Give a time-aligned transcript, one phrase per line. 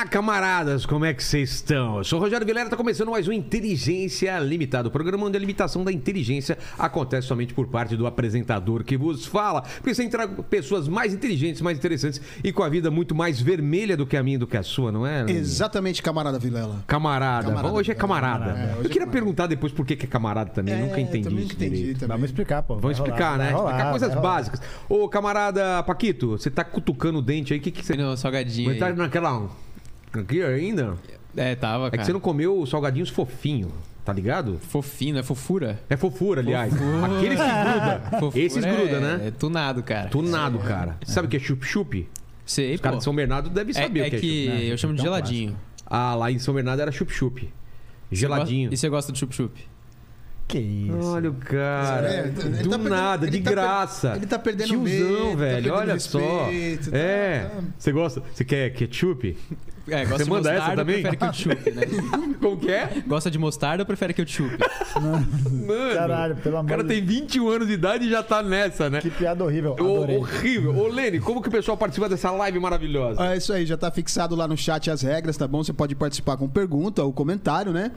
[0.00, 1.98] Olá, camaradas, como é que vocês estão?
[1.98, 5.40] Eu sou o Rogério Vilera, tá começando mais um Inteligência Limitada, o programa onde a
[5.40, 10.42] limitação da inteligência acontece somente por parte do apresentador que vos fala, porque você trago
[10.42, 14.22] pessoas mais inteligentes, mais interessantes e com a vida muito mais vermelha do que a
[14.22, 15.30] minha e do que a sua, não é?
[15.30, 16.82] Exatamente, camarada Vilela.
[16.86, 17.48] Camarada.
[17.48, 17.74] Camarada.
[17.74, 18.44] Hoje é camarada.
[18.44, 19.12] É, hoje é Eu queria camarada.
[19.12, 22.00] perguntar depois por que que é camarada também, eu nunca entendi também isso entendi direito.
[22.00, 22.16] também.
[22.16, 22.76] Vamos explicar, pô.
[22.76, 23.44] Vamos Vai explicar, rolar, né?
[23.44, 24.62] vai rolar, explicar coisas vai básicas.
[24.88, 27.94] Ô, camarada Paquito, você tá cutucando o dente aí, o que que você...
[27.94, 28.72] No salgadinho.
[28.72, 28.96] Você tá aí.
[28.96, 29.50] naquela...
[30.12, 30.94] Aqui ainda?
[31.36, 31.98] É, tava, É cara.
[32.02, 33.70] que você não comeu os salgadinhos fofinho,
[34.04, 34.58] tá ligado?
[34.58, 35.80] Fofinho, é fofura?
[35.88, 36.72] É fofura, aliás.
[36.72, 37.06] Fofura.
[37.16, 38.02] Aqueles que gruda.
[38.20, 39.26] Fofura Esses é, gruda, né?
[39.28, 40.08] É tunado, cara.
[40.08, 40.96] Tunado, cara.
[41.06, 42.08] Sabe o que é chup-chup?
[42.44, 44.56] Sei, Os caras de São Bernardo devem É, saber é o que é que chup.
[44.58, 44.64] né?
[44.72, 45.56] eu chamo de Então, geladinho.
[45.86, 47.48] Ah, lá em São Bernardo era chup-chup.
[48.10, 48.72] Geladinho.
[48.72, 49.52] E você gosta do chup-chup?
[50.48, 50.96] Que isso.
[51.12, 52.12] Olha o cara.
[52.12, 54.12] É, ele do tá perdendo- nada, ele de tá per- graça.
[54.16, 55.36] ele tá perdendo Tiozão, medo, tá velho.
[55.36, 56.18] perdendo olha só.
[56.46, 57.44] respeito, tá- É.
[57.44, 58.22] tá- Você gosta?
[58.34, 59.36] Você quer ketchup?
[59.90, 61.02] É, gosta Você de manda essa mostarda, também?
[61.02, 61.82] prefere que eu te chupe, né?
[62.40, 62.90] Como que é?
[63.06, 64.56] Gosta de mostarda ou prefere que eu te chupe?
[65.00, 65.94] Mano.
[65.94, 68.88] Caralho, pelo O amor cara de tem 21 anos de idade e já tá nessa,
[68.90, 69.00] né?
[69.00, 69.72] Que piada horrível.
[69.72, 70.16] Ô, Adorei.
[70.16, 70.76] horrível.
[70.76, 73.22] Ô, Lene, como que o pessoal participa dessa live maravilhosa?
[73.26, 75.62] É isso aí, já tá fixado lá no chat as regras, tá bom?
[75.62, 77.90] Você pode participar com pergunta ou comentário, né?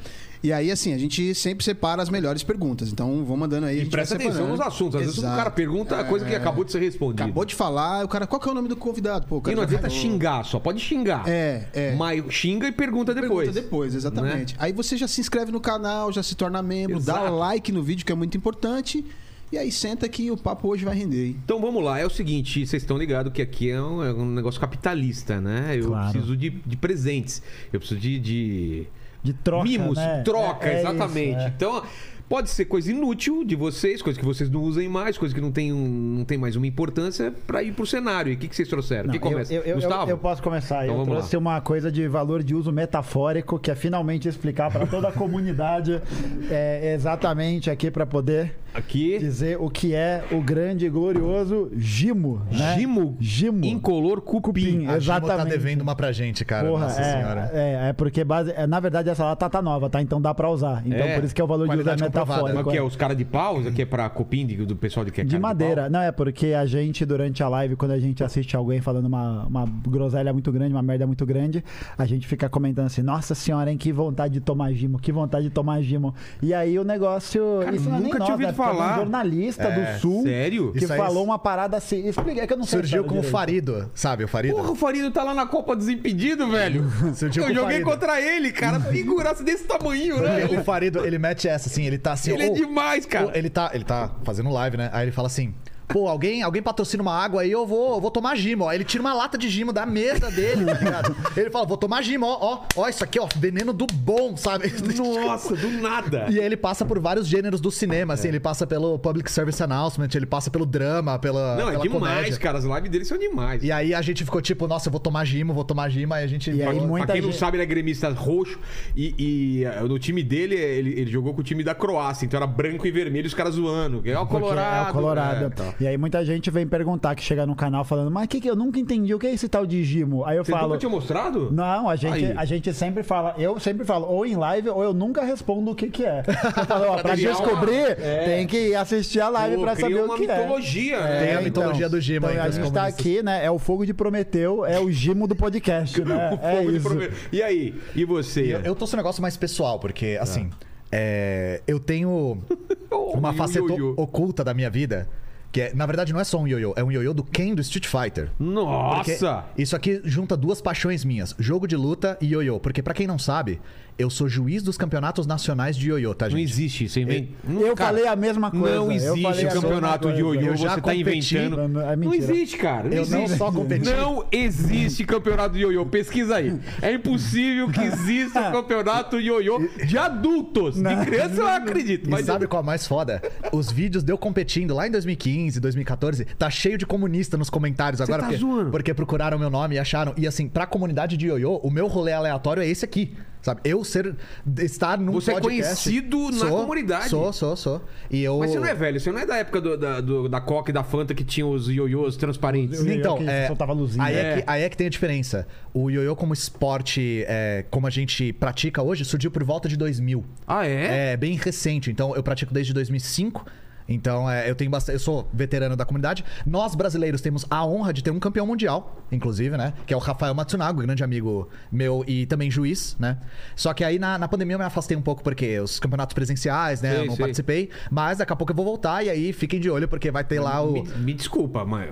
[0.43, 2.91] E aí, assim, a gente sempre separa as melhores perguntas.
[2.91, 3.75] Então, vão mandando aí.
[3.75, 4.63] a E gente presta atenção nos separando.
[4.63, 4.95] assuntos.
[4.97, 5.37] Às vezes o Exato.
[5.37, 6.37] cara pergunta a coisa que É.
[6.37, 7.23] acabou de ser respondida.
[7.23, 9.25] Acabou de falar, o cara, qual que é o nome do convidado?
[9.25, 10.01] Pô, o E cara não já adianta falou.
[10.03, 11.23] xingar, só pode xingar.
[11.27, 11.82] É, é.
[11.97, 13.47] Mas xinga e pergunta depois.
[13.47, 14.55] Pergunta depois, exatamente.
[14.57, 17.35] Aí você já se inscreve no canal, já se torna membro, dá Exato.
[17.35, 19.05] like no vídeo, que é muito importante.
[19.51, 21.37] E aí senta que o papo hoje vai render, hein?
[21.45, 24.25] Então vamos lá, é o seguinte, vocês estão ligados que aqui é um, é um
[24.25, 25.75] negócio capitalista, né?
[25.77, 26.11] Eu Claro.
[26.11, 28.87] preciso de, de presentes, eu preciso de, de
[29.23, 30.23] De troca, mimos, né?
[30.25, 31.37] troca, É- é exatamente.
[31.37, 31.53] isso, é.
[31.55, 31.83] Então,
[32.29, 35.51] pode ser coisa inútil de vocês, coisa que vocês não usem mais, coisa que não
[35.51, 38.31] tem, um- não tem mais uma importância pra ir pro cenário.
[38.31, 39.05] E o que, que vocês trouxeram?
[39.05, 39.53] Não, Quem começa?
[39.53, 40.09] Eu, eu, eu, Gustavo?
[40.09, 40.83] eu posso começar.
[40.85, 44.71] Então eu vamos trouxe uma coisa de valor de uso metafórico, que é finalmente explicar
[44.71, 46.01] para toda a comunidade
[46.49, 52.41] é, exatamente aqui para poder Aqui, dizer o que é o grande e glorioso Gimo.
[52.51, 52.75] Né?
[52.79, 53.63] Gimo, Gimo.
[53.65, 54.41] incolor cupim.
[54.41, 55.49] Cupim, A Gimo tá exatamente.
[55.53, 56.67] devendo uma pra gente, cara.
[56.67, 57.51] Porra, Nossa senhora.
[57.53, 60.01] é, é, é porque base, é, na verdade essa lata tá nova, tá?
[60.01, 60.81] Então dá pra usar.
[60.85, 61.13] Então É.
[61.15, 61.83] por isso que é o valor de uso
[62.21, 62.55] metafórico.
[62.57, 62.81] Mas o que é?
[62.81, 63.59] Os caras de pau?
[63.59, 65.81] Isso aqui é pra cupim de- do pessoal de que é De cara madeira.
[65.83, 65.89] pau?
[65.91, 69.45] Não, é porque a gente, durante a live, quando a gente assiste alguém falando uma,
[69.45, 71.63] uma groselha muito grande, uma merda muito grande,
[71.97, 75.45] a gente fica comentando assim, nossa senhora, hein, que vontade de tomar gimo, que vontade
[75.45, 76.13] de tomar gimo.
[76.41, 77.59] E aí o negócio...
[77.63, 78.53] Cara, isso não é nem nunca nós, tinha ouvido?
[78.53, 78.93] Porque é falar.
[78.93, 80.71] Um jornalista É, do Sul sério?
[80.71, 82.07] que Isso aí- falou uma parada assim.
[82.07, 82.79] Explica, é que eu não sei.
[82.79, 83.31] a Surgiu história com o direito.
[83.31, 84.55] Farido, sabe o Farido?
[84.55, 86.83] Porra, o Farido tá lá na Copa Desimpedido, velho.
[87.15, 87.89] Surgiu Eu com o joguei Farido.
[87.91, 88.79] contra ele, cara.
[88.79, 90.45] Figuraça desse tamanho, né?
[90.45, 92.31] O Farido, ele mete essa assim, ele tá assim...
[92.31, 93.27] Ele é "Ô, demais, cara.
[93.27, 94.89] ô", Ele tá, ele tá fazendo live, né?
[94.93, 95.53] Aí ele fala assim...
[95.93, 98.63] Pô, alguém, alguém patrocina uma água aí, eu vou, eu vou tomar gimo.
[98.63, 101.15] Ó, ele tira uma lata de gimo da mesa dele, tá ligado?
[101.37, 104.73] Ele fala, vou tomar gimo, ó, ó, ó, isso aqui, ó, veneno do bom, sabe?
[104.97, 106.25] Nossa, do nada.
[106.31, 109.61] E aí ele passa por vários gêneros do cinema, assim, ele passa pelo public service
[109.61, 112.37] announcement, ele passa pelo drama, pela Não, é pela demais, comédia.
[112.39, 112.57] cara.
[112.57, 113.63] As lives dele são demais.
[113.63, 116.23] E aí a gente ficou tipo, nossa, eu vou tomar gimo, vou tomar gimo, aí
[116.23, 116.49] a gente...
[116.49, 118.57] E aí muita pra quem não gente- sabe, ele é gremista roxo
[118.95, 119.13] e,
[119.59, 122.47] e, eh, no time dele, ele, ele jogou com o time da Croácia, então era
[122.47, 124.01] branco e vermelho os caras zoando.
[124.01, 124.87] que É o Colorado.
[124.87, 125.45] É o Colorado.
[125.45, 125.82] é, tá.
[125.83, 128.55] E aí muita gente vem perguntar que chega no canal falando, mas que que eu
[128.55, 130.23] nunca entendi o que é esse tal de Gimo?
[130.23, 130.67] Aí eu Você falo.
[130.69, 131.51] nunca tinha mostrado?
[131.51, 132.33] Não, a gente, Aí.
[132.37, 135.75] a gente sempre fala, eu sempre falo, ou em live, ou eu nunca respondo o
[135.75, 136.23] que que é.
[136.25, 138.23] Eu falo, ó, pra descobrir, É.
[138.23, 140.37] tem que assistir a live Pô, pra cria saber uma o que é.
[140.37, 141.25] mitologia, né?
[141.25, 143.05] Tem a mitologia do Gimo então, aí, A dos gente tá comunistas.
[143.05, 143.43] aqui, né?
[143.45, 146.29] É o fogo de Prometeu, é o Gimo do podcast, né?
[146.41, 146.87] O É fogo de isso.
[146.87, 147.75] prome- E aí?
[147.93, 148.55] E você?
[148.55, 150.49] Eu, eu trouxe um negócio mais pessoal, porque, assim,
[150.89, 152.37] é, eu tenho
[152.89, 153.65] Oh, uma faceta
[153.97, 155.09] oculta da minha vida,
[155.53, 157.61] que é, na verdade não é só um ioiô, é um ioiô do Ken do
[157.61, 158.31] Street Fighter.
[158.37, 159.45] Porque Nossa!
[159.55, 162.59] isso aqui junta duas paixões minhas, jogo de luta e ioiô.
[162.59, 163.61] Porque pra quem não sabe,
[163.97, 166.49] eu sou juiz dos campeonatos nacionais de ioiô, tá, Não gente?
[166.49, 166.99] existe isso.
[166.99, 167.29] Invent...
[167.47, 168.75] Eu falei a mesma coisa.
[168.75, 170.41] Não eu existe campeonato de ioiô.
[170.41, 171.67] Eu Você tá inventando.
[171.67, 172.89] Não, é não existe, cara.
[172.89, 173.37] Não Eu não existe.
[173.37, 173.89] só competi.
[173.89, 175.85] Não existe campeonato de ioiô.
[175.85, 176.59] Pesquisa aí.
[176.81, 180.75] É impossível que exista um campeonato de ioiô de adultos.
[180.75, 182.07] De criança eu acredito.
[182.07, 183.21] E Mas sabe qual é o mais foda?
[183.51, 188.01] Os vídeos de eu competindo lá em 2015, 2014, tá cheio de comunista nos comentários
[188.01, 188.21] agora.
[188.21, 188.71] tá porque, zoando?
[188.71, 190.13] porque procuraram meu nome e acharam.
[190.17, 193.15] E assim, pra comunidade de ioiô, o meu rolê aleatório é esse aqui.
[193.43, 193.59] Sabe?
[193.65, 194.15] Eu ser.
[194.59, 195.83] estar num Você é podcast.
[195.89, 197.09] conhecido na Sou, comunidade.
[197.09, 197.81] Sou, sou, sou.
[198.09, 198.39] E eu.
[198.39, 200.71] Mas você não é velho, você não é da época do- da, do- da Coca
[200.71, 202.79] e da Fanta que tinham os ioiôs transparentes.
[202.79, 204.01] Eu- Então, que é, soltava luzinha.
[204.03, 204.19] aí, é.
[204.19, 204.35] É.
[204.37, 205.45] que, aí é que tem a diferença.
[205.73, 210.23] O ioiô como esporte, é, como a gente pratica hoje, surgiu por volta de 2000.
[210.47, 211.11] Ah, é?
[211.11, 211.91] É bem recente.
[211.91, 213.45] Então, eu pratico desde 2005.
[213.87, 214.95] Então, é, eu tenho bastante.
[214.95, 216.23] Eu sou veterano da comunidade.
[216.45, 219.73] Nós, brasileiros, temos a honra de ter um campeão mundial, inclusive, né?
[219.85, 223.17] Que é o Rafael Matsunaga, grande amigo meu e também juiz, né?
[223.55, 226.81] Só que aí na, na pandemia eu me afastei um pouco porque os campeonatos presenciais,
[226.81, 226.91] né?
[226.91, 227.23] Sei, eu não sei.
[227.23, 227.69] participei.
[227.91, 230.39] Mas daqui a pouco eu vou voltar e aí fiquem de olho, porque vai ter
[230.39, 230.73] lá o.
[230.73, 231.89] Me, me desculpa, mas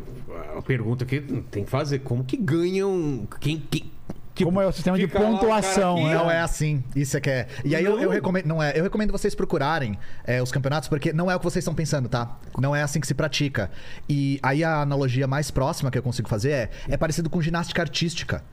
[0.58, 3.28] a pergunta que tem que fazer: como que ganham.
[3.40, 3.60] Quem.
[3.60, 3.92] quem
[4.34, 6.14] tipo, Como é o sistema de lá cara pontuação, aqui, né?
[6.16, 7.48] Não é assim, isso é que é.
[7.66, 11.12] E aí eu, eu recomendo, não é, eu recomendo vocês procurarem é, os campeonatos, porque
[11.14, 12.38] não é o que vocês estão pensando, tá?
[12.58, 13.70] Não é assim que se pratica.
[14.10, 17.82] E aí a analogia mais próxima que eu consigo fazer é, é parecido com ginástica
[17.82, 18.44] artística.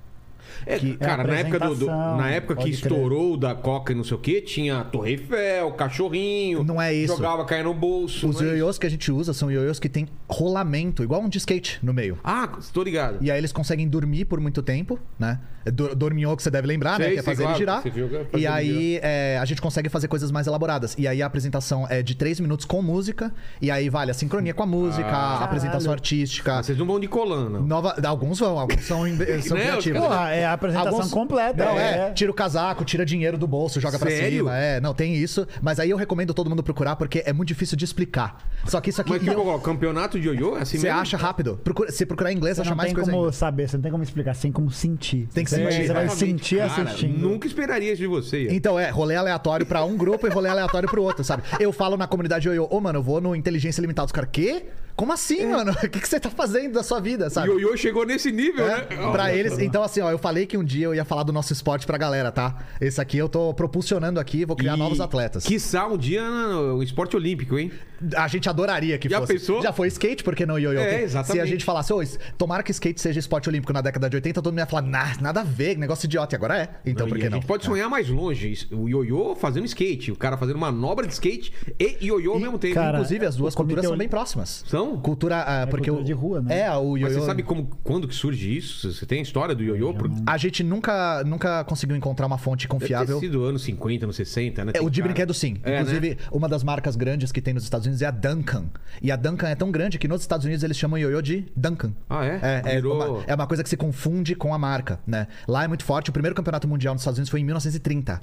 [0.67, 2.75] É, É cara, na época, do, do- na época que crer.
[2.75, 6.65] estourou o da Coca e não sei o que, tinha a Torre Eiffel, cachorrinho.
[6.65, 7.15] Não é isso.
[7.17, 8.29] Jogava, caia no bolso.
[8.29, 11.39] Os é ioiôs que a gente usa são ioiôs que tem rolamento, igual um de
[11.39, 12.19] skate no meio.
[12.25, 13.19] Ah, tô ligado.
[13.21, 15.39] E aí eles conseguem dormir por muito tempo, né?
[15.71, 17.05] Do- Dorminhô que você deve lembrar, né?
[17.07, 17.83] Sei, Que é sei, fazer claro, ele girar.
[17.83, 20.95] você viu é fazer E aí é, a gente consegue fazer coisas mais elaboradas.
[20.99, 23.33] E aí a apresentação é de três minutos com música.
[23.61, 25.39] E aí vale a sincronia com a música, Ah.
[25.39, 26.59] a apresentação artística.
[26.59, 27.61] Ah, vocês não vão de colando.
[27.61, 27.97] Nova...
[28.07, 30.01] Alguns vão, alguns são, são Né, os criativos.
[30.01, 31.65] Porra, é a apresentação Alguns- completa.
[31.65, 32.11] Não, é.
[32.13, 34.39] Tira o casaco, tira dinheiro do bolso, joga pra Sério?
[34.39, 34.57] cima.
[34.57, 35.47] É, não, tem isso.
[35.63, 38.39] Mas aí eu recomendo todo mundo procurar porque é muito difícil de explicar.
[38.67, 39.11] Só que isso aqui.
[39.11, 41.01] Mas eu- ó, campeonato de ioiô é assim você mesmo?
[41.01, 41.59] acha rápido.
[41.63, 43.33] Procura- se procurar em inglês, Você acha não mais tem coisa como ainda.
[43.33, 45.29] saber, você não tem como explicar, você tem como sentir.
[45.33, 47.19] Tem que Você- sentir, Você vai sentir Cara, assistindo.
[47.19, 48.45] Nunca esperaria isso de você.
[48.45, 48.53] Ian.
[48.53, 51.43] Então, é, rolê aleatório pra um grupo e rolê aleatório pro outro, sabe?
[51.59, 54.07] Eu falo na comunidade Ioiô, ô, mano, eu vou no Inteligência Limitada.
[54.07, 54.67] Os caras, quê?
[54.99, 55.71] Como assim, mano?
[55.79, 57.49] O que, que você tá fazendo da sua vida, sabe?
[57.51, 58.83] Ioiô chegou nesse nível, É, né?
[59.13, 61.33] pra Olha eles, então assim, ó, eu falei que um dia eu ia falar do
[61.33, 62.59] nosso esporte pra galera, tá?
[62.81, 65.45] Esse aqui eu tô propulsionando aqui, vou criar E novos atletas.
[65.45, 67.71] Quiçá um dia no esporte olímpico, hein?
[68.17, 69.35] A gente adoraria que Já fosse.
[69.35, 69.63] pensou?
[69.63, 70.81] Já foi skate, por que não ioiô?
[70.81, 71.43] É, Se exatamente.
[71.43, 72.01] a gente falasse, ô,
[72.37, 75.15] tomara que skate seja esporte olímpico na década de 80, todo mundo ia falar, nah,
[75.21, 76.35] nada a ver, negócio idiota.
[76.35, 76.69] E agora é.
[76.85, 77.39] Então Não, por que a não?
[77.39, 78.67] gente pode sonhar mais longe.
[78.73, 82.75] O ioiô fazendo skate, o cara fazendo manobra de skate e ioiô ao mesmo tempo.
[82.75, 84.65] cara, Inclusive, as duas o culturas são bem próximas.
[84.67, 84.88] São?
[84.97, 85.43] Cultura.
[85.43, 86.61] ah, porque cultura o- de rua, né?
[86.61, 87.21] É, o Mas ioiô.
[87.21, 88.93] você sabe como, quando que surge isso?
[88.93, 89.93] Você tem a história do ioiô?
[89.95, 90.11] Por...
[90.27, 93.21] A gente nunca, nunca conseguiu encontrar uma fonte Deve ter confiável.
[93.21, 94.73] sido anos 50, anos 60, né?
[94.75, 95.59] É, o de cara- brinquedo, sim.
[95.63, 96.17] É, Inclusive, né?
[96.33, 98.67] uma das marcas grandes que tem nos Estados Unidos é a Duncan.
[99.03, 101.93] E a Duncan é tão grande que nos Estados Unidos eles chamam ioiô de Duncan.
[102.09, 102.41] Ah, é?
[102.65, 105.27] É, é, uma, é uma coisa que se confunde com a marca, né?
[105.47, 106.11] Lá é muito forte.
[106.11, 108.21] O primeiro campeonato mundial nos Estados Unidos foi em 1930.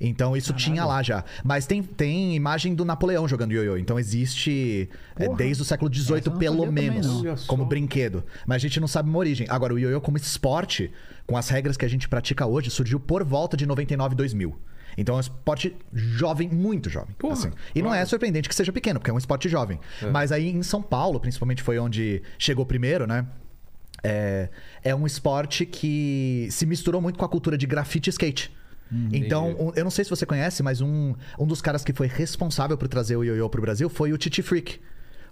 [0.00, 1.24] Então isso tinha lá já.
[1.42, 3.76] Mas tem, tem imagem do Napoleão jogando ioiô.
[3.76, 8.24] Então existe é, desde o século XVIII, pelo também, menos, como brinquedo.
[8.46, 9.46] Mas a gente não sabe uma origem.
[9.48, 10.90] Agora, o ioiô como esporte,
[11.26, 14.56] com as regras que a gente pratica hoje, surgiu por volta de 99, 2000.
[14.96, 17.14] Então é um esporte jovem, muito jovem.
[17.18, 17.50] Porra, assim.
[17.74, 18.08] E não é claro.
[18.08, 19.80] surpreendente que seja pequeno, porque é um esporte jovem.
[20.12, 23.26] Mas aí em São Paulo, principalmente, foi onde chegou primeiro, né?
[24.02, 24.50] É,
[24.82, 28.52] é um esporte que se misturou muito com a cultura de grafite e skate.
[29.12, 29.62] Então, entendi.
[29.62, 32.76] um- eu não sei se você conhece, mas um, um dos caras que foi responsável
[32.78, 34.80] por trazer o ioiô pro Brasil foi o Titi Freak.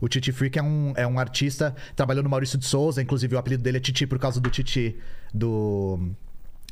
[0.00, 3.38] O Titi Freak é um, é um artista, trabalhou no Maurício de Souza, inclusive o
[3.38, 4.96] apelido dele é Titi por causa do Titi
[5.32, 6.10] do.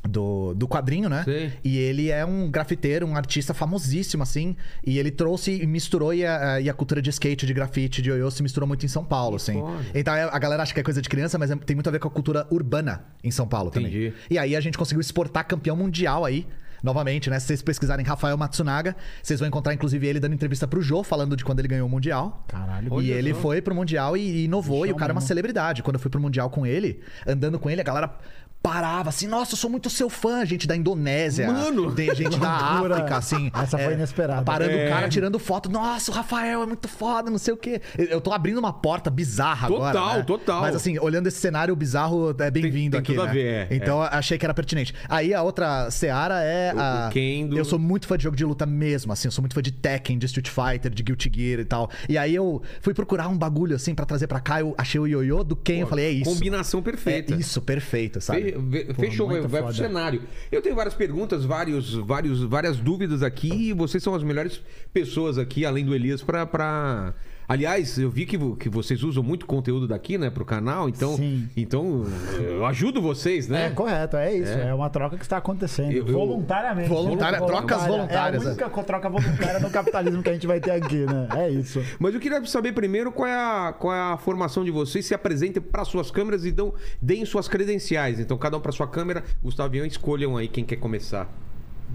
[0.03, 1.21] Do, do quadrinho, né?
[1.23, 1.53] Sei.
[1.63, 4.55] E ele é um grafiteiro, um artista famosíssimo, assim.
[4.83, 8.09] E ele trouxe e misturou e a, e a cultura de skate, de grafite, de
[8.09, 9.59] ioiô se misturou muito em São Paulo, Que assim.
[9.59, 9.77] foda.
[9.93, 11.99] Então a galera acha que é coisa de criança, mas é- tem muito a ver
[11.99, 13.89] com a cultura urbana em São Paulo também.
[13.91, 14.13] Entendi.
[14.27, 16.47] E aí a gente conseguiu exportar campeão mundial aí.
[16.81, 17.39] Novamente, né?
[17.39, 21.35] Se vocês pesquisarem Rafael Matsunaga, vocês vão encontrar, inclusive, ele dando entrevista pro Jô, falando
[21.35, 22.43] de quando ele ganhou o Mundial.
[22.47, 23.01] Caralho.
[23.01, 23.41] E ele só.
[23.41, 25.27] foi pro Mundial e e inovou, e o cara é uma mesmo.
[25.27, 25.83] celebridade.
[25.83, 28.15] Quando eu fui pro Mundial com ele, andando com ele, a galera
[28.61, 31.47] parava assim, nossa, eu sou muito seu fã, gente da Indonésia.
[31.51, 31.91] Mano!
[31.93, 32.51] Tem gente da.
[32.51, 33.51] África, assim.
[33.53, 34.43] Essa foi inesperada.
[34.43, 34.85] Parando É.
[34.85, 35.69] o cara, tirando foto.
[35.69, 37.81] Nossa, o Rafael é muito foda, não sei o quê.
[37.97, 39.93] Eu tô abrindo uma porta bizarra agora.
[39.93, 40.23] Total, né?
[40.23, 40.61] total.
[40.61, 43.13] Mas assim, olhando esse cenário bizarro, é bem-vindo tem aqui.
[43.13, 43.33] tudo a né?
[43.33, 44.93] ver, é, Então achei que era pertinente.
[45.09, 47.07] Aí a outra Seara é O- a.
[47.07, 47.57] o Kendo.
[47.57, 49.27] Eu sou muito fã de jogo de luta mesmo, assim.
[49.27, 51.89] Eu sou muito fã de Tekken, de Street Fighter, de Guilty Gear e tal.
[52.07, 54.59] E aí eu fui procurar um bagulho assim pra trazer pra cá.
[54.61, 55.79] Eu achei o ioiô do Ken.
[55.79, 56.31] Eu falei, é isso.
[56.31, 57.33] Combinação perfeita.
[57.33, 58.50] É isso, perfeito, sabe?
[58.51, 60.21] Fe- ve- Fechou, vai, vai pro cenário.
[60.51, 64.61] Eu tenho várias perguntas, vários, vários, várias dúvidas aqui e vocês são as melhores
[64.93, 67.13] pessoas aqui, além do Elias, pra.
[67.47, 71.17] Aliás, eu vi que, que vocês usam muito conteúdo daqui, né, pro canal, então.
[71.17, 71.49] Sim.
[71.57, 72.05] Então,
[72.39, 73.67] eu ajudo vocês, né?
[73.67, 74.51] É correto, é isso.
[74.53, 74.69] É.
[74.69, 75.91] É, uma troca que está acontecendo.
[75.91, 76.87] Eu- eu- voluntariamente.
[76.87, 80.59] Voluntária- trocas voluntárias, É a única co- troca voluntária no capitalismo que a gente vai
[80.59, 81.27] ter aqui, né?
[81.35, 81.83] É isso.
[81.99, 85.05] Mas eu queria saber primeiro qual é a, qual é a formação de vocês.
[85.05, 88.19] Se apresentem para suas câmeras e dão, deem suas credenciais.
[88.19, 89.23] Então, cada um para sua câmera.
[89.43, 91.29] Gustavo e Ian, escolham aí quem quer começar.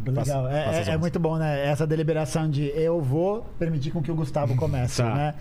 [0.04, 0.24] Legal.
[0.24, 1.00] Faça- É, é- é honras.
[1.00, 1.66] muito bom, né?
[1.66, 5.14] Essa deliberação de eu vou permitir com que o Gustavo comece, Tá.
[5.14, 5.34] né?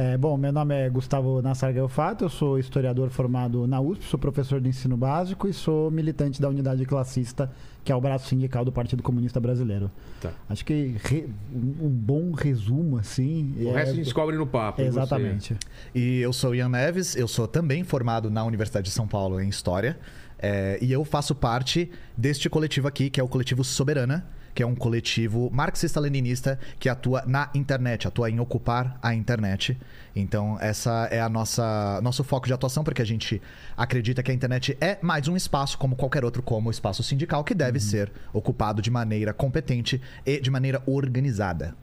[0.00, 4.16] É, bom, meu nome é Gustavo Nassar Gelfato, eu sou historiador formado na USP, sou
[4.16, 7.50] professor de ensino básico e sou militante da unidade classista,
[7.82, 9.90] que é o braço sindical do Partido Comunista Brasileiro.
[10.20, 10.30] Tá.
[10.48, 11.28] Acho que re-
[11.60, 13.52] um bom resumo, assim.
[13.58, 14.80] O é- resto a gente descobre no papo.
[14.80, 14.88] e você?
[14.90, 15.56] Exatamente.
[15.92, 19.48] E eu sou Ian Neves, eu sou também formado na Universidade de São Paulo em
[19.48, 19.98] História.
[20.38, 24.66] É, e eu faço parte deste coletivo aqui, que é o coletivo Soberana, que é
[24.66, 29.78] um coletivo marxista-leninista que atua na internet, atua em ocupar a internet.
[30.16, 33.40] Então, essa é a nossa nosso foco de atuação, porque a gente
[33.76, 37.44] acredita que a internet é mais um espaço, como qualquer outro, como o espaço sindical,
[37.44, 41.76] que deve ser ocupado de maneira competente e de maneira organizada.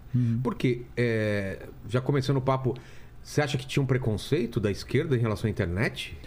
[0.44, 2.76] Porque, é, já começando o papo,
[3.24, 6.18] você acha que tinha um preconceito da esquerda em relação à internet?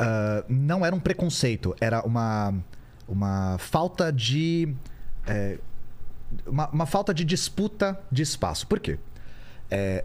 [0.00, 2.54] Ah, não era um preconceito, era uma,
[3.06, 4.74] uma falta de.
[5.26, 5.58] é,
[6.46, 8.66] uma, uma falta de disputa de espaço.
[8.66, 8.98] Por quê?
[9.70, 10.04] É,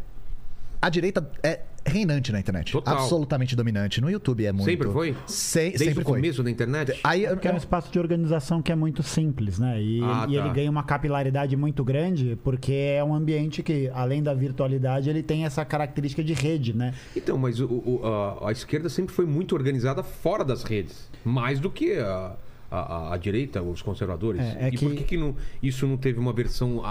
[0.82, 2.72] a direita é reinante na internet.
[2.72, 2.96] Total.
[2.98, 4.01] Absolutamente dominante.
[4.01, 4.65] No YouTube é muito.
[4.65, 5.15] Sempre foi?
[5.27, 6.15] Se- Desde sempre o foi.
[6.15, 7.00] começo da internet?
[7.04, 9.82] Aí, eu- Porque é um espaço de organização que é muito simples, né?
[9.82, 10.39] E, Ah, e tá.
[10.46, 15.22] ele ganha uma capilaridade muito grande, porque é um ambiente que, além da virtualidade, ele
[15.24, 16.94] tem essa característica de rede, né?
[17.15, 21.08] Então, mas o- o- a, a esquerda sempre foi muito organizada fora das redes.
[21.24, 22.36] Mais do que a,
[22.75, 24.41] a- a- a direita, os conservadores.
[24.41, 26.82] É, é e por que- que, que não- isso não teve uma versão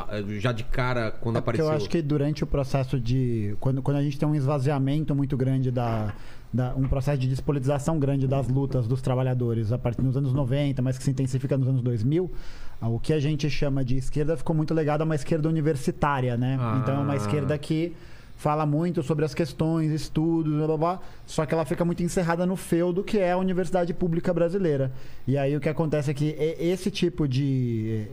[0.40, 1.66] já de cara quando É apareceu?
[1.66, 3.56] eu acho que durante o processo de.
[3.60, 6.14] Quando, quando a gente tem um esvaziamento muito grande da.
[6.52, 10.80] da- um processo de despolitização grande das lutas dos trabalhadores a partir dos anos 90,
[10.82, 12.30] mas que se intensifica nos anos 2000,
[12.80, 16.36] ah, o que a gente chama de esquerda ficou muito ligado a uma esquerda universitária,
[16.36, 16.56] né?
[16.60, 16.78] Ah.
[16.80, 17.92] Então é uma esquerda que
[18.44, 22.44] fala muito sobre as questões, estudos, blá, blá, blá, só que ela fica muito encerrada
[22.44, 24.92] no feudo que é a universidade pública brasileira.
[25.26, 28.06] E aí o que acontece é que esse tipo de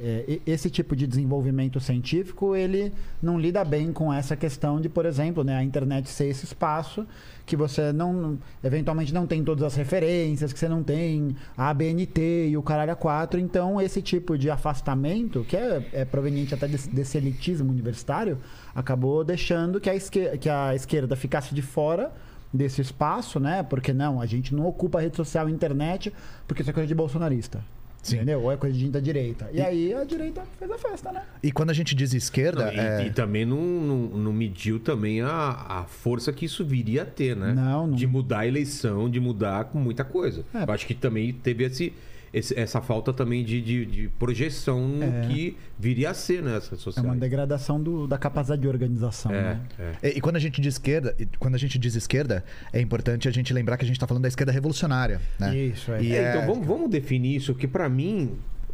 [0.47, 5.43] esse tipo de desenvolvimento científico, ele não lida bem com essa questão de, por exemplo,
[5.43, 7.05] né, a internet ser esse espaço
[7.51, 12.47] que você não eventualmente não tem todas as referências, que você não tem a ABNT
[12.47, 16.65] e o caralho a quatro, então esse tipo de afastamento, que é, é proveniente até
[16.65, 18.37] desse, desse elitismo universitário,
[18.73, 22.09] acabou deixando que a, esquerda, que a esquerda ficasse de fora
[22.53, 23.63] desse espaço, né?
[23.63, 26.13] Porque não, a gente não ocupa a rede social e internet
[26.47, 27.61] porque isso é coisa de bolsonarista.
[28.01, 28.15] Sim.
[28.17, 28.41] Entendeu?
[28.41, 29.49] Ou é coisa de gente da direita.
[29.53, 31.21] E, aí a direita fez a festa, né?
[31.43, 32.65] E quando a gente diz esquerda.
[32.65, 35.29] Não, e, é- e também não, não, não mediu também a,
[35.69, 37.53] a força que isso viria a ter, né?
[37.53, 37.95] Não, não.
[37.95, 40.43] De mudar a eleição, de mudar com muita coisa.
[40.53, 40.63] É.
[40.63, 41.93] Eu acho que também teve esse,
[42.33, 45.27] esse- essa falta também de, de, de projeção no É.
[45.27, 47.05] que viria a ser nessas É sociais.
[47.05, 49.61] uma degradação do- da capacidade de organização, É, né?
[50.03, 50.09] é.
[50.09, 53.27] E, e quando a gente diz esquerda, e quando a gente diz esquerda, é importante
[53.27, 55.55] a gente lembrar que a gente está falando da esquerda revolucionária, né?
[55.55, 56.01] Isso, é.
[56.03, 58.31] E É, então vamos, vamos definir isso, que pra mim,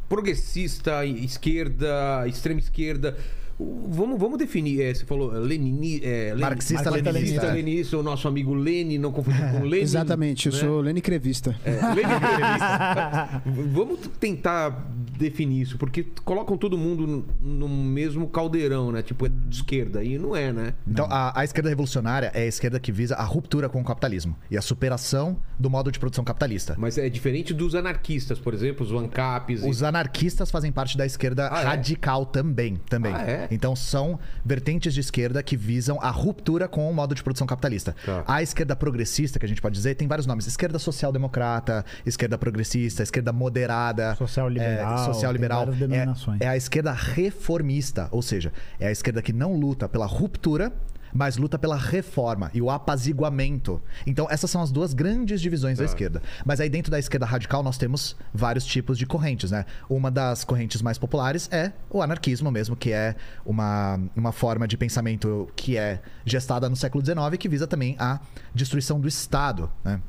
[0.07, 3.15] progressista, esquerda, extrema esquerda.
[3.59, 4.81] Vamos, vamos definir.
[4.81, 7.51] é, você falou Lenini, é, Lenin- Marxista, Marxista, leninista.
[7.53, 9.81] Leninista, o nosso amigo Lenin, não confundir com Lenin.
[9.81, 10.59] Exatamente, eu né?
[10.59, 11.55] sou Lene Crevista.
[11.65, 13.41] É, Lenin entrevista.
[13.73, 14.87] Vamos tentar
[15.17, 19.01] definir isso, porque colocam todo mundo no- no mesmo caldeirão, né?
[19.01, 20.03] Tipo, é de esquerda.
[20.03, 20.73] E não é, né?
[20.87, 24.35] Então, a, a esquerda revolucionária é a esquerda que visa a ruptura com o capitalismo
[24.51, 26.75] e a superação do modo de produção capitalista.
[26.77, 29.63] Mas é diferente dos anarquistas, por exemplo, os ANCAPs.
[29.63, 31.65] e- Os anarquistas fazem parte da esquerda Ah, é?
[31.65, 33.13] radical também, também.
[33.15, 33.46] Ah, é?
[33.51, 37.95] Então são vertentes de esquerda que visam a ruptura com o modo de produção capitalista.
[38.05, 38.23] Tá.
[38.27, 43.03] A esquerda progressista, que a gente pode dizer, tem vários nomes: esquerda social-democrata, esquerda progressista,
[43.03, 45.59] esquerda moderada, Social-liberal, é, social-liberal.
[45.59, 46.41] tem várias É- denominações.
[46.41, 50.71] É, a esquerda reformista, ou seja, é a esquerda que não luta pela ruptura.
[51.13, 53.81] Mas luta pela reforma e o apaziguamento.
[54.05, 56.21] Então, essas são as duas grandes divisões da esquerda.
[56.45, 59.65] Mas aí, dentro da esquerda radical, nós temos vários tipos de correntes, né?
[59.89, 64.77] Uma das correntes mais populares é o anarquismo mesmo, que é uma, uma forma de
[64.77, 68.19] pensamento que é gestada no século XIX que visa também a
[68.53, 70.01] destruição do Estado, né?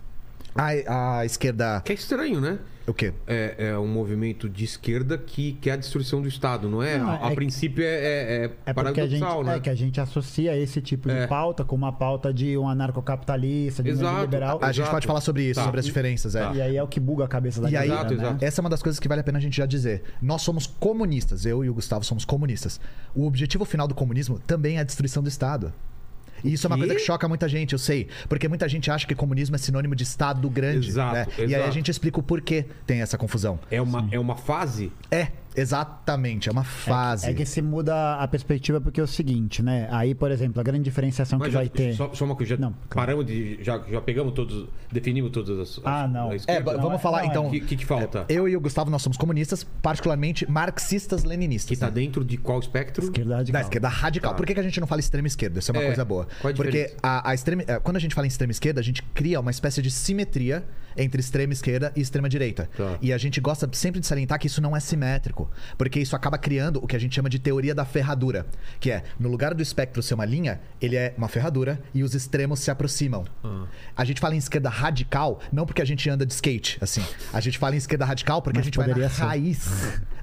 [0.59, 1.81] A, a esquerda...
[1.85, 2.59] Que é estranho, né?
[2.87, 3.13] O quê?
[3.27, 6.97] É, é um movimento de esquerda que quer a destruição do Estado, não é?
[6.97, 9.57] Não, a, a é- princípio é, é, é É porque a gente, paradoxal, né?
[9.57, 11.27] é que a gente associa esse tipo de É.
[11.27, 14.21] pauta com uma pauta de um anarcocapitalista, de um Exato.
[14.23, 14.59] liberal.
[14.63, 14.91] A gente Exato.
[14.91, 15.65] pode falar sobre isso, Tá.
[15.67, 16.41] sobre as diferenças, é.
[16.41, 16.55] Tá.
[16.55, 18.29] E aí é o que buga a cabeça da E aí, galera, Exato, né?
[18.29, 18.45] exato.
[18.47, 20.03] essa é uma das coisas que vale a pena a gente já dizer.
[20.23, 22.81] Nós somos comunistas, eu e o Gustavo somos comunistas.
[23.15, 25.75] O objetivo final do comunismo também é a destruição do Estado.
[26.45, 26.83] E isso é uma quê?
[26.83, 28.09] coisa que choca muita gente, eu sei.
[28.29, 30.89] Porque muita gente acha que comunismo é sinônimo de Estado grande.
[30.89, 31.27] Exato, né?
[31.39, 31.73] E aí a exato.
[31.73, 33.59] gente explica o porquê tem essa confusão.
[33.71, 34.93] É uma, é uma fase?
[35.11, 35.29] É,
[35.61, 37.27] Exatamente, é uma fase.
[37.29, 39.89] É que se muda a perspectiva porque é o seguinte, né?
[39.91, 41.95] Aí, por exemplo, a grande diferenciação Mas que vai já- ter.
[41.95, 43.59] Só, só uma coisa, já Não, paramos de.
[43.63, 44.67] Já, já pegamos todos.
[44.93, 45.81] Definimos todas as.
[45.85, 46.31] Ah, as- não.
[46.31, 47.47] a É, b- vamos é- falar não, é- então.
[47.47, 48.25] O que, que, que falta?
[48.29, 51.69] Eu e o Gustavo, nós somos comunistas, particularmente marxistas-leninistas.
[51.69, 51.93] que tá né?
[51.93, 53.05] dentro de qual espectro?
[53.05, 53.53] Esquerda radical.
[53.61, 54.31] Da esquerda radical.
[54.33, 54.37] Tá.
[54.37, 55.59] Por que, que a gente não fala extrema esquerda?
[55.59, 56.27] Isso é uma É, coisa boa.
[56.41, 59.03] qual a Porque a, a extrema, quando a gente fala em extrema esquerda, a gente
[59.15, 60.65] cria uma espécie de simetria
[60.99, 62.69] entre extrema esquerda e extrema direita.
[62.77, 62.99] Tá.
[63.01, 65.51] E a gente gosta sempre de salientar que isso não é simétrico.
[65.77, 68.47] Porque isso acaba criando o que a gente chama de teoria da ferradura.
[68.81, 72.15] Que é, no lugar do espectro ser uma linha, ele é uma ferradura e os
[72.15, 73.25] extremos se aproximam.
[73.43, 73.65] Ah.
[73.97, 77.05] A gente fala em esquerda radical, não porque a gente anda de skate, assim.
[77.33, 79.23] A gente fala em esquerda radical porque Mas a gente vai na ser.
[79.23, 79.69] raiz.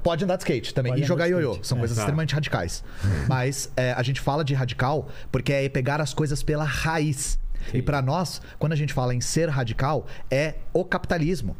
[0.04, 0.92] Pode andar de skate também.
[0.92, 1.52] Pode e jogar de ioiô.
[1.52, 1.68] skate.
[1.68, 1.80] São É.
[1.80, 2.04] coisas Tá.
[2.04, 2.84] extremamente radicais.
[3.28, 7.40] Mas é, a gente fala de radical porque é pegar as coisas pela raiz.
[7.72, 7.78] Sim.
[7.78, 11.56] E pra nós, quando a gente fala em ser radical, é o capitalismo.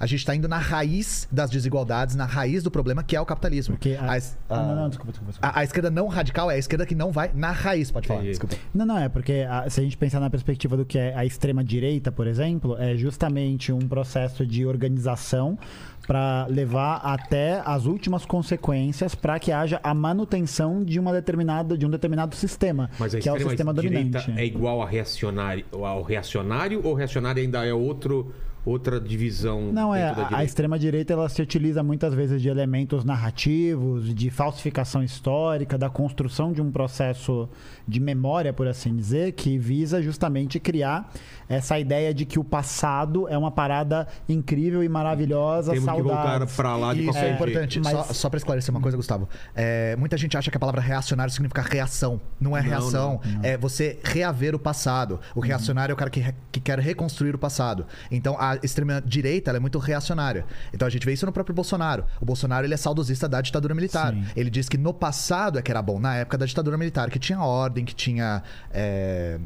[0.00, 3.26] A gente tá indo na raiz das desigualdades, na raiz do problema, que é o
[3.26, 3.74] capitalismo.
[3.76, 4.16] Porque a...
[4.16, 5.32] es- Ah, não, a- não, desculpa, desculpa.
[5.32, 5.54] desculpa.
[5.54, 8.22] a, a esquerda não radical é a esquerda que não vai na raiz, pode falar.
[8.22, 8.56] Desculpa.
[8.74, 11.24] Não, não, é porque a- se a gente pensar na perspectiva do que é a
[11.26, 15.58] extrema-direita, por exemplo, é justamente um processo de organização
[16.06, 21.84] para levar até as últimas consequências para que haja a manutenção de uma determinada de
[21.86, 24.32] um determinado sistema, Mas a que é o sistema dominante.
[24.36, 28.32] é igual a reacionário, ao reacionário ou reacionário ainda é outro,
[28.64, 30.44] outra divisão Não, é, a, a direita?
[30.44, 36.60] extrema-direita ela se utiliza muitas vezes de elementos narrativos, de falsificação histórica, da construção de
[36.60, 37.48] um processo
[37.86, 41.10] de memória, por assim dizer, que visa justamente criar
[41.48, 46.22] essa ideia de que o passado é uma parada incrível e maravilhosa, Temos que voltar
[46.22, 46.46] saudável.
[46.56, 47.80] pra lá de Isso qualquer é importante.
[47.80, 49.28] Mas- Só, só para esclarecer uma coisa, Gustavo.
[49.54, 52.20] É, muita gente acha que a palavra reacionário significa reação.
[52.40, 53.20] Não é Não, reação.
[53.42, 55.18] É você reaver o passado.
[55.34, 57.84] O reacionário é o cara que, que quer reconstruir o passado.
[58.12, 60.44] Então, a extrema-direita ela é muito reacionária.
[60.72, 62.04] Então, a gente vê isso no próprio Bolsonaro.
[62.20, 64.12] O Bolsonaro ele é saudosista da ditadura militar.
[64.12, 64.24] Sim.
[64.36, 65.98] Ele diz que no passado é que era bom.
[65.98, 68.42] Na época da ditadura militar, que tinha ordem, que tinha...
[68.72, 69.38] é,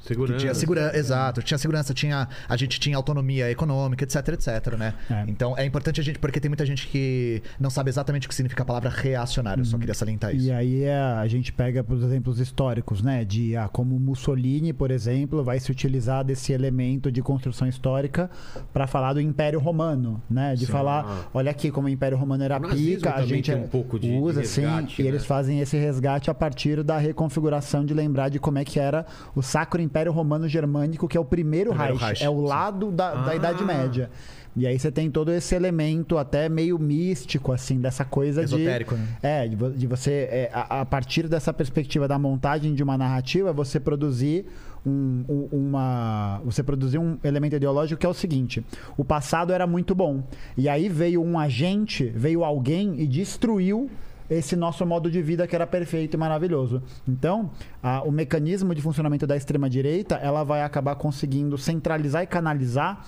[0.00, 0.38] que Segurança.
[0.38, 4.94] tinha segurança, exato, tinha segurança, tinha a gente tinha autonomia econômica, etc, etc, né?
[5.10, 5.24] É.
[5.28, 8.34] Então é importante a gente, porque tem muita gente que não sabe exatamente o que
[8.34, 10.46] significa a palavra reacionário, eu só queria salientar isso.
[10.46, 13.24] E aí é, a gente pega por exemplos históricos, né?
[13.24, 18.30] De ah, como Mussolini, por exemplo, vai se utilizar desse elemento de construção histórica
[18.72, 20.54] para falar do Império Romano, né?
[20.54, 20.72] De Sim.
[20.72, 24.16] falar, olha aqui como o Império Romano era pica, a gente um pouco de- de
[24.16, 25.10] usa resgate, sim, e né?
[25.10, 29.04] eles fazem esse resgate a partir da reconfiguração de lembrar de como é que era
[29.34, 32.46] o Sacro Império Romano Germânico, que é o primeiro, Primeiro Reich, Reich, é o sim.
[32.46, 33.36] lado da, da Ah.
[33.36, 34.10] Idade Média.
[34.56, 38.54] E aí você tem todo esse elemento até meio místico, assim, dessa coisa de...
[38.56, 39.06] Esotérico, né?
[39.22, 43.78] É, de você, é, a, a partir dessa perspectiva da montagem de uma narrativa, você
[43.78, 44.46] produzir
[44.84, 46.40] um, um- uma.
[46.44, 48.64] Você produzir um elemento ideológico que é o seguinte:
[48.96, 50.22] o passado era muito bom.
[50.56, 53.88] E aí veio um agente, veio alguém e destruiu
[54.30, 56.80] esse nosso modo de vida que era perfeito e maravilhoso.
[57.06, 57.50] Então,
[57.82, 63.04] a- o mecanismo de funcionamento da extrema-direita, ela vai acabar conseguindo centralizar e canalizar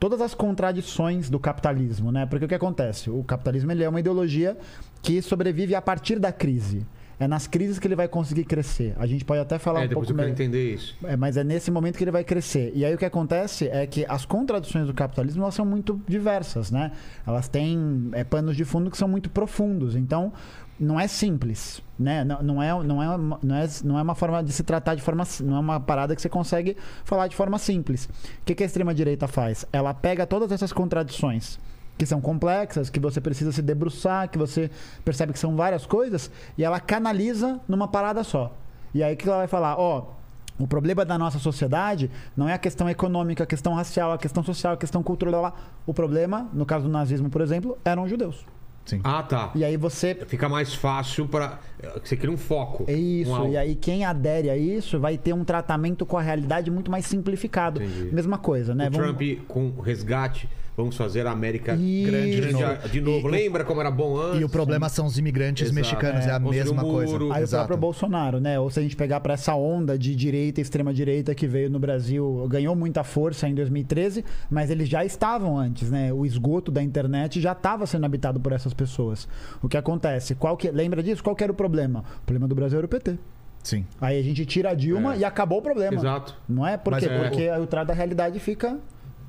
[0.00, 2.26] todas as contradições do capitalismo, né?
[2.26, 3.08] Porque o que acontece?
[3.08, 4.56] O capitalismo ele é uma ideologia
[5.00, 6.84] que sobrevive a partir da crise.
[7.16, 8.92] É nas crises que ele vai conseguir crescer.
[8.98, 10.46] A gente pode até falar É, um depois pouco eu quero melhor.
[10.50, 10.96] entender isso.
[11.04, 12.72] É, mas é nesse momento que ele vai crescer.
[12.74, 16.72] E aí o que acontece é que as contradições do capitalismo elas são muito diversas,
[16.72, 16.90] né?
[17.24, 19.94] Elas têm é, panos de fundo que são muito profundos.
[19.94, 20.32] Então,
[20.78, 22.24] não é simples, né?
[22.24, 25.02] Não, não, é, não, é, não, é, não é uma forma de se tratar de
[25.02, 25.24] forma...
[25.40, 28.06] Não é uma parada que você consegue falar de forma simples.
[28.06, 29.64] O que, que a extrema-direita faz?
[29.72, 31.58] Ela pega todas essas contradições
[31.96, 34.70] que são complexas, que você precisa se debruçar, que você
[35.04, 38.52] percebe que são várias coisas, e ela canaliza numa parada só.
[38.92, 39.78] E aí que ela vai falar?
[39.78, 40.12] Ó,
[40.58, 44.42] o problema da nossa sociedade não é a questão econômica, a questão racial, a questão
[44.42, 45.56] social, a questão cultural.
[45.84, 48.44] O problema, no caso do nazismo, por exemplo, eram os judeus.
[48.84, 49.00] Sim.
[49.02, 49.50] Ah, tá.
[49.54, 50.14] E aí você.
[50.26, 51.58] Fica mais fácil para
[52.04, 52.84] Você cria um foco.
[52.86, 53.32] É isso.
[53.32, 56.90] Um e aí quem adere a isso vai ter um tratamento com a realidade muito
[56.90, 57.82] mais simplificado.
[57.82, 58.14] Entendi.
[58.14, 58.88] Mesma coisa, né?
[58.88, 62.10] O Trump com resgate, vamos fazer a América Isso.
[62.10, 62.88] grande de novo.
[62.88, 63.28] De novo.
[63.28, 64.40] E- Lembra como era bom antes?
[64.40, 65.74] E o problema são os imigrantes Exato.
[65.74, 67.16] mexicanos, é, a Construir mesma um coisa.
[67.16, 67.66] Aí o Exato.
[67.66, 68.58] próprio Bolsonaro, né?
[68.58, 71.78] Ou se a gente pegar para essa onda de direita, extrema direita que veio no
[71.78, 76.12] Brasil, ganhou muita força em 2013, mas eles já estavam antes, né?
[76.12, 79.28] O esgoto da internet já estava sendo habitado por essas pessoas.
[79.62, 80.34] O que acontece?
[80.34, 81.22] Qual que lembra disso?
[81.22, 82.04] Qual que era o problema?
[82.22, 83.16] O problema do Brasil era o PT.
[83.62, 83.86] Sim.
[83.98, 85.18] Aí a gente tira a Dilma É.
[85.20, 85.96] e acabou o problema.
[85.96, 86.36] Exato.
[86.46, 86.76] Não é?
[86.76, 87.10] Por Mas quê?
[87.10, 88.76] é- Porque aí o trato da realidade fica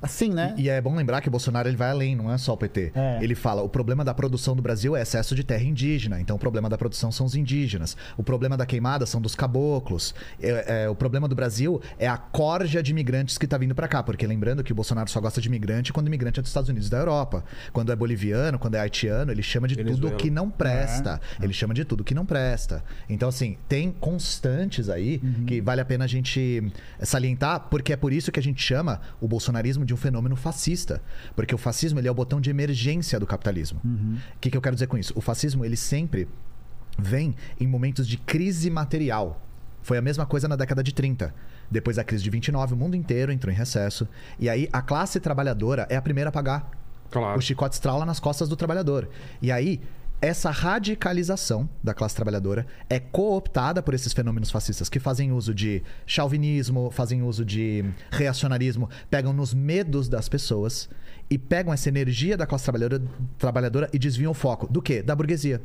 [0.00, 0.54] assim, né?
[0.56, 2.92] E é bom lembrar que o Bolsonaro ele vai além, não é só o PT.
[2.94, 3.18] É.
[3.22, 6.20] Ele fala: o problema da produção do Brasil é excesso de terra indígena.
[6.20, 7.96] Então o problema da produção são os indígenas.
[8.16, 10.14] O problema da queimada são dos caboclos.
[10.40, 13.88] É- é, o problema do Brasil é a corja de imigrantes que tá vindo pra
[13.88, 14.02] cá.
[14.02, 16.68] Porque lembrando que o Bolsonaro só gosta de imigrante quando o imigrante é dos Estados
[16.68, 17.44] Unidos e da Europa.
[17.72, 21.20] Quando é boliviano, quando é haitiano, ele chama de tudo que não presta.
[21.40, 22.82] Ele chama de tudo que não presta.
[23.08, 26.70] Então, assim, tem constantes aí que vale a pena a gente
[27.02, 31.00] salientar, porque é por isso que a gente chama o bolsonarismo de um fenômeno fascista.
[31.34, 33.80] Porque o fascismo ele é o botão de emergência do capitalismo.
[33.84, 35.12] O que, que eu quero dizer com isso?
[35.16, 36.28] O fascismo, ele sempre
[36.98, 39.42] vem em momentos de crise material.
[39.82, 41.32] Foi a mesma coisa na década de 30.
[41.70, 44.08] Depois da crise de 29, o mundo inteiro entrou em recesso.
[44.38, 46.70] E aí a classe trabalhadora é a primeira a pagar.
[47.10, 47.38] Claro.
[47.38, 49.08] O chicote estrala nas costas do trabalhador.
[49.40, 49.80] E aí,
[50.20, 55.82] essa radicalização da classe trabalhadora é cooptada por esses fenômenos fascistas que fazem uso de
[56.06, 60.88] chauvinismo, fazem uso de reacionarismo, pegam nos medos das pessoas
[61.28, 63.02] e pegam essa energia da classe trabalhadora,
[63.38, 64.66] trabalhadora e desviam o foco.
[64.66, 65.02] Do quê?
[65.02, 65.60] Da burguesia.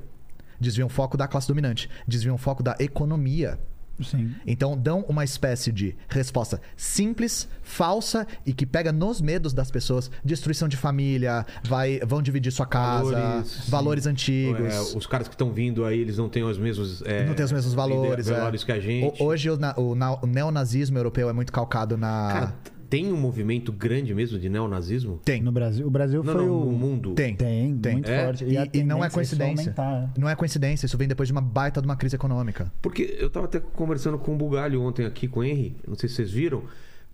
[0.59, 1.89] Desviam o foco da classe dominante.
[2.07, 3.59] Desviam o foco da economia.
[4.03, 4.33] Sim.
[4.47, 10.09] Então dão uma espécie de resposta simples, falsa e que pega nos medos das pessoas,
[10.25, 14.73] destruição de família, vai, vão dividir sua casa, Valores, valores, antigos.
[14.73, 17.01] É, os caras que estão vindo aí, eles não têm os mesmos.
[17.03, 18.27] é, Não tem os mesmos valores.
[18.27, 18.33] é.
[18.33, 19.21] valores que a gente.
[19.21, 22.29] O- Hoje o, na- o na- o neonazismo europeu é muito calcado na.
[22.33, 22.55] Cara,
[22.91, 25.19] tem um movimento grande mesmo de neonazismo?
[25.23, 25.41] tem.
[25.41, 25.87] No Brasil.
[25.87, 26.65] O Brasil Não, foi não, o.
[26.65, 27.13] no mundo.
[27.13, 27.33] Tem.
[27.35, 27.93] Tem, Tem.
[27.93, 28.25] muito É?
[28.25, 28.43] forte.
[28.45, 29.73] E, a e não é tendência coincidência.
[29.79, 30.13] aumentar.
[30.17, 32.71] Não é coincidência, isso vem depois de uma baita de uma crise econômica.
[32.81, 36.09] Porque eu tava até conversando com o Bugalho ontem aqui com o Henry, não sei
[36.09, 36.63] se vocês viram.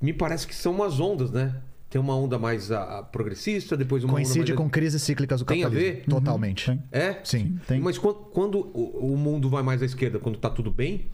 [0.01, 1.55] Me parece que são umas ondas, né?
[1.89, 4.57] Tem uma onda mais ah, progressista, depois uma Coincide onda mais...
[4.57, 5.95] com crises cíclicas do Tem a capitalismo.
[5.95, 6.05] ver?
[6.09, 6.65] Totalmente.
[6.65, 6.83] Tem.
[6.91, 7.19] É?
[7.23, 7.59] Sim.
[7.67, 7.79] Tem.
[7.79, 11.05] Mas quando, quando o, o mundo vai mais à esquerda, quando tá tudo bem?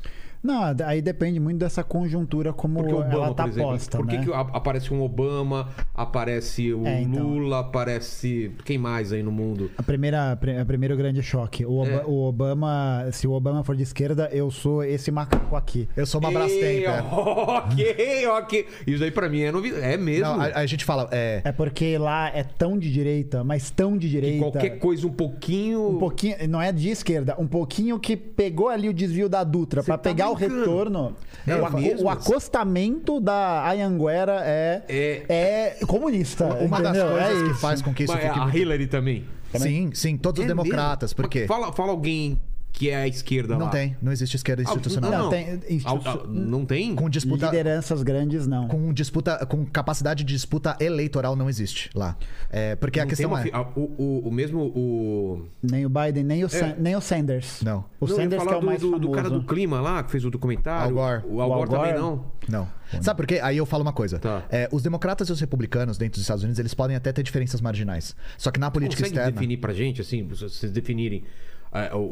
[0.44, 3.98] Não, aí depende muito dessa conjuntura como Porque o Obama, ela tá por exemplo, posta,
[3.98, 4.24] por que, né?
[4.26, 7.24] que aparece um Obama, aparece o É, então.
[7.26, 9.72] Lula, aparece quem mais aí no mundo?
[9.78, 11.66] A primeira, a primeiro grande choque.
[11.66, 12.04] O, Oba- É.
[12.06, 15.88] o Obama, se o Obama for de esquerda, eu sou esse macaco aqui.
[15.96, 16.84] Eu sou uma Brastemp.
[17.12, 18.68] Ok, ok.
[18.88, 19.84] Isso aí pra mim é novidade.
[19.86, 20.26] É mesmo.
[20.26, 21.08] Não, a, a gente fala.
[21.12, 24.40] É, É porque lá é tão de direita, mas tão de Que direita.
[24.40, 25.90] qualquer coisa um pouquinho.
[25.90, 29.82] Um pouquinho, não é de esquerda, um pouquinho que pegou ali o desvio da Dutra
[29.82, 30.60] Você pra tá pegar o brincando?
[30.60, 31.16] retorno.
[31.46, 32.06] É o, mesmo?
[32.06, 35.76] o acostamento da Anhanguera é, É.
[35.82, 36.46] é comunista.
[36.46, 37.12] uma das entendeu?
[37.18, 38.40] coisas é que faz com que isso Mas fique.
[38.40, 39.26] a muito- Hillary também.
[39.58, 41.12] Sim, sim, todos os É democratas.
[41.12, 41.16] mesmo?
[41.18, 41.46] Por quê?
[41.48, 42.40] Fala, fala alguém
[42.74, 43.72] que é a esquerda Não lá.
[43.72, 45.12] tem, não existe esquerda Ah, institucional.
[45.12, 45.30] Não, Não, não.
[45.32, 46.96] tem institu- Ah, ah, não tem?
[46.96, 47.46] Com disputa.
[47.46, 48.68] Lideranças grandes, não.
[48.68, 52.18] Com disputa, com capacidade de disputa eleitoral não existe lá.
[52.50, 53.52] É, porque a Não questão tem uma é.
[53.54, 54.60] ah, o, o, o mesmo.
[54.76, 55.46] O...
[55.62, 57.62] Nem o Biden, nem o, San- nem o Sanders.
[57.62, 57.86] Não.
[58.00, 59.16] O Não, Sanders que é o mais do, do, do famoso.
[59.24, 60.88] cara do clima lá, que fez o documentário.
[61.00, 61.24] Al Gore.
[61.32, 62.02] O Al O Al Gore também Gore?
[62.02, 62.26] não.
[62.50, 62.68] Não.
[63.02, 63.40] Sabe por quê?
[63.42, 64.20] Aí eu falo uma coisa.
[64.20, 64.44] Tá.
[64.52, 67.62] É, os democratas e os republicanos dentro dos Estados Unidos, eles podem até ter diferenças
[67.62, 68.16] marginais.
[68.38, 69.32] Só que na política Consegue externa.
[69.32, 71.24] definir pra gente, assim, se vocês definirem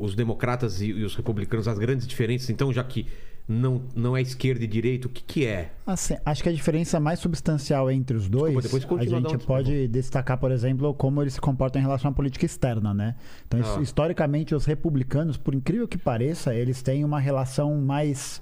[0.02, 3.06] os democratas e, os republicanos, as grandes diferenças, então, já que
[3.47, 5.71] não, não é esquerda e direita, o que, que é?
[5.86, 10.38] Assim, acho que a diferença mais substancial entre os dois, Desculpa, a gente pode destacar,
[10.38, 13.15] por exemplo, como eles se comportam em relação à política externa, né?
[13.47, 13.82] Então, Ah.
[13.82, 18.41] historicamente, os republicanos, por incrível que pareça, eles têm uma relação mais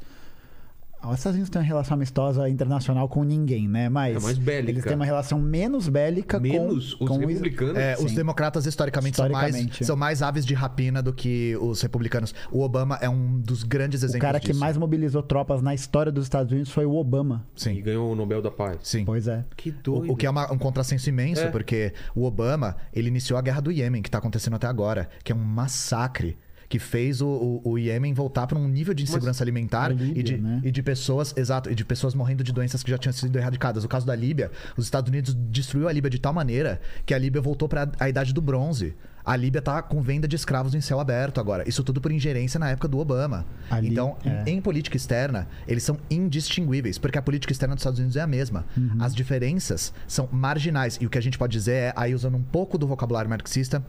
[1.07, 3.87] os Estados Unidos têm uma relação amistosa internacional com ninguém, né?
[3.89, 4.71] Mas É mais bélica.
[4.71, 7.77] eles têm uma relação menos bélica Menos com, os com republicanos?
[7.77, 9.85] É, os democratas historicamente, São, mais, Historicamente.
[9.85, 12.33] são mais aves de rapina do que os republicanos.
[12.51, 14.59] O Obama é um dos grandes O exemplos cara que disso.
[14.59, 17.45] mais mobilizou tropas na história dos Estados Unidos foi o Obama.
[17.55, 18.77] E Sim, ganhou o Nobel da Paz.
[18.83, 19.05] sim.
[19.05, 19.45] Pois é.
[19.55, 20.09] Que doido.
[20.09, 21.47] O, o que é uma- um contrassenso imenso, É.
[21.47, 25.31] porque o Obama, ele iniciou a guerra do Iêmen, que tá acontecendo até agora, que
[25.31, 26.37] é um massacre.
[26.69, 30.23] Que fez o, o, o Iêmen voltar para um nível de insegurança alimentar Líbia, e,
[30.23, 30.61] de, né?
[30.63, 33.83] e de pessoas, exato, e de pessoas morrendo de doenças que já tinham sido erradicadas.
[33.83, 37.17] O caso da Líbia, os Estados Unidos destruiu a Líbia de tal maneira que a
[37.17, 38.93] Líbia voltou para a idade do bronze.
[39.25, 41.67] A Líbia tá com venda de escravos em céu aberto agora.
[41.67, 43.45] Isso tudo por ingerência na época do Obama.
[43.69, 44.43] A Lí- então, em- é.
[44.47, 48.27] em política externa, eles são indistinguíveis, porque a política externa dos Estados Unidos é a
[48.27, 48.65] mesma.
[48.77, 48.97] Uhum.
[48.99, 50.97] As diferenças são marginais.
[51.01, 53.83] E o que a gente pode dizer é, aí usando um pouco do vocabulário marxista,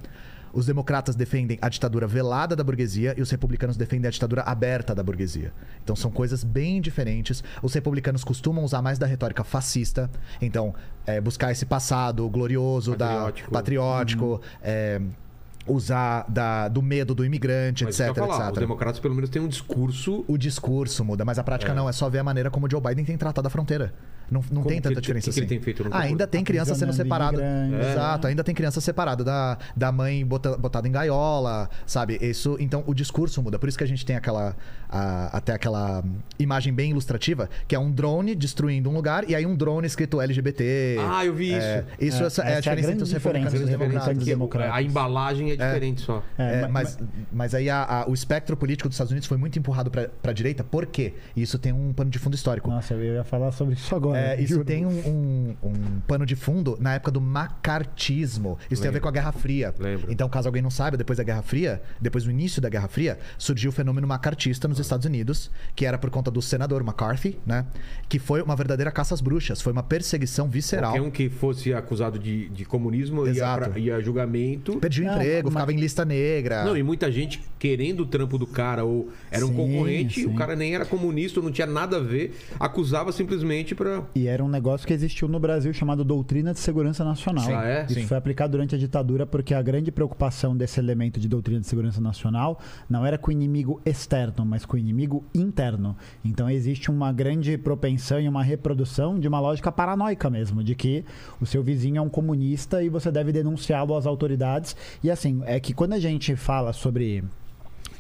[0.53, 4.95] os democratas defendem a ditadura velada da burguesia e os republicanos defendem a ditadura aberta
[4.95, 5.53] da burguesia.
[5.83, 7.43] Então são coisas bem diferentes.
[7.63, 10.11] Os republicanos costumam usar mais da retórica fascista,
[10.41, 10.75] então
[11.07, 13.51] é, buscar esse passado glorioso, Patriótico.
[13.51, 15.01] da patriótico, é,
[15.71, 18.53] usar da, do medo do imigrante, Mas etc, falar, etc.
[18.53, 20.25] Os democratas, pelo menos, têm um discurso.
[20.29, 21.89] O discurso muda, mas a prática não.
[21.89, 23.93] É só ver a maneira como o Joe Biden tem tratado a fronteira.
[24.31, 25.55] Não, não Como tem tanta ele- diferença que que ele assim.
[25.57, 25.83] tem feito?
[25.83, 27.43] Não Ah, ainda tem criança sendo separada.
[27.43, 27.91] É.
[27.93, 32.17] Exato, ainda tem criança separada da, da mãe bota, botada em gaiola, sabe?
[32.23, 33.59] Isso, então o discurso muda.
[33.59, 34.55] Por isso que a gente tem aquela
[34.89, 36.05] a- até aquela
[36.39, 40.21] imagem bem ilustrativa, que é um drone destruindo um lugar e aí um drone escrito
[40.21, 40.97] LGBT.
[41.01, 41.59] Ah, eu vi isso.
[41.67, 44.21] É, isso É, é, essa a é a diferença grande entre os diferença republicanos e
[44.23, 44.75] os e democratas.
[44.77, 46.23] a embalagem é diferente só.
[46.39, 46.99] É, É, mas,
[47.33, 50.33] mas aí a- a- o espectro político dos Estados Unidos foi muito empurrado pra, pra
[50.33, 50.63] direita.
[50.65, 51.15] Por quê?
[51.37, 52.69] Isso tem um pano de fundo histórico.
[52.71, 54.19] Nossa, eu ia falar sobre isso agora.
[54.19, 54.65] É, isso juro.
[54.65, 58.59] tem um, um- um pano de fundo na época do macartismo.
[58.71, 59.03] Isso tem a ver Lembro.
[59.03, 59.75] com a Guerra Fria.
[59.79, 60.07] Lembro.
[60.11, 63.19] Então, caso alguém não saiba, depois da Guerra Fria, depois do início da Guerra Fria,
[63.39, 67.65] surgiu o fenômeno macartista nos Estados Unidos, que era por conta do senador McCarthy, né?
[68.09, 69.61] Que foi uma verdadeira caça às bruxas.
[69.61, 70.93] Foi uma perseguição visceral.
[70.93, 74.79] Qualquer um que fosse acusado de, de comunismo ia, pra, ia a julgamento.
[74.79, 76.65] Perdia o emprego, mas- ficava em lista negra.
[76.65, 80.31] Não, e muita gente querendo o trampo do cara, ou era um Sim, concorrente, o
[80.31, 80.35] sim.
[80.35, 84.03] cara nem era comunista, não tinha nada a ver, acusava simplesmente pra.
[84.15, 87.45] E era um negócio que existiu no Brasil chamado Doutrina de Segurança Nacional.
[87.45, 87.53] Sim.
[87.53, 87.87] Ah, é?
[87.89, 91.67] Isso foi aplicado durante a ditadura porque a grande preocupação desse elemento de doutrina de
[91.67, 92.59] segurança nacional
[92.89, 95.97] não era com o inimigo externo, mas com o inimigo interno.
[96.25, 101.05] Então existe uma grande propensão e uma reprodução de uma lógica paranoica mesmo, de que
[101.41, 104.75] o seu vizinho é um comunista e você deve denunciá-lo às autoridades.
[105.03, 107.25] E assim, é que quando a gente fala sobre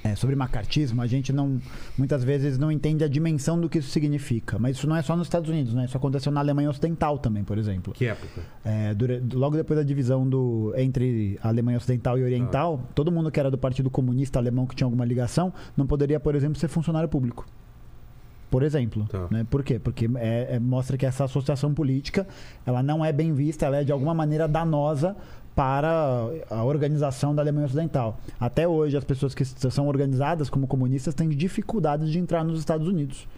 [0.03, 1.61] é, sobre macartismo, a gente não
[1.97, 4.59] muitas vezes não entende a dimensão do que isso significa.
[4.59, 5.85] Mas isso não é só nos Estados Unidos, né?
[5.85, 7.93] Isso aconteceu na Alemanha Ocidental também, por exemplo.
[7.93, 8.43] Que época?
[8.64, 8.95] É,
[9.35, 13.51] logo depois da divisão do, entre a Alemanha Ocidental e Oriental, todo mundo que era
[13.51, 17.47] do Partido Comunista Alemão que tinha alguma ligação não poderia, por exemplo, ser funcionário público.
[18.51, 19.07] Por exemplo.
[19.07, 19.29] Tá.
[19.31, 19.47] Né?
[19.49, 19.79] Por quê?
[19.79, 22.27] Porque é- é- mostra que essa associação política
[22.66, 25.16] ela não é bem vista, ela é de alguma maneira danosa
[25.61, 28.18] para a organização da Alemanha Ocidental.
[28.40, 32.88] Até hoje, as pessoas que são organizadas como comunistas têm dificuldades de entrar nos Estados
[32.88, 33.29] Unidos.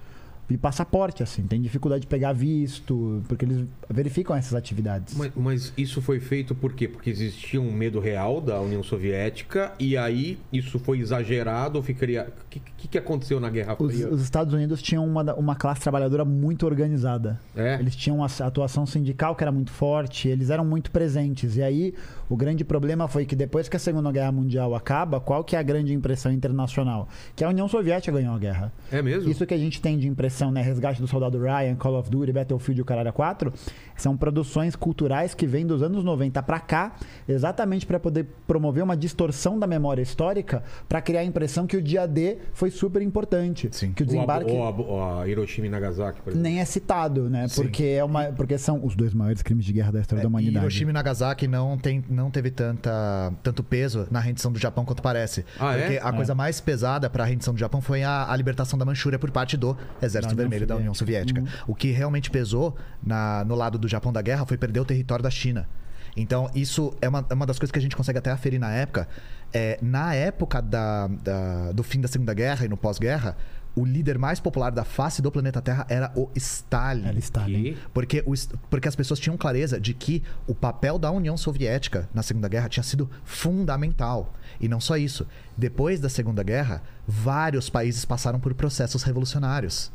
[0.51, 5.15] E passaporte, assim, tem dificuldade de pegar visto, porque eles verificam essas atividades.
[5.17, 6.87] Mas, mas isso foi feito por quê?
[6.87, 12.29] Porque existia um medo real da União Soviética e aí isso foi exagerado ou ficaria.
[12.29, 14.09] O que, que, que aconteceu na Guerra Os, Fria?
[14.09, 17.41] os Estados Unidos tinham uma, uma classe trabalhadora muito organizada.
[17.57, 17.77] É?
[17.81, 21.57] Eles tinham uma atuação sindical que era muito forte, eles eram muito presentes.
[21.57, 21.95] E aí,
[22.29, 25.59] o grande problema foi que depois que a Segunda Guerra Mundial acaba, qual que é
[25.59, 27.09] a grande impressão internacional?
[27.37, 28.73] Que a União Soviética ganhou a guerra.
[28.91, 29.31] É mesmo?
[29.31, 30.63] Isso que a gente tem de impressão, né?
[30.63, 33.53] Resgate do Soldado Ryan, Call of Duty, Battlefield e o Caralho 4,
[33.97, 36.93] são produções culturais que vêm dos anos 90 pra cá,
[37.29, 41.83] exatamente para poder promover uma distorção da memória histórica, para criar a impressão que o
[41.83, 43.69] dia D foi super importante.
[43.73, 43.93] Sim.
[43.93, 46.43] Que o desembarque ou a, ou a Hiroshima e Nagasaki, por exemplo.
[46.43, 47.49] nem é citado, né?
[47.49, 47.63] Sim.
[47.63, 50.29] Porque, é uma, porque são os dois maiores crimes de guerra da história da É,
[50.29, 50.65] e humanidade.
[50.67, 55.03] Hiroshima e Nagasaki não, tem, não teve tanta, tanto peso na rendição do Japão quanto
[55.03, 55.45] parece.
[55.59, 55.81] Ah, é?
[55.83, 58.85] Porque a coisa mais pesada para a rendição do Japão foi a, a libertação da
[58.85, 61.41] Manchúria por parte do Exército Da Vermelho da União Soviética.
[61.41, 61.47] Uhum.
[61.69, 65.23] O que realmente pesou na- no lado do Japão da guerra foi perder o território
[65.23, 65.69] da China.
[66.17, 68.71] Então, isso é uma, é uma das coisas que a gente consegue até aferir na
[68.73, 69.09] época.
[69.53, 73.37] É, na época da- da- do fim da Segunda Guerra e no pós-guerra,
[73.75, 77.07] o líder mais popular da face do planeta Terra era o Stalin.
[77.07, 77.73] Ali.
[77.73, 78.35] Que- Porque, o
[78.69, 82.69] porque as pessoas tinham clareza de que o papel da União Soviética na Segunda Guerra
[82.69, 84.35] tinha sido fundamental.
[84.61, 85.27] E não só isso.
[85.57, 89.91] Depois da Segunda Guerra, vários países passaram por processos revolucionários.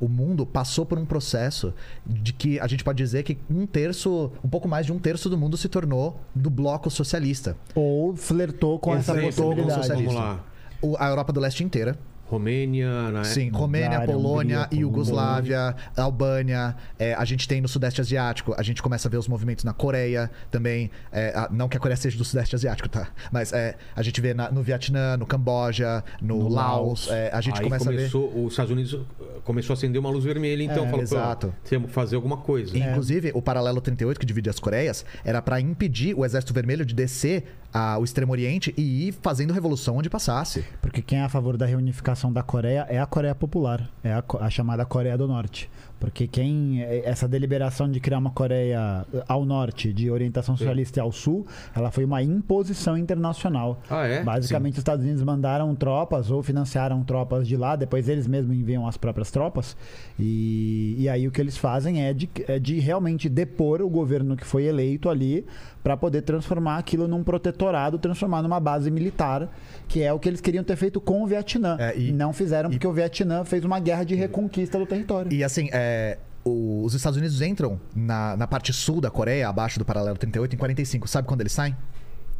[0.00, 1.72] O mundo passou por um processo
[2.06, 5.30] de que a gente pode dizer que um terço, um pouco mais de um terço
[5.30, 7.56] do mundo se tornou do bloco socialista.
[7.74, 9.88] Ou flertou com essa Exemplo, possibilidade.
[9.88, 10.44] Vamos lá.
[10.82, 11.98] O- a Europa do Leste inteira.
[12.28, 13.24] Romênia, né?
[13.24, 16.74] Sim, Romênia, Bulgária, Polônia, Hungria, Iugoslávia, Albânia.
[16.98, 19.72] é, a gente tem no Sudeste Asiático, a gente começa a ver os movimentos na
[19.72, 20.90] Coreia também.
[21.12, 23.08] é, a- não que a Coreia seja do Sudeste Asiático, tá?
[23.32, 27.06] Mas é, a gente vê na- no Vietnã, no Camboja, no, No Laos.
[27.06, 27.10] Laos.
[27.10, 28.10] é, a gente Aí começa a ver.
[28.10, 29.06] começou, os Estados Unidos uh,
[29.44, 31.54] começou a acender uma luz vermelha, então É, falou, exato.
[31.68, 32.76] temos que fazer alguma coisa.
[32.76, 36.94] Inclusive, o paralelo 38, que divide as Coreias, era para impedir o Exército Vermelho de
[36.94, 37.44] descer
[37.76, 40.64] ah, o Extremo Oriente e ir fazendo revolução onde passasse.
[40.80, 44.24] Porque quem é a favor da reunificação da Coreia é a Coreia Popular, é a,
[44.40, 45.68] a chamada Coreia do Norte.
[46.00, 51.12] Porque quem essa deliberação de criar uma Coreia ao norte, de orientação socialista e ao
[51.12, 53.80] sul, ela foi uma imposição internacional.
[53.90, 54.22] Ah, é?
[54.22, 58.86] Basicamente, os Estados Unidos mandaram tropas ou financiaram tropas de lá, depois eles mesmos enviam
[58.86, 59.76] as próprias tropas.
[60.18, 64.36] E, e aí o que eles fazem é de, é de realmente depor o governo
[64.36, 65.46] que foi eleito ali
[65.86, 69.48] para poder transformar aquilo num protetorado, transformar numa base militar,
[69.86, 71.76] que é o que eles queriam ter feito com o Vietnã.
[71.78, 75.32] É, e- e não fizeram porque o Vietnã fez uma guerra de reconquista do território.
[75.32, 79.84] E assim, é, os Estados Unidos entram na, na parte sul da Coreia, abaixo do
[79.84, 81.06] paralelo 38, em 45.
[81.06, 81.76] Sabe quando eles saem?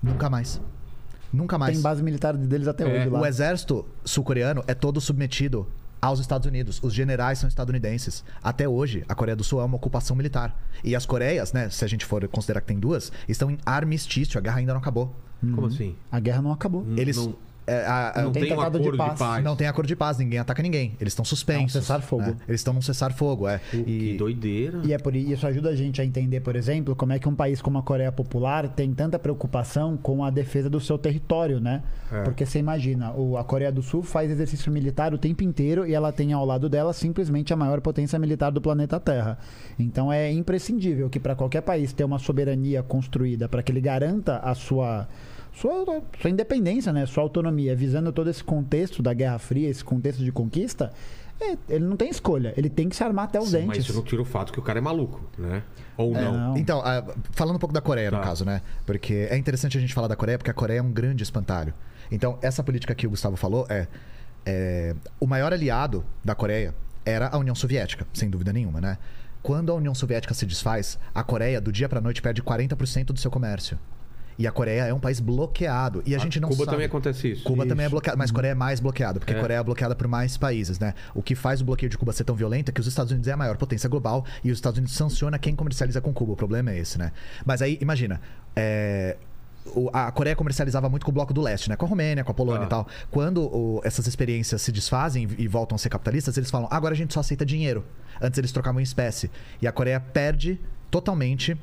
[0.02, 0.60] Nunca mais.
[1.32, 1.74] Nunca mais.
[1.74, 3.20] Tem base militar deles até É, hoje lá.
[3.20, 5.68] O exército sul-coreano é todo submetido
[6.00, 6.80] aos Estados Unidos.
[6.82, 8.24] Os generais são estadunidenses.
[8.42, 10.56] Até hoje, a Coreia do Sul é uma ocupação militar.
[10.84, 14.38] E as Coreias, né, se a gente for considerar que tem duas, estão em armistício.
[14.38, 15.14] A guerra ainda não acabou.
[15.40, 15.94] Como assim?
[16.10, 16.86] A guerra não acabou.
[16.96, 17.16] Eles.
[17.16, 17.36] Não,
[17.68, 19.44] a- a- não tem tem, um tratado de acordo de paz.
[19.44, 20.92] não tem acordo de paz, ninguém ataca ninguém.
[21.00, 21.76] Eles estão suspensos.
[21.76, 22.22] É um cessar-fogo.
[22.22, 22.36] né?
[22.48, 23.58] Eles estão num cessar-fogo, é.
[23.58, 24.80] Pô, Que E doideira.
[24.84, 27.34] E é por isso ajuda a gente a entender, por exemplo, como é que um
[27.34, 31.82] país como a Coreia Popular tem tanta preocupação com a defesa do seu território, né?
[32.12, 32.22] É.
[32.22, 35.92] Porque você imagina, o- a Coreia do Sul faz exercício militar o tempo inteiro e
[35.94, 39.38] ela tem ao lado dela simplesmente a maior potência militar do planeta Terra.
[39.78, 44.38] Então é imprescindível que para qualquer país ter uma soberania construída para que ele garanta
[44.38, 45.08] a sua
[45.56, 47.06] sua, sua independência, né?
[47.06, 50.92] Sua autonomia, visando todo esse contexto da Guerra Fria, esse contexto de conquista,
[51.40, 52.52] é, ele não tem escolha.
[52.56, 53.84] Ele tem que se armar até os Sim, mas dentes.
[53.84, 55.62] isso não tira o fato que o cara é maluco, né?
[55.96, 56.32] Ou É, não.
[56.32, 56.56] Não.
[56.56, 58.24] Então, ah, falando um pouco da Coreia, no Tá.
[58.24, 58.60] caso, né?
[58.84, 61.72] Porque é interessante a gente falar da Coreia, porque a Coreia é um grande espantalho.
[62.10, 63.86] Então, essa política que o Gustavo falou é,
[64.44, 68.98] é, o maior aliado da Coreia era a União Soviética, sem dúvida nenhuma, né?
[69.42, 73.18] Quando a União Soviética se desfaz, a Coreia, do dia pra noite, perde 40% do
[73.20, 73.78] seu comércio.
[74.38, 76.02] E a Coreia é um país bloqueado.
[76.04, 76.70] E a, gente não Cuba sabe.
[76.72, 77.44] também acontece isso.
[77.44, 77.90] Cuba também é Isso.
[77.92, 79.40] bloqueada, mas Coreia é mais bloqueada, porque É.
[79.40, 80.92] Coreia é bloqueada por mais países, né?
[81.14, 83.28] O que faz o bloqueio de Cuba ser tão violento é que os Estados Unidos
[83.28, 86.32] é a maior potência global e os Estados Unidos sanciona quem comercializa com Cuba.
[86.32, 87.12] O problema é esse, né?
[87.46, 88.20] Mas aí, imagina,
[88.54, 89.16] é,
[89.92, 91.76] a Coreia comercializava muito com o bloco do leste, né?
[91.76, 92.66] Com a Romênia, com a Polônia Ah.
[92.66, 92.86] e tal.
[93.10, 96.96] Quando o- essas experiências se desfazem e voltam a ser capitalistas, eles falam, agora a
[96.96, 97.84] gente só aceita dinheiro.
[98.20, 99.30] Antes eles trocavam em espécie.
[99.60, 101.56] E a Coreia perde totalmente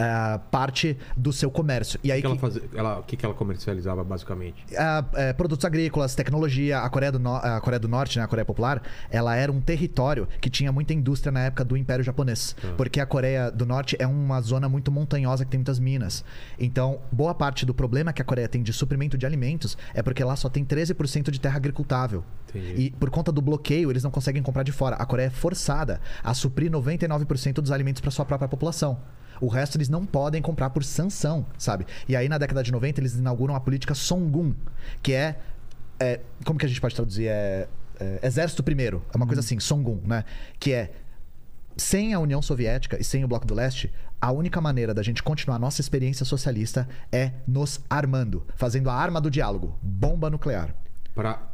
[0.00, 1.98] ah, parte do seu comércio.
[2.02, 4.64] E O aí que, ela que- fazia, ela, que, que ela comercializava, basicamente?
[4.78, 6.80] ah, é, produtos agrícolas, tecnologia.
[6.80, 9.60] A Coreia, do No- a Coreia do Norte, né, a Coreia Popular, ela era um
[9.60, 12.56] território que tinha muita indústria na época do Império Japonês.
[12.76, 16.24] Porque a Coreia do Norte é uma zona muito montanhosa que tem muitas minas.
[16.58, 20.22] Então, boa parte do problema que a Coreia tem de suprimento de alimentos é porque
[20.24, 22.24] lá só tem 13% de terra agricultável.
[22.48, 22.74] Entendi.
[22.82, 24.96] E por conta do bloqueio, eles não conseguem comprar de fora.
[24.96, 28.98] A Coreia é forçada a suprir 99% dos alimentos para sua própria população.
[29.40, 31.86] O resto eles não podem comprar por sanção, sabe?
[32.08, 34.54] E aí na década de 90 eles inauguram a política Songun,
[35.02, 35.38] que é,
[35.98, 37.26] é- como que a gente pode traduzir?
[37.28, 40.24] É, é, exército primeiro, é uma coisa assim, Songun, né?
[40.58, 40.92] Que é
[41.76, 45.22] sem a União Soviética e sem o Bloco do Leste, a única maneira da gente
[45.22, 50.74] continuar a nossa experiência socialista é nos armando, fazendo a arma do diálogo, bomba nuclear.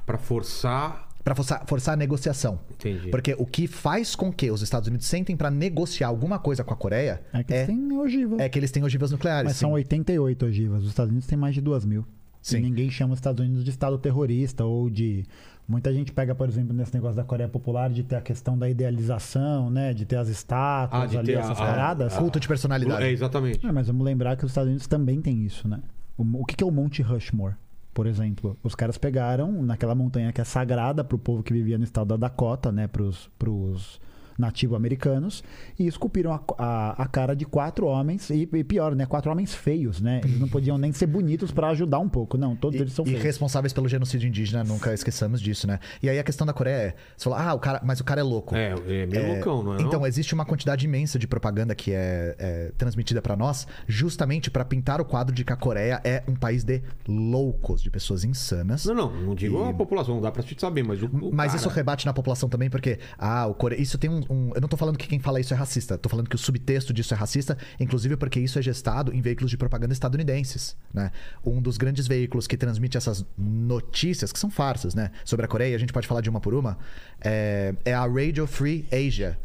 [0.05, 1.06] Pra forçar.
[1.27, 2.61] Pra forçar, forçar a negociação.
[2.71, 3.09] Entendi.
[3.11, 6.73] Porque o que faz com que os Estados Unidos sentem pra negociar alguma coisa com
[6.73, 8.37] a Coreia É que é, eles têm ogiva.
[8.41, 9.51] é que eles têm ogivas nucleares.
[9.51, 9.75] Mas são sim.
[9.75, 10.83] 88 ogivas.
[10.85, 12.05] Os Estados Unidos têm mais de 2 mil.
[12.41, 12.59] Sim.
[12.59, 15.25] E ninguém chama os Estados Unidos de Estado terrorista ou de.
[15.67, 18.71] Muita gente pega, por exemplo, nesse negócio da Coreia Popular de ter a questão da
[18.71, 19.93] idealização, né?
[19.93, 22.15] De ter as estátuas Ah, de ali, ter a- essas a- paradas.
[22.17, 23.03] Culto de personalidade.
[23.03, 23.67] É, exatamente.
[23.67, 25.81] É, mas vamos lembrar que os Estados Unidos também tem isso, né?
[26.17, 27.55] O, o que, que é o Monte Rushmore,
[27.97, 28.59] por exemplo?
[28.63, 32.29] Os caras pegaram naquela montanha que é sagrada pro povo que vivia no estado da
[32.29, 32.87] Dakota, né?
[32.87, 33.99] Pros, pros
[34.39, 35.43] nativo-americanos,
[35.79, 39.07] e esculpiram a, a, a cara de quatro homens, e, e pior, né?
[39.07, 40.21] Quatro homens feios, né?
[40.25, 42.37] Eles não podiam nem ser bonitos pra ajudar um pouco.
[42.37, 43.25] Não, todos eles são E, e feios.
[43.25, 45.79] responsáveis pelo genocídio indígena, nunca esqueçamos disso, né?
[46.03, 48.21] E aí a questão da Coreia é: você falou, ah, o cara, mas o cara
[48.21, 48.55] é louco.
[48.55, 49.83] É, é meio loucão, não é?
[49.83, 50.07] Então, não?
[50.07, 55.01] existe uma quantidade imensa de propaganda que é, é transmitida pra nós, justamente pra pintar
[55.01, 58.85] o quadro de que a Coreia é um país de loucos, de pessoas insanas.
[58.85, 61.07] Não, não, não digo a população, não dá pra te saber, mas o.
[61.07, 63.81] o Mas cara- isso rebate na população também, porque, ah, o Core...
[63.81, 66.09] isso tem um, um- Eu não tô falando que quem fala isso é racista, tô
[66.09, 69.57] falando que o subtexto disso é racista, inclusive porque isso é gestado em veículos de
[69.57, 71.11] propaganda estadunidenses, né?
[71.45, 75.11] Um dos grandes veículos que transmite essas notícias, que são farsas, né?
[75.25, 76.79] Sobre a Coreia, a gente pode falar de uma por uma,
[77.21, 79.39] é, é a Radio Free Asia.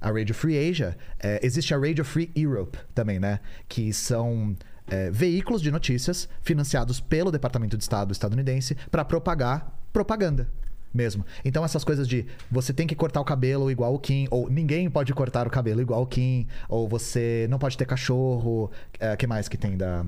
[0.00, 3.40] A Radio Free Asia, é, existe a Radio Free Europe também, né?
[3.68, 4.54] Que são
[4.88, 10.48] é, veículos de notícias financiados pelo Departamento de Estado estadunidense para propagar propaganda
[10.96, 11.24] mesmo.
[11.44, 14.90] Então essas coisas de você tem que cortar o cabelo igual o Kim, ou ninguém
[14.90, 19.26] pode cortar o cabelo igual o Kim, ou você não pode ter cachorro, é, que
[19.26, 20.04] mais que tem da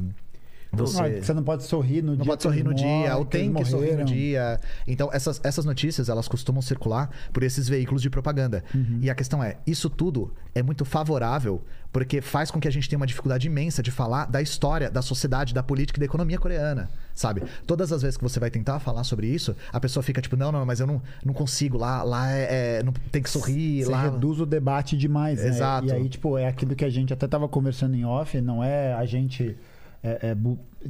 [0.72, 2.24] você Ah, você não pode sorrir no não dia.
[2.26, 4.60] pode que sorrir no eles dia, ou tem que sorrir no dia.
[4.86, 8.62] Então, essas, essas notícias, elas costumam circular por esses veículos de propaganda.
[8.74, 8.98] Uhum.
[9.02, 12.88] E a questão é, isso tudo é muito favorável, porque faz com que a gente
[12.88, 16.38] tenha uma dificuldade imensa de falar da história, da sociedade, da política e da economia
[16.38, 17.42] coreana, sabe?
[17.66, 20.52] Todas as vezes que você vai tentar falar sobre isso, a pessoa fica tipo, não,
[20.52, 23.90] não, mas eu não, não consigo, lá, lá é, é- não tem que sorrir, Você
[23.90, 24.02] lá...
[24.02, 25.48] reduz o debate demais, né?
[25.48, 25.86] Exato.
[25.86, 28.92] E aí, tipo, é aquilo que a gente até tava conversando em off, não é
[28.92, 29.56] a gente.
[30.02, 30.36] É, é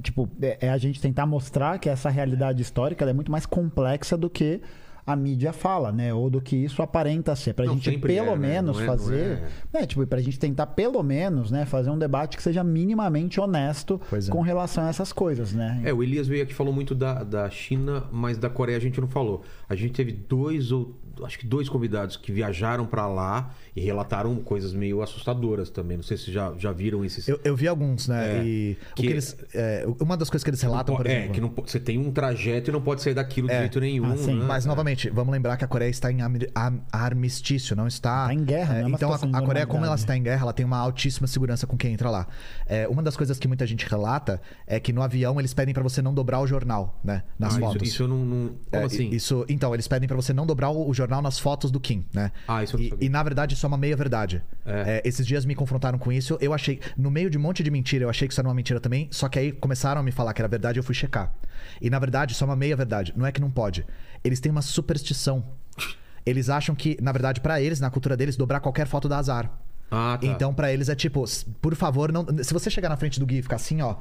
[0.00, 3.46] tipo, é, é a gente tentar mostrar que essa realidade histórica ela é muito mais
[3.46, 4.60] complexa do que
[5.06, 6.12] a mídia fala, né?
[6.12, 7.54] Ou do que isso aparenta ser.
[7.54, 8.48] Pra Não, gente pelo é, né?
[8.48, 9.42] menos é- não fazer.
[9.72, 13.40] é- É, tipo, pra gente tentar pelo menos, né, fazer um debate que seja minimamente
[13.40, 14.30] honesto é.
[14.30, 15.80] com relação a essas coisas, né?
[15.82, 18.80] É, o Elias veio aqui e falou muito da, da China, mas da Coreia a
[18.80, 19.42] gente não falou.
[19.66, 20.94] A gente teve dois ou
[21.24, 25.96] acho que dois convidados que viajaram pra lá e relataram coisas meio assustadoras também.
[25.96, 27.28] Não sei se já, já viram esses.
[27.28, 28.38] Eu, eu vi alguns, né?
[28.40, 31.06] É, e o que- que eles, é, uma das coisas que eles relatam, po- por
[31.10, 31.30] exemplo.
[31.30, 33.60] É, que não, você tem um trajeto e não pode sair daquilo de É.
[33.60, 34.12] jeito nenhum.
[34.12, 34.34] Ah, sim.
[34.38, 34.44] né?
[34.44, 36.18] Mas, novamente, vamos lembrar que a Coreia está em
[36.92, 38.26] armistício, não está.
[38.26, 40.16] Tá em guerra, É, é uma então, a, situação de a Coreia, como ela está
[40.16, 42.26] em guerra, ela tem uma altíssima segurança com quem entra lá.
[42.66, 45.82] É, uma das coisas que muita gente relata é que no avião eles pedem pra
[45.82, 47.22] você não dobrar o jornal, né?
[47.38, 47.88] Nas Ah, isso- fotos.
[47.88, 48.24] Isso, eu não.
[48.24, 49.10] não- É, Como assim?
[49.10, 52.04] Isso, então, eles pedem pra você não dobrar o, o jornal nas fotos do Kim,
[52.12, 52.32] né?
[52.46, 53.06] Ah, isso eu não e, sabia.
[53.06, 54.42] e, na verdade isso é uma meia verdade.
[54.64, 54.96] É.
[54.96, 56.36] É, esses dias me confrontaram com isso.
[56.40, 58.54] Eu achei, no meio de um monte de mentira, eu achei que isso era uma
[58.54, 59.08] mentira também.
[59.10, 61.32] Só que aí começaram a me falar que era verdade, eu fui checar.
[61.80, 63.12] E na verdade isso é uma meia verdade.
[63.16, 63.86] Não é que não pode.
[64.24, 65.44] Eles têm uma superstição.
[66.24, 69.50] Eles acham que, na verdade, pra eles, na cultura deles, dobrar qualquer foto dá azar.
[69.90, 70.26] Ah, tá.
[70.26, 71.24] Então, pra eles é tipo,
[71.60, 72.26] por favor, não.
[72.42, 73.96] Se você chegar na frente do Gui e ficar assim, ó.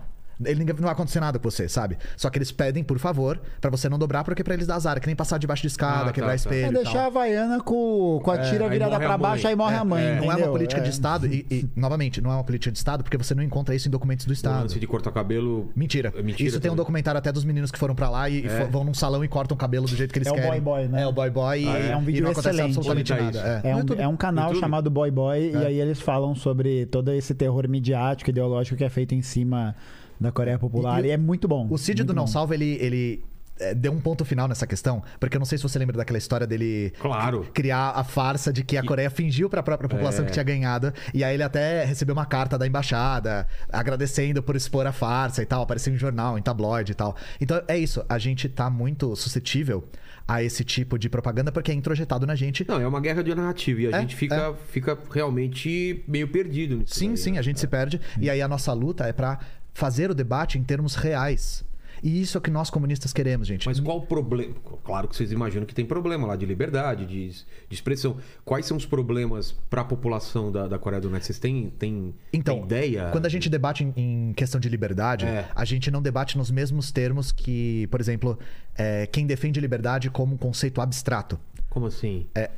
[0.46, 1.98] Ele não vai acontecer nada com você, sabe?
[2.16, 4.98] Só que eles pedem, por favor, pra você não dobrar, porque pra eles dá azar.
[4.98, 6.36] É que nem passar debaixo de escada, Ah, tá, quebrar tá.
[6.36, 6.66] espelho.
[6.66, 7.02] É e deixar tal.
[7.02, 9.30] a Havaiana com, com a tira aí virada morre a pra mãe.
[9.32, 10.04] baixo, aí morre É, a mãe.
[10.04, 10.16] é.
[10.22, 10.92] Não é uma política de É.
[10.92, 11.28] Estado.
[11.28, 13.92] E, e, novamente, não é uma política de Estado, porque você não encontra isso em
[13.92, 14.62] documentos do Estado.
[14.64, 15.72] lance de cortar cabelo.
[15.76, 16.14] Mentira.
[16.16, 18.48] É mentira Isso tem um documentário até dos meninos que foram pra lá e, e
[18.48, 18.66] É.
[18.66, 20.50] vão num salão e cortam o cabelo do jeito que eles É o querem.
[20.52, 21.02] Boy Boy, né?
[21.02, 22.78] É o boy boy e, Ah, é um e vídeo não acontece excelente.
[22.78, 23.62] absolutamente tá nada.
[23.64, 23.70] É.
[23.72, 24.60] É um, é um canal YouTube?
[24.62, 25.66] chamado Boy Boy, e É.
[25.68, 29.76] aí eles falam sobre todo esse terror midiático, ideológico que é feito em cima
[30.20, 31.04] da Coreia Popular.
[31.04, 31.68] E- E, é muito bom.
[31.70, 32.28] O Cid do Não bom.
[32.28, 33.24] Salva, ele, ele
[33.60, 36.18] é, deu um ponto final nessa questão, porque eu não sei se você lembra daquela
[36.20, 37.48] história dele Claro.
[37.54, 40.28] criar a farsa de que a Coreia fingiu pra própria população É.
[40.28, 44.86] que tinha ganhado, e aí ele até recebeu uma carta da embaixada agradecendo por expor
[44.86, 47.16] a farsa e tal, apareceu em jornal, em tabloide e tal.
[47.42, 49.88] Então é isso, a gente tá muito suscetível
[50.28, 52.66] a esse tipo de propaganda porque é introjetado na gente.
[52.68, 56.76] Não, é uma guerra de narrativa e a É, gente fica, fica realmente meio perdido
[56.78, 56.94] nisso.
[56.96, 57.40] Sim, daí, sim, né?
[57.40, 58.00] a gente se perde.
[58.20, 59.40] E aí a nossa luta é pra
[59.78, 61.64] fazer o debate em termos reais.
[62.04, 63.66] E isso é o que nós comunistas queremos, gente.
[63.68, 64.54] Mas qual o problema?
[64.84, 68.18] Claro que vocês imaginam que tem problema lá de liberdade, de, de expressão.
[68.46, 71.26] Quais são os problemas para a população da, da Coreia do Norte?
[71.26, 73.10] Vocês têm, têm, Então, têm ideia?
[73.12, 75.48] quando a gente debate em, em questão de liberdade, É.
[75.56, 78.38] a gente não debate nos mesmos termos que, por exemplo,
[78.76, 81.40] é, quem defende liberdade como um conceito abstrato.
[81.70, 82.28] Como assim?
[82.36, 82.50] É,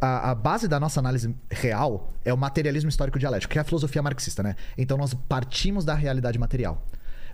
[0.00, 3.64] a, a base da nossa análise real é o materialismo histórico dialético, que é a
[3.64, 4.56] filosofia marxista, né?
[4.76, 6.84] Então nós partimos da realidade material.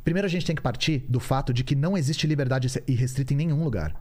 [0.04, 3.36] Primeiro a gente tem que partir do fato de que não existe liberdade irrestrita em
[3.36, 3.94] nenhum lugar.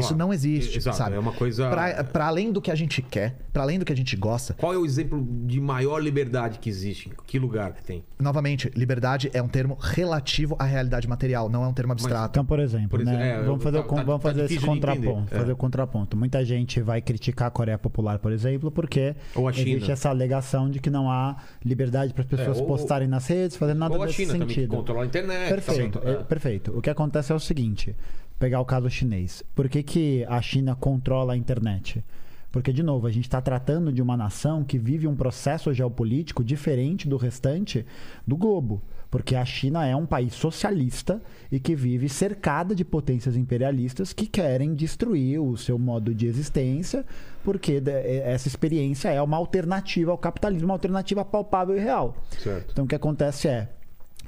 [0.00, 1.16] Isso não existe, Exato, sabe?
[1.16, 3.92] é uma coisa- Pra, pra além do que a gente quer, pra além do que
[3.92, 7.08] a gente gosta, Qual é o exemplo de maior liberdade que existe?
[7.08, 8.04] Em que lugar que tem?
[8.18, 12.30] novamente, liberdade é um termo relativo à realidade material, não é um termo abstrato.
[12.32, 13.30] Então, por exemplo, Por exemplo, né?
[13.38, 15.34] é, vamos fazer, tá- o con- tá- vamos tá fazer esse contraponto.
[15.34, 15.38] É.
[15.38, 16.16] Fazer o contraponto.
[16.16, 19.70] Muita gente vai criticar a Coreia Popular, por exemplo, porque Ou a China.
[19.70, 23.26] existe essa alegação de que não há liberdade para as pessoas É, ou- postarem nas
[23.26, 24.76] redes, fazer nada Ou a nesse China também, que sentido.
[24.76, 25.48] controla a internet.
[25.48, 26.14] Perfeito, é, é.
[26.16, 26.76] perfeito.
[26.76, 27.94] O que acontece é o seguinte:
[28.40, 29.44] pegar o caso chinês.
[29.54, 32.02] Por que, que a China controla a internet?
[32.50, 36.42] Porque, de novo, a gente está tratando de uma nação que vive um processo geopolítico
[36.42, 37.86] diferente do restante
[38.26, 38.82] do globo.
[39.10, 41.20] Porque a China é um país socialista
[41.52, 47.04] e que vive cercada de potências imperialistas que querem destruir o seu modo de existência,
[47.44, 47.82] porque
[48.24, 52.16] essa experiência é uma alternativa ao capitalismo, uma alternativa palpável e real.
[52.38, 52.70] Certo.
[52.72, 53.68] Então o que acontece é.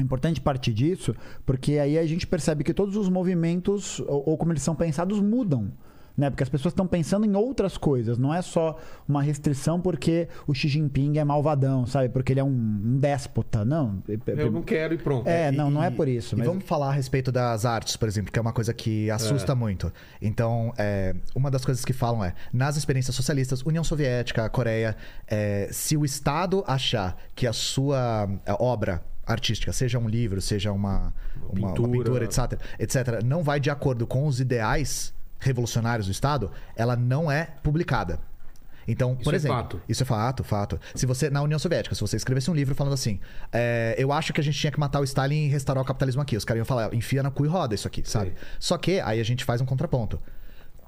[0.02, 1.14] É importante partir disso,
[1.46, 5.20] porque aí a gente percebe que todos os movimentos, ou, ou como eles são pensados,
[5.20, 5.70] mudam.
[6.14, 6.28] Né?
[6.28, 8.18] Porque as pessoas estão pensando em outras coisas.
[8.18, 8.78] Não é só
[9.08, 12.10] uma restrição porque o Xi Jinping é malvadão, sabe?
[12.10, 13.64] Porque ele é um, um déspota.
[13.64, 14.02] Não.
[14.26, 15.26] Eu não quero e pronto.
[15.26, 16.34] É, não, não é E- por isso.
[16.34, 19.10] E mas- vamos falar a respeito das artes, por exemplo, que é uma coisa que
[19.10, 19.90] assusta muito.
[20.20, 24.94] Então, é, uma das coisas que falam é, nas experiências socialistas, União Soviética, Coreia,
[25.26, 30.72] é, se o Estado achar que a sua é, obra artística, seja um livro, seja
[30.72, 31.92] uma, uma, uma Pintura.
[31.92, 37.30] pintura, etc, etc, não vai de acordo com os ideais revolucionários do Estado, ela não
[37.30, 38.20] é publicada.
[38.86, 39.80] Então, por é exemplo, fato.
[39.88, 40.80] isso é fato, fato.
[40.94, 43.20] Se você, na União Soviética, se você escrevesse um livro falando assim,
[43.52, 46.20] é, eu acho que a gente tinha que matar o Stalin e restaurar o capitalismo
[46.20, 48.34] aqui, os caras iam falar, enfia na cu e roda isso aqui, sabe?
[48.58, 50.20] Só que aí a gente faz um contraponto.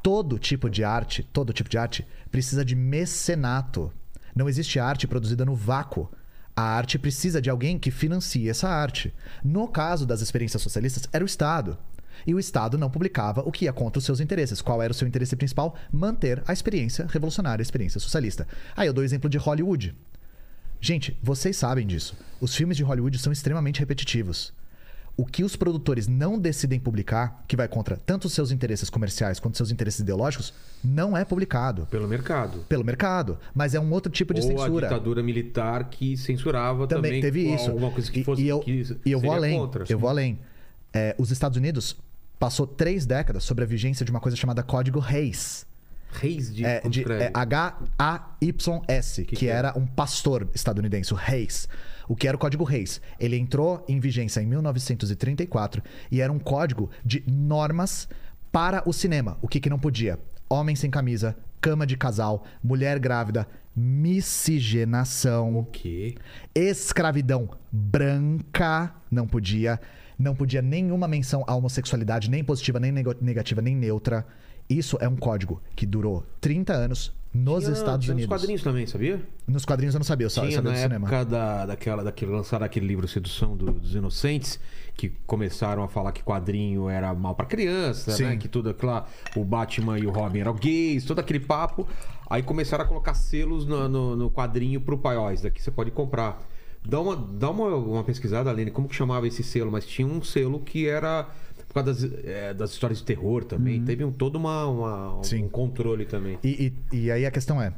[0.03, 3.93] Todo tipo de arte, todo tipo de arte precisa de mecenato.
[4.35, 6.11] Não existe arte produzida no vácuo.
[6.57, 9.13] A arte precisa de alguém que financie essa arte.
[9.43, 11.77] No caso das experiências socialistas, era o Estado.
[12.25, 14.63] E o Estado não publicava o que ia contra os seus interesses.
[14.63, 15.75] Qual era o seu interesse principal?
[15.93, 18.47] Manter a experiência revolucionária, a experiência socialista.
[18.77, 19.97] Aí eu dou o exemplo de Hollywood.
[20.81, 22.17] Gente, vocês sabem disso.
[22.41, 24.53] Os filmes de Hollywood são extremamente repetitivos.
[25.17, 29.39] O que os produtores não decidem publicar, que vai contra tanto os seus interesses comerciais
[29.39, 30.53] quanto os seus interesses ideológicos,
[30.83, 31.87] não é publicado.
[31.91, 32.65] Pelo mercado.
[32.69, 33.39] Pelo mercado.
[33.55, 34.87] Mas é um outro tipo de Ou censura.
[34.87, 37.11] a ditadura militar que censurava também.
[37.13, 37.71] Também teve isso.
[37.71, 39.57] Alguma coisa que E- fosse e, eu, que e eu vou além.
[39.59, 39.95] contra, eu assim.
[39.95, 40.39] vou além.
[40.93, 41.97] É, os Estados Unidos
[42.39, 45.65] passou três décadas sobre a vigência de uma coisa chamada Código Reis.
[46.13, 49.51] Reis de, É, de é, H-A-Y-S, que, que é?
[49.53, 51.69] era um pastor estadunidense, o Reis.
[52.09, 53.01] O que era o Código Reis?
[53.19, 58.09] Ele entrou em vigência em 1934 e era um código de normas
[58.53, 59.39] para o cinema.
[59.43, 60.19] O que, que não podia?
[60.49, 66.15] Homem sem camisa, cama de casal, mulher grávida, miscigenação, O quê?
[66.55, 69.81] escravidão branca, não podia.
[70.17, 74.25] Não podia nenhuma menção à homossexualidade, nem positiva, nem negativa, nem neutra.
[74.69, 78.31] Isso é um código que durou 30 anos nos Tinha- Estados tinha Unidos.
[78.31, 79.21] Nos quadrinhos também, sabia?
[79.47, 81.07] Nos quadrinhos eu não sabia, eu só eu sabia na do cinema.
[81.09, 84.61] época da, daquela, daquele, lançaram aquele livro Sedução do- dos Inocentes,
[84.97, 88.25] que começaram a falar que quadrinho era mal pra criança, Sim.
[88.25, 88.37] né?
[88.37, 89.07] Que tudo aquilo lá,
[89.37, 91.87] o Batman e o Robin eram gays, todo aquele papo.
[92.31, 95.71] Aí começaram a colocar selos no, no, no quadrinho pro pai, ó, esse daqui você
[95.73, 96.41] pode comprar.
[96.87, 99.73] Dá uma, dá uma, uma pesquisada, Aline, como que chamava esse selo?
[99.73, 101.27] Mas tinha um selo que era
[101.75, 103.83] por causa das, é, das histórias de terror também.
[103.85, 106.39] Teve um, todo uma, uma- um controle também.
[106.45, 107.73] E, e- e aí a questão é,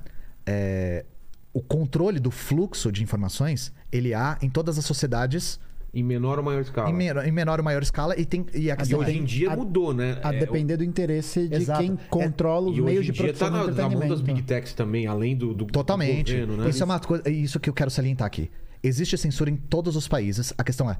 [0.44, 1.04] é,
[1.52, 5.58] o controle do fluxo de informações, ele há em todas as sociedades,
[5.94, 6.90] Em menor ou maior escala.
[6.90, 9.24] em, menor, em menor ou maior escala, e tem e a E hoje é, em
[9.24, 10.20] dia a- mudou, né?
[10.22, 11.80] A É, depender do interesse de Exato.
[11.80, 14.02] quem controla os E meios hoje de dia tá produção na, do na mão das
[14.20, 14.24] entretenimento.
[14.34, 16.34] Big Techs também, além do, do Totalmente.
[16.34, 16.68] do governo, né?
[16.68, 18.50] Isso é uma coisa, isso que eu quero salientar aqui.
[18.82, 20.52] Existe censura em todos os países.
[20.58, 20.98] A questão é,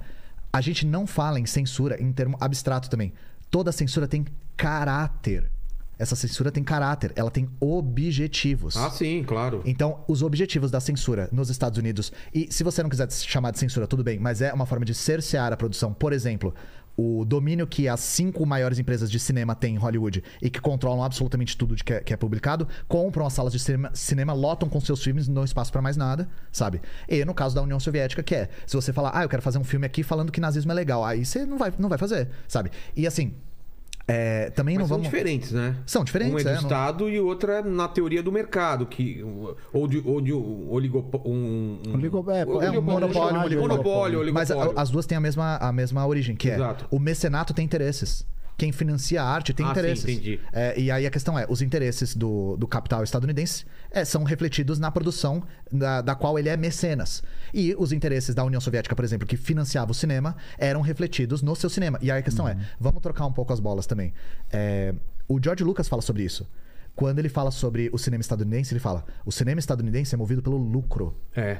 [0.52, 3.12] a gente não fala em censura em termo abstrato também.
[3.50, 4.24] Toda censura tem
[4.56, 5.50] caráter.
[5.98, 8.76] Essa censura tem caráter, ela tem objetivos.
[8.76, 9.62] Ah, sim, claro.
[9.64, 13.58] Então, os objetivos da censura nos Estados Unidos, e se você não quiser chamar de
[13.58, 15.94] censura, tudo bem, mas é uma forma de cercear a produção.
[15.94, 16.54] Por exemplo,
[16.96, 21.02] o domínio que as cinco maiores empresas de cinema têm em Hollywood e que controlam
[21.02, 24.80] absolutamente tudo que, é, que é publicado, compram as salas de cinema, cinema, lotam com
[24.80, 26.80] seus filmes, não espaço pra mais nada, sabe?
[27.08, 29.58] E no caso da União Soviética, que é, se você falar, ah, eu quero fazer
[29.58, 32.30] um filme aqui falando que nazismo é legal, aí você não vai, não vai fazer,
[32.48, 32.70] sabe?
[32.96, 33.34] E assim,
[34.08, 35.10] é, também Mas não são vamos.
[35.10, 35.74] diferentes, né?
[35.84, 38.30] São diferentes, Um é do é, não- Estado e o outro é na teoria do
[38.30, 39.24] mercado, que,
[39.72, 44.20] ou de, ou de um oligopo- um, um, Oligo- é, um é um monopólio, monopólio,
[44.20, 44.32] oligopólio.
[44.32, 46.84] Mas as duas têm a mesma, a mesma origem, que Exato.
[46.84, 48.24] é o mecenato tem interesses.
[48.56, 50.04] Quem financia a arte tem Ah, sim, interesses.
[50.08, 50.40] entendi.
[50.52, 54.78] É, e aí a questão é, os interesses do, do capital estadunidense é, são refletidos
[54.78, 57.22] na produção da, da qual ele é mecenas.
[57.52, 61.54] E os interesses da União Soviética, por exemplo, que financiava o cinema, eram refletidos no
[61.54, 61.98] seu cinema.
[62.00, 64.14] E aí a questão é, vamos trocar um pouco as bolas também.
[64.50, 64.94] É,
[65.28, 66.48] o George Lucas fala sobre isso.
[66.94, 70.56] Quando ele fala sobre o cinema estadunidense, ele fala: o cinema estadunidense é movido pelo
[70.56, 71.14] lucro.
[71.34, 71.58] É.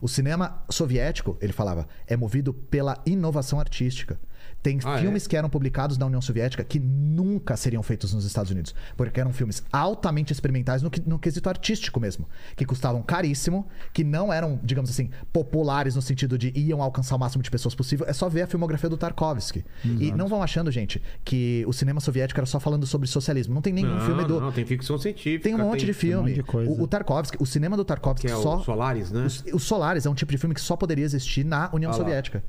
[0.00, 4.18] O cinema soviético, ele falava, é movido pela inovação artística.
[4.62, 5.28] Tem Ah, filmes é?
[5.28, 8.74] que eram publicados na União Soviética que nunca seriam feitos nos Estados Unidos.
[8.96, 12.28] Porque eram filmes altamente experimentais no, no quesito artístico mesmo.
[12.56, 17.18] Que custavam caríssimo, que não eram, digamos assim, populares no sentido de iam alcançar o
[17.18, 18.06] máximo de pessoas possível.
[18.08, 19.64] É só ver a filmografia do Tarkovsky.
[19.84, 23.54] E não vão achando, gente, que o cinema soviético era só falando sobre socialismo.
[23.54, 24.40] Não tem nenhum não, filme do.
[24.40, 25.44] não, tem ficção científica.
[25.44, 26.30] Tem um monte de filme.
[26.30, 26.70] monte de coisa.
[26.70, 28.58] O, o Tarkovsky, o cinema do Tarkovsky Que é só.
[28.58, 29.26] o Solaris, né?
[29.52, 31.96] O, o Solaris é um tipo de filme que só poderia existir na União Ah
[31.96, 32.42] lá.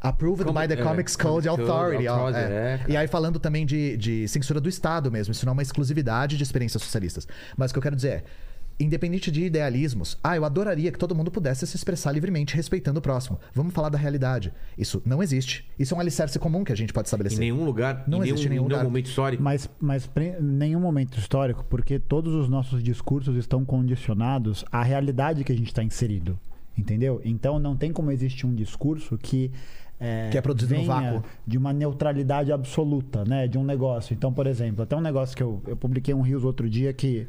[0.00, 2.06] Approved Como- by the é, Comics Code Authority.
[2.08, 2.80] ó, Authority, é.
[2.88, 5.32] é, e aí falando também de, de censura do Estado mesmo.
[5.32, 7.28] Isso não é uma exclusividade de experiências socialistas.
[7.56, 8.24] Mas o que eu quero dizer é,
[8.78, 13.02] independente de idealismos, ah, eu adoraria que todo mundo pudesse se expressar livremente respeitando o
[13.02, 13.38] próximo.
[13.54, 14.54] Vamos falar da realidade.
[14.78, 15.68] Isso não existe.
[15.78, 17.38] Isso é um alicerce comum que a gente pode Em estabelecer.
[17.38, 18.84] nenhum lugar, Não em nenhum, existe nenhum em nenhum lugar.
[18.84, 19.42] momento histórico.
[19.42, 24.82] Mas, mas pre- em nenhum momento histórico, porque todos os nossos discursos estão condicionados à
[24.82, 26.38] realidade que a gente está inserido.
[26.78, 27.20] Entendeu?
[27.22, 29.50] Então não tem como existir um discurso que.
[30.30, 31.22] Que é produzido no vácuo.
[31.46, 33.46] De uma neutralidade absoluta, né?
[33.46, 34.14] De um negócio.
[34.14, 37.26] Então, por exemplo, até um negócio que eu, eu publiquei um Rios outro dia que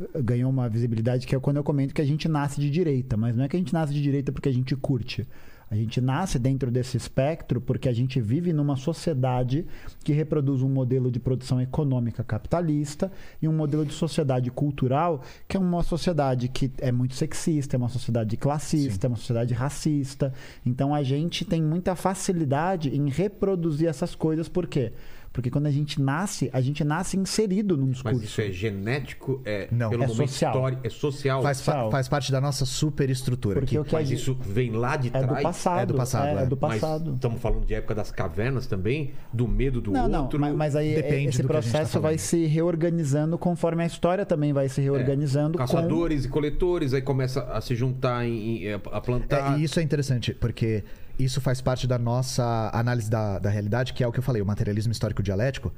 [0.00, 3.16] eh, ganhou uma visibilidade, que é quando eu comento que a gente nasce de direita.
[3.16, 5.28] Mas não é que a gente nasce de direita porque a gente curte.
[5.68, 9.66] A gente nasce dentro desse espectro porque a gente vive numa sociedade
[10.04, 13.10] que reproduz um modelo de produção econômica capitalista
[13.42, 17.78] e um modelo de sociedade cultural que é uma sociedade que é muito sexista, é
[17.78, 20.32] uma sociedade classista, é uma sociedade racista.
[20.64, 24.92] Então a gente tem muita facilidade em reproduzir essas coisas, por quê?
[25.36, 28.16] Porque quando a gente nasce, a gente nasce inserido num discurso.
[28.16, 29.42] Mas isso é genético?
[29.44, 29.90] É Não.
[29.90, 30.54] pelo É social.
[30.54, 30.86] histórico?
[30.86, 31.42] É social?
[31.42, 31.90] Faz, Social.
[31.90, 33.60] faz parte da nossa superestrutura.
[33.60, 35.26] Porque que- Mas isso vem lá de é trás?
[35.36, 35.80] do passado.
[35.82, 36.46] É do passado, É, é.
[36.46, 37.14] do Mas passado.
[37.14, 39.12] estamos falando de época das cavernas também?
[39.30, 40.40] Do medo do Não, não, outro?
[40.40, 42.18] mas, mas aí Depende esse do tá processo vai falando.
[42.18, 45.58] se reorganizando conforme a história também vai se reorganizando.
[45.58, 45.64] com...
[45.66, 49.54] Caçadores e coletores, aí começa a se juntar em, em- a plantar.
[49.54, 50.82] É, e isso é interessante, porque
[51.18, 54.42] isso faz parte da nossa análise da, da realidade, que é o que eu falei,
[54.42, 55.72] o materialismo histórico dialético.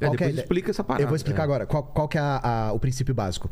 [0.00, 0.42] É, depois ideia?
[0.42, 1.02] explica essa parada.
[1.04, 1.44] Eu vou explicar É.
[1.44, 1.66] agora.
[1.66, 3.50] Qual, qual que é a- a- o princípio básico?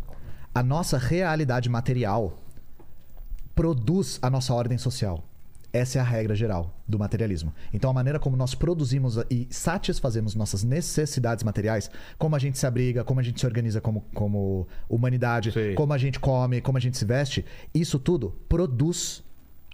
[0.55, 2.39] A nossa realidade material
[3.55, 5.25] produz a nossa ordem social.
[5.73, 7.53] Essa é a regra geral do materialismo.
[7.73, 12.65] Então, a maneira como nós produzimos e satisfazemos nossas necessidades materiais, como a gente se
[12.67, 15.75] abriga, como a gente se organiza como, como humanidade, Sei.
[15.75, 19.24] como a gente come, como a gente se veste, isso tudo produz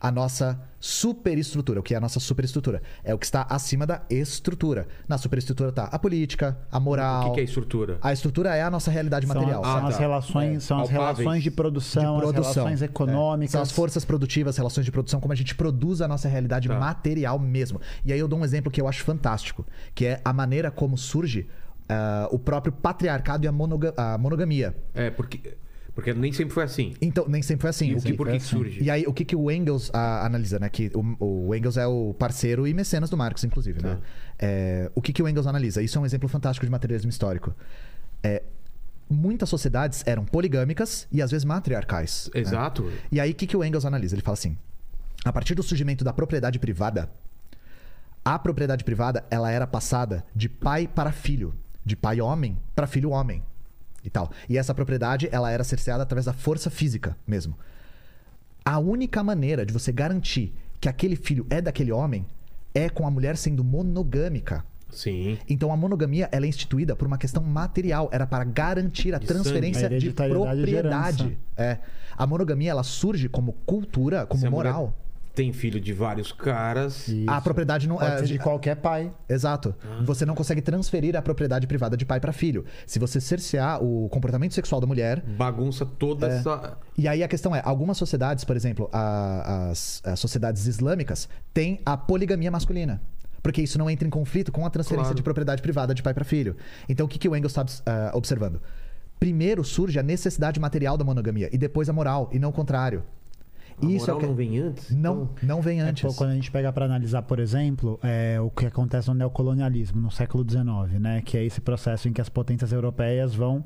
[0.00, 1.80] a nossa superestrutura.
[1.80, 2.80] O que é a nossa superestrutura?
[3.04, 4.88] É o que está acima da estrutura.
[5.06, 7.22] Na superestrutura está a política, a moral.
[7.22, 7.98] O que, que é estrutura?
[8.00, 9.62] A estrutura é a nossa realidade São, material.
[9.62, 10.00] são Ah, as tá.
[10.00, 12.48] relações, são as relações de produção, de produção.
[12.50, 12.84] as relações É.
[12.86, 13.52] econômicas.
[13.52, 16.78] São as forças produtivas, relações de produção, como a gente produz a nossa realidade Tá.
[16.78, 17.80] material mesmo.
[18.04, 20.96] E aí eu dou um exemplo que eu acho fantástico, que é a maneira como
[20.96, 21.46] surge
[21.92, 24.76] ah, o próprio patriarcado e a, monoga- a monogamia.
[24.94, 25.56] É, porque,
[25.94, 26.94] porque nem sempre foi assim.
[27.00, 27.90] Então, nem sempre foi assim.
[27.90, 28.82] E O que, por que que surge?
[28.82, 30.68] E aí, o que, que o Engels ah, analisa, né?
[30.68, 33.96] Que o, o Engels é o parceiro e mecenas do Marx, inclusive, né?
[33.96, 34.00] Tá.
[34.38, 35.82] É, o que, que o Engels analisa?
[35.82, 37.54] Isso é um exemplo fantástico de materialismo histórico.
[38.22, 38.42] É,
[39.08, 42.30] muitas sociedades eram poligâmicas e às vezes matriarcais.
[42.34, 42.40] né?
[42.40, 42.90] Exato.
[43.10, 44.14] E aí, o que, que o Engels analisa?
[44.14, 44.56] Ele fala assim:
[45.24, 47.10] a partir do surgimento da propriedade privada,
[48.24, 53.10] a propriedade privada ela era passada de pai para filho, de pai homem para filho
[53.10, 53.42] homem
[54.04, 54.30] e tal.
[54.48, 57.56] E essa propriedade ela era cerceada através da força física mesmo.
[58.64, 62.26] A única maneira de você garantir que aquele filho é daquele homem
[62.74, 64.64] é com a mulher sendo monogâmica.
[64.90, 65.38] Sim.
[65.48, 69.26] Então a monogamia ela é instituída por uma questão material, era para garantir a De
[69.26, 69.98] transferência sangue.
[69.98, 71.38] De de propriedade.
[71.56, 71.78] É.
[72.16, 74.96] A monogamia ela surge como cultura, como Se a mulher moral.
[75.40, 77.08] Tem filho de vários caras.
[77.08, 77.24] Isso.
[77.30, 79.10] A propriedade não Pode é ser de qualquer pai.
[79.26, 79.74] Exato.
[79.82, 80.02] Ah.
[80.04, 82.66] Você não consegue transferir a propriedade privada de pai para filho.
[82.86, 86.36] Se você cercear o comportamento sexual da mulher, Bagunça toda É.
[86.36, 86.76] essa.
[86.98, 91.80] e aí a questão é, algumas sociedades, por exemplo, a- as, as sociedades islâmicas, têm
[91.86, 93.00] a poligamia masculina.
[93.42, 95.16] Porque isso não entra em conflito com a transferência Claro.
[95.16, 96.54] de propriedade privada de pai para filho.
[96.86, 98.60] Então o que, que o Engels está ah, observando?
[99.18, 103.02] Primeiro surge a necessidade material da monogamia e depois a moral, e não o contrário.
[103.86, 104.26] A isso moral é o que...
[104.26, 104.90] não vem antes?
[104.90, 106.02] Não, não vem É, antes.
[106.02, 110.00] pô, quando a gente pega para analisar, por exemplo, é, o que acontece no neocolonialismo
[110.00, 111.22] no século XIX, né?
[111.24, 113.64] Que é esse processo em que as potências europeias vão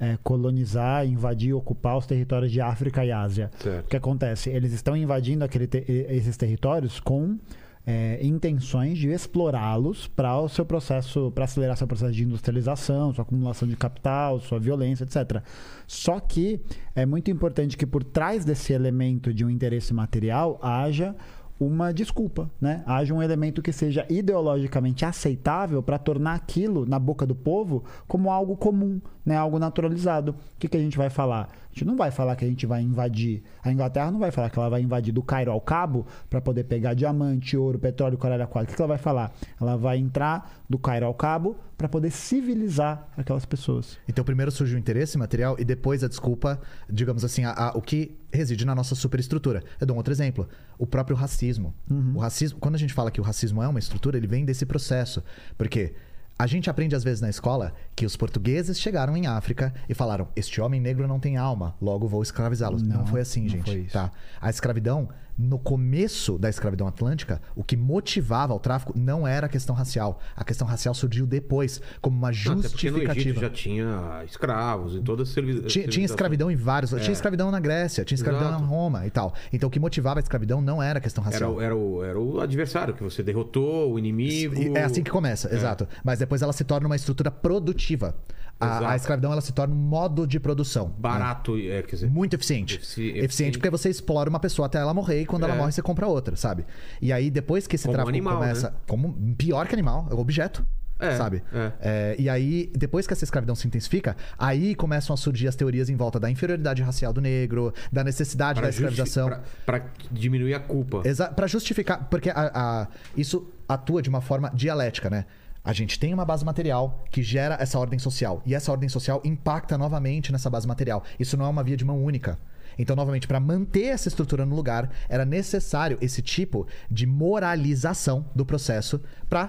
[0.00, 3.50] é, colonizar, invadir, ocupar os territórios de África e Ásia.
[3.58, 3.86] Certo.
[3.86, 4.50] O que acontece?
[4.50, 7.38] Eles estão invadindo aquele te- esses territórios com
[7.86, 13.22] é, intenções de explorá-los para o seu processo, para acelerar seu processo de industrialização, sua
[13.22, 15.42] acumulação de capital, sua violência, etc.
[15.86, 16.60] Só que
[16.94, 21.14] é muito importante que por trás desse elemento de um interesse material haja
[21.58, 22.82] uma desculpa, né?
[22.84, 28.30] Haja um elemento que seja ideologicamente aceitável para tornar aquilo na boca do povo como
[28.30, 29.36] algo comum, né?
[29.36, 30.32] Algo naturalizado.
[30.32, 31.48] O que, que a gente vai falar?
[31.74, 33.42] Gente não vai falar que a gente vai invadir.
[33.60, 36.62] A Inglaterra não vai falar que ela vai invadir do Cairo ao Cabo para poder
[36.64, 38.72] pegar diamante, ouro, petróleo, caralho, aquático.
[38.74, 39.32] O que, ela vai falar?
[39.60, 43.98] Ela vai entrar do Cairo ao Cabo para poder civilizar aquelas pessoas.
[44.08, 47.82] Então, primeiro surge o interesse material e depois a desculpa, digamos assim, a- a- o
[47.82, 49.60] que reside na nossa superestrutura.
[49.80, 50.48] Eu dou um outro exemplo.
[50.78, 51.74] O próprio racismo.
[52.14, 54.64] O racismo, quando a gente fala que o racismo é uma estrutura, ele vem desse
[54.64, 55.24] processo.
[55.58, 55.92] Porque
[56.38, 60.28] a gente aprende às vezes na escola que os portugueses chegaram em África e falaram:
[60.34, 62.82] "Este homem negro não tem alma, logo vou escravizá-los".
[62.82, 63.92] Não, Não, foi assim, não gente, foi isso.
[63.92, 64.10] tá?
[64.40, 69.48] A escravidão, no começo da escravidão atlântica, o que motivava o tráfico não era a
[69.48, 70.20] questão racial.
[70.36, 73.40] A questão racial surgiu depois como uma Até porque no justificativa.
[73.40, 76.92] já tinha escravos em todas as servi- Tinha, tinha escravidão em vários.
[76.92, 76.98] É.
[77.00, 78.62] Tinha escravidão na Grécia, tinha escravidão Exato.
[78.62, 79.34] na Roma e tal.
[79.52, 81.54] Então o que motivava a escravidão não era a questão Era, racial.
[81.54, 84.76] o- era, o, era o adversário que você derrotou, o inimigo.
[84.76, 85.86] É assim que começa, exato.
[86.04, 88.14] Mas depois ela se torna uma estrutura produtiva.
[88.60, 90.86] A, a escravidão ela se torna um modo de produção.
[90.88, 90.94] né?
[90.98, 92.10] Barato, é, quer dizer.
[92.10, 92.76] Muito eficiente.
[92.76, 93.24] Efici- eficiente.
[93.24, 93.58] eficiente.
[93.58, 95.58] porque você explora uma pessoa até ela morrer e quando ela É.
[95.58, 96.64] morre você compra outra, sabe?
[97.02, 98.70] E aí depois que esse Como tráfico animal, começa.
[98.70, 98.76] né?
[98.88, 100.64] Como pior que animal, é objeto.
[100.96, 101.42] É, sabe?
[101.52, 101.72] é.
[101.80, 105.90] É, e aí, depois que essa escravidão se intensifica, aí começam a surgir as teorias
[105.90, 109.26] em volta da inferioridade racial do negro, da necessidade da Pra, justi- escravização.
[109.26, 111.02] pra, pra diminuir a culpa.
[111.04, 115.26] Exa pra justificar, porque a- a- isso atua de uma forma dialética, né?
[115.64, 118.42] A gente tem uma base material que gera essa ordem social.
[118.44, 121.02] E essa ordem social impacta novamente nessa base material.
[121.18, 122.38] Isso não é uma via de mão única.
[122.78, 128.44] Então, novamente, para manter essa estrutura no lugar, era necessário esse tipo de moralização do
[128.44, 129.48] processo para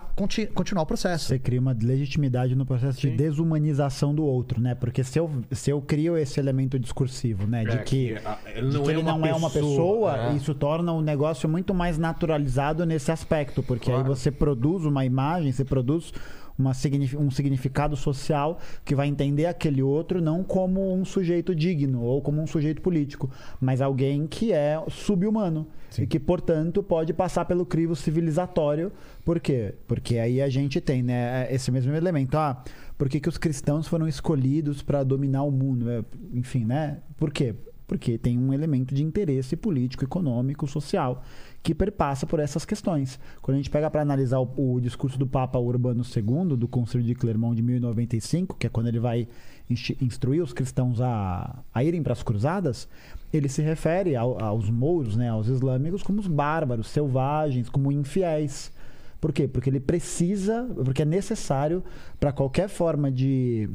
[0.53, 1.25] continuar o processo.
[1.25, 3.11] Você cria uma legitimidade no processo Sim.
[3.11, 4.75] de desumanização do outro, né?
[4.75, 7.63] Porque se eu, se eu crio esse elemento discursivo, né?
[7.63, 9.49] De É, que, que, ah, ele de não que é ele uma não é uma
[9.49, 10.35] pessoa, pessoa, é.
[10.35, 13.61] isso torna o negócio muito mais naturalizado nesse aspecto.
[13.63, 14.15] Porque aí Claro.
[14.15, 16.11] você produz uma imagem, você produz
[16.57, 16.71] uma
[17.19, 22.41] um significado social que vai entender aquele outro não como um sujeito digno ou como
[22.41, 23.29] um sujeito político,
[23.59, 28.91] mas alguém que é subhumano e que, portanto, pode passar pelo crivo civilizatório.
[29.23, 29.75] Por quê?
[29.87, 32.37] Porque aí a gente tem né, esse mesmo elemento.
[32.37, 32.63] Ah,
[32.97, 35.89] por que, que os cristãos foram escolhidos para dominar o mundo?
[35.89, 36.03] É,
[36.33, 36.99] Enfim, né?
[37.17, 37.55] Por quê?
[37.87, 41.23] Porque tem um elemento de interesse político, econômico, social
[41.65, 43.19] que perpassa por essas questões.
[43.41, 47.03] Quando a gente pega para analisar o, o discurso do Papa Urbano II, do Concílio
[47.03, 49.27] de Clermont de 1095, que é quando ele vai
[49.99, 52.87] instruir os cristãos a, a irem para as cruzadas,
[53.33, 58.71] ele se refere ao- aos mouros, né, aos islâmicos, como os bárbaros, selvagens, como infiéis.
[59.19, 59.47] Por quê?
[59.47, 61.83] Porque ele precisa, porque é necessário
[62.19, 63.67] para qualquer forma de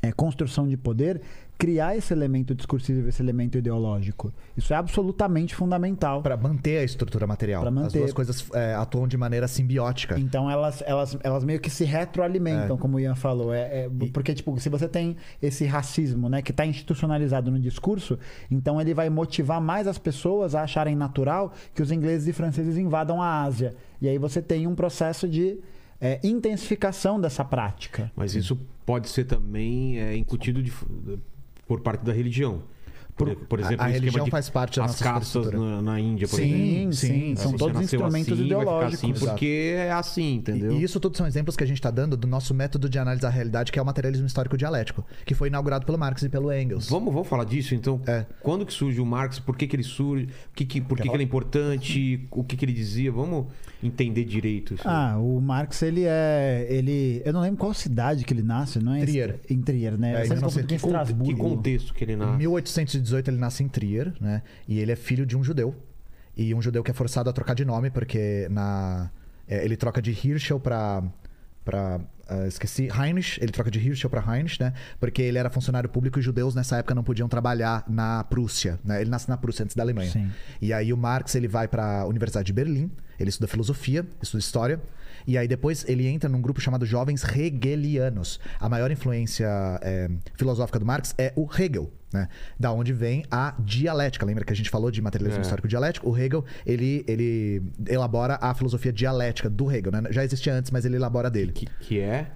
[0.00, 1.20] é, construção de poder
[1.58, 4.32] criar esse elemento discursivo, esse elemento ideológico.
[4.56, 6.22] Isso é absolutamente fundamental.
[6.22, 7.62] Pra manter a estrutura material.
[7.62, 7.98] Pra As manter.
[7.98, 10.18] duas coisas é, atuam de maneira simbiótica.
[10.20, 13.52] Então elas, elas, elas meio que se retroalimentam, como o Ian falou.
[13.52, 18.16] É, é, porque, tipo, se você tem esse racismo, né, que está institucionalizado no discurso,
[18.48, 22.76] então ele vai motivar mais as pessoas a acharem natural que os ingleses e franceses
[22.76, 23.74] invadam a Ásia.
[24.00, 25.58] E aí você tem um processo de
[26.00, 28.12] é, intensificação dessa prática.
[28.14, 28.56] Mas isso
[28.86, 30.72] pode ser também é, incutido de-
[31.68, 32.62] por parte da religião.
[33.18, 36.00] Por, por exemplo, a esquema religião de faz parte da as nossa castas na, na
[36.00, 36.92] Índia, por Sim, exemplo.
[36.94, 37.36] Sim, sim.
[37.36, 38.94] São todos nasceu instrumentos assim, ideológicos.
[38.94, 40.72] assim porque é assim, entendeu?
[40.72, 43.22] E isso tudo são exemplos que a gente está dando do nosso método de análise
[43.22, 46.52] da realidade, que é o materialismo histórico dialético, que foi inaugurado pelo Marx e pelo
[46.52, 46.88] Engels.
[46.88, 48.00] Vamos, vamos falar disso, então.
[48.06, 48.24] É.
[48.42, 49.38] Quando que surge o Marx?
[49.38, 50.28] Por que, que ele surge?
[50.54, 52.28] Que que, por que, que ele é importante?
[52.30, 53.10] O que, que ele dizia?
[53.10, 53.46] Vamos
[53.82, 54.82] entender direito isso.
[54.86, 56.66] Ah, o Marx, ele é.
[56.68, 59.00] Ele, eu não lembro qual cidade que ele nasce, não é?
[59.00, 59.40] Trier.
[59.48, 60.22] Em Trier, né?
[60.22, 61.16] É, em confundo com 1900.
[61.16, 62.38] que, que contexto que ele Em nasce?
[62.38, 64.42] 1818 ele nasce em Trier, né?
[64.66, 65.74] E ele é filho de um judeu.
[66.36, 69.10] E um judeu que é forçado a trocar de nome, porque na
[69.48, 71.02] é, ele troca de Hirschel pra.
[71.64, 74.74] pra ah, esqueci, Heinrich, ele troca de Hirschel pra Heinrich, né?
[75.00, 79.00] Porque ele era funcionário público e judeus nessa época não podiam trabalhar na Prússia, né?
[79.00, 80.10] Ele nasce na Prússia antes da Alemanha.
[80.10, 80.30] Sim.
[80.60, 84.40] E aí o Marx ele vai para a Universidade de Berlim, ele estuda filosofia, estuda
[84.40, 84.78] história,
[85.28, 88.40] e aí depois ele entra num grupo chamado Jovens Hegelianos.
[88.58, 89.46] A maior influência
[89.82, 92.28] é, filosófica do Marx é o Hegel, né?
[92.58, 94.24] Da onde vem a dialética.
[94.24, 95.42] Lembra que a gente falou de materialismo É.
[95.42, 96.08] histórico dialético?
[96.08, 100.02] O Hegel, ele, ele elabora a filosofia dialética do Hegel, né?
[100.10, 101.52] Já existia antes, mas ele elabora dele.
[101.52, 102.28] Que, que é?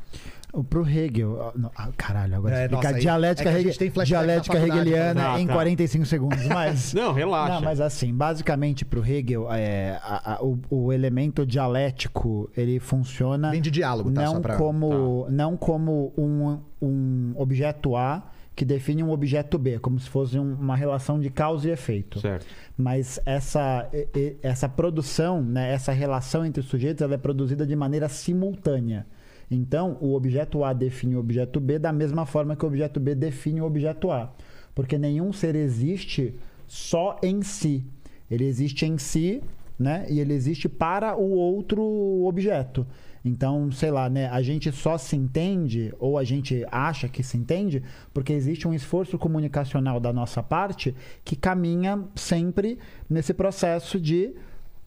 [0.53, 1.41] O- Pro Hegel.
[1.41, 5.41] ah, não, ah, caralho, agora É, explicar nossa, dialética, é dialética faculdade, hegeliana né?
[5.41, 5.53] em Ah, tá.
[5.55, 6.47] 45 segundos.
[6.47, 6.93] Mas.
[6.95, 7.55] Não, relaxa.
[7.55, 13.51] Não, mas assim, basicamente pro Hegel, é, a- a- o, o elemento dialético ele funciona
[13.51, 14.23] Vem de diálogo, tá?
[14.23, 18.23] não Só pra- como não como um, um objeto A
[18.55, 22.21] que define um objeto B, como se fosse um- uma relação de causa e efeito.
[22.21, 22.45] Certo.
[22.77, 23.89] Mas essa,
[24.43, 29.07] essa produção, né, essa relação entre os sujeitos, ela é produzida de maneira simultânea.
[29.55, 33.15] Então, o objeto A define o objeto B da mesma forma que o objeto B
[33.15, 34.33] define o objeto A.
[34.75, 36.35] Porque nenhum ser existe
[36.67, 37.85] só em si.
[38.31, 39.43] Ele existe em si,
[39.79, 40.07] né?
[40.09, 41.83] E ele existe para o outro
[42.25, 42.87] objeto.
[43.25, 44.27] Então, sei lá, né?
[44.29, 47.83] A gente só se entende, ou a gente acha que se entende,
[48.13, 50.95] porque existe um esforço comunicacional da nossa parte
[51.25, 52.79] que caminha sempre
[53.09, 54.35] nesse processo de.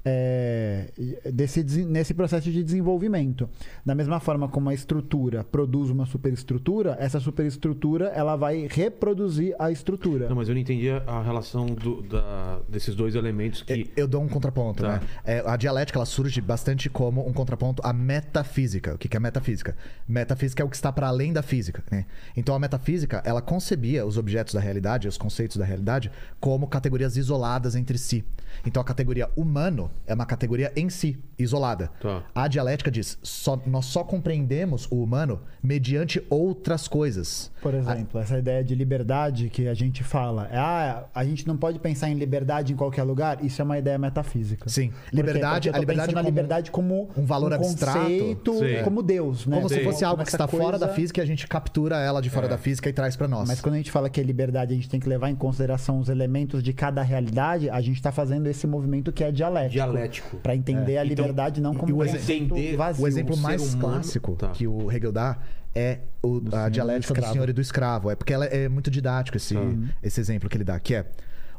[0.05, 0.91] É,
[1.33, 3.49] desse, nesse processo de desenvolvimento.
[3.85, 9.71] Da mesma forma como a estrutura produz uma superestrutura, essa superestrutura ela vai reproduzir a
[9.71, 10.29] estrutura.
[10.29, 13.89] Não, mas eu não entendi a, relação do- da- desses dois elementos que.
[13.97, 14.93] Eu dou um contraponto, Tá.
[14.93, 15.01] né?
[15.25, 18.93] É, a dialética ela surge bastante como um contraponto à metafísica.
[18.93, 19.75] O que que é metafísica?
[20.07, 21.83] Metafísica é o que está para além da física.
[21.91, 22.05] Né?
[22.37, 27.17] Então a metafísica ela concebia os objetos da realidade, os conceitos da realidade, como categorias
[27.17, 28.23] isoladas entre si.
[28.65, 31.89] Então a categoria humano é uma categoria em si, isolada.
[32.01, 32.23] Tá.
[32.33, 37.51] A dialética diz: só, nós só compreendemos o humano mediante outras coisas.
[37.61, 41.57] Por exemplo, essa ideia de liberdade que a gente fala, é, ah, a gente não
[41.57, 44.69] pode pensar em liberdade em qualquer lugar, isso é uma ideia metafísica.
[44.69, 44.89] Sim.
[44.89, 45.15] Por?
[45.15, 48.59] Liberdade- a liberdade como liberdade como um valor conceito, abstrato.
[48.59, 48.83] Sim.
[48.83, 49.55] como Deus, né?
[49.57, 49.83] Como se Sim.
[49.83, 52.29] fosse algo Como que está fora da coisa- física e a gente captura ela de
[52.29, 53.47] fora da física e traz para nós.
[53.47, 55.99] Mas quando a gente fala que é liberdade, a gente tem que levar em consideração
[55.99, 59.75] os elementos de cada realidade, a gente está fazendo esse movimento que é dialético.
[59.91, 60.37] Dialético.
[60.37, 63.03] Para entender a Então, liberdade não como o um exe- conceito entender vazio.
[63.03, 64.49] O exemplo mais humano- clássico Tá.
[64.49, 65.37] que o Hegel dá
[65.73, 67.33] é o- Do a do dialética do, escravo.
[67.33, 68.09] senhor e do escravo.
[68.11, 69.55] É porque ela é muito didático esse,
[70.03, 71.05] esse exemplo que ele dá, que é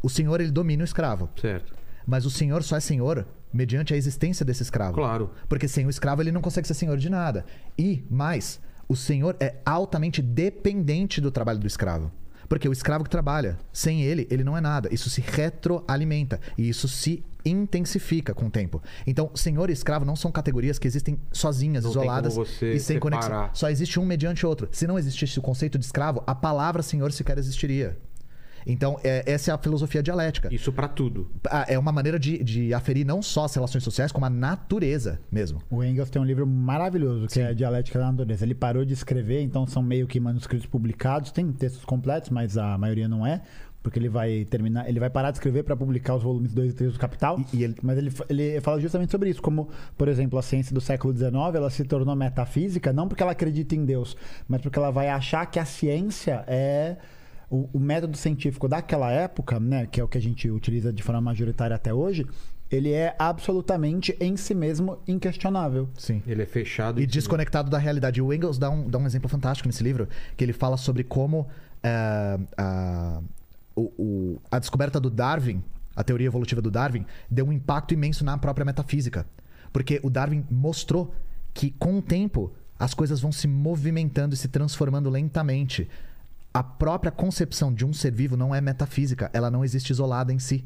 [0.03, 1.75] o senhor ele domina o escravo, Certo.
[2.07, 4.95] mas o senhor só é senhor mediante a existência desse escravo.
[4.95, 5.31] Claro.
[5.49, 7.45] Porque sem o escravo ele não consegue ser senhor de nada.
[7.79, 12.11] E mais, o senhor é altamente dependente do trabalho do escravo.
[12.49, 14.89] Porque o escravo que trabalha, sem ele, ele não é nada.
[14.93, 18.83] Isso se retroalimenta e isso se intensifica com o tempo.
[19.07, 23.31] Então, senhor e escravo não são categorias que existem sozinhas, Não isoladas e sem conexão.
[23.31, 23.51] separar.
[23.55, 24.69] Só existe um mediante outro.
[24.73, 27.97] Se não existisse o conceito de escravo, a palavra senhor sequer existiria.
[28.67, 30.53] Então, é- essa é a filosofia dialética.
[30.53, 31.31] Isso pra tudo.
[31.49, 35.21] Ah, É uma maneira de, de aferir não só as relações sociais, como a natureza
[35.31, 35.63] mesmo.
[35.71, 38.45] O Engels tem um livro maravilhoso que é Dialética da Natureza.
[38.45, 41.31] Ele parou de escrever, então são meio que manuscritos publicados.
[41.31, 43.43] Tem textos completos, mas a maioria não é.
[43.83, 46.75] Porque ele vai terminar, ele vai parar de escrever para publicar os volumes 2 e
[46.75, 47.39] 3 do Capital.
[47.53, 49.41] E- e ele- Mas ele, ele fala justamente sobre isso.
[49.41, 53.31] Como, por exemplo, a ciência do século XIX ela se tornou metafísica, não porque ela
[53.31, 54.17] acredita em Deus,
[54.49, 56.97] mas porque ela vai achar que a ciência é.
[57.49, 61.03] O, o método científico daquela época, né, que é o que a gente utiliza de
[61.03, 62.27] forma majoritária até hoje,
[62.71, 65.89] ele é absolutamente em si mesmo inquestionável.
[65.97, 66.21] Sim.
[66.27, 67.01] Ele é fechado.
[67.01, 68.21] E desconectado da realidade.
[68.21, 71.47] O Engels dá um, dá um exemplo fantástico nesse livro, que ele fala sobre como
[71.85, 73.21] eh, a,
[73.77, 75.63] o- o- a descoberta do Darwin,
[75.95, 79.25] a teoria evolutiva do Darwin, deu um impacto imenso na própria metafísica.
[79.73, 81.15] Porque o Darwin mostrou
[81.55, 85.89] que, com o tempo, as coisas vão se movimentando e se transformando lentamente.
[86.57, 90.39] A própria concepção de um ser vivo não é metafísica, ela não existe isolada em
[90.39, 90.65] si.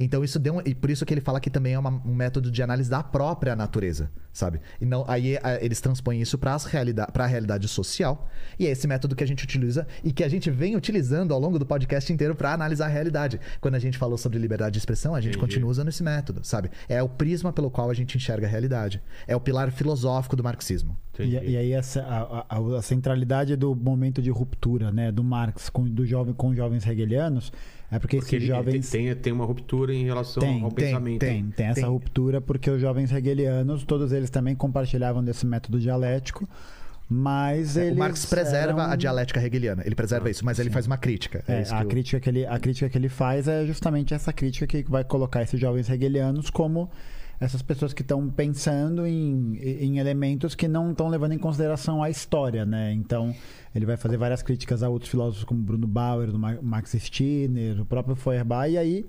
[0.00, 2.14] Então isso deu um, e por isso que ele fala que também é uma- um
[2.14, 4.60] método de análise da própria natureza, sabe?
[4.80, 8.28] E não aí a- eles transpõem isso para realidade, para a realidade social.
[8.58, 11.40] E é esse método que a gente utiliza e que a gente vem utilizando ao
[11.40, 13.40] longo do podcast inteiro para analisar a realidade.
[13.60, 15.40] Quando a gente falou sobre liberdade de expressão, a gente Entendi.
[15.46, 16.70] continua usando esse método, sabe?
[16.88, 19.02] É o prisma pelo qual a gente enxerga a realidade.
[19.26, 20.96] É o pilar filosófico do marxismo.
[21.18, 25.68] E, e aí essa, a, a- a centralidade do momento de ruptura, né, do Marx
[25.68, 27.52] com, do jovem, com os jovens hegelianos,
[27.90, 31.20] é porque, Porque esses jovens tem, tem uma ruptura em relação Tem, ao tem, pensamento.
[31.20, 31.84] tem, tem essa tem.
[31.84, 36.46] ruptura porque os jovens hegelianos, todos eles também compartilhavam desse método dialético,
[37.08, 39.82] mas É, eles o Marx preserva eram- a dialética hegeliana.
[39.86, 41.42] Ele preserva isso, mas ele faz uma crítica.
[41.48, 43.64] É É, isso a, que eu- crítica que ele, a crítica que ele faz é
[43.64, 46.90] justamente essa crítica que vai colocar esses jovens hegelianos como
[47.40, 52.10] essas pessoas que estão pensando em, em elementos que não estão levando em consideração a
[52.10, 52.92] história, né?
[52.92, 53.34] Então,
[53.74, 56.30] ele vai fazer várias críticas a outros filósofos como Bruno Bauer,
[56.62, 59.06] Max Stirner, o próprio Feuerbach, e aí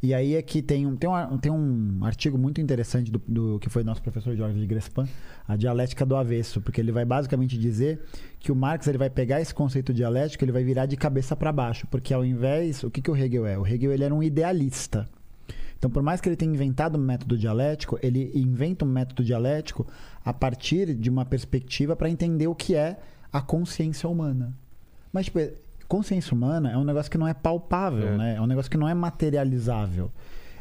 [0.00, 3.58] e aí é que tem um, tem um, tem um artigo muito interessante do, do
[3.58, 5.08] que foi nosso professor Jorge de Grespan,
[5.46, 8.00] a dialética do avesso, porque ele vai basicamente dizer
[8.38, 11.50] que o Marx ele vai pegar esse conceito dialético, ele vai virar de cabeça para
[11.50, 13.58] baixo, porque ao invés, o que, que o Hegel é?
[13.58, 15.08] O Hegel ele era um idealista.
[15.78, 19.86] Então, por mais que ele tenha inventado um método dialético, ele inventa um método dialético
[20.24, 22.98] a partir de uma perspectiva para entender o que é
[23.32, 24.52] a consciência humana.
[25.12, 25.38] Mas, tipo,
[25.86, 28.16] consciência humana é um negócio que não é palpável, É.
[28.16, 28.34] né?
[28.36, 30.10] É um negócio que não é materializável.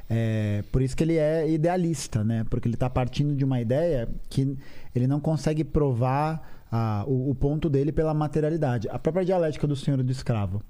[0.10, 2.46] É, por isso que ele é idealista, né?
[2.50, 4.58] Porque ele está partindo de uma ideia que
[4.96, 8.88] ele não consegue provar ah, o, o ponto dele pela materialidade.
[8.90, 10.62] A própria dialética do senhor e do escravo.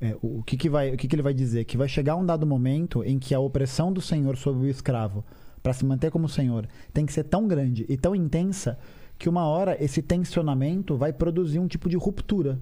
[0.00, 1.64] É, o, que, que, vai, o que, que ele vai dizer?
[1.64, 5.24] Que vai chegar um dado momento em que a opressão do senhor sobre o escravo,
[5.62, 8.78] para se manter como senhor, tem que ser tão grande e tão intensa
[9.18, 12.58] que uma hora esse tensionamento vai produzir um tipo de ruptura.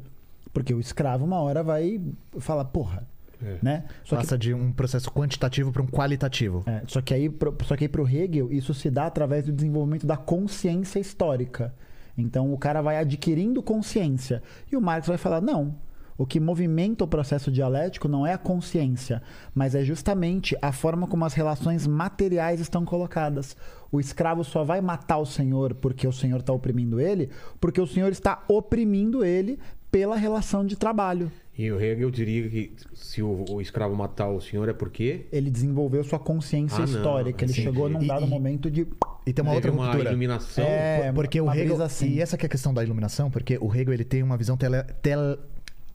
[0.53, 2.01] Porque o escravo, uma hora, vai
[2.41, 3.07] falar, porra.
[3.41, 3.59] É.
[3.63, 3.85] Né?
[4.03, 6.65] Só que Passa de um processo quantitativo para um qualitativo.
[6.67, 9.53] é, só que aí, pro- só que aí pro Hegel, isso se dá através do
[9.53, 11.73] desenvolvimento da consciência histórica.
[12.17, 14.43] Então o cara vai adquirindo consciência.
[14.73, 15.77] E o Marx vai falar: não.
[16.19, 19.23] O que movimenta o processo dialético não é a consciência,
[19.55, 23.57] mas é justamente a forma como as relações materiais estão colocadas.
[23.93, 27.87] O escravo só vai matar o senhor porque o senhor está oprimindo ele, porque o
[27.87, 29.61] senhor está oprimindo ele
[29.93, 31.31] pela relação de trabalho.
[31.57, 35.51] E o Hegel diria que se o, o escravo matar o senhor é porque Ele
[35.51, 37.45] desenvolveu sua consciência Ah, histórica.
[37.45, 37.63] Ele Sim.
[37.63, 38.87] chegou num dado e- momento de
[39.27, 40.11] E tem uma outra uma ruptura.
[40.11, 40.63] iluminação.
[40.65, 42.11] É, porque o Hegel assim.
[42.11, 44.57] e essa que é a questão da iluminação, porque o Hegel ele tem uma visão
[44.57, 45.39] tele, tel-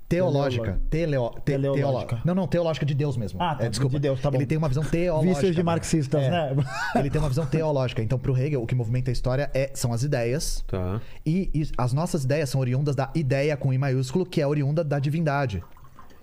[0.10, 2.08] teológica, teleo, te, Teleológica.
[2.16, 3.41] teolo- não, não, teológica de Deus mesmo.
[3.41, 3.95] Ah, tá, É, desculpa.
[3.95, 4.38] de Deus, tá bom.
[4.38, 5.34] Ele tem uma visão teológica.
[5.36, 5.64] Vícios de né?
[5.64, 6.30] marxistas, É.
[6.30, 6.56] né?
[6.95, 8.01] Ele tem uma visão teológica.
[8.01, 10.64] Então, pro Hegel, o que movimenta a história é, são as ideias.
[10.68, 11.01] Tá.
[11.26, 14.84] E, e as nossas ideias são oriundas da ideia com I maiúsculo, que é oriunda
[14.84, 15.64] da divindade.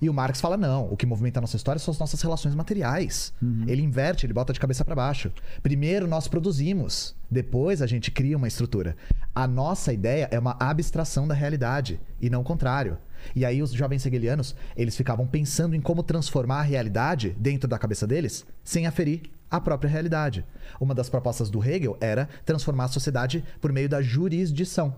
[0.03, 2.55] E o Marx fala: não, o que movimenta a nossa história são as nossas relações
[2.55, 3.35] materiais.
[3.66, 5.31] Ele inverte, ele bota de cabeça para baixo.
[5.62, 8.97] Primeiro nós produzimos, depois a gente cria uma estrutura.
[9.35, 12.97] A nossa ideia é uma abstração da realidade e não o contrário.
[13.34, 17.78] E aí os jovens hegelianos, eles ficavam pensando em como transformar a realidade dentro da
[17.78, 20.44] cabeça deles sem aferir a própria realidade.
[20.80, 24.94] Uma das propostas do Hegel era transformar a sociedade por meio da jurisdição,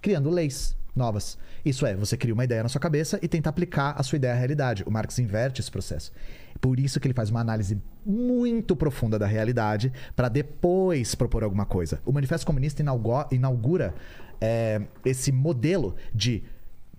[0.00, 1.38] criando leis novas.
[1.64, 4.34] Isso é, você cria uma ideia na sua cabeça e tenta aplicar a sua ideia
[4.34, 4.84] à realidade.
[4.86, 6.12] O Marx inverte esse processo.
[6.60, 11.64] Por isso que ele faz uma análise muito profunda da realidade para depois propor alguma
[11.64, 12.00] coisa.
[12.04, 12.82] O Manifesto Comunista
[13.30, 13.94] inaugura
[14.40, 16.42] é, esse modelo de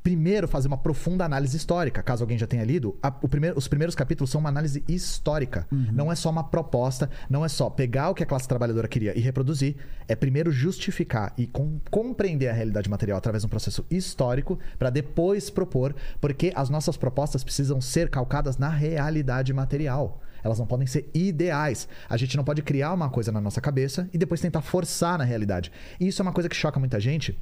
[0.03, 2.01] primeiro fazer uma profunda análise histórica.
[2.01, 5.67] Caso alguém já tenha lido, a- primeiro- os primeiros capítulos são uma análise histórica.
[5.71, 9.17] Não é só uma proposta, não é só pegar o que a classe trabalhadora queria
[9.17, 9.75] e reproduzir.
[10.07, 14.89] É primeiro justificar e com- compreender a realidade material através de um processo histórico para
[14.89, 20.21] depois propor, porque as nossas propostas precisam ser calcadas na realidade material.
[20.41, 21.87] Elas não podem ser ideais.
[22.09, 25.25] A gente não pode criar uma coisa na nossa cabeça e depois tentar forçar na
[25.25, 25.69] realidade.
[25.99, 27.37] E isso é uma coisa que choca muita gente,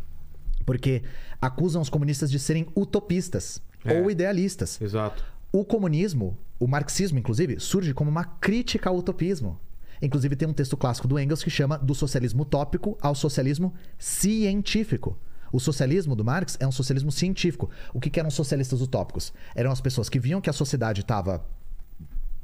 [0.68, 1.02] porque
[1.42, 4.00] acusam os comunistas de serem utopistas É.
[4.00, 4.80] ou idealistas.
[4.82, 5.24] Exato.
[5.50, 9.58] O comunismo, o marxismo, inclusive, surge como uma crítica ao utopismo.
[10.02, 15.18] Inclusive, tem um texto clássico do Engels que chama Do Socialismo Utópico ao Socialismo Científico.
[15.54, 17.70] O socialismo do Marx é um socialismo científico.
[17.94, 19.32] O que, que eram socialistas utópicos?
[19.56, 21.46] Eram as pessoas que viam que a sociedade estava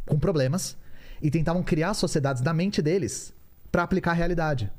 [0.05, 0.77] com problemas
[1.21, 3.33] e tentavam criar sociedades da mente deles
[3.69, 4.71] para aplicar a realidade.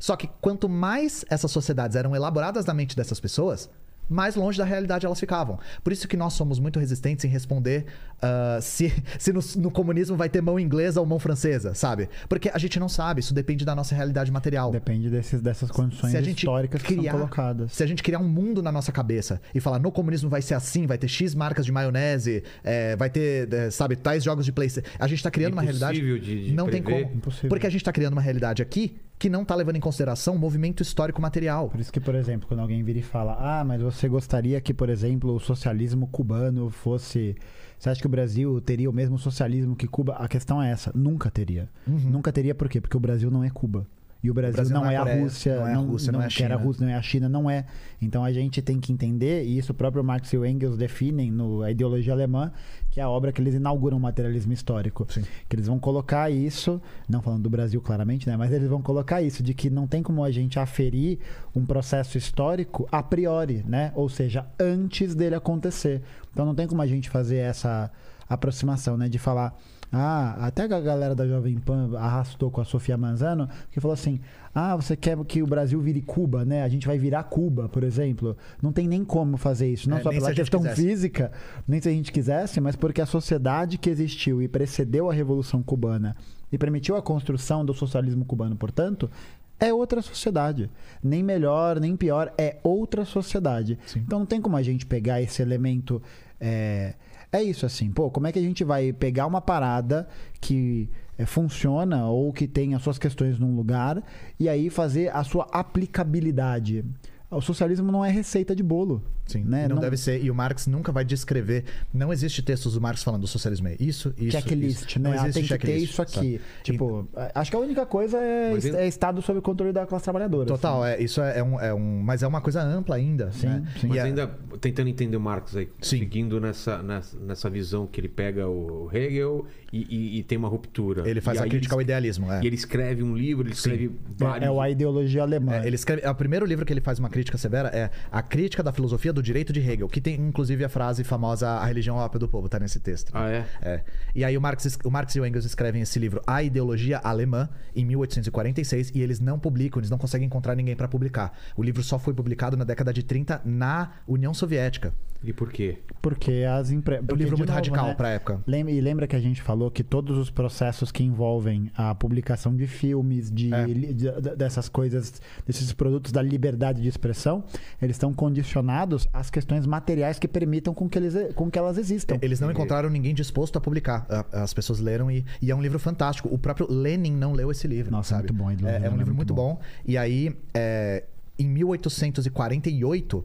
[0.00, 3.70] Só que quanto mais essas sociedades eram elaboradas na mente dessas pessoas,
[4.10, 5.58] mais longe da realidade elas ficavam.
[5.84, 7.86] Por isso que nós somos muito resistentes em responder
[8.20, 12.08] ah, se, se no, no comunismo vai ter mão inglesa ou mão francesa, sabe?
[12.28, 14.72] Porque a gente não sabe, isso depende da nossa realidade material.
[14.72, 17.72] Depende desses, dessas condições Se a gente históricas que criar, são colocadas.
[17.72, 20.54] Se a gente criar um mundo na nossa cabeça e falar no comunismo vai ser
[20.54, 24.50] assim, vai ter X marcas de maionese, é, vai ter, é, sabe, tais jogos de
[24.50, 24.88] PlayStation.
[24.98, 26.00] A gente tá criando uma realidade.
[26.00, 27.04] De- de não tem prever.
[27.04, 27.16] como.
[27.16, 27.48] Impossível.
[27.48, 30.38] Porque a gente tá criando uma realidade aqui que não tá levando em consideração o
[30.38, 31.68] movimento histórico material.
[31.68, 34.72] Por isso que, por exemplo, quando alguém vira e fala, ah, mas você gostaria que,
[34.72, 37.36] por exemplo, o socialismo cubano fosse.
[37.78, 40.14] Você acha que o Brasil teria o mesmo socialismo que Cuba?
[40.14, 41.68] A questão é essa: nunca teria.
[42.10, 42.80] Nunca teria por quê?
[42.80, 43.86] Porque o Brasil não é Cuba.
[44.22, 46.12] E o Brasil, Brasil não, não é é a Coreia, Rússia, não é a Rússia,
[46.12, 46.66] não é a que era a China.
[46.66, 47.64] Rússia, não é a China, não é.
[48.02, 51.30] Então a gente tem que entender, e isso o próprio Marx e o Engels definem
[51.30, 52.52] no A Ideologia Alemã,
[52.90, 55.06] que é a obra que eles inauguram o materialismo histórico.
[55.08, 55.22] Sim.
[55.48, 58.36] Que eles vão colocar isso, não falando do Brasil claramente, né?
[58.36, 61.18] Mas eles vão colocar isso, de que não tem como a gente aferir
[61.54, 63.90] um processo histórico a priori, né?
[63.94, 66.02] Ou seja, antes dele acontecer.
[66.32, 67.90] Então não tem como a gente fazer essa
[68.28, 69.08] aproximação, né?
[69.08, 69.56] De falar.
[69.92, 74.20] Ah, até a galera da Jovem Pan arrastou com a Sofia Manzano, que falou assim:
[74.54, 76.62] Ah, você quer que o Brasil vire Cuba, né?
[76.62, 78.36] A gente vai virar Cuba, por exemplo.
[78.62, 79.90] Não tem nem como fazer isso.
[79.90, 81.32] Não É, só pela questão física,
[81.66, 85.62] nem se a gente quisesse, mas porque a sociedade que existiu e precedeu a Revolução
[85.62, 86.16] Cubana
[86.52, 89.10] e permitiu a construção do socialismo cubano, portanto,
[89.58, 90.70] é outra sociedade.
[91.02, 93.78] Nem melhor, nem pior, é outra sociedade.
[93.94, 96.02] Então não tem como a gente pegar esse elemento.
[96.40, 96.94] É,
[97.32, 100.08] é isso assim, pô, como é que a gente vai pegar uma parada
[100.40, 104.02] que é, funciona ou que tem as suas questões num lugar
[104.38, 106.84] e aí fazer a sua aplicabilidade?
[107.30, 109.02] O socialismo não é receita de bolo.
[109.30, 109.64] Sim, né?
[109.64, 110.22] e não, deve ser.
[110.22, 111.64] E o Marx nunca vai descrever.
[111.92, 114.32] Não existe textos do Marx falando do socialismo é isso, isso.
[114.32, 114.98] checklist, isso.
[115.00, 115.10] né?
[115.10, 116.14] Não Ah, existe tem que ter checklist, isso aqui.
[116.14, 116.40] sabe?
[116.62, 120.46] Tipo, acho que a única coisa é, é Estado sob o controle da classe trabalhadora.
[120.46, 120.92] Total, assim.
[120.94, 122.00] é, isso é, é um, é um.
[122.02, 123.30] Mas é uma coisa ampla ainda.
[123.32, 123.62] Sim, né?
[123.80, 123.86] sim.
[123.88, 124.26] Mas E é- ainda
[124.60, 125.98] tentando entender o Marx aí, Sim.
[126.00, 130.48] seguindo nessa, nessa, nessa visão que ele pega o Hegel e, e- e tem uma
[130.48, 131.08] ruptura.
[131.08, 132.30] Ele faz E a crítica ao ele- idealismo.
[132.32, 132.42] É.
[132.42, 134.42] E ele escreve um livro, ele escreve vários.
[134.44, 135.54] É, é o A Ideologia Alemã.
[135.56, 138.22] É, ele escreve, é, o primeiro livro que ele faz uma crítica severa é A
[138.22, 141.96] Crítica da Filosofia do Direito de Hegel, que tem inclusive a frase famosa A religião
[141.96, 143.10] é a ópia do povo, tá nesse texto.
[143.14, 143.44] Ah, é?
[143.62, 143.84] É.
[144.14, 147.48] E aí o Marx, o Marx e o Engels escrevem esse livro A Ideologia Alemã
[147.74, 151.32] em 1846 e eles não publicam, eles não conseguem encontrar ninguém para publicar.
[151.56, 154.92] O livro só foi publicado na década de 30 na União Soviética.
[155.22, 155.76] E por quê?
[156.00, 157.04] Porque as empresas.
[157.06, 158.40] É um livro muito radical pra época.
[158.46, 162.56] Lembra, e lembra que a gente falou que todos os processos que envolvem a publicação
[162.56, 163.66] de filmes, de, É.
[163.66, 167.44] de- de- dessas coisas, desses produtos da liberdade de expressão,
[167.82, 172.18] eles estão condicionados às questões materiais que permitam com que, eles, com que elas existam.
[172.22, 174.06] Eles não encontraram ninguém disposto a publicar.
[174.32, 176.28] As pessoas leram e, e é um livro fantástico.
[176.32, 177.90] O próprio Lenin não leu esse livro.
[177.90, 178.32] Nossa, sabe?
[178.32, 179.54] muito bom, Lenin É, é um livro muito muito bom.
[179.54, 179.60] bom.
[179.84, 181.04] E aí, é,
[181.38, 183.24] em 1848,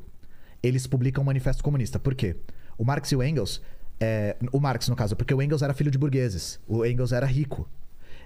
[0.64, 2.00] eles publicam o Manifesto Comunista.
[2.00, 2.36] Por quê?
[2.78, 3.62] O Marx e o Engels.
[4.00, 6.60] é, o Marx, no caso, porque o Engels era filho de burgueses.
[6.68, 7.70] O Engels era rico.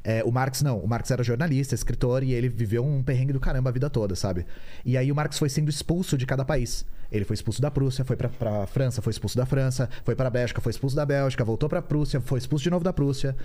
[0.03, 0.79] É, o Marx não.
[0.79, 4.15] O Marx era jornalista, escritor e ele viveu um perrengue do caramba a vida toda,
[4.15, 4.45] sabe?
[4.85, 6.85] E aí o Marx foi sendo expulso de cada país.
[7.11, 10.29] Ele foi expulso da Prússia, foi pra, pra França, foi expulso da França, foi pra
[10.29, 13.35] Bélgica, foi expulso da Bélgica, voltou pra Prússia, foi expulso de novo da Prússia.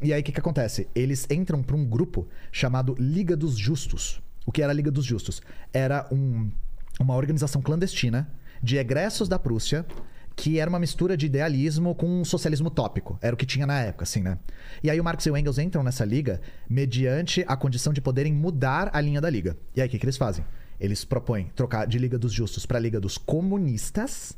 [0.00, 0.86] E aí o que, que acontece?
[0.94, 4.20] Eles entram pra um grupo chamado Liga dos Justos.
[4.44, 5.40] O que era a Liga dos Justos?
[5.72, 6.50] Era um,
[7.00, 8.30] uma organização clandestina
[8.62, 9.84] de egressos da Prússia
[10.36, 13.18] que era uma mistura de idealismo com um socialismo utópico.
[13.22, 14.38] Era o que tinha na época, assim, né?
[14.82, 18.34] E aí o Marx e o Engels entram nessa liga mediante a condição de poderem
[18.34, 19.56] mudar a linha da liga.
[19.74, 20.44] E aí o que, que eles fazem?
[20.78, 24.36] Eles propõem trocar de Liga dos Justos para Liga dos Comunistas.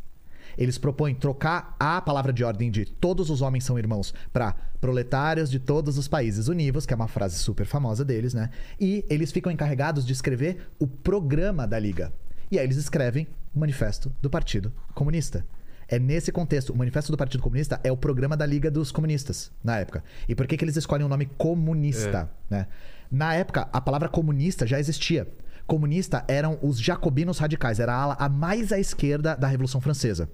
[0.57, 5.51] Eles propõem trocar a palavra de ordem de todos os homens são irmãos para proletários
[5.51, 8.51] de todos os países univos, que é uma frase super famosa deles, né?
[8.81, 12.13] E eles ficam encarregados de escrever o programa da liga.
[12.51, 15.45] E aí eles escrevem o Manifesto do Partido Comunista.
[15.89, 16.73] É nesse contexto.
[16.73, 20.05] O Manifesto do Partido Comunista é o programa da Liga dos Comunistas, na época.
[20.29, 22.31] E por que, que eles escolhem o nome comunista?
[22.51, 22.67] Né?
[23.11, 25.27] Na época, a palavra comunista já existia.
[25.67, 30.29] Comunista eram os jacobinos radicais, era a ala a mais à esquerda da Revolução Francesa.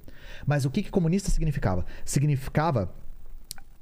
[0.46, 1.84] Mas o que, que comunista significava?
[2.04, 2.92] Significava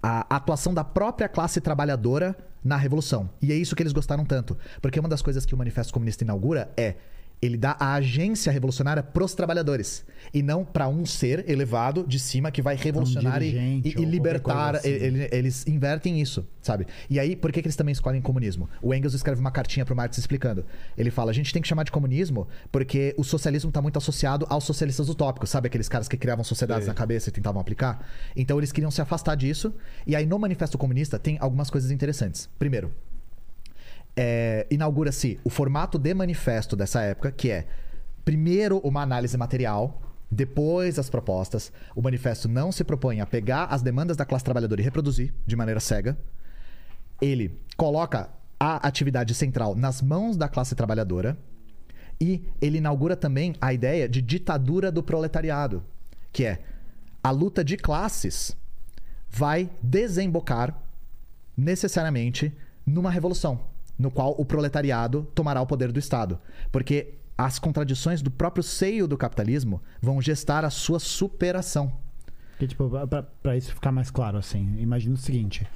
[0.02, 3.30] a atuação da própria classe trabalhadora na revolução.
[3.40, 4.56] E é isso que eles gostaram tanto.
[4.80, 6.96] Porque uma das coisas que o Manifesto Comunista inaugura é
[7.42, 12.52] ele dá a agência revolucionária pros trabalhadores e não para um ser elevado de cima
[12.52, 14.76] que vai revolucionar e, dirigente e- e libertar.
[14.76, 14.88] assim.
[14.88, 16.86] Ele- eles invertem isso, sabe?
[17.10, 18.68] E aí, por que, que eles também escolhem comunismo?
[18.80, 20.64] O Engels escreve uma cartinha pro Marx explicando.
[20.96, 24.46] Ele fala: a gente tem que chamar de comunismo porque o socialismo está muito associado
[24.48, 25.66] aos socialistas utópicos, sabe?
[25.66, 28.06] Aqueles caras que criavam sociedades na cabeça e tentavam aplicar.
[28.36, 29.74] Então eles queriam se afastar disso.
[30.06, 32.48] E aí, no Manifesto Comunista, tem algumas coisas interessantes.
[32.56, 32.92] Primeiro,
[34.16, 37.66] é, inaugura-se o formato de manifesto dessa época, que é
[38.24, 40.00] primeiro uma análise material,
[40.30, 41.72] depois as propostas.
[41.94, 45.56] O manifesto não se propõe a pegar as demandas da classe trabalhadora e reproduzir de
[45.56, 46.16] maneira cega.
[47.20, 51.36] Ele coloca a atividade central nas mãos da classe trabalhadora
[52.20, 55.82] e ele inaugura também a ideia de ditadura do proletariado,
[56.32, 56.62] que é
[57.22, 58.56] a luta de classes
[59.28, 60.80] vai desembocar
[61.56, 62.52] necessariamente
[62.86, 63.60] numa revolução,
[63.98, 66.38] no qual o proletariado tomará o poder do Estado.
[66.70, 71.92] Porque as contradições do próprio seio do capitalismo vão gestar a sua superação.
[72.58, 72.90] Que, tipo,
[73.42, 75.66] pra isso ficar mais claro, assim, imagina o seguinte: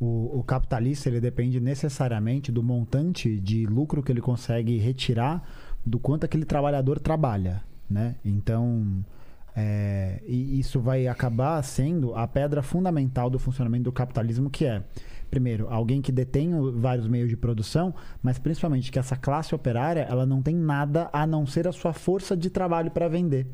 [0.00, 5.42] o, o capitalista ele depende necessariamente do montante de lucro que ele consegue retirar
[5.84, 8.16] do quanto aquele trabalhador trabalha, né?
[8.24, 9.04] Então,
[9.54, 14.82] é, e isso vai acabar sendo a pedra fundamental do funcionamento do capitalismo, que é
[15.30, 20.26] primeiro alguém que detém vários meios de produção, mas principalmente que essa classe operária ela
[20.26, 23.46] não tem nada a não ser a sua força de trabalho para vender.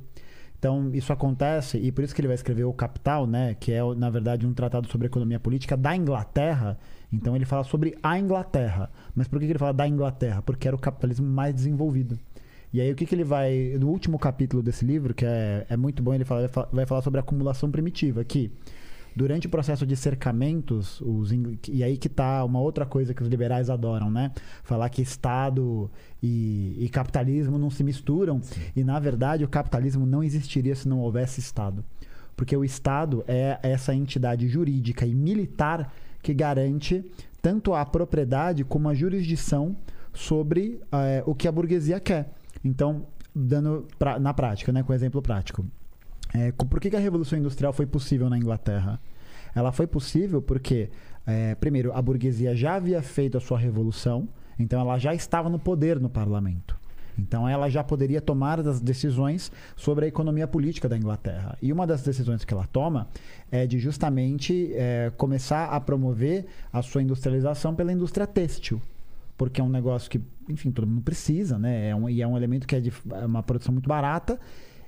[0.58, 3.54] Então, isso acontece, e por isso que ele vai escrever O Capital, né?
[3.60, 6.78] Que é, na verdade, um tratado sobre economia política da Inglaterra.
[7.12, 8.90] Então, ele fala sobre a Inglaterra.
[9.14, 10.40] Mas por que ele fala da Inglaterra?
[10.40, 12.18] Porque era o capitalismo mais desenvolvido.
[12.72, 13.76] E aí, o que, que ele vai.
[13.78, 16.86] No último capítulo desse livro, que é, é muito bom, ele fala- vai fa- vai
[16.86, 18.50] falar sobre a acumulação primitiva, que
[19.16, 21.30] durante o processo de cercamentos, os,
[21.68, 24.30] e aí que tá uma outra coisa que os liberais adoram, né?
[24.62, 25.90] Falar que Estado
[26.22, 28.40] e, e capitalismo não se misturam.
[28.76, 31.82] E, na verdade, o capitalismo não existiria se não houvesse Estado.
[32.36, 35.90] Porque o Estado é essa entidade jurídica e militar
[36.22, 37.02] que garante
[37.40, 39.74] tanto a propriedade como a jurisdição
[40.12, 42.32] sobre eh, o que a burguesia quer.
[42.62, 45.64] Então, dando pra- na prática, né, com exemplo prático.
[46.34, 49.00] É, por que, que a Revolução Industrial foi possível na Inglaterra?
[49.54, 50.90] Ela foi possível porque,
[51.26, 55.58] é, primeiro, a burguesia já havia feito a sua revolução, então ela já estava no
[55.58, 56.76] poder no parlamento.
[57.18, 61.56] Então ela já poderia tomar as decisões sobre a economia política da Inglaterra.
[61.62, 63.08] E uma das decisões que ela toma
[63.50, 68.82] é de justamente é, começar a promover a sua industrialização pela indústria têxtil
[69.36, 71.90] porque é um negócio que, enfim, todo mundo precisa, né?
[71.90, 74.38] É um, e é um elemento que é de é uma produção muito barata.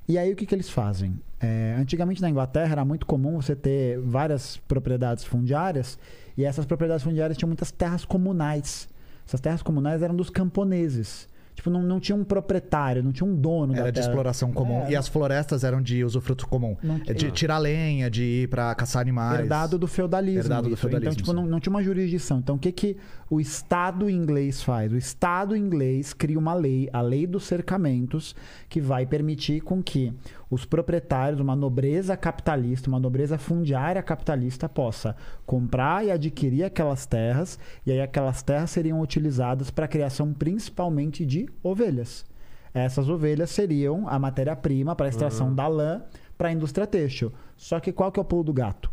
[0.09, 1.20] E aí o que, que eles fazem?
[1.38, 5.98] É, antigamente na Inglaterra era muito comum você ter várias propriedades fundiárias
[6.36, 8.88] e essas propriedades fundiárias tinham muitas terras comunais.
[9.26, 11.28] Essas terras comunais eram dos camponeses.
[11.59, 14.06] Tipo, não, não tinha um proprietário, não tinha um dono da Era de terra.
[14.06, 14.84] exploração comum.
[14.86, 16.76] É, E as florestas eram de usufruto comum.
[16.80, 17.30] Não É de tinha.
[17.32, 19.40] tirar lenha, de ir pra caçar animais.
[19.40, 20.42] Herdado do feudalismo.
[20.44, 20.80] Herdado do isso.
[20.82, 22.38] feudalismo, Então, tipo, não, não tinha uma jurisdição.
[22.38, 22.96] Então, o que, que
[23.28, 24.92] o Estado inglês faz?
[24.92, 28.36] O Estado inglês cria uma lei, a lei dos cercamentos,
[28.68, 30.12] que vai permitir com que
[30.51, 37.59] os proprietários, uma nobreza capitalista, uma nobreza fundiária capitalista, possa comprar e adquirir aquelas terras,
[37.84, 42.24] e aí aquelas terras seriam utilizadas para a criação principalmente de ovelhas.
[42.72, 46.03] Essas ovelhas seriam a matéria-prima para a extração da lã
[46.36, 47.32] para a indústria têxtil.
[47.57, 48.90] Só que qual que é o pulo do gato?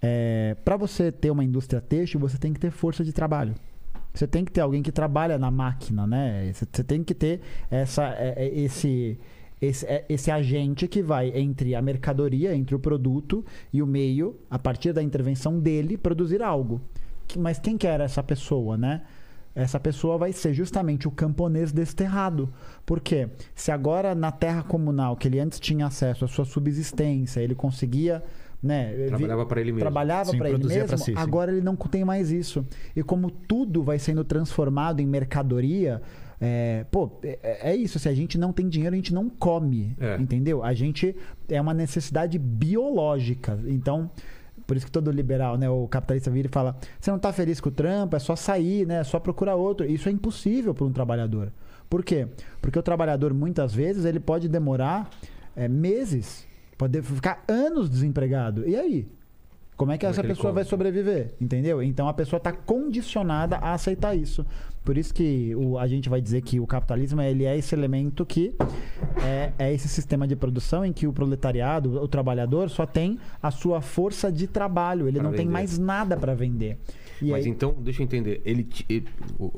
[0.00, 3.54] É, para você ter uma indústria têxtil, você tem que ter força de trabalho.
[4.12, 6.52] Você tem que ter alguém que trabalha na máquina, né?
[6.52, 7.40] Você você tem que ter
[7.70, 9.18] essa, é, é, esse,
[9.62, 14.36] esse, é, esse agente que vai entre a mercadoria, entre o produto e o meio,
[14.50, 16.80] a partir da intervenção dele, produzir algo.
[17.38, 19.02] Mas quem que era essa pessoa, né?
[19.54, 22.52] Essa pessoa vai ser justamente o camponês desterrado.
[22.84, 27.54] Porque se agora na terra comunal, que ele antes tinha acesso à sua subsistência, ele
[27.54, 28.22] conseguia.
[28.60, 29.80] Né, Trabalhava pra ele mesmo.
[29.80, 30.86] Trabalhava para ele mesmo.
[30.86, 32.66] pra si, agora ele não tem mais isso.
[32.96, 36.00] E como tudo vai sendo transformado em mercadoria,
[36.44, 38.00] é, pô, é, é isso.
[38.00, 39.94] Se a gente não tem dinheiro, a gente não come.
[40.00, 40.16] É.
[40.16, 40.64] Entendeu?
[40.64, 41.14] A gente
[41.48, 43.58] é uma necessidade biológica.
[43.66, 44.10] Então.
[44.64, 47.60] Por isso que todo liberal, né, o capitalista vira e fala: você não tá feliz
[47.60, 49.84] com o trampo, é só sair, né, é só procurar outro.
[49.84, 51.52] Isso é impossível para um trabalhador.
[51.90, 52.28] Por quê?
[52.60, 55.10] Porque o trabalhador, muitas vezes, ele pode demorar
[55.54, 56.46] é, meses,
[56.78, 58.66] pode ficar anos desempregado.
[58.66, 59.08] E aí?
[59.76, 60.70] Como é que Como é essa pessoa vai come?
[60.70, 61.34] sobreviver?
[61.40, 61.82] Entendeu?
[61.82, 64.46] Então a pessoa está condicionada a aceitar isso.
[64.84, 68.26] Por isso que o- a gente vai dizer que o capitalismo ele é esse elemento
[68.26, 68.52] que
[69.24, 73.50] é, é esse sistema de produção em que o proletariado, o trabalhador, só tem a
[73.52, 75.06] sua força de trabalho.
[75.06, 75.52] Ele Pra não tem vender.
[75.52, 76.78] mais nada para vender.
[77.22, 78.42] E Mas aí- então, deixa eu entender.
[78.44, 79.06] Ele, ele-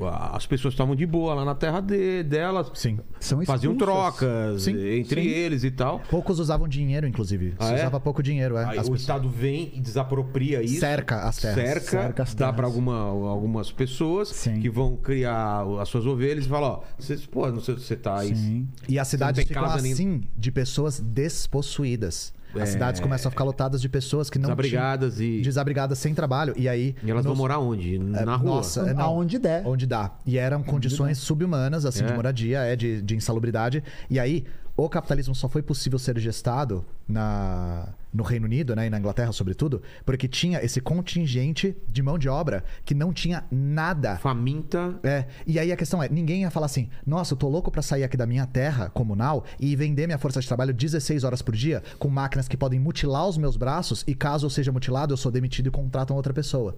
[0.01, 2.71] a- as pessoas estavam de boa lá na terra de, delas.
[2.75, 2.99] Sim.
[3.19, 3.95] São Faziam expulsas.
[3.95, 5.27] trocas Sim, entre sim.
[5.27, 5.99] eles e tal.
[6.09, 7.53] Poucos usavam dinheiro, inclusive.
[7.57, 7.75] Ah, Se é?
[7.77, 8.65] usava pouco dinheiro, é.
[8.65, 10.79] Aí o pessoas- Estado vem e desapropria isso.
[10.79, 11.55] Cerca as terras.
[11.55, 12.55] Cerca, Cerca as dá terras.
[12.55, 14.59] para alguma, algumas pessoas Sim.
[14.59, 17.95] que vão criar as suas ovelhas e falam, ó, vocês, pô, não sei se você
[17.95, 18.35] tá aí.
[18.35, 18.67] Sim.
[18.87, 22.33] E as cidades tem ficam casa nem- assim de pessoas despossuídas.
[22.55, 22.71] As É.
[22.73, 26.53] cidades começam a ficar lotadas de pessoas que não Desabrigadas tinham- e- desabrigadas sem trabalho.
[26.57, 26.95] E aí.
[27.03, 27.99] E elas vão nos- morar onde?
[27.99, 28.55] Na rua.
[28.55, 29.01] Nossa, é, não.
[29.03, 29.65] Aonde der.
[29.67, 30.11] Onde dá.
[30.25, 32.07] E eram condições subhumanas, assim, É.
[32.07, 33.83] de moradia, é, de, de insalubridade.
[34.09, 34.45] E aí,
[34.77, 39.31] o capitalismo só foi possível ser gestado na, no Reino Unido, né, e na Inglaterra,
[39.31, 44.17] sobretudo, porque tinha esse contingente de mão de obra que não tinha nada.
[44.17, 44.99] Faminta.
[45.01, 47.81] É, e aí a questão é, ninguém ia falar assim, nossa, eu tô louco pra
[47.81, 51.55] sair aqui da minha terra comunal e vender minha força de trabalho 16 horas por
[51.55, 55.17] dia com máquinas que podem mutilar os meus braços e caso eu seja mutilado, eu
[55.17, 56.77] sou demitido e contratam outra pessoa.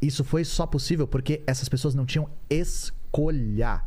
[0.00, 3.82] Isso foi só possível porque essas pessoas não tinham escolha.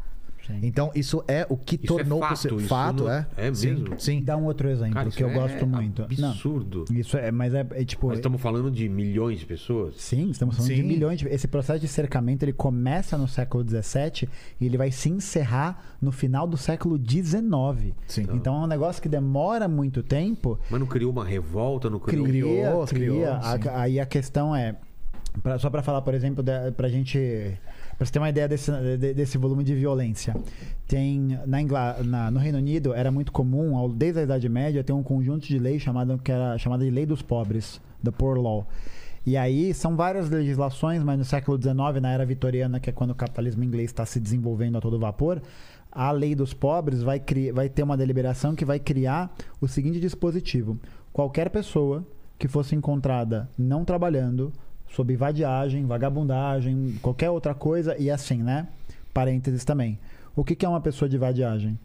[0.50, 0.60] Sim.
[0.64, 2.60] Então, isso é o que Isso tornou é fato, possível.
[2.62, 3.28] Fato, não- é.
[3.38, 4.00] é Sim, mesmo?
[4.00, 4.24] Sim.
[4.24, 6.02] Dá um outro exemplo Cara, que eu é gosto muito.
[6.04, 6.86] absurdo.
[6.90, 8.08] Não, isso é, mas é, é tipo.
[8.08, 9.96] Nós estamos falando de milhões de pessoas.
[9.98, 10.88] Sim, estamos falando de Sim.
[10.88, 11.20] milhões.
[11.20, 11.28] De...
[11.28, 14.28] Esse processo de cercamento ele começa no século XVII
[14.60, 17.94] e ele vai se encerrar no final do século XIX.
[18.08, 18.26] Sim.
[18.34, 20.60] Então é um negócio que demora muito tempo.
[20.70, 22.26] Mas não criou uma revolta, não criou...
[22.26, 23.00] Criou, cria.
[23.10, 23.70] criou, A- sim.
[23.70, 24.76] aí a questão é,
[25.44, 27.18] pra- só para falar, por exemplo, da, pra gente,
[28.00, 30.34] pra você ter uma ideia desse, de- desse volume de violência,
[30.88, 34.94] tem na, Ingla, na- no Reino Unido era muito comum, desde a Idade Média, ter
[34.94, 38.66] um conjunto de leis chamado que era chamada de Lei dos Pobres, the Poor Law.
[39.26, 43.12] E aí são várias legislações, mas no século XIX, na era vitoriana, que é quando
[43.12, 45.42] o capitalismo inglês está se desenvolvendo a todo vapor,
[45.92, 50.00] a lei dos pobres vai, cri- vai ter uma deliberação que vai criar o seguinte
[50.00, 50.80] dispositivo:
[51.12, 52.06] qualquer pessoa
[52.40, 54.54] que fosse encontrada não trabalhando,
[54.92, 58.68] sob vadiagem, vagabundagem, qualquer outra coisa, e assim, né?
[59.14, 60.00] Parênteses também.
[60.36, 61.80] O que que é uma pessoa de vadiagem?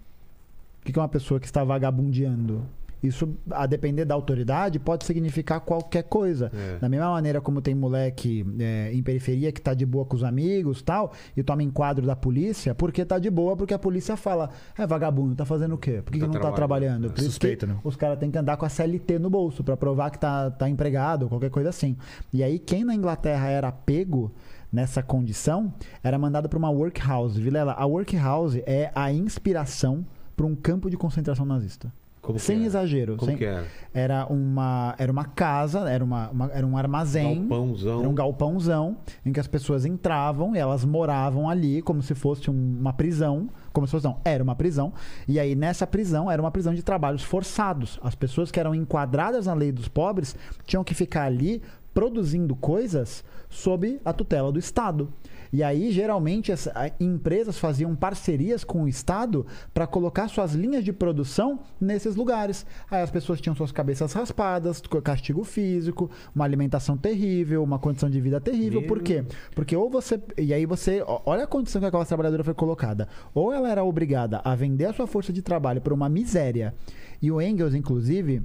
[0.80, 2.64] O que que é uma pessoa que está vagabundeando?
[3.06, 6.50] Isso, a depender da autoridade, pode significar qualquer coisa.
[6.54, 6.78] É.
[6.78, 10.24] Da mesma maneira como tem moleque é, em periferia que tá de boa com os
[10.24, 14.50] amigos tal, e toma enquadro da polícia, porque tá de boa, porque a polícia fala,
[14.78, 16.02] é vagabundo, tá fazendo o quê?
[16.02, 16.54] Por que, Tá que não tá trabalhando.
[16.54, 17.08] trabalhando?
[17.08, 17.76] Por que né?
[17.84, 20.68] os caras têm que andar com a CLT no bolso pra provar que tá, tá
[20.68, 21.96] empregado, qualquer coisa assim.
[22.32, 24.32] E aí, quem na Inglaterra era pego
[24.72, 25.72] nessa condição,
[26.02, 27.40] era mandado pra uma workhouse.
[27.40, 30.04] Vilela, a workhouse é a inspiração
[30.36, 31.92] para um campo de concentração nazista.
[32.24, 32.64] Como sem era?
[32.66, 33.16] exagero.
[33.16, 33.66] Como sem- que era?
[33.92, 37.40] Era uma, era uma casa, era, uma, uma- era um armazém.
[37.46, 38.00] Galpãozão.
[38.00, 42.50] Era um galpãozão em que as pessoas entravam e elas moravam ali como se fosse
[42.50, 43.48] um- uma prisão.
[43.72, 44.92] Como se fosse, não, era uma prisão.
[45.28, 47.98] E aí, nessa prisão, era uma prisão de trabalhos forçados.
[48.02, 50.34] As pessoas que eram enquadradas na lei dos pobres
[50.66, 51.60] tinham que ficar ali
[51.92, 55.08] produzindo coisas sob a tutela do Estado.
[55.54, 56.68] E aí, geralmente, as
[56.98, 62.66] empresas faziam parcerias com o Estado para colocar suas linhas de produção nesses lugares.
[62.90, 68.20] Aí as pessoas tinham suas cabeças raspadas, castigo físico, uma alimentação terrível, uma condição de
[68.20, 68.80] vida terrível.
[68.80, 68.88] Meu.
[68.88, 69.24] Por quê?
[69.54, 70.20] Porque ou você.
[70.36, 71.04] E aí você.
[71.24, 73.06] Olha a condição que a classe trabalhadora foi colocada.
[73.32, 76.74] Ou ela era obrigada a vender a sua força de trabalho por uma miséria.
[77.22, 78.42] E o Engels, inclusive.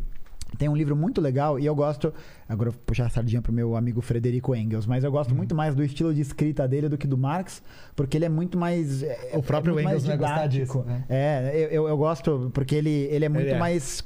[0.58, 2.14] Tem um livro muito legal e eu gosto.
[2.48, 5.16] Agora eu vou puxar a sardinha pro meu amigo Frederico Engels, mas eu Uhum.
[5.18, 7.62] gosto muito mais do estilo de escrita dele do que do Marx,
[7.96, 9.04] porque ele é muito mais.
[9.04, 11.04] é- O próprio é Engels vai gostar disso, né?
[11.08, 13.60] É, eu, eu- eu gosto porque ele, ele é muito Ele é.
[13.60, 14.04] mais.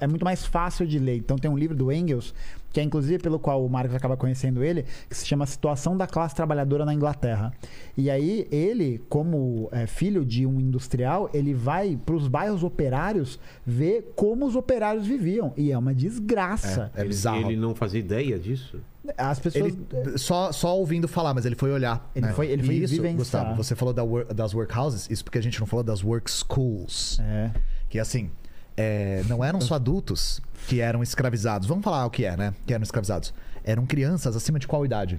[0.00, 1.16] É muito mais fácil de ler.
[1.16, 2.34] Então tem um livro do Engels,
[2.72, 6.06] que é inclusive pelo qual o Marx acaba conhecendo ele, que se chama Situação da
[6.06, 7.52] Classe Trabalhadora na Inglaterra.
[7.96, 13.38] E aí ele, como é, filho de um industrial, ele vai para os bairros operários
[13.66, 15.52] ver como os operários viviam.
[15.56, 16.90] E é uma desgraça.
[16.94, 17.38] É Ele- bizarro.
[17.50, 18.80] Ele não fazia ideia disso?
[19.16, 19.72] As pessoas.
[19.90, 22.10] Ele só, só ouvindo falar, mas ele foi olhar.
[22.14, 22.32] Ele né?
[22.34, 23.16] foi- ele E foi isso, vivenciar.
[23.16, 26.30] Gustavo, você falou da wor- das workhouses, isso porque a gente não falou das work
[26.30, 27.18] schools.
[27.20, 27.50] É.
[27.88, 28.30] Que assim,
[28.76, 31.66] é, não eram só adultos que eram escravizados.
[31.66, 32.52] Vamos falar o que é, né?
[32.66, 33.32] Que eram escravizados.
[33.64, 35.18] Eram crianças acima de qual idade?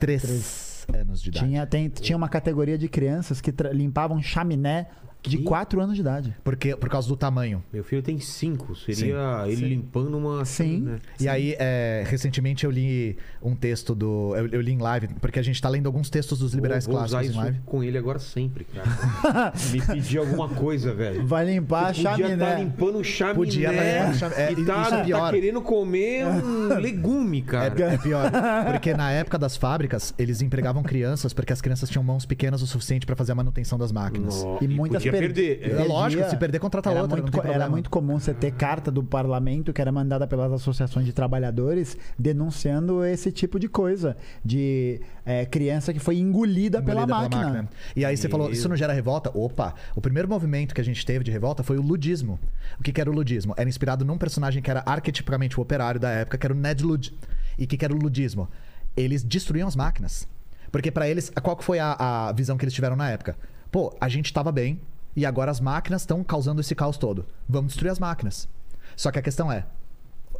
[0.00, 1.46] Três, anos de idade.
[1.46, 4.88] Tinha, tem- tinha uma categoria de crianças que limpavam chaminé
[5.22, 5.44] De Que?
[5.44, 6.34] 4 anos de idade.
[6.42, 7.62] Porque, por causa do tamanho.
[7.72, 8.74] Meu filho tem cinco.
[8.74, 10.44] Seria ele limpando uma.
[10.44, 10.80] Sim.
[10.80, 10.98] né?
[11.20, 14.34] E aí, é, recentemente eu li um texto do.
[14.36, 16.94] Eu, eu li em live, porque a gente tá lendo alguns textos dos liberais vou,
[16.96, 17.60] vou usar clássicos em isso live.
[17.66, 19.52] com ele agora sempre, cara.
[19.70, 21.26] Me pedir alguma coisa, velho.
[21.26, 22.58] Vai limpar a Podia estar chaminé.
[22.58, 24.40] limpando o chaminé Podia tá limpando o chaminé.
[24.42, 25.32] É, e tá, isso é tá pior.
[25.32, 27.74] querendo comer um legume, cara.
[27.78, 28.30] É, é pior.
[28.72, 32.66] Porque na época das fábricas, eles empregavam crianças porque as crianças tinham mãos pequenas o
[32.66, 34.42] suficiente pra fazer a manutenção das máquinas.
[34.42, 35.80] Nó, E muitas podia per- perder.
[35.80, 37.68] É lógico, se perder, contrata era outra, Muito, era problema.
[37.70, 43.04] muito comum você ter carta do parlamento que era mandada pelas associações de trabalhadores denunciando
[43.04, 44.16] esse tipo de coisa.
[44.44, 47.68] De é, criança que foi engolida, pela, Engolida máquina.
[47.94, 49.30] E aí você falou, isso não gera revolta?
[49.34, 52.38] Opa, o primeiro movimento que a gente teve de revolta foi o ludismo.
[52.78, 53.54] O que, que era o ludismo?
[53.56, 56.82] Era inspirado num personagem que era arquetipicamente o operário da época, que era o Ned
[56.84, 57.12] Ludd.
[57.58, 58.48] E o que, que era o ludismo?
[58.96, 60.26] Eles destruíam as máquinas.
[60.72, 63.36] Porque pra eles, qual que foi a, a visão que eles tiveram na época?
[63.70, 64.80] Pô, a gente tava bem
[65.14, 67.26] e agora as máquinas estão causando esse caos todo.
[67.48, 68.48] Vamos destruir as máquinas.
[68.96, 69.66] Só que a questão é,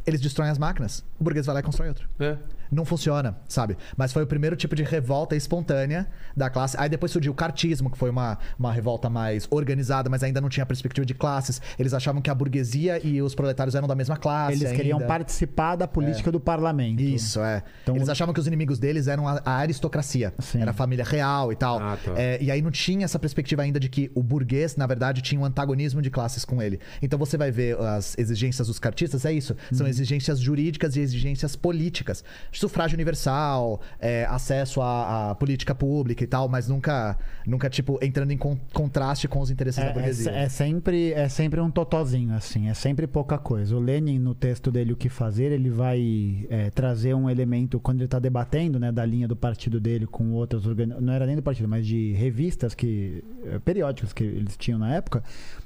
[0.05, 2.37] eles destroem as máquinas, o burguês vai lá e constrói outro É.
[2.71, 3.77] não funciona, sabe?
[3.97, 6.75] Mas foi o primeiro tipo de revolta espontânea da classe.
[6.79, 10.47] Aí depois surgiu o cartismo, que foi uma, uma revolta mais organizada, mas ainda não
[10.49, 11.61] tinha perspectiva de classes.
[11.77, 14.53] Eles achavam que a burguesia e os proletários eram da mesma classe.
[14.63, 15.07] Eles queriam ainda.
[15.07, 17.01] participar da política do parlamento.
[17.01, 17.63] Isso, é.
[17.83, 20.33] Então- Eles achavam que os inimigos deles eram a, a aristocracia.
[20.39, 20.61] Sim.
[20.61, 21.79] Era a família real e tal.
[21.79, 22.13] Ah, tá.
[22.15, 25.39] É, e aí não tinha essa perspectiva ainda de que o burguês, na verdade, tinha
[25.39, 26.79] um antagonismo de classes com ele.
[27.01, 29.55] Então você vai ver as exigências dos cartistas, é isso.
[29.71, 32.23] São exigências jurídicas e exigências políticas.
[32.61, 38.31] Sufrágio universal, é, acesso à, à política pública e tal, mas nunca, nunca tipo, entrando
[38.31, 40.31] em con- contraste com os interesses da É, é, burguesia.
[40.31, 43.75] é sempre, é sempre um totozinho, assim, é sempre pouca coisa.
[43.75, 47.97] O Lenin, no texto dele, O Que Fazer, ele vai é, trazer um elemento, quando
[47.97, 51.35] ele está debatendo, né, da linha do partido dele com outras organizações, não era nem
[51.35, 55.23] do partido, mas de revistas, que é, periódicos que eles tinham na época,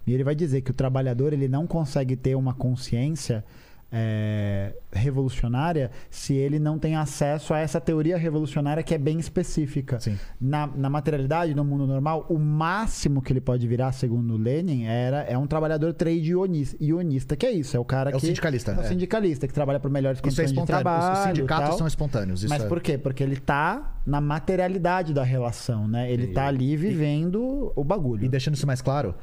[0.08, 3.44] e ele vai dizer que o trabalhador, ele não consegue ter uma consciência
[3.92, 10.00] é, revolucionária se ele não tem acesso a essa teoria revolucionária que é bem específica.
[10.00, 10.18] Sim.
[10.40, 15.22] Na, na materialidade, no mundo normal, o máximo que ele pode virar, segundo Lenin, era,
[15.22, 16.34] é um trabalhador trade
[16.80, 18.26] ionista, que é isso, é o cara É o que...
[18.26, 18.84] sindicalista, É o é.
[18.84, 21.14] sindicalista, que trabalha por melhores Isso é condições de trabalho.
[21.14, 21.78] Os e sindicatos tal.
[21.78, 22.44] são espontâneos.
[22.44, 22.68] Isso Mas é...
[22.68, 22.98] por quê?
[22.98, 26.12] Porque ele tá na materialidade da relação, né?
[26.12, 28.26] Ele tá ali vivendo o bagulho.
[28.26, 29.16] E deixando isso mais claro,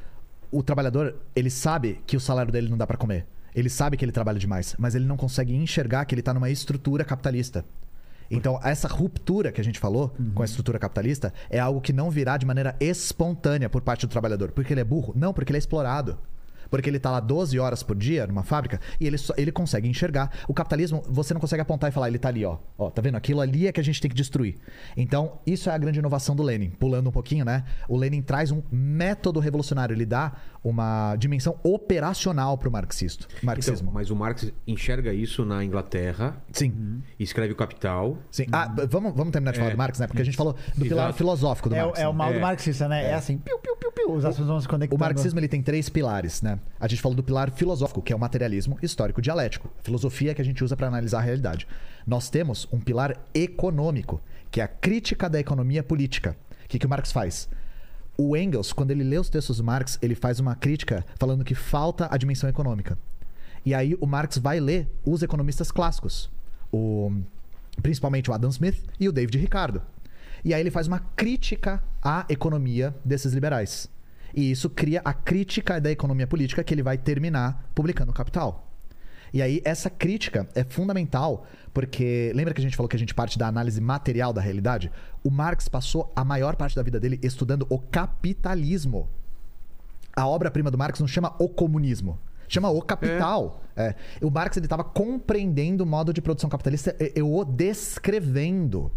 [0.50, 3.26] o trabalhador, ele sabe que o salário dele não dá pra comer.
[3.54, 6.50] Ele sabe que ele trabalha demais, mas ele não consegue enxergar que ele tá numa
[6.50, 7.64] estrutura capitalista.
[8.30, 12.10] Então, essa ruptura que a gente falou com a estrutura capitalista é algo que não
[12.10, 14.52] virá de maneira espontânea por parte do trabalhador.
[14.52, 15.12] Porque ele é burro?
[15.14, 16.16] Não, porque ele é explorado.
[16.70, 19.86] Porque ele tá lá 12 horas por dia numa fábrica e ele, só- ele consegue
[19.86, 20.30] enxergar.
[20.48, 22.56] O capitalismo, você não consegue apontar e falar, ele tá ali, ó.
[22.78, 23.16] Ó, tá vendo?
[23.16, 24.56] Aquilo ali é que a gente tem que destruir.
[24.96, 26.70] Então, isso é a grande inovação do Lenin.
[26.70, 27.64] Pulando um pouquinho, né?
[27.86, 29.92] O Lenin traz um método revolucionário.
[29.92, 30.32] Ele dá
[30.64, 33.26] uma dimensão operacional pro marxismo.
[33.42, 33.88] marxismo.
[33.88, 37.02] Então, mas o Marx enxerga isso na Inglaterra, Sim.
[37.18, 38.16] escreve o Capital.
[38.30, 38.46] Sim.
[38.52, 39.74] Ah, vamos, vamos terminar de falar É.
[39.74, 40.06] do Marx, né?
[40.06, 41.18] Porque a gente falou do pilar Exato.
[41.18, 42.00] filosófico do é, o- Marx.
[42.00, 42.16] é o né?
[42.18, 42.34] mal É.
[42.34, 43.10] do marxista, né?
[43.10, 45.00] É, assim, piu, piu, piu, piu, os assuntos vão se O conectando.
[45.00, 46.58] marxismo ele tem três pilares, né?
[46.78, 50.40] A gente falou do pilar filosófico, que é o materialismo histórico dialético, a filosofia que
[50.40, 51.66] a gente usa para analisar a realidade.
[52.06, 54.20] Nós temos um pilar econômico,
[54.50, 56.36] que é a crítica da economia política.
[56.64, 57.48] O que, que o Marx faz?
[58.16, 61.54] O Engels, quando ele lê os textos do Marx, ele faz uma crítica falando que
[61.54, 62.98] falta a dimensão econômica.
[63.64, 66.30] E aí o Marx vai ler os economistas clássicos,
[66.70, 67.12] o,
[67.80, 69.82] principalmente o Adam Smith e o David Ricardo.
[70.44, 73.88] E aí ele faz uma crítica à economia desses liberais.
[74.34, 78.68] E isso cria a crítica da economia política que ele vai terminar publicando o Capital.
[79.32, 83.14] E aí essa crítica é fundamental porque lembra que a gente falou que a gente
[83.14, 84.90] parte da análise material da realidade?
[85.24, 89.08] O Marx passou a maior parte da vida dele estudando o capitalismo.
[90.14, 93.62] A obra-prima do Marx não chama o comunismo, chama o capital.
[93.74, 93.94] É.
[94.20, 98.92] O Marx ele estava compreendendo o modo de produção capitalista e, e o descrevendo.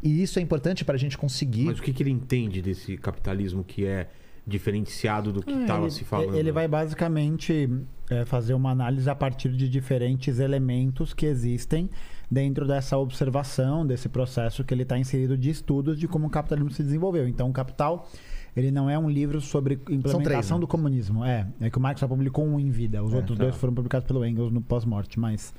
[0.00, 1.64] E isso é importante para a gente conseguir.
[1.64, 4.08] Mas o que, que ele entende desse capitalismo que é
[4.46, 6.34] diferenciado do que É, estava ele- se falando?
[6.36, 7.68] Ele vai basicamente
[8.10, 11.88] é, fazer uma análise a partir de diferentes elementos que existem
[12.30, 16.70] dentro dessa observação, desse processo que ele está inserido de estudos de como o capitalismo
[16.70, 17.26] se desenvolveu.
[17.26, 18.08] Então, o Capital,
[18.56, 20.58] ele não é um livro sobre implementação três, né?
[20.58, 21.24] do comunismo.
[21.24, 23.02] É, é que o Marx só publicou um em vida.
[23.02, 23.44] Os É, outros tá.
[23.44, 25.54] dois foram publicados pelo Engels no pós-morte, mas...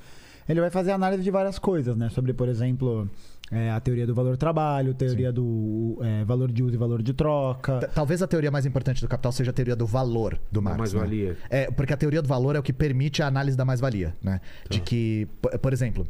[0.48, 2.08] Ele vai fazer análise de várias coisas, né?
[2.10, 3.08] Sobre, por exemplo,
[3.50, 7.80] é, a teoria do valor-trabalho, teoria do é, valor de uso e valor de troca.
[7.80, 10.70] T- Talvez a teoria mais importante do capital seja a teoria do valor do Da
[10.70, 10.92] Marx.
[10.92, 10.98] né?
[11.00, 11.36] mais-valia.
[11.50, 14.40] É, porque a teoria do valor é o que permite a análise da mais-valia, né?
[14.70, 15.26] De que,
[15.60, 16.06] por exemplo,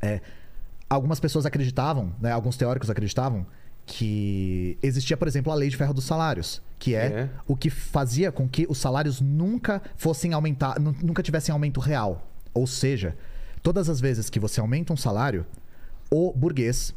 [0.00, 0.20] é,
[0.88, 3.44] algumas pessoas acreditavam, né, alguns teóricos acreditavam
[3.84, 7.28] que existia, por exemplo, a lei de ferro dos salários, que é, É.
[7.46, 12.28] o que fazia com que os salários nunca fossem aumentar, nu- nunca tivessem aumento real.
[12.54, 13.16] Ou seja,
[13.58, 15.46] todas as vezes que você aumenta um salário,
[16.10, 16.94] o burguês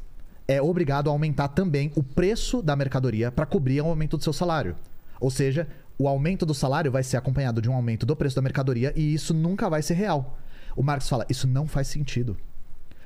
[0.47, 4.33] é obrigado a aumentar também o preço da mercadoria para cobrir o aumento do seu
[4.33, 4.75] salário.
[5.19, 5.67] Ou seja,
[5.97, 9.13] o aumento do salário vai ser acompanhado de um aumento do preço da mercadoria e
[9.13, 10.37] isso nunca vai ser real.
[10.75, 12.37] O Marx fala, isso não faz sentido.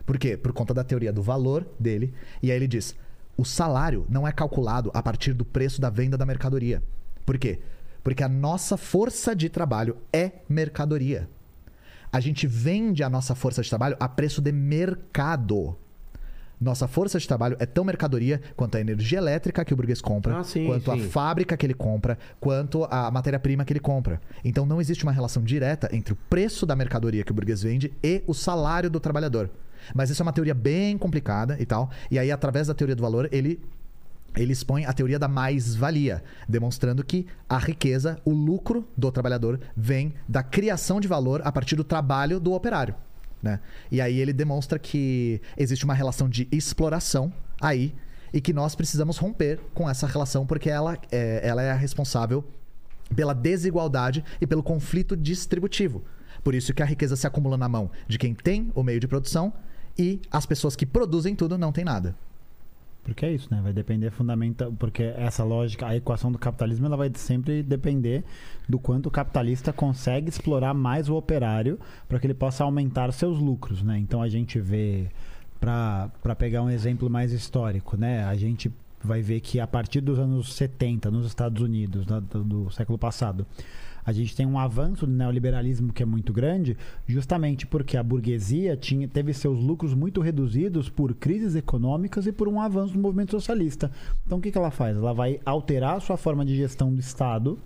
[0.05, 0.37] Por quê?
[0.37, 2.13] Por conta da teoria do valor dele.
[2.41, 2.95] E aí ele diz:
[3.35, 6.81] o salário não é calculado a partir do preço da venda da mercadoria.
[7.25, 7.59] Por quê?
[8.03, 11.27] Porque a nossa força de trabalho é mercadoria.
[12.15, 15.75] A gente vende a nossa força de trabalho a preço de mercado.
[16.61, 20.39] Nossa força de trabalho é tão mercadoria quanto a energia elétrica que o burguês compra,
[20.39, 21.05] Ah, sim, quanto sim.
[21.05, 24.21] a fábrica que ele compra, quanto a matéria-prima que ele compra.
[24.45, 27.91] Então não existe uma relação direta entre o preço da mercadoria que o burguês vende
[28.01, 29.49] e o salário do trabalhador.
[29.93, 31.91] Mas isso é uma teoria bem complicada e tal.
[32.09, 33.59] E aí, através da teoria do valor, ele
[34.35, 40.13] ele expõe a teoria da mais-valia, demonstrando que a riqueza, o lucro do trabalhador, vem
[40.27, 42.95] da criação de valor a partir do trabalho do operário.
[43.41, 43.59] Né?
[43.91, 47.31] E aí ele demonstra que existe uma relação de exploração
[47.61, 47.93] aí
[48.33, 52.43] e que nós precisamos romper com essa relação porque ela é, ela é responsável
[53.15, 56.03] pela desigualdade e pelo conflito distributivo.
[56.43, 59.07] Por isso que a riqueza se acumula na mão de quem tem o meio de
[59.07, 59.53] produção
[59.97, 62.15] e as pessoas que produzem tudo não têm nada.
[63.05, 63.61] Porque é isso, né?
[63.61, 68.23] Vai depender fundamental, porque essa lógica, a equação do capitalismo, ela vai sempre depender
[68.67, 71.79] do quanto o capitalista consegue explorar mais o operário
[72.09, 73.99] para que ele possa aumentar seus lucros, né?
[73.99, 75.07] Então a gente vê
[75.59, 78.25] para pegar um exemplo mais histórico, né?
[78.25, 78.73] A gente
[79.03, 83.45] vai ver que a partir dos anos 70 nos Estados Unidos, do, do século passado,
[84.05, 86.77] a gente tem um avanço do neoliberalismo que é muito grande,
[87.07, 92.47] justamente porque a burguesia tinha, teve seus lucros muito reduzidos por crises econômicas e por
[92.47, 93.91] um avanço do movimento socialista.
[94.25, 94.95] Então o que, que ela faz?
[94.95, 97.59] Ela vai alterar a sua forma de gestão do Estado.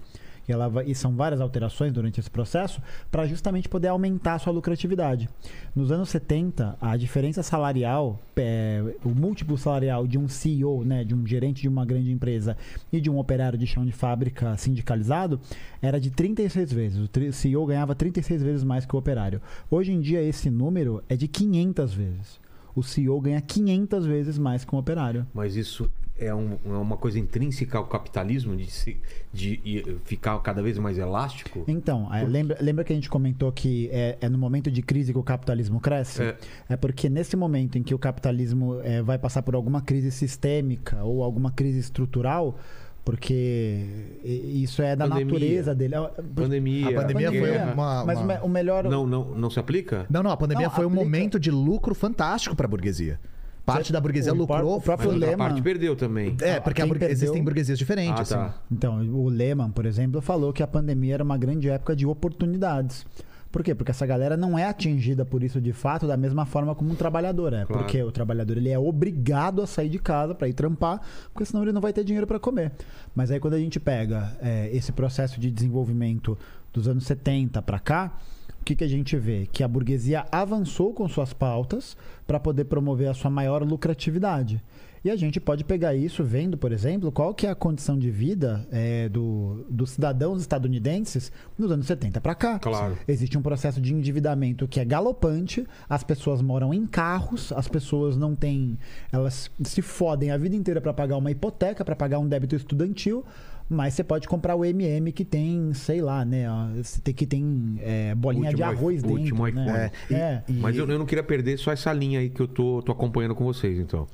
[0.50, 2.82] E, ela e são várias alterações durante esse processo
[3.12, 5.30] para justamente poder aumentar a sua lucratividade.
[5.76, 11.14] Nos anos 70, a diferença salarial, é, o múltiplo salarial de um CEO, né, de
[11.14, 12.58] um gerente de uma grande empresa
[12.92, 15.40] e de um operário de chão de fábrica sindicalizado,
[15.82, 16.98] era de 36 vezes.
[17.00, 19.42] O CEO ganhava 36 vezes mais que o operário.
[19.70, 22.40] Hoje em dia, esse número é de 500 vezes.
[22.76, 25.28] O CEO ganha 500 vezes mais que um operário.
[25.34, 25.90] Mas isso
[26.20, 28.98] é, um- é uma coisa intrínseca ao capitalismo de, se-
[29.34, 31.64] de ficar cada vez mais elástico?
[31.68, 35.12] Então, é, lembra, lembra que a gente comentou que é, é no momento de crise
[35.14, 36.22] que o capitalismo cresce?
[36.22, 36.38] É.
[36.70, 41.04] É, porque nesse momento em que o capitalismo é, vai passar por alguma crise sistêmica
[41.04, 42.58] ou alguma crise estrutural,
[43.04, 43.86] porque
[44.24, 45.26] isso é da Pandemia.
[45.34, 45.96] natureza dele.
[45.96, 46.90] É, Pandemia.
[46.90, 47.74] A pandemia foi guerra.
[47.74, 48.84] uma- Mas o me- o melhor.
[48.84, 50.06] Não, não, não se aplica?
[50.10, 53.20] Não, não, a pandemia Não, foi um aplica- momento de lucro fantástico para a burguesia.
[53.74, 54.78] Parte da burguesia o lucrou.
[54.78, 56.36] o próprio Lehman- parte perdeu também.
[56.42, 58.32] É, porque a Quem burgue- perdeu- existem burguesias diferentes.
[58.32, 58.46] Ah, tá.
[58.46, 58.56] assim.
[58.72, 63.06] Então, o Lehman, por exemplo, falou que a pandemia era uma grande época de oportunidades.
[63.52, 63.74] Por quê?
[63.74, 66.96] Porque essa galera não é atingida por isso de fato da mesma forma como um
[66.96, 67.66] trabalhador é.
[67.66, 67.82] Claro.
[67.84, 71.02] Porque o trabalhador ele é obrigado a sair de casa para ir trampar,
[71.34, 72.72] porque senão ele não vai ter dinheiro para comer.
[73.16, 76.38] Mas aí quando a gente pega é, esse processo de desenvolvimento
[76.72, 78.14] dos anos 70 para cá,
[78.70, 79.48] que, que a gente vê?
[79.52, 81.98] Que a burguesia avançou com suas pautas
[82.28, 84.64] para poder promover a sua maior lucratividade.
[85.04, 88.12] E a gente pode pegar isso vendo, por exemplo, qual que é a condição de
[88.12, 92.60] vida é, do, dos cidadãos estadunidenses nos anos 70 para cá.
[92.60, 92.98] Claro.
[93.08, 98.18] Existe um processo de endividamento que é galopante, as pessoas moram em carros, as pessoas
[98.18, 98.78] não têm.
[99.12, 103.26] Elas se fodem a vida inteira para pagar uma hipoteca, para pagar um débito estudantil.
[103.70, 106.50] Mas você pode comprar o MM que tem, sei lá, né?
[106.50, 109.36] ó, você tem- Que tem é, bolinha de Último arroz iPhone, dentro.
[109.44, 109.92] último né?
[110.08, 110.20] iPhone.
[110.20, 110.44] É.
[110.50, 112.92] E- Mas eu, eu não queria perder só essa linha aí que eu tô, tô
[112.92, 114.08] acompanhando com vocês, então.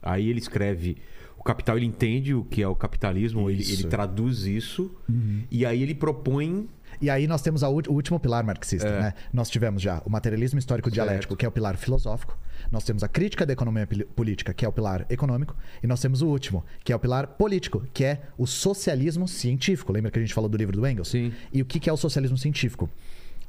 [0.00, 0.96] Aí ele escreve.
[1.36, 5.40] O capital, ele entende o que é o capitalismo, ele, ele traduz isso, Uhum.
[5.50, 6.68] e aí ele propõe.
[7.00, 9.00] E aí nós temos a o último pilar marxista, É.
[9.00, 9.14] né?
[9.32, 11.36] Nós tivemos já o materialismo histórico dialético, Certo.
[11.38, 12.36] que é o pilar filosófico.
[12.70, 15.56] Nós temos a crítica da economia política, que é o pilar econômico.
[15.82, 19.92] E nós temos o último, que é o pilar político, que é o socialismo científico.
[19.92, 21.08] Lembra que a gente falou do livro do Engels?
[21.08, 21.32] Sim.
[21.52, 22.88] E o que é o socialismo científico?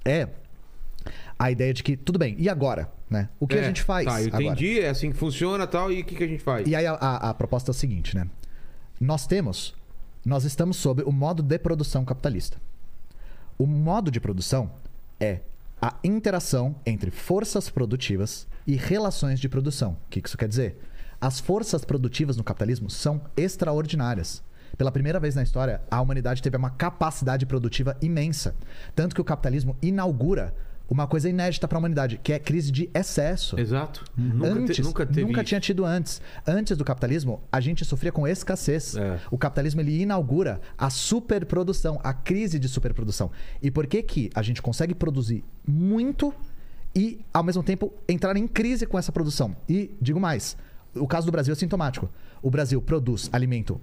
[0.05, 0.29] É
[1.37, 2.89] a ideia de que, tudo bem, e agora?
[3.09, 3.27] Né?
[3.39, 4.43] O que a É, gente faz Tá, eu agora?
[4.45, 6.65] entendi, é assim que funciona tal, e o que, que a gente faz?
[6.67, 8.27] E aí a, a- a proposta é o seguinte, né?
[8.99, 9.75] Nós temos,
[10.23, 12.57] nós estamos sob o modo de produção capitalista.
[13.61, 14.71] O modo de produção
[15.19, 15.41] é
[15.79, 19.91] a interação entre forças produtivas e relações de produção.
[19.91, 20.79] O que isso quer dizer?
[21.21, 24.41] As forças produtivas no capitalismo são extraordinárias.
[24.75, 28.55] Pela primeira vez na história, a humanidade teve uma capacidade produtiva imensa.
[28.95, 30.55] Tanto que o capitalismo inaugura
[30.91, 33.57] uma coisa inédita para a humanidade, que é crise de excesso.
[33.57, 34.03] Exato.
[34.17, 35.43] Nunca, te- antes, nunca teve isso.
[35.45, 36.21] tinha tido antes.
[36.45, 38.97] Antes do capitalismo, a gente sofria com escassez.
[38.97, 39.17] É.
[39.31, 43.31] O capitalismo ele inaugura a superprodução, a crise de superprodução.
[43.61, 46.33] E por que que a gente consegue produzir muito
[46.93, 49.55] e ao mesmo tempo entrar em crise com essa produção?
[49.69, 50.57] E digo mais,
[50.93, 52.09] o caso do Brasil é sintomático.
[52.41, 53.79] O Brasil produz alimento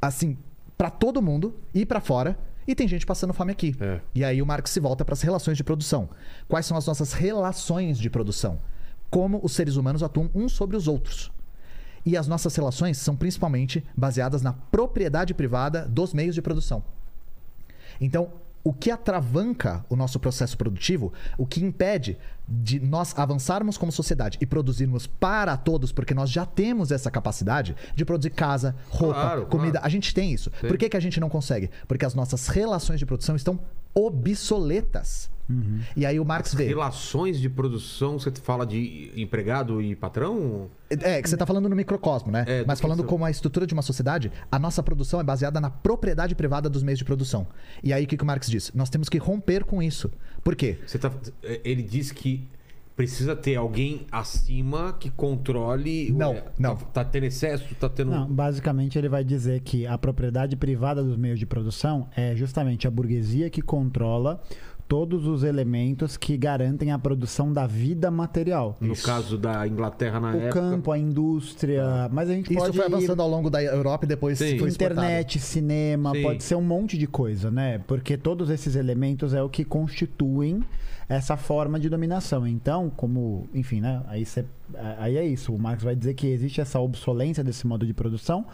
[0.00, 0.38] assim
[0.78, 2.38] para todo mundo e para fora.
[2.66, 3.76] E tem gente passando fome aqui.
[3.80, 4.00] É.
[4.14, 6.08] E aí o Marx se volta para as relações de produção.
[6.48, 8.60] Quais são as nossas relações de produção?
[9.08, 11.30] Como os seres humanos atuam uns sobre os outros.
[12.04, 16.82] E as nossas relações são principalmente baseadas na propriedade privada dos meios de produção.
[18.00, 18.32] Então,
[18.62, 22.18] o que atravanca o nosso processo produtivo, o que impede
[22.48, 27.74] de nós avançarmos como sociedade e produzirmos para todos, porque nós já temos essa capacidade
[27.94, 29.72] de produzir casa, roupa, Claro, comida.
[29.72, 29.86] claro.
[29.86, 30.50] A gente tem isso.
[30.50, 30.68] Tem.
[30.68, 31.70] Por que, que a gente não consegue?
[31.88, 33.58] Porque as nossas relações de produção estão
[33.94, 35.30] obsoletas.
[35.96, 36.66] E aí o Marx vê.
[36.66, 40.68] Relações de produção, você fala de empregado e patrão?
[40.90, 42.44] É, que você tá falando no microcosmo, né?
[42.48, 45.70] É, Mas falando como a estrutura de uma sociedade, a nossa produção é baseada na
[45.70, 47.46] propriedade privada dos meios de produção.
[47.80, 48.72] E aí o que, que o Marx diz?
[48.74, 50.10] Nós temos que romper com isso.
[50.42, 50.78] Por quê?
[50.84, 51.12] Você tá,
[51.64, 52.35] ele diz que
[52.96, 56.10] precisa ter alguém acima que controle.
[56.12, 56.76] Não, é, não.
[56.76, 58.10] Tá, tá tendo excesso, tá tendo.
[58.10, 62.88] Não, basicamente ele vai dizer que a propriedade privada dos meios de produção é justamente
[62.88, 64.40] a burguesia que controla
[64.88, 68.76] todos os elementos que garantem a produção da vida material.
[68.80, 70.52] No caso da Inglaterra na O época.
[70.52, 74.04] campo, a indústria, mas a gente Isso pode foi ir avançando ao longo da Europa
[74.04, 74.58] e depois Sim.
[74.58, 75.00] foi exportado.
[75.00, 76.22] internet, cinema, Sim.
[76.22, 77.80] pode ser um monte de coisa, né?
[77.86, 80.62] Porque todos esses elementos é o que constituem
[81.08, 82.46] essa forma de dominação.
[82.46, 84.02] Então, como, enfim, né?
[84.08, 84.44] Aí, cê-
[84.98, 85.52] aí é isso.
[85.54, 88.44] O Marx vai dizer que existe essa obsolência desse modo de produção.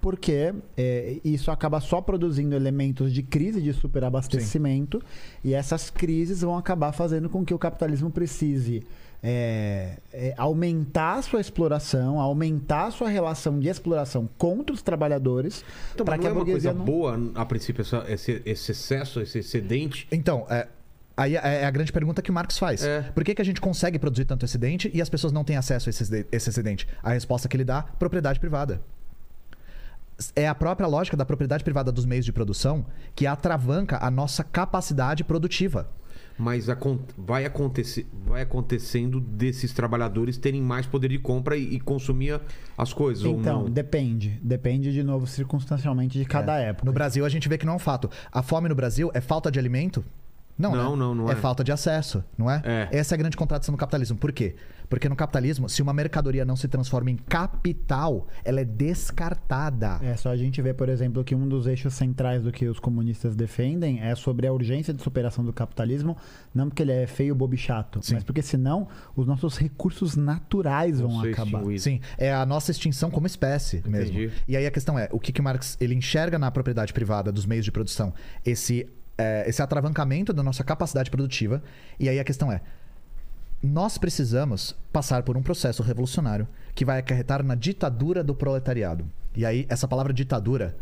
[0.00, 5.00] Porque é, isso acaba só produzindo elementos de crise de superabastecimento
[5.44, 8.82] e essas crises vão acabar fazendo com que o capitalismo precise
[9.22, 15.64] é, é, aumentar a sua exploração, aumentar a sua relação de exploração contra os trabalhadores,
[15.94, 16.84] Então, para que não a é uma coisa não...
[16.84, 20.08] boa, a princípio, essa- esse, esse excesso, esse excedente.
[20.10, 20.66] Então, é,
[21.16, 22.82] aí é é a grande pergunta que o Marx faz.
[22.84, 23.02] É.
[23.14, 25.88] Por que, que a gente consegue produzir tanto excedente e as pessoas não têm acesso
[25.88, 26.86] a esse, esse excedente?
[27.02, 28.80] A resposta que ele dá, propriedade privada.
[30.36, 34.44] É a própria lógica da propriedade privada dos meios de produção que atravanca a nossa
[34.44, 35.88] capacidade produtiva.
[36.38, 41.80] Mas acon- vai, acontecer, vai acontecendo desses trabalhadores terem mais poder de compra e, e
[41.80, 42.40] consumir
[42.76, 43.24] as coisas.
[43.24, 43.70] ou Então, não.
[43.70, 44.38] depende.
[44.42, 46.86] Depende, de novo, circunstancialmente de cada época.
[46.86, 48.08] No Brasil, a gente vê que não é um fato.
[48.30, 50.04] A fome no Brasil é falta de alimento?
[50.62, 50.96] Não, Não, né?
[50.96, 51.34] não, não é.
[51.34, 52.62] falta de acesso, não é?
[52.64, 52.88] É.
[52.92, 54.16] Essa é a grande contradição do capitalismo.
[54.16, 54.54] Por quê?
[54.88, 59.98] Porque no capitalismo, se uma mercadoria não se transforma em capital, ela é descartada.
[60.02, 62.78] É só a gente ver, por exemplo, que um dos eixos centrais do que os
[62.78, 66.16] comunistas defendem é sobre a urgência de superação do capitalismo,
[66.54, 68.14] não porque ele é feio, bobo e chato, Sim.
[68.14, 68.86] mas porque senão
[69.16, 71.60] os nossos recursos naturais vão acabar.
[71.60, 71.82] extinguidos.
[71.82, 74.18] Sim, é a nossa extinção como espécie mesmo.
[74.18, 74.32] Entendi.
[74.46, 77.32] E aí a questão é, o que, que o Marx ele enxerga na propriedade privada
[77.32, 78.12] dos meios de produção?
[78.44, 78.86] Esse,
[79.16, 81.62] é, esse atravancamento da nossa capacidade produtiva.
[81.98, 82.60] E aí a questão é,
[83.62, 89.04] nós precisamos passar por um processo revolucionário que vai acarretar na ditadura do proletariado.
[89.34, 90.76] E aí essa palavra ditadura,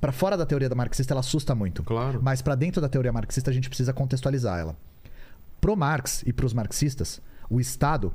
[0.00, 1.82] para fora da teoria da marxista, ela assusta muito.
[1.82, 2.20] Claro.
[2.22, 4.76] Mas para dentro da teoria marxista a gente precisa contextualizar ela.
[5.60, 8.12] Pro Marx e para os marxistas, o Estado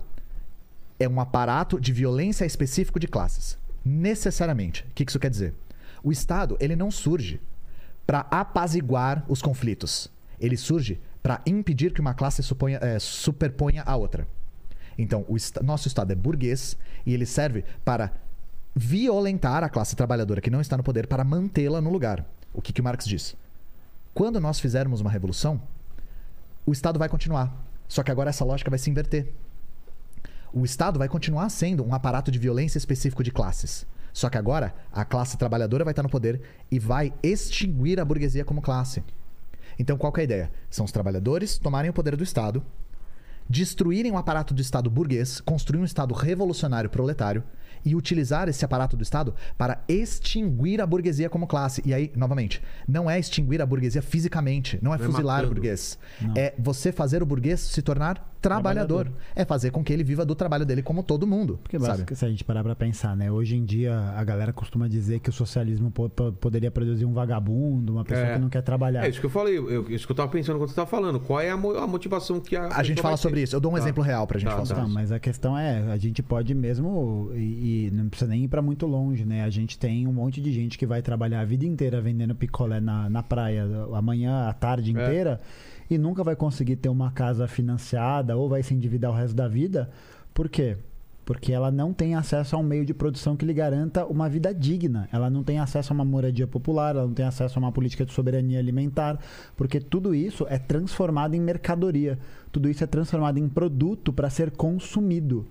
[1.00, 3.58] é um aparato de violência específico de classes.
[3.86, 4.84] Necessariamente.
[4.90, 5.54] O que isso quer dizer?
[6.04, 7.40] O Estado ele não surge
[8.08, 10.10] para apaziguar os conflitos.
[10.40, 14.28] Ele surge para impedir que uma classe suponha- eh, superponha a outra.
[14.98, 18.12] Então, o esta- nosso Estado é burguês e ele serve para
[18.76, 22.26] violentar a classe trabalhadora que não está no poder para mantê-la no lugar.
[22.54, 23.36] O que, que Marx diz?
[24.14, 25.62] Quando nós fizermos uma revolução,
[26.66, 27.54] o Estado vai continuar.
[27.88, 29.32] Só que agora essa lógica vai se inverter.
[30.54, 33.86] O Estado vai continuar sendo um aparato de violência específico de classes.
[34.18, 36.42] Só que agora a classe trabalhadora vai estar no poder
[36.72, 39.04] e vai extinguir a burguesia como classe.
[39.78, 40.52] Então qual que é a ideia?
[40.72, 42.66] São os trabalhadores tomarem o poder do Estado,
[43.48, 47.44] destruírem o aparato do Estado burguês, construir um Estado revolucionário proletário
[47.86, 51.84] e utilizar esse aparato do Estado para extinguir a burguesia como classe.
[51.86, 55.50] E aí, novamente, não é extinguir a burguesia fisicamente, não é Não é fuzilar o
[55.50, 56.00] burguês.
[56.36, 59.04] É você fazer o burguês se tornar trabalhador.
[59.06, 59.22] Trabalhador.
[59.36, 61.60] É fazer com que ele viva do trabalho dele como todo mundo.
[61.62, 62.16] Porque sabe?
[62.16, 63.32] se a gente parar pra pensar, né?
[63.32, 67.14] Hoje em dia a galera costuma dizer que o socialismo po- po- poderia produzir um
[67.14, 68.34] vagabundo, uma pessoa É.
[68.36, 69.06] que não quer trabalhar.
[69.06, 71.20] É isso que eu falei, eu- isso que eu tava pensando quando você tava falando.
[71.20, 72.68] Qual é a, mo- a motivação que a.
[72.70, 73.44] A gente fala sobre ter?
[73.44, 73.56] isso.
[73.56, 73.82] Eu dou um Tá.
[73.82, 74.68] exemplo real pra gente Tá, falar tá.
[74.76, 78.44] sobre Não, mas a questão é, a gente pode mesmo, e, e não precisa nem
[78.44, 79.44] ir pra muito longe, né?
[79.44, 82.80] A gente tem um monte de gente que vai trabalhar a vida inteira vendendo picolé
[82.80, 84.94] na, na praia, amanhã, à tarde É.
[85.90, 89.48] e nunca vai conseguir ter uma casa financiada ou vai se endividar o resto da
[89.48, 89.90] vida.
[90.34, 90.78] Por quê?
[91.26, 94.54] Porque ela não tem acesso a um meio de produção que lhe garanta uma vida
[94.54, 95.10] digna.
[95.12, 98.06] Ela não tem acesso a uma moradia popular, ela não tem acesso a uma política
[98.06, 99.20] de soberania alimentar,
[99.56, 102.18] porque tudo isso é transformado em mercadoria.
[102.52, 105.46] Tudo isso é transformado em produto para ser consumido.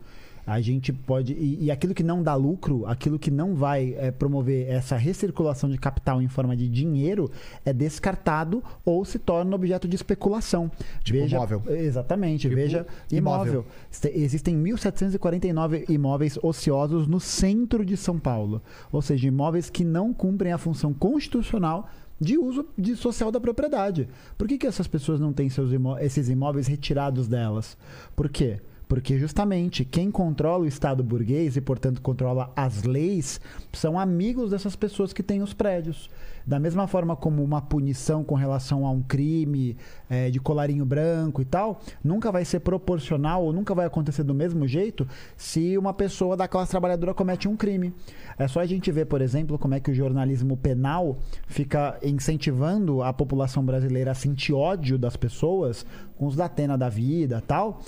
[0.47, 1.33] A gente pode.
[1.33, 5.69] E, e aquilo que não dá lucro, aquilo que não vai é, promover essa recirculação
[5.69, 7.29] de capital em forma de dinheiro,
[7.65, 10.71] é descartado ou se torna objeto de especulação.
[11.03, 11.63] Tipo Veja, imóvel.
[11.67, 12.49] Exatamente.
[12.49, 13.65] veja imóvel.
[13.65, 13.67] imóvel.
[14.15, 18.63] Existem 1.749 imóveis ociosos no centro de São Paulo.
[18.93, 21.89] Ou seja, imóveis que não cumprem a função constitucional
[22.21, 24.09] de uso de social da propriedade.
[24.39, 27.77] Por que, que essas pessoas não têm seus imó- esses imóveis retirados delas?
[28.15, 28.59] Por quê?
[28.89, 33.41] Porque justamente quem controla o Estado burguês e, portanto, controla as leis
[33.73, 36.09] são amigos dessas pessoas que têm os prédios.
[36.47, 39.77] Da mesma forma como uma punição com relação a um crime
[40.09, 44.33] eh, de colarinho branco e tal, nunca vai ser proporcional ou nunca vai acontecer do
[44.33, 47.93] mesmo jeito se uma pessoa da classe trabalhadora comete um crime.
[48.39, 51.19] É só a gente ver, por exemplo, como é que o jornalismo penal
[51.49, 55.85] fica incentivando a população brasileira a sentir ódio das pessoas,
[56.17, 57.81] com os da Atena da vida tal.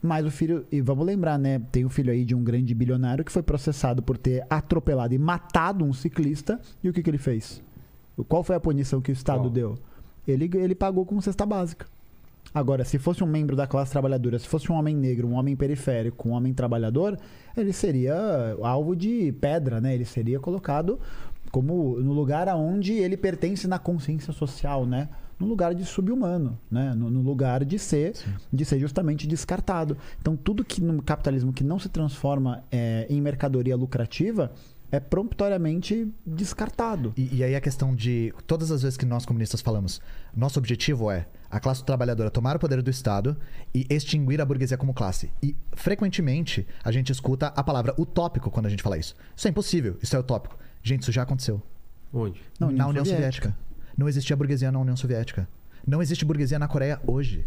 [0.00, 1.60] Mas o filho, e vamos lembrar, né?
[1.72, 5.18] Tem o filho aí de um grande bilionário que foi processado por ter atropelado e
[5.18, 6.60] matado um ciclista.
[6.82, 7.62] E o que, que ele fez?
[8.28, 9.50] Qual foi a punição que o Estado Qual?
[9.50, 9.78] deu?
[10.26, 11.86] Ele, ele pagou com cesta básica.
[12.54, 15.54] Agora, se fosse um membro da classe trabalhadora, se fosse um homem negro, um homem
[15.54, 17.18] periférico, um homem trabalhador,
[17.56, 19.94] ele seria alvo de pedra, né?
[19.94, 20.98] Ele seria colocado
[21.50, 25.08] como no lugar aonde ele pertence na consciência social, né?
[25.38, 26.94] No lugar de subhumano, né?
[26.94, 28.14] No, no lugar de ser,
[28.52, 29.96] de ser justamente descartado.
[30.20, 34.50] Então, tudo que no capitalismo que não se transforma é, em mercadoria lucrativa
[34.90, 37.12] é promptoriamente descartado.
[37.16, 38.32] E, e aí a questão de.
[38.46, 40.00] Todas as vezes que nós comunistas falamos,
[40.34, 43.36] nosso objetivo é a classe trabalhadora tomar o poder do Estado
[43.74, 45.30] e extinguir a burguesia como classe.
[45.42, 49.14] E frequentemente a gente escuta a palavra utópico quando a gente fala isso.
[49.36, 50.56] Isso é impossível, isso é utópico.
[50.82, 51.62] Gente, isso já aconteceu.
[52.12, 52.40] Onde?
[52.58, 53.48] Na União na União Soviética.
[53.48, 53.67] Soviética.
[53.98, 55.48] Não existia burguesia na União Soviética.
[55.84, 57.44] Não existe burguesia na Coreia hoje.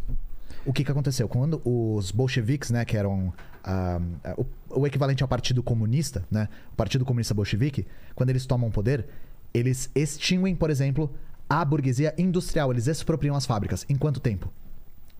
[0.66, 1.28] O que, que aconteceu?
[1.30, 3.34] Quando os bolcheviques, né, que eram
[3.64, 8.46] ah, ah, o, o equivalente ao Partido Comunista, né, o Partido Comunista Bolchevique, quando eles
[8.46, 9.06] tomam poder,
[9.54, 11.10] eles extinguem, por exemplo,
[11.50, 12.70] a burguesia industrial.
[12.72, 13.86] Eles expropriam as fábricas.
[13.88, 14.52] Em quanto tempo?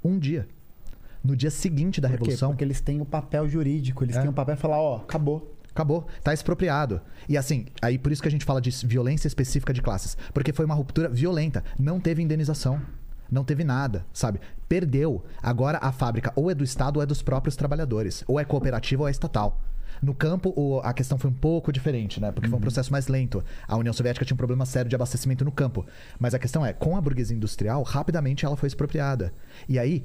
[0.04, 0.48] Um dia.
[1.24, 2.16] No dia seguinte da Por?
[2.20, 4.22] Revolução, Porque eles têm o papel jurídico, eles É.
[4.22, 5.56] têm o papel e falar, ó, acabou.
[5.74, 7.02] Acabou, tá expropriado.
[7.30, 10.18] E assim, aí por isso que a gente fala de violência específica de classes.
[10.34, 11.64] Porque foi uma ruptura violenta.
[11.80, 12.82] Não teve indenização.
[13.32, 14.42] Não teve nada, sabe?
[14.68, 15.24] Perdeu.
[15.42, 18.24] Agora a fábrica ou é do Estado ou é dos próprios trabalhadores.
[18.28, 19.62] Ou é cooperativa ou é estatal.
[20.02, 22.32] No campo, o- a questão foi um pouco diferente, né?
[22.32, 23.44] Porque foi um processo mais lento.
[23.68, 25.86] A União Soviética tinha um problema sério de abastecimento no campo.
[26.20, 29.32] Mas a questão é, com a burguesia industrial, rapidamente ela foi expropriada.
[29.70, 30.04] E aí,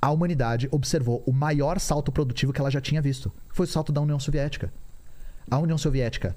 [0.00, 3.32] a humanidade observou o maior salto produtivo que ela já tinha visto.
[3.48, 4.72] Foi o salto da União Soviética.
[5.50, 6.36] A União Soviética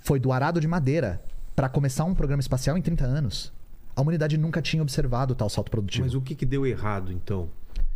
[0.00, 1.20] foi do arado de madeira
[1.56, 3.52] para começar um programa espacial em 30 anos.
[3.96, 6.04] A humanidade nunca tinha observado tal salto produtivo.
[6.04, 7.50] Mas o que, que deu errado, então?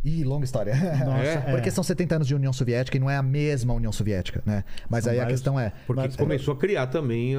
[0.05, 0.73] Ih, longa história.
[0.75, 1.71] Nossa, Porque é.
[1.71, 4.65] são 70 anos de União Soviética e não é a mesma União Soviética, né?
[4.89, 5.71] Mas São aí a questão é.
[5.87, 7.35] Porque Mas- começou a criar também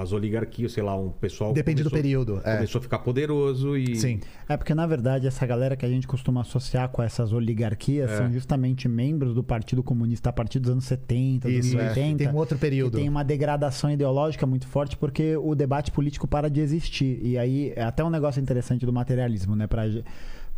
[0.00, 1.52] as oligarquias, sei lá, um pessoal.
[1.52, 2.54] Depende do começou- período, é.
[2.56, 3.96] Começou a ficar poderoso e.
[3.96, 4.20] Sim.
[4.48, 8.16] É porque, na verdade, essa galera que a gente costuma associar com essas oligarquias É.
[8.16, 12.00] são justamente membros do Partido Comunista a partir dos anos 70, dos Isso, anos é.
[12.00, 12.16] 80.
[12.24, 12.96] Tem um outro período.
[12.96, 17.20] tem uma degradação ideológica muito forte porque o debate político para de existir.
[17.22, 19.66] E aí, é até um negócio interessante do materialismo, né?
[19.66, 19.82] Pra,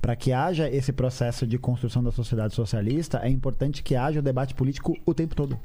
[0.01, 4.23] para que haja esse processo de construção da sociedade socialista, é importante que haja o
[4.23, 5.59] debate político o tempo todo.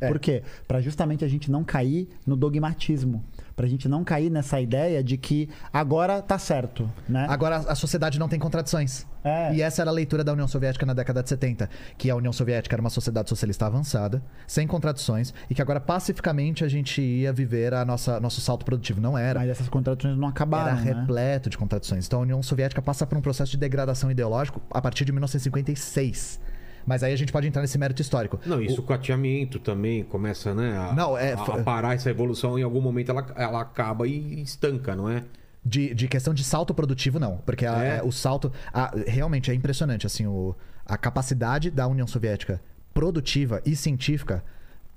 [0.00, 0.08] É.
[0.08, 0.42] Por quê?
[0.66, 3.24] Para justamente a gente não cair no dogmatismo.
[3.56, 7.26] Pra gente não cair nessa ideia de que agora tá certo, né?
[7.28, 9.06] Agora a sociedade não tem contradições.
[9.22, 9.54] É.
[9.54, 12.32] E essa era a leitura da União Soviética na década de 70, que a União
[12.32, 17.32] Soviética era uma sociedade socialista avançada, sem contradições, e que agora pacificamente a gente ia
[17.32, 19.00] viver a nossa nosso salto produtivo.
[19.00, 19.40] Não era.
[19.40, 21.00] Mas essas contradições não acabaram, Era né?
[21.00, 22.06] repleto de contradições.
[22.06, 26.40] Então a União Soviética passa por um processo de degradação ideológico a partir de 1956.
[26.86, 28.38] Mas aí a gente pode entrar nesse mérito histórico.
[28.44, 30.76] Não, isso o cateamento também começa, né?
[30.76, 34.94] A, Não, é- a, parar essa evolução, em algum momento ela, ela acaba e estanca,
[34.94, 35.24] não é?
[35.64, 37.38] De, de questão de salto produtivo, não.
[37.38, 37.96] Porque a- É?
[37.98, 38.52] é, o salto.
[38.72, 40.54] a- realmente é impressionante, assim, o,
[40.84, 42.60] a capacidade da União Soviética
[42.92, 44.44] produtiva e científica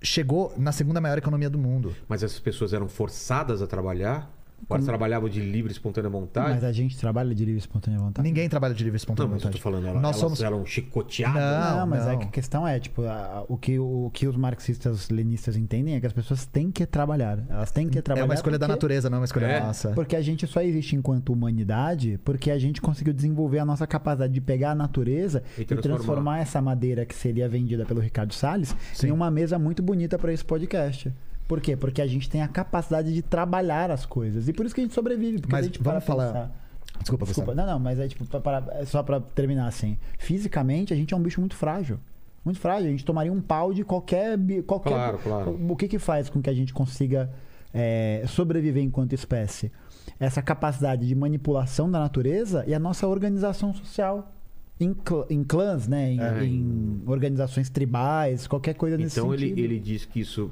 [0.01, 1.95] chegou na segunda maior economia do mundo.
[2.07, 4.31] Mas essas pessoas eram forçadas a trabalhar.
[4.69, 6.49] Elas trabalhavam de livre e espontânea vontade.
[6.49, 8.27] Mas a gente trabalha de livre e espontânea vontade.
[8.27, 9.61] Ninguém trabalha de livre e Não, espontânea mas eu tô vontade.
[9.63, 11.41] falando, ela, Nós elas somos- eram chicoteadas.
[11.41, 12.11] Não, Não, mas não.
[12.11, 15.95] é que a questão é, tipo, a- o, que, o que os marxistas lenistas entendem
[15.95, 17.39] é que as pessoas têm que trabalhar.
[17.49, 18.25] Elas têm que É trabalhar.
[18.25, 19.59] uma escolha da porque- natureza, não é uma escolha É.
[19.61, 19.89] nossa.
[19.91, 24.33] Porque a gente só existe enquanto humanidade porque a gente conseguiu desenvolver a nossa capacidade
[24.33, 25.95] de pegar a natureza E e transformar.
[25.97, 29.07] transformar, essa madeira que seria vendida pelo Ricardo Salles Sim.
[29.07, 31.11] em uma mesa muito bonita para esse podcast.
[31.47, 31.75] Por quê?
[31.77, 34.47] Porque a gente tem a capacidade de trabalhar as coisas.
[34.47, 35.39] E por isso que a gente sobrevive.
[35.39, 36.51] Porque Mas a gente vamos para falar- pensar-
[36.99, 39.97] Desculpa, Desculpa, não, não, mas é tipo, pra- pra- é só pra terminar assim.
[40.17, 41.99] Fisicamente, a gente é um bicho muito frágil.
[42.43, 42.87] Muito frágil.
[42.87, 44.37] A gente tomaria um pau de qualquer.
[44.65, 45.59] qualquer Claro, claro.
[45.69, 47.29] O que que faz com que a gente consiga
[47.73, 49.71] é, sobreviver enquanto espécie?
[50.19, 54.33] Essa capacidade de manipulação da natureza e a nossa organização social.
[54.79, 56.11] Em, clã- em clãs, né?
[56.13, 56.43] Em, É.
[56.45, 59.63] em organizações tribais, qualquer coisa nesse Então ele, sentido.
[59.65, 60.49] ele diz que isso,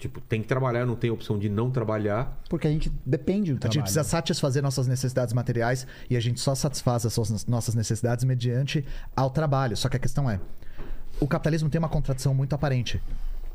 [0.00, 2.40] tipo, tem que trabalhar, não tem opção de não trabalhar.
[2.48, 3.82] Porque a gente depende do A gente trabalho.
[3.82, 9.30] precisa satisfazer nossas necessidades materiais e a gente só satisfaz as nossas necessidades mediante ao
[9.30, 9.76] trabalho.
[9.76, 10.40] Só que a questão é:
[11.20, 13.00] o capitalismo tem uma contradição muito aparente.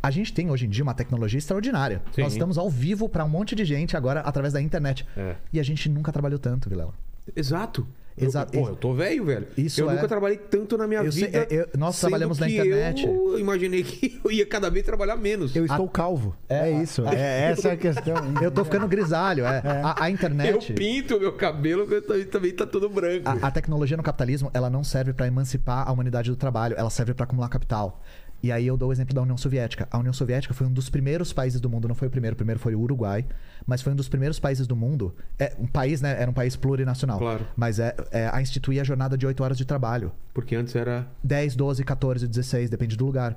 [0.01, 1.99] A gente tem hoje em dia uma tecnologia extraordinária.
[2.13, 2.21] Sim.
[2.21, 5.03] Nós estamos ao vivo para um monte de gente agora através da internet.
[5.17, 5.35] É.
[5.51, 6.93] E a gente nunca trabalhou tanto, Vilela.
[7.35, 7.87] Exato.
[8.17, 8.55] Exato.
[8.55, 9.47] Eu, pô, eu tô velho, velho.
[9.57, 11.37] Isso eu é- nunca trabalhei tanto na minha Eu sei- vida.
[11.39, 13.05] é, eu- nós trabalhamos na internet.
[13.05, 15.53] Eu imaginei que eu ia cada vez trabalhar menos.
[15.55, 16.35] Eu estou calvo.
[16.47, 17.05] É, É, isso.
[17.07, 18.15] É, essa é a questão.
[18.41, 19.61] Eu tô ficando grisalho, é.
[19.83, 20.73] A, a Eu internet.
[20.73, 23.27] pinto o meu cabelo, que também, também tá tudo branco.
[23.27, 26.89] A, a tecnologia no capitalismo, ela não serve para emancipar a humanidade do trabalho, ela
[26.89, 28.01] serve para acumular capital.
[28.45, 29.87] E aí eu dou o exemplo da União Soviética.
[29.89, 32.37] A União Soviética foi um dos primeiros países do mundo, não foi o primeiro, o
[32.37, 33.25] primeiro foi o Uruguai,
[33.65, 35.15] mas foi um dos primeiros países do mundo.
[35.39, 36.15] É um país, né?
[36.21, 37.17] Era um país plurinacional.
[37.17, 37.47] Claro.
[37.57, 40.11] Mas é, é a instituir a jornada de 8 horas de trabalho.
[40.31, 41.07] Porque antes era.
[41.23, 43.35] 10, 12, 14, 16, depende do lugar.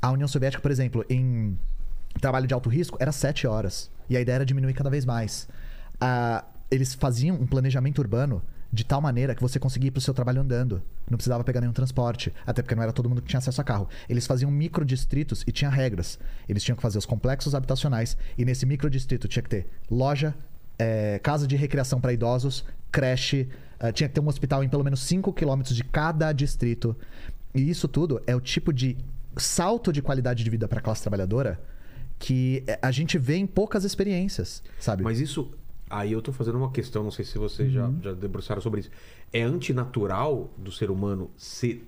[0.00, 1.58] A União Soviética, por exemplo, em
[2.18, 3.90] trabalho de alto risco, era 7 horas.
[4.08, 5.46] E a ideia era diminuir cada vez mais.
[6.00, 8.42] Ah, eles faziam um planejamento urbano
[8.76, 10.82] de tal maneira que você conseguia ir pro seu trabalho andando.
[11.10, 12.32] Não precisava pegar nenhum transporte.
[12.46, 13.88] Até porque não era todo mundo que tinha acesso a carro.
[14.06, 16.18] Eles faziam microdistritos e tinha regras.
[16.46, 18.16] Eles tinham que fazer os complexos habitacionais.
[18.36, 20.34] E nesse microdistrito tinha que ter loja,
[20.78, 23.48] eh, casa de recreação para idosos, creche,
[23.80, 26.94] eh, tinha que ter um hospital em pelo menos 5 quilômetros de cada distrito.
[27.54, 28.98] E isso tudo é o tipo de
[29.38, 31.58] salto de qualidade de vida para a classe trabalhadora
[32.18, 35.02] que eh, a gente vê em poucas experiências, sabe?
[35.02, 35.50] Mas isso.
[35.88, 38.90] Aí eu tô fazendo uma questão, não sei se vocês já, já debruçaram sobre isso.
[39.32, 41.86] É antinatural do ser humano ser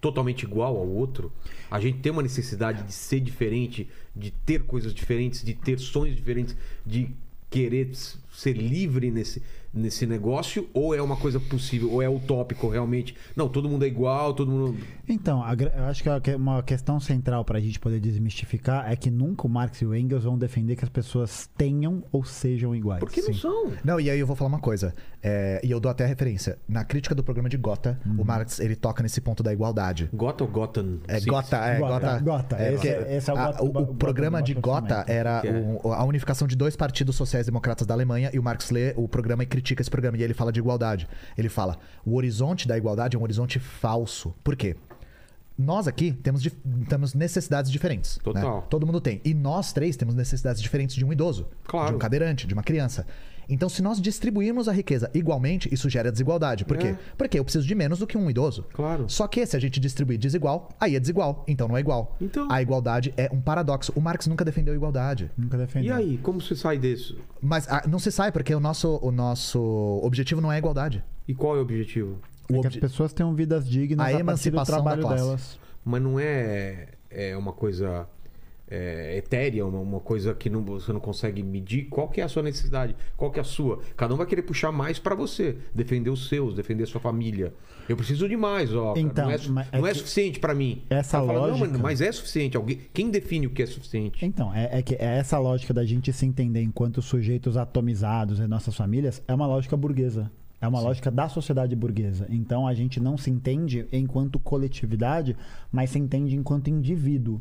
[0.00, 1.32] totalmente igual ao outro?
[1.70, 6.16] A gente tem uma necessidade de ser diferente, de ter coisas diferentes, de ter sonhos
[6.16, 7.10] diferentes, de
[7.48, 7.90] querer
[8.32, 9.42] ser livre nesse,
[9.72, 10.68] nesse negócio?
[10.72, 11.92] Ou é uma coisa possível?
[11.92, 13.14] Ou é utópico realmente?
[13.36, 14.76] Não, todo mundo é igual, todo mundo.
[15.08, 15.42] Então,
[15.76, 19.10] eu acho que a que- uma questão central para a gente poder desmistificar é que
[19.10, 23.00] nunca o Marx e o Engels vão defender que as pessoas tenham ou sejam iguais.
[23.00, 23.72] Por que não são?
[23.84, 26.58] Não, e aí eu vou falar uma coisa, é, e eu dou até a referência.
[26.68, 30.08] Na crítica do programa de Gotha, o Marx ele toca nesse ponto da igualdade.
[30.12, 30.98] Gota ou Gotham?
[31.06, 31.26] É Six?
[31.26, 32.18] Gotha, é Gotha, Gotha.
[32.20, 34.54] Gotha, É, esse porque é- esse é o a- Gotha- o, Gotha- o programa de
[34.54, 34.66] Gotha
[34.96, 38.70] Gotha era é- o- a unificação de dois partidos sociais-democratas da Alemanha e o Marx
[38.70, 41.08] lê o programa e critica esse programa e ele fala de igualdade.
[41.36, 44.34] Ele fala: o horizonte da igualdade é um horizonte falso.
[44.44, 44.76] Por quê?
[45.58, 46.46] Nós aqui temos,
[46.88, 48.16] temos necessidades diferentes.
[48.18, 48.22] né?
[48.24, 48.62] Total.
[48.68, 49.22] Todo mundo tem.
[49.24, 51.88] E nós três temos necessidades diferentes de um idoso, Claro.
[51.88, 53.06] de um cadeirante, de uma criança.
[53.48, 56.64] Então, se nós distribuirmos a riqueza igualmente, isso gera desigualdade.
[56.64, 56.88] Por quê?
[56.88, 56.98] É.
[57.16, 58.64] Porque eu preciso de menos do que um idoso.
[58.72, 59.04] Claro.
[59.08, 61.44] Só que se a gente distribuir desigual, aí é desigual.
[61.46, 62.16] Então não é igual.
[62.20, 63.92] Então- A igualdade é um paradoxo.
[63.94, 65.30] O Marx nunca defendeu a igualdade.
[65.36, 65.88] Nunca defendeu.
[65.88, 67.16] E aí, como você sai disso?
[67.40, 69.60] Mas ah, não se sai, porque o nosso, o nosso
[70.02, 71.04] objetivo não é a igualdade.
[71.28, 72.18] E qual é o objetivo?
[72.48, 74.20] O É que obje- as pessoas tenham vidas dignas A a, partir do
[74.56, 75.22] emancipação da trabalho classe.
[75.24, 75.58] delas.
[75.84, 78.08] Mas não é, é uma coisa
[78.68, 81.84] é, etérea, uma, uma coisa que não, você não consegue medir.
[81.84, 82.96] Qual que é a sua necessidade?
[83.16, 83.80] Qual que é a sua?
[83.96, 87.54] Cada um vai querer puxar mais pra você, defender os seus, defender a sua família.
[87.88, 88.94] Eu preciso de mais, ó.
[88.94, 89.00] cara.
[89.00, 90.82] Então, não é, é não é suficiente pra mim.
[90.90, 92.56] essa fala, lógica- mas, mas é suficiente.
[92.56, 94.24] Alguém, quem define o que é suficiente?
[94.24, 98.46] Então, é, é que é essa lógica da gente se entender enquanto sujeitos atomizados em
[98.48, 100.30] nossas famílias é uma lógica burguesa.
[100.60, 102.26] É uma lógica da sociedade burguesa.
[102.30, 105.36] Então a gente não se entende enquanto coletividade,
[105.70, 107.40] mas se entende enquanto indivíduo.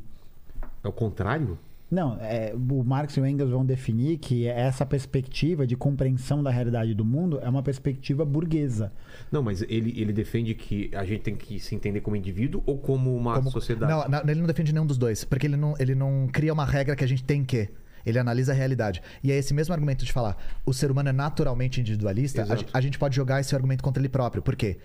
[0.85, 1.57] É o contrário?
[1.89, 6.49] Não, é, o Marx e o Engels vão definir que essa perspectiva de compreensão da
[6.49, 8.91] realidade do mundo é uma perspectiva burguesa.
[9.31, 12.77] Não, mas ele, ele defende que a gente tem que se entender como indivíduo ou
[12.77, 13.91] como uma como- sociedade?
[13.91, 15.23] Não, não, ele não defende nenhum dos dois.
[15.23, 17.69] Porque ele não, ele não cria uma regra que a gente tem que.
[18.05, 19.01] Ele analisa a realidade.
[19.23, 22.43] E é esse mesmo argumento de falar o ser humano é naturalmente individualista.
[22.43, 24.43] A, a gente pode jogar esse argumento contra ele próprio.
[24.43, 24.77] Por quê?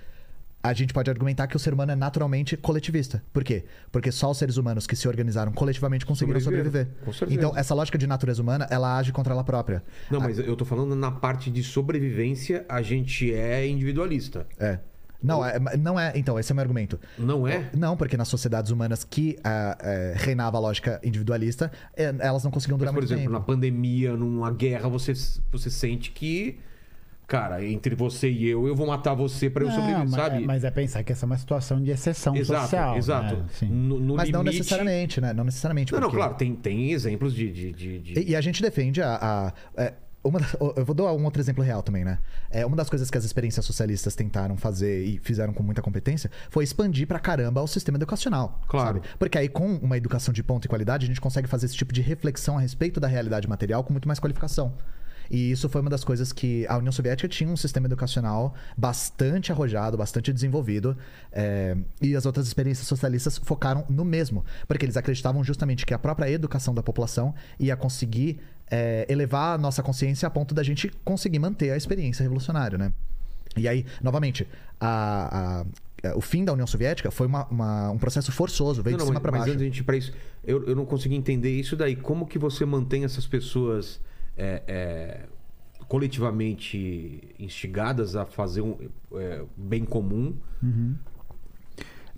[0.63, 3.23] A gente pode argumentar que o ser humano é naturalmente coletivista.
[3.33, 3.65] Por quê?
[3.91, 6.89] Porque só os seres humanos que se organizaram coletivamente conseguiram sobreviver.
[7.05, 7.39] Com certeza.
[7.39, 9.83] Então, essa lógica de natureza humana, ela age contra ela própria.
[10.11, 14.47] Não, mas eu tô falando na parte de sobrevivência, a gente é individualista.
[14.59, 14.79] É.
[15.23, 16.13] Não, é, não é.
[16.15, 16.99] Então, esse é o meu argumento.
[17.19, 17.71] Não é?
[17.77, 22.51] Não, porque nas sociedades humanas que ah, é, reinava a lógica individualista, é, elas não
[22.51, 23.53] conseguiam durar Mas, por muito exemplo, na tempo.
[23.53, 25.13] pandemia, numa guerra, você,
[25.53, 26.59] você sente que,
[27.31, 30.45] cara, entre você e eu, eu vou matar você pra eu Não, sobreviver, mas, sabe?
[30.45, 32.97] mas é pensar que essa é uma situação de exceção exato, social.
[32.97, 33.37] exato.
[33.37, 33.45] né?
[33.71, 35.33] No, no Mas não limite- necessariamente, né?
[35.33, 35.93] Não necessariamente.
[35.93, 37.51] Não, não, claro, tem, tem exemplos de.
[37.53, 39.15] de, de- de- E, e a gente defende a.
[39.77, 40.39] a- é, uma,
[40.77, 42.19] eu vou dar um outro exemplo real também, né?
[42.51, 46.31] É, uma das coisas que as experiências socialistas tentaram fazer e fizeram com muita competência
[46.51, 48.61] foi expandir pra caramba o sistema educacional.
[48.69, 48.97] Claro.
[48.99, 49.09] Sabe?
[49.19, 51.93] Porque aí, com uma educação de ponta e qualidade, a gente consegue fazer esse tipo
[51.95, 54.75] de reflexão a respeito da realidade material com muito mais qualificação.
[55.31, 59.53] E isso foi uma das coisas que a União Soviética tinha um sistema educacional bastante
[59.53, 60.97] arrojado, bastante desenvolvido,
[61.31, 65.99] é, e as outras experiências socialistas focaram no mesmo, porque eles acreditavam justamente que a
[65.99, 68.41] própria educação da população ia conseguir
[68.73, 72.93] é, elevar a nossa consciência a ponto da gente conseguir manter a experiência revolucionária, né?
[73.57, 74.47] E aí, novamente,
[74.81, 75.65] a-
[76.05, 79.09] a- o fim da União Soviética foi uma- uma- um processo forçoso, veio Não, de
[79.09, 79.51] cima mas, para mas baixo.
[79.53, 80.13] antes de a gente pra isso,
[80.45, 81.97] eu, eu não consegui entender isso daí.
[81.97, 84.01] Como que você mantém essas pessoas
[84.41, 85.21] é, é,
[85.87, 88.77] coletivamente instigadas a fazer um
[89.15, 90.35] é, bem comum?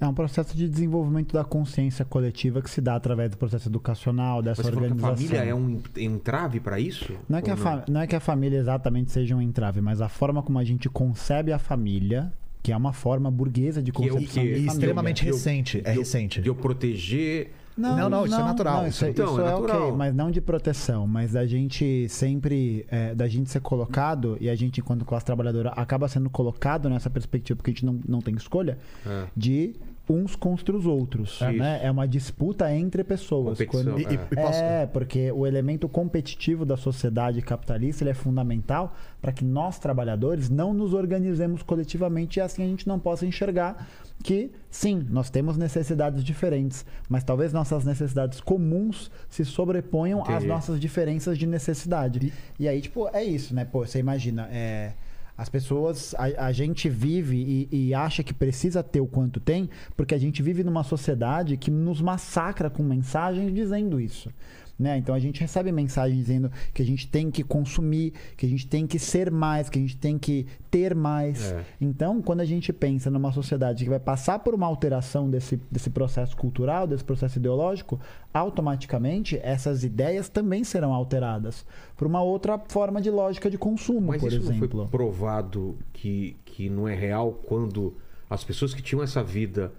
[0.01, 4.43] É um processo de desenvolvimento da consciência coletiva que se dá através do processo educacional,
[4.43, 5.28] dessa Mas você falou que a organização.
[5.28, 7.12] família é um entrave para isso?
[7.28, 10.09] Não é, que a não é que a família exatamente seja um entrave, mas a
[10.09, 12.32] forma como a gente concebe a família,
[12.65, 14.73] que é uma forma burguesa de Que é concepção de E família.
[14.73, 16.40] extremamente recente, é eu- recente.
[16.43, 17.53] De eu proteger.
[17.77, 18.82] Não, não, isso é natural.
[18.82, 19.82] não, isso, Então, isso é é, natural.
[19.89, 24.49] ok, mas não de proteção, mas da gente sempre, é, da gente ser colocado, e
[24.51, 28.20] a gente, enquanto classe trabalhadora, acaba sendo colocado nessa perspectiva, porque a gente não, não
[28.20, 29.27] tem escolha, É.
[29.36, 29.74] de
[30.08, 31.34] uns contra os outros.
[31.34, 31.52] Isso.
[31.52, 31.80] Né?
[31.82, 33.58] É uma disputa entre pessoas.
[33.60, 34.12] E- e- é.
[34.30, 39.44] e posso- É, porque o elemento competitivo da sociedade capitalista ele é fundamental para que
[39.44, 43.88] nós, trabalhadores, não nos organizemos coletivamente e assim a gente não possa enxergar
[44.22, 50.46] que, sim, nós temos necessidades diferentes, mas talvez nossas necessidades comuns se sobreponham às Entendi.
[50.46, 52.32] nossas diferenças de necessidade.
[52.58, 53.64] E, aí, tipo, é isso, né?
[53.64, 54.92] Pô, você imagina, é.
[55.36, 59.68] As pessoas, a, a gente vive e, e acha que precisa ter o quanto tem,
[59.96, 64.30] porque a gente vive numa sociedade que nos massacra com mensagens dizendo isso.
[64.78, 64.99] Né?
[64.99, 68.66] Então a gente recebe mensagens dizendo que a gente tem que consumir, que a gente
[68.66, 71.53] tem que ser mais, que a gente tem que ter mais.
[71.53, 71.65] É.
[71.81, 75.90] Então, quando a gente pensa numa sociedade que vai passar por uma alteração desse, desse
[75.90, 78.01] processo cultural, desse processo ideológico,
[78.32, 81.65] automaticamente essas ideias também serão alteradas
[81.97, 84.81] por uma outra forma de lógica de consumo, Mas por isso não exemplo.
[84.81, 87.94] foi provado que, que não é real quando
[88.28, 89.73] as pessoas que tinham essa vida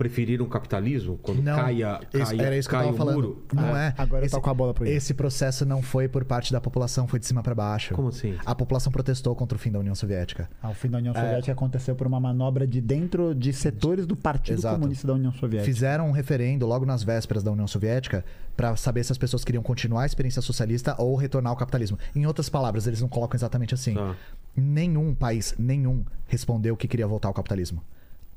[0.00, 1.18] preferiram o capitalismo?
[1.22, 3.14] Quando Não, caia, caia, era isso que eu tava o falando.
[3.16, 3.44] muro?
[3.52, 3.88] Não É.
[3.88, 3.94] é.
[3.98, 4.86] Agora eu esse, toco a bola pro.
[4.86, 7.92] Esse processo não foi por parte da população, foi de cima para baixo.
[7.94, 8.34] Como assim?
[8.46, 10.48] A população protestou contra o fim da União Soviética.
[10.62, 11.20] Ah, o fim da União É.
[11.20, 14.76] Soviética aconteceu por uma manobra de dentro de setores do Partido Exato.
[14.76, 15.70] Comunista da União Soviética.
[15.70, 18.24] Fizeram um referendo logo nas vésperas da União Soviética
[18.56, 21.98] para saber se as pessoas queriam continuar a experiência socialista ou retornar ao capitalismo.
[22.16, 23.92] Em outras palavras, eles não colocam exatamente assim.
[23.92, 24.16] Tá.
[24.56, 27.82] Nenhum país, nenhum, respondeu que queria voltar ao capitalismo.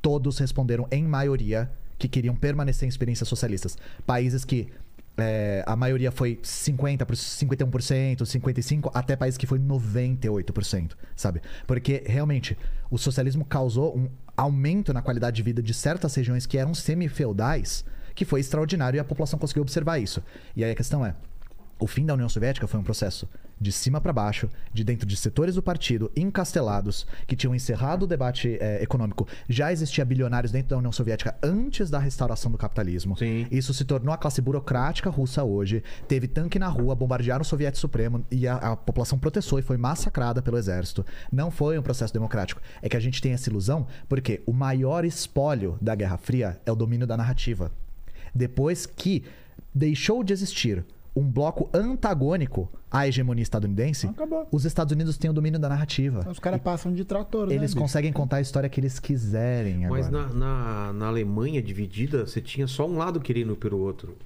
[0.04, 3.78] Todos responderam, em maioria, que queriam permanecer em experiências socialistas.
[4.06, 4.68] Países que
[5.18, 11.42] é, a maioria foi 50%, 51%, 55%, até países que foi 98%, sabe?
[11.66, 12.58] Porque, realmente,
[12.92, 17.86] o socialismo causou um aumento na qualidade de vida de certas regiões que eram semi-feudais,
[18.14, 20.22] que foi extraordinário e a população conseguiu observar isso.
[20.56, 21.16] E aí a questão é,
[21.80, 23.28] o fim da União Soviética foi um processo
[23.60, 28.08] de cima para baixo, de dentro de setores do partido encastelados, que tinham encerrado o
[28.08, 29.28] debate eh, econômico.
[29.48, 33.18] Já existia bilionários dentro da União Soviética antes da restauração do capitalismo.
[33.18, 33.48] Sim.
[33.52, 35.84] Isso se tornou a classe burocrática russa hoje.
[36.08, 39.78] Teve tanque na rua, bombardearam o Soviético Supremo e a, a população protestou e foi
[39.78, 41.06] massacrada pelo exército.
[41.32, 42.62] Não foi um processo democrático.
[42.82, 46.72] É que a gente tem essa ilusão porque o maior espólio da Guerra Fria é
[46.72, 47.72] o domínio da narrativa.
[48.34, 49.24] Depois que
[49.74, 50.86] deixou de existir
[51.16, 54.48] um bloco antagônico à hegemonia estadunidense, Acabou.
[54.52, 56.28] os Estados Unidos têm o domínio da narrativa.
[56.30, 57.82] Os caras passam de trator, né, Eles bicho?
[57.82, 60.02] conseguem contar a história que eles quiserem agora.
[60.02, 64.18] Mas na, na, na Alemanha dividida, você tinha só um lado querendo ir pelo outro.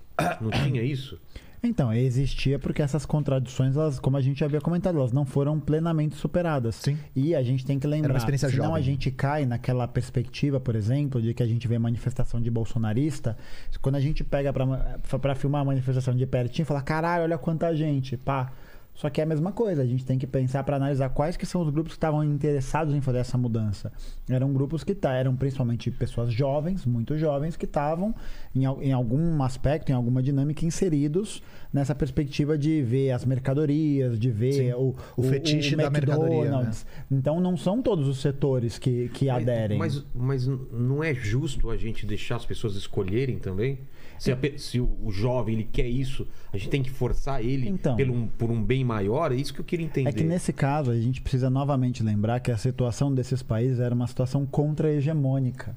[0.42, 1.20] Não tinha isso?
[1.68, 6.16] Então, existia porque essas contradições, elas, como a gente havia comentado, elas não foram plenamente
[6.16, 6.76] superadas.
[6.76, 6.98] Sim.
[7.16, 8.82] E a gente tem que lembrar, Era uma experiência senão jovem.
[8.82, 13.38] a gente cai naquela perspectiva, por exemplo, de que a gente vê manifestação de bolsonarista,
[13.82, 18.18] quando a gente pega pra filmar a manifestação de pertinho, fala, caralho, olha quanta gente,
[18.18, 18.52] pá.
[18.98, 21.46] Só que é a mesma coisa, a gente tem que pensar para analisar quais que
[21.46, 23.94] são os grupos que estavam interessados em fazer essa mudança.
[24.28, 28.16] Eram grupos que tá, eram principalmente pessoas jovens, muito jovens, que estavam
[28.56, 34.32] em, em algum aspecto, em alguma dinâmica, inseridos nessa perspectiva de ver as mercadorias, de
[34.32, 36.72] ver Sim, o, o fetiche da mercadoria, né?
[37.12, 39.78] Então não são todos os setores que, que aderem.
[39.78, 43.78] Mas, mas não é justo a gente deixar as pessoas escolherem também?
[44.20, 47.70] Se, a se o, o jovem ele quer isso, a gente tem que forçar ele
[47.70, 47.96] Então.
[47.96, 49.32] pelo por um bem maior?
[49.32, 50.10] É isso que eu queria entender.
[50.10, 53.94] É que nesse caso a gente precisa novamente lembrar que a situação desses países era
[53.94, 55.76] uma situação contra-hegemônica.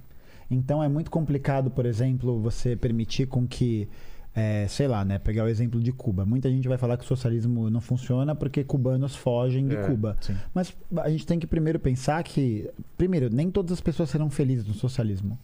[0.50, 3.88] Então é muito complicado, por exemplo, você permitir com que,
[4.34, 6.24] é, sei lá, né, pegar o exemplo de Cuba.
[6.26, 10.16] Muita gente vai falar que o socialismo não funciona porque cubanos fogem de É, Cuba.
[10.20, 10.34] sim.
[10.52, 12.68] Mas a gente tem que primeiro pensar que,
[12.98, 15.38] primeiro, nem todas as pessoas serão felizes no socialismo.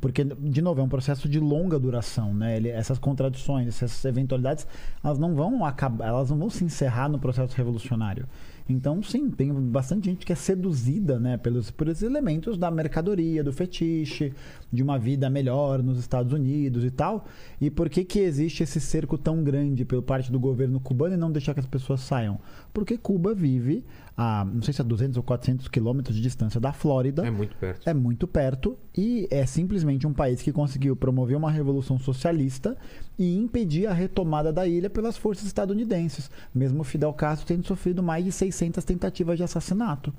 [0.00, 2.56] Porque, de novo, é um processo de longa duração, né?
[2.56, 4.66] Ele- essas contradições, essas eventualidades,
[5.02, 8.26] elas não vão acabar, elas não vão se encerrar no processo revolucionário.
[8.66, 13.44] Então, sim, tem bastante gente que é seduzida, né, pelos, por esses elementos da mercadoria,
[13.44, 14.32] do fetiche,
[14.72, 17.26] de uma vida melhor nos Estados Unidos e tal.
[17.60, 21.18] E por que que existe esse cerco tão grande por parte do governo cubano e
[21.18, 22.40] não deixar que as pessoas saiam?
[22.72, 23.84] Porque Cuba vive
[24.16, 27.26] a, não sei se a 200 ou 400 quilômetros de distância da Flórida.
[27.26, 27.88] É muito perto.
[27.88, 32.76] É muito perto e é simplesmente um país que conseguiu promover uma revolução socialista
[33.18, 38.24] e impedir a retomada da ilha pelas forças estadunidenses, mesmo Fidel Castro tendo sofrido mais
[38.24, 40.12] de 600 tentativas de assassinato.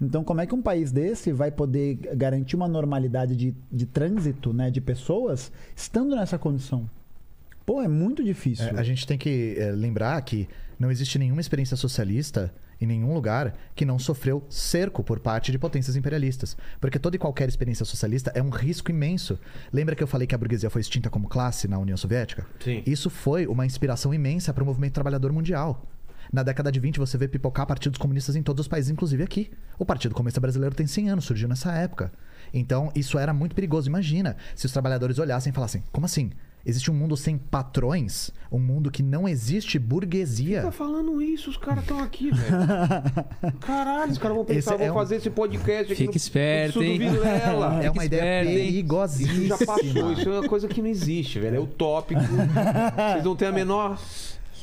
[0.00, 4.52] Então, como é que um país desse vai poder garantir uma normalidade de, de trânsito
[4.52, 6.90] né, de pessoas estando nessa condição?
[7.64, 8.66] Pô, é muito difícil.
[8.66, 10.48] É, a gente tem que é, lembrar que
[10.78, 15.58] não existe nenhuma experiência socialista em nenhum lugar que não sofreu cerco por parte de
[15.58, 16.56] potências imperialistas.
[16.80, 19.38] Porque toda e qualquer experiência socialista é um risco imenso.
[19.72, 22.46] Lembra que eu falei que a burguesia foi extinta como classe na União Soviética?
[22.60, 22.82] Sim.
[22.86, 25.86] Isso foi uma inspiração imensa para o movimento trabalhador mundial.
[26.32, 29.50] Na década de 20, você vê pipocar partidos comunistas em todos os países, inclusive aqui.
[29.78, 32.12] O Partido Comunista Brasileiro tem 100 anos, surgiu nessa época.
[32.52, 33.88] Então, isso era muito perigoso.
[33.88, 36.32] Imagina se os trabalhadores olhassem e falassem: como assim?
[36.68, 38.32] Existe um mundo sem patrões?
[38.50, 40.62] Um mundo que não existe burguesia?
[40.62, 42.56] Tá falando isso, os caras estão aqui, velho.
[43.60, 46.16] Caralho, os caras vão pensar, Esse é vão um- fazer esse podcast aqui Fica no,
[46.16, 46.98] esperto, hein?
[46.98, 47.80] Vilela.
[47.86, 48.80] É uma ideia hein?
[48.80, 50.12] Isso já passou, perigosíssima.
[50.12, 51.56] isso é uma coisa que não existe, velho.
[51.56, 52.20] É utópico.
[52.26, 53.96] Vocês não têm a menor.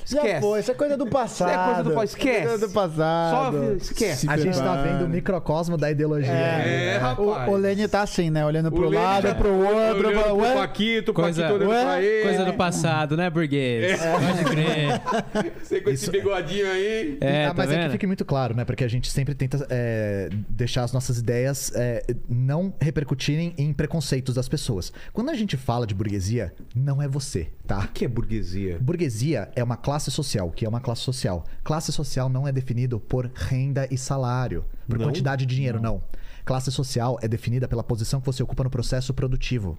[0.06, 0.42] Já Esquece.
[0.42, 1.50] foi, isso é coisa do passado.
[1.50, 2.06] Isso é coisa do passado.
[2.08, 2.38] Esquece.
[2.38, 3.58] É coisa do passado.
[3.58, 4.30] Só esquece.
[4.30, 6.32] A gente tá vendo o microcosmo da ideologia.
[6.32, 7.48] É, rapaz.
[7.50, 8.46] O, o Lenny tá assim, né?
[8.46, 9.76] Olhando pro O Lênin lado, já- pro outro.
[10.08, 12.24] olhando fala, pro Ué, Paquito, Coisa- Paquito olhando pra ele.
[12.24, 14.00] Coisa do passado, né, burguês?
[14.00, 15.54] Pode crer.
[15.64, 17.18] Você com esse bigodinho aí.
[17.22, 17.92] É, Ah, tá mas é que vendo?
[17.92, 18.66] fique muito claro, né?
[18.66, 24.36] Porque a gente sempre tenta é, deixar as nossas ideias é, não repercutirem em preconceitos
[24.36, 24.92] das pessoas.
[25.14, 27.80] Quando a gente fala de burguesia, não é você, tá?
[27.80, 28.78] O que é burguesia?
[28.82, 30.48] Burguesia é uma classe social.
[30.48, 31.44] O que é uma classe social?
[31.64, 35.06] Classe social não é definido por renda e salário, por Não?
[35.06, 36.02] quantidade de dinheiro, não.
[36.46, 39.78] Classe social é definida pela posição que você ocupa no processo produtivo.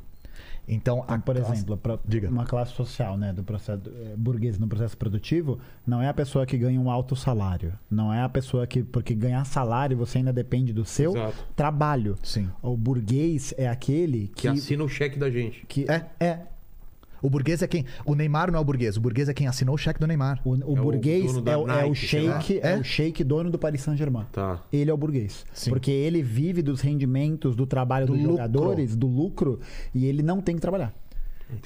[0.66, 2.31] Então, a Então, por classe- exemplo, pra- Diga.
[2.31, 6.47] uma classe social, né, do processo eh, burguês no processo produtivo, não é a pessoa
[6.47, 10.32] que ganha um alto salário, não é a pessoa que porque ganhar salário você ainda
[10.32, 11.45] depende do seu Exato.
[11.55, 12.16] trabalho.
[12.23, 12.49] Sim.
[12.62, 15.66] O burguês é aquele Que que assina o cheque da gente.
[15.66, 16.07] que É.
[16.19, 16.39] é
[17.25, 17.87] O burguês é quem.
[18.05, 18.99] O Neymar não é o burguês.
[18.99, 20.41] O burguês é quem assinou o cheque do Neymar.
[20.45, 22.41] o, o É o burguês é, o- é o Nike, sei lá.
[22.41, 22.73] sheik, é.
[22.73, 22.77] É?
[22.77, 24.27] o sheik dono do Paris Saint-Germain.
[24.31, 24.61] Tá.
[24.71, 25.47] Ele é o burguês.
[25.55, 25.71] Sim.
[25.71, 28.37] Porque ele vive dos rendimentos do trabalho Do dos lucro.
[28.37, 29.59] jogadores, do lucro,
[29.95, 30.93] e ele não tem que trabalhar.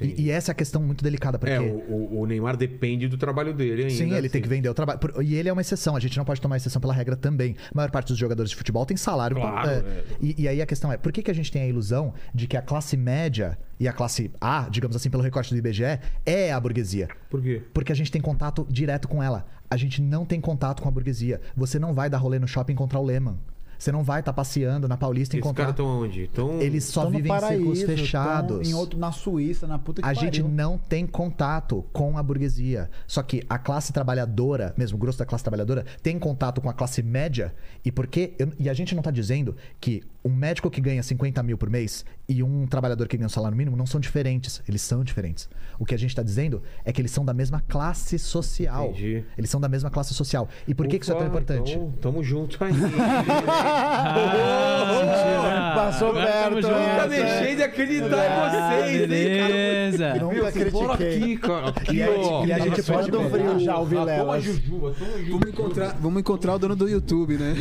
[0.00, 1.54] E, e essa é a questão muito delicada, porque.
[1.54, 3.94] É, o, o- Neymar depende do trabalho dele ainda.
[3.94, 4.42] Sim, ele tem assim.
[4.42, 5.00] que vender o trabalho.
[5.22, 7.56] E ele é uma exceção, a gente não pode tomar exceção pela regra também.
[7.72, 9.36] A maior parte dos jogadores de futebol tem salário.
[9.36, 9.74] Claro, é.
[9.74, 10.04] é.
[10.20, 12.46] E, e aí a questão é, por que, que a gente tem a ilusão de
[12.46, 16.52] que a classe média e a classe A, digamos assim, pelo recorte do IBGE, é
[16.52, 17.08] a burguesia?
[17.30, 17.62] Por quê?
[17.72, 19.46] Porque a gente tem contato direto com ela.
[19.70, 21.40] A gente não tem contato com a burguesia.
[21.56, 23.38] Você não vai dar rolê no shopping encontrar o Lehman.
[23.78, 25.64] Você não vai estar passeando na Paulista e Esses encontrar.
[25.66, 26.26] caras estão onde?
[26.28, 26.60] Tão...
[26.60, 28.68] Eles só Tão vivem em círculos paraíso, fechados.
[28.68, 30.20] Em outro, na Suíça, na puta que A pariu.
[30.20, 32.90] gente não tem contato com a burguesia.
[33.06, 36.72] Só que a classe trabalhadora, mesmo o grosso da classe trabalhadora, tem contato com a
[36.74, 37.54] classe média.
[37.84, 38.34] E porque.
[38.38, 41.70] eu- e a gente não tá dizendo que um médico que ganha 50 mil por
[41.70, 44.62] mês e um trabalhador que ganha um salário mínimo não são diferentes.
[44.68, 45.48] Eles são diferentes.
[45.78, 48.90] O que a gente tá dizendo é que eles são da mesma classe social.
[48.90, 49.24] Entendi.
[49.36, 50.48] Eles são da mesma classe social.
[50.66, 51.72] E por que, que isso é tão importante?
[51.72, 52.72] Então, tamo junto aí.
[55.74, 56.68] Passou Agora perto.
[56.68, 59.98] Nunca deixei de acreditar Ah, em vocês, hein, beleza.
[60.08, 60.18] cara?
[60.20, 61.16] Nunca Meu, critiquei.
[61.16, 61.68] aqui, cara.
[61.68, 62.44] Aqui, E a- ó.
[62.44, 64.40] e a gente pode frio já, o Ah, Vilela.
[64.40, 64.94] Jujuba.
[65.30, 67.54] Vamos encontrar, vamos encontrar o dono do YouTube, né?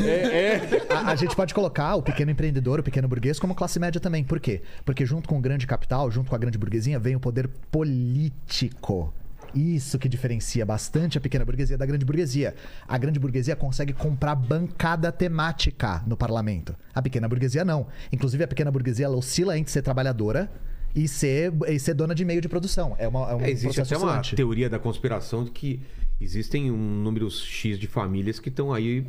[0.89, 4.23] A, a gente pode colocar o pequeno empreendedor, o pequeno burguês, como classe média também.
[4.23, 4.61] Por quê?
[4.85, 9.13] Porque junto com o grande capital, junto com a grande burguesia, vem o poder político.
[9.55, 12.53] Isso que diferencia bastante a pequena burguesia da grande burguesia.
[12.87, 16.75] A grande burguesia consegue comprar bancada temática no parlamento.
[16.93, 17.87] A pequena burguesia não.
[18.11, 20.51] Inclusive, a pequena burguesia oscila entre ser trabalhadora
[20.93, 22.95] e ser, e ser dona de meio de produção.
[22.97, 25.81] É, uma, é um É, existe até uma teoria da conspiração de que
[26.19, 29.05] existem um número X de famílias que estão aí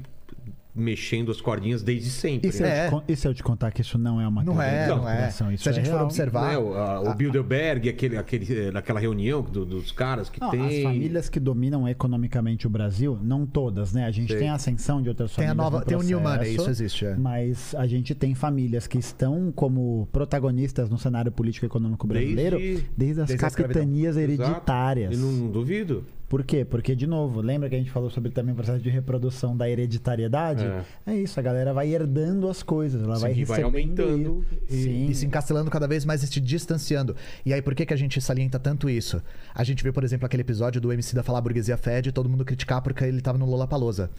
[0.78, 2.48] mexendo as cordinhas desde sempre.
[2.48, 2.86] E se, né?
[2.88, 4.88] eu te, e se eu te contar que isso não é uma Não teoria é,
[4.88, 5.28] da não é.
[5.28, 6.04] Isso Se a gente é for real.
[6.06, 6.48] observar.
[6.52, 10.78] Né, o, a- o Bilderberg, aquele, aquele, naquela reunião do- dos caras que Não, tem.
[10.78, 14.04] As famílias que dominam economicamente o Brasil, não todas, né?
[14.06, 14.38] A gente Sei.
[14.40, 15.64] tem a ascensão de outras Tem a famílias.
[15.72, 17.16] nova- no tem o New processo, Money, isso existe, é.
[17.16, 22.58] Mas a gente tem famílias que estão como protagonistas no cenário político e econômico brasileiro
[22.58, 25.14] Desde- desde, as desde a capitanias hereditárias.
[25.16, 26.04] E não, não duvido.
[26.28, 26.62] Por quê?
[26.62, 29.68] Porque, de novo, lembra que a gente falou sobre também o processo de reprodução da
[29.68, 30.62] hereditariedade?
[30.64, 30.84] É.
[31.06, 34.88] É, isso, a galera vai herdando as coisas, ela vai Sim, vai recebendo aumentando isso.
[34.88, 35.10] e-.
[35.10, 37.16] E se encastelando cada vez mais e se distanciando.
[37.46, 39.22] E aí, por que, que a gente salienta tanto isso?
[39.54, 42.28] A gente viu, por exemplo, aquele episódio do MC da falar burguesia fede e todo
[42.28, 44.10] mundo criticar porque ele tava no Lollapalooza.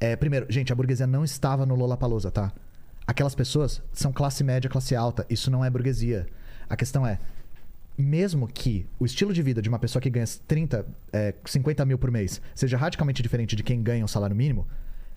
[0.00, 2.52] É, primeiro, gente, a burguesia não estava no Lollapalooza, tá?
[3.06, 5.24] Aquelas pessoas são classe média, classe alta.
[5.30, 6.26] Isso não é burguesia.
[6.68, 7.20] A questão é,
[7.96, 11.98] mesmo que o estilo de vida de uma pessoa que ganha 30, é, 50 mil
[11.98, 14.66] por mês seja radicalmente diferente de quem ganha um salário mínimo,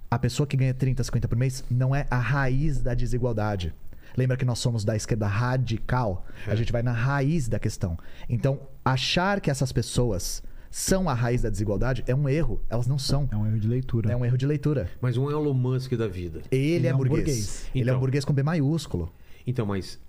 [0.09, 3.73] a pessoa que ganha 30, 50 por mês não é a raiz da desigualdade.
[4.15, 6.25] Lembra que nós somos da esquerda radical?
[6.47, 7.97] A gente vai na raiz da questão.
[8.29, 10.41] Então, achar que essas pessoas
[10.71, 12.61] são a raiz da desigualdade é um erro.
[12.69, 13.27] Elas não são.
[13.31, 14.11] É um erro de leitura.
[14.11, 14.89] É um erro de leitura.
[15.01, 16.41] Mas um Elon Musk da vida.
[16.51, 17.17] Ele, Ele é, é burguês.
[17.19, 17.65] burguês.
[17.73, 17.99] Ele é um Então.
[17.99, 19.11] burguês com B maiúsculo.
[19.45, 19.99] Então, mas.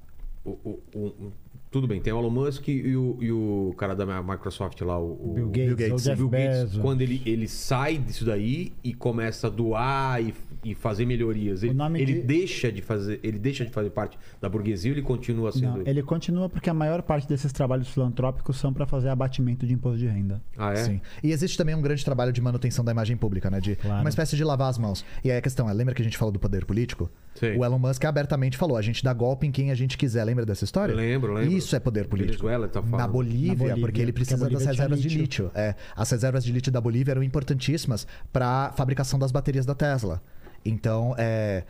[0.45, 1.33] o- o- o- o-
[1.77, 5.33] tudo bem, tem o Elon Musk e o, e o cara da Microsoft lá, o,
[5.35, 6.05] Bill Gates, Bill Gates.
[6.05, 6.79] Jeff Bill Gates, Bezos.
[6.83, 10.35] quando ele, ele sai disso daí e começa a doar e,
[10.65, 14.19] e fazer melhorias, ele, nome ele de- deixa de fazer, ele deixa de fazer parte
[14.41, 15.79] da burguesia ou ele continua sendo.
[15.79, 19.73] Não, ele continua porque a maior parte desses trabalhos filantrópicos são para fazer abatimento de
[19.75, 20.41] imposto de renda.
[20.57, 20.77] Ah, é?
[20.77, 21.01] Sim.
[21.23, 23.61] E existe também um grande trabalho de manutenção da imagem pública, né?
[23.61, 24.01] De Claro.
[24.01, 25.05] uma espécie de lavar as mãos.
[25.25, 27.11] E aí a questão é, lembra que a gente falou do poder político?
[27.35, 27.57] Sei.
[27.57, 30.25] O Elon Musk abertamente falou, a gente dá golpe em quem a gente quiser.
[30.25, 30.95] Lembra dessa história?
[30.95, 31.53] Lembro, lembro.
[31.53, 32.45] Isso é poder político.
[32.45, 32.99] Venezuela, tá falando.
[32.99, 35.45] Na Bolívia, Na Bolívia, porque ele porque a precisa das Bolívia tinha reservas de lítio.
[35.47, 35.51] lítio.
[35.55, 40.23] É, as reservas de lítio da Bolívia eram importantíssimas para fabricação das baterias da Tesla.
[40.65, 41.65] Então, é,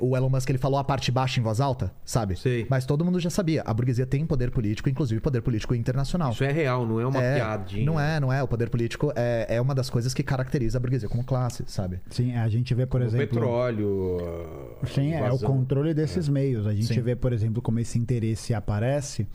[0.00, 2.36] o Elon Musk ele falou a parte baixa em voz alta, sabe?
[2.36, 2.66] Sei.
[2.70, 3.62] Mas todo mundo já sabia.
[3.66, 6.32] A burguesia tem poder político, inclusive poder político internacional.
[6.32, 7.84] Isso é real, não é uma É, piadinha.
[7.86, 8.42] Não é, não é.
[8.42, 12.00] O poder político é, é uma das coisas que caracteriza a burguesia como classe, sabe?
[12.10, 13.26] Sim, a gente vê, por O exemplo.
[13.28, 14.18] petróleo.
[14.86, 16.66] Sim, é o controle desses meios.
[16.66, 17.00] A gente Sim.
[17.00, 19.26] vê, por exemplo, como esse interesse aparece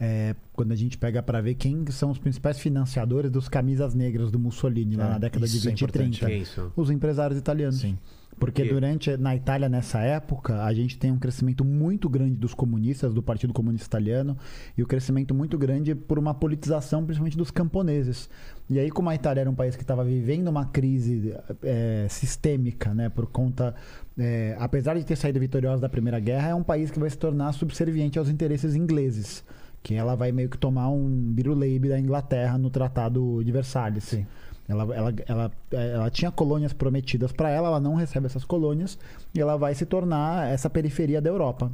[0.00, 4.30] é, quando a gente pega para ver quem são os principais financiadores dos camisas negras
[4.30, 6.18] do Mussolini lá É, na década de isso é 20 e importante.
[6.20, 6.26] 30.
[6.34, 6.72] Quem são?
[6.74, 7.80] Os empresários italianos.
[7.80, 7.96] Sim.
[8.38, 13.14] Porque durante na Itália nessa época a gente tem um crescimento muito grande dos comunistas,
[13.14, 14.36] do Partido Comunista Italiano,
[14.76, 18.28] e o crescimento muito grande por uma politização, principalmente dos camponeses.
[18.68, 22.94] E aí, como a Itália era um país que estava vivendo uma crise é, sistêmica,
[22.94, 23.74] né, por conta,
[24.18, 27.18] é, apesar de ter saído vitoriosa da Primeira Guerra, é um país que vai se
[27.18, 29.44] tornar subserviente aos interesses ingleses.
[29.82, 34.04] Que ela vai meio que tomar um biruleibe da Inglaterra no Tratado de Versalhes.
[34.04, 34.26] Sim.
[34.68, 38.98] Ela, ela, ela, ela tinha colônias prometidas para ela, ela não recebe essas colônias
[39.34, 41.70] e ela vai se tornar essa periferia da Europa.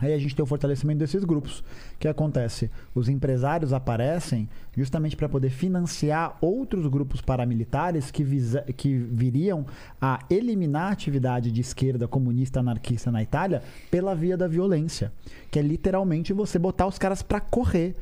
[0.00, 1.60] Aí a gente tem o fortalecimento desses grupos.
[1.60, 1.64] O
[1.98, 2.70] que acontece?
[2.94, 9.66] Os empresários aparecem justamente para poder financiar outros grupos paramilitares que, visa, que viriam
[10.00, 15.12] a eliminar a atividade de esquerda comunista anarquista na Itália pela via da violência,
[15.50, 17.94] que é literalmente você botar os caras para correr.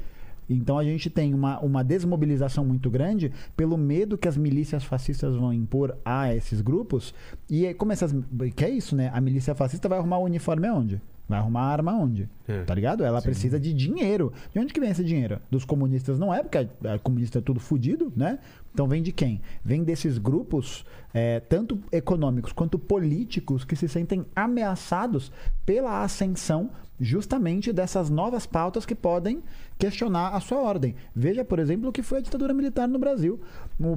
[0.49, 5.35] Então a gente tem uma, uma desmobilização muito grande pelo medo que as milícias fascistas
[5.35, 7.15] vão impor a esses grupos.
[7.49, 8.15] E como essas.
[8.57, 9.11] Que é isso, né?
[9.13, 11.01] A milícia fascista vai arrumar o uniforme aonde?
[11.29, 12.27] Vai arrumar a arma onde?
[12.49, 12.63] É.
[12.63, 13.05] Tá ligado?
[13.05, 14.33] Ela precisa de dinheiro.
[14.51, 15.39] De onde que vem esse dinheiro?
[15.51, 18.39] Dos comunistas não é, porque a, a comunista é tudo fudido, né?
[18.73, 19.43] Então vem de quem?
[19.63, 25.31] Vem desses grupos, é, tanto econômicos quanto políticos, que se sentem ameaçados
[25.67, 26.71] pela ascensão
[27.01, 29.43] justamente dessas novas pautas que podem
[29.79, 30.95] questionar a sua ordem.
[31.15, 33.41] Veja, por exemplo, o que foi a ditadura militar no Brasil.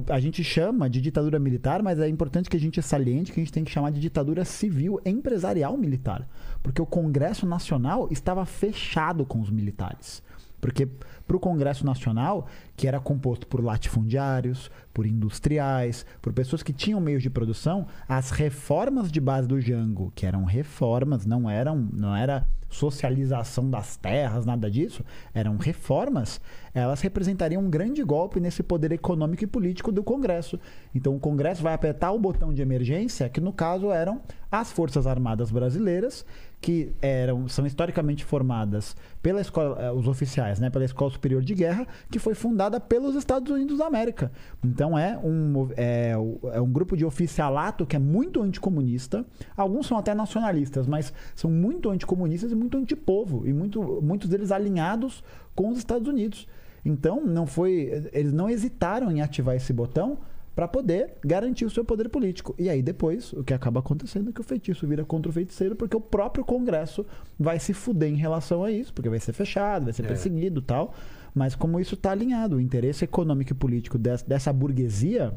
[0.08, 3.42] A gente chama de ditadura militar, mas é importante que a gente saliente que a
[3.42, 6.28] gente tem que chamar de ditadura civil empresarial militar,
[6.62, 10.22] porque o Congresso Nacional estava fechado com os militares.
[10.62, 10.86] Porque
[11.26, 17.00] para o Congresso Nacional, que era composto por latifundiários, por industriais, por pessoas que tinham
[17.00, 22.14] meios de produção, as reformas de base do Jango, que eram reformas, não eram, não
[22.14, 26.40] era socialização das terras, nada disso, eram reformas,
[26.72, 30.60] elas representariam um grande golpe nesse poder econômico e político do Congresso.
[30.94, 35.06] Então o Congresso vai apertar o botão de emergência, que no caso eram as Forças
[35.08, 36.24] Armadas Brasileiras,
[36.62, 41.54] que eram são historicamente formadas pela escola, eh, os oficiais, né, pela escola Superior de
[41.54, 44.30] Guerra, que foi fundada pelos Estados Unidos da América.
[44.64, 46.12] Então é um, é,
[46.52, 49.26] é um grupo de oficialato que é muito anticomunista.
[49.56, 53.44] Alguns são até nacionalistas, mas são muito anticomunistas e muito antipovo.
[53.44, 55.24] E muito, muitos deles alinhados
[55.56, 56.46] com os Estados Unidos.
[56.84, 58.08] Então não foi.
[58.12, 60.18] Eles não hesitaram em ativar esse botão
[60.54, 62.54] para poder garantir o seu poder político.
[62.58, 65.74] E aí depois, o que acaba acontecendo é que o feitiço vira contra o feiticeiro,
[65.74, 67.06] porque o próprio Congresso
[67.38, 70.08] vai se fuder em relação a isso, porque vai ser fechado, vai ser É.
[70.08, 70.94] perseguido e tal.
[71.34, 75.32] Mas como isso está alinhado, o interesse econômico e político des- dessa burguesia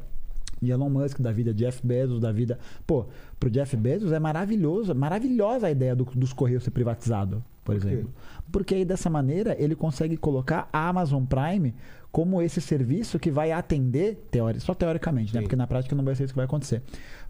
[0.61, 2.59] de Elon Musk, da vida Jeff Bezos, da vida.
[2.85, 3.05] Pô,
[3.39, 8.09] pro Jeff Bezos é maravilhoso, maravilhosa a ideia do- dos Correios ser privatizado, por exemplo.
[8.51, 11.73] Porque aí dessa maneira ele consegue colocar a Amazon Prime
[12.15, 15.41] como esse serviço que vai atender, teori só teoricamente, né?
[15.41, 16.81] Porque na prática não vai ser isso que vai acontecer.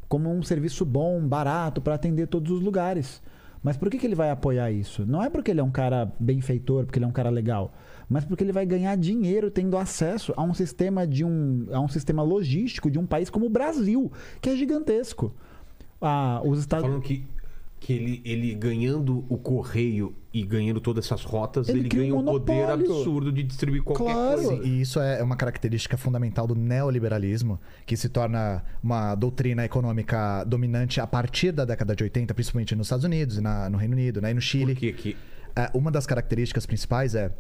[0.08, 3.20] Como um serviço bom, barato, para atender todos os lugares.
[3.64, 5.04] Mas por que, que ele vai apoiar isso?
[5.04, 7.74] Não é porque ele é um cara benfeitor, porque ele é um cara legal,
[8.08, 11.88] mas porque ele vai ganhar dinheiro tendo acesso a um sistema de um, a um
[11.88, 15.34] sistema logístico de um país como o Brasil, que é gigantesco.
[16.00, 17.26] Ah, os Estados Falando que,
[17.86, 22.20] que ele, ele ganhando o correio e ganhando todas essas rotas, Ele ele, ganha um
[22.22, 24.42] um poder absurdo de distribuir qualquer Claro.
[24.42, 24.64] coisa.
[24.68, 31.00] E isso é uma característica fundamental do neoliberalismo, que se torna uma doutrina econômica dominante
[31.00, 34.20] a partir da década de 80, principalmente nos Estados Unidos, e na- no Reino Unido
[34.20, 34.74] né, e no Chile.
[34.74, 35.18] Por que que...
[35.56, 37.32] É, uma das características principais é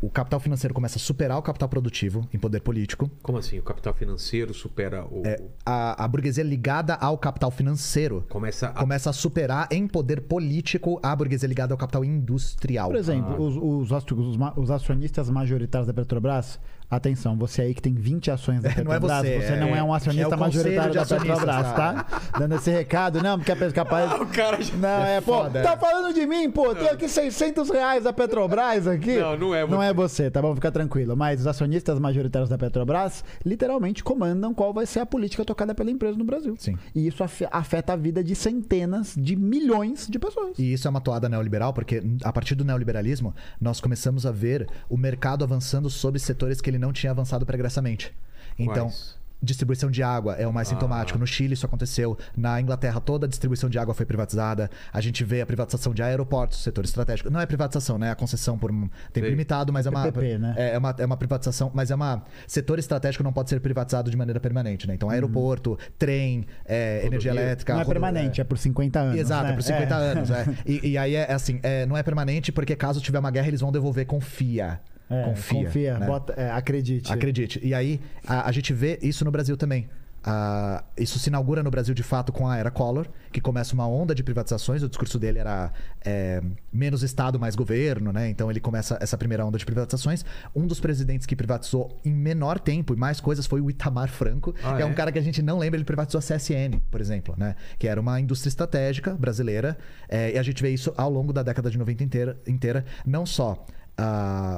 [0.00, 3.10] o capital financeiro começa a superar o capital produtivo em poder político.
[3.22, 3.58] Como assim?
[3.58, 5.22] O capital financeiro supera o...
[5.24, 8.72] É, a, a burguesia ligada ao capital financeiro Começa a...
[8.72, 12.88] começa a superar em poder político a burguesia ligada ao capital industrial.
[12.88, 16.58] Por exemplo, os, os, os os acionistas majoritários da Petrobras,
[16.90, 19.78] atenção, você aí que tem 20 ações da É, não é Petrobras, você, não é-
[19.78, 22.06] é um é acionista conselho majoritário de da Petrobras, tá?
[22.38, 24.12] Dando esse recado, não, porque é capaz...
[24.20, 24.74] o cara já...
[24.76, 25.76] Não, é, pô, foda, tá é.
[25.76, 29.18] falando de mim, pô, tem aqui 600 reais da Petrobras aqui.
[29.18, 29.84] Não, não é Não você.
[29.84, 30.54] é você, tá bom?
[30.54, 31.16] Fica tranquilo.
[31.16, 35.90] Mas os acionistas majoritários da Petrobras literalmente comandam qual vai ser a política tocada pela
[35.90, 36.54] empresa no Brasil.
[36.58, 36.76] Sim.
[36.94, 40.58] E isso afe- afeta a vida de centenas de milhões de pessoas.
[40.58, 44.68] E isso é uma toada neoliberal, porque a partir do neoliberalismo, nós começamos a ver
[44.88, 48.12] o mercado avançando sobre setores que ele não tinha avançado pregressamente.
[48.58, 49.16] Então, Quais?
[49.42, 51.18] distribuição de água é o mais sintomático.
[51.18, 52.16] No Chile isso aconteceu.
[52.36, 54.70] Na Inglaterra toda a distribuição de água foi privatizada.
[54.92, 57.30] A gente vê a privatização de aeroportos, setor estratégico.
[57.30, 58.08] Não é privatização, né?
[58.08, 59.30] É a concessão por um tempo Sei.
[59.30, 60.54] limitado, mas é uma PPP, né?
[60.56, 64.10] é, é uma, é uma privatização, mas é uma setor estratégico não pode ser privatizado
[64.10, 64.94] de maneira permanente, né?
[64.94, 69.20] Então aeroporto, trem, é, energia elétrica, Não é rodo- permanente, é por 50 anos.
[69.20, 69.50] Exato, né?
[69.50, 70.30] é por 50 anos.
[70.30, 70.46] É.
[70.64, 73.60] E, e aí é assim, é, não é permanente porque caso tiver uma guerra eles
[73.60, 74.80] vão devolver, confia.
[75.08, 75.64] É, confia.
[75.64, 76.06] confia, né?
[76.06, 77.12] bota- é, acredite.
[77.12, 77.60] Acredite.
[77.62, 79.88] E aí a, a gente vê isso no Brasil também.
[80.28, 83.86] Ah, isso se inaugura no Brasil de fato com a era Collor, que começa uma
[83.86, 84.82] onda de privatizações.
[84.82, 85.72] O discurso dele era
[86.04, 86.42] é,
[86.72, 88.28] menos Estado, mais governo, né?
[88.28, 90.24] Então ele começa essa primeira onda de privatizações.
[90.52, 94.52] Um dos presidentes que privatizou em menor tempo e mais coisas foi o Itamar Franco,
[94.64, 94.84] Ah, que é?
[94.84, 94.86] é?
[94.86, 97.54] um cara que a gente não lembra, ele privatizou a CSN, por exemplo, né?
[97.78, 99.78] Que era uma indústria estratégica brasileira.
[100.08, 103.24] É, e a gente vê isso ao longo da década de 90 inteira, inteira não
[103.24, 103.64] só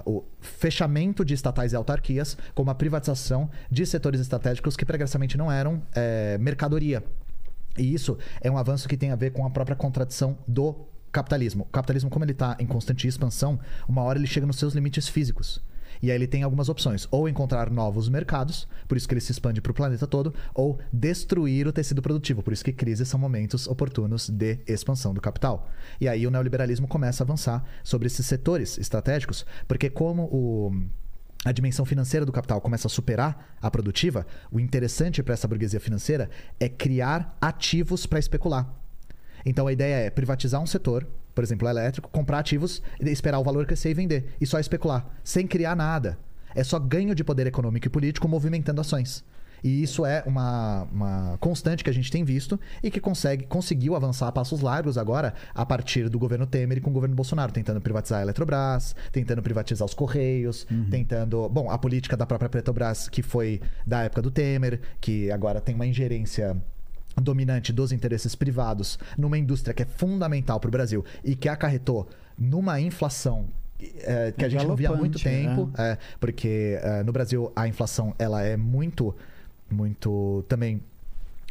[0.04, 5.50] o fechamento de estatais e autarquias, como a privatização de setores estratégicos que pregressamente não
[5.50, 7.02] eram eh, mercadoria.
[7.76, 10.74] E isso é um avanço que tem a ver com a própria contradição do
[11.12, 11.64] capitalismo.
[11.64, 13.58] O capitalismo, como ele está em constante expansão,
[13.88, 15.62] uma hora ele chega nos seus limites físicos.
[16.02, 17.06] E aí ele tem algumas opções.
[17.10, 20.78] Ou encontrar novos mercados, por isso que ele se expande para o planeta todo, ou
[20.92, 22.42] destruir o tecido produtivo.
[22.42, 25.68] Por isso que crises são momentos oportunos de expansão do capital.
[26.00, 30.72] E aí o neoliberalismo começa a avançar sobre esses setores estratégicos, porque como o
[31.44, 35.78] a dimensão financeira do capital começa a superar a produtiva, o interessante para essa burguesia
[35.78, 38.68] financeira é criar ativos para especular.
[39.46, 41.06] Então a ideia é privatizar um setor,
[41.38, 44.34] por exemplo, elétrico, comprar ativos, e esperar o valor crescer e vender.
[44.40, 46.18] E só especular, sem criar nada.
[46.52, 49.24] É só ganho de poder econômico e político movimentando ações.
[49.62, 53.94] E isso é uma, uma constante que a gente tem visto e que consegue, conseguiu
[53.94, 57.52] avançar a passos largos agora a partir do governo Temer e com o governo Bolsonaro,
[57.52, 61.48] tentando privatizar a Eletrobras, tentando privatizar os Correios, tentando.
[61.48, 65.76] Bom, a política da própria Petrobras, que foi da época do Temer, que agora tem
[65.76, 66.60] uma ingerência
[67.20, 72.08] dominante dos interesses privados numa indústria que é fundamental para o Brasil e que acarretou
[72.38, 73.46] numa inflação
[74.02, 77.68] é, que a gente não via há muito tempo, é, porque é, no Brasil a
[77.68, 79.14] inflação ela é muito,
[79.70, 80.80] muito também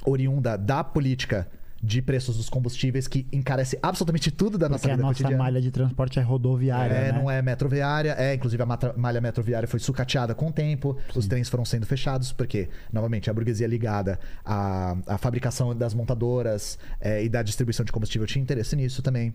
[0.05, 1.47] oriunda da política
[1.81, 5.43] de preços dos combustíveis que encarece absolutamente tudo da nossa Porque a vida nossa cotidiana.
[5.43, 7.19] malha de transporte é rodoviária, É, né?
[7.19, 11.27] não é metroviária, é, inclusive a matra- malha metroviária foi sucateada com o tempo, os
[11.27, 17.23] trens foram sendo fechados, porque, novamente, a burguesia ligada à, à fabricação das montadoras é,
[17.23, 19.33] e da distribuição de combustível tinha interesse nisso também.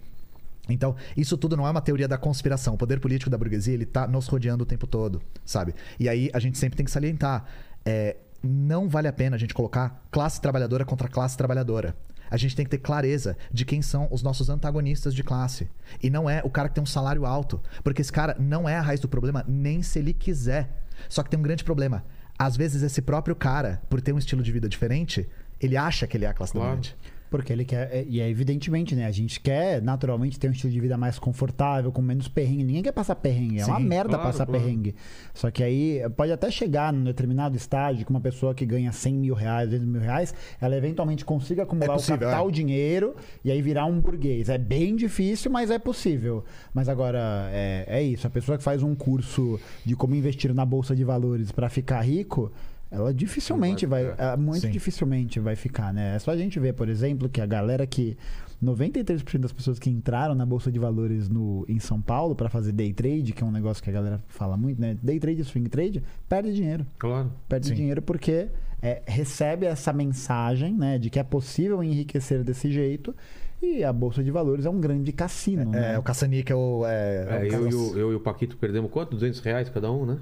[0.69, 2.75] Então, isso tudo não é uma teoria da conspiração.
[2.75, 5.75] O poder político da burguesia, ele tá nos rodeando o tempo todo, sabe?
[5.99, 7.45] E aí a gente sempre tem que salientar.
[7.85, 11.95] é, não vale a pena a gente colocar classe trabalhadora contra classe trabalhadora.
[12.33, 15.69] A gente tem que ter clareza de quem são os nossos antagonistas de classe.
[16.03, 17.61] E não é o cara que tem um salário alto.
[17.85, 20.83] Porque esse cara não é a raiz do problema, nem se ele quiser.
[21.11, 22.03] Só que tem um grande problema.
[22.39, 25.29] Às vezes, esse próprio cara, por ter um estilo de vida diferente,
[25.61, 26.69] ele acha que ele é a classe Claro.
[26.69, 26.97] dominante.
[27.33, 29.07] Porque ele quer, é- e é evidentemente, né?
[29.07, 32.63] A gente quer naturalmente ter um estilo de vida mais confortável, com menos perrengue.
[32.63, 33.59] Ninguém quer passar perrengue.
[33.61, 34.63] É uma Sim, merda claro, passar claro.
[34.63, 34.95] perrengue.
[35.35, 39.15] Só que aí pode até chegar num determinado estágio que uma pessoa que ganha 100
[39.15, 42.49] mil reais, 200 mil reais, ela eventualmente consiga acumular É possível, o capital, é.
[42.49, 44.49] o dinheiro e aí virar um burguês.
[44.49, 46.45] É bem difícil, mas é possível.
[46.75, 48.27] Mas agora, é, é isso.
[48.27, 52.03] A pessoa que faz um curso de como investir na bolsa de valores para ficar
[52.03, 52.53] rico.
[52.93, 54.33] Ela dificilmente vai, vai ficar.
[54.33, 54.71] é, muito Sim.
[54.71, 56.15] dificilmente vai ficar, né?
[56.17, 58.17] É só a gente ver, por exemplo, que a galera que
[58.63, 62.73] 93% das pessoas que entraram na bolsa de valores no, em São Paulo para fazer
[62.73, 64.97] day trade, que é um negócio que a galera fala muito, né?
[65.03, 66.87] Day trade e swing trade, perde dinheiro.
[66.99, 67.33] Claro.
[67.49, 67.75] Perde Sim.
[67.75, 68.49] dinheiro porque
[68.81, 73.15] é, recebe essa mensagem, né, de que é possível enriquecer desse jeito.
[73.61, 75.95] E a bolsa de valores é um grande cassino, né?
[75.95, 77.27] É, o caça-níquel é.
[77.29, 79.13] É, é o eu, e caça- o, eu e o Paquito perdemos quanto?
[79.13, 80.19] 200 reais cada um, né?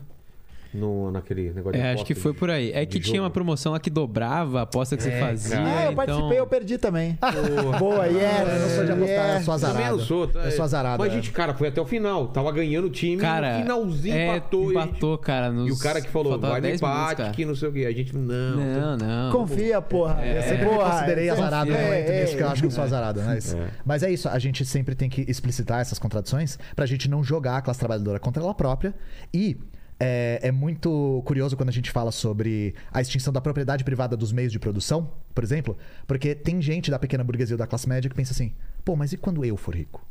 [0.72, 2.70] No, naquele negócio de É, acho aposta que foi de- por aí.
[2.72, 3.24] É de que tinha jogo.
[3.24, 5.56] uma promoção lá que dobrava a aposta que você É, fazia.
[5.56, 5.68] cara.
[5.68, 5.94] Ah, eu então...
[5.96, 7.18] participei, eu perdi também.
[7.78, 8.16] Boa, yes,
[8.52, 9.44] Eu não sou de apostar, eu yes.
[9.44, 9.96] sou Também azarado.
[9.96, 10.38] não sou, tá?
[10.40, 11.02] Eu sou azarado.
[11.02, 11.14] Mas, é.
[11.16, 12.28] gente, cara, foi até o final.
[12.28, 14.60] Tava ganhando o time, Cara, no finalzinho é, empatou.
[14.70, 15.50] e gente- empatou, cara.
[15.50, 17.72] nos- E o cara que falou, vai no 10 minutos, empate, que não sei o
[17.72, 17.86] quê.
[17.86, 18.56] A gente, não.
[18.56, 19.32] Não, não.
[19.32, 20.24] Confia, porra.
[20.24, 22.66] Eu sempre me Porra, considerei é, azarado no é, momento é, que eu acho que
[22.66, 23.20] eu sou azarado.
[23.24, 23.68] Mas, É.
[23.84, 27.56] mas é isso, a gente sempre tem que explicitar essas contradições pra gente não jogar
[27.56, 28.94] a classe trabalhadora contra ela própria.
[29.34, 29.56] E
[30.00, 34.32] é, é muito curioso quando a gente fala sobre a extinção da propriedade privada dos
[34.32, 38.08] meios de produção, por exemplo, porque tem gente da pequena burguesia ou da classe média
[38.08, 40.04] que pensa assim: pô, mas e quando eu for rico?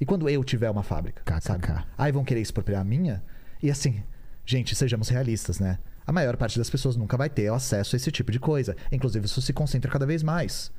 [0.00, 1.22] E quando eu tiver uma fábrica?
[1.22, 1.84] KKK.
[1.98, 3.22] Aí vão querer expropriar a minha?
[3.62, 4.02] E assim,
[4.46, 5.78] gente, sejamos realistas, né?
[6.06, 8.74] A maior parte das pessoas nunca vai ter acesso a esse tipo de coisa.
[8.90, 10.72] Inclusive, isso se concentra cada vez mais.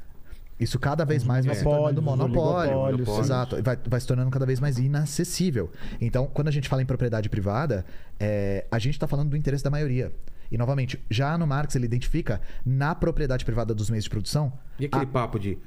[0.60, 2.78] Isso cada vez mais vai se tornando monopólio.
[2.78, 3.26] oligopólios.
[3.26, 3.64] Exato.
[3.64, 5.72] Vai, vai se tornando cada vez mais inacessível.
[6.00, 7.86] Então, quando a gente fala em propriedade privada,
[8.20, 10.14] é, a gente está falando do interesse da maioria.
[10.52, 14.86] E, novamente, já no Marx ele identifica na propriedade privada dos meios de produção E
[14.86, 15.58] aquele papo de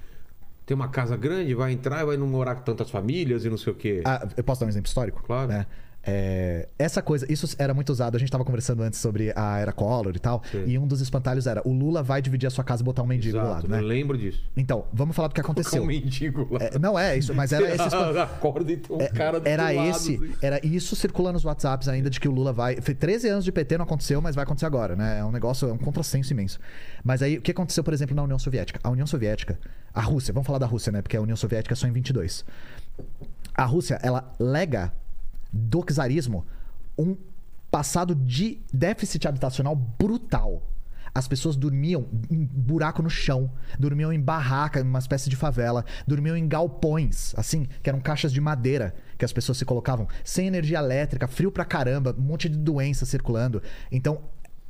[0.66, 3.58] ter uma casa grande, vai entrar e vai não morar com tantas famílias e não
[3.58, 4.02] sei o quê.
[4.04, 5.22] Ah, eu posso dar um exemplo histórico?
[5.22, 5.48] Claro.
[5.48, 5.66] Né?
[6.06, 8.16] É, essa coisa, isso era muito usado.
[8.16, 10.42] A gente tava conversando antes sobre a era Collor e tal.
[10.50, 10.64] Sim.
[10.66, 13.06] E um dos espantalhos era: o Lula vai dividir a sua casa e botar um
[13.06, 13.80] mendigo lado, eu né?
[13.80, 14.42] lembro disso.
[14.56, 15.82] Então, vamos falar do que aconteceu.
[15.82, 16.60] um mendigo lá.
[16.62, 19.48] É, não é isso, mas era esse espan- Acorda e tem um é, cara do
[19.48, 20.32] era lado, esse, assim.
[20.42, 22.80] era isso circulando nos WhatsApps ainda de que o Lula vai.
[22.80, 25.18] Foi 13 anos de PT, não aconteceu, mas vai acontecer agora, né?
[25.20, 26.58] É um negócio, é um contrassenso imenso.
[27.02, 28.78] Mas aí, o que aconteceu, por exemplo, na União Soviética?
[28.82, 29.58] A União Soviética,
[29.92, 31.02] a Rússia, vamos falar da Rússia, né?
[31.02, 32.44] Porque a União Soviética é só em 22.
[33.54, 34.92] A Rússia, ela lega
[35.54, 36.44] do czarismo
[36.98, 37.16] um
[37.70, 40.62] passado de déficit habitacional brutal.
[41.14, 43.48] As pessoas dormiam em buraco no chão,
[43.78, 48.32] dormiam em barraca, em uma espécie de favela, dormiam em galpões, assim, que eram caixas
[48.32, 52.48] de madeira que as pessoas se colocavam, sem energia elétrica, frio pra caramba, um monte
[52.48, 53.62] de doença circulando.
[53.92, 54.22] Então,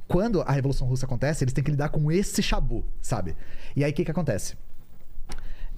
[0.06, 3.34] quando a Revolução Russa acontece, eles têm que lidar com esse chabu, sabe?
[3.74, 4.54] E aí o que, que acontece?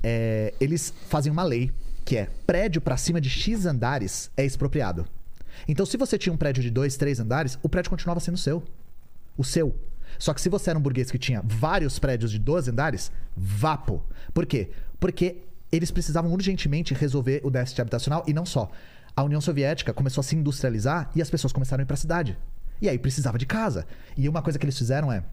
[0.03, 1.73] É, eles fazem uma lei
[2.07, 5.05] que é prédio pra cima de X andares é expropriado.
[5.67, 8.63] Então, se você tinha um prédio de dois, três andares, o prédio continuava sendo seu.
[9.37, 9.75] O seu.
[10.17, 14.01] Só que se você era um burguês que tinha vários prédios de 12 andares, vapo.
[14.33, 14.71] Por quê?
[15.01, 15.43] Porque
[15.73, 18.71] eles precisavam urgentemente resolver o déficit habitacional e não só.
[19.17, 22.39] A União Soviética começou a se industrializar e as pessoas começaram a ir pra cidade.
[22.81, 23.85] E aí precisava de casa.
[24.17, 25.25] E uma coisa que eles fizeram é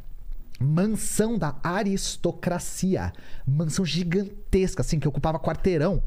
[0.59, 3.13] mansão da aristocracia.
[3.45, 6.01] Mansão gigantesca, assim, que ocupava quarteirão.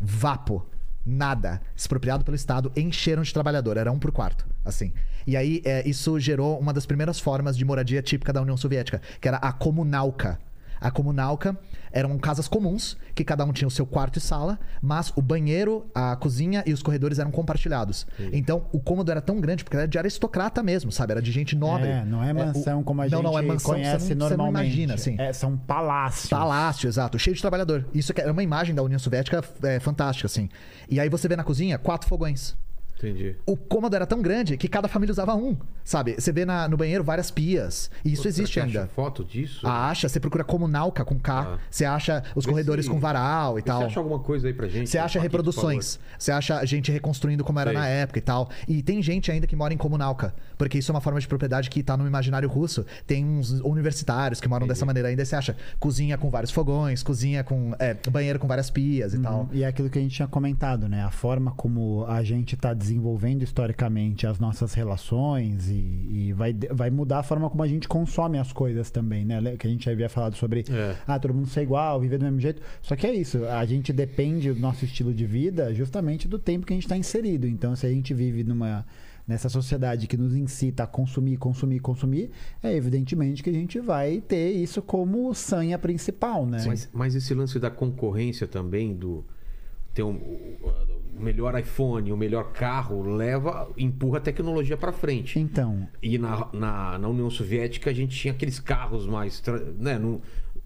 [0.00, 0.66] Vapo.
[1.04, 1.60] Nada.
[1.74, 3.76] Expropriado pelo Estado, encheram de trabalhador.
[3.76, 4.92] Era um por quarto, assim.
[5.26, 9.00] E aí, é, isso gerou uma das primeiras formas de moradia típica da União Soviética,
[9.20, 10.38] que era a comunalca.
[10.80, 11.56] A comunalca
[11.92, 15.86] eram casas comuns, que cada um tinha o seu quarto e sala, mas o banheiro,
[15.94, 18.06] a cozinha e os corredores eram compartilhados.
[18.32, 21.12] Então, o cômodo era tão grande, porque era de aristocrata mesmo, sabe?
[21.12, 21.88] Era de gente nobre.
[21.88, 24.14] É, não é mansão o- como a não, gente não, é mansão que conhece você
[24.14, 24.72] não, você não normalmente.
[24.72, 25.16] imagina, assim.
[25.18, 26.30] É, são palácios.
[26.30, 27.84] Palácio, exato, cheio de trabalhador.
[27.92, 30.48] Isso que é uma imagem da União Soviética é, fantástica, assim.
[30.88, 32.56] E aí você vê na cozinha quatro fogões.
[33.02, 33.36] Entendi.
[33.46, 36.14] O cômodo era tão grande que cada família usava um, sabe?
[36.18, 37.90] Você vê na- no banheiro várias pias.
[38.04, 38.80] E isso Pô, existe ainda.
[38.82, 39.66] acha foto disso?
[39.66, 41.58] Acha, você procura comunalca com K, Ah.
[41.70, 43.82] você acha os Vê corredores se- com varal e Você tal.
[43.84, 44.88] acha alguma coisa aí pra gente?
[44.90, 47.78] Você acha reproduções, você acha gente reconstruindo como era Sei.
[47.78, 48.50] na época e tal.
[48.68, 51.70] E tem gente ainda que mora em comunalca, porque isso é uma forma de propriedade
[51.70, 52.84] que tá no imaginário russo.
[53.06, 55.24] Tem uns universitários que moram dessa maneira ainda.
[55.24, 59.48] Você acha cozinha com vários fogões, cozinha com é, banheiro com várias pias e tal.
[59.52, 61.02] E é aquilo que a gente tinha comentado, né?
[61.02, 62.89] A forma como a gente está desenvolvendo
[63.42, 68.38] historicamente as nossas relações e, e vai, vai mudar a forma como a gente consome
[68.38, 69.56] as coisas também, né?
[69.56, 70.96] Que a gente havia falado sobre É.
[71.06, 72.62] ah, todo mundo ser igual, viver do mesmo jeito.
[72.82, 76.66] Só que é isso, a gente depende do nosso estilo de vida justamente do tempo
[76.66, 77.46] que a gente está inserido.
[77.46, 78.84] Então, se a gente vive numa
[79.30, 84.20] nessa sociedade que nos incita a consumir, consumir, consumir, é evidentemente que a gente vai
[84.20, 86.64] ter isso como sanha principal, né?
[86.66, 89.24] Mas, mas esse lance da concorrência também, do
[89.94, 90.18] ter um,
[91.16, 95.38] o melhor iPhone, o melhor carro, leva, empurra a tecnologia pra frente.
[95.38, 99.42] Então, E na, na, na União Soviética a gente tinha aqueles carros mais.
[99.78, 100.20] Né, não,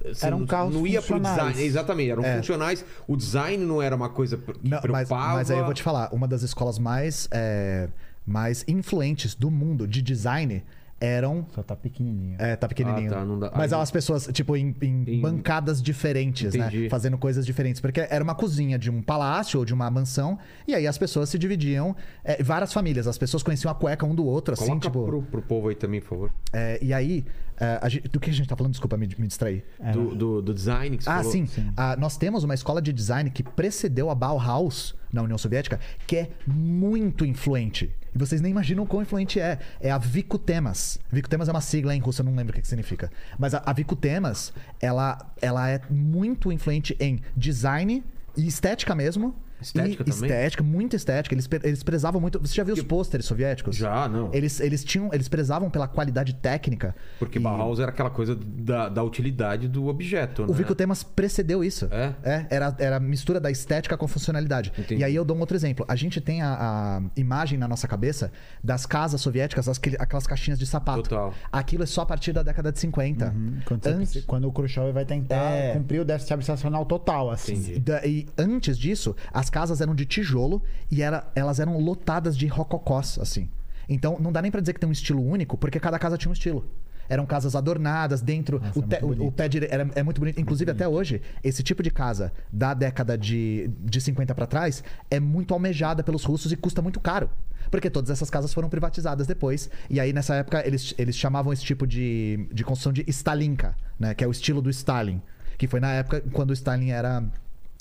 [0.05, 1.62] você Eram não, carros não ia pro design.
[1.62, 2.37] Exatamente, eram É.
[2.37, 2.85] funcionais.
[3.07, 5.35] O design não era uma coisa que Não, mas, preocupava.
[5.35, 7.89] mas aí eu vou te falar, uma das escolas mais, é,
[8.27, 10.62] mais influentes do mundo de design
[11.05, 11.47] eram.
[11.55, 12.36] só tá pequenininho.
[12.39, 13.10] É, tá pequenininho.
[13.12, 16.82] Ah, tá, não dá- Mas aí- as pessoas, tipo, em, em Em- bancadas diferentes, Entendi.
[16.85, 16.89] né?
[16.89, 17.81] Fazendo coisas diferentes.
[17.81, 20.39] Porque era uma cozinha de um palácio ou de uma mansão.
[20.66, 21.94] E aí as pessoas se dividiam.
[22.24, 23.06] é, várias famílias.
[23.06, 25.05] As pessoas conheciam a cueca um do outro, assim, Coloca tipo.
[25.05, 26.32] pro, pro povo aí também, por favor.
[26.52, 27.24] é, e aí.
[27.60, 28.72] é, a gente- do que a gente tá falando?
[28.72, 29.64] Desculpa me, me distrair.
[29.93, 31.31] Do, do, do design que você Ah, falou.
[31.32, 31.47] sim.
[31.76, 36.16] Ah, nós temos uma escola de design que precedeu a Bauhaus na União Soviética, que
[36.16, 37.91] é muito influente.
[38.15, 39.59] E vocês nem imaginam quão influente é.
[39.81, 40.99] É a Vico Temas.
[41.11, 43.11] Vico Temas é uma sigla em russo, eu não lembro o que, que significa.
[43.39, 48.03] Mas a, a Vico Temas, ela, ela é muito influente em design
[48.36, 49.35] e estética mesmo.
[49.60, 50.31] Estética e também?
[50.31, 51.35] Estética, muito estética.
[51.35, 52.39] Eles, eles prezavam muito.
[52.40, 53.76] Você já viu os pôsteres soviéticos?
[53.76, 54.31] Já, não.
[54.32, 55.10] Eles, eles tinham.
[55.12, 56.94] Eles prezavam pela qualidade técnica.
[57.18, 60.52] Porque E- Bauhaus era aquela coisa da, da utilidade do objeto, o né?
[60.55, 61.89] Vico Temas precedeu isso.
[61.90, 62.47] É?
[62.51, 64.72] era, era a mistura da estética com funcionalidade.
[64.78, 65.01] Entendi.
[65.01, 65.85] E aí eu dou um outro exemplo.
[65.89, 68.31] A gente tem a, a imagem na nossa cabeça
[68.62, 71.02] das casas soviéticas, as- aquelas caixinhas de sapato.
[71.05, 71.32] Total.
[71.52, 73.26] Aquilo é só a partir da década de 50.
[73.35, 73.59] Uhum.
[73.64, 75.72] Quando, Antes, quando o Khrushchev vai tentar É.
[75.72, 77.55] cumprir o déficit habitacional total, assim.
[77.55, 77.81] Entendi.
[77.81, 79.14] da- e antes disso,
[79.45, 83.49] as casas eram de tijolo e era, elas eram lotadas de rococós, assim.
[83.89, 86.31] Então não dá nem pra dizer que tem um estilo único, porque cada casa tinha
[86.31, 86.66] um estilo.
[87.07, 88.59] Eram casas adornadas dentro.
[88.59, 89.35] Nossa, o, é te- muito o- o bonito.
[89.35, 89.69] pé dire...
[89.71, 90.41] era, é muito bonito.
[90.41, 95.21] Inclusive, até hoje, esse tipo de casa da década de, de 50 pra trás é
[95.21, 97.29] muito almejada pelos russos e custa muito caro.
[97.71, 99.69] Porque todas essas casas foram privatizadas depois.
[99.91, 104.15] E aí, nessa época, eles, eles chamavam esse tipo de, de construção de Stalinka, né?
[104.15, 105.21] Que é o estilo do Stalin.
[105.59, 107.23] Que foi na época quando o Stalin era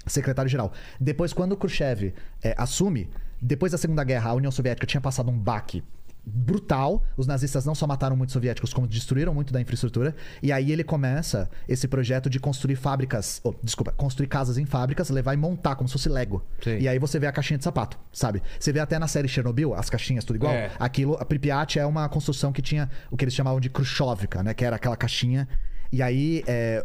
[0.05, 0.71] secretário-geral.
[0.99, 3.09] Depois, quando o Khrushchev é, assume,
[3.41, 5.83] depois da Segunda Guerra, a União Soviética tinha passado um baque
[6.25, 7.03] brutal.
[7.17, 10.15] Os nazistas não só mataram muitos soviéticos, como destruíram muito da infraestrutura.
[10.41, 15.09] E aí ele começa esse projeto de construir fábricas, oh, desculpa, construir casas em fábricas,
[15.09, 16.43] levar e montar como se fosse Lego.
[16.63, 16.77] Sim.
[16.79, 18.41] E aí você vê a caixinha de sapato, sabe?
[18.59, 20.53] Você vê até na série Chernobyl, as caixinhas tudo igual.
[20.53, 20.71] É.
[20.79, 24.53] Aquilo, a Pripyat é uma construção que tinha o que eles chamavam de Khrushchevka, né?
[24.53, 25.47] Que era aquela caixinha.
[25.93, 26.83] E aí, é,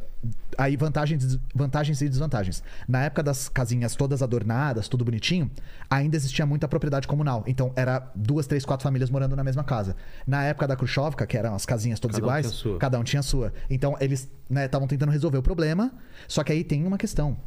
[0.59, 2.63] aí vantagens, vantagens e desvantagens.
[2.87, 5.51] Na época das casinhas todas adornadas, tudo bonitinho,
[5.89, 7.43] ainda existia muita propriedade comunal.
[7.47, 9.97] Então, era duas, três, quatro famílias morando na mesma casa.
[10.27, 12.79] Na época da Khrushchevka, que eram as casinhas todas Cada um iguais, sua.
[12.79, 13.51] cada um tinha a sua.
[13.71, 15.91] Então, eles estavam tentando resolver o problema.
[16.29, 17.39] Só que aí tem uma questão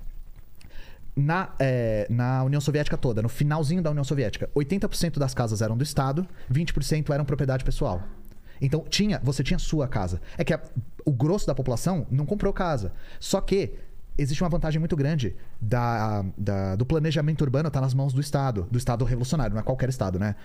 [1.16, 5.78] na, é, na União Soviética toda, no finalzinho da União Soviética, 80% das casas eram
[5.78, 8.02] do Estado, 20% eram propriedade pessoal.
[8.62, 10.22] Então tinha, você tinha sua casa.
[10.38, 10.62] É que a-
[11.04, 12.94] o grosso da população não comprou casa.
[13.20, 13.74] Só que
[14.18, 18.68] existe uma vantagem muito grande da, da- do planejamento urbano estar nas mãos do Estado,
[18.70, 20.36] do Estado revolucionário, não é qualquer Estado, né?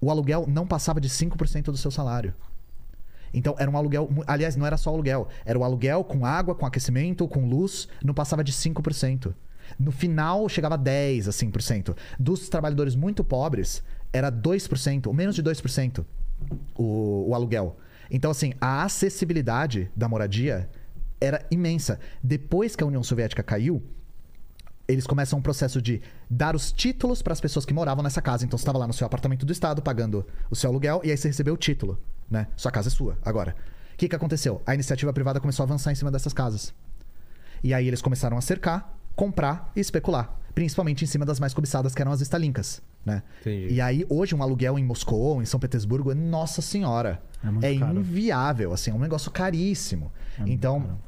[0.00, 2.32] O aluguel não passava de 5% do seu salário.
[3.34, 4.08] Então era um aluguel.
[4.26, 5.28] Aliás, não era só aluguel.
[5.44, 9.34] Era o aluguel com água, com aquecimento, com luz, não passava de 5%.
[9.78, 11.94] No final chegava a 10%, assim, por cento.
[12.18, 13.82] Dos trabalhadores muito pobres,
[14.12, 16.06] era 2%, ou menos de 2%
[16.74, 17.76] o, o aluguel.
[18.10, 20.68] Então, assim, a acessibilidade da moradia
[21.20, 21.98] era imensa.
[22.22, 23.82] Depois que a União Soviética caiu,
[24.86, 26.00] eles começam um processo de
[26.30, 28.44] dar os títulos para as pessoas que moravam nessa casa.
[28.44, 31.16] Então você estava lá no seu apartamento do estado pagando o seu aluguel e aí
[31.16, 32.00] você recebeu o título,
[32.30, 32.48] né?
[32.56, 33.54] Sua casa é sua agora.
[33.92, 34.62] O que, que aconteceu?
[34.64, 36.72] A iniciativa privada começou a avançar em cima dessas casas.
[37.62, 40.34] E aí eles começaram a cercar, comprar e especular.
[40.54, 43.22] Principalmente em cima das mais cobiçadas, que eram as estalinkas, né?
[43.40, 43.74] Entendi.
[43.74, 47.20] E aí, hoje, um aluguel em Moscou, em São Petersburgo, é nossa senhora.
[47.42, 50.12] É É, inviável, assim, é um negócio caríssimo.
[50.38, 50.98] muito então, caro.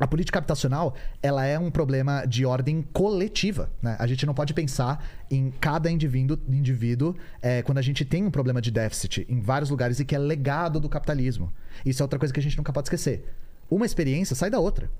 [0.00, 3.70] a política habitacional ela é um problema de ordem coletiva.
[3.80, 3.96] Né?
[3.98, 8.30] A gente não pode pensar em cada indivíduo, indivíduo é, quando a gente tem um
[8.30, 11.52] problema de déficit em vários lugares e que é legado do capitalismo.
[11.84, 13.24] Isso é outra coisa que a gente nunca pode esquecer.
[13.70, 14.90] Uma experiência sai da outra.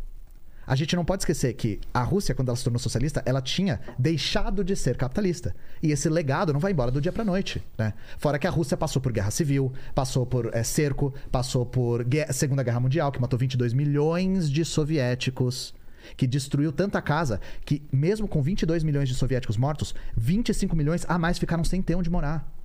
[0.67, 3.81] A gente não pode esquecer que a Rússia, quando ela se tornou socialista, ela tinha
[3.97, 5.55] deixado de ser capitalista.
[5.83, 7.95] E esse legado não vai embora do dia pra noite, né?
[8.19, 12.33] Fora que a Rússia passou por guerra civil, passou por é, cerco, passou por guerra-
[12.33, 15.73] Segunda Guerra Mundial, que matou 22 milhões de soviéticos,
[16.17, 21.17] que destruiu tanta casa que, mesmo com 22 milhões de soviéticos mortos, 25 milhões a
[21.19, 22.56] mais ficaram sem ter onde morar.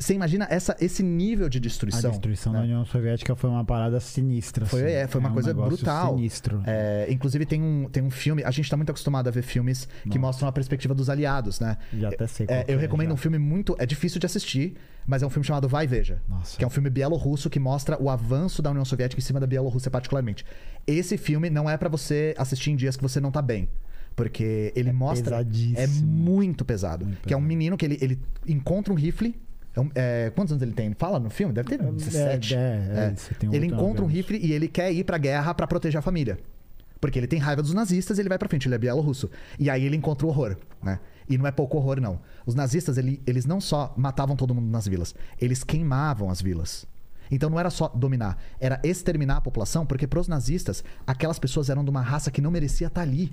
[0.00, 2.10] Você imagina essa, esse nível de A destruição?
[2.10, 2.60] destruição né?
[2.60, 4.64] da União Soviética foi uma parada sinistra.
[4.64, 4.92] Foi, assim.
[4.92, 6.16] é, foi uma um coisa negócio brutal.
[6.16, 6.62] Sinistro.
[6.66, 9.86] É, inclusive tem um, tem um filme, a gente tá muito acostumado a ver filmes
[10.10, 11.76] que mostram a perspectiva dos aliados, né?
[11.92, 13.14] Já até sei qual É, eu é, recomendo já.
[13.14, 13.76] um filme muito.
[13.78, 14.74] É difícil de assistir,
[15.06, 16.22] mas é um filme chamado Vai Veja.
[16.26, 16.56] Nossa.
[16.56, 19.46] Que é um filme bielorrusso que mostra o avanço da União Soviética em cima da
[19.46, 20.46] Bielorrússia, particularmente.
[20.86, 23.68] Esse filme não é pra você assistir em dias que você não tá bem.
[24.16, 25.36] Porque ele mostra.
[25.36, 26.06] É pesadíssimo.
[26.10, 27.06] muito pesado.
[27.26, 28.18] que é um menino que ele, ele
[28.48, 29.38] encontra um rifle.
[29.94, 30.92] É é, quantos anos ele tem?
[30.94, 31.52] Fala no filme?
[31.54, 32.54] Deve ter 17.
[32.54, 35.98] é, é, tem ele encontra um rifle e ele quer ir pra guerra pra proteger
[35.98, 36.38] a família.
[37.00, 39.30] Porque ele tem raiva dos nazistas e ele vai pra frente, ele é bielorrusso.
[39.58, 41.00] E aí ele encontra o horror, né?
[41.28, 42.20] E não é pouco horror, não.
[42.44, 46.84] Os nazistas, ele- eles não só matavam todo mundo nas vilas, eles queimavam as vilas.
[47.30, 51.84] Então não era só dominar, era exterminar a população, porque pros nazistas, aquelas pessoas eram
[51.84, 53.32] de uma raça que não merecia estar ali.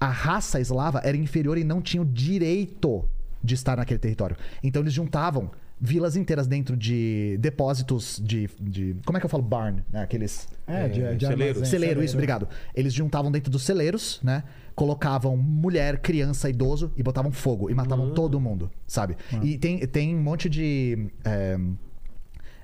[0.00, 3.04] A raça eslava era inferior e não tinha o direito
[3.42, 4.36] de estar naquele território.
[4.62, 5.50] Então eles juntavam
[5.80, 8.48] vilas inteiras dentro de depósitos de.
[8.60, 9.82] de como é que eu falo barn?
[9.90, 10.02] Né?
[10.02, 10.48] Aqueles.
[10.66, 11.66] É, de, de celeiro.
[11.66, 12.48] Celeiro, isso, obrigado.
[12.74, 14.44] Eles juntavam dentro dos celeiros, né?
[14.76, 19.16] Colocavam mulher, criança, idoso e botavam fogo e matavam todo mundo, sabe?
[19.42, 21.10] E tem, tem um monte de.
[21.24, 21.58] é,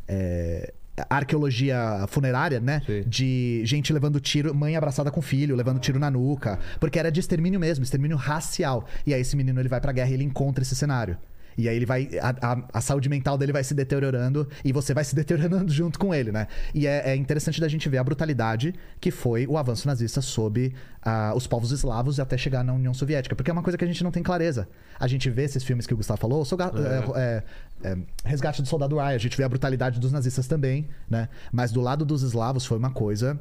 [0.06, 0.74] é,
[1.08, 2.82] arqueologia funerária, né?
[2.86, 3.04] Sim.
[3.06, 6.58] De gente levando tiro, mãe abraçada com filho, levando tiro na nuca.
[6.80, 8.86] Porque era de extermínio mesmo, extermínio racial.
[9.06, 11.16] E aí esse menino ele vai pra guerra e ele encontra esse cenário.
[11.58, 12.08] E aí ele vai.
[12.22, 15.98] A, a- a saúde mental dele vai se deteriorando e você vai se deteriorando junto
[15.98, 16.46] com ele, né?
[16.72, 20.72] E é, é interessante da gente ver a brutalidade que foi o avanço nazista sob
[21.02, 23.34] ah, os povos eslavos até chegar na União Soviética.
[23.34, 24.68] Porque é uma coisa que a gente não tem clareza.
[25.00, 28.68] A gente vê esses filmes que o Gustavo falou, Soga- é, é, é, Resgate do
[28.68, 31.28] Soldado Ryan, a gente vê a brutalidade dos nazistas também, né?
[31.52, 33.38] Mas do lado dos eslavos foi uma coisa.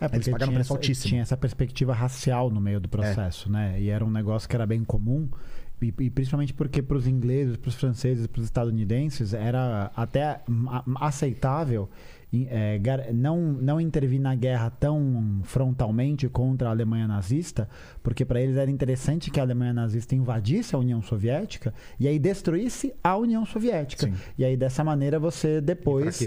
[0.00, 1.08] É, eles pagaram um preço essa, altíssimo.
[1.08, 3.76] tinha essa perspectiva racial no meio do processo, né?
[3.80, 5.28] E era um negócio que era bem comum.
[5.80, 10.24] E, e principalmente porque para os ingleses, para os franceses, para os estadunidenses, era até
[10.24, 10.42] a-
[11.00, 11.88] aceitável
[12.32, 12.78] é,
[13.12, 17.68] não, não intervir na guerra tão frontalmente contra a Alemanha nazista,
[18.04, 22.20] porque para eles era interessante que a Alemanha nazista invadisse a União Soviética e aí
[22.20, 24.06] destruísse a União Soviética.
[24.06, 24.14] Sim.
[24.38, 26.20] E aí dessa maneira você depois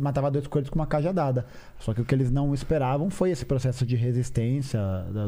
[0.00, 1.46] matava dois coelhos com uma cajadada.
[1.80, 4.78] Só que o que eles não esperavam foi esse processo de resistência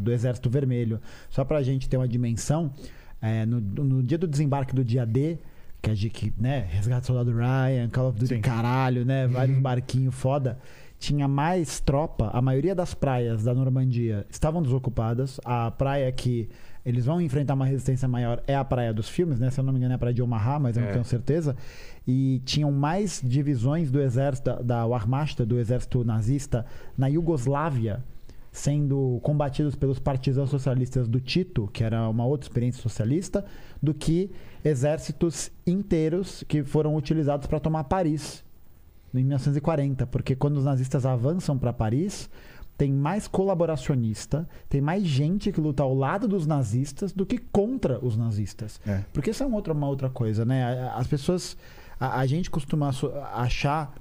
[0.00, 1.00] do Exército Vermelho.
[1.28, 2.72] Só pra gente ter uma dimensão,
[3.20, 5.38] é, no, no dia do desembarque do dia D,
[5.82, 8.40] que é de que, né, Resgate do Soldado Ryan, Call of Duty Sim.
[8.40, 10.58] caralho, né, vários barquinhos foda.
[10.98, 15.38] Tinha mais tropa, a maioria das praias da Normandia estavam desocupadas.
[15.44, 16.48] A praia que
[16.86, 19.50] eles vão enfrentar uma resistência maior é a praia dos filmes, né?
[19.50, 20.92] Se eu não me engano, é a praia de Omaha, mas eu não É.
[20.92, 21.54] tenho certeza.
[22.08, 26.64] E tinham mais divisões do exército, da, da Wehrmacht, do exército nazista,
[26.96, 28.02] na Iugoslávia,
[28.56, 33.44] sendo combatidos pelos partisãos socialistas do Tito, que era uma outra experiência socialista,
[33.82, 34.30] do que
[34.64, 38.42] exércitos inteiros que foram utilizados para tomar Paris
[39.12, 42.30] em 1940, porque quando os nazistas avançam para Paris,
[42.78, 48.02] tem mais colaboracionista, tem mais gente que luta ao lado dos nazistas do que contra
[48.02, 48.80] os nazistas.
[48.86, 49.04] É.
[49.12, 50.90] Porque isso é uma outra, uma outra coisa, né?
[50.94, 51.58] As pessoas.
[52.00, 52.90] A, a gente costuma
[53.34, 53.94] achar.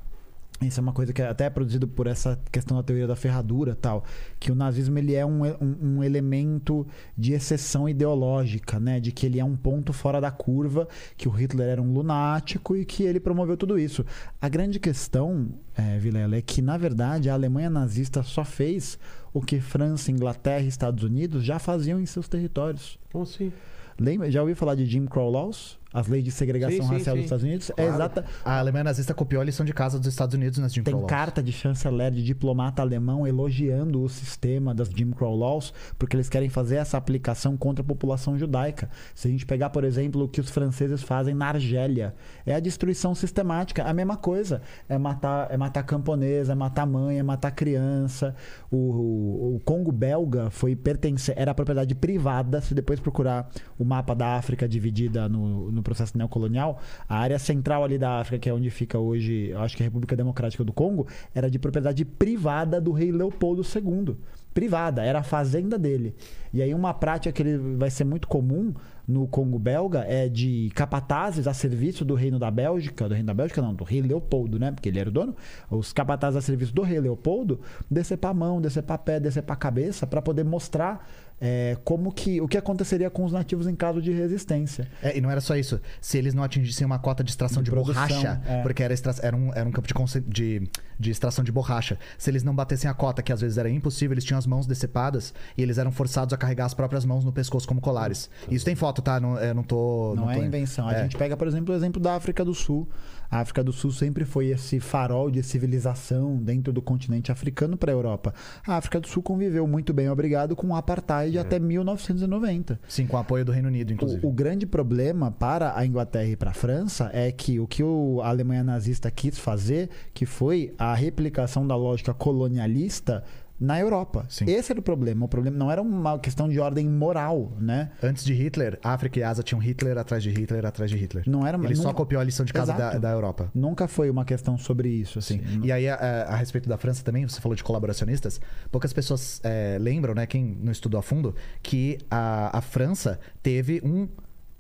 [0.62, 3.74] Isso é uma coisa que é até produzido por essa questão da teoria da ferradura
[3.74, 4.06] e tal.
[4.40, 6.88] Que o nazismo ele é um, um, um elemento
[7.18, 9.00] de exceção ideológica, né?
[9.00, 10.88] De que ele é um ponto fora da curva,
[11.18, 14.06] que o Hitler era um lunático e que ele promoveu tudo isso.
[14.42, 18.98] A grande questão, é, Vilela, é que, na verdade, a Alemanha nazista só fez
[19.34, 22.98] o que França, Inglaterra e Estados Unidos já faziam em seus territórios.
[23.12, 23.52] Como assim?
[24.00, 25.78] Lembra, já ouviu falar de Jim Crow Laws?
[25.98, 27.22] As leis de segregação Sim, sim, racial sim.
[27.22, 27.70] dos Estados Unidos?
[27.72, 27.94] É Claro.
[27.94, 28.26] exata.
[28.44, 31.02] A Alemanha nazista copiou a lição de casa dos Estados Unidos nas Jim Tem Crow
[31.02, 31.10] Laws.
[31.10, 36.28] carta de chanceler, de diplomata alemão elogiando o sistema das Jim Crow Laws, porque eles
[36.28, 38.90] querem fazer essa aplicação contra a população judaica.
[39.14, 42.14] Se a gente pegar, por exemplo, o que os franceses fazem na Argélia,
[42.46, 44.62] é a destruição sistemática, a mesma coisa.
[44.90, 48.36] É matar, é matar camponesa, é matar mãe, é matar criança.
[48.70, 52.60] O, o- o Congo belga foi pertence, era propriedade privada.
[52.60, 53.50] Se depois procurar
[53.80, 58.40] o mapa da África dividida no, no processo neocolonial, a área central ali da África,
[58.40, 61.58] que é onde fica hoje, acho que é a República Democrática do Congo, era de
[61.58, 64.18] propriedade privada do rei Leopoldo II.
[64.54, 66.16] privada, era a fazenda dele.
[66.54, 68.74] E aí uma prática que ele vai ser muito comum
[69.08, 73.34] no Congo belga é de capatazes a serviço do reino da Bélgica, do reino da
[73.34, 74.72] Bélgica não, do rei Leopoldo, né?
[74.72, 75.36] Porque ele era o dono.
[75.70, 77.60] Os capatazes a serviço do rei Leopoldo
[77.92, 81.08] descer pra mão, descer pra pé, descer pra cabeça para poder mostrar
[81.40, 84.88] é, como que o que aconteceria com os nativos em caso de resistência.
[85.04, 85.80] É, e não era só isso.
[86.00, 88.62] Se eles não atingissem uma cota de extração De de, produção, borracha, é.
[88.62, 90.68] porque era, extra- era, um, era um campo de, conce- de,
[91.00, 91.98] de extração de borracha.
[92.18, 94.66] Se eles não batessem a cota, que às vezes era impossível, eles tinham as mãos
[94.66, 98.30] decepadas e eles eram forçados a carregar as próprias mãos no pescoço como colares.
[98.50, 99.20] Isso tem foto, tá?
[99.20, 100.14] Não, eu não tô.
[100.16, 100.88] Não, é tô- invenção.
[100.88, 101.04] A é.
[101.04, 102.88] gente pega, por exemplo, o exemplo da África do Sul.
[103.30, 107.92] A África do Sul sempre foi esse farol de civilização dentro do continente africano para
[107.92, 108.34] a Europa.
[108.68, 112.80] A África do Sul conviveu muito bem, obrigado, com o apartheid até 1990.
[112.88, 114.26] Sim, com o apoio do Reino Unido, inclusive.
[114.26, 117.84] O, o grande problema para a Inglaterra e para a França é que o que
[117.84, 123.24] o- a Alemanha nazista quis fazer, que foi a replicação da lógica colonialista
[123.60, 124.26] na Europa.
[124.30, 124.46] Sim.
[124.50, 125.26] Esse era o problema.
[125.26, 127.92] O problema não era uma questão de ordem moral, né?
[128.04, 131.24] Antes de Hitler, África e Ásia tinham Hitler atrás de Hitler atrás de Hitler.
[131.28, 133.50] Não era- Ele só nunca- copiou a lição de casa da, da Europa.
[133.56, 135.40] Nunca foi uma questão sobre isso, assim.
[135.40, 135.62] Sim.
[135.64, 138.40] E aí, a, a- a respeito da França também, você falou de colaboracionistas.
[138.72, 141.34] Poucas pessoas é, lembram, né, quem não estudou a fundo,
[141.64, 144.08] que a, a França teve um-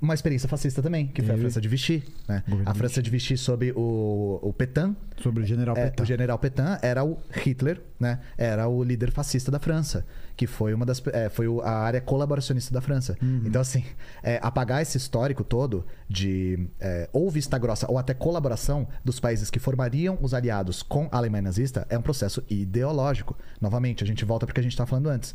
[0.05, 1.37] uma experiência fascista também, que foi a.
[1.37, 2.03] França de Vichy.
[2.27, 2.43] Né?
[2.65, 4.95] A França de Vichy sob o, o Pétain.
[5.21, 6.03] Sobre o general É, Petain.
[6.03, 8.19] o general Pétain era o Hitler, né?
[8.37, 10.05] Era o líder fascista da França,
[10.37, 13.17] que foi uma das é, foi a área colaboracionista da França.
[13.45, 13.83] Então assim,
[14.23, 19.49] é, apagar esse histórico todo de é, ou vista grossa ou até colaboração dos países
[19.49, 23.35] que formariam os aliados com a Alemanha nazista é um processo ideológico.
[23.59, 25.33] Novamente, a gente volta porque a gente estava falando antes.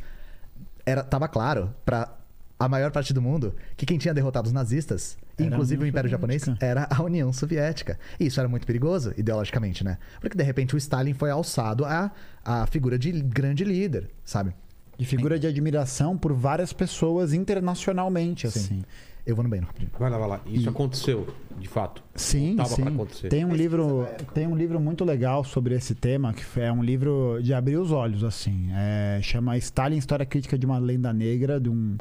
[0.87, 2.20] Era tava claro para
[2.61, 6.11] a maior parte do mundo que quem tinha derrotado os nazistas, Era inclusive o Império
[6.11, 6.67] Japonês, Soviética.
[6.67, 7.99] era a União Soviética.
[8.21, 9.97] E isso era muito perigoso, ideologicamente, né?
[10.21, 12.11] Porque de repente o Stalin foi alçado a,
[12.45, 14.53] a figura de grande líder, sabe?
[14.99, 18.83] E figura de admiração por várias pessoas internacionalmente, assim.
[19.27, 19.91] Eu vou no banheiro rapidinho.
[19.99, 20.41] Vai lá, vai lá.
[20.47, 21.27] Isso aconteceu,
[21.59, 22.03] de fato.
[22.15, 22.83] Sim, Tava sim.
[22.83, 23.29] pra acontecer.
[23.29, 27.39] Tem um livro, tem um livro muito legal sobre esse tema que é um livro
[27.43, 28.69] de abrir os olhos assim.
[28.73, 31.97] É, chama Stalin História Crítica de uma Lenda Negra de um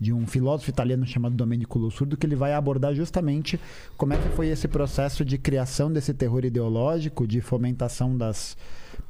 [0.00, 3.60] de um filósofo italiano chamado Domenico Lussurdo que ele vai abordar justamente
[3.98, 8.56] como é que foi esse processo de criação desse terror ideológico, de fomentação das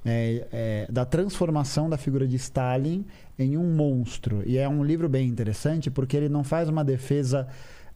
[0.05, 3.05] é, é, da transformação da figura de Stalin
[3.39, 4.43] em um monstro.
[4.47, 7.47] E é um livro bem interessante porque ele não faz uma defesa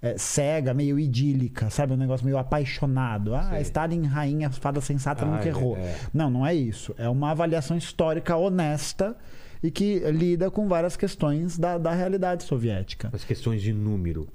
[0.01, 1.95] é, cega, meio idílica, sabe?
[1.95, 3.35] Um negócio meio apaixonado.
[3.35, 3.63] Ah, Sei.
[3.63, 5.77] Stalin, rainha, fada sensata, Ah, nunca é, errou.
[5.77, 5.97] é.
[6.13, 6.95] Não, não é isso.
[6.99, 9.17] É uma avaliação histórica honesta
[9.65, 13.09] e que lida com várias questões da, da realidade soviética.
[13.15, 14.29] As questões de número.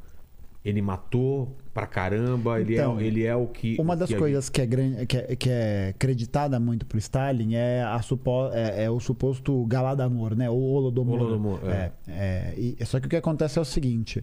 [0.65, 3.77] Ele matou pra caramba, ele, Então, é, ele é o que.
[3.79, 7.53] Uma das que coisas que é, gran- que, é, que é creditada muito pro Stalin
[7.55, 10.49] é, a supo, é, é o suposto Galadomor, né?
[10.49, 11.21] O Holodomor.
[11.21, 11.69] Holodomor, é.
[11.75, 11.91] é.
[12.09, 14.21] é, e- só que o que acontece é o seguinte: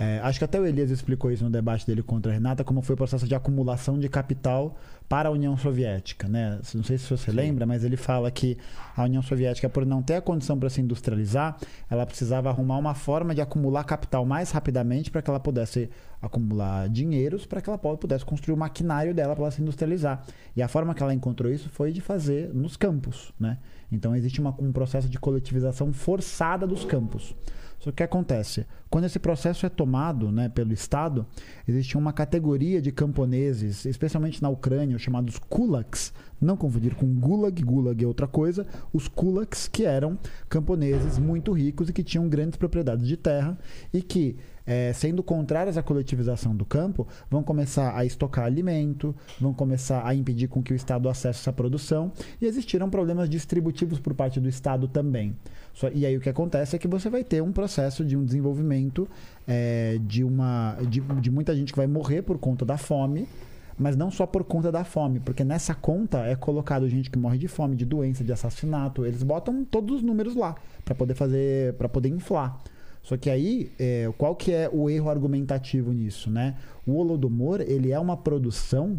[0.00, 2.80] é, acho que até o Elias explicou isso no debate dele contra a Renata, como
[2.80, 4.78] foi o processo de acumulação de capital
[5.14, 6.58] para a União Soviética, né?
[6.74, 8.58] Não sei se você lembra, mas ele fala que
[8.96, 11.56] a União Soviética, por não ter a condição para se industrializar,
[11.88, 15.88] ela precisava arrumar uma forma de acumular capital mais rapidamente para que ela pudesse
[16.20, 20.24] acumular dinheiros para que ela pudesse construir o maquinário dela para ela se industrializar.
[20.56, 23.58] E a forma que ela encontrou isso foi de fazer nos campos, né?
[23.92, 27.36] Então existe uma- um processo de coletivização forçada dos campos.
[27.84, 28.64] Só que o que acontece?
[28.88, 31.26] Quando esse processo é tomado né, pelo Estado,
[31.68, 37.62] existe uma categoria de camponeses, especialmente na Ucrânia, os chamados kulaks, não confundir com gulag,
[37.62, 42.56] gulag é outra coisa, os kulaks que eram camponeses muito ricos e que tinham grandes
[42.56, 43.58] propriedades de terra
[43.92, 49.52] e que, eh, sendo contrários à coletivização do campo, vão começar a estocar alimento, vão
[49.52, 54.14] começar a impedir com que o Estado acesse essa produção e existiram problemas distributivos por
[54.14, 55.36] parte do Estado também.
[55.72, 58.24] Só- e aí o que acontece é que você vai ter um processo de um
[58.24, 59.08] desenvolvimento
[59.46, 63.28] eh, de, uma, de, de muita gente que vai morrer por conta da fome,
[63.76, 67.38] mas não só por conta da fome, porque nessa conta é colocado gente que morre
[67.38, 69.04] de fome, de doença, de assassinato.
[69.04, 70.54] Eles botam todos os números lá
[70.84, 72.62] para poder fazer, para poder inflar.
[73.04, 76.56] Só que aí, é, qual que é o erro argumentativo nisso, né?
[76.86, 78.98] O Holodomor, ele é uma produção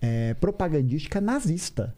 [0.00, 1.94] é, propagandística nazista.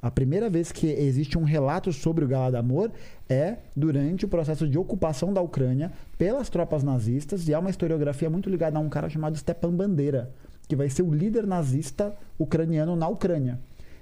[0.00, 2.90] A primeira vez que existe um relato sobre o Galadamor
[3.28, 8.30] é durante o processo de ocupação da Ucrânia pelas tropas nazistas e há uma historiografia
[8.30, 10.30] muito ligada a um cara chamado Stepan Bandeira,
[10.68, 13.58] que vai ser o líder nazista ucraniano na Ucrânia.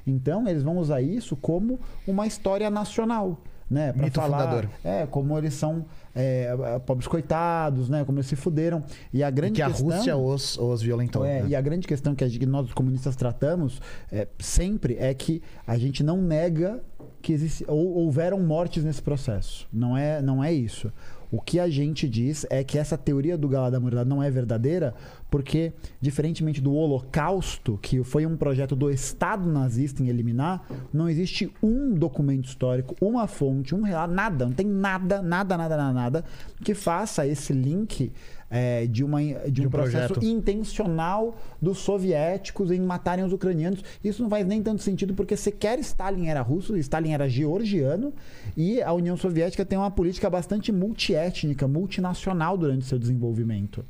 [0.06, 3.92] Então, eles vão usar isso como uma história nacional, né?
[3.92, 4.70] Pra Mito falar, fundador.
[4.84, 5.84] É, como eles são
[6.14, 8.04] é, pobres coitados, né?
[8.04, 8.82] Como eles se fuderam.
[9.12, 9.86] E a E grande que a questão...
[9.88, 11.24] Rússia os, os violentou.
[11.24, 11.48] É, né?
[11.48, 13.80] E a grande questão que, a que nós, os comunistas, tratamos
[14.10, 16.80] é, sempre é que a gente não nega
[17.20, 19.66] que existe, ou, houveram mortes nesse processo.
[19.72, 20.92] Não é, não é isso.
[21.30, 24.94] O que a gente diz é que essa teoria do Galadomor não é verdadeira,
[25.30, 31.52] porque, diferentemente do Holocausto, que foi um projeto do Estado nazista em eliminar, não existe
[31.62, 36.24] um documento histórico, uma fonte, um relato, nada, não tem nada, nada, nada, nada, nada
[36.62, 38.12] que faça esse link
[38.50, 40.24] é, de, uma, de, um, um processo projeto.
[40.24, 43.82] intencional dos soviéticos em matarem os ucranianos.
[44.02, 48.12] Isso não faz nem tanto sentido, porque sequer Stalin era russo, Stalin era georgiano,
[48.56, 53.84] e a União Soviética tem uma política bastante multiétnica, multinacional durante seu desenvolvimento.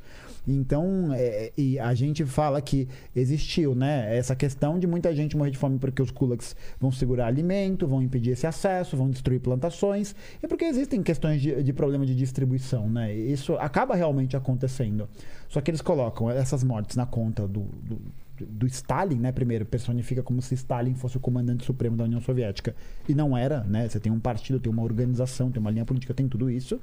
[0.47, 5.51] Então, é, e a gente fala que existiu, né, essa questão de muita gente morrer
[5.51, 10.15] de fome porque os kulaks vão segurar alimento, vão impedir esse acesso, vão destruir plantações,
[10.43, 13.13] e porque existem questões de, de problema de distribuição, né?
[13.15, 15.09] Isso acaba realmente acontecendo.
[15.49, 17.99] Só que eles colocam essas mortes na conta do, do
[18.45, 19.33] do Stalin, né?
[19.33, 22.75] Primeiro, personifica como se Stalin fosse o comandante supremo da União Soviética.
[23.09, 23.89] E não era, né?
[23.89, 26.81] Você tem um partido, tem uma organização, tem uma linha política, tem tudo isso.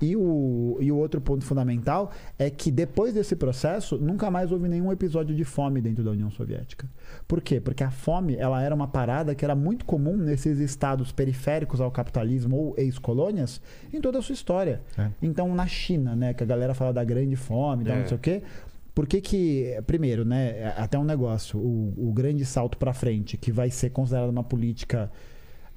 [0.00, 4.68] E o, e o outro ponto fundamental é que depois desse processo, nunca mais houve
[4.68, 6.88] nenhum episódio de fome dentro da União Soviética.
[7.28, 7.60] Por quê?
[7.60, 11.90] Porque a fome ela era uma parada que era muito comum nesses estados periféricos ao
[11.90, 13.60] capitalismo ou ex-colônias
[13.92, 14.80] em toda a sua história.
[14.96, 15.08] É.
[15.20, 18.00] Então, na China, né, que a galera fala da grande fome, da É.
[18.00, 18.42] não sei o quê.
[18.94, 23.52] Por que que, primeiro, né, até um negócio, o, o grande salto para frente, que
[23.52, 25.10] vai ser considerado uma política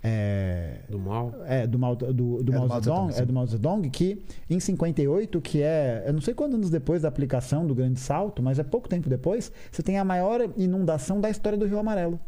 [0.03, 1.33] é, Do mal.
[1.45, 2.11] é, do Mao, do,
[2.43, 5.61] do É Mao do Mao Zedong, Zedong, é do Mao Zedong, que em 58, que
[5.61, 8.89] é, eu não sei quantos anos depois da aplicação do Grande Salto, mas é pouco
[8.89, 12.19] tempo depois, você tem a maior inundação da história do Rio Amarelo.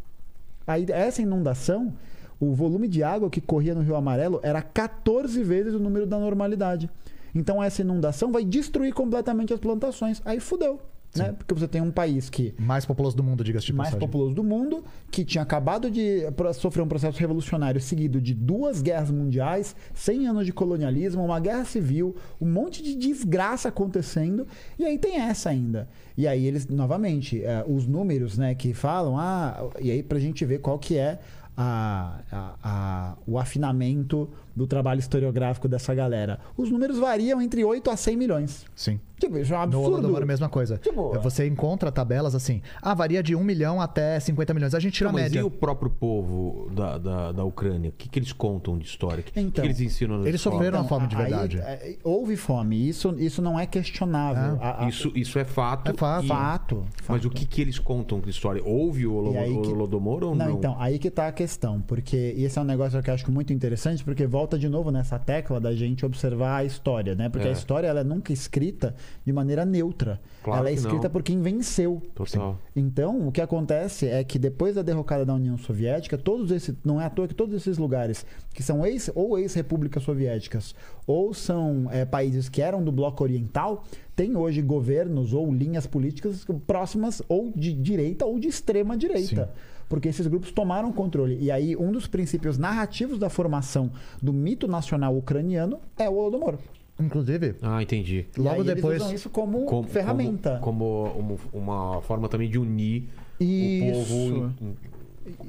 [0.66, 1.94] Aí, essa inundação,
[2.40, 6.18] o volume de água que corria no Rio Amarelo era 14 vezes o número da
[6.18, 6.90] normalidade.
[7.36, 10.22] Então essa inundação vai destruir completamente as plantações.
[10.24, 10.80] Aí fudeu.
[11.16, 11.32] Né?
[11.38, 14.08] Porque você tem um país que Mais populoso do mundo, diga-se de mais passagem.
[14.08, 16.22] populoso do mundo, que tinha acabado de
[16.56, 21.66] sofrer um processo revolucionário seguido de duas guerras mundiais, 100 anos de colonialismo, uma guerra
[21.66, 25.88] civil, um monte de desgraça acontecendo, e aí tem essa ainda.
[26.18, 30.44] E aí eles, novamente, eh, os números né, que falam, ah, e aí pra gente
[30.46, 31.20] ver qual que é
[31.58, 36.40] a, a- a- o afinamento do trabalho historiográfico dessa galera.
[36.58, 38.66] Os números variam entre 8 a 100 milhões.
[38.76, 39.00] Sim.
[39.26, 40.18] Tipo, isso é um No absurdo.
[40.18, 40.78] A mesma coisa.
[40.78, 42.62] Tipo, Você encontra tabelas assim.
[42.82, 44.74] Ah, varia de 1 milhão até 50 milhões.
[44.76, 45.40] A gente tira Não, a mas média.
[45.40, 47.90] e o próprio povo da, da, da Ucrânia?
[47.90, 49.22] O que, que eles contam de história?
[49.22, 51.58] O que, Então, que eles ensinam nas eles sofreram a fome de aí, verdade.
[51.60, 52.88] é, houve fome.
[52.88, 54.58] Isso, isso não é questionável.
[54.62, 54.66] É.
[54.66, 55.92] A- a- Isso, isso é fato.
[55.92, 56.26] É fato.
[56.26, 58.62] e- fato, Mas o que, que eles contam de história?
[58.64, 60.46] Houve o E aí que- Holodomor ou não?
[60.50, 63.32] Não, então, aí que tá a questão, porque esse é um negócio que eu acho
[63.32, 67.30] muito interessante, porque volta de novo nessa tecla da gente observar a história, né?
[67.30, 67.50] Porque É.
[67.50, 70.20] a história ela é nunca escrita de maneira neutra.
[70.44, 71.10] Claro ela é escrita não.
[71.10, 72.02] por quem venceu.
[72.14, 72.58] Total.
[72.76, 77.00] Então, o que acontece é que depois da derrocada da União Soviética, todos esses, não
[77.00, 81.88] é à toa que todos esses lugares que são ex ou ex-repúblicas soviéticas ou são
[81.92, 83.84] é, países que eram do bloco oriental,
[84.16, 89.52] têm hoje governos ou linhas políticas próximas ou de direita ou de extrema direita.
[89.90, 91.38] Porque esses grupos tomaram controle.
[91.40, 96.58] E aí, um dos princípios narrativos da formação do mito nacional ucraniano é o Holodomor.
[97.00, 98.26] Inclusive, Ah, entendi.
[98.38, 100.60] E Logo aí eles depois- usam isso como, Como- ferramenta.
[100.62, 103.10] Como, como uma, uma forma também de unir
[103.40, 104.00] Isso.
[104.00, 104.76] o povo em- em-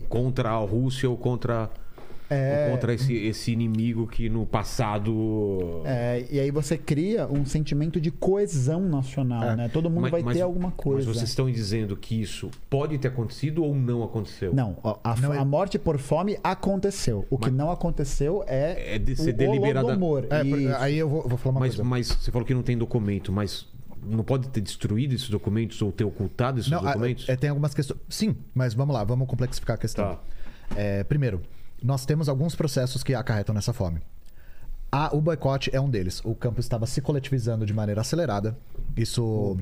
[0.08, 1.70] contra a Rússia ou contra,
[2.28, 2.68] É.
[2.70, 5.82] contra esse, esse inimigo que no passado.
[5.84, 9.56] É, e aí você cria um sentimento de coesão nacional, É.
[9.56, 9.68] né?
[9.72, 11.06] Todo mundo Mas- vai mas- ter alguma coisa.
[11.08, 14.52] Mas vocês estão dizendo que isso pode ter acontecido ou não aconteceu?
[14.54, 17.24] Não, a, a- Não é- a morte por fome aconteceu.
[17.30, 20.24] O que Mas- não aconteceu é, É de ser o deliberada- Holodomor.
[20.30, 21.88] é, aí eu vou, vou falar uma Mas, coisa.
[21.88, 23.66] mas você falou que não tem documento, mas
[24.04, 27.28] não pode ter destruído esses documentos ou ter ocultado esses Não, a- documentos?
[27.28, 28.00] é, tem algumas questões.
[28.08, 30.04] Sim, mas vamos lá, vamos complexificar a questão.
[30.16, 30.20] Tá.
[30.76, 31.40] É, primeiro,
[31.82, 34.00] nós temos alguns processos que acarretam nessa fome.
[34.90, 36.20] A- o boicote é um deles.
[36.24, 38.56] O campo estava se coletivizando de maneira acelerada.
[38.96, 39.56] Isso,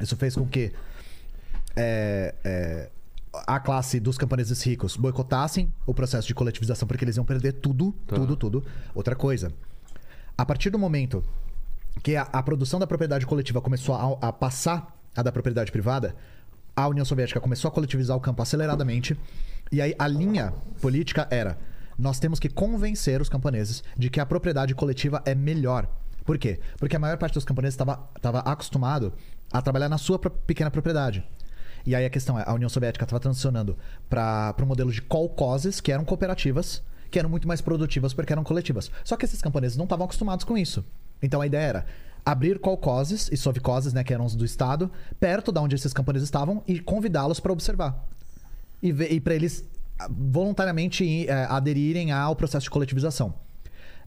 [0.00, 0.72] isso fez com que
[1.76, 2.90] é, é,
[3.46, 7.92] a classe dos camponeses ricos boicotassem o processo de coletivização porque eles iam perder tudo,
[8.06, 8.16] Tá.
[8.16, 8.64] tudo, tudo.
[8.94, 9.52] Outra coisa,
[10.38, 11.22] a partir do momento
[12.02, 16.14] que a, a produção da propriedade coletiva começou a, a passar a da propriedade privada,
[16.76, 19.16] a União Soviética começou a coletivizar o campo aceleradamente.
[19.74, 21.58] E aí a linha política era:
[21.98, 25.88] nós temos que convencer os camponeses de que a propriedade coletiva é melhor.
[26.24, 26.60] Por quê?
[26.78, 29.12] Porque a maior parte dos camponeses estava acostumado
[29.52, 31.26] a trabalhar na sua pequena propriedade.
[31.84, 33.76] E aí a questão é, a União Soviética estava transicionando
[34.08, 36.80] para o modelo de kolkhozes, que eram cooperativas,
[37.10, 38.92] que eram muito mais produtivas porque eram coletivas.
[39.02, 40.84] Só que esses camponeses não estavam acostumados com isso.
[41.20, 41.86] Então a ideia era
[42.24, 44.88] abrir kolkhozes e sovkhozes, né, que eram os do Estado,
[45.18, 48.08] perto da onde esses camponeses estavam e convidá-los para observar.
[48.84, 49.64] E, e para eles
[50.10, 53.34] voluntariamente é, aderirem ao processo de coletivização.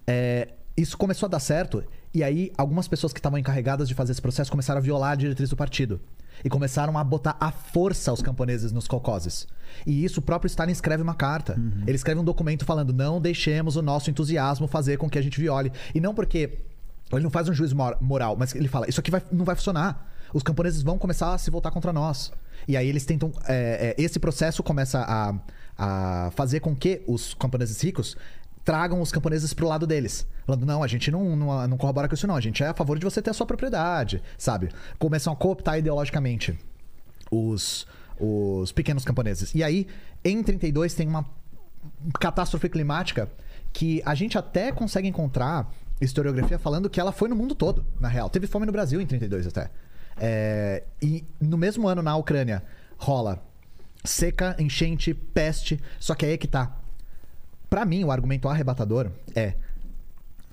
[0.05, 1.83] É, isso começou a dar certo,
[2.13, 5.15] e aí algumas pessoas que estavam encarregadas de fazer esse processo começaram a violar a
[5.15, 5.99] diretriz do partido.
[6.43, 9.47] E começaram a botar à força os camponeses nos colcoses.
[9.87, 11.59] E isso o próprio Stalin escreve uma carta.
[11.87, 15.41] Ele escreve um documento falando: não deixemos o nosso entusiasmo fazer com que a gente
[15.41, 15.71] viole.
[15.95, 16.59] E não porque.
[17.11, 19.55] Ele não faz um juízo mor- moral, mas ele fala: isso aqui vai- não vai
[19.55, 20.13] funcionar.
[20.31, 22.31] Os camponeses vão começar a se voltar contra nós.
[22.67, 23.31] E aí eles tentam.
[23.47, 25.35] é, é, esse processo começa a,
[25.77, 28.17] a fazer com que os camponeses ricos
[28.63, 30.27] tragam os camponeses pro lado deles.
[30.45, 32.35] Falando, não, a gente não, não, não corrobora com isso, não.
[32.35, 34.69] A gente é a favor de você ter a sua propriedade, sabe?
[34.99, 36.57] Começam a cooptar ideologicamente
[37.31, 37.87] os,
[38.19, 39.55] os pequenos camponeses.
[39.55, 39.87] E aí,
[40.23, 41.25] em 32, tem uma
[42.19, 43.31] catástrofe climática
[43.71, 45.71] que a gente até consegue encontrar
[46.01, 48.29] historiografia falando que ela foi no mundo todo, na real.
[48.29, 49.69] Teve fome no Brasil em 32 até.
[50.19, 52.63] É, e no mesmo ano na Ucrânia
[52.97, 53.43] rola
[54.03, 55.79] seca, enchente, peste.
[55.99, 56.75] Só que aí é que tá.
[57.69, 59.53] Pra mim, o argumento arrebatador é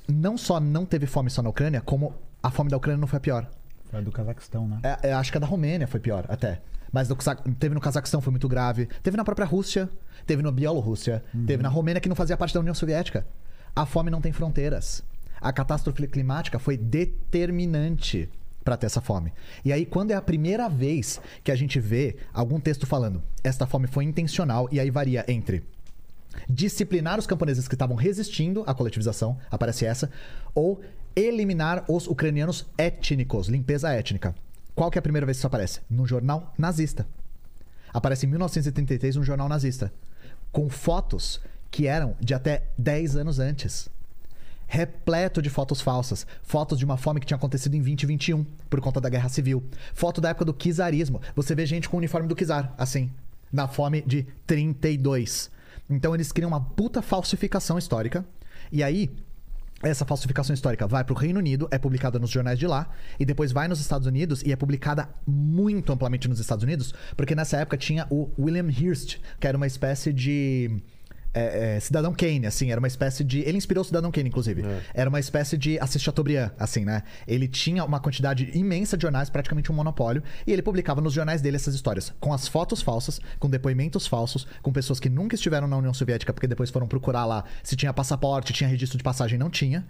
[0.09, 3.17] não só não teve fome só na Ucrânia, como a fome da Ucrânia não foi
[3.17, 3.51] a pior.
[3.91, 4.81] Foi do Cazaquistão, né?
[4.83, 6.61] É, é, acho que a da Romênia foi pior, até.
[6.93, 7.17] Mas do
[7.59, 8.87] teve no Cazaquistão, foi muito grave.
[9.03, 9.89] Teve na própria Rússia,
[10.27, 13.27] teve na Bielorrússia, teve na Romênia, que não fazia parte da União Soviética.
[13.75, 15.03] A fome não tem fronteiras.
[15.41, 18.31] A catástrofe climática foi determinante
[18.65, 19.33] para ter essa fome.
[19.65, 23.67] E aí, quando é a primeira vez que a gente vê algum texto falando esta
[23.67, 25.63] fome foi intencional, e aí varia entre
[26.49, 30.11] disciplinar os camponeses que estavam resistindo à coletivização, aparece essa,
[30.55, 30.81] ou
[31.15, 34.35] eliminar os ucranianos étnicos, limpeza étnica.
[34.75, 35.81] Qual que é a primeira vez que isso aparece?
[35.89, 37.07] No jornal nazista.
[37.93, 39.93] Aparece em 1933 um jornal nazista,
[40.51, 43.89] com fotos que eram de até 10 anos antes.
[44.67, 46.27] Repleto de fotos falsas.
[46.43, 49.63] Fotos de uma fome que tinha acontecido em 2021, por conta da guerra civil.
[49.95, 51.21] Foto da época do czarismo.
[51.35, 53.11] Você vê gente com o uniforme do czar, assim,
[53.53, 55.51] na fome de 32.
[55.89, 58.25] Então eles criam uma puta falsificação histórica.
[58.73, 59.11] E aí,
[59.83, 63.25] essa falsificação histórica vai para o Reino Unido, é publicada nos jornais de lá, e
[63.25, 67.59] depois vai nos Estados Unidos e é publicada muito amplamente nos Estados Unidos, porque nessa
[67.59, 70.83] época tinha o William Hearst, que era uma espécie de.
[71.35, 73.41] É, é, Cidadão Kane, assim, era uma espécie de.
[73.41, 74.63] Ele inspirou o Cidadão Kane, inclusive.
[74.95, 77.03] Era uma espécie de Assis Chateaubriand, assim, né?
[77.27, 81.43] Ele tinha uma quantidade imensa de jornais, praticamente um monopólio, e ele publicava nos jornais
[81.43, 85.67] dele essas histórias, com as fotos falsas, com depoimentos falsos, com pessoas que nunca estiveram
[85.67, 89.39] na União Soviética, porque depois foram procurar lá se tinha passaporte, tinha registro de passagem,
[89.39, 89.85] não tinha.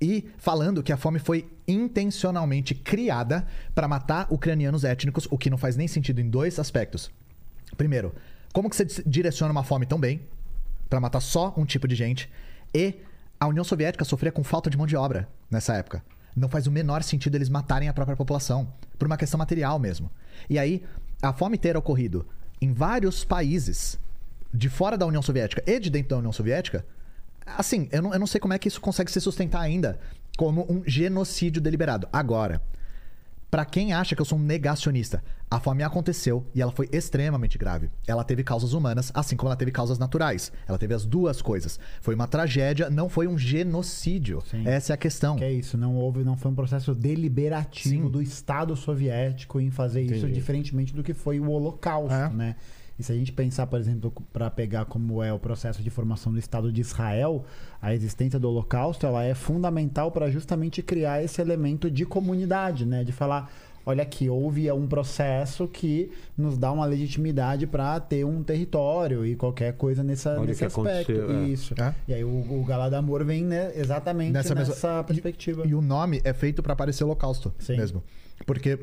[0.00, 5.58] E falando que a fome foi intencionalmente criada para matar ucranianos étnicos, o que não
[5.58, 7.10] faz nem sentido em dois aspectos.
[7.76, 8.14] Primeiro,
[8.52, 10.20] como que você direciona uma fome tão bem
[10.88, 12.30] para matar só um tipo de gente?
[12.74, 12.94] E
[13.38, 16.02] a União Soviética sofria com falta de mão de obra nessa época.
[16.34, 20.10] Não faz o menor sentido eles matarem a própria população, por uma questão material mesmo.
[20.48, 20.84] E aí,
[21.22, 22.26] a fome ter ocorrido
[22.60, 23.98] em vários países
[24.52, 26.84] de fora da União Soviética e de dentro da União Soviética,
[27.46, 29.98] assim, eu não, eu não sei como é que isso consegue se sustentar ainda
[30.36, 32.08] como um genocídio deliberado.
[32.12, 32.62] Agora,
[33.50, 37.56] Pra quem acha que eu sou um negacionista, a fome aconteceu e ela foi extremamente
[37.56, 37.90] grave.
[38.06, 40.52] Ela teve causas humanas, assim como ela teve causas naturais.
[40.66, 41.78] Ela teve as duas coisas.
[42.00, 44.42] Foi uma tragédia, não foi um genocídio.
[44.50, 44.66] Sim.
[44.66, 45.36] Essa é a questão.
[45.36, 48.10] Que é isso, não houve, não foi um processo deliberativo Sim.
[48.10, 50.34] do Estado soviético em fazer isso, Entendi.
[50.34, 52.28] diferentemente do que foi o Holocausto, É.
[52.30, 52.56] né?
[52.98, 56.32] E se a gente pensar, por exemplo, para pegar como é o processo de formação
[56.32, 57.44] do Estado de Israel,
[57.80, 63.04] a existência do Holocausto, ela é fundamental para justamente criar esse elemento de comunidade, né?
[63.04, 63.52] De falar,
[63.88, 69.34] olha aqui, houve um processo que nos dá uma legitimidade para ter um território e
[69.34, 71.12] qualquer coisa nessa, nesse aspecto.
[71.12, 71.44] é.
[71.48, 71.74] Isso.
[71.80, 71.94] É.
[72.06, 75.66] E aí o, o Galadamor vem né, exatamente Nessa nessa, mesma- perspectiva.
[75.66, 77.78] E o nome é feito pra parecer holocausto Sim.
[77.78, 78.04] mesmo.
[78.46, 78.78] Porque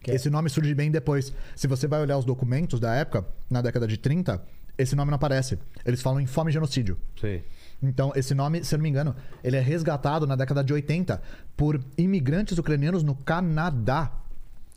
[0.00, 1.32] Que é- esse nome surge bem depois.
[1.56, 4.40] Se você vai olhar os documentos da época, na década de 30,
[4.78, 5.58] esse nome não aparece.
[5.84, 6.96] Eles falam em fome e genocídio.
[7.20, 7.42] Sei.
[7.82, 11.20] Então, esse nome, se eu não me engano, ele é resgatado na década de 80
[11.56, 14.12] por imigrantes ucranianos no Canadá.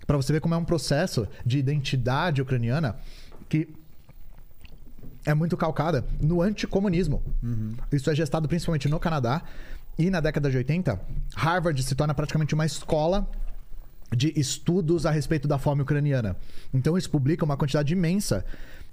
[0.08, 2.96] Pra você ver como é um processo de identidade ucraniana
[3.50, 3.70] que
[5.26, 7.22] é muito calcada no anticomunismo.
[7.92, 9.42] Isso é gestado principalmente no Canadá.
[9.98, 11.00] E na década de 80,
[11.36, 13.30] Harvard se torna praticamente uma escola
[14.16, 16.36] de estudos a respeito da fome ucraniana.
[16.74, 18.46] Então eles publicam uma quantidade imensa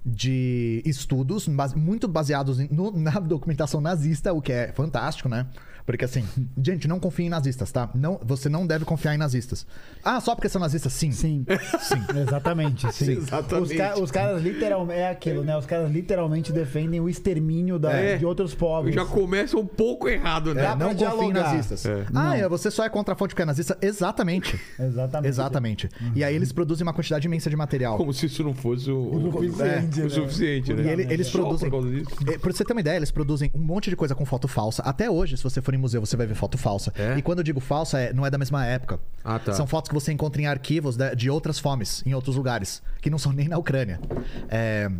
[0.04, 5.46] de estudos, base- muito baseados em- no- na documentação nazista, o que é fantástico, né?
[5.86, 6.24] Porque assim,
[6.62, 7.90] gente, não confie em nazistas, tá?
[7.94, 9.66] Não, você não deve confiar em nazistas.
[10.04, 10.92] Ah, só porque são nazistas?
[10.92, 11.10] Sim.
[11.10, 11.44] Sim.
[11.80, 12.04] Sim.
[12.20, 13.12] Exatamente, sim.
[13.12, 13.72] Exatamente.
[13.72, 15.00] Os, ca- os caras literalmente.
[15.00, 15.56] É aquilo, né?
[15.56, 18.16] Os caras literalmente defendem o extermínio da- É.
[18.18, 18.94] de outros povos.
[18.94, 20.60] Já começa um pouco errado, né?
[20.60, 21.84] É, Dá pra não confie em nazistas.
[21.86, 22.06] É.
[22.14, 23.76] Ah, é, você só é contra a fonte porque é nazista?
[23.82, 24.60] Exatamente.
[24.78, 25.28] Exatamente.
[25.28, 25.88] Exatamente.
[26.14, 27.96] E aí eles produzem uma quantidade imensa de material.
[27.96, 28.96] Como se isso não fosse o.
[29.16, 29.89] O.
[29.90, 30.14] grande.
[30.14, 30.28] O né?
[30.28, 30.82] suficiente, né?
[30.82, 31.70] E ele- eles Só produzem.
[31.70, 32.10] por causa disso.
[32.26, 34.82] É, Pra você ter uma ideia, eles produzem um monte de coisa com foto falsa.
[34.82, 36.92] Até hoje, se você for em museu, você vai ver foto falsa.
[36.96, 37.18] É?
[37.18, 38.98] E quando eu digo falsa, é- não é da mesma época.
[39.24, 39.52] Ah, tá.
[39.52, 43.10] São fotos que você encontra em arquivos de, de outras fomes, em outros lugares, que
[43.10, 44.00] não são nem na Ucrânia.
[44.48, 44.90] É,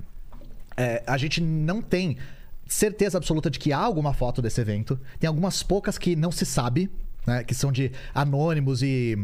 [0.76, 2.16] é, a gente não tem
[2.66, 4.98] certeza absoluta de que há alguma foto desse evento.
[5.18, 6.88] Tem algumas poucas que não se sabe,
[7.26, 7.42] né?
[7.44, 9.18] Que são de anônimos e.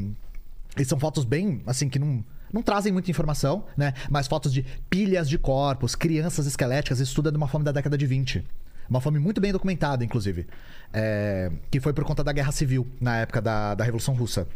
[0.79, 2.23] E são fotos bem, assim, que não.
[2.53, 3.93] Não trazem muita informação, né?
[4.11, 7.73] Mas fotos de pilhas de corpos, crianças esqueléticas, isso tudo é de uma fome da
[7.73, 8.45] década de 20.
[8.89, 10.47] Uma fome muito bem documentada, inclusive.
[10.93, 14.47] É, que foi por conta da Guerra Civil, na época da, da Revolução Russa.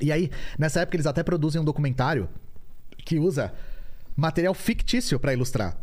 [0.00, 2.28] E aí, nessa época, eles até produzem um documentário
[3.04, 3.52] que usa
[4.16, 5.76] material fictício pra ilustrar.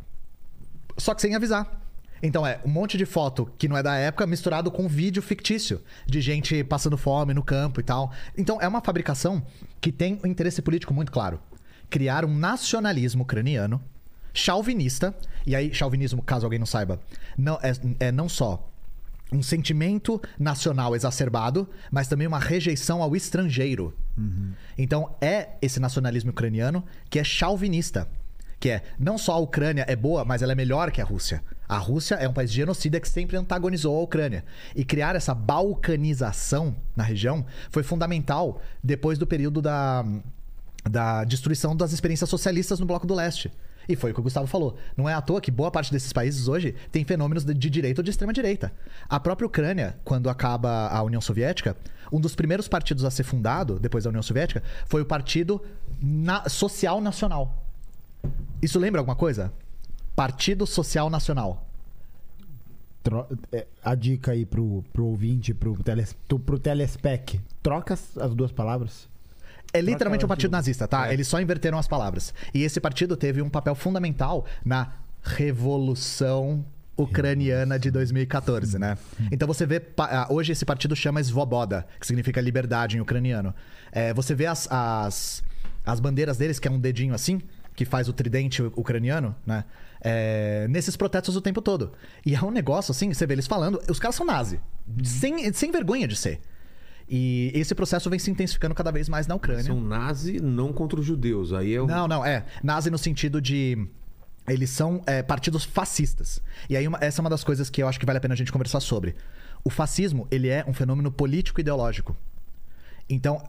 [0.98, 1.85] Só que sem avisar.
[2.22, 5.82] Então é um monte de foto que não é da época misturado com vídeo fictício
[6.06, 8.12] de gente passando fome no campo e tal.
[8.38, 9.46] Então é uma fabricação
[9.82, 11.40] que tem um interesse político muito claro.
[11.90, 13.82] Criar um nacionalismo ucraniano,
[14.34, 17.00] chauvinista, e aí chauvinismo, caso alguém não saiba,
[17.38, 18.72] não é, é não só
[19.32, 23.94] um sentimento nacional exacerbado, mas também uma rejeição ao estrangeiro.
[24.78, 28.08] Então é esse nacionalismo ucraniano que é chauvinista.
[28.60, 31.44] Que é, não só a Ucrânia é boa, mas ela é melhor que a Rússia.
[31.68, 34.46] A Rússia é um país genocida que sempre antagonizou a Ucrânia.
[34.76, 40.06] E criar essa balcanização na região foi fundamental depois do período da,
[40.90, 43.52] da destruição das experiências socialistas no Bloco do Leste.
[43.88, 44.78] E foi o que o Gustavo falou.
[44.98, 48.02] Não é à toa que boa parte desses países hoje tem fenômenos de, de direita
[48.02, 48.74] ou de extrema direita.
[49.08, 51.78] A própria Ucrânia, quando acaba a União Soviética,
[52.12, 55.62] um dos primeiros partidos a ser fundado depois da União Soviética foi o Partido
[56.02, 57.64] Na- Social Nacional.
[58.60, 59.54] Isso lembra alguma coisa?
[60.16, 61.66] Partido Social Nacional.
[63.04, 67.40] Tro- é, a dica aí pro, pro ouvinte, pro, teles, tu- pro telespec.
[67.62, 69.08] Troca as, as duas palavras.
[69.74, 70.58] É literalmente um Troca partido aquilo.
[70.58, 71.10] nazista, tá?
[71.10, 71.14] É.
[71.14, 72.34] Eles só inverteram as palavras.
[72.54, 76.66] E esse partido teve um papel fundamental na Revolução
[76.98, 78.98] Ucraniana de 2014, né?
[79.32, 79.82] Então você vê.
[79.98, 83.54] ah, Hoje esse partido chama Svoboda, que significa liberdade em ucraniano.
[83.92, 85.44] É, você vê as, as,
[85.86, 87.42] as bandeiras deles, que é um dedinho assim,
[87.76, 89.66] que faz o tridente ucraniano, né?
[90.08, 91.92] É, nesses protestos o tempo todo.
[92.24, 94.60] E é um negócio assim, você vê eles falando, os caras são nazi.
[95.04, 96.40] Sem, sem vergonha de ser.
[97.10, 99.64] E esse processo vem se intensificando cada vez mais na Ucrânia.
[99.64, 101.54] São nazi não contra os judeus.
[101.54, 101.88] Aí é o...
[101.88, 102.46] Não, não, é.
[102.64, 103.88] Nazi no sentido de.
[104.48, 106.40] Eles são é, partidos fascistas.
[106.70, 108.36] E aí, uma- essa é uma das coisas que eu acho que vale a pena
[108.36, 109.16] a gente conversar sobre.
[109.64, 112.16] O fascismo, ele é um fenômeno político-ideológico.
[113.10, 113.42] Então,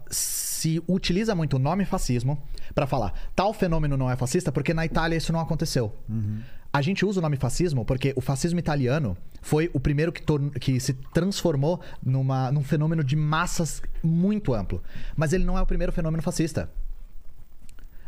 [0.66, 2.42] se utiliza muito o nome fascismo
[2.74, 5.92] pra falar tal fenômeno não é fascista porque na Itália isso não aconteceu.
[6.72, 10.22] A gente usa o nome fascismo porque o fascismo italiano foi o primeiro que,
[10.58, 14.82] que se transformou numa, num fenômeno de massas muito amplo.
[15.16, 16.68] Mas ele não é o primeiro fenômeno fascista.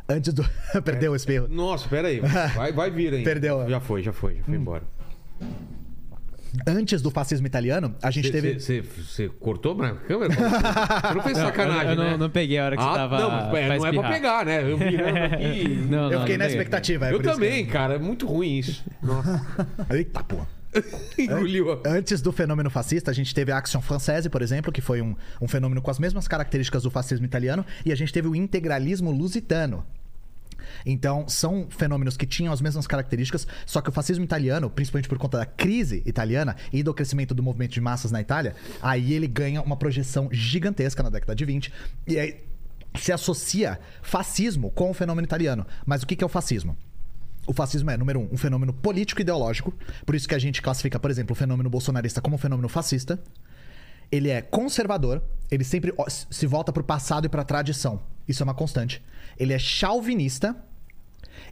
[0.08, 0.44] Antes do.
[0.84, 1.46] Perdeu o espirro.
[1.48, 2.20] Nossa, peraí.
[2.56, 3.24] Vai, vai vir, hein?
[3.24, 3.60] Perdeu.
[3.60, 3.68] Hum.
[3.68, 4.82] Já foi, já foi, já foi embora.
[6.66, 8.58] Antes do fascismo italiano, a gente teve.
[8.58, 10.34] Você cortou na câmera?
[10.34, 12.10] Você não fez sacanagem, eu, eu né?
[12.12, 13.18] não, não peguei a hora que você ah, tava.
[13.18, 14.62] não, é, não é pra pegar, né?
[14.70, 15.68] Eu aqui.
[15.88, 16.46] Não, eu não, fiquei não na peguei.
[16.46, 17.08] expectativa.
[17.08, 17.94] é eu também, cara.
[17.94, 18.84] É muito ruim isso.
[19.02, 19.44] Nossa.
[19.88, 20.46] que- Eita, porra.
[21.18, 21.72] Engoliu.
[21.72, 25.00] a- Antes do fenômeno fascista, a gente teve a Action Française, por exemplo, que foi
[25.00, 28.34] um, um fenômeno com as mesmas características do fascismo italiano, e a gente teve o
[28.34, 29.84] integralismo lusitano.
[30.84, 35.18] Então, são fenômenos que tinham as mesmas características, só que o fascismo italiano, principalmente por
[35.18, 39.26] conta da crise italiana e do crescimento do movimento de massas na Itália, aí ele
[39.26, 41.73] ganha uma projeção gigantesca na década de 20,
[42.07, 42.48] e aí
[42.97, 45.66] se associa fascismo com o fenômeno italiano.
[45.86, 46.76] Mas o que é o fascismo?
[47.47, 49.73] O fascismo é, número um, um fenômeno político ideológico.
[50.05, 53.18] Por isso que a gente classifica, por exemplo, o fenômeno bolsonarista como um fenômeno fascista.
[54.10, 55.92] Ele é conservador, ele sempre
[56.31, 58.00] se volta para o passado e para a tradição.
[58.26, 59.02] Isso é uma constante.
[59.39, 60.57] Ele é chauvinista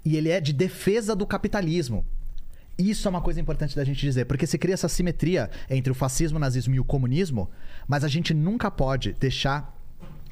[0.06, 2.06] e ele é de defesa do capitalismo.
[2.78, 5.94] Isso é uma coisa importante da gente dizer, porque se cria essa simetria entre o
[5.94, 7.50] fascismo, o nazismo e o comunismo,
[7.88, 9.76] mas a gente nunca pode deixar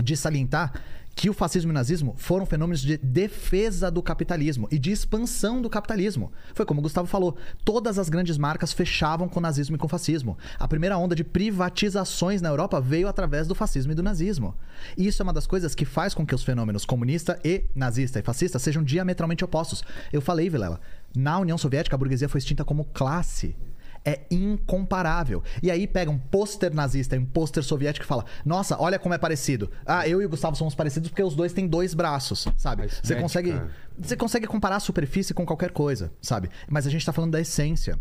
[0.01, 0.81] de salientar
[1.15, 5.63] que o fascismo e o nazismo foram fenômenos de defesa do capitalismo e de expansão
[5.63, 6.33] do capitalismo.
[6.55, 9.87] Foi como o Gustavo falou, todas as grandes marcas fechavam com o nazismo e com
[9.87, 10.37] o fascismo.
[10.59, 14.55] A primeira onda de privatizações na Europa veio através do fascismo e do nazismo.
[14.97, 18.19] E isso é uma das coisas que faz com que os fenômenos comunista e nazista
[18.19, 19.83] e fascista sejam diametralmente opostos.
[20.13, 20.81] Eu falei, Vilela,
[21.15, 23.55] na União Soviética a burguesia foi extinta como classe
[24.05, 25.43] é incomparável.
[25.63, 29.15] E aí pega um pôster nazista e um pôster soviético e fala: Nossa, olha como
[29.15, 29.71] é parecido.
[29.87, 32.89] Ah, eu e o Gustavo somos parecidos porque os dois têm dois braços, sabe?
[33.03, 33.55] Você consegue,
[33.99, 36.51] você consegue comparar a superfície com qualquer coisa, sabe?
[36.69, 37.99] Mas a gente tá falando da essência.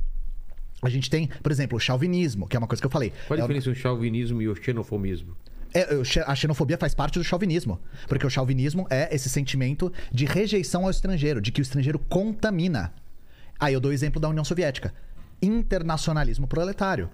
[0.82, 3.14] A gente tem, por exemplo, o chauvinismo, que é uma coisa que eu falei.
[3.28, 5.36] Qual a É o- diferença entre o chauvinismo e o xenofomismo?
[5.76, 5.88] é,
[6.28, 7.80] a xenofobia faz parte do chauvinismo.
[8.08, 12.94] Porque o chauvinismo é esse sentimento de rejeição ao estrangeiro, de que o estrangeiro contamina.
[13.60, 14.94] Aí eu dou o exemplo da União Soviética.
[15.46, 17.10] Internacionalismo proletário.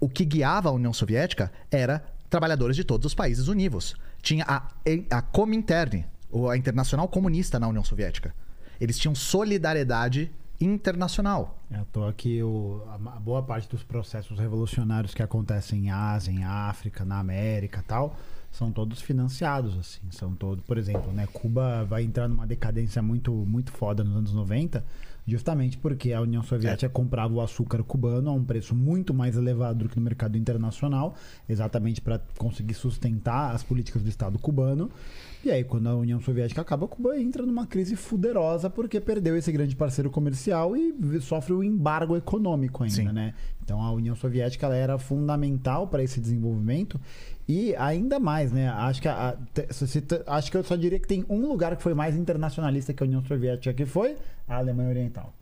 [0.00, 3.94] O que guiava a União Soviética era trabalhadores de todos os países univos.
[4.20, 4.68] Tinha a,
[5.10, 8.34] a Comintern, ou a Internacional Comunista na União Soviética.
[8.80, 11.58] Eles tinham solidariedade internacional.
[11.70, 16.32] É à toa que o, a, boa parte dos processos revolucionários que acontecem em Ásia,
[16.32, 18.16] em África, na América tal,
[18.50, 20.00] são todos financiados, assim.
[20.10, 21.26] São todos, por exemplo, né?
[21.32, 24.84] Cuba vai entrar numa decadência muito, muito foda nos anos 90,
[25.26, 29.84] justamente porque a União Soviética comprava o açúcar cubano a um preço muito mais elevado
[29.84, 31.14] do que no mercado internacional,
[31.48, 34.90] exatamente para conseguir sustentar as políticas do Estado cubano.
[35.44, 39.52] E aí, quando a União Soviética acaba, Cuba entra numa crise fuderosa porque perdeu esse
[39.52, 43.12] grande parceiro comercial e sofre o embargo econômico ainda, Sim.
[43.12, 43.34] né?
[43.62, 47.00] Então a União Soviética ela era fundamental para esse desenvolvimento
[47.48, 48.68] e ainda mais, né?
[48.68, 49.36] Acho que, a-
[50.26, 53.06] acho que eu só diria que tem um lugar que foi mais internacionalista que a
[53.06, 54.16] União Soviética, que foi
[54.48, 55.32] a Alemanha Oriental.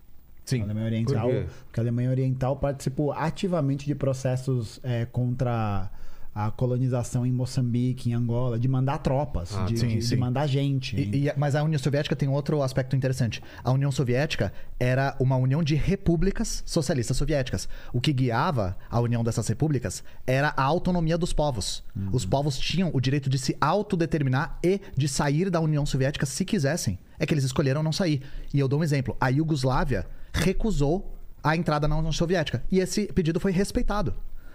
[0.60, 5.88] A Alemanha Oriental, Por porque a Alemanha Oriental participou ativamente de processos é, contra
[6.34, 10.16] a colonização em Moçambique, em Angola, de mandar tropas, Ah, de, sim, de- de sim.
[10.16, 10.96] mandar gente.
[10.96, 13.42] E- e- mas a União Soviética tem outro aspecto interessante.
[13.62, 17.68] A União Soviética era uma união de repúblicas socialistas soviéticas.
[17.92, 21.82] O que guiava a união dessas repúblicas era a autonomia dos povos.
[22.12, 26.44] Os povos tinham o direito de se autodeterminar e de sair da União Soviética se
[26.46, 26.98] quisessem.
[27.18, 28.22] É que eles escolheram não sair.
[28.54, 29.14] E eu dou um exemplo.
[29.20, 32.64] A Iugoslávia recusou a entrada na União Soviética.
[32.70, 34.14] E esse pedido foi respeitado.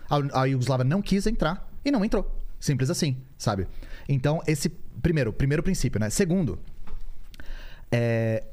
[0.09, 2.29] A, a Iugoslávia não quis entrar e não entrou.
[2.59, 3.67] Simples assim, sabe?
[4.09, 4.69] Então, esse
[5.01, 6.09] primeiro, primeiro princípio, né?
[6.09, 6.59] Segundo,
[7.91, 8.43] é,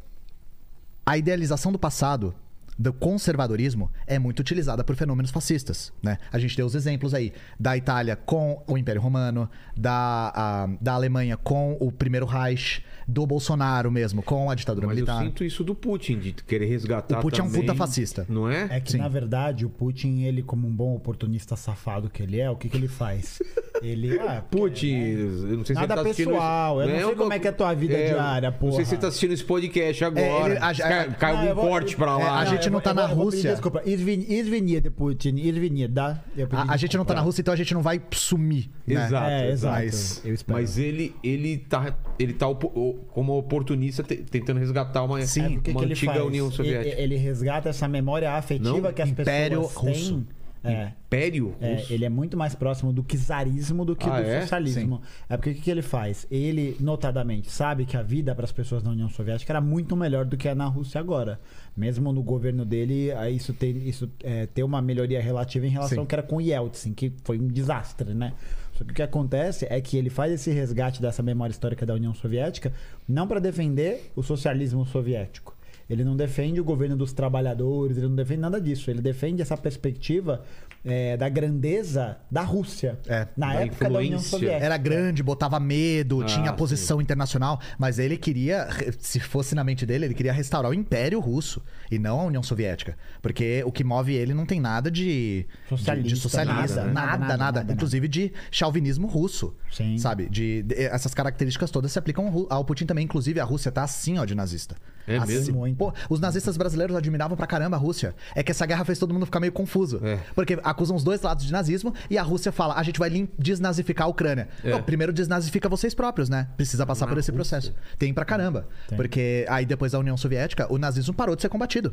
[1.05, 2.35] a idealização do passado
[2.77, 6.19] do conservadorismo é muito utilizada por fenômenos fascistas, né?
[6.33, 10.95] A gente deu os exemplos aí da Itália com o Império Romano, da, a- da
[10.95, 15.24] Alemanha com o Primeiro Reich, do Bolsonaro mesmo com a ditadura Mas eu militar.
[15.24, 17.62] sinto isso do Putin, de querer resgatar O Putin é um também.
[17.62, 18.26] puta fascista.
[18.30, 18.68] Não é?
[18.70, 18.98] É que, Sim.
[19.00, 22.70] na verdade, o Putin, ele, como um bom oportunista safado que ele é, o que,
[22.70, 23.42] que ele faz?
[23.82, 24.20] Ele.
[24.20, 25.12] Ah, Putin, né?
[25.52, 27.40] eu não sei se Nada você tá assistindo pessoal, eu não sei uma- como é
[27.40, 29.02] que é a tua vida diária, Não sei se você porra.
[29.02, 30.24] tá assistindo esse podcast agora.
[30.24, 32.40] É, ele- a- Cai, a- cai Não, algum eu vou- corte pra é, lá.
[32.40, 33.52] a gente eu não vou- tá eu na vou- eu vou pedir Rússia.
[33.52, 36.22] Desculpa, Извини- извини, Putin, извини, да?
[36.36, 37.14] Eu pedi A, a gente não tá desculpa.
[37.16, 38.70] na Rússia, então a gente não vai sumir.
[38.86, 39.06] né?
[39.06, 39.30] Exato.
[39.30, 39.76] É, exato.
[39.76, 40.60] Mas- eu espero.
[40.60, 45.57] Mas ele, ele tá, ele tá opo- o- como oportunista te- tentando resgatar uma, Sim.
[45.57, 46.25] É, que uma que ele antiga faz?
[46.25, 46.95] União Soviética.
[47.01, 50.15] Ele, ele resgata essa memória afetiva Não, que as Império pessoas Russo.
[50.15, 50.27] têm.
[50.67, 50.93] É.
[51.07, 51.93] Império É, Russo?
[51.93, 54.41] ele é muito mais próximo do czarismo do que Ah, do é?
[54.41, 55.03] socialismo.
[55.29, 56.27] É porque o que, que ele faz?
[56.31, 60.25] Ele, notadamente, sabe que a vida para as pessoas na União Soviética era muito melhor
[60.25, 61.39] do que é na Rússia agora.
[61.77, 66.01] Mesmo no governo dele, isso tem isso é, ter uma melhoria relativa em relação Sim.
[66.01, 68.33] ao que era com o Yeltsin, que foi um desastre, né?
[68.75, 71.95] Só que o que acontece é que ele faz esse resgate dessa memória histórica da
[71.95, 72.73] União Soviética
[73.09, 75.55] não para defender o socialismo soviético.
[75.89, 78.91] Ele não defende o governo dos trabalhadores, ele não defende nada disso.
[78.91, 80.43] Ele defende essa perspectiva
[80.85, 84.29] é, da grandeza da Rússia É, na da época da União influência.
[84.31, 84.65] Soviética.
[84.65, 89.87] Era grande, botava medo, Ah, tinha posição internacional, mas ele queria, se fosse na mente
[89.87, 92.97] dele, ele queria restaurar o Império Russo e não a União Soviética.
[93.23, 96.93] Porque o que move ele não tem nada de Socialista, de, de socialista, nada, né?
[96.93, 99.57] nada, Nada, nada, nada, inclusive de chauvinismo russo.
[99.73, 99.97] Sim.
[99.99, 100.29] Sabe?
[100.29, 104.19] De, de- essas características todas se aplicam ao Putin também, inclusive a Rússia tá assim,
[104.19, 104.77] ó, de nazista.
[105.07, 105.59] É Assim, mesmo?
[105.59, 105.77] Muito.
[105.77, 108.15] Pô, os nazistas brasileiros admiravam pra caramba a Rússia.
[108.35, 110.01] É que essa guerra fez todo mundo ficar meio confuso.
[110.05, 110.19] É.
[110.35, 114.07] Porque acusam os dois lados de nazismo e a Rússia fala: a gente vai desnazificar
[114.07, 114.49] a Ucrânia.
[114.63, 114.71] É.
[114.71, 116.49] Não, primeiro desnazifica vocês próprios, né?
[116.57, 117.59] Precisa passar Na por esse Rússia.
[117.61, 117.75] processo.
[117.99, 118.67] Tem pra caramba.
[118.89, 118.97] Tem.
[118.97, 121.93] Porque aí depois da União Soviética, o nazismo parou de ser combatido.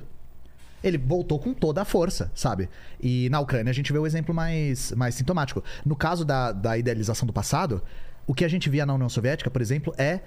[0.84, 2.68] Ele voltou com toda a força, sabe?
[3.00, 5.64] E na Ucrânia a gente vê o exemplo mais, mais sintomático.
[5.86, 7.84] No caso da, da idealização do passado,
[8.26, 10.22] o que a gente via na União Soviética, por exemplo, é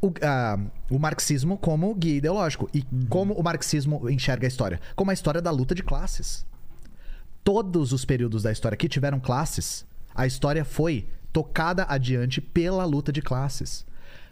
[0.00, 0.58] o, ah,
[0.90, 2.68] o marxismo como guia ideológico.
[2.72, 4.80] E como o marxismo enxerga a história?
[4.96, 6.46] Como a história da luta de classes.
[7.44, 13.12] Todos os períodos da história que tiveram classes, a história foi tocada adiante pela luta
[13.12, 13.86] de classes.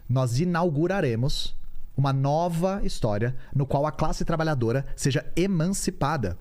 [0.08, 1.56] Nós inauguraremos
[1.96, 6.38] uma nova história no qual a classe trabalhadora seja emancipada.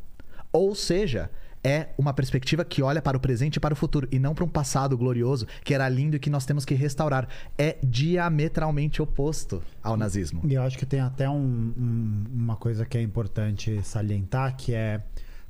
[0.52, 1.30] Ou seja,
[1.68, 4.46] é uma perspectiva que olha para o presente e para o futuro e não para
[4.46, 7.28] um passado glorioso que era lindo e que nós temos que restaurar.
[7.58, 10.42] É diametralmente oposto ao nazismo.
[10.46, 14.74] E eu acho que tem até um- um- uma coisa que é importante salientar, que
[14.74, 15.02] é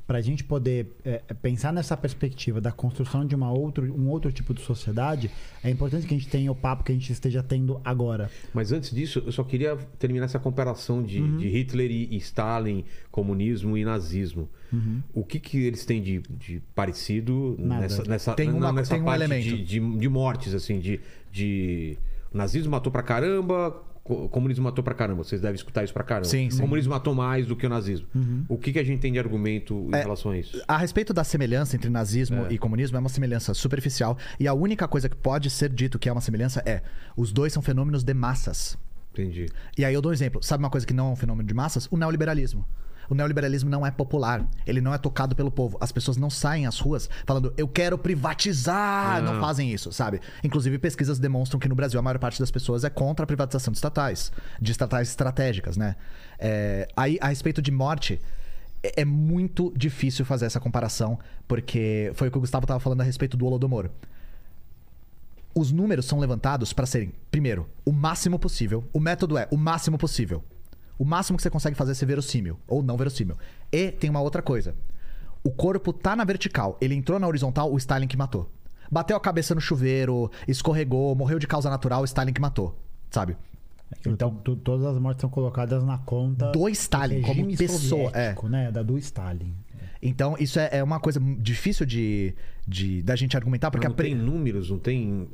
[0.07, 4.31] para a gente poder é, pensar nessa perspectiva da construção de uma outro, um outro
[4.31, 5.29] tipo de sociedade,
[5.61, 8.31] é importante que a gente tenha o papo que a gente esteja tendo agora.
[8.53, 11.37] Mas antes disso, eu só queria terminar essa comparação de, Uhum.
[11.37, 14.47] de Hitler e, Stalin, comunismo e nazismo.
[14.71, 15.01] Uhum.
[15.13, 17.81] O que, que eles têm de, de parecido Nada.
[17.81, 19.43] nessa, nessa, Tem uma- não, nessa tem um parte elemento.
[19.43, 21.97] de, de, de mortes, assim, de, de...
[22.33, 23.75] O nazismo matou pra caramba,
[24.13, 25.23] o comunismo matou pra caramba.
[25.23, 26.25] Vocês devem escutar isso pra caramba.
[26.27, 26.57] Sim, sim.
[26.57, 28.07] O comunismo matou mais do que o nazismo.
[28.47, 30.61] O que, que a gente tem de argumento em É, relação a isso?
[30.67, 32.53] A respeito da semelhança entre nazismo É.
[32.53, 34.17] e comunismo, é uma semelhança superficial.
[34.39, 36.81] E a única coisa que pode ser dito que é uma semelhança é:
[37.15, 38.77] os dois são fenômenos de massas.
[39.13, 39.47] Entendi.
[39.77, 40.43] E aí eu dou um exemplo.
[40.43, 41.87] Sabe uma coisa que não é um fenômeno de massas?
[41.89, 42.65] O neoliberalismo.
[43.09, 44.45] O neoliberalismo não é popular.
[44.65, 45.77] Ele não é tocado pelo povo.
[45.79, 49.21] As pessoas não saem às ruas falando, eu quero privatizar.
[49.21, 49.41] Não, Não.
[49.41, 50.19] fazem isso, sabe?
[50.43, 53.71] Inclusive, pesquisas demonstram que no Brasil a maior parte das pessoas é contra a privatização
[53.71, 55.95] de estatais, de estatais estratégicas, né?
[56.39, 58.19] É, aí, a respeito de morte,
[58.83, 63.01] é, é muito difícil fazer essa comparação, porque foi o que o Gustavo estava falando
[63.01, 63.89] a respeito do Holodomor
[65.59, 68.83] os números são levantados para serem, primeiro, o máximo possível.
[68.93, 70.43] O método é o máximo possível.
[70.97, 73.37] O máximo que você consegue fazer é ser verossímil ou não verossímil.
[73.71, 74.75] E tem uma outra coisa.
[75.43, 78.49] O corpo tá na vertical, ele entrou na horizontal, o Stalin que matou.
[78.91, 82.75] Bateu a cabeça no chuveiro, escorregou, morreu de causa natural, o Stalin que matou,
[83.09, 83.37] sabe?
[84.05, 87.79] Então, tu- todas as mortes são colocadas na conta Do Stalin, como pessoa,
[88.11, 88.69] soviético, né?
[88.71, 89.53] Da do Stalin.
[90.01, 92.33] Então, isso é, é uma coisa difícil de,
[92.67, 95.27] de da gente argumentar, porque Mas não pre- tem números, não tem.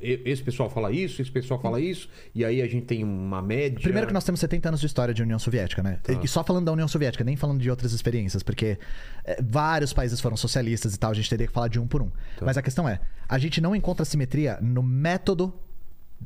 [0.00, 3.78] Esse pessoal fala isso, esse pessoal fala isso, e aí a gente tem uma média.
[3.80, 5.98] Primeiro que nós temos 70 anos de história de União Soviética, né?
[6.02, 6.12] Tá.
[6.22, 8.78] E só falando da União Soviética, nem falando de outras experiências, porque
[9.24, 12.02] é, vários países foram socialistas e tal, a gente teria que falar de um por
[12.02, 12.10] um.
[12.38, 12.44] Tá.
[12.46, 15.52] Mas a questão é, a gente não encontra simetria no método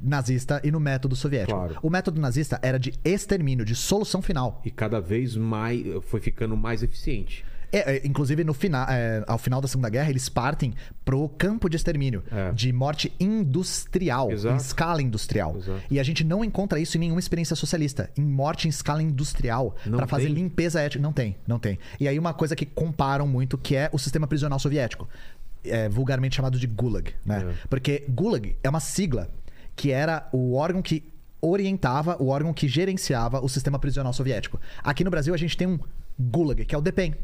[0.01, 1.59] nazista e no método soviético.
[1.59, 1.77] Claro.
[1.83, 4.61] O método nazista era de extermínio, de solução final.
[4.65, 7.45] E cada vez mais foi ficando mais eficiente.
[7.73, 10.75] É, é, inclusive, no final, é, ao final da Segunda Guerra, eles partem
[11.05, 12.53] pro campo de extermínio, É.
[12.53, 14.55] de morte industrial, Exato.
[14.55, 15.57] em escala industrial.
[15.57, 15.81] Exato.
[15.91, 19.77] E a gente não encontra isso em nenhuma experiência socialista, em morte em escala industrial,
[19.97, 21.03] para fazer limpeza étnica.
[21.03, 21.79] Não tem, não tem.
[21.99, 25.09] E aí, uma coisa que comparam muito, que é o sistema prisional soviético,
[25.65, 27.47] é, vulgarmente chamado de Gulag, né?
[27.51, 27.55] É.
[27.69, 29.29] Porque Gulag é uma sigla
[29.77, 31.05] que era o órgão que
[31.41, 34.61] orientava, o órgão que gerenciava o sistema prisional soviético.
[34.83, 35.79] Aqui no Brasil, a gente tem um
[36.19, 37.15] Gulag, que é o DEPEN.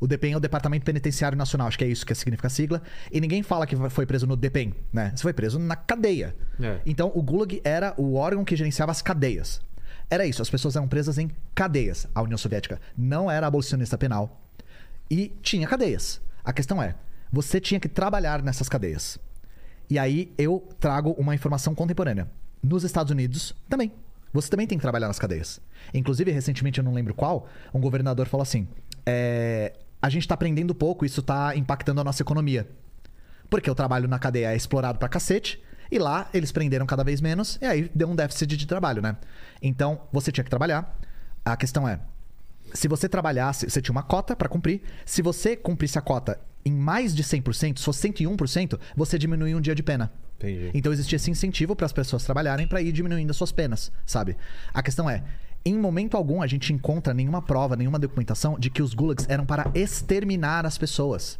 [0.00, 2.82] O DEPEN é o Departamento Penitenciário Nacional, acho que é isso que significa a sigla.
[3.10, 5.12] E ninguém fala que foi preso no DEPEN, né?
[5.14, 6.34] Você foi preso na cadeia.
[6.60, 6.80] É.
[6.84, 9.60] Então, o Gulag era o órgão que gerenciava as cadeias.
[10.08, 12.06] Era isso, as pessoas eram presas em cadeias.
[12.14, 14.40] A União Soviética não era abolicionista penal
[15.10, 16.20] e tinha cadeias.
[16.44, 16.94] A questão é,
[17.32, 19.18] você tinha que trabalhar nessas cadeias.
[19.90, 22.28] E aí eu trago uma informação contemporânea.
[22.62, 23.92] Nos Estados Unidos, também.
[24.32, 25.60] Você também tem que trabalhar nas cadeias.
[25.94, 28.66] Inclusive, recentemente, eu não lembro qual, um governador falou assim:
[29.04, 32.68] é, a gente tá aprendendo pouco, isso tá impactando a nossa economia.
[33.48, 37.20] Porque o trabalho na cadeia é explorado pra cacete, e lá eles prenderam cada vez
[37.20, 39.16] menos, e aí deu um déficit de trabalho, né?
[39.62, 40.98] Então, você tinha que trabalhar.
[41.44, 42.00] A questão é,
[42.74, 44.82] se você trabalhasse, você tinha uma cota pra cumprir.
[45.04, 49.60] Se você cumprisse a cota em mais de 100%, se fosse 101%, você diminuía um
[49.60, 50.12] dia de pena.
[50.38, 50.70] Entendi.
[50.74, 54.36] Então existia esse incentivo para as pessoas trabalharem para ir diminuindo as suas penas, sabe?
[54.74, 55.22] A questão é,
[55.66, 59.44] em momento algum a gente encontra nenhuma prova, nenhuma documentação de que os gulags eram
[59.44, 61.38] para exterminar as pessoas.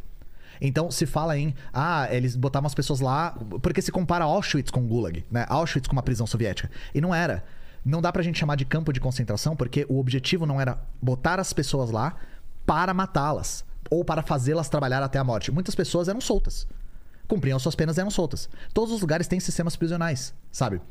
[0.59, 4.85] Então se fala em, ah, eles botavam as pessoas lá, porque se compara Auschwitz com
[4.85, 5.45] Gulag, né?
[5.47, 6.69] Auschwitz com uma prisão soviética.
[6.93, 7.43] E não era.
[7.85, 11.39] Não dá pra gente chamar de campo de concentração, porque o objetivo não era botar
[11.39, 12.17] as pessoas lá
[12.65, 15.51] para matá-las ou para fazê-las trabalhar até a morte.
[15.51, 16.67] Muitas pessoas eram soltas.
[17.29, 18.49] Cumpriam suas penas e eram soltas.
[18.73, 20.81] Todos os lugares têm sistemas prisionais, sabe?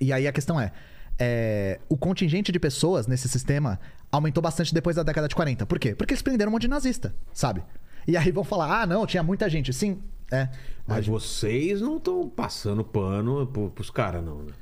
[0.00, 0.72] E aí a questão é,
[1.18, 3.78] é, o contingente de pessoas nesse sistema
[4.12, 5.64] aumentou bastante depois da década de 40.
[5.66, 5.94] Por quê?
[5.94, 7.62] Porque eles prenderam um monte de nazista, sabe?
[8.06, 9.72] E aí vão falar, ah, não, tinha muita gente.
[9.72, 9.98] Sim,
[10.30, 10.48] é.
[10.86, 14.52] Mas vocês não estão passando pano pro, pros caras, não, né?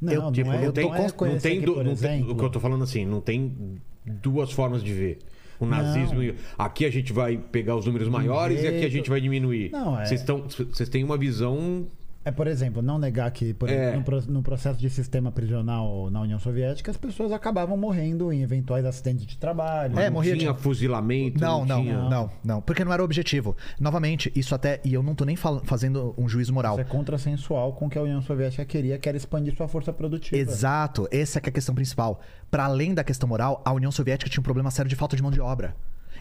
[0.00, 1.96] Não, Eu, não tipo, é, não tem, não é não tem, que, du- por não
[1.96, 5.18] tem- o que eu tô falando assim, não tem duas formas de ver.
[5.60, 9.10] O nazismo, e- aqui a gente vai pegar os números maiores e aqui a gente
[9.10, 9.70] vai diminuir.
[9.72, 11.86] Não, é- vocês têm uma visão
[12.28, 13.88] É, por exemplo, não negar que por É.
[13.90, 18.42] exemplo, no, no processo de sistema prisional na União Soviética, as pessoas acabavam morrendo em
[18.42, 19.98] eventuais acidentes de trabalho.
[19.98, 21.98] É, não morria tinha de- fuzilamento, Não, não, tinha...
[22.08, 23.56] não, não, Porque não era o objetivo.
[23.80, 24.80] Novamente, isso até.
[24.84, 26.74] E eu não tô nem fal- fazendo um juízo moral.
[26.74, 29.92] Isso é contrassensual com o que a União Soviética queria, que era expandir sua força
[29.92, 30.36] produtiva.
[30.36, 32.20] Exato, essa é que é a questão principal.
[32.50, 35.22] Para além da questão moral, a União Soviética tinha um problema sério de falta de
[35.22, 35.74] mão de obra.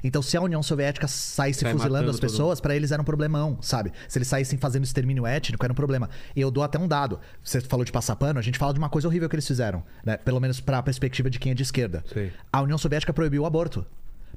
[0.04, 3.58] Então, se a União Soviética saísse Sai fuzilando as pessoas, para eles era um problemão,
[3.62, 3.92] sabe?
[4.08, 6.10] Se eles saíssem fazendo extermínio étnico, era um problema.
[6.36, 7.20] E eu dou até um dado.
[7.44, 9.84] Você falou de passar pano, a gente fala de uma coisa horrível que eles fizeram,
[10.04, 10.18] né?
[10.18, 12.04] Pelo menos para a perspectiva de quem é de esquerda.
[12.12, 12.32] Sei.
[12.52, 13.86] A União Soviética proibiu o aborto.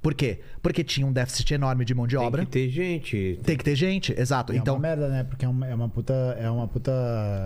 [0.02, 0.40] Por quê?
[0.62, 2.44] Porque tinha um déficit enorme de mão de Tem obra.
[2.46, 3.38] que ter gente.
[3.44, 4.52] Tem que ter gente, exato.
[4.52, 5.24] É então, uma merda, né?
[5.24, 6.14] Porque é uma, é uma puta.
[6.40, 6.90] É uma puta.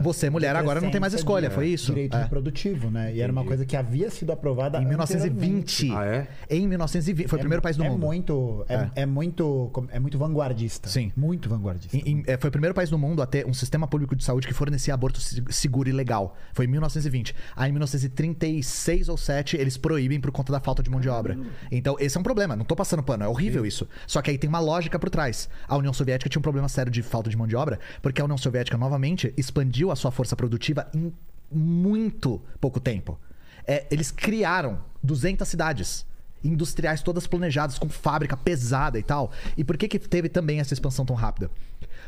[0.03, 1.87] Você, mulher, agora não tem mais escolha, de foi isso?
[1.93, 2.23] Direito É.
[2.23, 3.13] reprodutivo, né?
[3.15, 5.85] E era uma coisa que havia sido aprovada em anteriormente.
[5.85, 5.93] 1920.
[5.97, 6.29] Ah, é?
[6.49, 7.29] Em 1920.
[7.29, 8.07] Foi o É primeiro mu- país do é mundo.
[8.07, 8.91] Muito, é, É.
[9.03, 9.73] é muito.
[9.91, 10.89] É muito vanguardista.
[10.89, 11.11] Sim.
[11.17, 11.97] Muito vanguardista.
[11.97, 14.23] Em- em- é, foi o primeiro país do mundo a ter um sistema público de
[14.23, 16.37] saúde que fornecia aborto se- seguro e legal.
[16.53, 17.35] Foi em 1920.
[17.57, 21.37] Aí em 1936 ou 7 eles proíbem por conta da falta de mão de obra.
[21.71, 22.44] Então esse é um problema.
[22.47, 23.89] Não tô passando pano, é horrível isso.
[24.07, 25.49] Só que aí tem uma lógica por trás.
[25.67, 28.25] A União Soviética tinha um problema sério de falta de mão de obra, porque a
[28.25, 31.13] União Soviética novamente expandiu a sua força produtiva em
[31.51, 33.19] muito pouco tempo.
[33.67, 36.07] É, eles criaram 200 cidades
[36.43, 39.33] industriais todas planejadas com fábrica pesada e tal.
[39.57, 41.51] E por que que teve também essa expansão tão rápida?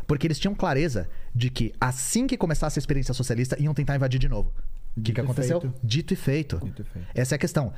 [0.06, 4.18] Porque eles tinham clareza de que assim que começasse a experiência socialista iam tentar invadir
[4.18, 4.52] de novo.
[4.96, 5.60] O que, que aconteceu?
[5.60, 5.74] feito.
[5.82, 6.58] Dito e feito.
[6.64, 7.08] Dito e feito.
[7.14, 7.72] Essa é a questão.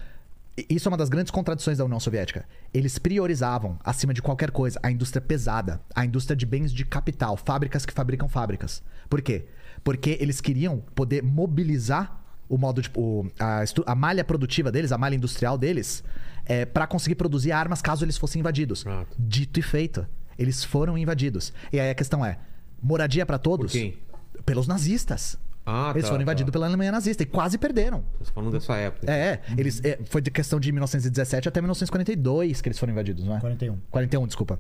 [0.68, 2.46] Isso é uma das grandes contradições da União Soviética.
[2.72, 7.36] Eles priorizavam, acima de qualquer coisa, a indústria pesada, a indústria de bens de capital,
[7.36, 8.82] fábricas que fabricam fábricas.
[9.08, 9.46] Por quê?
[9.84, 14.98] Porque eles queriam poder mobilizar o modo de, o- a, a malha produtiva deles, a
[14.98, 16.02] malha industrial deles,
[16.46, 18.82] é, para conseguir produzir armas caso eles fossem invadidos.
[18.82, 19.14] Pronto.
[19.18, 20.06] Dito e feito.
[20.38, 21.52] Eles foram invadidos.
[21.72, 22.38] E aí a questão é:
[22.82, 23.72] moradia para todos?
[23.72, 23.98] Por quem?
[24.46, 25.36] Pelos nazistas.
[25.70, 26.52] Ah, eles tá, foram invadidos tá.
[26.52, 28.02] pela Alemanha nazista e quase perderam.
[28.18, 29.12] Tô falando dessa época.
[29.12, 29.40] É, é.
[29.56, 33.40] Eles, é, foi de questão de 1917 até 1942 que eles foram invadidos, não é?
[33.40, 33.78] 41.
[33.90, 34.58] 41, desculpa.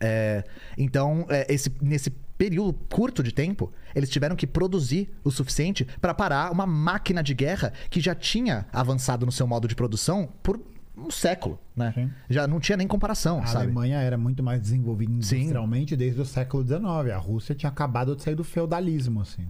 [0.00, 0.42] É,
[0.76, 6.12] então, é, esse, nesse período curto de tempo, eles tiveram que produzir o suficiente para
[6.12, 10.60] parar uma máquina de guerra que já tinha avançado no seu modo de produção por
[10.96, 11.92] um século, né?
[11.94, 12.10] Sim.
[12.28, 13.66] Já não tinha nem comparação, A sabe?
[13.66, 15.36] Alemanha era muito mais desenvolvida Sim.
[15.36, 16.82] industrialmente desde o século XIX.
[17.14, 19.46] A Rússia tinha acabado de sair do feudalismo, assim.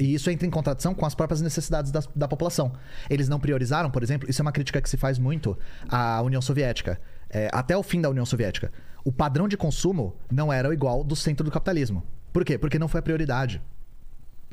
[0.00, 2.72] E isso entra em contradição com as próprias necessidades da, da população.
[3.10, 6.40] Eles não priorizaram, por exemplo, isso é uma crítica que se faz muito à União
[6.40, 7.00] Soviética.
[7.28, 8.72] É, até o fim da União Soviética.
[9.04, 12.02] O padrão de consumo não era igual do centro do capitalismo.
[12.32, 12.56] Por quê?
[12.56, 13.60] Porque não foi a prioridade.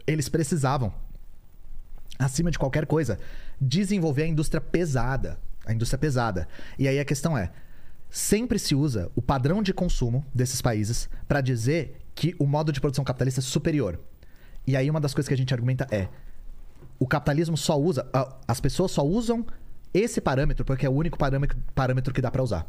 [0.06, 0.94] Eles precisavam,
[2.18, 3.18] acima de qualquer coisa,
[3.62, 5.40] desenvolver a indústria pesada.
[5.66, 6.48] A indústria pesada.
[6.78, 7.52] E aí a questão é:
[8.10, 12.82] sempre se usa o padrão de consumo desses países para dizer que o modo de
[12.82, 14.00] produção capitalista é superior.
[14.70, 16.08] E aí uma das coisas que a gente argumenta é:
[17.00, 19.44] o capitalismo só usa, a- as pessoas só usam
[19.92, 22.68] esse parâmetro porque é o único parâmetro, parâmetro que dá para usar.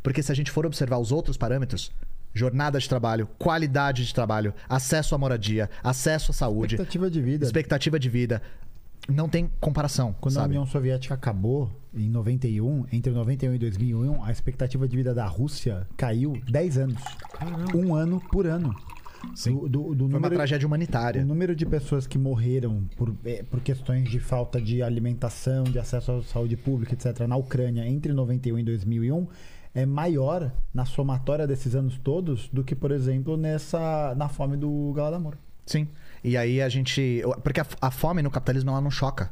[0.00, 1.90] Porque se a gente for observar os outros parâmetros,
[2.32, 7.44] jornada de trabalho, qualidade de trabalho, acesso à moradia, acesso à saúde, Expectativa de vida.
[7.44, 8.40] expectativa de vida,
[9.08, 10.50] não tem comparação, Quando a sabe?
[10.54, 15.84] União Soviética acabou, em 91, entre 91 e 2001, a expectativa de vida da Rússia
[15.96, 17.02] caiu 10 anos.
[17.74, 18.72] Um ano por ano.
[19.44, 21.22] Do, do, do Foi uma número, tragédia humanitária.
[21.22, 25.78] o número de pessoas que morreram por, eh, por questões de falta de alimentação, de
[25.78, 29.26] acesso à saúde pública, etc., na Ucrânia entre 91 e 2001
[29.74, 34.92] é maior na somatória desses anos todos do que, por exemplo, nessa na fome do
[34.94, 35.34] Galadamor.
[35.64, 35.86] Sim.
[36.24, 37.22] E aí a gente.
[37.42, 39.30] Porque a, a fome no capitalismo ela não choca.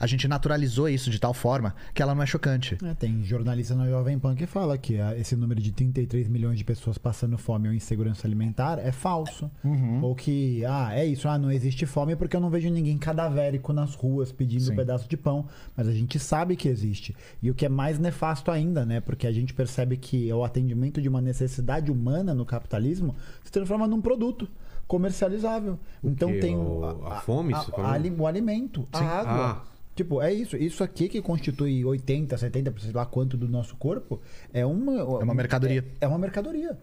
[0.00, 2.76] A gente naturalizou isso de tal forma que ela não é chocante.
[2.84, 6.58] É, tem jornalista na Jovem Pan que fala que ah, esse número de 33 milhões
[6.58, 9.50] de pessoas passando fome ou insegurança alimentar é falso.
[9.64, 10.02] Uhum.
[10.02, 13.72] Ou que, ah, é isso, ah, não existe fome porque eu não vejo ninguém cadavérico
[13.72, 14.72] nas ruas pedindo Sim.
[14.72, 15.46] um pedaço de pão.
[15.76, 17.16] Mas a gente sabe que existe.
[17.42, 19.00] E o que é mais nefasto ainda, né?
[19.00, 23.86] Porque a gente percebe que o atendimento de uma necessidade humana no capitalismo se transforma
[23.86, 24.48] num produto
[24.86, 25.78] comercializável.
[26.02, 26.38] então quê?
[26.38, 27.90] tem O- a fome, a- você a- falou?
[27.90, 29.62] ali- o alimento, a água.
[29.64, 29.75] Ah.
[29.96, 30.56] Tipo, é isso.
[30.56, 34.20] Isso aqui que constitui 80, 70%, sei lá quanto do nosso corpo,
[34.52, 34.92] é uma...
[35.00, 35.84] É uma mercadoria.
[36.00, 36.78] É, é uma mercadoria.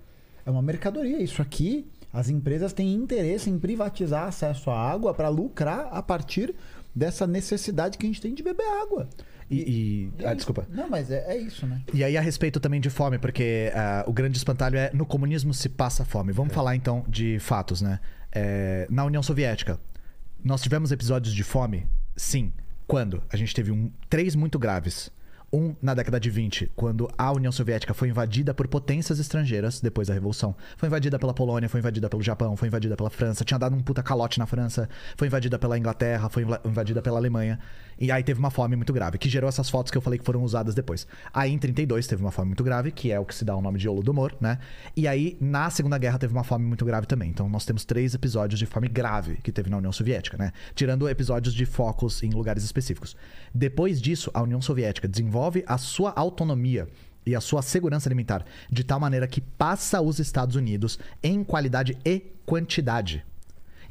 [0.46, 1.22] É uma mercadoria.
[1.22, 6.56] Isso aqui, as empresas têm interesse em privatizar acesso à água para lucrar a partir
[6.94, 9.08] dessa necessidade que a gente tem de beber água.
[9.50, 10.10] E.
[10.18, 10.66] e- É ah, desculpa.
[10.70, 11.82] Não, mas é, é isso, né?
[11.94, 15.54] E aí a respeito também de fome, porque ah, o grande espantalho é no comunismo
[15.54, 16.32] se passa fome.
[16.32, 18.00] Vamos falar então de fatos, né?
[18.32, 19.80] É, na União Soviética,
[20.44, 21.86] nós tivemos episódios de fome?
[22.16, 22.52] Sim.
[22.94, 23.24] Quando?
[23.32, 25.10] A gente teve um, três muito graves.
[25.52, 30.08] Um na década de 20, quando a União Soviética foi invadida por potências estrangeiras depois
[30.10, 30.56] da Revolução.
[30.78, 33.82] Foi invadida pela Polônia, foi invadida pelo Japão, foi invadida pela França, tinha dado um
[33.82, 37.60] puta calote na França, foi invadida pela Inglaterra, foi inva- invadida pela Alemanha.
[38.04, 40.26] E aí teve uma fome muito grave, que gerou essas fotos que eu falei que
[40.26, 41.08] foram usadas depois.
[41.34, 43.62] Aí em 32 teve uma fome muito grave, que é o que se dá o
[43.62, 44.60] nome de Holodomor, né?
[44.94, 47.30] E aí na Segunda Guerra teve uma fome muito grave também.
[47.30, 50.52] Então nós temos três episódios de fome grave que teve na União Soviética, né?
[50.76, 53.16] Tirando episódios de focos em lugares específicos.
[53.56, 56.90] Depois disso, a União Soviética desenvolve a sua autonomia
[57.26, 61.98] e a sua segurança alimentar de tal maneira que passa os Estados Unidos em qualidade
[62.04, 63.24] e quantidade.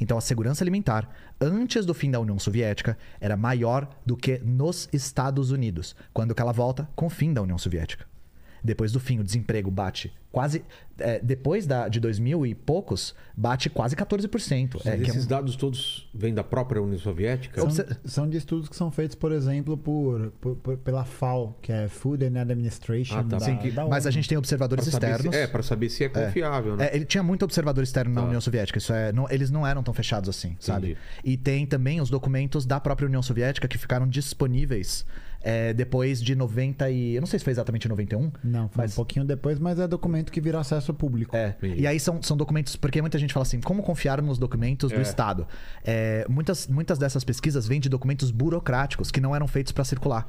[0.00, 1.08] Então a segurança alimentar,
[1.40, 6.52] antes do fim da União Soviética, era maior do que nos Estados Unidos, quando ela
[6.52, 8.06] volta com o fim da União Soviética.
[8.64, 10.64] depois do fim, o desemprego bate quase.
[10.98, 14.80] é, depois da, de 2000 e poucos, bate quase 14%.
[14.84, 17.60] É, é Esses um- dados todos vêm da própria União Soviética?
[17.70, 21.72] São, são de estudos que são feitos, por exemplo, por, por- por- pela FAO, que
[21.72, 23.16] é Food and Administration.
[23.18, 23.38] Ah, tá.
[23.38, 25.36] da, Sim, que- da mas a gente tem observadores saber se- externos.
[25.36, 26.86] é, pra saber se é confiável, né?
[26.92, 28.26] É, ele tinha muito observador externo na Tá.
[28.26, 28.78] União Soviética.
[28.78, 30.96] Isso é, não- eles não eram tão fechados assim, sabe?
[31.24, 35.04] E tem também os documentos da própria União Soviética que ficaram disponíveis
[35.42, 37.14] é, depois de 90 e...
[37.14, 38.30] Eu não sei se foi exatamente 91.
[38.44, 41.34] Não, foi mas- um pouquinho depois, mas é documento que vira acesso público.
[41.36, 44.90] É, e aí são, são documentos, porque muita gente fala assim, como confiar nos documentos
[44.92, 44.94] É.
[44.96, 45.46] do Estado?
[45.84, 50.26] É, muitas, muitas dessas pesquisas vêm de documentos burocráticos que não eram feitos para circular.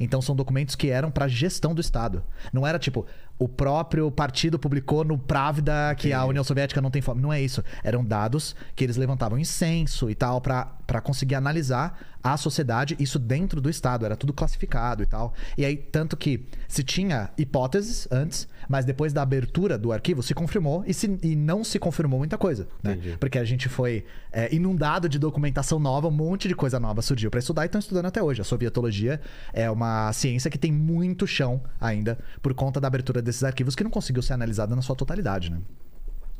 [0.00, 2.22] Então são documentos que eram para gestão do Estado.
[2.52, 3.04] Não era tipo,
[3.38, 7.20] o próprio partido publicou no Pravda que a União Soviética não tem fome.
[7.20, 7.62] Não é isso.
[7.84, 13.16] Eram dados que eles levantavam em censo e tal para conseguir analisar a sociedade, isso
[13.16, 14.04] dentro do Estado.
[14.04, 15.32] Era tudo classificado e tal.
[15.56, 20.34] E aí, tanto que se tinha hipóteses antes, mas depois da abertura do arquivo se
[20.34, 22.66] confirmou e, se- e não se confirmou muita coisa.
[22.82, 22.94] né?
[22.94, 23.16] Entendi.
[23.20, 27.30] Porque a gente foi é, inundado de documentação nova, um monte de coisa nova surgiu
[27.30, 28.40] para estudar e estão estudando até hoje.
[28.40, 29.20] A sovietologia
[29.52, 33.84] é uma ciência que tem muito chão ainda por conta da abertura desses arquivos que
[33.84, 35.58] não conseguiu ser analisada na sua totalidade, né?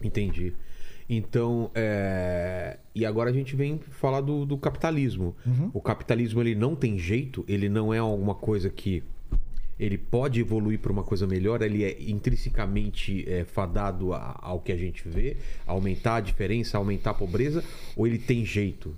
[0.02, 0.52] Entendi.
[1.10, 2.78] Então, é...
[2.94, 5.34] e agora a gente vem falar do, do capitalismo.
[5.46, 5.70] Uhum.
[5.72, 9.02] O capitalismo ele não tem jeito, ele não é alguma coisa que
[9.80, 14.72] ele pode evoluir para uma coisa melhor, ele é intrinsecamente é, fadado a- ao que
[14.72, 15.36] a gente vê,
[15.66, 17.62] aumentar a diferença, aumentar a pobreza,
[17.96, 18.94] ou ele tem jeito?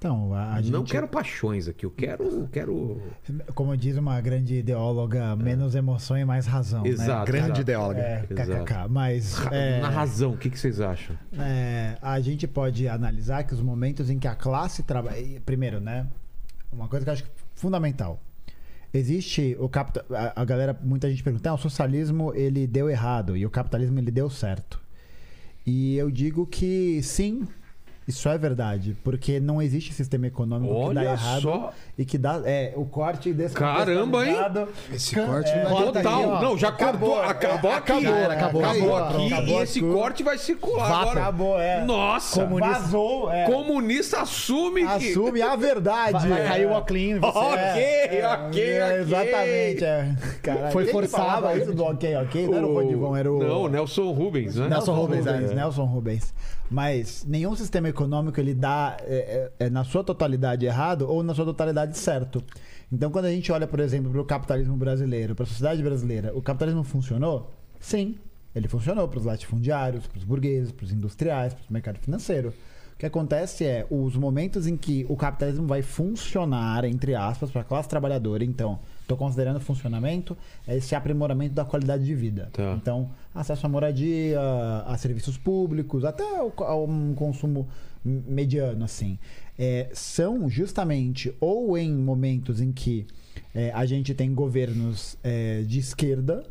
[0.00, 3.02] Então, a, a gente, Não quero paixões aqui, eu quero, quero
[3.54, 6.86] como diz uma grande ideóloga, menos emoção e mais razão.
[6.86, 7.18] Exato.
[7.18, 7.24] Né?
[7.26, 7.60] Grande exato.
[7.60, 8.00] ideóloga.
[8.00, 8.64] É, Exato.
[8.64, 8.88] kkk.
[8.88, 10.32] Mas Ra- é, na razão.
[10.32, 11.14] O que, que vocês acham?
[11.38, 15.38] é, a gente pode analisar que os momentos em que a classe trabalha.
[15.44, 16.06] Primeiro, né?
[16.72, 18.22] Uma coisa que eu acho fundamental.
[18.94, 20.02] Existe o capital.
[20.16, 23.98] A, a galera, muita gente pergunta: ah, o socialismo ele deu errado e o capitalismo
[23.98, 24.80] ele deu certo.
[25.66, 27.46] E eu digo que sim,
[28.10, 31.72] isso é verdade, porque não existe sistema econômico que dá Olha errado só.
[31.98, 34.36] e que dá é o corte desse Caramba, hein?
[34.92, 35.92] Esse Can- corte é, corta.
[36.02, 36.18] Total.
[36.20, 36.42] aí, ó.
[36.42, 37.30] não, já Acabou, cortou.
[37.30, 37.92] Acabou é, aqui.
[37.92, 39.32] acabou, Acabou, acabou, acabou acabou, aqui.
[39.32, 39.94] acabou e esse tudo.
[39.94, 41.20] corte vai circular Vá, agora.
[41.20, 41.84] acabou, é.
[41.84, 42.46] Nossa.
[42.46, 43.46] Vazou, é.
[43.46, 45.10] Comunista assume que...
[45.10, 46.28] Assume a verdade.
[46.28, 46.48] Vai é.
[46.48, 46.70] cair o
[47.20, 47.38] você.
[47.38, 49.00] Ok, É, ok, é, ok.
[49.00, 49.84] Exatamente.
[49.84, 50.14] É.
[50.42, 52.46] Caralho, Foi forçado isso do ok, ok?
[52.46, 53.38] Não era o Rodrigão, era o.
[53.38, 54.68] Não, Nelson Rubens, né?
[54.68, 55.54] Nelson Rubens, é.
[55.54, 56.34] Nelson Rubens.
[56.70, 57.99] Mas nenhum sistema econômico
[58.38, 62.42] ele dá é, é, é na sua totalidade errado ou na sua totalidade certo.
[62.92, 66.32] Então, quando a gente olha, por exemplo, para o capitalismo brasileiro, para a sociedade brasileira,
[66.36, 67.50] o capitalismo funcionou?
[67.78, 68.16] Sim,
[68.54, 72.52] ele funcionou para os latifundiários, para os burgueses, para os industriais, para o mercado financeiro.
[72.94, 77.62] O que acontece é os momentos em que o capitalismo vai funcionar, entre aspas, para
[77.62, 78.44] a classe trabalhadora.
[78.44, 82.50] Então, estou considerando funcionamento, é esse aprimoramento da qualidade de vida.
[82.52, 82.74] Tá.
[82.76, 84.38] Então, acesso à moradia,
[84.86, 87.68] a serviços públicos, até um consumo
[88.04, 89.18] mediano, assim.
[89.58, 93.06] É, são justamente ou em momentos em que
[93.54, 96.44] é, a gente tem governos é, de esquerda,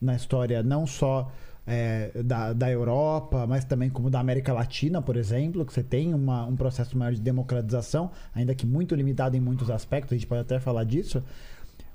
[0.00, 1.32] na história não só
[1.66, 6.12] é, da, da Europa, mas também como da América Latina, por exemplo, que você tem
[6.12, 10.26] uma- um processo maior de democratização, ainda que muito limitado em muitos aspectos, a gente
[10.26, 11.22] pode até falar disso.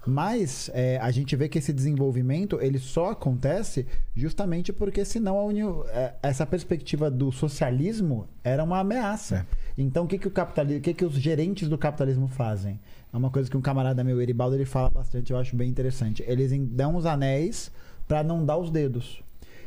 [0.07, 5.83] Mas é, a gente vê que esse desenvolvimento ele só acontece justamente porque senão união,
[5.89, 9.45] é, essa perspectiva do socialismo era uma ameaça.
[9.77, 12.79] Então o que, que o capitalismo, o que, que os gerentes do capitalismo fazem?
[13.11, 16.23] É uma coisa que um camarada meu, Eribaldo, ele fala bastante, eu acho bem interessante.
[16.25, 17.69] Eles dão os anéis
[18.07, 19.21] para não dar os dedos.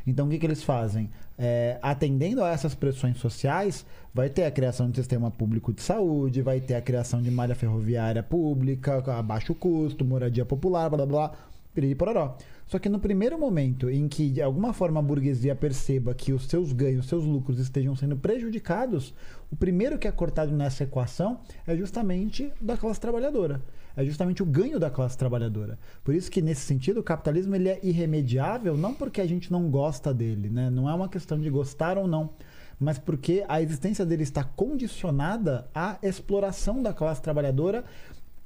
[0.06, 1.10] Então, o que, que eles fazem?
[1.42, 6.42] É, atendendo a essas pressões sociais, vai ter a criação de sistema público de saúde,
[6.42, 11.06] vai ter a criação de malha ferroviária pública, a baixo custo, moradia popular, blá blá
[11.06, 11.32] blá,
[11.74, 12.36] piriri pororó.
[12.70, 16.46] Só que no primeiro momento em que, de alguma forma, a burguesia perceba que os
[16.46, 19.12] seus ganhos, os seus lucros estejam sendo prejudicados,
[19.50, 23.60] o primeiro que é cortado nessa equação é justamente da classe trabalhadora
[23.96, 25.76] é justamente o ganho da classe trabalhadora.
[26.04, 29.68] Por isso que, nesse sentido, o capitalismo ele é irremediável, não porque a gente não
[29.68, 30.70] gosta dele, né?
[30.70, 32.30] não é uma questão de gostar ou não,
[32.78, 37.84] mas porque a existência dele está condicionada à exploração da classe trabalhadora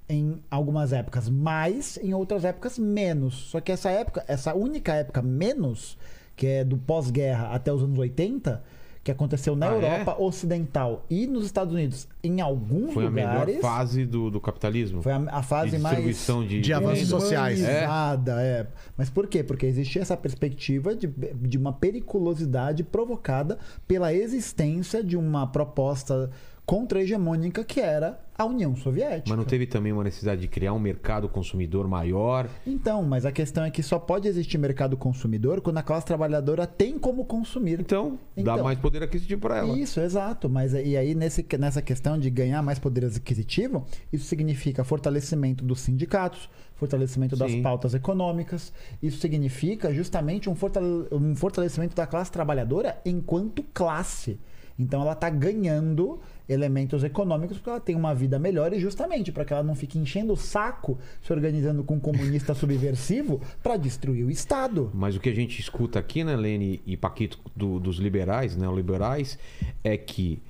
[0.08, 3.34] em algumas épocas mais, em outras épocas menos.
[3.50, 5.96] Só que essa época, essa única época menos,
[6.36, 8.62] que é do pós-guerra até os anos 80,
[9.02, 9.76] que aconteceu na Ah, é?
[9.76, 13.46] Europa Ocidental e nos Estados Unidos, em alguns Foi a lugares.
[13.56, 15.02] melhor fase do, do capitalismo.
[15.02, 17.60] Foi a, a fase de mais distribuição de, de avanços sociais.
[17.60, 18.66] humanizada, é.
[18.96, 19.42] Mas por quê?
[19.44, 26.30] Porque existia essa perspectiva de, de uma periculosidade provocada pela existência de uma proposta
[26.64, 29.28] contra-hegemônica que era a União Soviética.
[29.28, 32.48] Mas não teve também uma necessidade de criar um mercado consumidor maior?
[32.66, 36.66] Então, mas a questão é que só pode existir mercado consumidor quando a classe trabalhadora
[36.66, 37.78] tem como consumir.
[37.80, 38.64] Então, dá Então.
[38.64, 39.78] mais poder aquisitivo para ela.
[39.78, 40.48] Isso, exato.
[40.48, 45.80] Mas e aí, nesse, nessa questão de ganhar mais poder aquisitivo, isso significa fortalecimento dos
[45.80, 47.62] sindicatos, fortalecimento das Sim.
[47.62, 48.72] pautas econômicas.
[49.02, 54.40] Isso significa justamente um, fortale- um fortalecimento da classe trabalhadora enquanto classe.
[54.76, 59.44] Então ela está ganhando elementos econômicos porque ela tem uma vida melhor e justamente para
[59.44, 64.24] que ela não fique enchendo o saco, se organizando com um comunista subversivo para destruir
[64.26, 64.90] o Estado.
[64.92, 69.38] Mas o que a gente escuta aqui, né, Lene e Paquito, do- dos liberais, neoliberais,
[69.82, 70.40] é que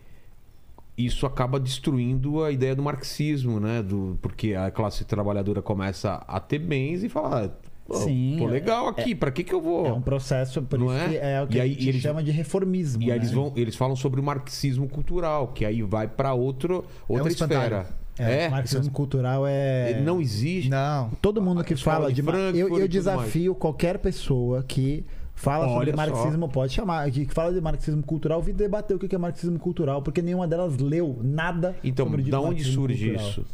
[0.97, 3.82] isso acaba destruindo a ideia do marxismo, né?
[3.82, 8.50] Do, porque a classe trabalhadora começa a ter bens e fala, "Pô, Sim, tô é-
[8.52, 9.86] legal aqui, pra que que eu vou...
[9.86, 11.08] É um processo, por Não isso é?
[11.08, 13.02] que é o que E a aí gente eles- chama de reformismo.
[13.02, 13.16] E aí né?
[13.16, 17.28] eles, vão, eles falam sobre o marxismo cultural, que aí vai pra outro, outra um
[17.28, 17.60] espantalho.
[17.62, 17.86] esfera.
[18.18, 19.90] É, É, o marxismo cultural é.
[19.90, 20.70] Ele não existe.
[20.70, 21.10] Não.
[21.20, 22.22] Todo mundo que fala de de.
[22.22, 25.04] Frankfurt eu eu desafio qualquer pessoa que
[25.34, 25.96] fala Olha sobre só.
[25.96, 30.00] marxismo, pode chamar, que fala de marxismo cultural, vir debater o que é marxismo cultural,
[30.00, 33.28] porque nenhuma delas leu nada Então, sobre da onde surge cultural.
[33.30, 33.44] isso?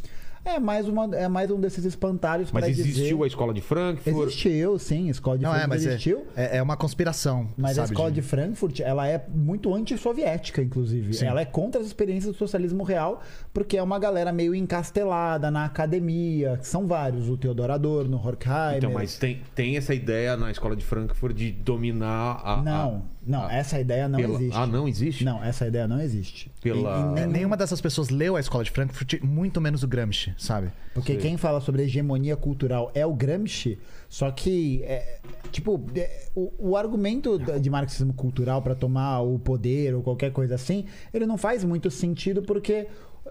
[0.43, 3.23] É mais, uma, é mais um desses espantalhos Mas existiu dizer...
[3.23, 4.29] a escola de Frankfurt?
[4.29, 6.25] Existiu, sim, escola de Não, é, Frankfurt mas é, existiu.
[6.35, 7.47] é, é uma conspiração.
[7.55, 11.13] Mas a sabe, escola de Frankfurt, ela é muito anti-soviética, inclusive.
[11.13, 11.25] Sim.
[11.27, 13.21] Ela é contra as experiências do socialismo real,
[13.53, 16.57] porque é uma galera meio encastelada na academia.
[16.57, 18.77] que São vários, o Theodor Adorno, Horkheimer.
[18.77, 22.61] Então, mas tem, tem essa ideia na escola de Frankfurt de dominar a.
[22.63, 24.57] Não, não, a- essa ideia não pela- existe.
[24.57, 25.23] Ah, não existe?
[25.23, 26.51] Não, essa ideia não existe.
[26.61, 29.87] Pela- E- e nenhum- nenhuma dessas pessoas leu a escola de Frankfurt, muito menos o
[29.87, 30.69] Gramsci, sabe?
[30.93, 31.21] Porque Sei.
[31.21, 33.77] quem fala sobre hegemonia cultural é o Gramsci,
[34.09, 35.19] só que, é,
[35.51, 40.55] tipo, é, o, o argumento de marxismo cultural para tomar o poder ou qualquer coisa
[40.55, 42.87] assim, ele não faz muito sentido porque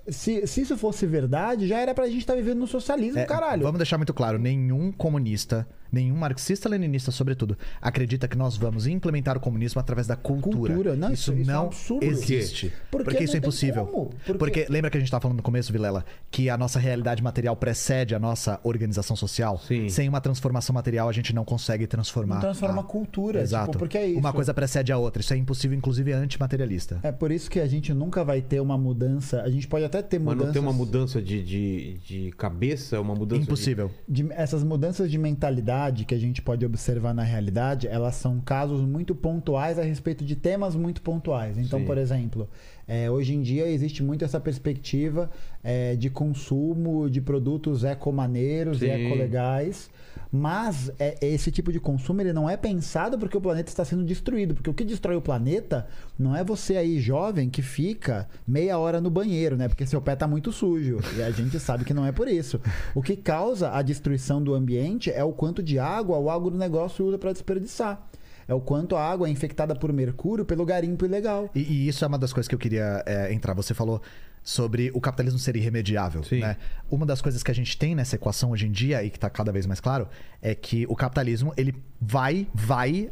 [0.08, 3.62] se, se isso fosse verdade, já era pra gente estar vivendo no socialismo, É, caralho.
[3.62, 9.40] Vamos deixar muito claro: nenhum comunista, nenhum marxista-leninista, sobretudo, acredita que nós vamos implementar o
[9.40, 10.74] comunismo através da cultura.
[10.74, 12.04] Cultura, não, isso, isso- é um não absurdo.
[12.04, 12.72] existe.
[12.90, 13.86] Porque Porque, isso é impossível.
[13.86, 17.22] Porque- Porque lembra que a gente estava falando no começo, Vilela, que a nossa realidade
[17.22, 19.58] material precede a nossa organização social?
[19.58, 19.88] Sim.
[19.88, 22.34] Sem uma transformação material, a gente não consegue transformar.
[22.36, 23.66] Não transforma a- cultura, Exato.
[23.72, 24.18] tipo, porque é isso.
[24.18, 25.20] Uma coisa precede a outra.
[25.20, 26.98] Isso é impossível, inclusive, é antimaterialista.
[27.02, 29.42] É por isso que a gente nunca vai ter uma mudança.
[29.42, 30.46] A gente pode até ter Mas mudanças.
[30.46, 33.40] não tem uma mudança de, de, de cabeça, uma mudança.
[33.40, 33.90] de- Impossível.
[34.08, 38.82] de- essas mudanças de mentalidade que a gente pode observar na realidade, elas são casos
[38.82, 41.56] muito pontuais a respeito de temas muito pontuais.
[41.56, 41.84] Então, Sim.
[41.86, 42.48] por exemplo,
[42.86, 45.30] é, hoje em dia existe muito essa perspectiva
[45.62, 49.06] é, de consumo de produtos ecomaneiros e Sim.
[49.06, 49.90] ecolegais.
[50.32, 54.04] Mas é, esse tipo de consumo ele não é pensado porque o planeta está sendo
[54.04, 54.54] destruído.
[54.54, 59.00] Porque o que destrói o planeta não é você aí, jovem, que fica meia hora
[59.00, 59.68] no banheiro, né?
[59.68, 60.98] Porque seu pé tá muito sujo.
[61.16, 62.60] E a gente sabe que não é por isso.
[62.94, 67.18] O que causa a destruição do ambiente é o quanto de água o agronegócio usa
[67.18, 68.08] para desperdiçar.
[68.46, 71.48] É o quanto a água é infectada por mercúrio pelo garimpo ilegal.
[71.54, 73.54] E, e isso é uma das coisas que eu queria é, entrar.
[73.54, 74.02] Você falou
[74.42, 76.22] sobre o capitalismo ser irremediável.
[76.32, 76.56] Né?
[76.90, 79.28] Uma das coisas que a gente tem nessa equação hoje em dia e que está
[79.28, 80.08] cada vez mais claro
[80.40, 83.10] é que o capitalismo ele vai, vai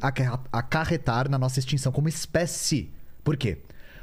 [0.53, 2.91] acarretar na nossa extinção como espécie.
[3.23, 3.59] Por quê?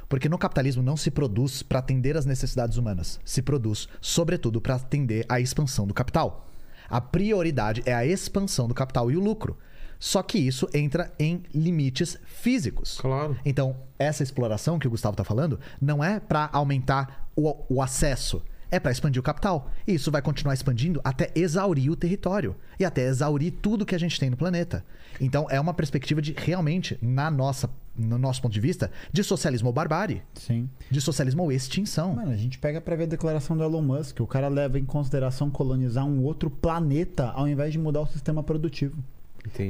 [0.08, 3.20] Porque no capitalismo não se produz para atender às necessidades humanas.
[3.26, 6.48] Se produz, sobretudo, para atender à expansão do capital.
[6.88, 9.58] A prioridade é a expansão do capital e o lucro.
[10.00, 12.98] Só que isso entra em limites físicos.
[13.00, 13.38] Claro.
[13.46, 18.42] Então, essa exploração que o Gustavo está falando não é para aumentar o, o acesso,
[18.72, 19.70] é para expandir o capital.
[19.88, 24.00] E isso vai continuar expandindo até exaurir o território e até exaurir tudo que a
[24.00, 24.84] gente tem no planeta.
[25.20, 29.68] Então, é uma perspectiva de realmente, na nossa, no nosso ponto de vista, de socialismo
[29.68, 30.70] ou barbárie, Sim.
[30.92, 32.16] de socialismo ou extinção.
[32.16, 34.20] Mano, a gente pega pra ver a declaração do Elon Musk.
[34.20, 38.44] O cara leva em consideração colonizar um outro planeta ao invés de mudar o sistema
[38.44, 39.02] produtivo.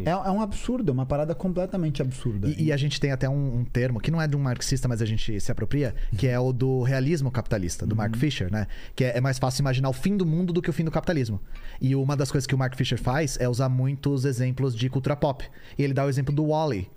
[0.05, 2.47] É, é um absurdo, é uma parada completamente absurda.
[2.47, 4.87] E, e a gente tem até um, um termo que não é de um marxista,
[4.87, 8.67] mas a gente se apropria, que é o do realismo capitalista, do Mark Fisher, né?
[8.95, 10.91] Que é, é mais fácil imaginar o fim do mundo do que o fim do
[10.91, 11.39] capitalismo.
[11.81, 15.15] E uma das coisas que o Mark Fisher faz é usar muitos exemplos de cultura
[15.15, 15.45] pop.
[15.77, 16.89] E ele dá o exemplo do Wally.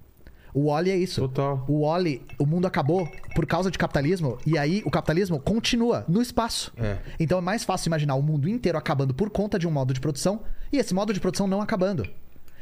[0.55, 1.21] O Wally é isso.
[1.21, 1.65] Total.
[1.69, 6.23] O Wally, o mundo acabou por causa de capitalismo, e aí o capitalismo continua no
[6.23, 6.73] espaço.
[6.77, 6.99] É.
[7.21, 10.01] Então é mais fácil imaginar o mundo inteiro acabando por conta de um modo de
[10.01, 10.41] produção,
[10.73, 12.05] e esse modo de produção não acabando.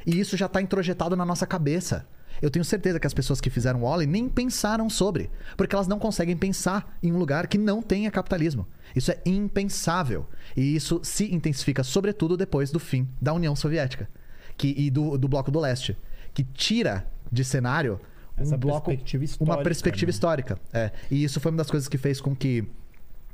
[0.06, 2.06] E isso já está introjetado na nossa cabeça.
[2.40, 5.88] Eu tenho certeza que as pessoas que fizeram o Wally nem pensaram sobre, porque elas
[5.88, 8.66] não conseguem pensar em um lugar que não tenha capitalismo.
[8.94, 10.26] Isso é impensável.
[10.56, 14.08] E isso se intensifica, sobretudo, depois do fim da União Soviética
[14.56, 15.96] que, e do, do Bloco do Leste,
[16.32, 18.00] que tira de cenário
[18.36, 20.10] Essa um bloco, perspectiva uma perspectiva né?
[20.10, 20.58] histórica.
[20.72, 20.90] É.
[21.10, 22.64] E isso foi uma das coisas que fez com que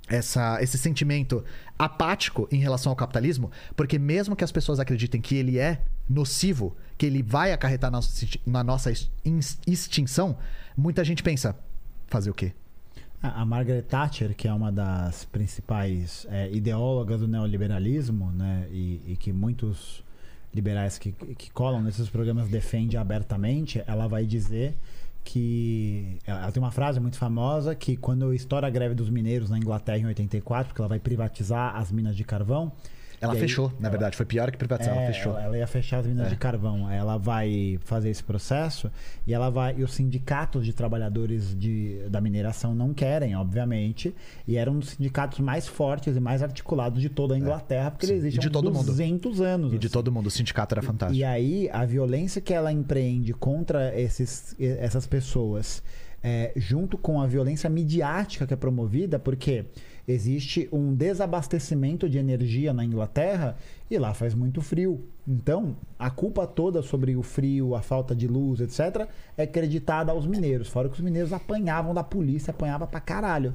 [0.08, 1.44] essa, esse sentimento
[1.78, 6.76] apático em relação ao capitalismo, porque mesmo que as pessoas acreditem que ele é nocivo,
[6.98, 10.36] que ele vai acarretar na nossa, na nossa ex- extinção,
[10.76, 11.56] muita gente pensa,
[12.06, 12.52] fazer o quê?
[13.22, 19.16] A Margaret Thatcher, que é uma das principais é, ideólogas do neoliberalismo, né, e, e
[19.16, 20.02] que muitos
[20.52, 24.74] liberais que, que colam nesses programas defendem abertamente, ela vai dizer
[25.24, 29.56] que ela tem uma frase muito famosa que quando estoura a greve dos mineiros na
[29.56, 32.72] Inglaterra em 84, porque ela vai privatizar as minas de carvão,
[33.22, 34.16] Ela e aí fechou, na ela- verdade.
[34.16, 35.32] Foi pior que privatizar, ela é, fechou.
[35.32, 36.30] Ela, ela ia fechar as minas É.
[36.30, 36.86] de carvão.
[36.88, 38.90] Aí Ela vai fazer esse processo
[39.26, 39.76] e ela vai.
[39.78, 44.14] E os sindicatos de trabalhadores de, da mineração não querem, obviamente.
[44.46, 48.06] E era um dos sindicatos mais fortes e mais articulados de toda a Inglaterra, porque
[48.06, 48.12] sim.
[48.12, 48.84] ele existe E de há todo mundo.
[48.86, 49.72] 200 anos.
[49.72, 49.92] E de assim.
[49.92, 51.18] todo mundo, o sindicato era fantástico.
[51.18, 55.82] E aí, a violência que ela empreende contra esses, essas pessoas,
[56.22, 59.64] é, junto com a violência midiática que é promovida, porque
[60.06, 63.56] existe um desabastecimento de energia na Inglaterra
[63.90, 65.04] e lá faz muito frio.
[65.26, 70.26] Então, a culpa toda sobre o frio, a falta de luz, etc., é acreditada aos
[70.26, 70.68] mineiros.
[70.68, 73.54] Fora que os mineiros apanhavam da polícia, apanhava pra caralho.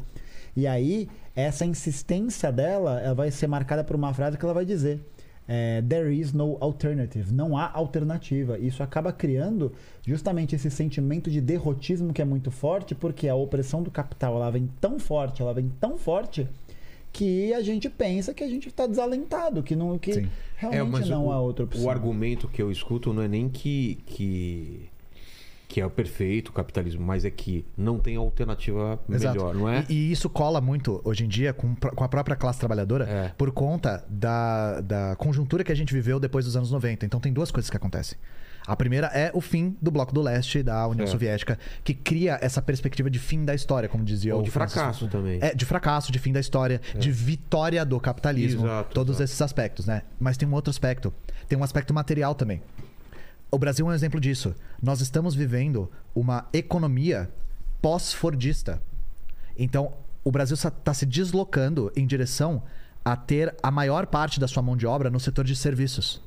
[0.56, 4.66] E aí, essa insistência dela, ela vai ser marcada por uma frase que ela vai
[4.66, 5.02] dizer
[5.48, 7.34] é, there is no alternative.
[7.34, 8.60] Não há alternativa.
[8.60, 9.72] Isso acaba criando
[10.06, 14.52] justamente esse sentimento de derrotismo que é muito forte, porque a opressão do capital ela
[14.52, 16.48] vem tão forte, ela vem tão forte
[17.14, 20.30] que a gente pensa que a gente está desalentado, que não que Sim.
[20.56, 21.86] realmente não É, o, há outra opção.
[21.86, 24.90] O argumento que eu escuto não é nem que, que,
[25.78, 29.38] que é o perfeito o capitalismo, mas é que não tem alternativa Exato.
[29.38, 29.86] melhor, não é?
[29.88, 33.32] E, e isso cola muito hoje em dia com, com a própria classe trabalhadora É.
[33.38, 37.06] por conta da, da conjuntura que a gente viveu depois dos anos 90.
[37.06, 38.18] Então tem duas coisas que acontecem.
[38.66, 41.08] A primeira é o fim do Bloco do Leste da União É.
[41.08, 44.74] Soviética, que cria essa perspectiva de fim da história, como dizia Ou o de Francis
[44.74, 45.38] fracasso também.
[45.44, 48.66] É, de fracasso, de fim da história, de vitória do capitalismo.
[48.66, 49.24] Exato, todos exato.
[49.26, 50.02] esses aspectos, né?
[50.20, 51.14] Mas tem um outro aspecto.
[51.48, 52.62] Tem um aspecto material também.
[53.50, 54.56] O Brasil é um exemplo disso.
[54.82, 57.30] Nós estamos vivendo uma economia
[57.82, 58.82] pós-fordista.
[59.58, 59.94] Então,
[60.24, 62.62] o Brasil está se deslocando em direção
[63.06, 66.22] a ter a maior parte da sua mão de obra no setor de serviços.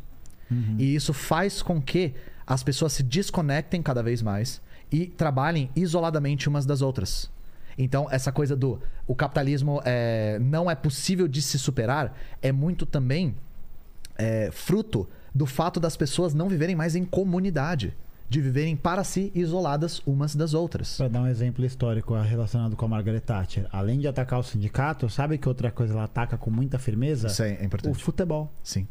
[0.78, 2.14] E isso faz com que
[2.46, 7.30] as pessoas se desconectem cada vez mais e trabalhem isoladamente umas das outras.
[7.78, 12.84] Então, essa coisa do o capitalismo é, não é possível de se superar é muito
[12.84, 13.36] também
[14.16, 17.96] é, fruto do fato das pessoas não viverem mais em comunidade,
[18.28, 20.96] de viverem para si isoladas umas das outras.
[20.96, 25.08] Para dar um exemplo histórico relacionado com a Margaret Thatcher, além de atacar o sindicato,
[25.10, 27.26] sabe que outra coisa ela ataca com muita firmeza?
[27.28, 28.02] Isso é O importante.
[28.02, 28.52] futebol.
[28.62, 28.86] Sim.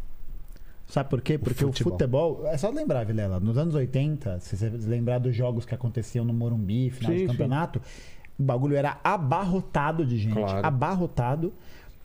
[0.88, 1.38] Sabe por quê?
[1.38, 1.92] Porque o futebol.
[1.94, 2.48] futebol.
[2.48, 6.34] É só lembrar, Vilela, nos anos 80, se você lembrar dos jogos que aconteciam no
[6.34, 7.28] Morumbi, final Sim, de sim.
[7.28, 7.80] campeonato,
[8.40, 10.34] o bagulho era abarrotado de gente.
[10.34, 10.66] Claro.
[10.66, 11.54] Abarrotado.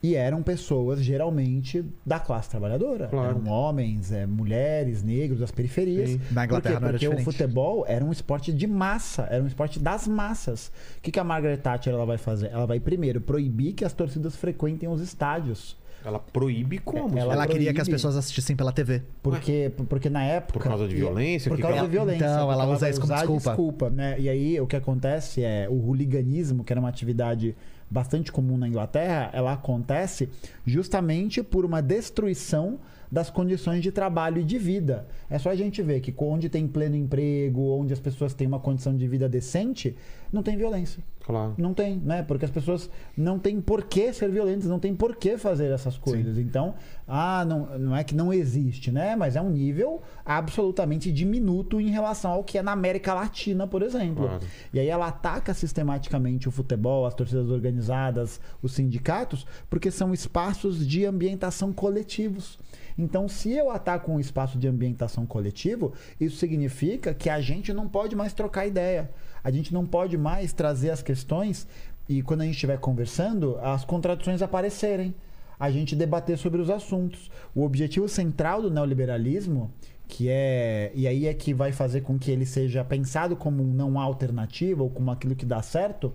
[0.04, 3.06] E eram pessoas, geralmente, da classe trabalhadora.
[3.06, 3.38] Claro.
[3.40, 6.10] Eram homens, é, mulheres, negros, das periferias.
[6.10, 6.20] Sim.
[6.30, 9.80] Na Inglaterra Por era Porque o futebol era um esporte de massa, era um esporte
[9.80, 10.70] das massas.
[10.98, 12.48] O que, que a Margaret Thatcher ela vai fazer?
[12.48, 15.74] Ela vai, primeiro, proibir que as torcidas frequentem os estádios.
[16.04, 17.18] Ela proíbe como?
[17.18, 19.00] Ela Ela queria que as pessoas assistissem pela TV.
[19.22, 20.58] Porque, porque na época.
[20.58, 21.50] Por causa de violência?
[21.50, 22.26] Por causa que de ela- violência.
[22.26, 23.88] Então, porque ela usa vai isso como usar a desculpa.
[23.88, 24.20] né?
[24.20, 27.56] E aí o que acontece é o hooliganismo, que era uma atividade
[27.94, 30.28] bastante comum na Inglaterra, ela acontece
[30.66, 35.06] justamente por uma destruição das condições de trabalho e de vida.
[35.30, 38.58] É só a gente ver que onde tem pleno emprego, onde as pessoas têm uma
[38.58, 39.94] condição de vida decente,
[40.32, 41.02] não tem violência.
[41.24, 41.54] Claro.
[41.56, 42.22] Não tem, né?
[42.22, 45.96] Porque as pessoas não têm por que ser violentas, não tem por que fazer essas
[45.96, 46.36] coisas.
[46.36, 46.74] Então,
[47.08, 49.16] ah, não, não é que não existe, né?
[49.16, 53.82] Mas é um nível absolutamente diminuto em relação ao que é na América Latina, por
[53.82, 54.26] exemplo.
[54.26, 54.44] Claro.
[54.70, 60.86] E aí ela ataca sistematicamente o futebol, as torcidas organizadas, os sindicatos, porque são espaços
[60.86, 62.58] de ambientação coletivos.
[62.98, 67.88] Então, se eu ataco um espaço de ambientação coletivo, isso significa que a gente não
[67.88, 69.10] pode mais trocar ideia.
[69.44, 71.68] A gente não pode mais trazer as questões
[72.08, 75.14] e quando a gente estiver conversando, as contradições aparecerem.
[75.58, 77.30] A gente debater sobre os assuntos.
[77.54, 79.70] O objetivo central do neoliberalismo,
[80.08, 80.90] que é.
[80.94, 84.82] E aí é que vai fazer com que ele seja pensado como um não alternativa
[84.82, 86.12] ou como aquilo que dá certo,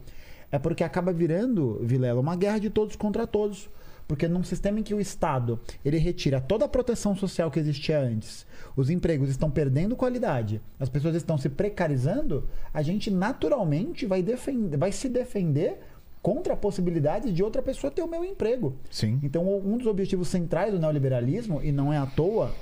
[0.52, 3.70] é porque acaba virando, Vilela, uma guerra de todos contra todos.
[4.08, 8.00] Porque num sistema em que o Estado ele retira toda a proteção social que existia
[8.00, 8.46] antes,
[8.80, 14.78] os empregos estão perdendo qualidade, as pessoas estão se precarizando, a gente naturalmente vai, defender,
[14.78, 15.80] vai se defender
[16.22, 18.76] contra a possibilidade de outra pessoa ter o meu emprego.
[18.90, 19.20] Sim.
[19.24, 22.54] Então, um dos objetivos centrais do neoliberalismo, e não é à toa,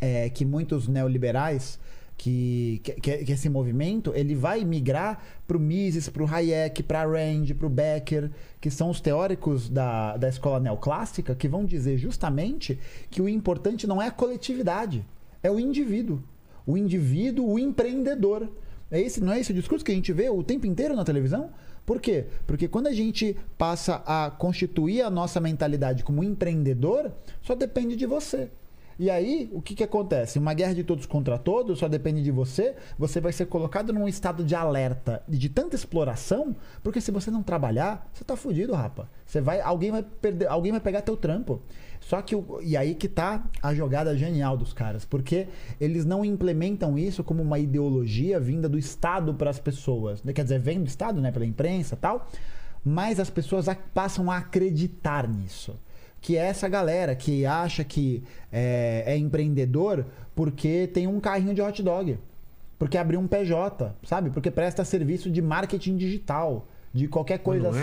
[0.00, 1.78] é que muitos neoliberais
[2.16, 7.04] que, que, que esse movimento ele vai migrar para o Mises, para o Hayek, para
[7.04, 11.98] Rand, para o Becker, que são os teóricos da, da escola neoclássica, que vão dizer
[11.98, 12.78] justamente
[13.10, 15.04] que o importante não é a coletividade,
[15.42, 16.22] é o indivíduo.
[16.66, 18.48] O indivíduo, o empreendedor.
[18.90, 21.04] É esse, não é esse o discurso que a gente vê o tempo inteiro na
[21.04, 21.50] televisão?
[21.84, 22.26] Por quê?
[22.46, 28.06] Porque quando a gente passa a constituir a nossa mentalidade como empreendedor, só depende de
[28.06, 28.50] você.
[28.98, 30.38] E aí, o que, que acontece?
[30.38, 32.76] Uma guerra de todos contra todos só depende de você.
[32.98, 37.30] Você vai ser colocado num estado de alerta e de tanta exploração, porque se você
[37.30, 39.10] não trabalhar, você tá fudido, rapa.
[39.26, 41.60] Você vai, alguém vai perder, alguém vai pegar teu trampo.
[42.02, 45.46] Só que o- e aí que tá a jogada genial dos caras, porque
[45.80, 50.20] eles não implementam isso como uma ideologia vinda do Estado para as pessoas.
[50.34, 52.28] Quer dizer, vem do Estado, né, pela imprensa, e tal,
[52.84, 55.74] mas as pessoas passam a acreditar nisso
[56.20, 58.22] que é essa galera que acha que
[58.52, 60.06] é, é empreendedor
[60.36, 62.16] porque tem um carrinho de hot dog,
[62.78, 64.30] porque abriu um PJ, sabe?
[64.30, 67.82] Porque presta serviço de marketing digital, de qualquer coisa não é?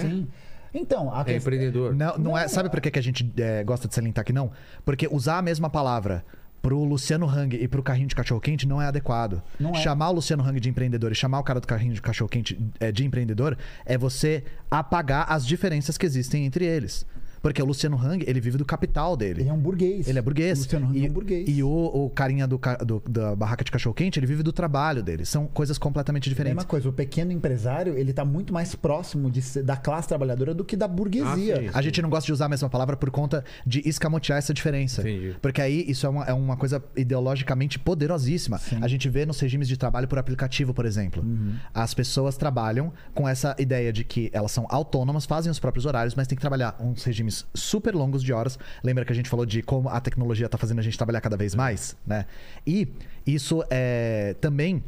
[0.74, 1.96] Então, a É empreendedor.
[1.96, 2.48] Não, não é.
[2.48, 4.52] Sabe por que, que a gente é, gosta de salientar que não?
[4.86, 6.24] Porque usar a mesma palavra
[6.62, 9.42] pro Luciano Hang e pro carrinho de cachorro-quente não é adequado.
[9.60, 9.76] Não é.
[9.76, 12.92] Chamar o Luciano Hang de empreendedor e chamar o cara do carrinho de cachorro-quente é,
[12.92, 17.06] de empreendedor é você apagar as diferenças que existem entre eles.
[17.42, 19.42] Porque o Luciano Hang, ele vive do capital dele.
[19.42, 20.08] Ele é um burguês.
[20.08, 20.60] Ele é burguês.
[20.60, 21.48] O Luciano Hang e, é um burguês.
[21.50, 25.26] E o, o carinha do, do- da barraca de cachorro-quente, ele vive do trabalho dele.
[25.26, 26.56] São coisas completamente diferentes.
[26.58, 30.54] Mesma coisa, o pequeno empresário, ele tá muito mais próximo de ser- da classe trabalhadora
[30.54, 31.56] do que da burguesia.
[31.56, 31.70] Ah, sim.
[31.74, 35.02] A gente não gosta de usar a mesma palavra por conta de escamotear essa diferença.
[35.02, 35.36] Entendi.
[35.42, 38.60] Porque aí isso é uma, é uma coisa ideologicamente poderosíssima.
[38.82, 41.22] A gente vê nos regimes de trabalho por aplicativo, por exemplo.
[41.24, 41.56] Uhum.
[41.74, 46.16] As pessoas trabalham com essa ideia de que elas são autônomas, fazem os próprios horários,
[46.16, 48.58] mas tem que trabalhar uns regimes super longos de horas.
[48.84, 51.38] Lembra que a gente falou de como a tecnologia está fazendo a gente trabalhar cada
[51.38, 52.26] vez mais, né?
[52.66, 52.88] E
[53.26, 54.84] isso é também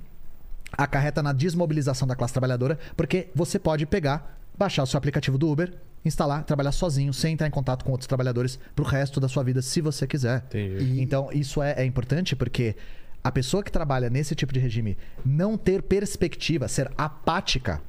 [0.72, 5.50] acarreta na desmobilização da classe trabalhadora, porque você pode pegar, baixar o seu aplicativo do
[5.50, 9.44] Uber, instalar, trabalhar sozinho, sem entrar em contato com outros trabalhadores pro resto da sua
[9.44, 10.44] vida, se você quiser.
[10.48, 11.02] Entendi.
[11.02, 12.76] Então, isso é, é importante porque
[13.24, 17.82] a pessoa que trabalha nesse tipo de regime não ter perspectiva, ser apática,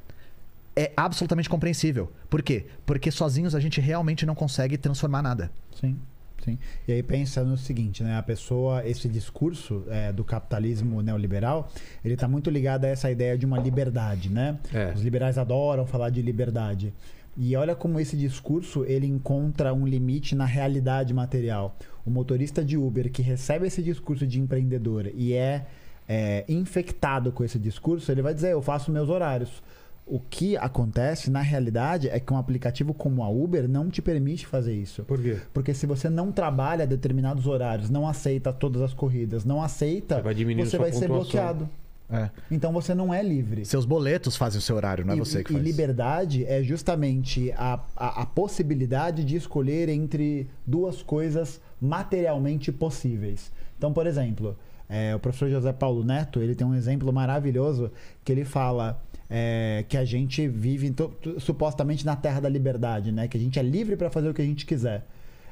[0.77, 2.11] é absolutamente compreensível.
[2.29, 2.67] Por quê?
[2.87, 5.51] Porque sozinhos a gente realmente não consegue transformar nada.
[5.79, 5.99] Sim,
[6.45, 6.59] sim.
[6.87, 8.17] E aí pensa no seguinte, né?
[8.17, 11.71] A pessoa, esse discurso é, do capitalismo neoliberal,
[12.05, 14.59] ele está muito ligado a essa ideia de uma liberdade, né?
[14.73, 14.93] É.
[14.95, 16.93] Os liberais adoram falar de liberdade.
[17.37, 21.77] E olha como esse discurso ele encontra um limite na realidade material.
[22.05, 25.67] O motorista de Uber que recebe esse discurso de empreendedor e é,
[26.09, 29.63] é, infectado com esse discurso, ele vai dizer: eu faço meus horários.
[30.15, 34.47] O que acontece na realidade é que um aplicativo como a Uber não te permite
[34.47, 35.05] fazer isso.
[35.05, 35.39] Por quê?
[35.55, 40.23] Porque se você não trabalha determinados horários, não aceita todas as corridas, não aceita, Você
[40.23, 41.67] vai você sua vai ser bloqueado.
[42.11, 42.29] É.
[42.51, 43.65] Então você não é livre.
[43.65, 45.65] Seus boletos fazem o seu horário, não é E- você que e, faz.
[45.65, 53.51] liberdade é justamente a, a, a possibilidade de escolher entre duas coisas materialmente possíveis.
[53.79, 54.59] Então, por exemplo,
[54.91, 57.91] é, o professor José Paulo Neto ele tem um exemplo maravilhoso
[58.23, 59.01] que ele fala
[59.35, 60.95] é, que a gente vive
[61.39, 63.27] supostamente na terra da liberdade, né?
[63.27, 65.07] Que a gente é livre para fazer o que a gente quiser.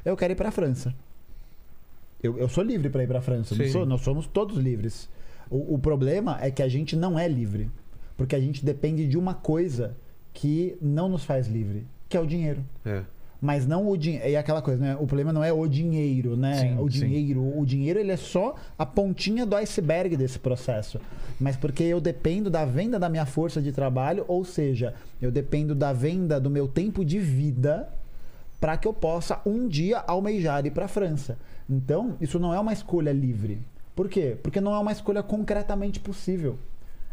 [0.05, 0.95] Eu quero ir para a França.
[2.23, 3.55] Eu, eu sou livre para ir para a França.
[3.73, 3.87] sou?
[3.87, 5.09] nós somos todos livres.
[5.49, 7.71] O, o problema é que a gente não é livre.
[8.19, 9.97] Porque a gente depende de uma coisa
[10.35, 12.63] que não nos faz livre, que é o dinheiro.
[12.85, 13.03] É.
[13.41, 14.29] Mas não o dinheiro.
[14.29, 14.97] E aquela coisa, né?
[14.97, 16.55] O problema não é o dinheiro, né?
[16.57, 16.99] Sim, o sim.
[17.01, 17.59] dinheiro.
[17.59, 21.01] O dinheiro ele é só a pontinha do iceberg desse processo.
[21.41, 25.75] Mas porque eu dependo da venda da minha força de trabalho, ou seja, eu dependo
[25.75, 27.89] da venda do meu tempo de vida
[28.61, 31.39] para que eu possa um dia almejar ir para a França.
[31.69, 33.59] Então, isso não é uma escolha livre.
[33.97, 34.37] Por quê?
[34.43, 36.59] Porque não é uma escolha concretamente possível.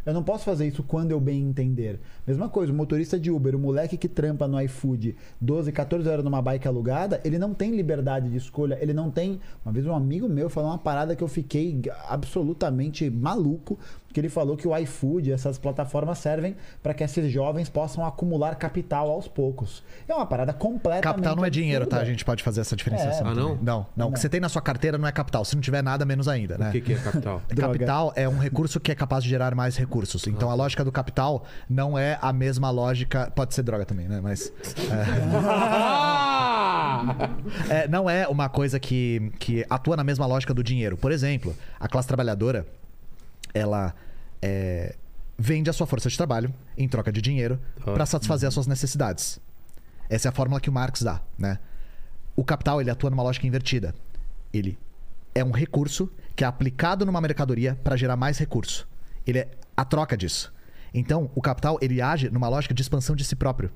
[0.08, 2.00] Eu não posso fazer isso quando eu bem entender.
[2.26, 6.24] Mesma coisa, o motorista de Uber, o moleque que trampa no iFood 12, 14 horas
[6.24, 9.38] numa bike alugada, ele não tem liberdade de escolha, ele não tem.
[9.62, 13.78] Uma vez um amigo meu falou uma parada que eu fiquei absolutamente maluco,
[14.12, 18.54] que ele falou que o iFood, essas plataformas servem para que esses jovens possam acumular
[18.56, 19.82] capital aos poucos.
[20.06, 21.98] É uma parada completamente Capital não é dinheiro, tá?
[21.98, 23.26] A gente pode fazer essa diferenciação.
[23.26, 23.30] É.
[23.30, 23.48] Ah, não?
[23.50, 23.64] também.
[23.64, 24.08] Não, não.
[24.08, 25.44] O que você tem na sua carteira não é capital.
[25.44, 26.68] Se não tiver nada, menos ainda, né?
[26.68, 27.42] O que, que é capital?
[27.58, 30.26] Capital é um recurso que é capaz de gerar mais recursos.
[30.26, 33.30] Então a lógica do capital não é a mesma lógica.
[33.34, 34.20] Pode ser droga também, né?
[34.22, 34.52] Mas.
[37.68, 40.96] É, não é uma coisa que, que atua na mesma lógica do dinheiro.
[40.96, 42.66] Por exemplo, a classe trabalhadora,
[43.54, 43.94] ela
[44.42, 44.94] é,
[45.38, 49.40] vende a sua força de trabalho em troca de dinheiro para satisfazer as suas necessidades.
[50.08, 51.58] Essa é a fórmula que o Marx dá, né?
[52.34, 53.94] O capital ele atua numa lógica invertida.
[54.52, 54.78] Ele
[55.34, 58.88] é um recurso que é aplicado numa mercadoria para gerar mais recurso.
[59.26, 60.52] Ele é a troca disso.
[60.94, 63.70] Então, o capital ele age numa lógica de expansão de si próprio.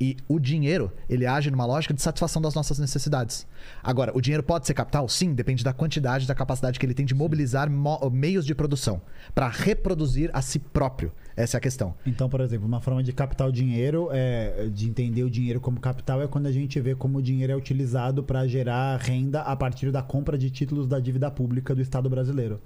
[0.00, 3.46] E o dinheiro, ele age numa lógica de satisfação das nossas necessidades.
[3.82, 5.06] Agora, o dinheiro pode ser capital?
[5.08, 9.02] Sim, depende da quantidade, da capacidade que ele tem de mobilizar mo- meios de produção
[9.34, 11.12] para reproduzir a si próprio.
[11.36, 11.94] Essa é a questão.
[12.06, 15.78] Então, por exemplo, uma forma de captar o dinheiro, é, de entender o dinheiro como
[15.78, 19.54] capital, é quando a gente vê como o dinheiro é utilizado para gerar renda a
[19.54, 22.60] partir da compra de títulos da dívida pública do Estado brasileiro.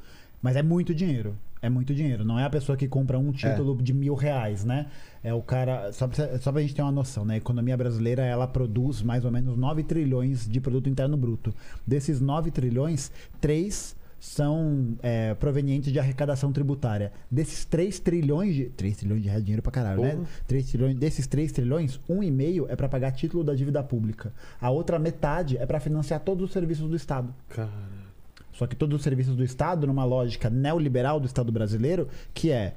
[0.45, 1.35] Mas é muito dinheiro.
[1.63, 2.23] É muito dinheiro.
[2.23, 4.89] Não é a pessoa que compra um título de mil reais, né?
[5.23, 5.91] É o cara.
[5.91, 7.33] Só pra, só pra gente ter uma noção, né?
[7.33, 11.55] A economia brasileira ela produz mais ou menos 9 trilhões de produto interno bruto.
[11.87, 17.11] Desses 9 trilhões, 3 são é, provenientes de arrecadação tributária.
[17.31, 18.67] Desses 3 trilhões de.
[18.67, 20.27] 3 trilhões de reais é dinheiro pra caralho, né?
[20.47, 24.31] 3 trilhões, desses 3 trilhões, 1,5 é pra pagar título da dívida pública.
[24.61, 27.35] A outra metade é pra financiar todos os serviços do Estado.
[27.49, 28.04] Cara.
[28.55, 32.75] Só que todos os serviços do Estado, numa lógica neoliberal do Estado brasileiro, que é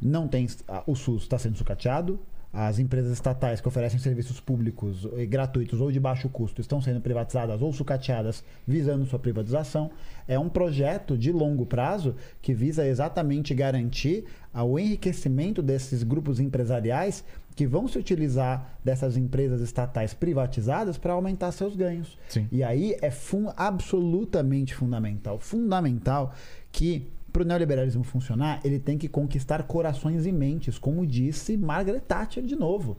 [0.00, 0.46] não tem
[0.86, 2.18] o SUS está sendo sucateado,
[2.52, 7.62] as empresas estatais que oferecem serviços públicos gratuitos ou de baixo custo estão sendo privatizadas
[7.62, 9.90] ou sucateadas visando sua privatização.
[10.26, 17.24] É um projeto de longo prazo que visa exatamente garantir o enriquecimento desses grupos empresariais
[17.60, 22.16] que vão se utilizar dessas empresas estatais privatizadas para aumentar seus ganhos.
[22.26, 22.48] Sim.
[22.50, 26.32] E aí é fun- absolutamente fundamental, fundamental
[26.72, 32.00] que para o neoliberalismo funcionar, ele tem que conquistar corações e mentes, como disse Margaret
[32.00, 32.96] Thatcher de novo.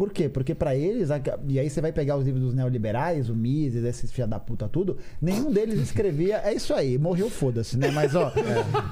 [0.00, 0.30] Por quê?
[0.30, 1.10] Porque para eles,
[1.46, 4.66] e aí você vai pegar os livros dos neoliberais, o Mises, esses filha da puta
[4.66, 7.90] tudo, nenhum deles escrevia, é isso aí, morreu foda-se, né?
[7.90, 8.32] Mas ó,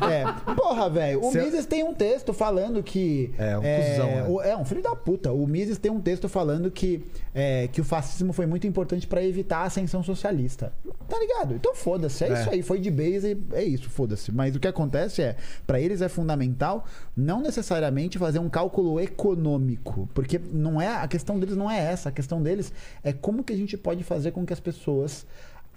[0.07, 4.27] é, porra, velho, o Cê- Mises tem um texto falando que É, um cuzão, né?
[4.29, 5.33] o- é um filho da puta.
[5.33, 7.03] O Mises tem um texto falando que,
[7.35, 10.75] é, que o fascismo foi muito importante para evitar a ascensão socialista.
[11.09, 11.55] Tá ligado?
[11.55, 12.33] Então foda-se, é, É.
[12.35, 12.63] isso aí.
[12.63, 14.31] Foi de base e é isso, foda-se.
[14.31, 16.85] Mas o que acontece é, para eles é fundamental
[17.17, 22.11] não necessariamente fazer um cálculo econômico, porque não é a questão deles não é essa.
[22.11, 22.73] A questão deles
[23.03, 25.27] é como que a gente pode fazer com que as pessoas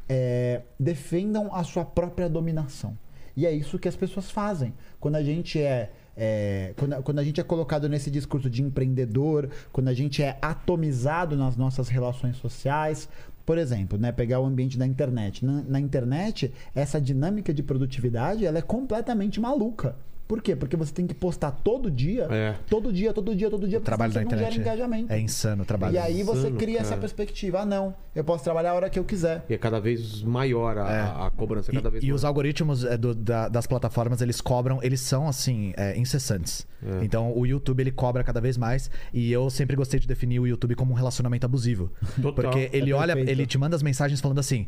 [0.10, 2.98] é, defendam a sua própria dominação.
[3.36, 4.74] E é isso que as pessoas fazem.
[5.00, 5.90] Quando a gente é.
[6.18, 10.38] é, quando, quando a gente é colocado nesse discurso de empreendedor, quando a gente é
[10.42, 13.08] atomizado nas nossas relações sociais.
[13.46, 15.46] Por exemplo, né, pegar o ambiente da internet.
[15.46, 19.96] Na, na internet, essa dinâmica de produtividade ela é completamente maluca.
[20.32, 20.56] Por quê?
[20.56, 22.56] Porque você tem que postar todo dia, É.
[22.70, 25.12] todo dia, todo dia, todo dia, O porque trabalho da você internet gera engajamento.
[25.12, 25.94] é insano o trabalho.
[25.94, 27.02] E aí você Insano, cria essa cara.
[27.02, 27.60] perspectiva.
[27.60, 29.44] Ah, não, eu posso trabalhar a hora que eu quiser.
[29.50, 32.16] E é cada vez maior a, a- a cobrança, é cada E, vez e maior.
[32.16, 36.66] os algoritmos é, do- da- das plataformas, eles cobram, eles são assim, é, incessantes.
[36.82, 37.04] É.
[37.04, 38.90] Então o YouTube ele cobra cada vez mais.
[39.14, 41.92] E eu sempre gostei de definir o YouTube como um relacionamento abusivo.
[42.22, 42.32] Total.
[42.34, 43.38] Porque ele É olha, perfeito.
[43.38, 44.66] ele te manda as mensagens falando assim: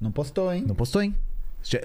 [0.00, 0.64] Não postou, hein?
[0.66, 1.14] não postou, hein?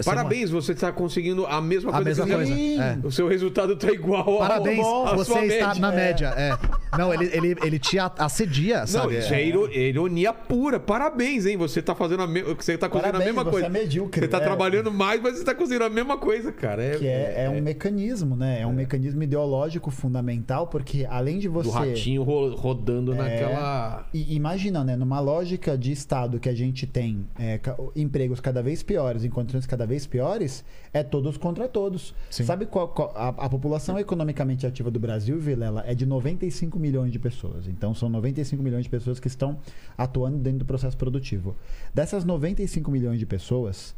[0.04, 2.54] Parabéns, você está conseguindo a mesma A coisa mesma que coisa.
[2.54, 2.80] Sim.
[2.80, 2.98] É.
[3.04, 5.80] O seu resultado tá igual Parabéns, ao- à você está média.
[5.80, 6.26] na média.
[6.36, 6.58] É.
[6.96, 9.18] Não, ele, ele, ele te a- assedia, Não, sabe?
[9.18, 10.80] isso é iro- ironia pura.
[10.80, 11.56] Parabéns, hein?
[11.56, 12.42] Você tá fazendo a, me...
[12.42, 13.66] você tá conseguindo a Parabéns, mesma você coisa.
[13.66, 14.40] é medíocre, Você tá é.
[14.40, 16.82] trabalhando mais, mas você tá conseguindo a mesma coisa, cara.
[16.82, 18.60] É, Que é, é um mecanismo, né?
[18.62, 21.68] É um mecanismo ideológico fundamental, porque além de você.
[21.68, 23.16] do ratinho ro- rodando É.
[23.16, 24.06] naquela.
[24.12, 24.96] E imagina, né?
[24.96, 27.60] Numa lógica de Estado que a gente tem é,
[27.94, 32.14] empregos cada vez piores, condições cada vez piores, é todos contra todos.
[32.30, 32.44] Sim.
[32.44, 37.12] Sabe qual, qual- a, a população economicamente ativa do Brasil, Vilela, é de 95 milhões
[37.12, 37.68] de pessoas.
[37.68, 39.58] Então são 95 milhões de pessoas que estão
[39.96, 41.54] atuando dentro do processo produtivo.
[41.94, 43.94] Dessas 95 milhões de pessoas,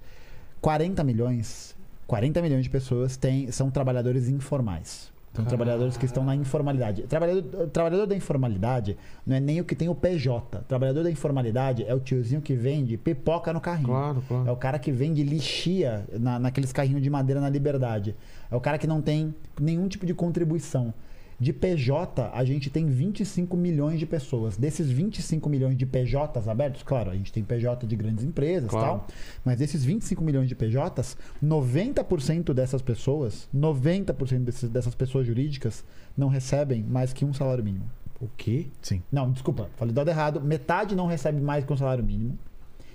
[0.60, 1.74] 40 milhões,
[2.06, 5.09] 40 milhões de pessoas têm, são trabalhadores informais.
[5.32, 7.02] São trabalhadores que estão na informalidade.
[7.02, 10.58] Trabalhador, trabalhador da informalidade não é nem o que tem o PJ.
[10.66, 13.88] Trabalhador da informalidade é o tiozinho que vende pipoca no carrinho.
[13.88, 14.48] Claro, claro.
[14.48, 18.16] É o cara que vende lixia na, naqueles carrinhos de madeira na liberdade.
[18.50, 20.92] É o cara que não tem nenhum tipo de contribuição.
[21.40, 24.58] De PJ, a gente tem 25 milhões de pessoas.
[24.58, 28.68] Desses 25 milhões de PJs abertos, claro, a gente tem PJ de grandes empresas e
[28.68, 28.86] Claro.
[28.86, 29.06] tal,
[29.42, 35.82] mas desses 25 milhões de PJs, 90% dessas pessoas, 90% desses, dessas pessoas jurídicas
[36.16, 37.90] não recebem mais que um salário mínimo.
[38.20, 38.66] O quê?
[38.82, 39.02] Sim.
[39.10, 40.42] Não, desculpa, falei dado errado.
[40.42, 42.38] Metade não recebe mais que um salário mínimo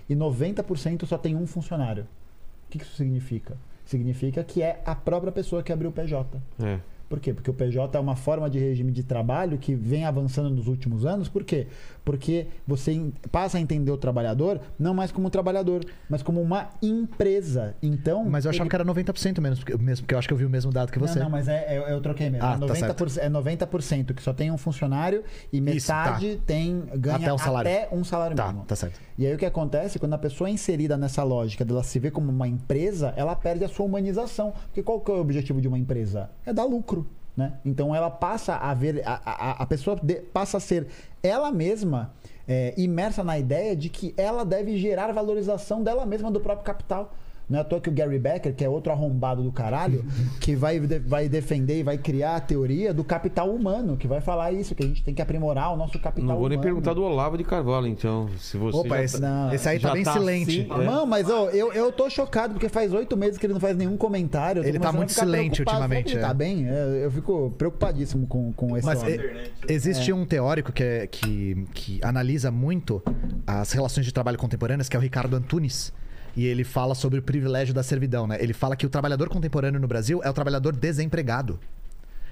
[0.07, 2.03] e 90% só tem um funcionário.
[2.03, 3.57] O que que isso significa?
[3.85, 6.39] Significa que é a própria pessoa que abriu o PJ.
[6.59, 6.79] É.
[7.07, 7.33] Por quê?
[7.33, 11.05] Porque o PJ é uma forma de regime de trabalho que vem avançando nos últimos
[11.05, 11.29] anos.
[11.29, 11.67] Por quê?
[12.03, 16.69] Porque você passa a entender o trabalhador não mais como um trabalhador, mas como uma
[16.81, 17.75] empresa.
[17.81, 18.25] Então.
[18.25, 20.37] Mas eu achava ele- que era 90% menos, porque, mesmo, porque eu acho que eu
[20.37, 21.19] vi o mesmo dado que você.
[21.19, 22.45] Não, não, mas é, é- eu troquei mesmo.
[22.45, 26.03] Ah, é, tá 90%, é 90% que só tem um funcionário e Isso, tá.
[26.05, 27.71] metade tem ganha Até um salário.
[27.71, 28.65] até um salário Tá, mínimo.
[28.65, 28.99] tá certo.
[29.17, 32.11] E aí o que acontece, quando a pessoa é inserida nessa lógica dela se ver
[32.11, 34.51] como uma empresa, ela perde a sua humanização.
[34.67, 36.29] Porque qual que é o objetivo de uma empresa?
[36.45, 37.04] É dar lucro.
[37.35, 37.53] Né?
[37.65, 40.87] Então ela passa a ver, a, a, a pessoa de- passa a ser
[41.21, 42.13] ela mesma
[42.47, 47.13] é, imersa na ideia de que ela deve gerar valorização dela mesma do próprio capital.
[47.49, 50.03] Não é à toa que o Gary Becker, que é outro arrombado do caralho,
[50.41, 54.19] que vai, de- vai defender e vai criar a teoria do capital humano, que vai
[54.21, 56.63] falar isso, que a gente tem que aprimorar o nosso capital Não vou nem humano.
[56.63, 58.27] perguntar do Olavo de Carvalho, então.
[58.39, 60.67] Se você Opa, esse, tá- Não, esse aí tá bem tá silente.
[60.71, 60.85] assim, é.
[60.85, 63.77] Não, mas ó, eu, eu tô chocado porque faz oito meses que ele não faz
[63.77, 64.65] nenhum comentário.
[64.65, 66.21] Ele tá muito silente ultimamente, Ele é.
[66.27, 66.67] tá bem?
[66.67, 69.19] É, Eu fico preocupadíssimo com, com esse Mas homem.
[69.67, 73.01] existe um teórico que, é- que, que analisa muito
[73.45, 75.93] as relações de trabalho contemporâneas, que é o Ricardo Antunes.
[76.35, 78.37] E ele fala sobre o privilégio da servidão, né?
[78.39, 81.59] Ele fala que o trabalhador contemporâneo no Brasil é o trabalhador desempregado.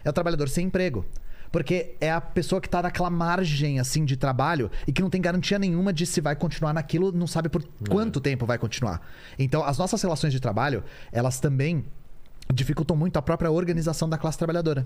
[0.04, 1.06] É o trabalhador sem emprego.
[1.52, 5.22] Porque é a pessoa que tá naquela margem, assim, de trabalho e que não tem
[5.22, 9.00] garantia nenhuma de se vai continuar naquilo, não sabe por quanto tempo vai continuar.
[9.38, 11.86] Então, as nossas relações de trabalho, elas também
[12.52, 14.86] dificultam muito a própria organização da classe trabalhadora.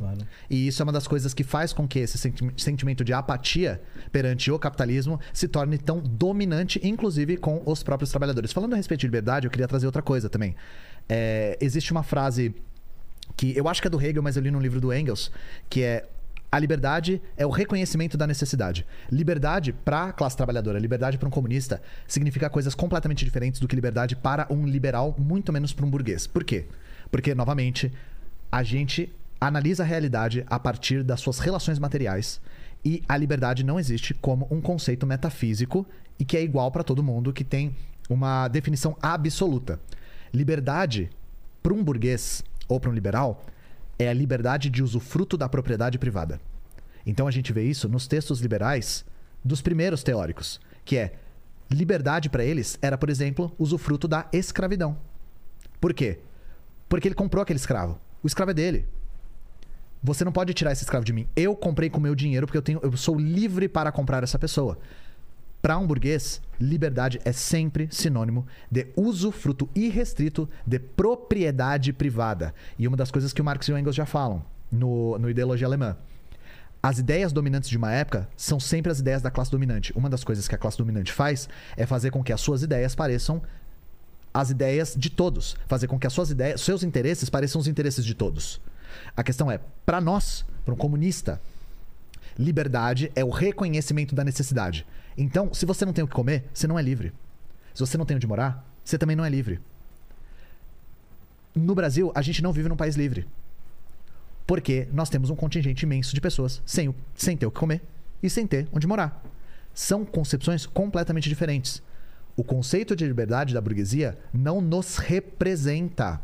[0.49, 3.81] E isso é uma das coisas que faz com que esse senti- sentimento de apatia
[4.11, 8.51] perante o capitalismo se torne tão dominante, inclusive com os próprios trabalhadores.
[8.51, 10.55] Falando a respeito de liberdade, eu queria trazer outra coisa também.
[11.09, 12.53] É, existe uma frase
[13.35, 15.31] que eu acho que é do Hegel, mas eu li num livro do Engels,
[15.69, 16.07] que é
[16.49, 18.85] a liberdade é o reconhecimento da necessidade.
[19.11, 23.75] Liberdade para a classe trabalhadora, liberdade para um comunista, significa coisas completamente diferentes do que
[23.75, 26.25] liberdade para um liberal, muito menos para um burguês.
[26.25, 26.65] Por quê?
[27.11, 27.91] Porque, novamente,
[28.51, 32.41] a gente analisa a realidade a partir das suas relações materiais
[32.83, 35.85] e a liberdade não existe como um conceito metafísico
[36.19, 37.75] e que é igual para todo mundo, que tem
[38.09, 39.79] uma definição absoluta.
[40.33, 41.09] Liberdade
[41.61, 43.45] para um burguês ou para um liberal
[43.99, 46.39] é a liberdade de usufruto da propriedade privada.
[47.05, 49.05] Então a gente vê isso nos textos liberais
[49.43, 51.13] dos primeiros teóricos, que é
[51.69, 54.97] liberdade para eles era, por exemplo, usufruto da escravidão.
[55.79, 56.19] Por quê?
[56.87, 57.99] Porque ele comprou aquele escravo.
[58.23, 58.87] O escravo é dele.
[60.03, 61.27] Você não pode tirar esse escravo de mim.
[61.35, 64.77] Eu comprei com meu dinheiro porque eu, tenho, eu sou livre para comprar essa pessoa.
[65.61, 72.53] Para um burguês, liberdade é sempre sinônimo de usufruto irrestrito de propriedade privada.
[72.77, 75.67] E uma das coisas que o Marx e o Engels já falam no, no Ideologia
[75.67, 75.97] Alemã.
[76.81, 79.91] As ideias dominantes de uma época são sempre as ideias da classe dominante.
[79.93, 82.93] Uma das coisas que a classe dominante faz é fazer com que as suas ideias
[82.93, 83.41] pareçam
[84.33, 88.05] as ideias de todos, fazer com que as suas ideias, seus interesses pareçam os interesses
[88.05, 88.61] de todos.
[89.15, 91.41] A questão é, para nós, para um comunista,
[92.37, 94.85] liberdade é o reconhecimento da necessidade.
[95.17, 97.11] Então, se você não tem o que comer, você não é livre.
[97.73, 99.59] Se você não tem onde morar, você também não é livre.
[101.55, 103.27] No Brasil, a gente não vive num país livre.
[104.45, 107.81] Porque nós temos um contingente imenso de pessoas sem, sem ter o que comer
[108.21, 109.23] e sem ter onde morar.
[109.73, 111.81] São concepções completamente diferentes.
[112.37, 116.21] O conceito de liberdade da burguesia não nos representa.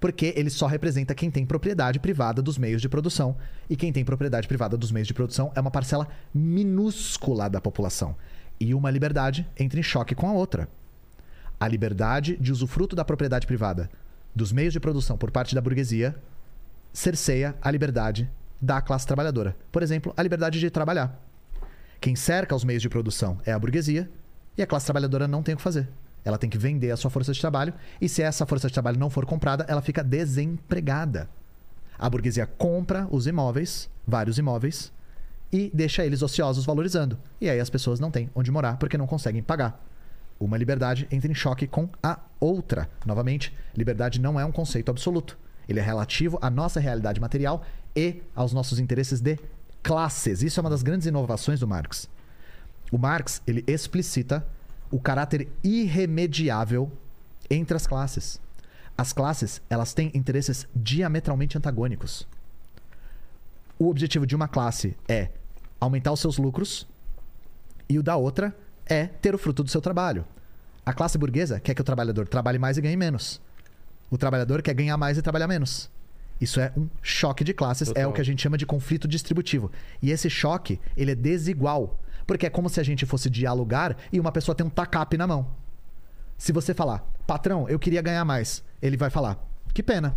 [0.00, 3.36] Porque ele só representa quem tem propriedade privada dos meios de produção.
[3.70, 8.16] E quem tem propriedade privada dos meios de produção é uma parcela minúscula da população.
[8.58, 10.68] E uma liberdade entra em choque com a outra.
[11.60, 13.88] A liberdade de usufruto da propriedade privada
[14.34, 16.16] dos meios de produção por parte da burguesia
[16.92, 18.28] cerceia a liberdade
[18.60, 19.56] da classe trabalhadora.
[19.70, 21.16] Por exemplo, a liberdade de trabalhar.
[22.00, 24.10] Quem cerca os meios de produção é a burguesia
[24.56, 25.88] e a classe trabalhadora não tem o que fazer.
[26.24, 28.98] Ela tem que vender a sua força de trabalho e se essa força de trabalho
[28.98, 31.28] não for comprada, ela fica desempregada.
[31.98, 34.92] A burguesia compra os imóveis, vários imóveis,
[35.52, 37.18] e deixa eles ociosos valorizando.
[37.40, 39.80] E aí as pessoas não têm onde morar porque não conseguem pagar.
[40.40, 42.90] Uma liberdade entra em choque com a outra.
[43.06, 45.38] Novamente, liberdade não é um conceito absoluto.
[45.68, 49.38] Ele é relativo à nossa realidade material e aos nossos interesses de
[49.82, 50.42] classes.
[50.42, 52.08] Isso é uma das grandes inovações do Marx.
[52.94, 54.46] O Marx, ele explicita
[54.88, 56.92] o caráter irremediável
[57.50, 58.40] entre as classes.
[58.96, 62.24] As classes, elas têm interesses diametralmente antagônicos.
[63.76, 65.30] O objetivo de uma classe é
[65.80, 66.86] aumentar os seus lucros
[67.88, 68.56] e o da outra
[68.86, 70.24] é ter o fruto do seu trabalho.
[70.86, 73.42] A classe burguesa quer que o trabalhador trabalhe mais e ganhe menos.
[74.08, 75.90] O trabalhador quer ganhar mais e trabalhar menos.
[76.40, 78.10] Isso é um choque de classes, é Total.
[78.10, 79.72] o que a gente chama de conflito distributivo.
[80.00, 84.20] E esse choque, ele é desigual, porque é como se a gente fosse dialogar e
[84.20, 85.46] uma pessoa tem um tacape na mão.
[86.36, 89.38] Se você falar, patrão, eu queria ganhar mais, ele vai falar,
[89.72, 90.16] que pena.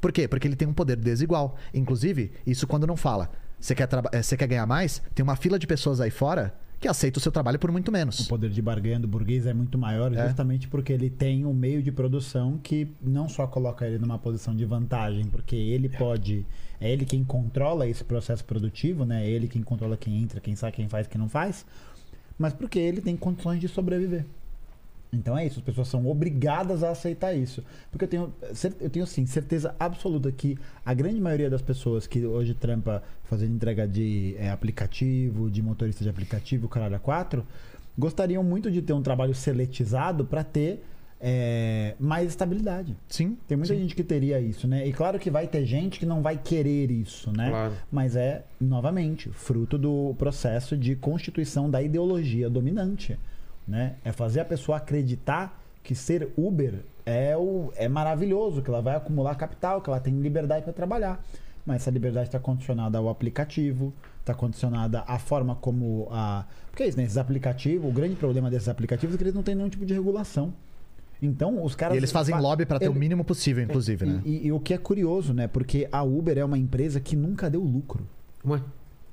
[0.00, 0.26] Por quê?
[0.26, 1.56] Porque ele tem um poder desigual.
[1.74, 3.30] Inclusive, isso quando não fala.
[3.60, 5.02] Você quer, eh, quer ganhar mais?
[5.14, 7.92] Tem uma fila de pessoas aí fora que aceita o seu trabalho por muito O
[7.92, 8.26] menos.
[8.26, 10.26] poder de barganha do burguês é muito maior É.
[10.26, 14.56] justamente porque ele tem um meio de produção que não só coloca ele numa posição
[14.56, 16.46] de vantagem, porque ele pode.
[16.80, 19.26] É ele quem controla esse processo produtivo, né?
[19.26, 21.66] É ele quem controla quem entra, quem sai, quem faz, quem não faz.
[22.38, 24.24] Mas porque ele tem condições de sobreviver.
[25.12, 27.64] Então é isso, as pessoas são obrigadas a aceitar isso.
[27.90, 28.34] Porque eu tenho,
[28.80, 33.54] eu tenho sim, certeza absoluta que a grande maioria das pessoas que hoje trampa fazendo
[33.54, 37.44] entrega de é, aplicativo, de motorista de aplicativo, caralho, a quatro,
[37.98, 40.84] gostariam muito de ter um trabalho seletizado para ter
[41.20, 42.96] é, mais estabilidade.
[43.08, 43.36] Sim.
[43.46, 43.80] Tem muita sim.
[43.80, 44.86] gente que teria isso, né?
[44.86, 47.50] E claro que vai ter gente que não vai querer isso, né?
[47.50, 47.74] Claro.
[47.92, 53.18] Mas é, novamente, fruto do processo de constituição da ideologia dominante,
[53.70, 53.94] né?
[54.04, 56.74] É fazer a pessoa acreditar que ser Uber
[57.06, 61.24] é, o, é maravilhoso, que ela vai acumular capital, que ela tem liberdade para trabalhar.
[61.64, 66.44] Mas essa liberdade está condicionada ao aplicativo, está condicionada à forma como a.
[66.70, 67.04] Porque é isso, né?
[67.04, 69.94] Esses aplicativos, o grande problema desses aplicativos é que eles não têm nenhum tipo de
[69.94, 70.52] regulação.
[71.22, 71.94] Então, os caras.
[71.94, 74.22] E eles fazem fa- lobby pra ter o ele- mínimo possível, inclusive, e, né?
[74.24, 75.46] e- e o que é curioso, né?
[75.46, 78.06] Porque a Uber é uma empresa que nunca deu lucro.
[78.44, 78.60] Ué,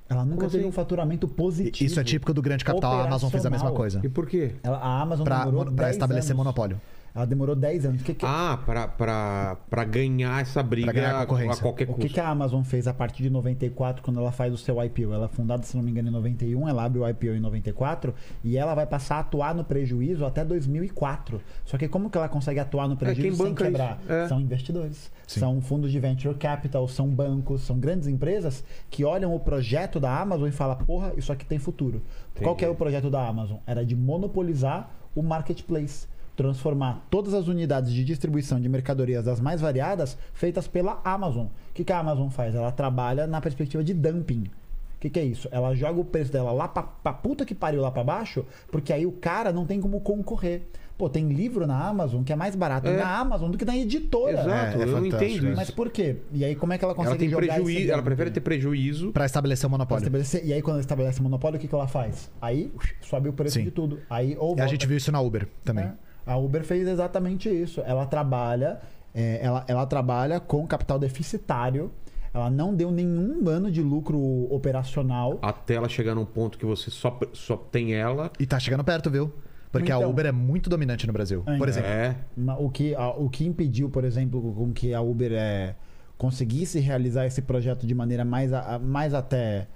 [0.10, 0.70] Ela nunca Como teve assim?
[0.70, 1.86] um faturamento positivo.
[1.86, 2.94] Isso é típico do grande capital.
[3.02, 4.00] A Amazon fez a mesma coisa.
[4.04, 4.52] e por quê?
[4.64, 5.26] Ela- a Amazon
[5.72, 6.38] 10 estabelecer anos.
[6.38, 6.80] monopólio.
[7.16, 8.02] Ela demorou 10 anos.
[8.02, 11.94] O que, que, Ah, pra, pra, pra ganhar essa briga ganhar a a, qualquer o
[11.94, 12.02] custo.
[12.02, 15.14] que, que a Amazon fez a partir de 94, quando ela faz o seu IPO?
[15.14, 18.14] Ela é fundada, se não me engano, em 91, ela abre o IPO em 94
[18.44, 21.42] e ela vai passar a atuar no prejuízo até 2004.
[21.66, 24.00] Só que como que ela consegue atuar no prejuízo quem sem quebrar?
[24.08, 24.28] É.
[24.28, 25.40] São investidores, Sim.
[25.40, 30.20] são fundos de venture capital, são bancos, são grandes empresas que olham o projeto da
[30.20, 32.02] Amazon e falam, porra, isso aqui tem futuro.
[32.42, 33.58] Qual que é o projeto da Amazon?
[33.66, 36.08] Era de monopolizar o marketplace.
[36.38, 41.48] Transformar todas as unidades de distribuição de mercadorias das mais variadas feitas pela Amazon.
[41.48, 42.54] O que, que a Amazon faz?
[42.54, 44.44] Ela trabalha na perspectiva de dumping.
[44.44, 45.50] O que, que é isso?
[45.52, 48.94] Ela joga o preço dela lá pra, pra puta que pariu lá pra baixo, porque
[48.94, 50.62] aí o cara não tem como concorrer.
[50.96, 52.98] Pô, tem livro na Amazon que é mais barato É.
[52.98, 54.34] na Amazon do que na editora.
[54.42, 55.56] Exato, É, é eu não entendo isso.
[55.56, 56.18] Mas por quê?
[56.32, 58.06] E aí como é que ela consegue Ela tem jogar esse prejuízo, ela dumping?
[58.06, 59.12] prefere ter prejuízo.
[59.12, 60.02] Pra estabelecer o monopólio.
[60.02, 62.32] estabelecer- e aí quando ela estabelece monopólio, o que, que ela faz?
[62.42, 63.66] Aí sobe o preço Sim.
[63.66, 64.00] de tudo.
[64.10, 65.86] Aí ou E a volta- gente viu isso na Uber também.
[65.86, 65.94] é.
[66.28, 67.82] A Uber fez exatamente isso.
[67.86, 68.80] Ela trabalha,
[69.16, 71.92] é, ela, ela trabalha com capital deficitário.
[72.34, 74.20] Ela não deu nenhum ano de lucro
[74.54, 75.40] operacional.
[75.42, 78.30] Até ela chegar num ponto que você só, só tem ela.
[78.40, 79.34] E tá chegando perto, viu?
[79.72, 80.10] Porque a Então.
[80.10, 81.42] Uber é muito dominante no Brasil.
[81.48, 81.90] É, Por exemplo.
[81.90, 82.16] É.
[82.60, 85.76] O que, a- o que impediu, por exemplo, com que a Uber é,
[86.18, 89.68] conseguisse realizar esse projeto de maneira mais, a- a- mais até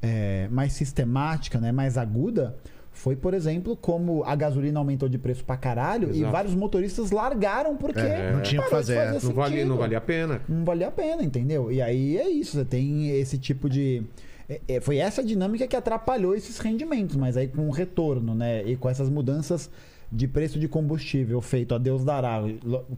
[0.00, 2.56] é, mais sistemática, né, mais aguda,
[2.98, 6.32] foi, por exemplo, como a gasolina aumentou de preço pra caralho e Exato.
[6.32, 9.12] vários motoristas largaram porque É, não tinha o que fazer, é.
[9.12, 10.40] Não, vale, não valia a pena.
[10.48, 11.70] não valia a pena, entendeu?
[11.70, 14.02] E aí é isso, você tem esse tipo de.
[14.48, 18.64] é- é, foi essa dinâmica que atrapalhou esses rendimentos, mas aí com o retorno, né?
[18.64, 19.70] E com essas mudanças
[20.10, 22.42] de preço de combustível feito a Deus dará.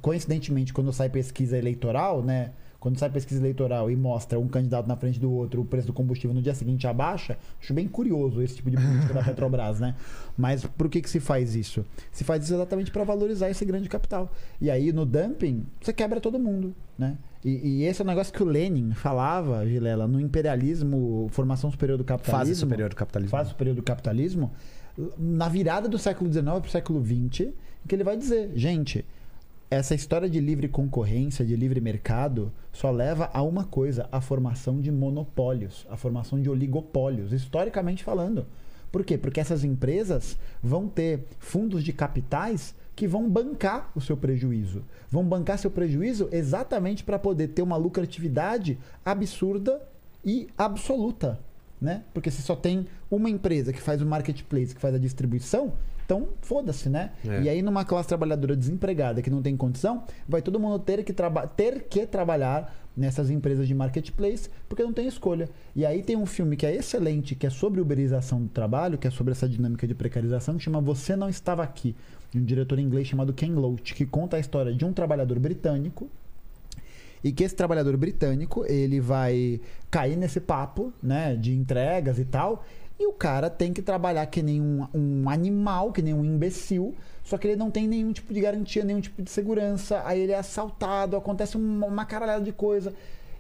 [0.00, 2.50] Coincidentemente, quando sai pesquisa eleitoral, né?
[2.80, 5.92] Quando sai pesquisa eleitoral e mostra um candidato na frente do outro, o preço do
[5.92, 9.94] combustível no dia seguinte abaixa, acho bem curioso esse tipo de política da Petrobras, né?
[10.36, 11.84] Mas por que, que se faz isso?
[12.10, 14.32] Se faz isso exatamente para valorizar esse grande capital.
[14.58, 17.18] E aí no dumping, você quebra todo mundo, né?
[17.44, 21.98] E, e esse é um negócio que o Lenin falava, Vilela, no imperialismo, formação superior
[21.98, 22.38] do capitalismo.
[22.38, 23.30] Fase superior do capitalismo.
[23.30, 24.50] Fase superior do capitalismo,
[25.18, 27.48] na virada do século XIX para o século XX,
[27.86, 29.04] que ele vai dizer, gente,
[29.70, 34.80] essa história de livre concorrência, de livre mercado, só leva a uma coisa: a formação
[34.80, 38.46] de monopólios, a formação de oligopólios, historicamente falando.
[38.90, 39.16] Por quê?
[39.16, 44.82] Porque essas empresas vão ter fundos de capitais que vão bancar o seu prejuízo.
[45.08, 49.80] Vão bancar seu prejuízo exatamente para poder ter uma lucratividade absurda
[50.24, 51.38] e absoluta.
[51.80, 52.02] Né?
[52.12, 55.72] Porque se só tem uma empresa que faz o marketplace, que faz a distribuição,
[56.10, 57.12] então foda-se, né?
[57.24, 57.42] É.
[57.42, 61.14] E aí, numa classe trabalhadora desempregada que não tem condição, vai todo mundo ter que,
[61.56, 65.48] ter que trabalhar nessas empresas de marketplace porque não tem escolha.
[65.74, 69.06] E aí tem um filme que é excelente, que é sobre uberização do trabalho, que
[69.06, 71.94] é sobre essa dinâmica de precarização, que chama Você Não Estava Aqui,
[72.32, 76.10] de um diretor inglês chamado Ken Loach, que conta a história de um trabalhador britânico
[77.22, 82.64] e que esse trabalhador britânico ele vai cair nesse papo né de entregas e tal
[83.00, 86.94] e o cara tem que trabalhar que nem um, um animal que nem um imbecil
[87.24, 90.02] só que ele não tem nenhum tipo de garantia nenhum tipo de segurança.
[90.04, 92.92] Aí ele é assaltado acontece uma, uma caralhada de coisa.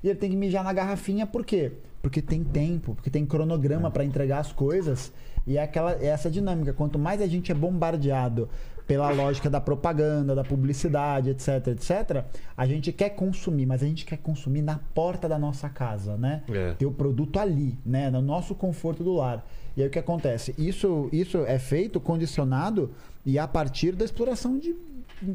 [0.02, 1.72] E ele tem que mijar na garrafinha por quê?
[2.00, 5.12] Porque tem tempo porque tem cronograma para entregar as coisas.
[5.46, 6.72] E é aquela é essa dinâmica.
[6.72, 8.48] Quanto mais a gente é bombardeado
[8.90, 12.24] pela lógica da propaganda, da publicidade, etc, etc,
[12.56, 16.42] a gente quer consumir, mas a gente quer consumir na porta da nossa casa, né?
[16.50, 16.72] É.
[16.72, 18.10] Ter o produto ali, né?
[18.10, 19.46] No nosso conforto do lar.
[19.76, 20.56] E aí o que acontece?
[20.58, 22.90] Isso, isso é feito condicionado
[23.24, 24.74] e a partir da exploração de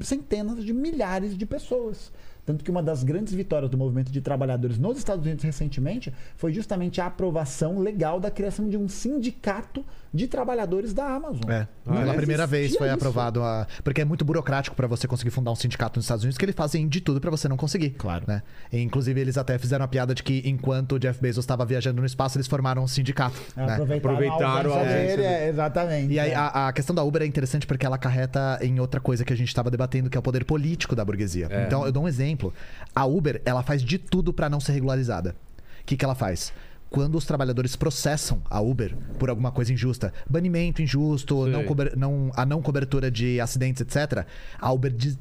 [0.01, 2.11] centenas de milhares de pessoas.
[2.45, 6.53] Tanto que uma das grandes vitórias do movimento de trabalhadores nos Estados Unidos recentemente foi
[6.53, 9.83] justamente a aprovação legal da criação de um sindicato
[10.15, 11.49] de trabalhadores da Amazon.
[11.49, 11.67] É.
[11.83, 12.15] Pela é?
[12.15, 12.95] primeira vez foi isso.
[12.95, 13.67] aprovado a.
[13.83, 16.55] Porque é muito burocrático pra você conseguir fundar um sindicato nos Estados Unidos, que eles
[16.55, 17.91] fazem de tudo pra você não conseguir.
[17.91, 18.23] Claro.
[18.27, 18.41] Né?
[18.71, 21.99] E, inclusive, eles até fizeram a piada de que enquanto o Jeff Bezos estava viajando
[21.99, 23.39] no espaço, eles formaram um sindicato.
[23.55, 23.75] né?
[23.75, 26.13] Aproveitaram, Aproveitaram a dele, é, exatamente.
[26.13, 26.35] E aí, é.
[26.35, 29.37] a, a questão da Uber é interessante porque ela acarreta em outra coisa que a
[29.37, 31.49] gente estava debatendo, que é o poder político da burguesia.
[31.65, 32.53] Então, eu dou um exemplo.
[32.95, 35.35] A Uber, ela faz de tudo para não ser regularizada.
[35.81, 36.51] O que, que ela faz?
[36.89, 41.63] Quando os trabalhadores processam a Uber por alguma coisa injusta, banimento injusto, não
[41.97, 44.25] não- a não cobertura de acidentes, etc.,
[44.59, 45.17] a Uber diz-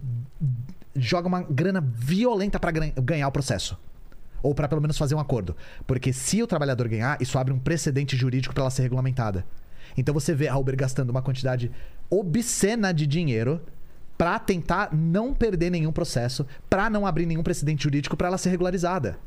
[0.95, 3.77] joga uma grana violenta para ganhar o processo.
[4.43, 5.57] Ou para pelo menos fazer um acordo.
[5.87, 9.45] Porque se o trabalhador ganhar, isso abre um precedente jurídico para ela ser regulamentada.
[9.97, 11.73] Então você vê a Uber gastando uma quantidade
[12.11, 13.61] obscena de dinheiro
[14.19, 18.51] para tentar não perder nenhum processo, para não abrir nenhum precedente jurídico para ela ser
[18.51, 19.19] regularizada.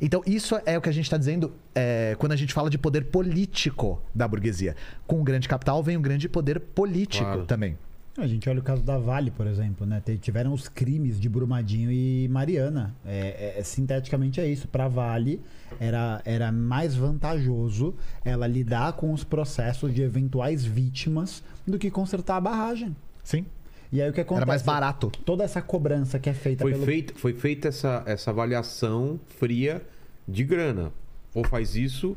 [0.00, 2.76] Então isso é o que a gente está dizendo é, quando a gente fala de
[2.78, 4.74] poder político da burguesia.
[5.06, 7.44] Com o grande capital vem um grande poder político Claro.
[7.46, 7.76] também.
[8.16, 10.00] A gente olha o caso da Vale, por exemplo, né?
[10.20, 12.94] Tiveram os crimes de Brumadinho e Mariana.
[13.04, 14.68] É, é- é- sinteticamente é isso.
[14.68, 15.40] Para Vale
[15.80, 17.92] era, era mais vantajoso
[18.24, 22.94] ela lidar com os processos de eventuais vítimas do que consertar a barragem.
[23.24, 23.46] Sim.
[23.92, 24.42] E aí o que acontece?
[24.42, 25.10] Era mais barato.
[25.24, 29.82] Toda essa cobrança que é feita Foi, pelo feita, foi feita essa, essa avaliação fria
[30.26, 30.90] de grana.
[31.34, 32.16] Ou faz isso,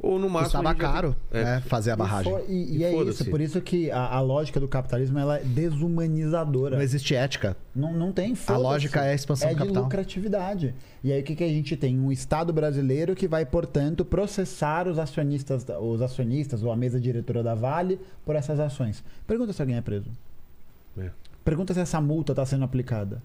[0.00, 0.60] ou no máximo.
[0.66, 2.32] A já caro tem- né, fazer a barragem.
[2.48, 5.38] E, e- E e é isso, por isso que a, a lógica do capitalismo ela
[5.38, 6.76] é desumanizadora.
[6.76, 7.56] Não existe ética.
[7.74, 8.62] Não, não tem foda-se.
[8.62, 9.82] lógica é a expansão é do de capital.
[9.84, 10.74] lucratividade.
[11.02, 11.98] E aí o que, que a gente tem?
[11.98, 17.42] Um Estado brasileiro que vai, portanto, processar os acionistas, os acionistas ou a mesa diretora
[17.42, 19.02] da Vale por essas ações.
[19.26, 20.10] Pergunta se alguém é preso.
[20.98, 21.10] É.
[21.44, 23.22] Pergunta se essa multa está sendo aplicada.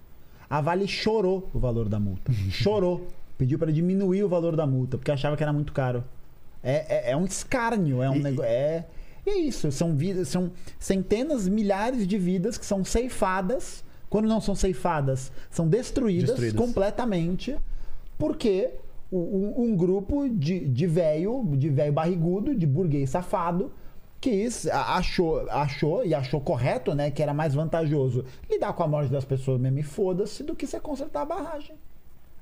[0.49, 2.31] A Vale chorou o valor da multa.
[2.49, 3.07] chorou.
[3.37, 6.03] Pediu para diminuir o valor da multa, porque achava que era muito caro.
[6.61, 8.49] É, é, é um escárnio, é um negócio.
[8.49, 8.85] É,
[9.25, 9.71] é isso.
[9.71, 13.83] São, vidas, são centenas, milhares de vidas que são ceifadas.
[14.09, 16.59] Quando não são ceifadas, são destruídas, Destruídas.
[16.59, 17.57] completamente,
[18.15, 18.69] porque
[19.11, 23.71] um, um grupo de, de velho, de velho barrigudo, de burguês safado,
[24.23, 29.11] quis, achou, achou e achou correto, né, que era mais vantajoso lidar com a morte
[29.11, 31.75] das pessoas mesmo e foda-se do que você consertar a barragem.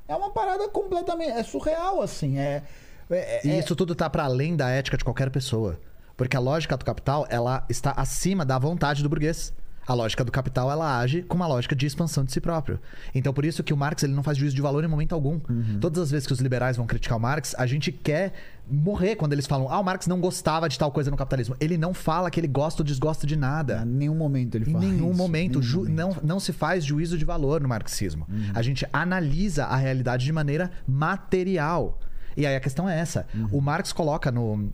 [0.07, 1.31] É uma parada completamente.
[1.31, 2.37] É surreal, assim.
[2.37, 2.61] É.
[3.09, 5.79] é- E é- isso tudo tá para além da ética de qualquer pessoa.
[6.15, 9.51] Porque a lógica do capital, ela está acima da vontade do burguês.
[9.87, 12.79] A lógica do capital, ela age com uma lógica de expansão de si próprio.
[13.15, 15.39] Então, por isso que o Marx ele não faz juízo de valor em momento algum.
[15.79, 18.31] Todas as vezes que os liberais vão criticar o Marx, a gente quer
[18.69, 21.55] morrer quando eles falam: ah, o Marx não gostava de tal coisa no capitalismo.
[21.59, 23.81] Ele não fala que ele gosta ou desgosta de nada.
[23.85, 24.85] Em nenhum momento ele Em fala.
[24.85, 25.59] nenhum isso, momento.
[25.59, 25.91] nenhum momento.
[25.93, 28.27] Não, não se faz juízo de valor no marxismo.
[28.53, 31.99] A gente analisa a realidade de maneira material.
[32.37, 33.25] E aí a questão é essa.
[33.51, 34.71] O Marx coloca no.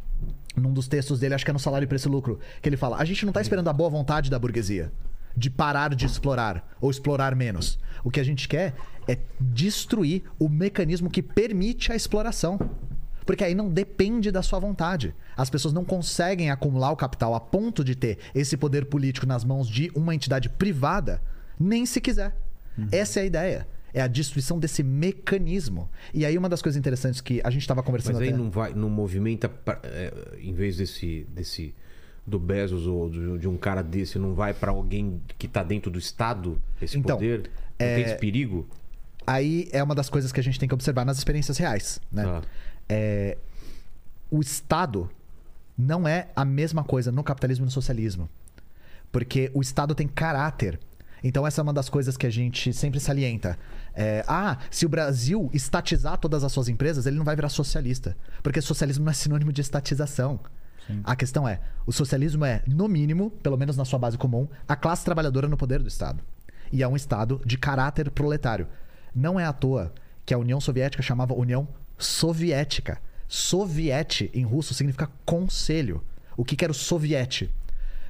[0.58, 2.78] Num dos textos dele, acho que é no Salário e Preço e Lucro, que ele
[2.78, 4.92] fala: a gente não está esperando a boa vontade da burguesia
[5.38, 7.78] de parar de explorar ou explorar menos.
[8.04, 8.74] O que a gente quer
[9.08, 12.60] é destruir o mecanismo que permite a exploração.
[13.24, 15.14] Porque aí não depende da sua vontade.
[15.36, 19.44] As pessoas não conseguem acumular o capital a ponto de ter esse poder político nas
[19.44, 21.22] mãos de uma entidade privada,
[21.60, 22.36] nem se quiser.
[22.92, 23.68] Essa é a ideia.
[23.98, 25.90] É a destruição desse mecanismo.
[26.14, 28.52] E aí, uma das coisas interessantes que a gente estava conversando Mas aí até- não
[28.52, 29.50] vai, não movimenta,
[29.84, 31.74] é, em vez desse, desse
[32.26, 35.98] do Bezos ou de, um cara desse, não vai pra alguém que tá dentro do
[35.98, 37.50] Estado esse Então, poder?
[37.80, 38.68] Não é- tem esse perigo?
[39.26, 42.24] Aí é uma das coisas que a gente tem que observar nas experiências reais, né?
[42.24, 42.42] Tá.
[42.88, 43.38] É,
[44.30, 45.10] o Estado
[45.76, 48.30] não é a mesma coisa no capitalismo e no socialismo.
[49.12, 50.80] Porque o Estado tem caráter.
[51.24, 53.58] Então, essa é uma das coisas que a gente sempre salienta.
[54.00, 58.16] É, ah, se o Brasil estatizar todas as suas empresas, ele não vai virar socialista.
[58.44, 60.40] Porque socialismo não é sinônimo de estatização.
[61.04, 64.76] A questão é: o socialismo é, no mínimo, pelo menos na sua base comum, a
[64.76, 66.24] classe trabalhadora no poder do Estado.
[66.72, 68.68] E é um Estado de caráter proletário.
[69.16, 69.92] Não é à toa
[70.24, 71.68] que a União Soviética chamava União
[71.98, 73.02] Soviética.
[73.28, 76.04] Soviete em russo significa conselho.
[76.38, 77.52] O que, que era o soviete?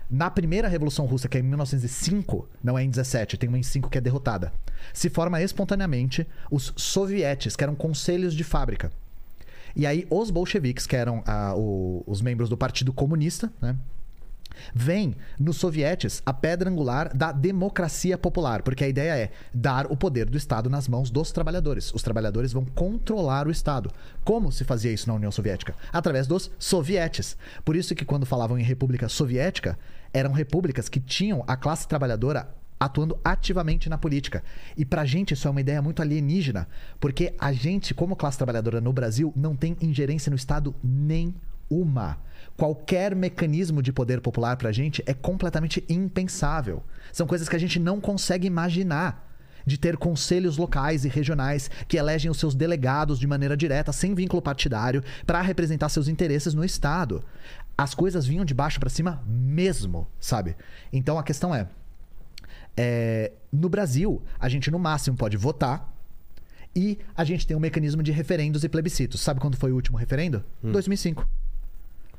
[0.10, 3.64] Na primeira Revolução Russa, que é em 1905, não é em 17, tem uma em
[3.64, 4.54] 5 que é derrotada,
[4.94, 8.90] se forma espontaneamente os sovietes, que eram conselhos de fábrica.
[9.76, 13.76] E aí os bolcheviques, que eram ah, o- os membros do Partido Comunista, né?
[14.74, 19.96] Vem nos sovietes a pedra angular da democracia popular, porque a ideia é dar o
[19.96, 21.94] poder do Estado nas mãos dos trabalhadores.
[21.94, 23.92] Os trabalhadores vão controlar o Estado.
[24.24, 25.76] Como se fazia isso na União Soviética?
[25.94, 27.38] Através dos sovietes.
[27.64, 29.78] Por isso que quando falavam em República Soviética,
[30.14, 34.44] eram repúblicas que tinham a classe trabalhadora atuando ativamente na política.
[34.76, 36.68] E pra gente isso é uma ideia muito alienígena,
[37.00, 42.18] porque a gente, como classe trabalhadora no Brasil, não tem ingerência no Estado nenhuma.
[42.56, 46.84] Qualquer mecanismo de poder popular pra gente é completamente impensável.
[47.12, 49.26] São coisas que a gente não consegue imaginar.
[49.66, 54.16] De ter conselhos locais e regionais que elegem os seus delegados de maneira direta, sem
[54.16, 57.22] vínculo partidário, para representar seus interesses no Estado.
[57.78, 60.56] As coisas vinham de baixo para cima mesmo, sabe?
[60.92, 61.68] Então a questão é:
[62.76, 65.94] é, no Brasil, a gente no máximo pode votar
[66.76, 69.22] e a gente tem um mecanismo de referendos e plebiscitos.
[69.22, 70.44] Sabe quando foi o último referendo?
[70.72, 71.28] 2005.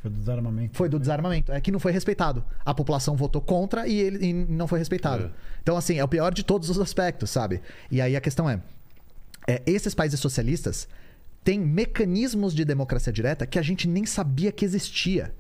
[0.00, 0.76] Foi do desarmamento.
[0.76, 1.52] Foi do desarmamento.
[1.52, 2.44] É que não foi respeitado.
[2.64, 5.24] A população votou contra e ele e não foi respeitado.
[5.24, 5.30] É.
[5.62, 7.60] Então, assim, é o pior de todos os aspectos, sabe?
[7.90, 8.60] E aí a questão é:
[9.46, 10.88] é, esses países socialistas
[11.42, 15.34] têm mecanismos de democracia direta que a gente nem sabia que existia.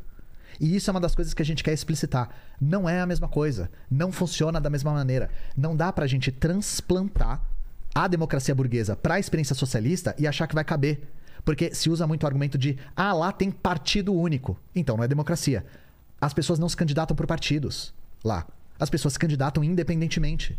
[0.60, 2.30] E isso é uma das coisas que a gente quer explicitar.
[2.60, 3.70] Não é a mesma coisa.
[3.90, 5.30] Não funciona da mesma maneira.
[5.56, 7.40] Não dá pra gente transplantar
[7.94, 11.00] a democracia burguesa para a experiência socialista e achar que vai caber.
[11.44, 14.58] Porque se usa muito o argumento de, ah, lá tem partido único.
[14.74, 15.64] Então não é democracia.
[16.20, 18.46] As pessoas não se candidatam por partidos lá.
[18.78, 20.58] As pessoas se candidatam independentemente.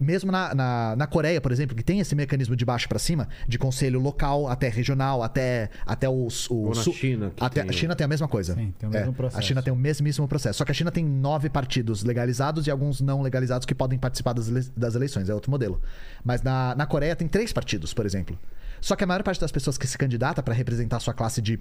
[0.00, 3.28] Mesmo na, na, na Coreia, por exemplo, que tem esse mecanismo de baixo para cima,
[3.46, 6.48] de conselho local até regional, até, até os.
[6.48, 8.54] O, Ou na sul- China, que até, tem A China tem a mesma coisa.
[8.54, 9.38] Sim, tem o mesmo É, processo.
[9.38, 10.56] A China tem o mesmíssimo processo.
[10.56, 14.32] Só que a China tem nove partidos legalizados e alguns não legalizados que podem participar
[14.32, 15.28] das, das eleições.
[15.28, 15.82] É outro modelo.
[16.24, 18.38] Mas na, na Coreia tem três partidos, por exemplo.
[18.80, 21.42] Só que a maior parte das pessoas que se candidata para representar a sua classe
[21.42, 21.60] de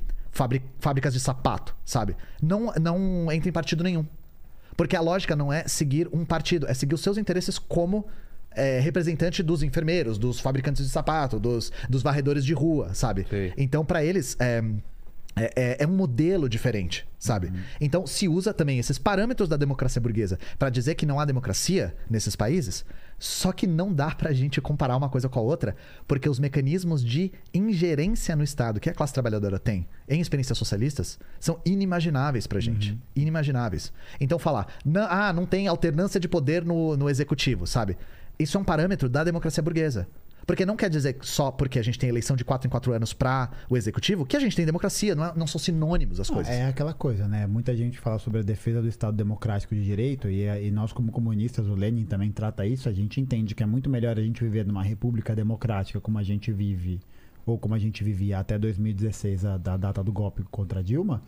[0.79, 2.15] fábricas de sapato, sabe?
[2.41, 4.05] Não, não entra em partido nenhum.
[4.77, 8.07] Porque a lógica não é seguir um partido, é seguir os seus interesses como
[8.59, 13.25] é, representante dos enfermeiros, dos fabricantes de sapato, dos, dos varredores de rua, sabe?
[13.29, 13.53] Sei.
[13.57, 14.63] Então, para eles, é,
[15.35, 17.51] é, é- é um modelo diferente, sabe?
[17.79, 21.95] Então, se usa também esses parâmetros da democracia burguesa para dizer que não há democracia
[22.09, 22.83] nesses países,
[23.17, 25.75] só que não dá pra gente comparar uma coisa com a outra,
[26.07, 31.19] porque os mecanismos de ingerência no Estado que a classe trabalhadora tem em experiências socialistas
[31.39, 32.97] são inimagináveis pra gente.
[33.15, 33.91] Inimagináveis.
[34.21, 37.97] Então, falar, "Não- ah, não tem alternância de poder no, no executivo, sabe?
[38.39, 40.07] Isso é um parâmetro da democracia burguesa.
[40.47, 43.13] Porque não quer dizer só porque a gente tem eleição de 4 em 4 anos
[43.13, 46.35] para o executivo que a gente tem democracia, não, é- não são sinônimos as Não,
[46.37, 46.51] coisas.
[46.51, 47.45] é aquela coisa, né?
[47.45, 51.11] Muita gente fala sobre a defesa do Estado Democrático de Direito e, e nós, como
[51.11, 52.89] comunistas, o Lenin também trata isso.
[52.89, 56.23] A gente entende que é muito melhor a gente viver numa república democrática como a
[56.23, 56.99] gente vive,
[57.45, 61.21] ou como a gente vivia até 2016, a, da data do golpe contra Dilma,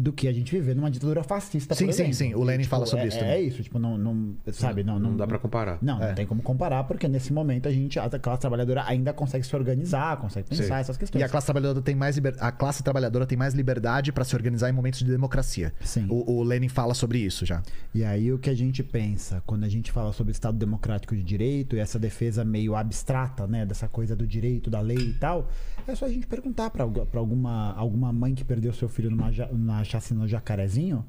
[0.00, 2.34] do que a gente viver numa ditadura fascista, Sim, por sim, sim.
[2.34, 3.46] O Lenin Tipo, fala sobre é, isso É também.
[3.46, 5.78] isso, tipo, não, não sabe, não, Não dá pra comparar.
[5.82, 6.14] Não, não É.
[6.14, 10.16] tem como comparar, porque nesse momento a gente, a classe trabalhadora ainda consegue se organizar,
[10.16, 10.72] consegue pensar Sim.
[10.72, 11.20] essas questões.
[11.20, 12.34] E a classe trabalhadora tem mais liber...
[12.40, 15.72] a classe trabalhadora tem mais liberdade para se organizar em momentos de democracia.
[15.80, 16.06] Sim.
[16.08, 17.62] O, o Lenin fala sobre isso já.
[17.94, 21.22] E aí o que a gente pensa quando a gente fala sobre Estado Democrático de
[21.22, 25.50] Direito e essa defesa meio abstrata, né, dessa coisa do direito, da lei e tal,
[25.86, 29.48] é só a gente perguntar para alguma, alguma mãe que perdeu seu filho numa, ja-
[29.90, 31.04] na chacina do Jacarezinho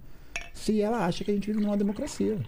[0.53, 2.39] se ela acha que a gente vive numa democracia.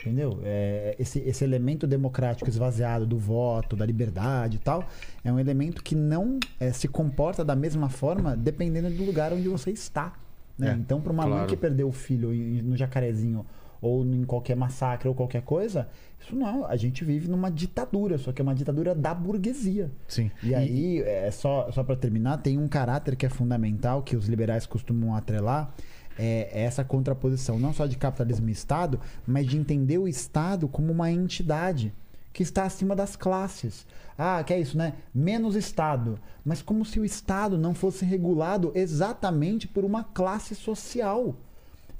[0.00, 0.40] Entendeu?
[0.44, 4.86] É, esse, esse elemento democrático esvaziado do voto, da liberdade e tal,
[5.24, 9.48] é um elemento que não é, se comporta da mesma forma dependendo do lugar onde
[9.48, 10.12] você está.
[10.58, 10.70] né?
[10.70, 11.48] É, então, para uma mãe claro.
[11.48, 12.30] que perdeu o filho
[12.62, 13.46] no jacarezinho
[13.84, 15.88] ou em qualquer massacre ou qualquer coisa,
[16.20, 16.64] isso não.
[16.64, 19.90] A gente vive numa ditadura, só que é uma ditadura da burguesia.
[20.08, 20.30] Sim.
[20.42, 24.26] E aí, é só, só para terminar, tem um caráter que é fundamental, que os
[24.26, 25.74] liberais costumam atrelar,
[26.18, 30.92] é essa contraposição, não só de capitalismo e Estado, mas de entender o Estado como
[30.92, 31.92] uma entidade
[32.32, 33.86] que está acima das classes.
[34.16, 34.94] Ah, que é isso, né?
[35.14, 36.18] Menos Estado.
[36.44, 41.36] Mas como se o Estado não fosse regulado exatamente por uma classe social.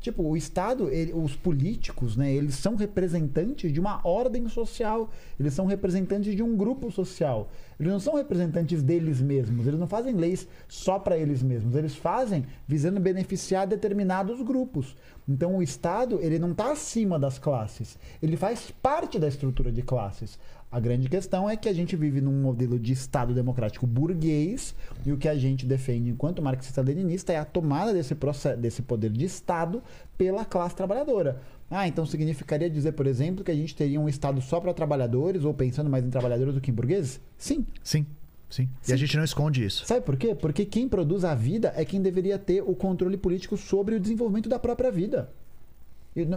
[0.05, 5.11] Tipo, o Estado, ele- os políticos, né, eles são representantes de uma ordem social.
[5.41, 7.51] Eles são representantes de um grupo social.
[7.81, 9.67] Eles não são representantes deles mesmos.
[9.67, 11.75] Eles não fazem leis só para eles mesmos.
[11.75, 14.95] Eles fazem visando beneficiar determinados grupos.
[15.27, 17.99] Então, o Estado, ele não está acima das classes.
[18.23, 20.39] Ele faz parte da estrutura de classes.
[20.75, 24.75] A grande questão é que a gente vive num modelo de Estado democrático burguês
[25.07, 29.13] e o que a gente defende enquanto marxista-leninista é a tomada desse, processo, desse poder
[29.13, 29.81] de Estado
[30.19, 31.41] pela classe trabalhadora.
[31.71, 35.45] Ah, então significaria dizer, por exemplo, que a gente teria um Estado só para trabalhadores
[35.45, 37.21] ou pensando mais em trabalhadores do que em burgueses?
[37.39, 37.65] Sim.
[37.81, 38.05] Sim.
[38.51, 38.69] Sim.
[38.89, 39.87] E a gente não esconde isso.
[39.87, 40.35] Sabe por quê?
[40.35, 44.49] Porque quem produz a vida é quem deveria ter o controle político sobre o desenvolvimento
[44.49, 45.31] da própria vida.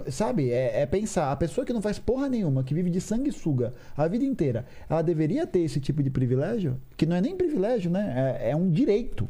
[0.10, 0.50] Sabe?
[0.50, 4.08] É, é pensar, a pessoa que não faz porra nenhuma, que vive de sanguessuga a
[4.08, 8.38] vida inteira, ela deveria ter esse tipo de privilégio, que não é nem privilégio, né?
[8.42, 9.30] É, é um direito.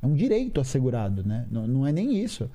[0.00, 1.46] É um direito assegurado, né?
[1.50, 2.48] Não, não é nem isso.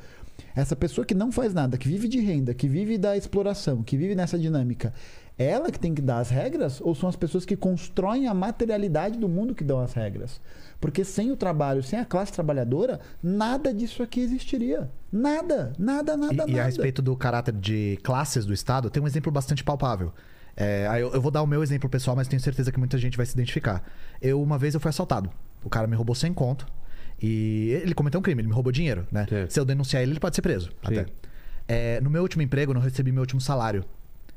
[0.56, 3.98] Essa pessoa que não faz nada, que vive de renda, que vive da exploração, que
[3.98, 4.94] vive nessa dinâmica,
[5.38, 9.18] ela que tem que dar as regras ou são as pessoas que constroem a materialidade
[9.20, 10.42] do mundo que dão as regras?
[10.80, 14.90] Porque sem o trabalho, sem a classe trabalhadora, nada disso aqui existiria.
[15.12, 16.52] Nada, nada, nada, E, nada.
[16.52, 20.12] e a respeito do caráter de classes do Estado, tem um exemplo bastante palpável.
[20.56, 23.16] É, eu, eu vou dar o meu exemplo pessoal, mas tenho certeza que muita gente
[23.16, 23.84] vai se identificar.
[24.20, 25.30] Eu, uma vez, eu fui assaltado.
[25.64, 26.66] O cara me roubou sem conto.
[27.22, 29.26] E ele cometeu um crime, ele me roubou dinheiro, né?
[29.28, 29.52] Certo.
[29.52, 30.72] Se eu denunciar ele, ele pode ser preso.
[30.84, 31.06] Até.
[31.68, 33.84] É, no meu último emprego, eu não recebi meu último salário.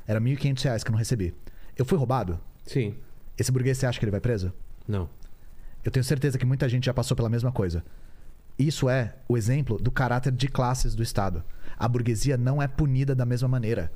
[0.07, 1.33] Era 1.500 reais que eu não recebi.
[1.77, 2.39] Eu fui roubado?
[2.65, 2.95] Sim.
[3.37, 4.51] Esse burguês, você acha que ele vai preso?
[4.87, 5.09] Não.
[5.83, 7.83] Eu tenho certeza que muita gente já passou pela mesma coisa.
[8.59, 11.43] Isso é o exemplo do caráter de classes do Estado.
[11.77, 13.91] A burguesia não é punida da mesma maneira.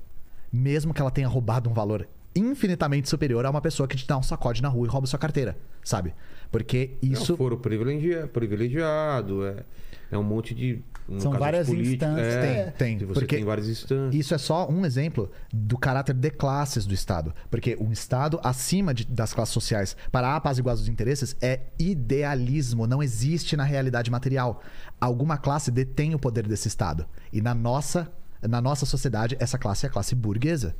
[0.51, 4.17] Mesmo que ela tenha roubado um valor infinitamente superior a uma pessoa que te dá
[4.17, 6.13] um sacode na rua e rouba sua carteira, sabe?
[6.51, 7.31] Porque Isso...
[7.31, 9.63] É um foro privilegia- privilegiado, é,
[10.11, 10.81] é um monte de.
[11.07, 12.33] No São várias instâncias.
[12.33, 14.15] É, Tem, tem, porque- tem várias instâncias.
[14.15, 17.33] Isso é só um exemplo do caráter de classes do Estado.
[17.49, 23.03] Porque um Estado acima de- das classes sociais para apaziguar os interesses é idealismo, não
[23.03, 24.61] existe na realidade material.
[24.99, 27.05] Alguma classe detém o poder desse Estado.
[27.31, 28.11] E na nossa,
[28.41, 30.75] na nossa sociedade, essa classe é a classe burguesa.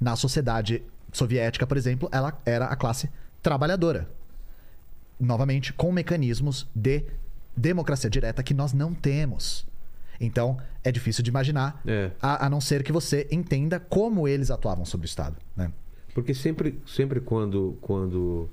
[0.00, 0.82] Na sociedade
[1.12, 3.10] soviética, por exemplo, ela era a classe
[3.42, 4.08] trabalhadora
[5.18, 7.04] novamente, com mecanismos de
[7.56, 9.66] democracia direta que nós não temos.
[10.20, 12.10] Então, é difícil de imaginar, É.
[12.22, 15.36] a, a não ser que você entenda como eles atuavam sobre o Estado.
[15.54, 15.70] Né?
[16.14, 18.48] Porque sempre, sempre quando, quando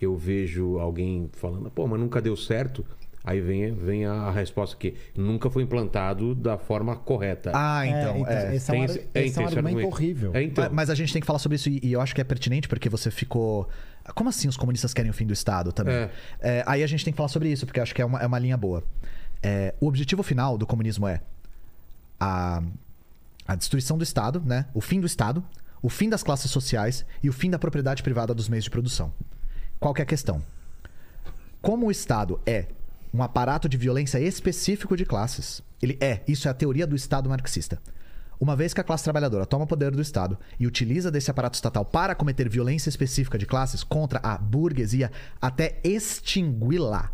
[0.00, 2.86] eu vejo alguém falando, pô, mas nunca deu certo,
[3.24, 7.50] aí vem, vem a resposta que nunca foi implantado da forma correta.
[7.52, 8.26] Ah, É, então.
[8.28, 8.54] é.
[8.54, 9.88] esse é um, Tem ar- esse- esse é, é um tem esse argumento argumento.
[9.88, 10.30] horrível.
[10.34, 10.64] É, então.
[10.64, 12.24] Ma- Mas a gente tem que falar sobre isso e e eu acho que é
[12.24, 13.68] pertinente porque você ficou.
[14.14, 15.94] Como assim os comunistas querem o fim do Estado também?
[15.94, 16.10] É.
[16.40, 18.26] É, aí a gente tem que falar sobre isso, porque acho que é uma, é
[18.26, 18.82] uma linha boa.
[19.42, 21.20] É, o objetivo final do comunismo é
[22.18, 22.62] a,
[23.46, 24.66] a destruição do Estado, né?
[24.74, 25.44] o fim do Estado,
[25.80, 29.12] o fim das classes sociais e o fim da propriedade privada dos meios de produção.
[29.78, 30.42] Qual que é a questão?
[31.62, 32.66] Como o Estado é
[33.12, 37.28] um aparato de violência específico de classes, ele é, isso é a teoria do Estado
[37.28, 37.80] marxista.
[38.40, 41.84] Uma vez que a classe trabalhadora toma poder do Estado e utiliza desse aparato estatal
[41.84, 45.10] para cometer violência específica de classes contra a burguesia
[45.40, 47.10] até extingui-la.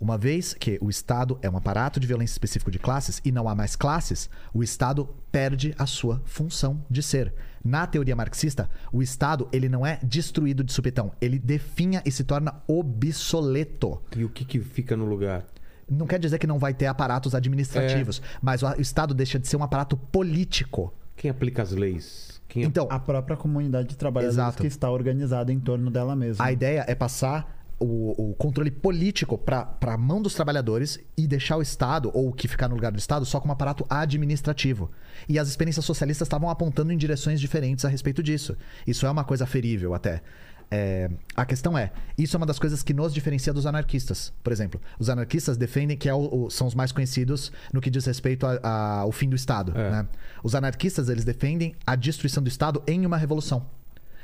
[0.00, 3.48] Uma vez que o Estado é um aparato de violência específico de classes e não
[3.48, 7.32] há mais classes, o Estado perde a sua função de ser.
[7.64, 12.22] Na teoria marxista, o Estado ele não é destruído de supetão, ele definha e se
[12.22, 14.02] torna obsoleto.
[14.14, 15.44] E o que, que fica no lugar?
[15.90, 19.56] Não quer dizer que não vai ter aparatos administrativos, mas o Estado deixa de ser
[19.56, 20.92] um aparato político.
[21.16, 22.40] Quem aplica as leis?
[22.48, 24.62] Quem Então, A própria comunidade de trabalhadores Exato.
[24.62, 26.44] que está organizada em torno dela mesma.
[26.44, 31.56] A ideia é passar o, o controle político para a mão dos trabalhadores e deixar
[31.56, 34.90] o Estado, ou o que ficar no lugar do Estado, só como aparato administrativo.
[35.28, 38.56] E as experiências socialistas estavam apontando em direções diferentes a respeito disso.
[38.86, 40.22] Isso é uma coisa ferível até.
[40.70, 44.32] É, a questão é, isso é uma das coisas que nos diferencia dos anarquistas.
[44.42, 47.90] Por exemplo, os anarquistas defendem que é o- o- são os mais conhecidos no que
[47.90, 49.72] diz respeito ao fim do Estado.
[49.76, 49.90] É.
[49.90, 50.08] né?
[50.42, 53.66] Os anarquistas eles defendem a destruição do Estado em uma revolução.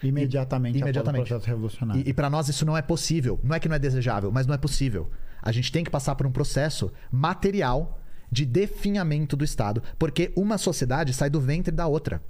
[0.02, 1.20] Imediatamente, Imediatamente.
[1.20, 2.02] após o processo revolucionário.
[2.06, 3.38] E, e para nós isso não é possível.
[3.42, 5.10] Não é que não é desejável, mas não é possível.
[5.42, 8.00] A gente tem que passar por um processo material
[8.32, 12.22] de definhamento do Estado, porque uma sociedade sai do ventre da outra.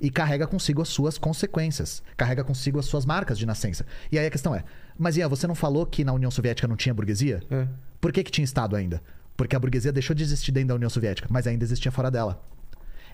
[0.00, 3.86] E carrega consigo as suas consequências, carrega consigo as suas marcas de nascença.
[4.10, 4.64] E aí a questão é:
[4.98, 7.42] mas Ian, você não falou que na União Soviética não tinha burguesia?
[7.50, 7.66] É.
[8.00, 9.02] Por que, que tinha Estado ainda?
[9.36, 12.42] Porque a burguesia deixou de existir dentro da União Soviética, mas ainda existia fora dela.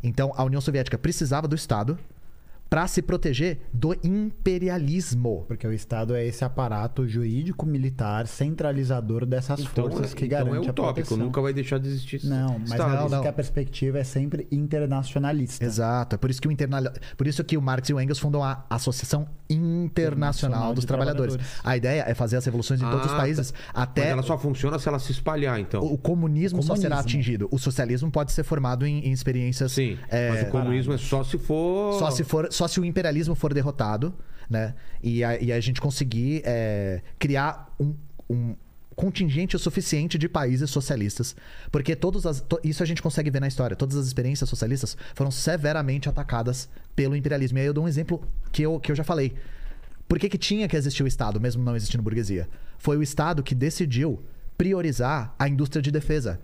[0.02, 1.98] Então a União Soviética precisava do Estado
[2.70, 5.44] para se proteger do imperialismo.
[5.48, 10.68] Porque o Estado é esse aparato jurídico militar centralizador dessas forças que então garante é
[10.68, 11.18] a utópico, proteção.
[11.18, 12.24] nunca vai deixar de existir.
[12.24, 12.94] Não, mas Estado.
[12.94, 13.22] é isso não.
[13.22, 15.64] que a perspectiva é sempre internacionalista.
[15.64, 16.14] Exato.
[16.14, 16.84] É por isso que o internal...
[17.16, 21.34] por isso que o Marx e o Engels fundam a Associação Internacional Internacional dos Trabalhadores.
[21.34, 21.60] Trabalhadores.
[21.66, 23.58] A ideia é fazer as revoluções em todos os Ah, países tá.
[23.74, 25.82] até Mas ela só funciona se ela se espalhar, então.
[25.82, 27.18] o comunismo, só será Comunismo.
[27.18, 27.48] atingido.
[27.50, 31.24] O socialismo pode ser formado em, em experiências Sim, é, mas o comunismo é só
[31.24, 31.98] se for.
[31.98, 34.14] só se for só se o imperialismo for derrotado,
[34.48, 34.74] né?
[35.02, 37.94] E a, e a gente conseguir é, criar um,
[38.28, 38.54] um
[38.94, 41.34] contingente o suficiente de países socialistas,
[41.72, 43.74] porque todas as to- isso a gente consegue ver na história.
[43.74, 47.56] Todas as experiências socialistas foram severamente atacadas pelo imperialismo.
[47.56, 48.22] E aí eu dou um exemplo
[48.52, 49.32] que eu, que eu já falei.
[50.06, 52.46] Por que, que tinha que existir o Estado, mesmo não existindo burguesia?
[52.76, 54.22] Foi o Estado que decidiu
[54.58, 56.38] priorizar a indústria de defesa.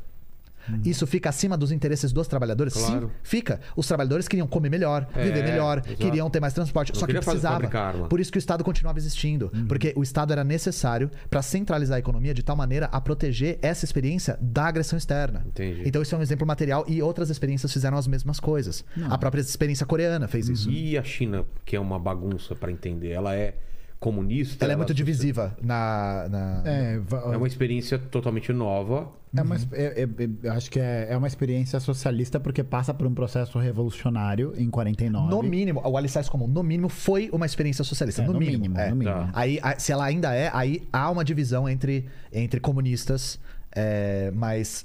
[0.85, 2.73] Isso fica acima dos interesses dos trabalhadores?
[2.75, 3.07] Claro.
[3.09, 3.61] Sim, fica.
[3.77, 5.97] Os trabalhadores queriam comer melhor, É, viver melhor, exato.
[5.97, 6.93] queriam ter mais transporte.
[6.93, 8.09] Não só que fazer- precisava.
[8.09, 9.51] Por isso que o Estado continuava existindo.
[9.69, 13.85] Porque o Estado era necessário para centralizar a economia de tal maneira a proteger essa
[13.85, 15.45] experiência da agressão externa.
[15.47, 15.83] Entendi.
[15.85, 18.85] Então isso é um exemplo material e outras experiências fizeram as mesmas coisas.
[19.09, 20.71] A própria experiência coreana fez isso.
[20.71, 23.55] E a China, que é uma bagunça pra entender, ela é
[23.99, 24.65] comunista?
[24.65, 26.27] Ela é muito divisiva na.
[26.31, 27.01] na- É,
[27.33, 29.11] É uma experiência totalmente nova.
[29.37, 32.63] É uma, es- é- é- é- eu acho que é, é uma experiência socialista porque
[32.65, 35.29] passa por um processo revolucionário em 49.
[35.31, 38.23] No mínimo, o alicerce comum, no mínimo, foi uma experiência socialista.
[38.23, 38.63] É, no, no mínimo.
[38.63, 38.89] mínimo, é.
[38.91, 39.17] no mínimo.
[39.17, 39.31] Tá.
[39.35, 43.39] Aí, a- se ela ainda é, aí há uma divisão entre, entre comunistas,
[43.75, 44.85] é, mas.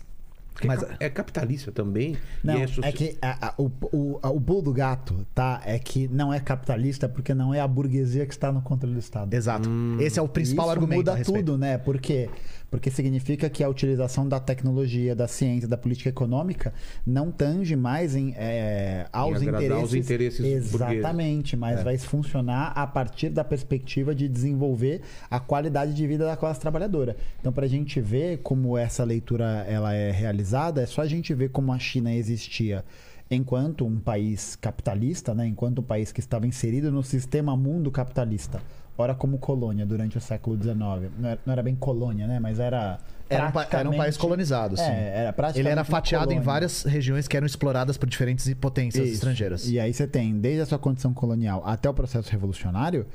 [0.54, 2.18] Porque mas é capitalista também.
[2.44, 5.62] Não, e é, soci- que a- a- o, o, a- o pulo do gato, tá?
[5.66, 9.00] É que não é capitalista porque não é a burguesia que está no controle do
[9.00, 9.34] Estado.
[9.34, 9.70] exato.
[10.00, 10.98] Esse é o principal Isso argumento.
[11.12, 11.78] muda tudo, né?
[11.78, 12.30] Por quê?
[12.72, 16.74] Porque significa que a utilização da tecnologia, da ciência, da política econômica
[17.06, 19.72] não tange mais em, é, aos Em interesses.
[19.74, 21.00] aos interesses burgueses.
[21.00, 21.84] Exatamente, mas É.
[21.84, 27.18] vai funcionar a partir da perspectiva de desenvolver a qualidade de vida da classe trabalhadora.
[27.42, 31.34] Então, para a gente ver como essa leitura ela é realizada, é só a gente
[31.34, 32.86] ver como a China existia
[33.30, 35.46] enquanto um país capitalista, né?
[35.48, 38.62] enquanto um país que estava inserido no sistema mundo capitalista.
[38.98, 40.76] Ora como colônia durante o século XIX.
[41.18, 42.40] Não era, não era bem colônia, né?
[42.40, 43.00] Mas era.
[43.30, 44.84] Era um, era um país colonizado, sim.
[44.84, 49.06] É, era praticamente Ele era fatiado em várias regiões que eram exploradas por diferentes potências
[49.06, 49.14] Isso.
[49.16, 49.70] estrangeiras.
[49.70, 53.08] E aí você tem, desde a sua condição colonial até o processo revolucionário,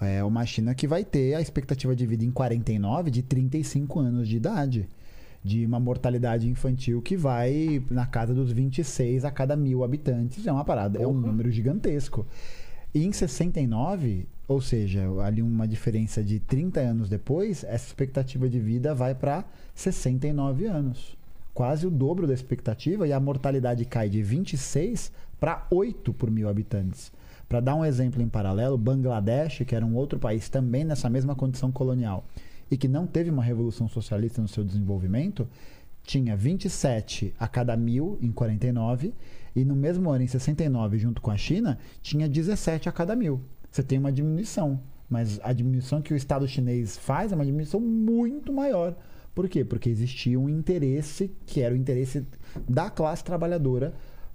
[0.00, 4.28] é uma China que vai ter a expectativa de vida em 49 de 35 anos
[4.28, 4.88] de idade.
[5.42, 10.46] De uma mortalidade infantil que vai na casa dos 26 a cada mil habitantes.
[10.46, 12.26] É uma parada, é um número gigantesco.
[12.92, 18.60] E em 69, ou seja, ali uma diferença de 30 anos depois, essa expectativa de
[18.60, 19.44] vida vai para
[19.74, 21.16] 69 anos.
[21.52, 25.10] Quase o dobro da expectativa e a mortalidade cai de 26
[25.40, 27.10] para 8 por mil habitantes.
[27.48, 31.34] Para dar um exemplo em paralelo, Bangladesh, que era um outro país também nessa mesma
[31.34, 32.24] condição colonial
[32.70, 35.48] e que não teve uma revolução socialista no seu desenvolvimento,
[36.02, 39.12] tinha 27 a cada mil em 49
[39.54, 43.40] e no mesmo ano, em 69, junto com a China, tinha 17 a cada mil.
[43.76, 47.78] Você tem uma diminuição, mas a diminuição que o Estado chinês faz é uma diminuição
[47.78, 48.96] muito maior.
[49.34, 49.66] Por quê?
[49.66, 52.26] Porque existia um interesse que era o interesse
[52.66, 53.92] da classe trabalhadora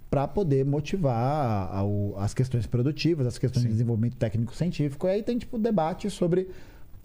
[0.08, 1.72] para poder motivar
[2.18, 5.08] as questões produtivas, as questões de desenvolvimento técnico-científico.
[5.08, 6.48] E aí tem tipo debate sobre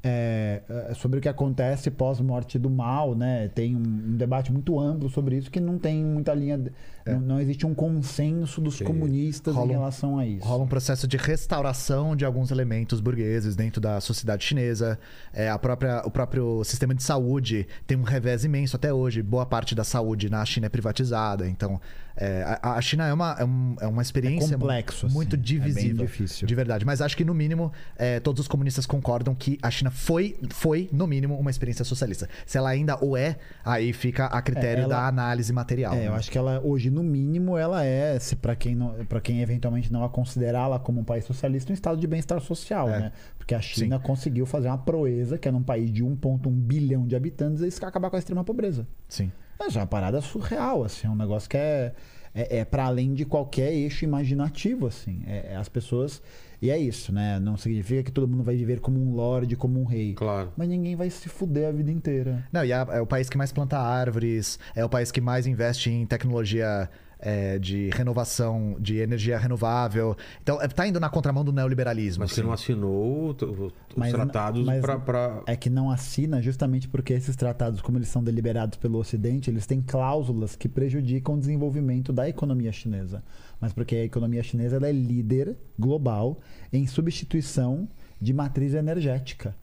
[0.03, 3.47] é, é, sobre o que acontece pós-morte do mal, né?
[3.49, 6.71] Tem um debate muito amplo sobre isso que não tem muita linha,
[7.07, 10.45] de- não, não existe um consenso dos comunistas Rola em um- relação a isso.
[10.45, 14.99] Rola um processo de restauração de alguns elementos burgueses dentro da sociedade chinesa.
[15.33, 19.21] É, a própria, o próprio sistema de saúde tem um revés imenso até hoje.
[19.21, 21.47] Boa parte da saúde na China é privatizada.
[21.47, 21.79] Então,
[22.19, 25.13] é, a, a China é uma, é, um- é uma experiência É complexo, assim.
[25.15, 26.05] muito É bem divisível.
[26.05, 26.47] difícil.
[26.47, 26.83] De verdade.
[26.85, 30.89] Mas acho que, no mínimo, é, todos os comunistas concordam que a China foi, foi,
[30.91, 32.27] no mínimo, uma experiência socialista.
[32.45, 35.93] Se ela ainda o é, aí fica a critério É, ela- da análise material.
[35.93, 36.17] É, eu né?
[36.17, 38.93] acho que ela hoje no mínimo ela é, se para quem não,
[39.23, 42.99] quem eventualmente não a considerá-la como um país socialista, um estado de bem-estar social, É.
[42.99, 43.11] né?
[43.37, 47.15] Porque a China conseguiu fazer uma proeza que é num país de 1.1 bilhão de
[47.15, 48.87] habitantes e acabar com a extrema pobreza.
[49.07, 49.31] Sim.
[49.67, 51.93] Isso é uma parada surreal, assim, é um negócio que é,
[52.33, 55.21] é, é para além de qualquer eixo imaginativo, assim.
[55.25, 56.21] É, é as pessoas.
[56.61, 57.39] E é isso, né?
[57.39, 60.13] Não significa que todo mundo vai viver como um lorde, como um rei.
[60.13, 60.51] Claro.
[60.57, 62.45] Mas ninguém vai se fuder a vida inteira.
[62.51, 65.45] Não, e é, é o país que mais planta árvores, é o país que mais
[65.45, 66.89] investe em tecnologia
[67.19, 70.15] é, de renovação, de energia renovável.
[70.41, 72.21] Então, é, tá indo na contramão do neoliberalismo.
[72.23, 72.47] Mas você assim.
[72.47, 77.35] não assinou os Mas- tratados mas- pra, pra- É que não assina justamente porque esses
[77.35, 82.27] tratados, como eles são deliberados pelo Ocidente, eles têm cláusulas que prejudicam o desenvolvimento da
[82.29, 83.23] economia chinesa.
[83.59, 86.39] Mas porque a economia chinesa ela é líder global
[86.71, 87.87] em substituição
[88.21, 89.55] de matriz energética.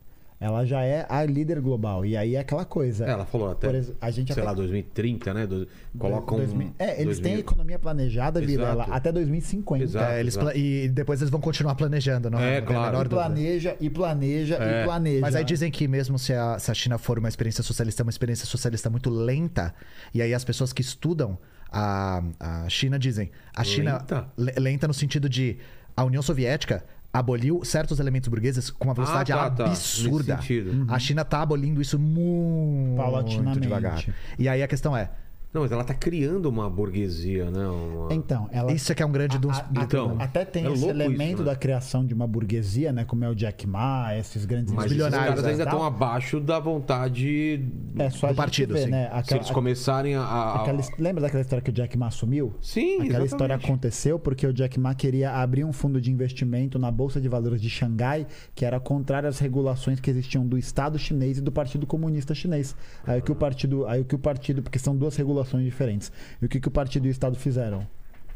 [0.44, 2.04] Ela já é a líder global.
[2.04, 3.06] E aí é aquela coisa.
[3.06, 3.68] É, Ela falou até,
[4.00, 5.46] a gente sei até- lá, 2030, né?
[5.46, 5.66] Do-
[5.98, 6.36] Colocam...
[6.36, 7.38] 2000 É, eles têm a 2000.
[7.40, 9.84] economia planejada, Vilela, até 2050.
[9.84, 10.12] Exato.
[10.12, 13.00] É, eles pla- e depois eles vão continuar planejando, não É, Não claro.
[13.00, 14.82] E planeja, e planeja, É.
[14.82, 15.20] e planeja.
[15.22, 18.04] Mas aí dizem que mesmo se a, se a China for uma experiência socialista, é
[18.04, 19.74] uma experiência socialista muito lenta,
[20.12, 21.38] e aí as pessoas que estudam
[21.72, 24.26] a, a China dizem, a China Lenta?
[24.36, 25.56] le- lenta no sentido de
[25.96, 26.84] a União Soviética
[27.14, 29.66] aboliu certos elementos burgueses com uma velocidade tá, tá.
[29.66, 30.34] absurda.
[30.34, 30.92] Nesse sentido.
[30.92, 34.04] A China tá abolindo isso muito devagar.
[34.36, 35.10] E aí a questão é,
[35.54, 37.64] Não, mas ela tá criando uma burguesia, né?
[37.68, 38.72] Uma- Então, ela.
[38.72, 39.56] Isso é que é um grande dos.
[39.56, 41.50] A- a- Então, até tem é esse elemento isso, né?
[41.50, 43.04] da criação de uma burguesia, né?
[43.04, 45.74] Como é o Jack Ma, esses grandes Mas esses bilionários, caras e ainda tal.
[45.74, 47.64] estão abaixo da vontade.
[47.96, 48.90] É só do a partido, ver, sim.
[48.90, 49.08] né?
[49.08, 50.22] Se Aquela, eles começarem a.
[50.22, 52.52] a- aquela- lembra daquela história que o Jack Ma assumiu?
[52.60, 53.26] Sim, Aquela exatamente.
[53.28, 57.28] história aconteceu porque o Jack Ma queria abrir um fundo de investimento na Bolsa de
[57.28, 58.26] Valores de Xangai,
[58.56, 62.74] que era contrário às regulações que existiam do Estado chinês e do Partido Comunista Chinês.
[63.06, 66.10] Aí o que o partido, aí o que o partido, porque são duas regulações diferentes.
[66.40, 67.86] E o que, que o partido e o Estado fizeram?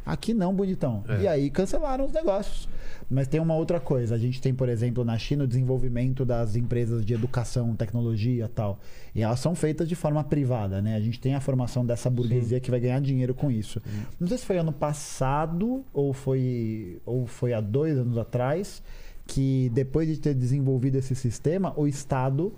[0.08, 1.04] Aqui não, bonitão.
[1.06, 1.22] É.
[1.22, 2.66] E aí cancelaram os negócios.
[3.10, 4.14] Mas tem uma outra coisa.
[4.14, 8.48] A gente tem, por exemplo, na China o desenvolvimento das empresas de educação, tecnologia e
[8.48, 8.80] tal.
[9.14, 10.96] E elas são feitas de forma privada, né?
[10.96, 13.82] A gente tem a formação dessa burguesia que vai ganhar dinheiro com isso.
[14.18, 18.82] Não sei se foi ano passado ou foi, ou foi há dois anos atrás
[19.26, 22.50] que depois de ter desenvolvido esse sistema, o Estado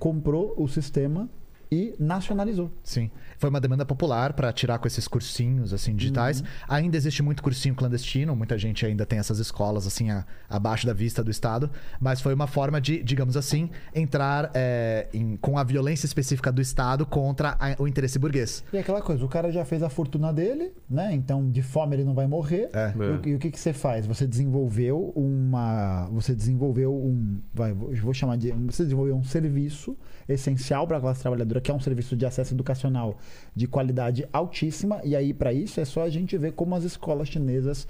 [0.00, 1.30] comprou o sistema
[1.70, 2.70] e nacionalizou.
[2.82, 3.10] Sim.
[3.38, 6.42] Foi uma demanda popular para tirar com esses cursinhos assim digitais.
[6.68, 10.92] Ainda existe muito cursinho clandestino, muita gente ainda tem essas escolas assim a- abaixo da
[10.92, 15.64] vista do Estado, mas foi uma forma de, digamos assim, entrar é, em- com a
[15.64, 18.64] violência específica do Estado contra a- o interesse burguês.
[18.72, 21.12] E é aquela coisa, o cara já fez a fortuna dele, né?
[21.14, 22.68] Então de fome ele não vai morrer.
[22.72, 22.92] É.
[22.96, 24.06] E, o- e o que, que você faz?
[24.06, 26.08] Você desenvolveu uma.
[26.12, 27.40] Você desenvolveu um.
[27.54, 28.50] Vai, vou chamar de.
[28.52, 29.96] Você desenvolveu um serviço
[30.28, 33.16] essencial para a classe trabalhadora, que é um serviço de acesso educacional
[33.54, 35.00] de qualidade altíssima.
[35.04, 37.86] E aí, para isso, é só a gente ver como as escolas chinesas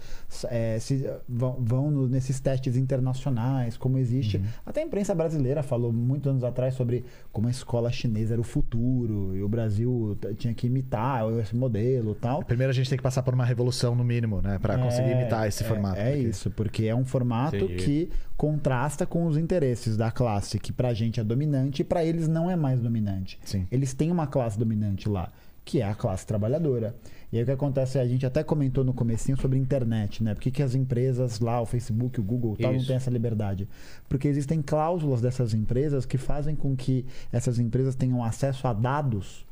[0.50, 4.40] é, se, vão, vão no- nesses testes internacionais, como existe.
[4.64, 8.44] Até a imprensa brasileira falou muitos anos atrás sobre como a escola chinesa era o
[8.44, 12.42] futuro e o Brasil tinha que imitar esse modelo e tal.
[12.44, 15.20] Primeiro a gente tem que passar por uma revolução no mínimo, né, para conseguir É,
[15.20, 15.98] imitar esse é- formato.
[16.00, 17.74] É, porque- isso, porque é um formato Entendi.
[17.84, 22.28] que contrasta com os interesses da classe, que pra gente é dominante e pra eles
[22.28, 23.38] não é mais dominante.
[23.44, 23.66] Sim.
[23.70, 25.27] Eles têm uma classe dominante lá,
[25.68, 26.94] que é a classe trabalhadora.
[27.30, 30.32] E aí o que acontece, a gente até comentou no comecinho sobre internet, né?
[30.34, 32.86] Por que, que as empresas lá, o Facebook, o Google, tal, não Isso.
[32.86, 33.68] tem essa liberdade?
[34.08, 39.46] Porque existem cláusulas dessas empresas que fazem com que essas empresas tenham acesso a dados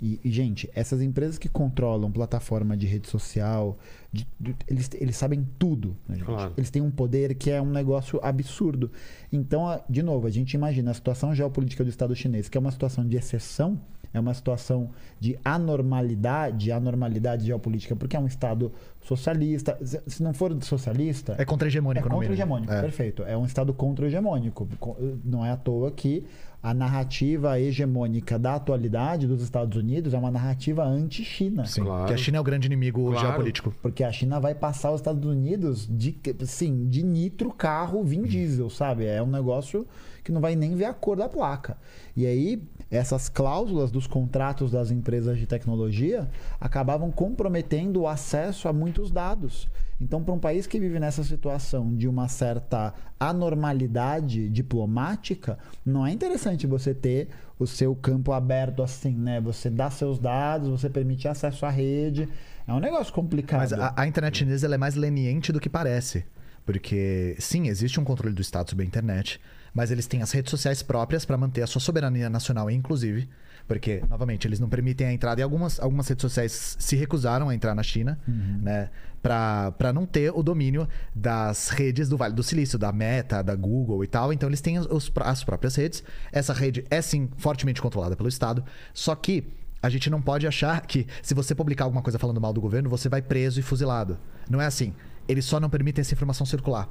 [0.00, 3.76] e, e, gente, essas empresas que controlam plataforma de rede social,
[4.12, 5.96] de- de- eles, eles sabem tudo.
[6.08, 6.24] né, gente?
[6.24, 6.54] Claro.
[6.56, 8.90] Eles têm um poder que é um negócio absurdo.
[9.30, 12.70] Então, de novo, a gente imagina a situação geopolítica do Estado chinês, que é uma
[12.70, 13.78] situação de exceção,
[14.12, 19.78] é uma situação de anormalidade, anormalidade geopolítica, porque é um Estado socialista.
[20.06, 21.34] Se- não for socialista.
[21.38, 22.80] É contra-hegemônico, É contra-hegemônico, É.
[22.80, 23.22] perfeito.
[23.22, 24.68] É um Estado contra-hegemônico.
[24.78, 26.24] Co- Não é à toa que
[26.62, 31.64] a narrativa hegemônica da atualidade dos Estados Unidos é uma narrativa anti-China.
[31.66, 32.06] Sim, Claro.
[32.08, 33.18] que a China é o grande inimigo Claro.
[33.28, 33.72] geopolítico.
[33.80, 38.68] Porque a China vai passar os Estados Unidos de, sim, de nitro carro Vin Diesel,
[38.70, 39.04] sabe?
[39.06, 39.86] É um negócio
[40.24, 41.76] que não vai nem ver a cor da placa.
[42.16, 42.60] E aí,
[42.90, 46.28] essas cláusulas dos contratos das empresas de tecnologia
[46.60, 49.68] acabavam comprometendo o acesso a muitos dados.
[50.00, 56.12] Então, para um país que vive nessa situação de uma certa anormalidade diplomática, não é
[56.12, 59.40] interessante você ter o seu campo aberto assim, né?
[59.40, 62.28] Você dá seus dados, você permite acesso à rede.
[62.66, 63.58] É um negócio complicado.
[63.58, 66.24] Mas a, a internet chinesa é mais leniente do que parece.
[66.64, 69.40] Porque, sim, existe um controle do Estado sobre a internet,
[69.74, 73.28] mas eles têm as redes sociais próprias para manter a sua soberania nacional, inclusive.
[73.66, 77.54] Porque, novamente, eles não permitem a entrada e algumas, algumas redes sociais se recusaram a
[77.54, 78.88] entrar na China, né?
[79.20, 83.54] Pra, pra não ter o domínio das redes do Vale do Silício, da Meta, da
[83.54, 84.32] Google e tal.
[84.32, 86.02] Então, eles têm os- as próprias redes.
[86.32, 88.64] Essa rede é, sim, fortemente controlada pelo Estado.
[88.94, 89.44] Só que
[89.82, 92.88] a gente não pode achar que se você publicar alguma coisa falando mal do governo,
[92.88, 94.18] você vai preso e fuzilado.
[94.48, 94.94] Não é assim.
[95.28, 96.88] Eles só não permitem essa informação circular.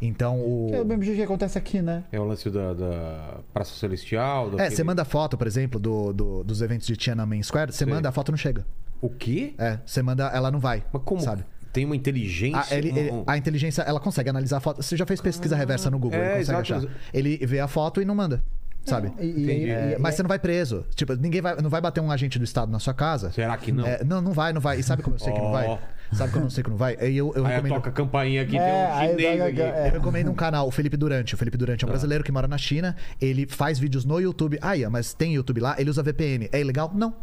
[0.00, 0.70] Então, o.
[0.72, 2.04] É o mesmo jeito que acontece aqui, né?
[2.12, 4.46] É o lance da, da Praça Celestial.
[4.48, 7.84] É, daquele- você manda foto, por exemplo, do, do- dos eventos de Tiananmen Square, você
[7.84, 7.86] Sei.
[7.92, 8.64] manda, a foto não chega.
[9.00, 9.54] O quê?
[9.58, 10.84] É, você manda, ela não vai.
[10.92, 11.20] Mas como?
[11.20, 11.44] Sabe?
[11.72, 12.60] Tem uma inteligência.
[12.74, 14.82] A, ele- ele- um- a inteligência, ela consegue analisar a foto.
[14.82, 16.86] Você já fez pesquisa reversa no Google, é, ele consegue exato.
[16.86, 16.96] achar.
[17.12, 18.42] Ele vê a foto e não manda.
[18.84, 19.12] Sabe?
[19.20, 20.86] E- e- e- É, mas você não vai preso.
[20.94, 23.30] Tipo, ninguém vai, não vai bater um agente do Estado na sua casa.
[23.32, 23.86] Será que não?
[23.86, 24.78] É, não, não vai, não vai.
[24.78, 25.78] E sabe como eu sei que não vai?
[26.12, 26.96] Sabe como eu sei que não vai?
[27.00, 27.74] Aí eu, eu Aí recomendo.
[27.74, 29.60] toca a campainha aqui, É, tem um chinês aqui.
[29.60, 29.88] é.
[29.88, 31.34] Eu recomendo um canal, o Felipe Durante.
[31.34, 32.96] O Felipe Durante é um brasileiro que mora na China.
[33.20, 34.58] Ele faz vídeos no YouTube.
[34.62, 35.76] Ah, Ian, mas tem YouTube lá?
[35.78, 36.48] Ele usa VPN.
[36.52, 36.90] É ilegal?
[36.94, 37.14] Não.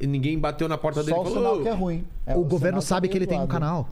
[0.00, 1.38] E ninguém bateu na porta dele Só o falou.
[1.38, 2.04] sinal que é ruim.
[2.26, 3.88] É, o governo sinal sabe que ele tem um canal.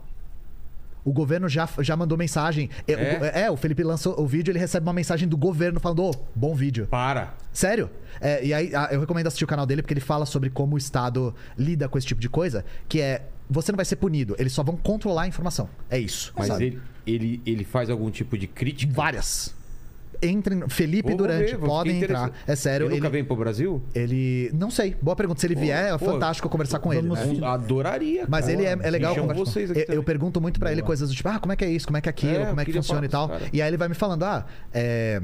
[1.05, 2.69] O governo já, já mandou mensagem.
[2.87, 3.15] É, É?
[3.15, 6.01] o, go- é, o Felipe lançou o vídeo, ele recebe uma mensagem do governo falando:
[6.03, 6.87] Ô, bom vídeo.
[6.87, 7.33] Para.
[7.51, 7.89] Sério?
[8.21, 10.75] É, e aí, ah, eu recomendo assistir o canal dele porque ele fala sobre como
[10.75, 13.21] o Estado lida com esse tipo de coisa, que é
[13.53, 15.69] você não vai ser punido, eles só vão controlar a informação.
[15.89, 16.33] É isso.
[16.37, 16.65] Mas sabe?
[16.65, 18.91] ele, ele, ele faz algum tipo de crítica?
[18.93, 19.53] Várias.
[20.21, 20.67] entrem.
[20.69, 22.31] Felipe Vou Durante, ver, podem entrar.
[22.47, 22.87] É sério.
[22.87, 23.81] Ele nunca ele, vem pro Brasil?
[23.93, 24.49] ele.
[24.53, 24.95] Não sei.
[25.01, 25.39] Boa pergunta.
[25.41, 27.07] Se ele vier, é fantástico conversar com ele.
[27.09, 27.15] né?
[27.45, 28.25] Adoraria.
[28.27, 28.53] Mas cara.
[28.57, 29.59] ele é, é legal conversar.
[29.59, 31.85] eu, eu pergunto muito pra ele coisas do tipo, ah, como é que é isso,
[31.85, 33.29] como é que é aquilo, É, como é que funciona e tal.
[33.29, 33.49] caras.
[33.51, 35.21] E aí ele vai me falando, ah, é,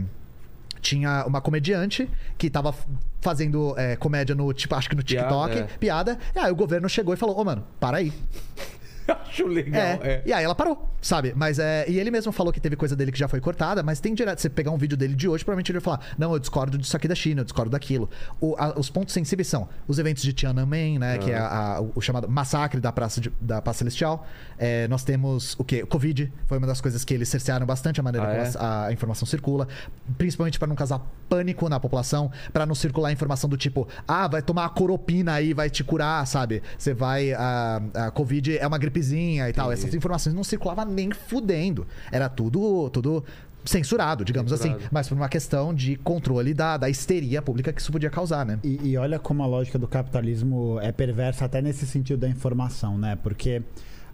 [0.82, 2.74] Tinha uma comediante que tava
[3.22, 5.78] fazendo é, comédia no, tipo, acho que no Piada, TikTok, é.
[5.78, 6.20] piada.
[6.36, 8.14] E aí o governo chegou e falou: Ô, mano, para aí.
[9.30, 9.82] Acho legal.
[9.82, 10.24] É, É.
[10.26, 11.34] E aí ela parou, sabe?
[11.36, 11.86] Mas é.
[11.88, 14.40] E ele mesmo falou que teve coisa dele que já foi cortada, mas tem direto.
[14.40, 16.96] Você pegar um vídeo dele de hoje, provavelmente ele vai falar: Não, eu discordo disso
[16.96, 18.10] aqui da China, eu discordo daquilo.
[18.40, 21.18] O- a- os pontos sensíveis são os eventos de Tiananmen, né?
[21.18, 24.26] Que é a- a- o chamado massacre da Praça, de- da Praça Celestial.
[24.58, 25.84] É, nós temos o quê?
[25.84, 28.52] O Covid foi uma das coisas que eles cercearam bastante a maneira Ah, como é?
[28.58, 29.68] a, a informação circula,
[30.18, 34.42] principalmente para não causar pânico na população, para não circular informação do tipo, ah, vai
[34.42, 36.62] tomar a coropina aí, vai te curar, sabe?
[36.78, 39.72] Você vai a, a Covid é uma gripezinha e tal.
[39.72, 41.88] Essas informações não circulavam nem fudendo.
[42.12, 43.24] Era tudo tudo
[43.66, 44.80] censurado, digamos Censurado.
[44.80, 48.46] assim, mas por uma questão de controle da, da histeria pública que isso podia causar,
[48.46, 48.58] né?
[48.64, 52.98] E, e olha como a lógica do capitalismo é perversa até nesse sentido da informação,
[52.98, 53.18] né?
[53.22, 53.62] Porque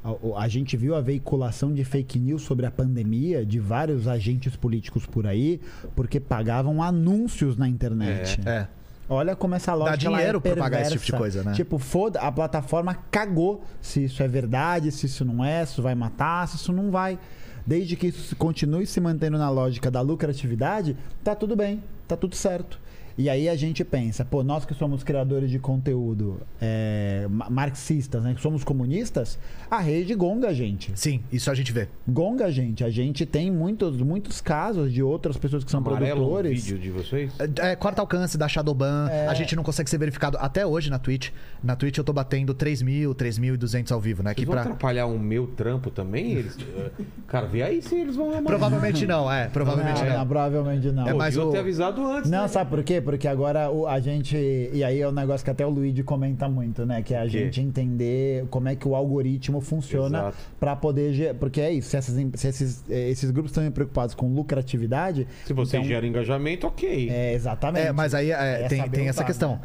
[0.04, 4.08] a, o- a gente viu a veiculação de fake news sobre a pandemia de vários
[4.08, 5.62] agentes políticos por aí,
[5.96, 8.42] porque pagavam anúncios na internet.
[8.46, 8.68] É.
[9.08, 11.54] Olha como essa lógica ela dinheiro é pra pagar esse tipo de coisa, né?
[11.54, 15.82] Tipo, foda, a plataforma cagou se isso é verdade, se isso não é, se isso
[15.82, 17.20] vai matar, se isso não vai.
[17.66, 22.36] Desde que isso continue se mantendo na lógica da lucratividade, tá tudo bem, tá tudo
[22.36, 22.80] certo.
[23.18, 28.22] E aí a gente pensa, pô, nós que somos criadores de conteúdo é, ma- marxistas,
[28.24, 29.40] né, que somos comunistas,
[29.72, 30.92] a rede gonga a gente.
[30.96, 31.88] Sim, isso a gente vê.
[32.08, 32.84] Gonga a gente.
[32.84, 36.64] A gente tem muitos, muitos casos de outras pessoas que são Amarelo produtores.
[36.66, 37.32] vídeo de vocês?
[37.40, 39.08] É, é, quarto alcance da Shadowban.
[39.10, 39.28] É.
[39.28, 41.30] A gente não consegue ser verificado até hoje na Twitch.
[41.64, 44.32] Na Twitch eu tô batendo 3 mil, 3.200 ao vivo, né?
[44.32, 44.62] Vocês Que vão pra...
[44.64, 46.34] atrapalhar o meu trampo também?
[46.34, 46.92] Eles, eh,
[47.28, 48.44] cara, vê aí se eles vão amar.
[48.44, 49.48] Provavelmente não, é.
[49.48, 50.18] Provavelmente não, não.
[50.20, 51.08] não, provavelmente não.
[51.08, 52.30] É mais deviam o- ter avisado antes.
[52.30, 52.48] Não, né?
[52.48, 53.02] sabe por quê?
[53.06, 54.36] Porque agora o- a gente.
[54.36, 57.02] E aí é um negócio que até o Luigi comenta muito, né?
[57.02, 61.36] Que é a gente entender como é que o algoritmo funciona para poder.
[61.36, 65.28] Porque é isso, se, essas se esses, eh, esses grupos estão preocupados com lucratividade.
[65.46, 67.10] Se você então, gera engajamento, ok.
[67.10, 67.88] É, exatamente.
[67.88, 69.52] É, mas aí é, É tem, tem essa usar, questão.
[69.54, 69.62] né?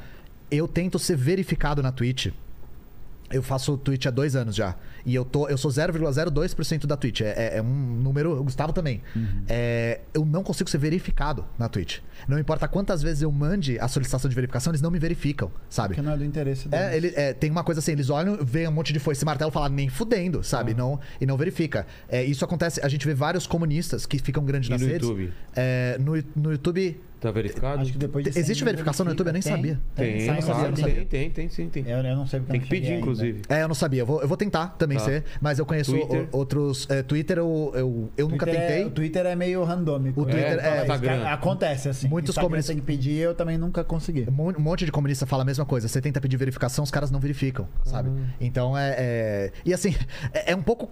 [0.51, 2.28] Eu tento ser verificado na Twitch.
[3.33, 4.77] Eu faço Twitch há dois anos já.
[5.05, 7.20] E eu, tô, eu sou 0,02% da Twitch.
[7.23, 8.39] É, é- é um número.
[8.39, 9.01] O Gustavo também.
[9.15, 9.43] Uhum.
[9.49, 11.99] É, eu não consigo ser verificado na Twitch.
[12.29, 15.95] Não importa quantas vezes eu mande a solicitação de verificação, eles não me verificam, sabe?
[15.95, 16.87] Porque não é do interesse deles.
[16.87, 19.27] É, ele, é, tem uma coisa assim, eles olham, vê um monte de foice e
[19.27, 20.43] martelo e falam, nem fudendo, Ah.
[20.43, 20.75] sabe?
[20.75, 21.87] Não, e não verifica.
[22.09, 25.09] É, isso acontece, a gente vê vários comunistas que ficam grandes E nas no redes.
[25.09, 25.33] YouTube?
[25.57, 27.01] É, no, no YouTube.
[27.20, 27.83] Tá verificado?
[27.83, 29.27] Acho que depois de 100 Existe verificação no YouTube?
[29.27, 29.57] Eu nem verifica.
[29.75, 29.81] sabia.
[29.95, 31.87] Tem, sai claro, uma tem, tem, tem, sim, tem.
[31.87, 33.01] Eu, eu não sei porque Tem eu que pedir, ainda.
[33.01, 33.43] inclusive.
[33.47, 34.01] É, eu não sabia.
[34.01, 35.05] Eu vou, eu vou tentar também Tá.
[35.05, 36.28] ser, mas eu conheço Twitter?
[36.33, 36.86] o- outros.
[36.91, 38.85] é, Twitter eu, eu, eu nunca Twitter é- tentei.
[38.86, 40.20] o Twitter é meio randômico.
[40.23, 41.27] O Twitter é, é-.
[41.33, 42.09] Acontece assim.
[42.09, 44.27] Muitos Instagram comunistas- tem que pedir, eu também nunca consegui.
[44.28, 45.89] Um mon- monte de comunista fala a mesma coisa.
[45.89, 48.10] Você tenta pedir verificação, os caras não verificam, sabe?
[48.41, 49.94] Então é, é- E assim,
[50.33, 50.89] é, é um pouco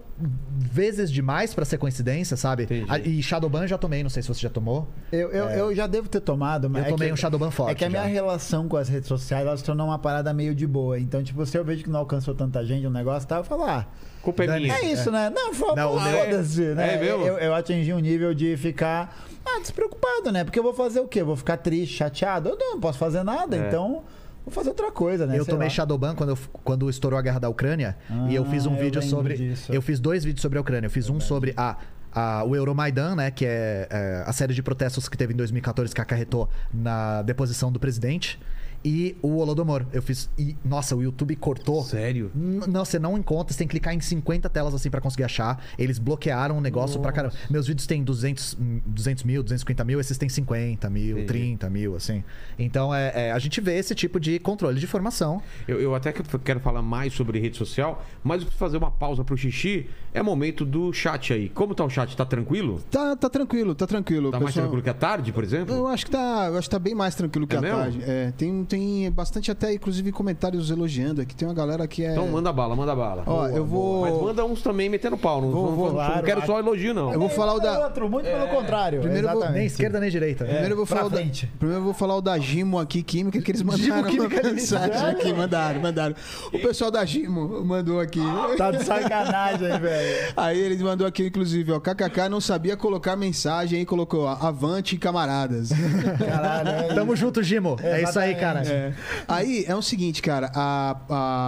[0.57, 2.65] vezes demais pra ser coincidência, sabe?
[2.65, 3.09] Entendi.
[3.09, 4.89] E Shadowban eu já tomei, não sei se você já tomou.
[5.13, 6.83] Eu, eu, eu já devo ter tomado, mas.
[6.83, 8.09] Eu é tomei que- um Shadowban forte É que a minha já.
[8.09, 10.99] relação com as redes sociais, ela se tornou uma parada meio de boa.
[10.99, 13.45] Então, tipo, se eu vejo que não alcançou tanta gente um negócio e tal, eu
[13.45, 13.87] falo, ah,
[14.23, 14.75] Culpa é Dani, minha.
[14.75, 15.31] é isso, né?
[15.35, 16.95] Não, fo- Não, o meu- foda-se, né?
[16.95, 17.25] É mesmo?
[17.25, 20.45] Eu, eu atingi um nível de ficar ah, despreocupado, né?
[20.45, 21.21] Porque eu vou fazer o quê?
[21.23, 22.51] Eu vou ficar triste, chateado?
[22.51, 23.69] Eu não posso fazer nada, É.
[23.69, 24.03] então
[24.45, 25.39] vou fazer outra coisa, né?
[25.39, 25.71] Eu Sei tomei lá.
[25.75, 27.97] Shadowban quando, eu- quando estourou a guerra da Ucrânia.
[28.29, 29.35] e eu fiz um Ah, eu vídeo sobre.
[29.37, 29.73] disso.
[29.73, 30.87] Eu fiz dois vídeos sobre a Ucrânia.
[30.87, 31.77] Eu fiz um sobre a.
[32.13, 35.95] a- o Euromaidan, né, que é, é, a série de protestos que teve em 2014
[35.95, 38.41] que acarretou na deposição do presidente,
[38.85, 39.85] e o Holodomor.
[39.93, 40.31] Eu fiz.
[40.39, 41.83] E, nossa, o YouTube cortou.
[41.83, 42.31] Sério?
[42.35, 45.25] N- Não, você não encontra, você tem que clicar em 50 telas assim pra conseguir
[45.25, 45.63] achar.
[45.79, 47.35] Eles bloquearam o negócio pra caramba.
[47.51, 51.27] Meus vídeos têm 200, hum, 200 mil, 250 mil, esses têm 50 mil, Entendi.
[51.27, 52.23] 30 mil, assim.
[52.59, 55.43] Então é, é, a gente vê esse tipo de controle de informação.
[55.67, 58.91] Eu, eu até que- quero falar mais sobre rede social, mas eu preciso fazer uma
[58.91, 59.87] pausa pro xixi.
[60.15, 61.49] É momento do chat aí.
[61.49, 62.17] Como tá o chat?
[62.17, 62.81] Tá tranquilo?
[62.91, 64.31] Tá, tá tranquilo, tá tranquilo.
[64.31, 64.65] Tá mais pessoal.
[64.65, 65.75] tranquilo que a tarde, por exemplo?
[65.75, 67.77] Eu acho que tá, eu acho que tá bem mais tranquilo que É a mesmo?
[67.79, 68.03] tarde.
[68.03, 71.35] É, tem, tem bastante até, inclusive, comentários elogiando aqui.
[71.35, 72.13] Tem uma galera que é.
[72.13, 73.23] Então manda bala, manda bala.
[73.27, 74.03] Ó, eu vou.
[74.03, 75.41] Mas manda uns também metendo pau.
[75.41, 76.47] Não, Vou- não- vou- não claro, quero vai.
[76.47, 77.13] só elogio, não.
[77.13, 79.01] Eu vou falar o da- Outro, muito pelo contrário.
[79.01, 79.49] Primeiro vou-.
[79.51, 80.45] Nem esquerda nem direita.
[80.45, 81.17] Primeiro eu vou falar o da,
[81.59, 85.33] primeiro eu vou falar o da Gimo aqui, Química, que eles mandaram uma mensagem aqui,
[85.33, 86.15] mandaram, mandaram.
[86.53, 88.21] O pessoal da Gimo mandou aqui.
[88.57, 90.33] Tá de sacanagem, velho.
[90.37, 94.97] Aí eles mandou aqui, inclusive, ó, KKK não sabia colocar mensagem e colocou, ó, avante
[94.99, 95.71] camaradas.
[96.19, 97.77] Caralho, é Tamo junto, Gimo.
[97.83, 98.58] É isso aí, cara.
[98.67, 98.95] É.
[99.29, 100.97] Aí é o seguinte, cara, a,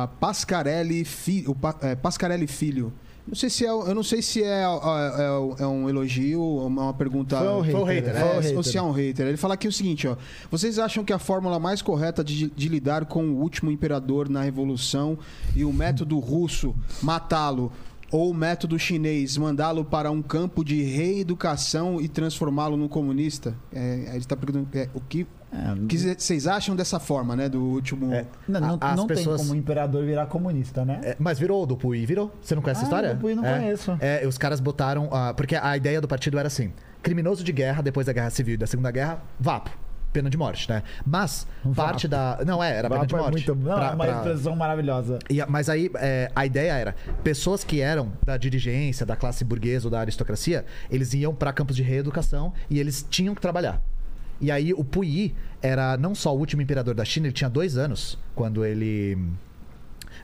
[0.05, 2.93] a Pascarelli, fi, o Pa- é, Pascarelli Filho,
[3.27, 6.93] Não sei se é, eu não sei se é, é- é um elogio ou uma
[6.95, 7.39] pergunta.
[7.39, 8.15] Foi um Foi hater, hater.
[8.15, 8.21] né?
[8.21, 9.27] foi o É, ou se é um hater.
[9.27, 10.17] Ele fala aqui o seguinte, ó.
[10.51, 14.43] Vocês acham que a fórmula mais correta de, de lidar com o último imperador na
[14.43, 15.17] Revolução
[15.55, 17.71] e o método russo matá-lo
[18.11, 23.55] ou o método chinês mandá-lo para um campo de reeducação e transformá-lo num comunista?
[23.73, 27.49] É, ele está perguntando é, o que, É, o que vocês acham dessa forma, né?
[27.49, 28.13] Do último.
[28.15, 28.25] É.
[28.47, 31.01] Não, não, As não pessoas- tem como o imperador virar comunista, né?
[31.03, 32.33] É, mas virou o do virou?
[32.41, 33.15] Você não conhece Ah, a história?
[33.15, 33.59] do Puyi não é.
[33.59, 33.97] conheço.
[34.01, 35.09] É, os caras botaram.
[35.13, 36.73] ah, porque a ideia do partido era assim:
[37.03, 39.71] criminoso de guerra depois da Guerra Civil e da Segunda Guerra, vapo.
[40.13, 40.83] Pena de morte, né?
[41.07, 41.47] Mas
[41.77, 42.41] parte da.
[42.45, 43.47] Não, é, era pena de Vapo é morte.
[43.49, 45.21] muito- não, Pra- é uma pra- expressão maravilhosa.
[45.31, 49.87] E mas aí, é, a ideia era, pessoas que eram da dirigência, da classe burguesa
[49.87, 53.81] ou da aristocracia, eles iam para campos de reeducação e eles tinham que trabalhar.
[54.41, 57.77] E aí o Puyi era não só o último imperador da China, ele tinha dois
[57.77, 59.19] anos quando ele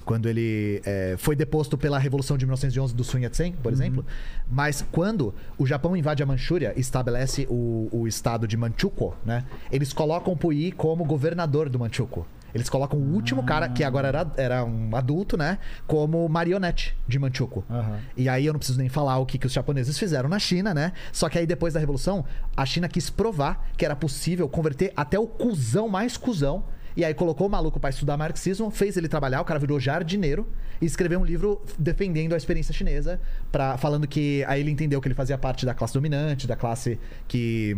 [0.05, 4.07] quando ele é, foi deposto pela Revolução de 1911 do Sun Yat-sen, por exemplo.
[4.49, 9.45] Mas quando o Japão invade a Manchúria e estabelece o, o estado de Manchukuo, né?
[9.71, 12.25] Eles colocam o Puyi como governador do Manchukuo.
[12.55, 15.59] Eles colocam o último cara, que agora era, era um adulto, né?
[15.87, 17.65] Como marionete de Manchukuo.
[17.71, 17.99] Aham.
[18.17, 20.73] E aí eu não preciso nem falar o que, que os japoneses fizeram na China,
[20.73, 20.93] né?
[21.13, 22.25] Só que aí depois da Revolução,
[22.57, 26.65] a China quis provar que era possível converter até o cuzão mais cuzão.
[26.97, 30.47] E aí colocou o maluco pra estudar marxismo, fez ele trabalhar, o cara virou jardineiro
[30.81, 33.21] e escreveu um livro defendendo a experiência chinesa,
[33.53, 36.99] pra, falando que aí ele entendeu que ele fazia parte da classe dominante, da classe
[37.29, 37.77] que,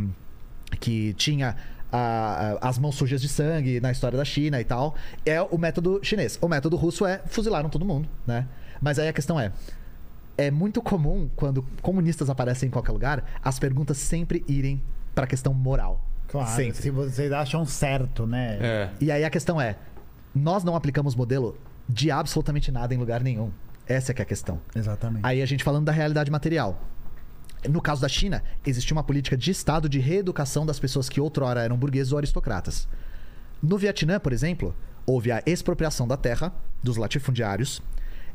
[0.78, 1.56] que tinha
[1.92, 4.94] a- a- as mãos sujas de sangue na história da China e tal.
[5.24, 6.38] É o método chinês.
[6.40, 8.46] O método russo é fuzilaram todo mundo, né?
[8.80, 9.52] Mas aí a questão é,
[10.36, 14.80] é muito comum quando comunistas aparecem em qualquer lugar, as perguntas sempre irem
[15.14, 16.04] pra questão moral.
[16.28, 16.76] Claro, Sempre.
[16.82, 18.58] se vocês acham certo, né?
[18.60, 18.90] É.
[19.00, 19.76] E aí a questão é,
[20.34, 21.56] nós não aplicamos modelo
[21.88, 23.50] de absolutamente nada em lugar nenhum.
[23.86, 24.60] Essa é que é a questão.
[24.76, 25.24] Exatamente.
[25.24, 26.78] Aí a gente falando da realidade material.
[27.66, 31.62] No caso da China, existia uma política de Estado de reeducação das pessoas que outrora
[31.62, 32.86] eram burgueses ou aristocratas.
[33.62, 37.82] No Vietnã, por exemplo, houve a expropriação da terra dos latifundiários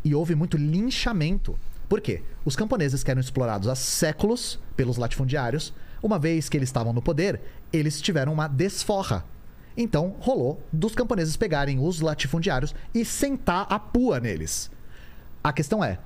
[0.03, 1.57] e houve muito linchamento.
[1.87, 2.21] Por quê?
[2.43, 7.01] Os camponeses que eram explorados há séculos pelos latifundiários, uma vez que eles estavam no
[7.01, 7.39] poder,
[7.71, 9.23] eles tiveram uma desforra.
[9.77, 14.69] Então, rolou dos camponeses pegarem os latifundiários e sentar a pua neles.
[15.43, 15.99] A questão é,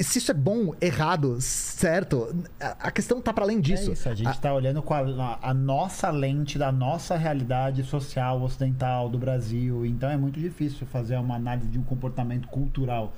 [0.00, 3.90] se isso é bom, errado, certo, a questão tá para além disso.
[3.90, 7.82] É isso, a gente A- tá olhando com a, a- nossa lente da nossa realidade
[7.84, 9.86] social ocidental do Brasil.
[9.86, 13.12] Então é muito difícil fazer uma análise de um comportamento cultural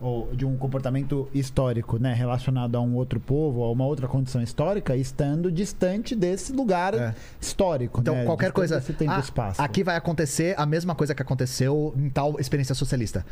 [0.00, 4.42] ou de um comportamento histórico, né, relacionado a um outro povo, a uma outra condição
[4.42, 7.14] histórica, estando distante desse lugar É.
[7.40, 8.00] histórico.
[8.00, 8.76] Então, né, qualquer distante coisa.
[8.80, 9.62] desse tempo Ah, espaço.
[9.62, 13.24] aqui vai acontecer a mesma coisa que aconteceu em tal experiência socialista.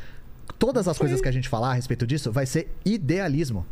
[0.59, 3.65] Todas as coisas que a gente falar a respeito disso vai ser idealismo.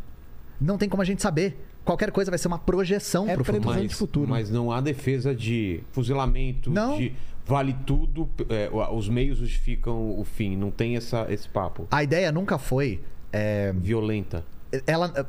[0.59, 1.65] Não tem como a gente saber.
[1.85, 3.65] Qualquer coisa vai ser uma projeção É pro futuro.
[3.65, 4.29] Mas, futuro.
[4.29, 6.97] mas não há defesa de fuzilamento, Não.
[6.97, 7.13] de
[7.45, 10.55] vale tudo, é, os meios justificam o fim.
[10.55, 11.87] Não tem essa, esse papo.
[11.89, 13.01] A ideia nunca foi.
[13.31, 14.43] é, Violenta.
[14.85, 15.27] ela,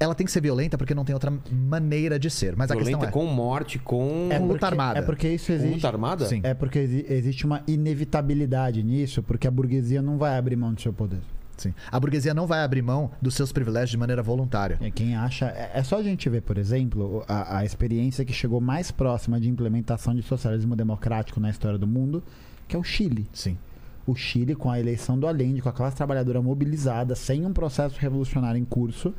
[0.00, 2.56] ela tem que ser violenta porque não tem outra maneira de ser.
[2.56, 3.12] Mas a Violenta questão é.
[3.12, 4.28] com morte, com.
[4.30, 4.98] É porque, luta armada.
[4.98, 5.74] É porque isso com existe.
[5.74, 6.26] luta armada?
[6.26, 6.40] Sim.
[6.42, 10.80] É porque exi- existe uma inevitabilidade nisso, porque a burguesia não vai abrir mão do
[10.80, 11.20] seu poder.
[11.56, 11.74] Sim.
[11.92, 14.78] A burguesia não vai abrir mão dos seus privilégios de maneira voluntária.
[14.80, 15.46] É quem acha.
[15.48, 19.38] É, é só a gente ver, por exemplo, a, a experiência que chegou mais próxima
[19.38, 22.22] de implementação de socialismo democrático na história do mundo,
[22.66, 23.26] que é o Chile.
[23.34, 23.58] Sim.
[24.06, 27.96] O Chile, com a eleição do Allende, com a classe trabalhadora mobilizada, sem um processo
[28.00, 29.14] revolucionário em curso,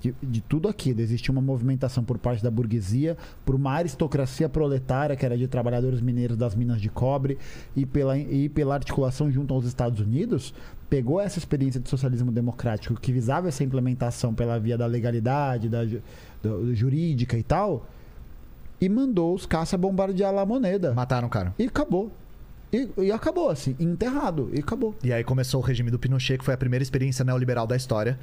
[0.00, 1.00] de, de tudo aquilo.
[1.00, 6.00] Existia uma movimentação por parte da burguesia, por uma aristocracia proletária, que era de trabalhadores
[6.00, 7.38] mineiros das minas de cobre,
[7.76, 10.54] e pela, e pela articulação junto aos Estados Unidos,
[10.88, 15.84] pegou essa experiência de socialismo democrático que visava essa implementação pela via da legalidade, da
[16.42, 17.86] do- jurídica e tal,
[18.80, 20.94] e mandou os caça bombardear lá a moneda.
[20.94, 21.52] Mataram o cara.
[21.58, 22.12] E acabou.
[22.72, 24.50] E, e acabou, assim, enterrado.
[24.52, 24.94] E acabou.
[25.02, 28.18] E aí começou o regime do Pinochet, que foi a primeira experiência neoliberal da história.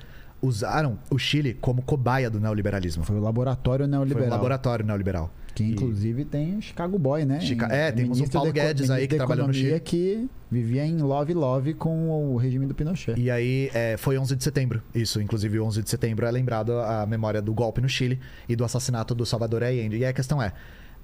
[0.46, 3.04] Usaram o Chile como cobaia do neoliberalismo.
[3.04, 4.28] Foi o laboratório Foi neoliberal.
[4.28, 5.32] um laboratório neoliberal.
[5.54, 7.40] Que E- inclusive tem o Chicago Boy, né?
[7.40, 9.80] Chica- é, temos o Paulo Guedes aí que trabalhou no Chile.
[9.80, 13.18] que vivia em love love com o regime do Pinochet.
[13.18, 14.82] E aí é, foi 11 de setembro.
[14.94, 18.66] Isso, inclusive 11 de setembro é lembrado a memória do golpe no Chile e do
[18.66, 19.96] assassinato do Salvador Allende.
[19.98, 20.52] E aí a questão é,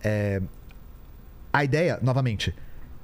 [0.03, 0.41] é,
[1.53, 2.53] a ideia, novamente,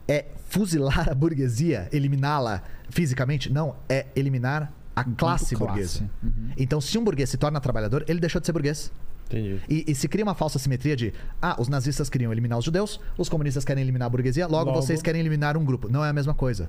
[0.07, 3.51] é fuzilar a burguesia, eliminá-la fisicamente?
[3.51, 6.09] Não, é eliminar a classe burguesa.
[6.23, 6.49] Uhum.
[6.57, 8.91] Então, se um burguês se torna trabalhador, ele deixou de ser burguês.
[9.27, 9.61] Entendi.
[9.69, 12.99] E, e se cria uma falsa simetria de ah, os nazistas queriam eliminar os judeus,
[13.15, 14.81] os comunistas querem eliminar a burguesia, logo, Logo.
[14.81, 15.87] vocês querem eliminar um grupo.
[15.87, 16.67] Não é a mesma coisa.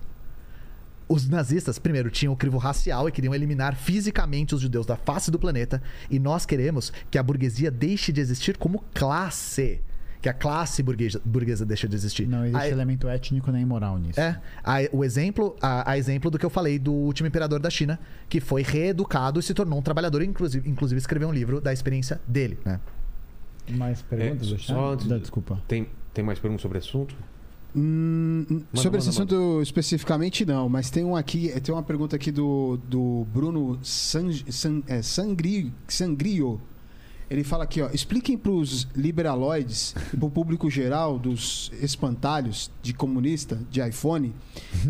[1.09, 5.31] Os nazistas, primeiro, tinham o crivo racial e queriam eliminar fisicamente os judeus da face
[5.31, 5.83] do planeta.
[6.11, 9.81] E nós queremos que a burguesia deixe de existir como classe.
[10.21, 12.27] Que a classe burguesa, burguesa deixe de existir.
[12.27, 14.19] Não existe Aí- elemento étnico nem moral nisso.
[14.21, 17.71] é, a, o exemplo, a, a exemplo do que eu falei do último imperador da
[17.71, 17.99] China,
[18.29, 22.21] que foi reeducado e se tornou um trabalhador, inclusive, inclusive escreveu um livro da experiência
[22.27, 22.81] dele, né?
[23.71, 25.63] Mais perguntas É, só antes- Desculpa.
[25.69, 27.15] Tem, tem mais perguntas sobre o assunto?
[27.77, 31.83] Hum, hum, Manda, sobre esse manda, assunto especificamente não, mas tem um aqui, tem uma
[31.83, 36.61] pergunta aqui do, do Bruno San, San- é, Sangri, Sangrio.
[37.31, 42.71] Ele fala aqui, ó, expliquem para os liberaloides e para o público geral dos espantalhos
[42.83, 44.35] de comunista, de iPhone,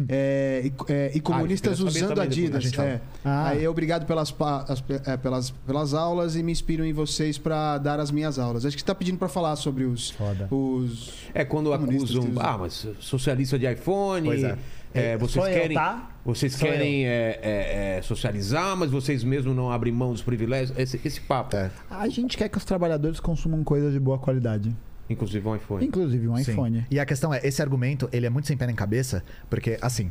[0.08, 2.72] é, e, é, e comunistas queria saber usando Adidas.
[2.78, 3.00] é.
[3.24, 3.48] Ah.
[3.48, 7.78] Aí, obrigado pelas, pa- as- é, pelas, pelas aulas e me inspiro em vocês para
[7.78, 8.64] dar as minhas aulas.
[8.64, 10.46] Acho que você está pedindo para falar sobre os, Foda.
[10.54, 14.56] os É quando Comunistas acusam, ah, mas socialista de iPhone, Pois é.
[14.94, 16.10] É, vocês Sou eu, querem, tá?
[16.24, 20.76] vocês Sou querem é, é, é, socializar, mas vocês mesmos não abrem mão dos privilégios.
[20.78, 21.70] Esse, esse papo, É.
[21.90, 24.74] A gente quer que os trabalhadores consumam coisas de boa qualidade.
[25.08, 25.86] inclusive um iPhone.
[25.86, 26.52] Inclusive um Sim.
[26.52, 26.86] iPhone.
[26.90, 30.10] E a questão é, esse argumento, ele é muito sem pé nem cabeça, porque, assim,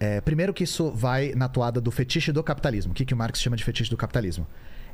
[0.00, 2.92] é, primeiro que isso vai na toada do fetiche do capitalismo.
[2.92, 4.46] O que, que o Marx chama de fetiche do capitalismo?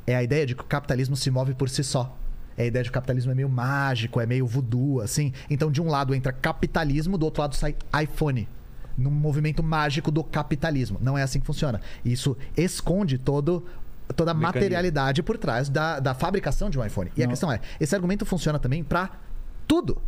[0.07, 2.17] É a ideia de que o capitalismo se move por si só.
[2.57, 5.33] É a ideia de que o capitalismo é meio mágico, é meio voodoo, assim.
[5.49, 8.47] Então, de um lado entra capitalismo, do outro lado sai iPhone.
[8.97, 10.97] Num movimento mágico do capitalismo.
[11.01, 11.81] Não é assim que funciona.
[12.03, 13.65] Isso esconde todo,
[14.15, 17.11] toda a materialidade por trás da, da fabricação de um iPhone.
[17.15, 17.31] E a Não.
[17.31, 19.11] questão é, esse argumento funciona também pra
[19.67, 20.01] tudo.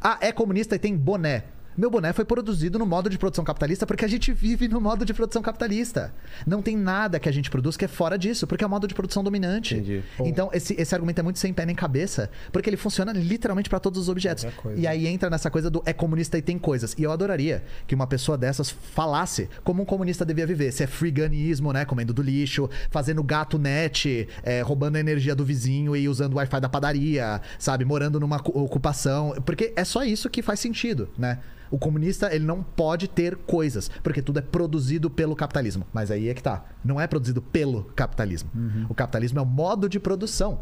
[0.00, 1.44] Ah, é comunista e tem boné.
[1.76, 5.04] Meu boné foi produzido no modo de produção capitalista porque a gente vive no modo
[5.04, 6.12] de produção capitalista.
[6.46, 8.86] Não tem nada que a gente produz que é fora disso, porque é o modo
[8.86, 9.74] de produção dominante.
[9.74, 10.02] Entendi.
[10.20, 13.80] Então, esse, esse argumento é muito sem pé nem cabeça, porque ele funciona literalmente para
[13.80, 14.44] todos os objetos.
[14.76, 16.94] E aí entra nessa coisa do é comunista e tem coisas.
[16.98, 20.72] E eu adoraria que uma pessoa dessas falasse como um comunista devia viver.
[20.72, 21.84] Se é freeganismo, né?
[21.84, 26.36] Comendo do lixo, fazendo gato net, é, roubando a energia do vizinho e usando o
[26.36, 27.84] Wi-Fi da padaria, sabe?
[27.84, 29.34] Morando numa cu- ocupação.
[29.46, 31.38] Porque é só isso que faz sentido, né?
[31.72, 35.86] O comunista, ele não pode ter coisas, porque tudo é produzido pelo capitalismo.
[35.90, 36.64] Mas aí é que tá.
[36.84, 38.50] Não é produzido pelo capitalismo.
[38.90, 40.60] O capitalismo é o modo de produção.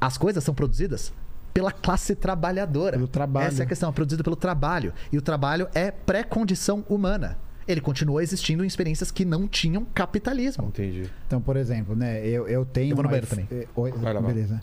[0.00, 1.12] As coisas são produzidas
[1.52, 2.96] pela classe trabalhadora.
[2.96, 3.48] Pelo trabalho.
[3.48, 4.94] Essa é a questão, é produzido pelo trabalho.
[5.12, 7.36] E o trabalho é pré-condição humana.
[7.66, 10.68] Ele continua existindo em experiências que não tinham capitalismo.
[10.68, 11.10] Entendi.
[11.26, 12.92] Então, por exemplo, né, eu, eu tenho.
[12.92, 13.46] Eu vou no um banheiro também.
[13.50, 14.62] eh, oi, Vai lá, beleza.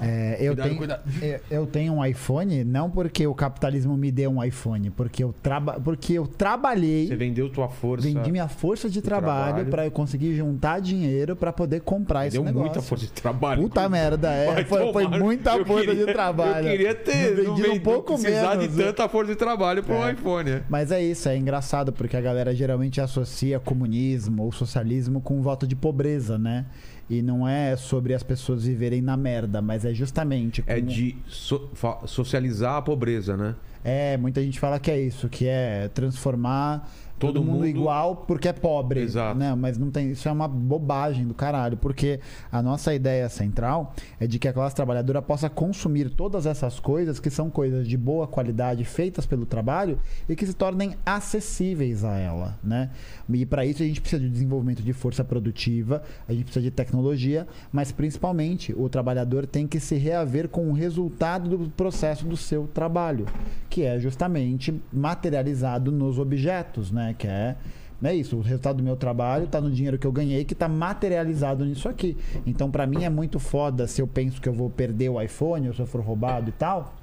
[0.00, 1.02] É, eu, Cuidado, tenho, cuidado.
[1.20, 5.34] eu- eu tenho um iPhone, não porque o capitalismo me deu um iPhone, porque eu,
[5.42, 8.06] traba, porque eu trabalhei, Você vendeu tua força.
[8.06, 12.44] vendi minha força de trabalho, pra eu conseguir juntar dinheiro pra poder comprar esse Deu
[12.44, 12.66] negócio.
[12.66, 13.62] muita força de trabalho.
[13.62, 14.64] Puta merda, é.
[14.64, 16.66] Foi, foi muita força queria- de trabalho.
[16.66, 18.76] Eu queria ter Vendido não um vendi- pouco precisar menos.
[18.76, 20.12] de tanta força de trabalho pro É.
[20.12, 20.50] iPhone.
[20.50, 20.62] é.
[20.68, 25.66] Mas é isso, é engraçado, porque a galera geralmente associa comunismo ou socialismo com voto
[25.66, 26.66] de pobreza, né?
[27.10, 30.62] E não é sobre as pessoas viverem na merda, mas é justamente.
[30.66, 31.70] É como- de so-
[32.06, 33.54] socializar a pobreza, né?
[33.84, 36.86] É, muita gente fala que é isso, que é transformar
[37.18, 39.00] todo, Todo mundo, mundo- igual porque é pobre.
[39.00, 39.38] Exato.
[39.38, 39.54] Né?
[39.54, 40.10] Mas não tem.
[40.12, 44.52] Isso é uma bobagem do caralho, porque a nossa ideia central é de que a
[44.52, 49.44] classe trabalhadora possa consumir todas essas coisas que são coisas de boa qualidade feitas pelo
[49.46, 49.98] trabalho
[50.28, 52.90] e que se tornem acessíveis a ela, né?
[53.32, 56.70] E para isso a gente precisa de desenvolvimento de força produtiva, a gente precisa de
[56.70, 62.36] tecnologia, mas principalmente o trabalhador tem que se reaver com o resultado do processo do
[62.36, 63.26] seu trabalho,
[63.68, 67.07] que é justamente materializado nos objetos, né?
[67.14, 67.56] Que é
[68.02, 70.68] é isso, o resultado do meu trabalho está no dinheiro que eu ganhei, que está
[70.68, 72.16] materializado nisso aqui.
[72.46, 75.66] Então, para mim é muito foda se eu penso que eu vou perder o iPhone
[75.66, 76.94] ou se eu for roubado e tal.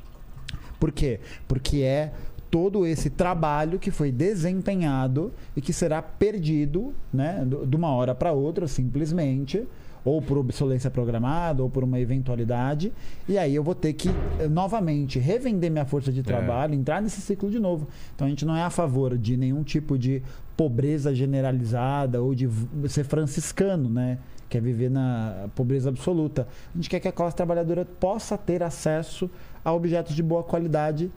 [0.80, 1.19] Por quê?
[1.48, 2.14] Porque é
[2.50, 8.32] todo esse trabalho que foi desempenhado e que será perdido, né, de uma hora para
[8.32, 9.67] outra, simplesmente,
[10.06, 12.93] ou por obsolescência programada, ou por uma eventualidade,
[13.27, 14.08] e aí eu vou ter que
[14.40, 17.88] eh, novamente revender minha força de trabalho, entrar nesse ciclo de novo.
[18.14, 20.22] Então a gente não é a favor de nenhum tipo de
[20.56, 22.48] pobreza generalizada ou de
[22.88, 24.19] ser franciscano, né?
[24.48, 26.48] Quer viver na pobreza absoluta.
[26.74, 29.27] A gente quer que a classe trabalhadora possa ter acesso
[29.66, 31.11] a objetos de boa qualidade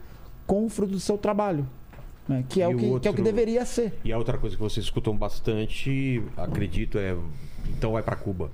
[0.47, 1.65] com o fruto do seu trabalho.
[2.27, 2.43] né?
[2.49, 3.93] Que, é o que, que é o que outro- deveria ser.
[4.03, 7.15] E a outra coisa que vocês escutam bastante, acredito, é.
[7.77, 8.49] Então vai pra Cuba.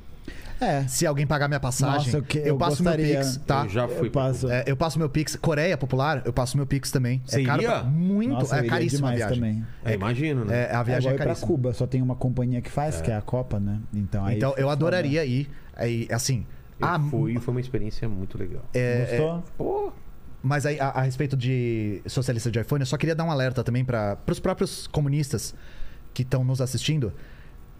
[0.59, 0.87] É.
[0.87, 3.05] Se alguém pagar minha passagem, Nossa, eu que- eu, eu passo gostaria.
[3.07, 3.63] meu Pix, tá?
[3.65, 4.49] Eu já fui Eu passo.
[4.49, 5.35] É, eu passo meu Pix.
[5.35, 7.21] Coreia Popular, eu passo meu Pix também.
[7.25, 7.71] Você é caro iria?
[7.79, 9.35] pra- muito, Nossa, é iria caríssima a viagem.
[9.35, 9.65] também.
[9.83, 10.63] É, imagino, né?
[10.71, 11.47] É, a É viagem é pra caríssima.
[11.47, 13.79] Cuba, só tem uma companhia que faz, que é a Copa, né?
[13.93, 15.49] Então, aí Então, eu adoraria ir.
[15.75, 16.45] Aí, assim.
[16.79, 18.61] Eu ah, fui e foi uma experiência muito legal.
[18.73, 19.43] é, Gostou?
[19.57, 19.93] Pô,
[20.43, 23.63] Mas aí, a, a respeito de socialista de iPhone, eu só queria dar um alerta
[23.63, 25.55] também para os próprios comunistas
[26.13, 27.11] que estão nos assistindo,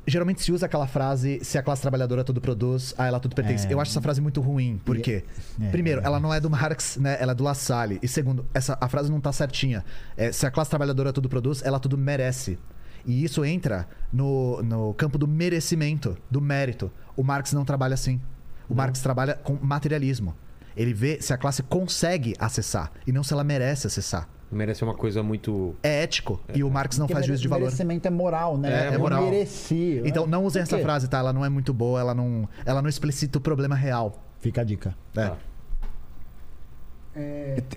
[0.08, 3.67] geralmente se usa aquela frase: se a classe trabalhadora tudo produz, a ela tudo pertence.
[3.67, 3.74] É.
[3.74, 4.80] Eu acho essa frase muito ruim.
[4.84, 5.24] Por quê?
[5.61, 6.06] É, Primeiro, é.
[6.06, 7.17] ela não é do Marx, né?
[7.19, 8.00] Ela é do La Salle.
[8.01, 9.84] E segundo, essa, a frase não tá certinha.
[10.16, 12.58] É, se a classe trabalhadora tudo produz, ela tudo merece.
[13.06, 16.92] E isso entra no, no campo do merecimento, do mérito.
[17.16, 18.19] O Marx não trabalha assim.
[18.67, 20.35] O Marx trabalha com materialismo.
[20.75, 24.27] Ele vê se a classe consegue acessar e não se ela merece acessar.
[24.51, 25.75] Merece uma coisa muito.
[25.83, 26.40] É ético.
[26.53, 27.65] E o Marx não Porque faz juízo de valor.
[27.65, 28.88] Merecimento é moral, né?
[28.88, 29.24] É, é Eu moral.
[29.24, 30.01] mereci.
[30.06, 31.17] Então não usem essa frase, tá?
[31.17, 34.24] Ela não é muito boa, ela não, ela não explicita o problema real.
[34.40, 34.95] Fica a dica.
[35.15, 35.30] É.
[35.30, 35.38] Tá.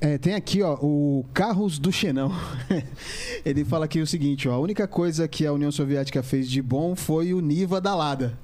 [0.00, 2.32] É, tem aqui, ó, o Carros do Xenão.
[3.46, 4.54] Ele fala aqui o seguinte, ó.
[4.54, 8.36] A única coisa que a União Soviética fez de bom foi o Niva da Lada.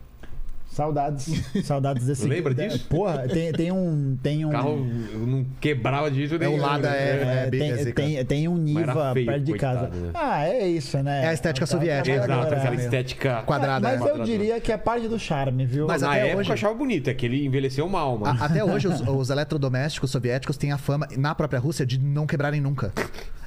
[0.75, 1.29] Saudades.
[1.65, 2.27] Saudades desse.
[2.27, 2.85] Lembra disso?
[2.89, 4.19] Porra, tem, tem um.
[4.23, 4.87] Tem um O carro
[5.27, 6.63] não quebrava de jeito É o nenhum.
[6.63, 6.97] Lada, né?
[6.99, 10.01] é- É, bem- é tem, tem, tem um Niva feio, perto de coitado, casa.
[10.01, 10.11] né?
[10.13, 11.25] Ah, é isso, né?
[11.25, 12.17] É a estética soviética.
[12.17, 13.43] Aquela Exato, galera- aquela estética.
[13.47, 14.11] Quadrada, Mas é.
[14.11, 15.87] eu diria que é parte do charme, viu?
[15.87, 18.39] Mas Na até época hoje- eu achava bonito, é que ele envelheceu mal, mano.
[18.43, 22.27] A- Até hoje, os, os eletrodomésticos soviéticos têm a fama, na própria Rússia, de não
[22.27, 22.93] quebrarem nunca.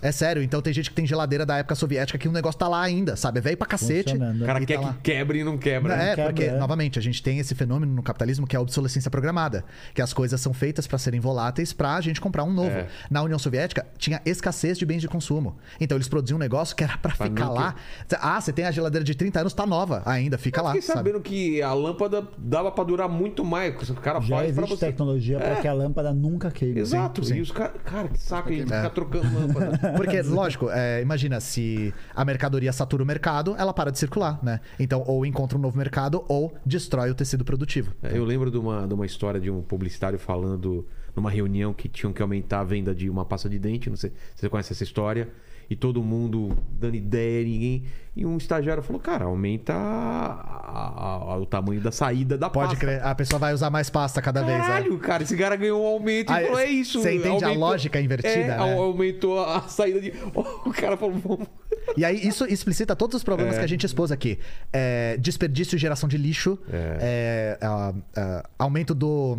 [0.01, 2.67] É sério, então tem gente que tem geladeira da época soviética que o negócio tá
[2.67, 3.39] lá ainda, sabe?
[3.39, 4.15] É velho pra cacete.
[4.15, 4.93] O cara quer tá lá.
[4.93, 5.93] que quebre e não quebra.
[5.95, 6.57] É, quebra, porque, é.
[6.57, 9.63] novamente, a gente tem esse fenômeno no capitalismo que é a obsolescência programada.
[9.93, 12.69] Que as coisas são feitas pra serem voláteis pra gente comprar um novo.
[12.69, 12.87] É.
[13.09, 15.57] Na União Soviética, tinha escassez de bens de consumo.
[15.79, 17.75] Então eles produziam um negócio que era pra Pra ficar não lá.
[18.21, 20.69] Ah, você tem a geladeira de 30 anos, tá nova ainda, fica lá.
[20.71, 20.99] fiquei sabe?
[20.99, 23.89] sabendo que a lâmpada dava pra durar muito mais.
[23.89, 24.85] O cara Já faz pra existe você.
[24.87, 25.55] tecnologia para É.
[25.61, 26.79] que a lâmpada nunca queime.
[26.79, 27.23] Exato.
[27.25, 27.35] Sim.
[27.37, 27.73] E os caras.
[27.85, 28.63] Cara, que saco aí, É.
[28.63, 29.79] ficar trocando lâmpada.
[29.95, 34.59] Porque, lógico, é, imagina, se a mercadoria satura o mercado, ela para de circular, né?
[34.79, 37.93] Então, ou encontra um novo mercado, ou destrói o tecido produtivo.
[38.03, 40.85] É, Eu lembro de uma, de uma história de um publicitário falando
[41.15, 43.89] numa reunião que tinham que aumentar a venda de uma pasta de dente.
[43.89, 45.29] Não sei se você conhece essa história.
[45.69, 47.83] E todo mundo dando ideia, ninguém.
[48.15, 52.69] E um estagiário falou: Cara, aumenta a- a- a- o tamanho da saída da Pode
[52.69, 52.85] pasta.
[52.85, 54.63] crer, a pessoa vai usar mais pasta cada vez, né?
[54.65, 57.01] Caralho, cara, esse cara ganhou um aumento Ah, e falou: É isso.
[57.01, 58.57] você entende a lógica invertida, É, né?
[58.77, 60.13] aumentou a saída de.
[60.65, 61.47] O cara falou: Vamos.
[61.95, 63.59] E aí, isso explicita todos os problemas É.
[63.59, 64.39] que a gente expôs aqui.
[64.73, 69.37] É, desperdício e geração de lixo, é, a- aumento do.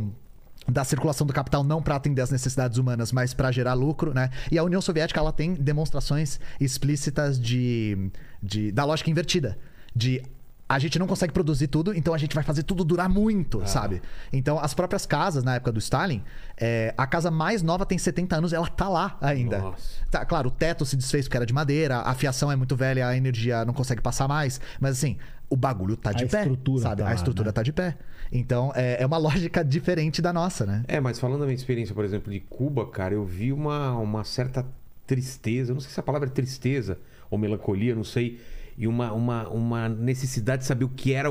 [0.71, 4.31] Da circulação do capital não para atender as necessidades humanas, mas para gerar lucro, né?
[4.51, 8.11] E a União Soviética ela tem demonstrações explícitas de,
[8.43, 9.59] de da lógica invertida,
[9.95, 10.23] de
[10.69, 14.03] a gente não consegue produzir tudo, então a gente vai fazer tudo durar muito, sabe?
[14.31, 16.23] Então, as próprias casas, na época do Stalin,
[16.59, 19.59] é, a casa mais nova tem 70 anos, ela tá lá ainda.
[19.59, 20.05] Nossa.
[20.11, 23.09] Tá, claro, o teto se desfez porque era de madeira, a fiação é muito velha,
[23.09, 24.61] a energia não consegue passar mais.
[24.79, 25.17] Mas assim,
[25.49, 26.43] o bagulho tá de A pé.
[26.83, 27.03] sabe?
[27.03, 27.53] tá a estrutura né?
[27.53, 27.97] tá de pé.
[28.31, 30.85] Então, é, é uma lógica diferente da nossa, né?
[30.87, 34.25] É, mas falando da minha experiência, por exemplo, de Cuba, cara, eu vi uma, uma
[34.25, 34.67] certa
[35.07, 35.73] tristeza.
[35.73, 36.99] Não sei se a palavra é tristeza
[37.31, 38.41] ou melancolia, não sei.
[38.77, 41.29] E uma, uma, uma necessidade de saber o que era.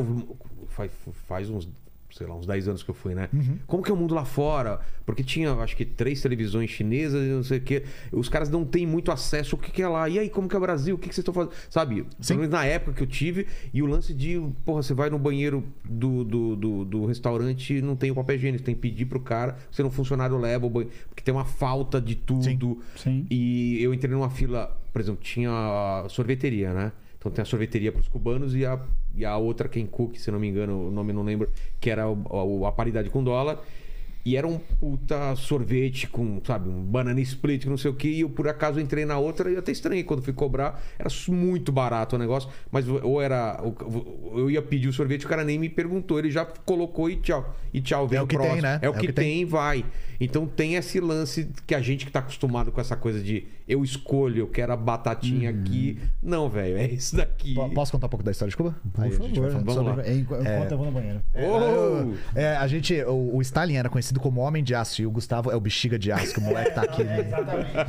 [0.69, 0.92] Faz,
[1.27, 1.69] faz uns,
[2.18, 3.30] sei lá, uns 10 anos que eu fui, né?
[3.68, 4.80] Como que é o mundo lá fora?
[5.06, 7.84] Porque tinha, acho que, três televisões chinesas e não sei o quê.
[8.12, 10.10] Os caras não têm muito acesso ao que, que é lá.
[10.10, 10.96] E aí, como que é o Brasil?
[10.96, 11.54] O que, que vocês estão fazendo?
[11.70, 12.06] Sabe?
[12.26, 13.48] Pelo menos na época que eu tive.
[13.74, 17.82] E o lance de, porra, você vai no banheiro do, do, do, do restaurante e
[17.82, 18.64] não tem o papel higiênico.
[18.64, 20.94] Tem que pedir pro cara, se não funcionário leva o banheiro.
[21.08, 22.42] Porque tem uma falta de tudo.
[22.96, 23.26] Sim.
[23.30, 26.92] E eu entrei numa fila, por exemplo, tinha a sorveteria, né?
[27.18, 28.80] Então tem a sorveteria para os cubanos e a,
[29.18, 32.08] e a outra, Ken Cook, se não me engano, o nome não lembro, que era
[32.08, 33.62] o- o- a paridade com dólar.
[34.27, 38.09] E era um puta sorvete com, sabe, um banana split, não sei o que.
[38.09, 40.83] E eu, por acaso, entrei na outra e eu até estranhei quando fui cobrar.
[40.99, 43.57] Era muito barato o negócio, mas ou era.
[44.35, 46.19] Eu ia pedir o sorvete, o cara nem me perguntou.
[46.19, 47.56] Ele já colocou e tchau.
[47.73, 48.56] E tchau, vem É o que próximo.
[48.56, 48.80] tem, né?
[48.81, 49.85] É o que, tem, vai.
[50.19, 53.83] Então tem esse lance que a gente que tá acostumado com essa coisa de eu
[53.83, 55.99] escolho, eu quero a batatinha aqui.
[56.23, 57.53] Não, velho, é isso daqui.
[57.53, 58.75] Po- Posso contar um pouco da história de Cuba?
[58.93, 59.30] Por Aí favor.
[59.51, 60.09] Vamos sobre- lá.
[60.11, 61.22] Enqu- Enquanto eu vou no banheiro.
[61.35, 62.14] Oh!
[62.38, 65.52] É, a gente, o, o Stalin era conhecido como Homem de Aço e o Gustavo
[65.52, 67.04] é o bexiga de aço, que o moleque tá aqui.
[67.04, 67.26] né?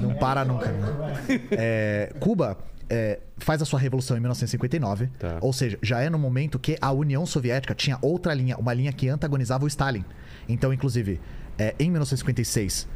[0.00, 0.66] Não para nunca.
[0.70, 0.88] né?
[1.52, 2.56] É, Cuba
[2.90, 5.38] é, faz a sua revolução em 1959, Tá.
[5.40, 8.92] ou seja, já é no momento que a União Soviética tinha outra linha, uma linha
[8.92, 10.04] que antagonizava o Stalin.
[10.48, 11.20] Então, inclusive,
[11.58, 12.88] é, em 1956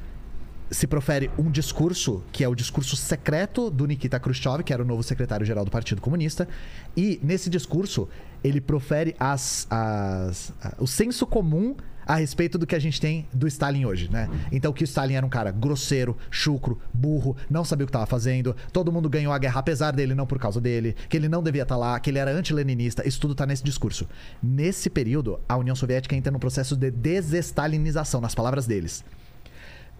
[0.71, 4.87] se profere um discurso, que é o discurso secreto do Nikita Khrushchev, que era o
[4.87, 6.49] novo secretário-geral do Partido Comunista.
[6.97, 8.09] E nesse discurso,
[8.43, 13.27] ele profere as, as, a- o senso comum a respeito do que a gente tem
[13.33, 14.29] do Stalin hoje, né?
[14.51, 18.07] Então, que o Stalin era um cara grosseiro, chucro, burro, não sabia o que estava
[18.07, 21.43] fazendo, todo mundo ganhou a guerra apesar dele, não por causa dele, que ele não
[21.43, 24.09] devia estar lá, que ele era anti-leninista, isso tudo tá nesse discurso.
[24.43, 29.05] Nesse período, a União Soviética entra no processo de desestalinização, nas palavras deles.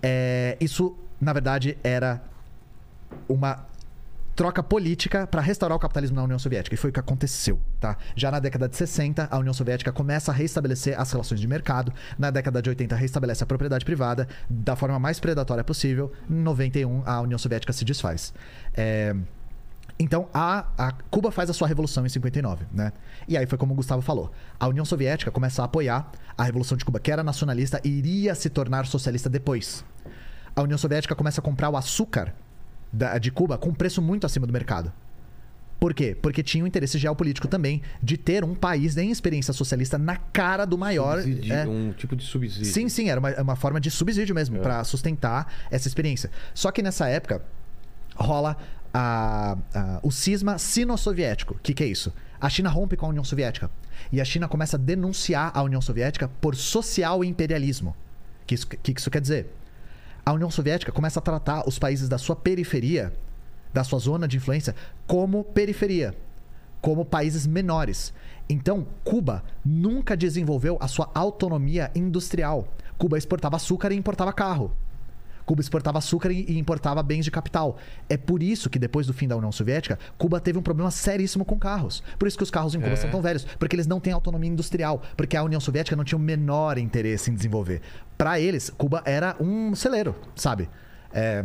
[0.03, 2.23] É, isso, na verdade, era
[3.29, 3.67] uma
[4.35, 6.75] troca política para restaurar o capitalismo na União Soviética.
[6.75, 7.97] E foi o que aconteceu, tá?
[8.17, 11.93] Já na década de 60, a União Soviética começa a restabelecer as relações de mercado.
[12.19, 16.13] Na década de 80, restabelece a propriedade privada da forma mais predatória possível.
[16.31, 18.33] Em 91, a União Soviética se desfaz.
[18.75, 19.15] É...
[19.99, 22.93] Então, a, a, Cuba faz a sua revolução em 59, né?
[23.29, 24.33] E aí foi como o Gustavo falou.
[24.59, 28.35] A União Soviética começa a apoiar a Revolução de Cuba, que era nacionalista e iria
[28.35, 29.85] se tornar socialista depois.
[30.57, 32.35] A União Soviética começa a comprar o açúcar
[32.93, 34.93] da- de Cuba com preço muito acima do mercado.
[35.81, 36.17] Por quê?
[36.23, 40.65] Porque tinha um interesse geopolítico também de ter um país em experiência socialista na cara
[40.65, 41.19] do maior.
[41.51, 42.67] É, Um tipo de subsídio.
[42.67, 46.31] Sim, sim, era uma, uma forma de subsídio mesmo, pra sustentar essa experiência.
[46.55, 47.43] Só que nessa época
[48.15, 48.57] rola
[48.95, 51.55] a- a- o cisma sino-soviético.
[51.55, 52.13] O que, que é isso?
[52.41, 53.69] A China rompe com a União Soviética.
[54.13, 57.91] E a China começa a denunciar a União Soviética por social imperialismo.
[58.43, 59.47] O que que isso quer dizer?
[60.25, 63.13] A União Soviética começa a tratar os países da sua periferia,
[63.73, 64.75] da sua zona de influência,
[65.07, 66.15] como periferia,
[66.81, 68.15] como países menores.
[68.49, 72.69] Então, Cuba nunca desenvolveu a sua autonomia industrial.
[72.97, 74.71] Cuba exportava açúcar e importava carro.
[75.53, 77.77] Cuba exportava açúcar e importava bens de capital.
[78.09, 81.45] É por isso que depois do fim da União Soviética, Cuba teve um problema seríssimo
[81.45, 82.03] com carros.
[82.19, 82.97] Por isso que os carros em Cuba É.
[82.97, 86.17] são tão velhos, porque eles não têm autonomia industrial, porque a União Soviética não tinha
[86.17, 87.83] o menor interesse em desenvolver.
[88.17, 90.71] Para eles, Cuba era um celeiro, sabe?
[91.13, 91.45] É,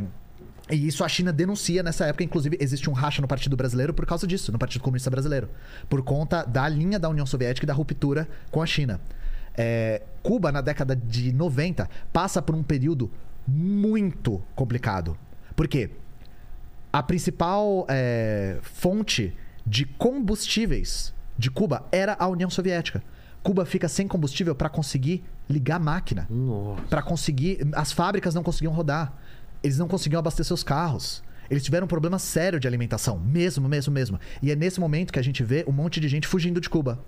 [0.71, 2.23] e isso a China denuncia nessa época.
[2.23, 5.49] Inclusive, existe um racha no Partido Brasileiro por causa disso, no Partido Comunista Brasileiro.
[5.89, 9.01] Por conta da linha da União Soviética e da ruptura com a China.
[9.57, 13.11] É, Cuba, na década de 90, passa por um período
[13.47, 15.17] muito complicado.
[15.55, 15.89] Por quê?
[16.91, 19.35] A principal é, fonte
[19.65, 23.03] de combustíveis de Cuba era a União Soviética.
[23.43, 26.27] Cuba fica sem combustível para conseguir ligar a máquina
[26.89, 27.59] para conseguir.
[27.73, 29.13] As fábricas não conseguiam rodar.
[29.63, 31.23] Eles não conseguiam abastecer os carros.
[31.49, 33.17] Eles tiveram um problema sério de alimentação.
[33.17, 34.19] Mesmo, mesmo, mesmo.
[34.41, 37.03] E é nesse momento que a gente vê um monte de gente fugindo de Cuba.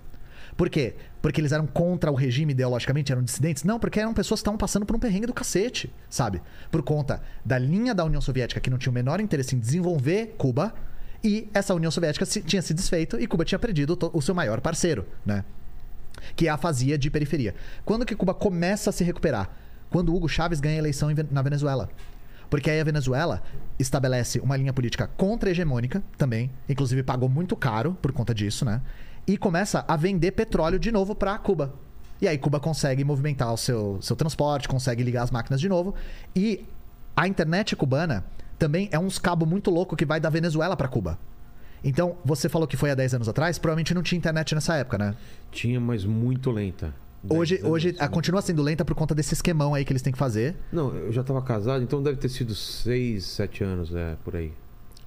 [0.60, 0.94] Por quê?
[1.22, 3.64] Porque eles eram contra o regime ideologicamente, eram dissidentes?
[3.64, 6.42] Não, porque eram pessoas que estavam passando por um perrengue do cacete, sabe?
[6.70, 10.34] Por conta da linha da União Soviética que não tinha o menor interesse em desenvolver
[10.36, 10.74] Cuba.
[11.24, 14.60] E essa União Soviética se- tinha se desfeito e Cuba tinha perdido o seu maior
[14.60, 15.46] parceiro, né?
[16.36, 17.54] que é a fazia de periferia.
[17.82, 19.48] Quando que Cuba começa a se recuperar?
[19.88, 21.88] Quando Hugo Chávez ganha a eleição na Venezuela.
[22.50, 23.42] Porque aí a Venezuela
[23.78, 28.82] estabelece uma linha política contra-hegemônica também, inclusive pagou muito caro por conta disso, né?
[29.30, 31.72] E começa a vender petróleo de novo para Cuba.
[32.20, 35.94] E aí Cuba consegue movimentar o seu, seu transporte, consegue ligar as máquinas de novo.
[36.34, 36.66] E
[37.16, 38.24] a internet cubana
[38.58, 41.16] também é uns cabo muito louco que vai da Venezuela para Cuba.
[41.84, 44.98] Então, você falou que foi há 10 anos atrás, provavelmente não tinha internet nessa época,
[44.98, 45.14] né?
[45.52, 46.92] Tinha, mas muito lenta.
[47.28, 50.12] Hoje, anos, hoje a, continua sendo lenta por conta desse esquemão aí que eles têm
[50.12, 54.16] que fazer Não, eu já tava casado, então deve ter sido seis, sete anos, é,
[54.24, 54.52] por aí.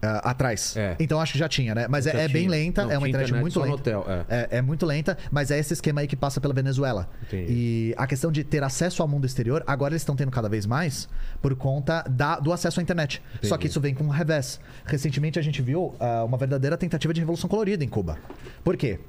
[0.03, 0.75] Ah, atrás.
[0.75, 0.95] É.
[0.99, 1.87] Então acho que já tinha, né?
[1.89, 3.73] Mas Já é, é bem lenta, Não, é uma tinha internet, muito lenta.
[3.75, 4.47] hotel, é.
[4.51, 7.09] É, é muito lenta, mas é esse esquema aí que passa pela Venezuela.
[7.23, 7.45] Entendi.
[7.51, 10.65] E a questão de ter acesso ao mundo exterior, agora eles estão tendo cada vez
[10.65, 11.07] mais
[11.41, 13.21] por conta da- do acesso à internet.
[13.41, 13.67] Só que Entendi.
[13.67, 14.59] isso vem com um revés.
[14.85, 18.17] Recentemente a gente viu ah, uma verdadeira tentativa de revolução colorida em Cuba.
[18.63, 18.99] Por quê?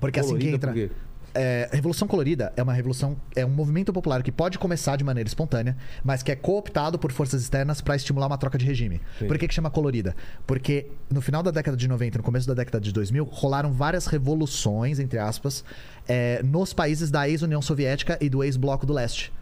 [0.00, 0.90] Porque assim que Colorida entra.
[1.34, 5.26] É, Revolução Colorida é uma revolução, é um movimento popular que pode começar de maneira
[5.26, 9.00] espontânea, mas que é cooptado por forças externas para estimular uma troca de regime.
[9.18, 9.26] Sim.
[9.26, 10.14] Por que, que chama colorida?
[10.46, 13.72] Porque no final da década de 90 e no começo da década de 2000, rolaram
[13.72, 15.64] várias revoluções, entre aspas,
[16.06, 19.32] é, nos países da ex-União Soviética e do ex-Bloco do Leste.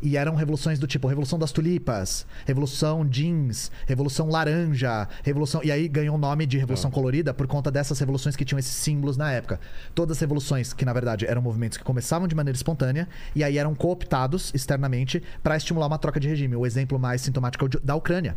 [0.00, 5.60] E eram revoluções do tipo Revolução das Tulipas, Revolução Jeans, Revolução Laranja, Revolução.
[5.64, 8.72] E aí ganhou o nome de Revolução Colorida por conta dessas revoluções que tinham esses
[8.72, 9.60] símbolos na época.
[9.94, 13.58] Todas as revoluções que, na verdade, eram movimentos que começavam de maneira espontânea e aí
[13.58, 16.56] eram cooptados externamente para estimular uma troca de regime.
[16.56, 18.36] O exemplo mais sintomático é o da Ucrânia.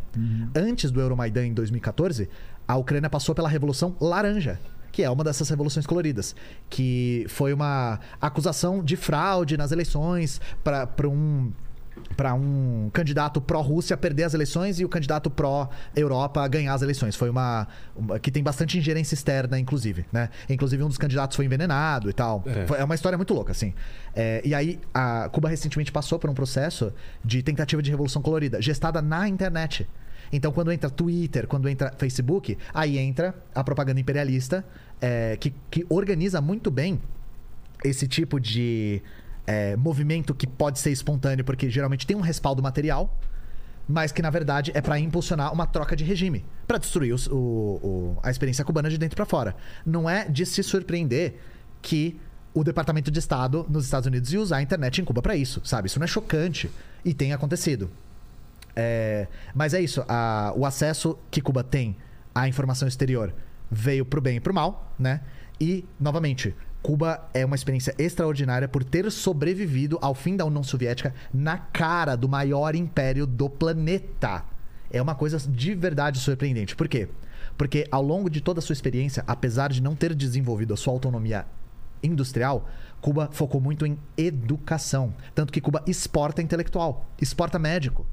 [0.54, 2.28] Antes do Euromaidan em 2014,
[2.66, 4.58] a Ucrânia passou pela Revolução Laranja
[4.96, 6.34] que é uma dessas revoluções coloridas,
[6.70, 11.52] que foi uma acusação de fraude nas eleições para um
[12.16, 17.14] para um candidato pró-Rússia perder as eleições e o candidato pró-Europa ganhar as eleições.
[17.16, 20.28] Foi uma, uma- que tem bastante ingerência externa, inclusive, né?
[20.48, 22.42] Inclusive um dos candidatos foi envenenado e tal.
[22.46, 22.66] É.
[22.66, 23.74] Foi- É uma história muito louca, assim.
[24.14, 26.92] É, e aí a Cuba recentemente passou por um processo
[27.24, 29.86] de tentativa de revolução colorida, gestada na internet.
[30.32, 34.64] Então, quando entra Twitter, quando entra Facebook, aí entra a propaganda imperialista,
[35.00, 37.00] é, que, que organiza muito bem
[37.84, 39.02] esse tipo de
[39.46, 43.16] é, movimento que pode ser espontâneo, porque geralmente tem um respaldo material,
[43.88, 48.18] mas que na verdade é para impulsionar uma troca de regime, para destruir o- o-
[48.22, 49.54] a experiência cubana de dentro para fora.
[49.84, 51.38] Não é de se surpreender
[51.80, 52.18] que
[52.52, 55.60] o Departamento de Estado nos Estados Unidos ia usar a internet em Cuba para isso,
[55.64, 55.86] sabe?
[55.88, 56.68] Isso não é chocante
[57.04, 57.90] e tem acontecido.
[58.74, 61.96] É, mas é isso, a- o acesso que Cuba tem
[62.34, 63.32] a informação exterior
[63.70, 65.20] veio pro bem e pro mal, né?
[65.60, 71.14] E, novamente, Cuba é uma experiência extraordinária por ter sobrevivido ao fim da União Soviética
[71.32, 74.44] na cara do maior império do planeta.
[74.90, 76.76] É uma coisa de verdade surpreendente.
[76.76, 77.08] Por quê?
[77.58, 80.92] Porque ao longo de toda a sua experiência, apesar de não ter desenvolvido a sua
[80.92, 81.46] autonomia
[82.02, 82.68] industrial,
[83.00, 85.12] Cuba focou muito em educação.
[85.34, 88.06] Tanto que Cuba exporta intelectual, exporta médico.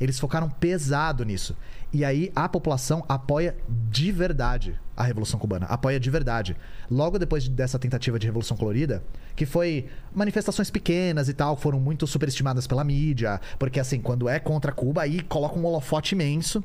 [0.00, 1.56] Eles focaram pesado nisso.
[1.92, 3.56] E aí a população apoia
[3.90, 5.66] de verdade a Revolução Cubana.
[5.66, 6.56] Apoia de verdade.
[6.90, 9.04] Logo depois dessa tentativa de Revolução Colorida,
[9.36, 14.38] que foi manifestações pequenas e tal, foram muito superestimadas pela mídia, porque assim, quando é
[14.38, 16.64] contra Cuba, aí coloca um holofote imenso.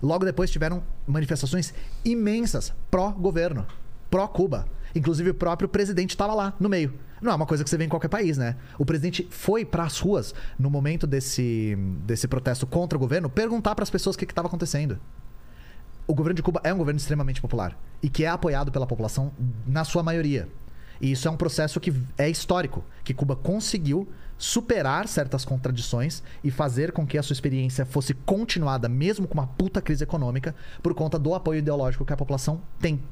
[0.00, 3.66] Logo depois tiveram manifestações imensas pró-governo,
[4.10, 4.66] pró-Cuba.
[4.94, 6.94] Inclusive o próprio presidente estava lá, no meio.
[7.20, 8.56] Não é uma coisa que você vê em qualquer país, né?
[8.78, 13.74] O presidente foi para as ruas no momento desse, desse protesto contra o governo perguntar
[13.74, 14.98] para as pessoas o que estava acontecendo.
[16.06, 19.32] O governo de Cuba é um governo extremamente popular e que é apoiado pela população
[19.66, 20.48] na sua maioria.
[21.00, 24.06] E isso é um processo que é histórico, que Cuba conseguiu
[24.36, 29.46] superar certas contradições e fazer com que a sua experiência fosse continuada mesmo com uma
[29.46, 33.02] puta crise econômica por conta do apoio ideológico que a população tem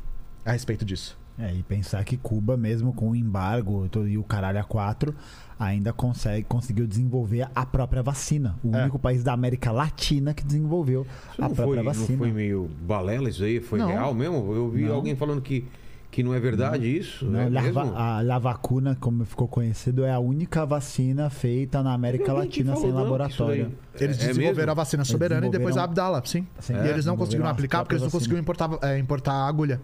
[0.44, 1.21] a respeito disso.
[1.38, 5.14] É, e pensar que Cuba, mesmo com o embargo e o caralho a quatro,
[5.58, 8.54] ainda consegue, conseguiu desenvolver a própria vacina.
[8.62, 8.82] O É.
[8.82, 12.18] único país da América Latina que desenvolveu Isso a não própria foi, não vacina.
[12.18, 13.60] foi meio balela isso aí?
[13.60, 13.88] Foi Não.
[13.88, 14.52] real mesmo?
[14.54, 14.94] Eu vi Não.
[14.94, 15.64] alguém falando que,
[16.10, 17.24] que não é verdade isso.
[17.24, 17.74] Não, é La, mesmo?
[17.82, 22.76] Va- a La Vacuna, como ficou conhecido, é a única vacina feita na América Latina
[22.76, 23.72] sem não, laboratório.
[23.98, 24.70] Eles é- é desenvolveram mesmo?
[24.72, 26.46] a vacina soberana e depois a Abdala, sim.
[26.60, 26.74] Sim.
[26.74, 29.48] e É, eles não conseguiram a aplicar porque eles não conseguiram importar, é, importar a
[29.48, 29.80] agulha.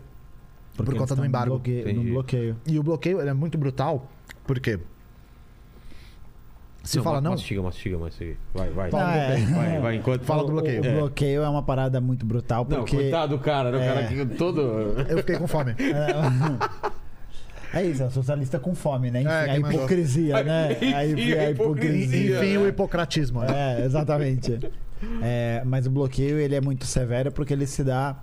[0.85, 1.51] Porque por conta do no embargo.
[1.57, 2.57] bloqueio- no bloqueio.
[2.67, 4.11] E o bloqueio ele é muito brutal,
[4.47, 4.79] porque
[6.83, 8.37] se fala não, Mastiga, mastiga, mastiga.
[8.55, 8.91] Vai, vai.
[8.91, 9.27] Fala Ah, do é.
[9.37, 9.55] bloqueio.
[9.57, 9.97] Vai, vai.
[9.97, 10.83] Enquanto Fala do bloqueio.
[10.83, 10.95] O É.
[10.97, 12.97] bloqueio é uma parada muito brutal, Não, porque...
[12.97, 13.77] coitado do cara, né?
[13.79, 13.87] O É.
[13.95, 14.61] cara que todo.
[15.09, 15.75] eu fiquei com fome.
[17.75, 19.21] É isso, é socialista com fome, né?
[19.21, 19.73] Enfim, É, a mandou.
[19.73, 20.73] hipocrisia, né?
[20.73, 21.07] Enfim, A, a hi-
[21.39, 21.51] a hipocrisia.
[21.51, 22.39] hipocrisia.
[22.39, 23.41] Enfim, o hipocratismo.
[23.43, 23.83] né?
[23.83, 24.59] É, exatamente.
[25.23, 28.17] É, mas o bloqueio ele é muito severo porque ele se dá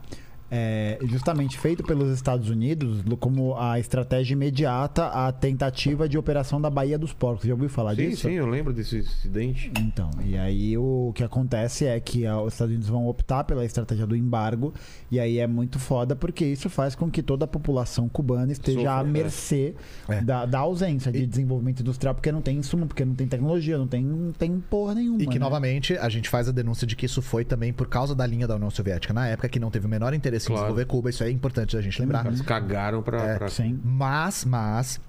[0.58, 6.70] é, justamente feito pelos Estados Unidos como a estratégia imediata à tentativa de operação da
[6.70, 7.46] Baía dos Porcos.
[7.46, 8.22] Já ouviu falar Sim, disso?
[8.30, 9.70] sim, eu lembro desse incidente.
[9.80, 14.08] Então, e aí o que acontece é que os Estados Unidos vão optar pela estratégia
[14.08, 14.74] do embargo,
[15.12, 18.80] e aí é muito foda porque isso faz com que toda a população cubana esteja
[18.80, 19.04] Sofra, à é.
[19.04, 19.76] mercê
[20.08, 20.22] É.
[20.22, 23.78] da, da ausência de E- desenvolvimento industrial, porque não tem insumo, porque não tem tecnologia,
[23.78, 25.22] não tem, não tem porra nenhuma.
[25.22, 25.40] E que, né?
[25.40, 28.48] novamente, a gente faz a denúncia de que isso foi também por causa da linha
[28.48, 30.62] da União Soviética na época, que não teve o menor interesse Claro.
[30.62, 31.10] em desenvolver Cuba.
[31.10, 32.26] Isso é importante a gente lembrar.
[32.26, 33.22] Eles cagaram pra.
[33.24, 33.80] É, pra- Sim.
[33.84, 35.00] Mas, mas,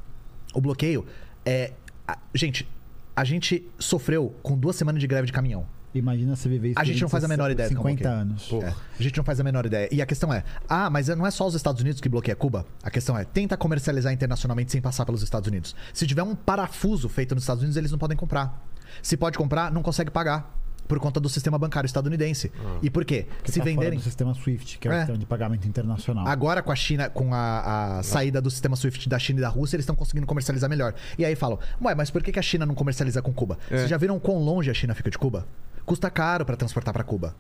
[0.55, 1.05] o bloqueio
[1.45, 1.73] é.
[2.07, 2.69] a- gente,
[3.15, 5.67] a gente sofreu com duas semanas de greve de caminhão.
[5.95, 8.03] Imagina você viver isso A gente não faz a menor ideia do que é 50
[8.03, 8.21] bloqueio.
[8.21, 8.53] anos.
[8.63, 9.89] É, a gente não faz a menor ideia.
[9.91, 12.67] E a questão é: ah, mas não é só os Estados Unidos que bloqueia Cuba?
[12.83, 15.75] A questão é: tenta comercializar internacionalmente sem passar pelos Estados Unidos.
[15.95, 18.63] Se tiver um parafuso feito nos Estados Unidos, eles não podem comprar.
[19.01, 20.55] Se pode comprar, não consegue pagar.
[20.89, 22.51] Por conta do sistema bancário estadunidense.
[22.83, 23.27] E por quê?
[23.43, 23.99] Que Se tá venderem.
[23.99, 24.99] do sistema SWIFT, que é, o É.
[24.99, 26.27] sistema de pagamento internacional.
[26.27, 29.49] Agora, com a China, com a, a saída do sistema SWIFT da China e da
[29.49, 30.95] Rússia, eles estão conseguindo comercializar melhor.
[31.19, 33.59] E aí falam, ué, mas por que a China não comercializa com Cuba?
[33.71, 33.79] É.
[33.79, 35.47] Vocês já viram quão longe a China fica de Cuba?
[35.85, 37.35] Custa caro para transportar para Cuba.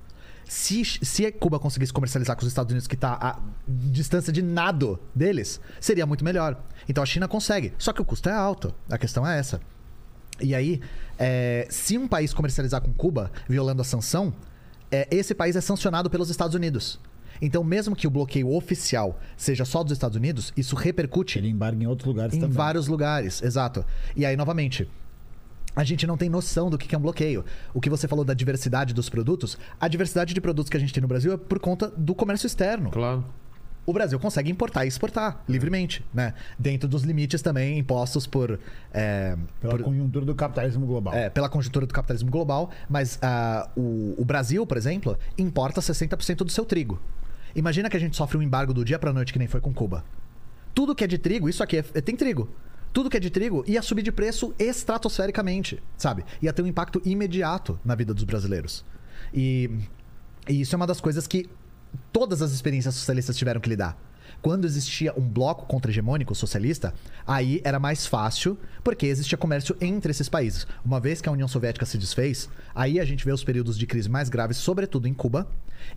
[0.49, 4.43] Se, se a Cuba conseguisse comercializar com os Estados Unidos, que tá a distância de
[4.43, 6.57] nado deles, seria muito melhor.
[6.89, 7.73] Então a China consegue.
[7.79, 8.73] Só que o custo é alto.
[8.89, 9.61] A questão é essa.
[10.41, 10.81] E aí,
[11.19, 14.33] é, se um país comercializar com Cuba, violando a sanção,
[14.91, 17.01] é, esse país é sancionado pelos Estados Unidos.
[17.41, 21.83] Então, mesmo que o bloqueio oficial seja só dos Estados Unidos, isso repercute Ele embarga
[21.83, 22.57] em outros lugares em também.
[22.57, 23.43] vários lugares.
[23.43, 23.85] Exato.
[24.15, 24.89] E aí, novamente.
[25.75, 27.45] A gente não tem noção do que que é um bloqueio.
[27.75, 30.91] O que você falou da diversidade dos produtos, a diversidade de produtos que a gente
[30.91, 33.23] tem no Brasil é por conta do comércio externo Claro.
[33.87, 36.35] O Brasil consegue importar e exportar livremente, né?
[36.59, 38.59] Dentro dos limites também impostos por,
[38.93, 41.15] é, Pela por- conjuntura do capitalismo global.
[41.15, 46.39] é, pela conjuntura do capitalismo global, mas ah, o, o Brasil, por exemplo, importa 60%
[46.39, 47.01] do seu trigo.
[47.55, 49.73] Imagina que a gente sofre um embargo do dia pra noite que nem foi com
[49.73, 50.05] Cuba.
[50.75, 52.51] Tudo que é de trigo, isso aqui é- é- tem trigo.
[52.93, 56.25] Tudo que é de trigo ia subir de preço estratosfericamente, sabe?
[56.43, 58.85] Ia ter um impacto imediato na vida dos brasileiros.
[59.33, 59.71] E,
[60.49, 61.49] e isso é uma das coisas que
[62.13, 63.99] todas as experiências socialistas tiveram que lidar.
[64.43, 66.95] Quando existia um bloco contra-hegemônico socialista,
[67.27, 70.67] aí era mais fácil, porque existia comércio entre esses países.
[70.85, 73.87] Uma vez que a União Soviética se desfez, aí a gente vê os períodos de
[73.87, 75.49] crise mais graves, sobretudo em Cuba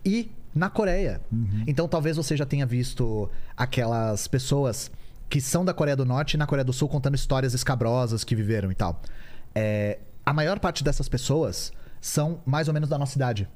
[0.03, 1.21] e na Coreia.
[1.67, 4.89] Então talvez você já tenha visto aquelas pessoas
[5.29, 8.35] que são da Coreia do Norte e na Coreia do Sul contando histórias escabrosas que
[8.35, 9.01] viveram e tal.
[9.53, 13.47] É, a maior parte dessas pessoas são mais ou menos da nossa idade.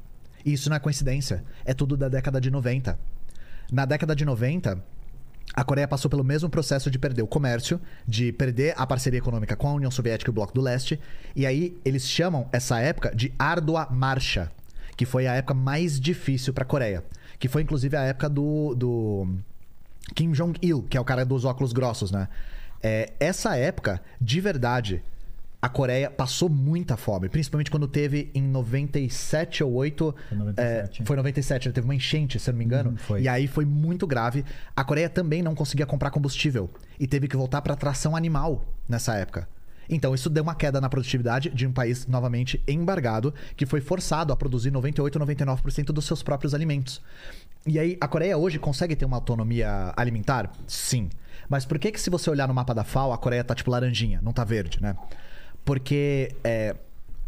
[0.46, 1.44] E isso não é coincidência.
[1.66, 2.98] É tudo da década de 90.
[3.72, 4.84] Na década de 90,
[5.54, 9.56] a Coreia passou pelo mesmo processo de perder o comércio, de perder a parceria econômica
[9.56, 11.00] com a União Soviética e o Bloco do Leste.
[11.36, 14.52] E aí eles chamam essa época de Árdua Marcha,
[14.98, 17.04] que foi a época mais difícil para a Coreia.
[17.40, 19.28] Que foi inclusive a época do, do
[20.16, 22.28] Kim Jong-il, que é o cara dos óculos grossos, né?
[22.82, 25.02] É, essa época, de verdade,
[25.64, 30.14] a Coreia passou muita fome, principalmente quando teve em 97 ou 8.
[30.28, 31.02] Foi 97.
[31.02, 32.98] É, foi 97, teve uma enchente, se eu não me engano.
[32.98, 33.22] Foi.
[33.22, 34.44] E aí foi muito grave.
[34.76, 36.70] A Coreia também não conseguia comprar combustível
[37.00, 39.48] e teve que voltar para tração animal nessa época.
[39.90, 44.34] Então, isso deu uma queda na produtividade de um país novamente embargado, que foi forçado
[44.34, 47.02] a produzir 98, 99% dos seus próprios alimentos.
[47.66, 50.52] E aí, a Coreia hoje consegue ter uma autonomia alimentar?
[50.68, 51.10] Sim.
[51.48, 53.72] Mas por que, que se você olhar no mapa da FAO, a Coreia tá tipo
[53.72, 54.96] laranjinha, não tá verde, né?
[55.64, 56.76] Porque é,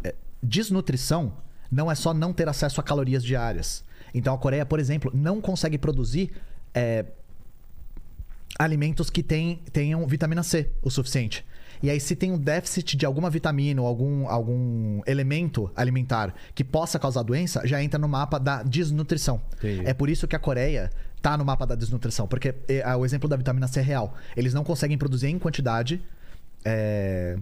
[0.04, 1.32] é, desnutrição
[1.70, 3.84] não é só não ter acesso a calorias diárias.
[4.14, 6.30] Então a Coreia, por exemplo, não consegue produzir
[6.74, 7.04] é,
[8.58, 11.44] alimentos que tem, tenham vitamina C o suficiente.
[11.82, 16.64] E aí, se tem um déficit de alguma vitamina ou algum, algum elemento alimentar que
[16.64, 19.42] possa causar doença, já entra no mapa da desnutrição.
[19.58, 19.82] Entendi.
[19.84, 20.90] É por isso que a Coreia
[21.20, 24.14] tá no mapa da desnutrição, porque é, o exemplo da vitamina C é real.
[24.36, 26.00] Eles não conseguem produzir em quantidade
[26.64, 27.36] é,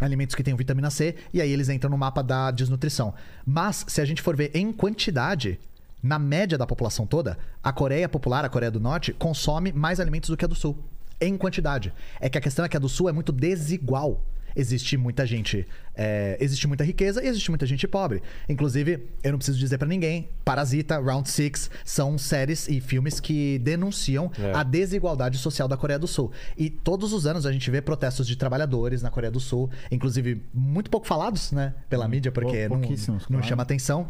[0.00, 3.14] alimentos que tenham vitamina C, e aí eles entram no mapa da desnutrição.
[3.46, 5.58] Mas, se a gente for ver em quantidade,
[6.02, 10.28] na média da população toda, a Coreia Popular, a Coreia do Norte, consome mais alimentos
[10.28, 10.78] do que a do Sul.
[11.20, 11.92] Em quantidade.
[12.20, 14.22] É que a questão é que a do Sul é muito desigual.
[14.56, 15.66] Existe muita gente,
[15.96, 18.22] é, existe muita riqueza e existe muita gente pobre.
[18.48, 23.58] Inclusive, eu não preciso dizer pra ninguém, Parasita, Round Six são séries e filmes que
[23.58, 24.52] denunciam É.
[24.54, 26.30] a desigualdade social da Coreia do Sul.
[26.56, 30.42] E todos os anos a gente vê protestos de trabalhadores na Coreia do Sul, inclusive
[30.54, 33.42] muito pouco falados, né, pela mídia, porque pou- não, não claro.
[33.46, 34.08] chama atenção.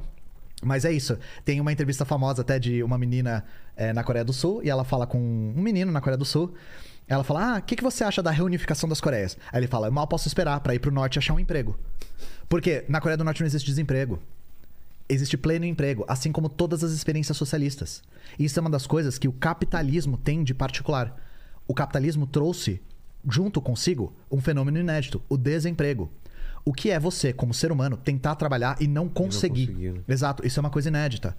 [0.63, 1.19] Mas é isso.
[1.45, 3.45] Tem uma entrevista famosa até de uma menina
[3.77, 6.55] é, na Coreia do Sul e ela fala com um menino na Coreia do Sul.
[7.07, 9.37] Ela fala: Ah, o que, que você acha da reunificação das Coreias?
[9.53, 11.79] Aí ele fala: Eu mal posso esperar pra ir pro norte e achar um emprego.
[12.49, 14.21] Porque na Coreia do Norte não existe desemprego.
[15.09, 18.03] Existe pleno emprego, assim como todas as experiências socialistas.
[18.39, 21.15] E isso é uma das coisas que o capitalismo tem de particular.
[21.69, 22.81] O capitalismo trouxe,
[23.29, 26.11] junto consigo, um fenômeno inédito: o desemprego.
[26.65, 29.67] O que é você, como ser humano, tentar trabalhar e não conseguir?
[29.67, 30.01] conseguir, né?
[30.09, 31.37] Exato, isso é uma coisa inédita.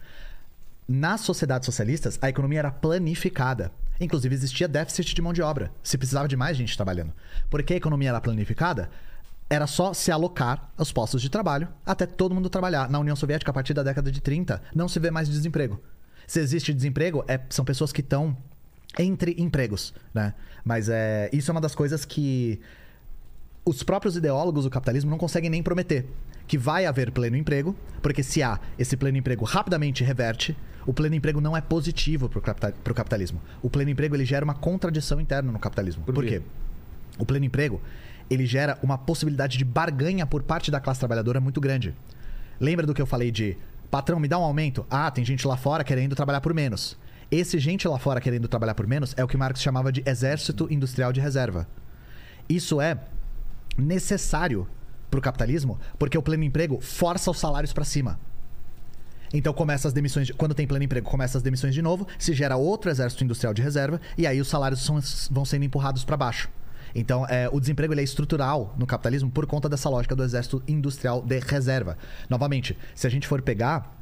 [0.88, 3.72] Nas sociedades socialistas, a economia era planificada.
[4.00, 5.72] Inclusive, existia déficit de mão de obra.
[5.84, 7.14] Se precisava de mais gente trabalhando.
[7.50, 8.90] Porque a economia era planificada,
[9.50, 12.90] era só se alocar os postos de trabalho até todo mundo trabalhar.
[12.90, 15.80] Na União Soviética, a partir da década de 30, não se vê mais desemprego.
[16.28, 18.36] Se existe desemprego, é- são pessoas que estão
[18.98, 20.34] entre empregos, né?
[20.64, 22.60] Mas é, isso é uma das coisas que
[23.64, 26.06] os próprios ideólogos do capitalismo não conseguem nem prometer
[26.48, 31.16] que vai haver pleno emprego, porque se há esse pleno emprego rapidamente reverte, o pleno
[31.16, 33.42] emprego não é positivo para o capitalismo.
[33.62, 36.04] O pleno emprego ele gera uma contradição interna no capitalismo.
[36.04, 36.40] Por Por, quê?
[36.40, 36.46] quê?
[37.18, 37.82] O pleno emprego
[38.30, 41.94] ele gera uma possibilidade de barganha por parte da classe trabalhadora muito grande.
[42.60, 43.58] Lembra do que eu falei de
[43.92, 44.86] patrão, me dá um aumento?
[44.90, 46.98] Ah, tem gente lá fora querendo trabalhar por menos.
[47.32, 50.68] Esse gente lá fora querendo trabalhar por menos é o que Marx chamava de exército
[50.72, 51.68] industrial de reserva.
[52.48, 53.00] Isso é
[53.78, 54.68] necessário
[55.10, 58.20] para o capitalismo, porque o pleno emprego força os salários para cima.
[59.38, 62.34] Então começa as demissões, de- quando tem pleno emprego, começa as demissões de novo, se
[62.34, 65.00] gera outro exército industrial de reserva e aí os salários são-
[65.30, 66.50] vão sendo empurrados para baixo.
[66.98, 71.22] Então, é, o desemprego é estrutural no capitalismo por conta dessa lógica do exército industrial
[71.22, 71.98] de reserva.
[72.30, 73.94] Novamente, se a gente for pegar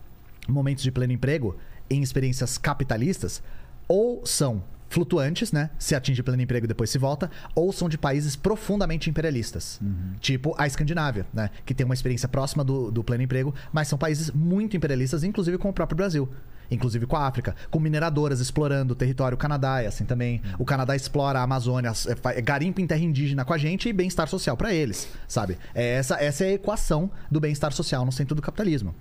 [0.48, 1.58] momentos de pleno emprego
[1.90, 3.42] em experiências capitalistas,
[3.88, 4.64] ou são
[4.94, 5.72] flutuantes, né?
[5.80, 9.82] Se atinge pleno emprego e depois se volta, ou são de países profundamente imperialistas.
[10.20, 11.50] Tipo a Escandinávia, né?
[11.66, 15.58] Que tem uma experiência próxima do, do pleno emprego, mas são países muito imperialistas, inclusive
[15.58, 16.30] com o próprio Brasil.
[16.72, 19.36] Inclusive com a África, com mineradoras explorando o território.
[19.36, 20.42] O Canadá é assim também.
[20.58, 23.94] O Canadá explora a Amazônia, é, é garimpa em terra indígena com a gente e
[23.94, 25.58] bem-estar social pra eles, sabe?
[25.76, 28.96] É essa, essa é a equação do bem-estar social no centro do capitalismo.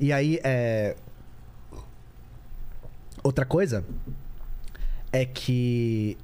[0.00, 0.96] E aí, é...
[3.22, 3.84] outra coisa
[5.20, 6.16] é que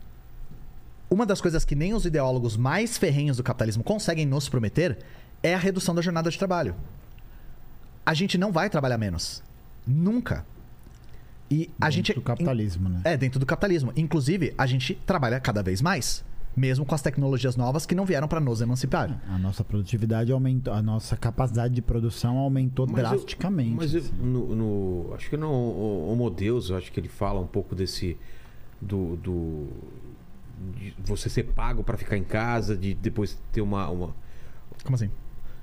[1.10, 4.98] uma das coisas que nem os ideólogos mais ferrenhos do capitalismo conseguem nos prometer
[5.42, 6.74] é a redução da jornada de trabalho.
[8.04, 9.42] A gente não vai trabalhar menos.
[9.86, 10.44] Nunca.
[11.50, 12.12] E a Dentro gente.
[12.14, 13.00] do capitalismo, né?
[13.04, 13.92] É, dentro do capitalismo.
[13.96, 16.24] Inclusive, a gente trabalha cada vez mais.
[16.54, 19.18] Mesmo com as tecnologias novas que não vieram para nos emancipar.
[19.28, 23.70] A nossa produtividade aumentou, a nossa capacidade de produção aumentou Mas eu- drasticamente.
[23.74, 24.12] mas eu- assim.
[24.20, 27.74] no, no- acho que no o- Homo Deus, eu acho que ele fala um pouco
[27.74, 28.18] desse
[28.82, 29.68] do, do
[30.76, 34.14] de você ser pago para ficar em casa, de depois ter uma, uma
[34.84, 35.10] Como assim?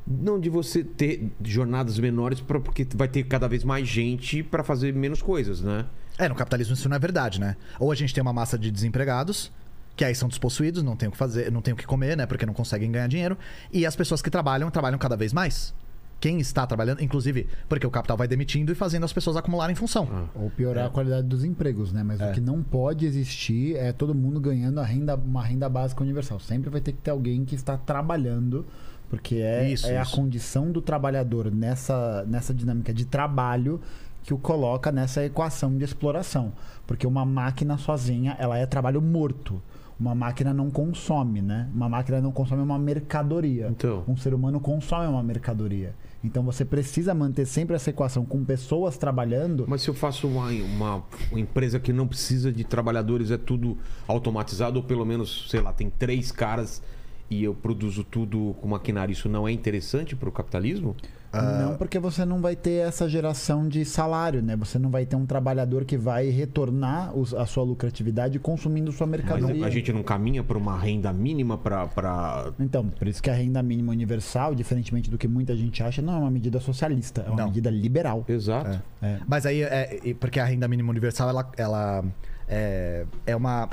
[0.08, 4.64] Não de você ter jornadas menores, pra, porque vai ter cada vez mais gente para
[4.64, 5.86] fazer menos coisas, né?
[6.18, 7.56] É, no capitalismo isso não é verdade, né?
[7.80, 9.52] Ou a gente tem uma massa de desempregados,
[9.96, 12.26] que aí são despossuídos, não tem o que fazer, não tem o que comer, né?
[12.26, 13.38] Porque não conseguem ganhar dinheiro.
[13.72, 15.74] E as pessoas que trabalham, trabalham cada vez mais.
[16.20, 20.30] Quem está trabalhando, inclusive, porque o capital vai demitindo e fazendo as pessoas acumularem função.
[20.36, 22.04] Ou piorar a qualidade dos empregos, né?
[22.04, 22.30] Mas É.
[22.30, 26.40] o que não pode existir é todo mundo ganhando a renda, uma renda básica universal.
[26.40, 28.66] Sempre vai ter que ter alguém que está trabalhando,
[29.10, 30.16] porque é, Isso, é a isso.
[30.16, 33.80] condição do trabalhador nessa, nessa dinâmica de trabalho
[34.22, 36.52] que o coloca nessa equação de exploração.
[36.86, 39.62] Porque uma máquina sozinha, ela é trabalho morto.
[39.98, 41.68] Uma máquina não consome, né?
[41.74, 43.68] Uma máquina não consome uma mercadoria.
[43.70, 44.04] Então.
[44.08, 45.94] Um ser humano consome uma mercadoria.
[46.24, 49.66] Então você precisa manter sempre essa equação com pessoas trabalhando.
[49.68, 54.78] Mas se eu faço uma, uma, empresa que não precisa de trabalhadores, é tudo automatizado,
[54.80, 56.82] ou pelo menos, sei lá, tem três caras
[57.30, 60.96] e eu produzo tudo com maquinário, isso não é interessante para o capitalismo?
[61.32, 64.56] Não, porque você não vai ter essa geração de salário, né?
[64.56, 69.06] Você não vai ter um trabalhador que vai retornar os- a sua lucratividade consumindo sua
[69.06, 69.64] Mas mercadoria.
[69.64, 72.52] a gente não caminha para uma renda mínima para.
[72.60, 76.14] Então, por isso que a renda mínima universal, diferentemente do que muita gente acha, não
[76.16, 77.46] é uma medida socialista, é uma Não.
[77.46, 78.26] medida liberal.
[78.28, 78.82] Exato.
[79.00, 79.20] É.
[79.28, 82.04] Mas aí, é, porque a renda mínima universal, ela, ela
[82.48, 83.70] é, é uma,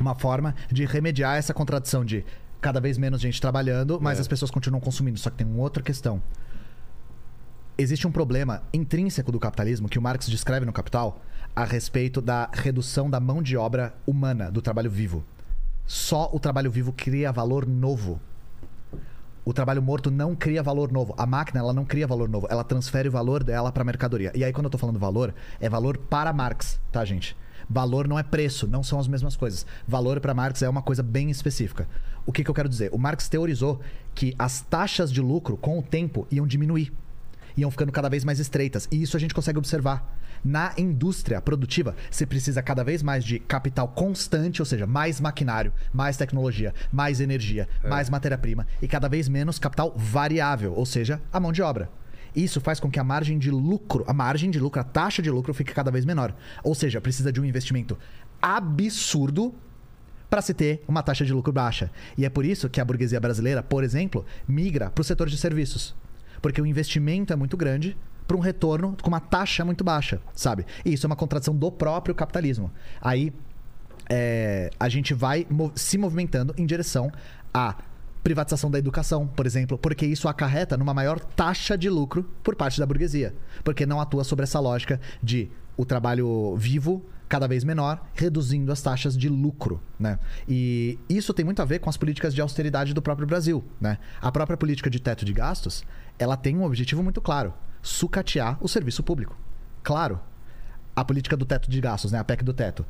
[0.00, 2.24] uma forma de remediar essa contradição de
[2.60, 4.20] cada vez menos gente trabalhando, mas É.
[4.20, 5.18] as pessoas continuam consumindo.
[5.18, 6.22] Só que tem uma outra questão.
[7.76, 11.20] Existe um problema intrínseco do capitalismo que o Marx descreve no Capital
[11.54, 15.24] a respeito da redução da mão de obra humana, do trabalho vivo.
[15.86, 18.20] Só o trabalho vivo cria valor novo.
[19.44, 21.14] O trabalho morto não cria valor novo.
[21.16, 22.46] A máquina, ela não cria valor novo.
[22.50, 24.30] Ela transfere o valor dela para mercadoria.
[24.34, 27.34] E aí, quando eu tô falando valor, é valor para Marx, tá, gente?
[27.70, 29.64] Valor não é preço, não são as mesmas coisas.
[29.86, 31.88] Valor para Marx é uma coisa bem específica.
[32.28, 32.90] O que, que eu quero dizer?
[32.92, 33.80] O Marx teorizou
[34.14, 36.92] que as taxas de lucro, com o tempo, iam diminuir.
[37.56, 38.86] Iam ficando cada vez mais estreitas.
[38.92, 40.14] E isso a gente consegue observar.
[40.44, 45.72] Na indústria produtiva, você precisa cada vez mais de capital constante, ou seja, mais maquinário,
[45.90, 51.40] mais tecnologia, mais energia, mais matéria-prima e cada vez menos capital variável, ou seja, a
[51.40, 51.90] mão de obra.
[52.36, 55.30] Isso faz com que a margem de lucro, a margem de lucro, a taxa de
[55.30, 56.36] lucro fique cada vez menor.
[56.62, 57.98] Ou seja, precisa de um investimento
[58.40, 59.54] absurdo
[60.28, 61.90] para se ter uma taxa de lucro baixa.
[62.16, 65.38] E é por isso que a burguesia brasileira, por exemplo, migra para o setor de
[65.38, 65.94] serviços.
[66.42, 70.66] Porque o investimento é muito grande para um retorno com uma taxa muito baixa, sabe?
[70.84, 72.70] E isso é uma contradição do próprio capitalismo.
[73.00, 73.32] Aí
[74.08, 77.10] é, a gente vai se movimentando em direção
[77.52, 77.76] à
[78.22, 82.78] privatização da educação, por exemplo, porque isso acarreta numa maior taxa de lucro por parte
[82.78, 83.34] da burguesia,
[83.64, 88.80] porque não atua sobre essa lógica de o trabalho vivo cada vez menor, reduzindo as
[88.80, 90.18] taxas de lucro, né?
[90.48, 93.98] E isso tem muito a ver com as políticas de austeridade do próprio Brasil, né?
[94.20, 95.84] A própria política de teto de gastos,
[96.18, 99.36] ela tem um objetivo muito claro: sucatear o serviço público.
[99.82, 100.20] Claro,
[100.96, 102.84] a política do teto de gastos, né, a PEC do teto,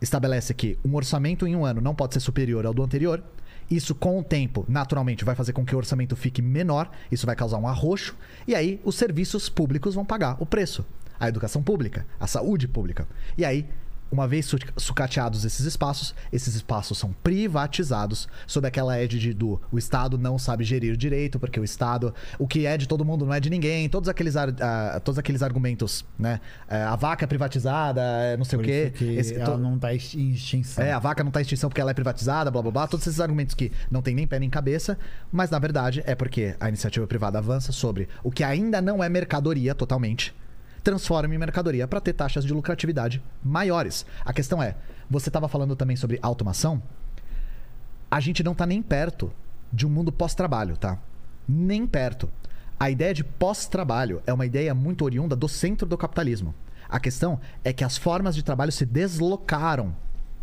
[0.00, 3.22] estabelece que um orçamento em um ano não pode ser superior ao do anterior.
[3.70, 6.90] Isso, com o tempo, naturalmente, vai fazer com que o orçamento fique menor.
[7.10, 8.14] Isso vai causar um arroxo.
[8.46, 10.84] E aí, os serviços públicos vão pagar o preço.
[11.18, 13.06] A educação pública, a saúde pública.
[13.38, 13.66] E aí,
[14.08, 17.12] uma vez su- sucateados esses espaços, esses espaços são
[17.56, 22.46] privatizados sob aquela égide do o Estado não sabe gerir direito, porque o Estado, o
[22.46, 25.42] que é de todo mundo não é de ninguém, todos aqueles, ar- ah, todos aqueles
[25.42, 26.40] argumentos, né?
[26.68, 28.92] Eh, a vaca é privatizada, eh, não sei Por o quê.
[29.18, 29.96] Esse- ela to- não está em
[30.30, 30.84] extinção.
[30.84, 32.86] é, a vaca não tá em extinção porque ela é privatizada, blá blá blá.
[32.86, 34.96] Todos esses argumentos que não tem nem pé nem cabeça,
[35.32, 39.08] mas na verdade é porque a iniciativa privada avança sobre o que ainda não é
[39.08, 40.32] mercadoria totalmente,
[40.90, 44.06] transforma em mercadoria para ter taxas de lucratividade maiores.
[44.24, 44.76] A questão é,
[45.10, 46.80] você estava falando também sobre automação?
[48.08, 49.32] A gente não tá nem perto
[49.72, 50.96] de um mundo pós-trabalho, tá?
[51.48, 52.28] Nem perto.
[52.78, 56.54] A ideia de pós-trabalho é uma ideia muito oriunda do centro do capitalismo.
[56.88, 59.92] A questão é que as formas de trabalho se deslocaram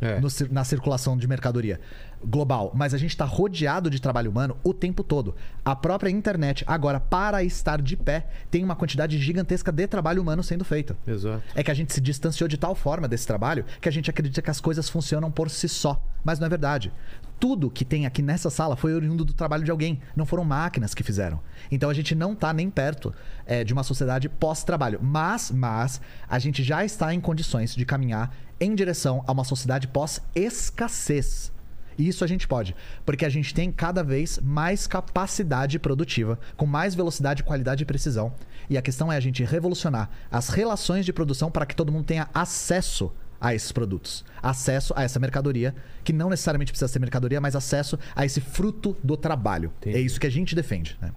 [0.02, 0.20] É.
[0.20, 1.80] no na circulação de mercadoria
[2.26, 5.36] global, mas a gente está rodeado de trabalho humano o tempo todo.
[5.64, 10.44] A própria internet, agora, para estar de pé, tem uma quantidade gigantesca de trabalho humano
[10.44, 10.96] sendo feito.
[11.06, 11.44] Exato.
[11.56, 14.42] É que a gente se distanciou de tal forma desse trabalho que a gente acredita
[14.42, 16.02] que as coisas funcionam por si só.
[16.24, 16.92] Mas não é verdade.
[17.40, 20.02] Tudo que tem aqui nessa sala foi oriundo do trabalho de alguém.
[20.16, 21.40] Não foram máquinas que fizeram.
[21.70, 23.14] Então a gente não está nem perto
[23.46, 25.00] é, de uma sociedade pós-trabalho.
[25.02, 29.88] Mas, mas, a gente já está em condições de caminhar em direção a uma sociedade
[29.88, 31.52] pós-escassez.
[31.98, 36.66] E isso a gente pode, porque a gente tem cada vez mais capacidade produtiva, com
[36.66, 38.34] mais velocidade, qualidade e precisão.
[38.70, 42.06] E a questão é a gente revolucionar as relações de produção para que todo mundo
[42.06, 47.42] tenha acesso a esses produtos, acesso a essa mercadoria, que não necessariamente precisa ser mercadoria,
[47.42, 49.74] mas acesso a esse fruto do trabalho.
[49.80, 49.98] Entendi.
[49.98, 51.12] É isso que a gente defende, né?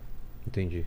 [0.44, 0.84] Entendi.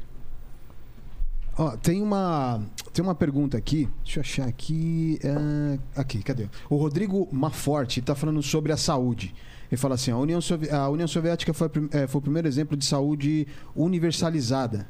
[1.57, 2.61] Ó, tem uma
[2.93, 3.89] tem uma pergunta aqui.
[4.03, 5.19] Deixa eu achar aqui.
[5.23, 6.49] é, aqui, cadê?
[6.69, 9.33] O Rodrigo Maforte está falando sobre a saúde.
[9.71, 12.75] Ele fala assim: a União, Sovi- a União Soviética foi, é, foi o primeiro exemplo
[12.75, 14.87] de saúde universalizada.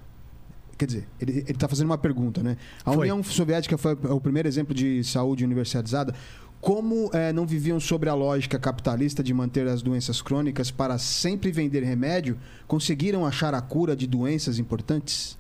[0.78, 2.56] Quer dizer, ele está fazendo uma pergunta, né?
[2.86, 3.00] A Foi.
[3.02, 6.14] União Soviética foi o primeiro exemplo de saúde universalizada.
[6.62, 11.52] Como é, não viviam sobre a lógica capitalista de manter as doenças crônicas para sempre
[11.52, 15.38] vender remédio, conseguiram achar a cura de doenças importantes?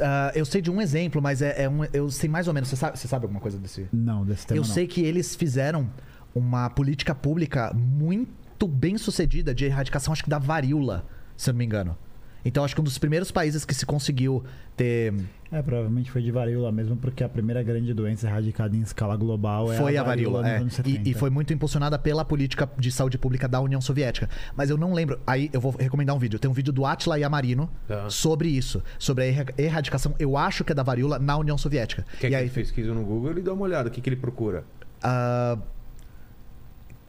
[0.00, 2.68] Ah, eu sei de um exemplo, mas é, é um, eu sei mais ou menos.
[2.68, 3.86] Você sabe, você sabe alguma coisa desse?
[3.92, 4.72] Não, desse tema eu não.
[4.72, 5.88] sei que eles fizeram
[6.34, 11.04] uma política pública muito bem sucedida de erradicação, acho que da varíola,
[11.36, 11.96] se eu não me engano.
[12.44, 14.42] Então, acho que um dos primeiros países que se conseguiu
[14.76, 15.14] ter.
[15.52, 19.72] É, provavelmente foi de varíola mesmo, porque a primeira grande doença erradicada em escala global
[19.72, 20.56] é foi a varíola, nos é.
[20.56, 21.08] anos E, 70.
[21.08, 24.28] e foi muito impulsionada pela política de saúde pública da União Soviética.
[24.56, 25.20] Mas eu não lembro.
[25.24, 26.36] Aí eu vou recomendar um vídeo.
[26.36, 28.10] Tem um vídeo do Atila Yamarino Tá.
[28.10, 28.82] sobre isso.
[28.98, 32.04] Sobre a erra- erradicação, eu acho que é da varíola na União Soviética.
[32.18, 33.88] Quer e que aí, ele pesquisa no Google e dá uma olhada.
[33.88, 34.64] O que, que ele procura?
[35.00, 35.58] Ah,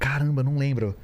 [0.03, 0.95] caramba, não lembro.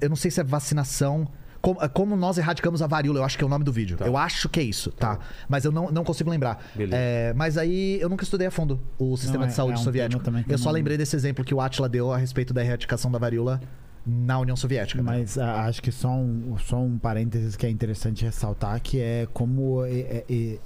[0.00, 1.28] Eu não sei se é vacinação.
[1.60, 3.96] Como, como nós erradicamos a varíola, eu acho que é o nome do vídeo.
[3.96, 4.06] Tá.
[4.06, 5.18] Eu acho que é isso, tá?
[5.48, 6.64] Mas eu não, não consigo lembrar.
[6.92, 9.84] É, mas aí eu nunca estudei a fundo o sistema é- de saúde é um
[9.84, 10.22] soviético.
[10.48, 13.18] Eu só não- lembrei desse exemplo que o Atila deu a respeito da erradicação da
[13.18, 13.60] varíola
[14.06, 15.02] na União Soviética.
[15.02, 15.18] né?
[15.18, 19.26] Mas ah, acho que só um, só um parênteses que é interessante ressaltar, que é
[19.34, 20.58] como é, é- é-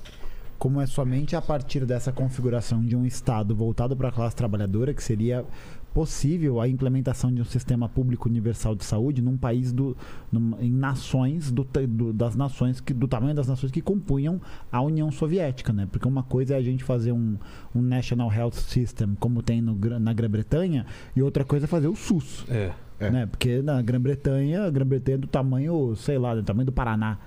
[0.58, 4.92] como é somente a partir dessa configuração de um Estado voltado para a classe trabalhadora
[4.94, 5.44] que seria
[5.94, 9.96] possível a implementação de um sistema público universal de saúde num país do,
[10.30, 14.40] num- em nações do, do- das nações que do tamanho das nações que compunham
[14.70, 15.86] a União Soviética, né?
[15.90, 17.36] Porque uma coisa é a gente fazer um,
[17.74, 21.94] um National Health System como tem no, na Grã-Bretanha e outra coisa é fazer o
[21.96, 22.72] SUS É.
[23.00, 23.10] É.
[23.10, 23.26] né?
[23.26, 27.18] Porque na Grã-Bretanha, a Grã-Bretanha é do tamanho, sei lá, do tamanho do Paraná,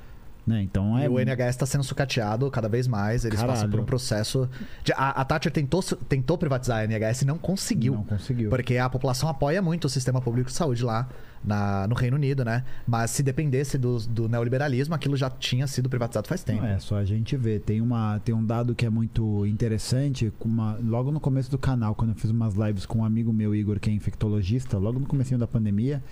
[0.45, 0.61] né?
[0.61, 3.25] Então é E o NHS está sendo sucateado cada vez mais.
[3.25, 3.71] Eles passam Caralho.
[3.71, 4.49] por um processo.
[4.83, 7.93] de- a, a Thatcher tentou, tentou privatizar a NHS e não conseguiu.
[7.95, 8.49] Não conseguiu.
[8.49, 11.07] Porque a população apoia muito o sistema público de saúde lá
[11.43, 12.63] na- no Reino Unido, né?
[12.87, 16.61] Mas se dependesse do, do neoliberalismo, aquilo já tinha sido privatizado faz tempo.
[16.61, 17.61] Não é só a gente ver.
[17.61, 20.31] Tem, uma, tem um dado que é muito interessante.
[20.43, 23.53] Uma, logo no começo do canal, quando eu fiz umas lives com um amigo meu,
[23.55, 26.03] Igor, que é infectologista, logo no comecinho da pandemia,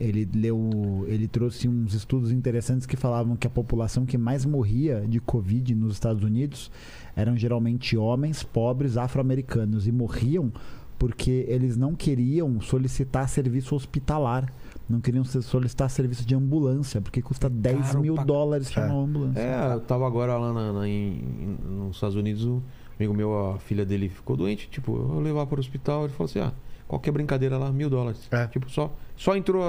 [0.00, 1.04] ele leu.
[1.08, 5.74] Ele trouxe uns estudos interessantes que falavam que a população que mais morria de Covid
[5.74, 6.70] nos Estados Unidos
[7.16, 10.52] eram geralmente homens pobres afro-americanos e morriam
[10.98, 14.52] porque eles não queriam solicitar serviço hospitalar.
[14.88, 18.94] Não queriam se- solicitar serviço de ambulância, porque custa 10 caro mil pra- dólares chamar
[18.94, 19.38] uma ambulância.
[19.40, 22.60] É, eu tava agora lá na- na- em- nos Estados Unidos, um
[22.98, 26.24] amigo meu, a filha dele ficou doente, tipo, eu levar para o hospital, ele falou
[26.30, 26.52] assim, ah,
[26.88, 28.18] qualquer brincadeira lá, mil dólares.
[28.30, 28.46] É.
[28.48, 29.62] Tipo, só, só entrou,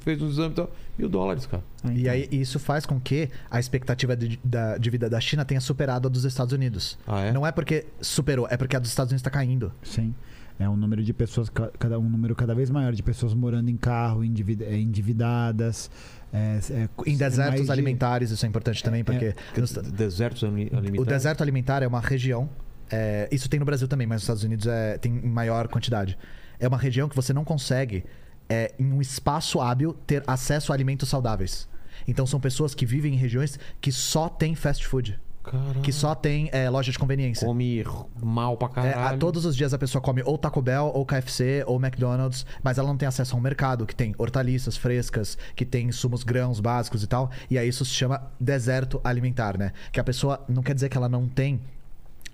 [0.00, 1.64] fez um exame e tal, mil dólares, cara.
[1.86, 2.12] E então.
[2.12, 6.06] aí isso faz com que a expectativa de, da- de vida da China tenha superado
[6.06, 6.98] a dos Estados Unidos.
[7.06, 7.32] Ah, é?
[7.32, 9.72] Não é porque superou, é porque a dos Estados Unidos está caindo.
[9.82, 10.14] Sim.
[10.60, 13.70] É um número de pessoas, ca- cada, um número cada vez maior de pessoas morando
[13.70, 15.90] em carro, eh, endividadas.
[16.32, 20.68] é, é, Em é desertos de- alimentares, isso é importante também, porque nos- Desertos ali-
[20.72, 21.06] o alimentares.
[21.06, 22.48] deserto alimentar é uma região.
[22.90, 26.16] é, isso tem no Brasil também, mas nos Estados Unidos é, tem em maior quantidade.
[26.60, 28.04] É uma região que você não consegue,
[28.48, 31.68] é, em um espaço hábil, ter acesso a alimentos saudáveis.
[32.06, 35.80] Então são pessoas que vivem em regiões que só tem fast food, Caralho.
[35.82, 37.46] que só tem é, loja de conveniência.
[37.46, 37.84] Come
[38.22, 39.16] mal pra É, caralho.
[39.16, 42.78] a- todos os dias a pessoa come ou Taco Bell, ou KFC, ou McDonald's, mas
[42.78, 46.60] ela não tem acesso a um mercado que tem hortaliças frescas, que tem insumos grãos
[46.60, 47.30] básicos e tal.
[47.50, 49.72] E aí isso se chama deserto alimentar, né?
[49.92, 51.60] Que a pessoa não quer dizer que ela não tem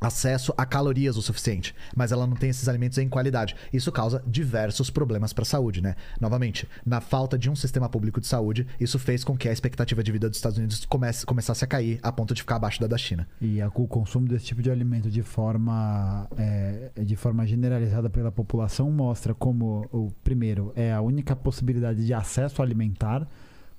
[0.07, 3.55] acesso a calorias o suficiente, mas ela não tem esses alimentos em qualidade.
[3.73, 5.95] Isso causa diversos problemas para a saúde, né?
[6.21, 10.03] Novamente, na falta de um sistema público de saúde, isso fez com que a expectativa
[10.03, 12.87] de vida dos Estados Unidos comece, começasse a cair a ponto de ficar abaixo da
[12.87, 13.27] da China.
[13.41, 18.31] E a- o consumo desse tipo de alimento de forma, é, de forma generalizada pela
[18.31, 23.27] população mostra como, o primeiro, é a única possibilidade de acesso alimentar,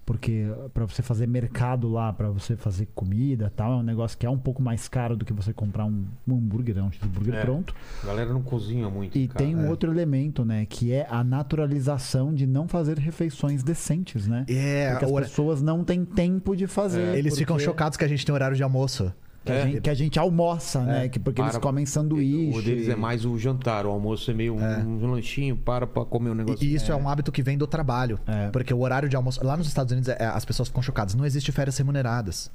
[0.06, 4.26] porque para você fazer mercado lá, para você fazer comida tal, é um negócio que
[4.26, 7.34] é um pouco mais caro do que você comprar um, um hambúrguer, né, um cheeseburger
[7.36, 7.42] É.
[7.42, 7.74] pronto.
[8.04, 9.18] A galera não cozinha muito.
[9.18, 9.40] E cara.
[9.44, 9.70] tem um É.
[9.70, 14.46] outro elemento, né, que é a naturalização de não fazer refeições decentes, né?
[14.48, 17.16] É, Porque as hora- pessoas não têm tempo de fazer.
[17.18, 19.12] eles ficam porque- chocados que a gente tem horário de almoço.
[19.46, 19.62] Que, É.
[19.62, 21.08] a gente, que a gente almoça, né?
[21.08, 22.58] Que, porque eles Para- comem sanduíche.
[22.58, 24.60] O deles é mais o jantar, o almoço é meio um,
[25.04, 26.66] um lanchinho, para pra comer um negócio.
[26.66, 26.96] E isso é.
[26.96, 28.20] um hábito que vem do trabalho.
[28.26, 28.50] É.
[28.50, 29.46] Porque o horário de almoço.
[29.46, 31.14] Lá nos Estados Unidos, é, as pessoas ficam chocadas.
[31.14, 32.50] Não existe férias remuneradas.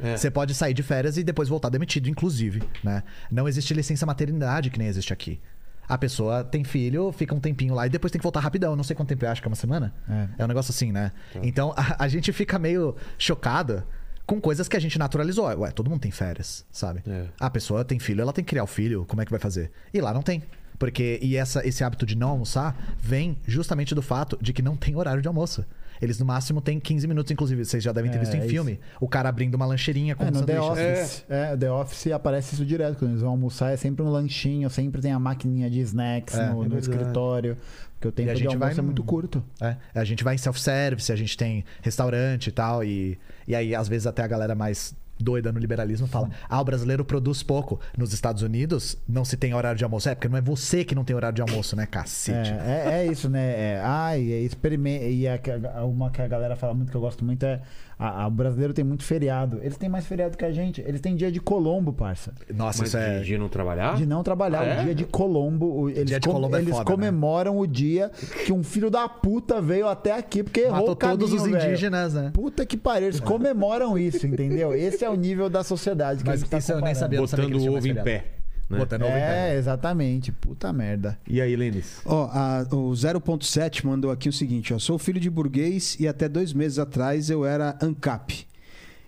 [0.00, 0.16] É.
[0.16, 2.62] Você pode sair de férias e depois voltar demitido, inclusive.
[2.84, 3.02] Né?
[3.30, 5.40] Não existe licença maternidade que nem existe aqui.
[5.88, 8.72] A pessoa tem filho, fica um tempinho lá e depois tem que voltar rapidão.
[8.72, 9.94] Eu não sei quanto tempo é, acho que é uma semana.
[10.08, 10.28] É.
[10.38, 11.12] É um negócio assim, né?
[11.42, 13.82] Então a, a gente fica meio chocado
[14.26, 15.46] com coisas que a gente naturalizou.
[15.46, 17.02] Ué, todo mundo tem férias, sabe?
[17.06, 17.26] É.
[17.38, 19.70] A pessoa tem filho, ela tem que criar o filho, como é que vai fazer?
[19.94, 20.42] E lá não tem.
[20.78, 24.76] Porque, e essa, esse hábito de não almoçar vem justamente do fato de que não
[24.76, 25.64] tem horário de almoço.
[26.00, 27.64] Eles no máximo têm 15 minutos, inclusive.
[27.64, 28.48] Vocês já devem ter É, visto em isso.
[28.48, 28.78] filme.
[29.00, 30.72] O cara abrindo uma lancheirinha com É, um no The sanduíche.
[31.00, 31.24] Office.
[31.28, 31.56] É.
[31.56, 32.98] The Office aparece isso direto.
[32.98, 36.50] Quando eles vão almoçar, é sempre um lanchinho, sempre tem a maquininha de snacks É,
[36.50, 37.56] no, é no escritório.
[37.94, 39.42] Porque o tempo a de gente almoço vai é muito curto.
[39.60, 42.84] É, a gente vai em self-service, a gente tem restaurante e tal.
[42.84, 43.18] E,
[43.48, 47.04] e aí, às vezes, até a galera mais doida no liberalismo fala: ah, o brasileiro
[47.04, 47.80] produz pouco.
[47.96, 50.08] Nos Estados Unidos, não se tem horário de almoço.
[50.08, 52.50] É, porque não é você que não tem horário de almoço, né, cacete?
[52.50, 53.40] É, é, é isso, né?
[53.74, 55.04] É, ai, é experimenta.
[55.04, 57.60] E a- uma que a galera fala muito que eu gosto muito é.
[57.98, 59.58] A, a- o brasileiro tem muito feriado.
[59.62, 60.82] Eles têm mais feriado que a gente.
[60.82, 62.34] Eles têm dia de Colombo, parça.
[62.54, 63.20] Nossa, Mas isso é.
[63.20, 63.94] de, de não trabalhar?
[63.96, 64.60] De não trabalhar.
[64.60, 64.80] Ah, é?
[64.82, 65.66] O dia de Colombo.
[65.82, 66.94] o- Eles, Dia de com- Colombo é eles foda, né?
[66.94, 68.10] comemoram o dia
[68.44, 71.46] que um filho da puta veio até aqui porque errou Matou o caminho, todos os
[71.46, 72.30] indígenas, né?
[72.34, 74.74] Puta que pariu, eles comemoram isso, entendeu?
[74.74, 77.18] Esse é o nível da sociedade que Mas a gente tá isso eu nem sabia.
[77.20, 78.24] Botando eles o ovo em pé.
[78.68, 78.78] Né?
[78.78, 79.02] Botando.
[79.04, 80.32] É, exatamente.
[80.32, 81.18] Puta merda.
[81.28, 82.00] E aí, Lênis?
[82.04, 84.78] Ó, a- o 0.7 mandou aqui o seguinte, ó.
[84.78, 88.46] Sou filho de burguês e até dois meses atrás eu era ANCAP.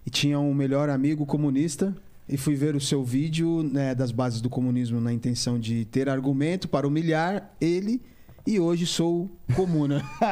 [0.06, 1.94] E tinha um melhor amigo comunista
[2.28, 6.08] e fui ver o seu vídeo né, das bases do comunismo na intenção de ter
[6.08, 8.00] argumento para humilhar ele
[8.46, 10.02] e hoje sou comuna.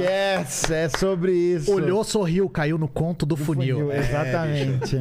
[0.00, 1.72] Yes, é sobre isso.
[1.72, 3.92] Olhou, sorriu, caiu no conto do, funil.
[3.92, 4.96] É, exatamente.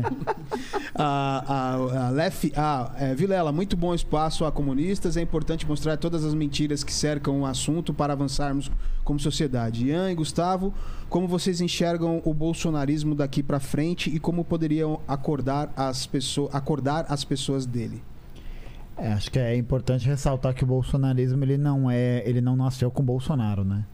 [0.98, 5.18] A, a, a Lef, a, é, Vilela, muito bom espaço a comunistas.
[5.18, 8.72] É importante mostrar todas as mentiras que cercam o assunto para avançarmos
[9.04, 9.88] como sociedade.
[9.88, 10.74] Ian e Gustavo,
[11.10, 17.06] como vocês enxergam o bolsonarismo daqui para frente e como poderiam acordar as, pessoas, acordar
[17.10, 18.02] as pessoas dele?
[18.98, 22.90] É, acho que é importante ressaltar que o bolsonarismo ele não é, ele não nasceu
[22.90, 23.86] com o Bolsonaro, né?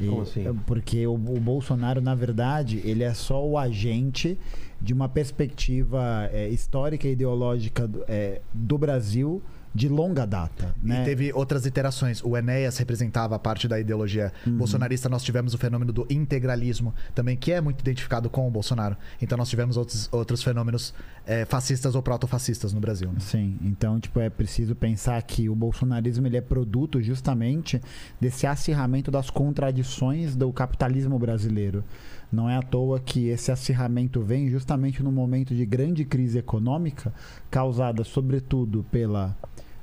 [0.00, 0.46] E- Como assim?
[0.46, 4.36] é Porque o, o Bolsonaro, na verdade, ele é só o agente
[4.80, 9.42] de uma perspectiva é, histórica e ideológica do, é, do Brasil
[9.74, 11.02] de longa data, né?
[11.02, 12.24] E teve outras iterações.
[12.24, 14.56] O Enéas representava a parte da ideologia Uhum.
[14.56, 15.08] bolsonarista.
[15.10, 18.96] Nós tivemos o fenômeno do integralismo também, que é muito identificado com o Bolsonaro.
[19.20, 20.94] Então nós tivemos outros, outros fenômenos
[21.26, 23.12] eh, fascistas ou protofascistas no Brasil.
[23.12, 23.20] né?
[23.20, 27.80] Sim, então tipo é preciso pensar que o bolsonarismo ele é produto justamente
[28.18, 31.84] desse acirramento das contradições do capitalismo brasileiro.
[32.30, 37.12] Não é à toa que esse acirramento vem justamente no momento de grande crise econômica,
[37.50, 39.34] causada sobretudo pela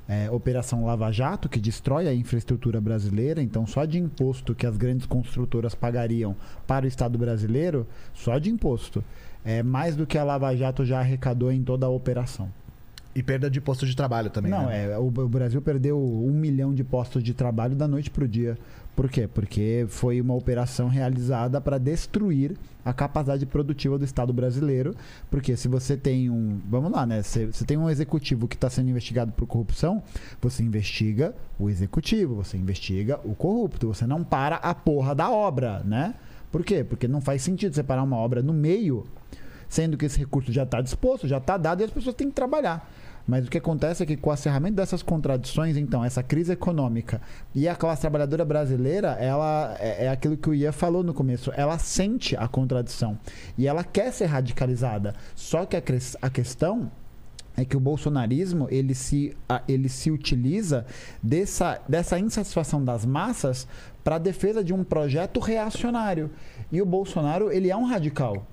[0.08, 3.42] é, Operação Lava Jato, que destrói a infraestrutura brasileira.
[3.42, 8.50] Então, só de imposto que as grandes construtoras pagariam para o Estado brasileiro, só de
[8.50, 9.02] imposto,
[9.44, 12.50] é mais do que a Lava Jato já arrecadou em toda a operação.
[13.14, 14.50] E perda de posto de trabalho também.
[14.50, 14.92] Não, né?
[14.92, 18.28] é, o, o Brasil perdeu um milhão de postos de trabalho da noite para o
[18.28, 18.58] dia.
[18.96, 19.28] Por quê?
[19.28, 24.94] Porque foi uma operação realizada para destruir a capacidade produtiva do Estado brasileiro.
[25.30, 26.58] Porque se você tem um.
[26.66, 27.22] Vamos lá, né?
[27.22, 30.02] Você, tem um executivo que está sendo investigado por corrupção,
[30.40, 33.88] você investiga o executivo, você investiga o corrupto.
[33.88, 36.14] Você não para a porra da obra, né?
[36.50, 36.82] Por quê?
[36.82, 39.04] Porque não faz sentido separar uma obra no meio,
[39.68, 42.34] sendo que esse recurso já está disposto, já está dado e as pessoas têm que
[42.34, 42.88] trabalhar.
[43.26, 47.20] Mas o que acontece é que com o acerramento dessas contradições, então, essa crise econômica
[47.54, 51.52] e a classe trabalhadora brasileira, ela é, é aquilo que o Ian falou no começo,
[51.56, 53.18] ela sente a contradição
[53.58, 55.14] e ela quer ser radicalizada.
[55.34, 55.82] Só que a,
[56.22, 56.90] a questão
[57.56, 59.34] é que o bolsonarismo ele se,
[59.66, 60.84] ele se utiliza
[61.22, 63.66] dessa, dessa insatisfação das massas
[64.04, 66.30] para a defesa de um projeto reacionário.
[66.70, 68.46] E o Bolsonaro, ele é um radical.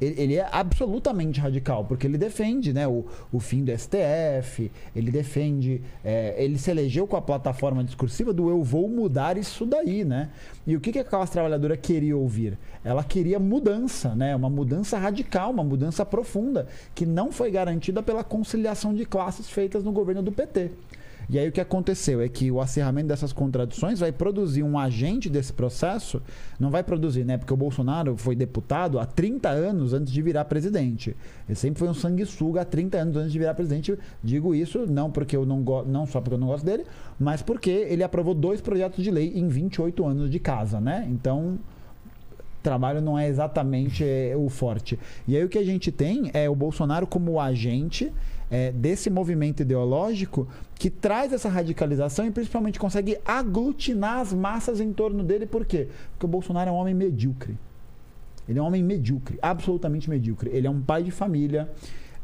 [0.00, 5.10] Ele, ele é absolutamente radical, porque ele defende né, o, o fim do STF, ele
[5.10, 5.82] defende.
[6.04, 10.30] é, ele se elegeu com a plataforma discursiva do eu vou mudar isso daí, né?
[10.66, 12.56] E o que, que a classe trabalhadora queria ouvir?
[12.82, 14.34] Ela queria mudança, né?
[14.34, 19.84] Uma mudança radical, uma mudança profunda, que não foi garantida pela conciliação de classes feitas
[19.84, 20.70] no governo do PT.
[21.30, 25.28] E aí o que aconteceu é que o acirramento dessas contradições vai produzir um agente
[25.28, 26.22] desse processo,
[26.58, 27.36] não vai produzir, né?
[27.36, 31.14] Porque o Bolsonaro foi deputado há 30 anos antes de virar presidente.
[31.46, 33.98] Ele sempre foi um sanguessuga há 30 anos antes de virar presidente.
[34.24, 36.86] Digo isso não porque eu não gosto, não só porque eu não gosto dele,
[37.20, 41.06] mas porque ele aprovou dois projetos de lei em 28 anos de casa, né?
[41.10, 41.58] Então,
[42.62, 44.98] trabalho não é exatamente é, o forte.
[45.26, 48.12] E aí o que a gente tem é o Bolsonaro como agente
[48.50, 54.92] é, desse movimento ideológico que traz essa radicalização e principalmente consegue aglutinar as massas em
[54.92, 55.46] torno dele.
[55.46, 55.88] Por quê?
[56.12, 57.56] Porque o Bolsonaro é um homem medíocre.
[58.48, 60.50] Ele é um homem medíocre, absolutamente medíocre.
[60.50, 61.68] Ele é um pai de família,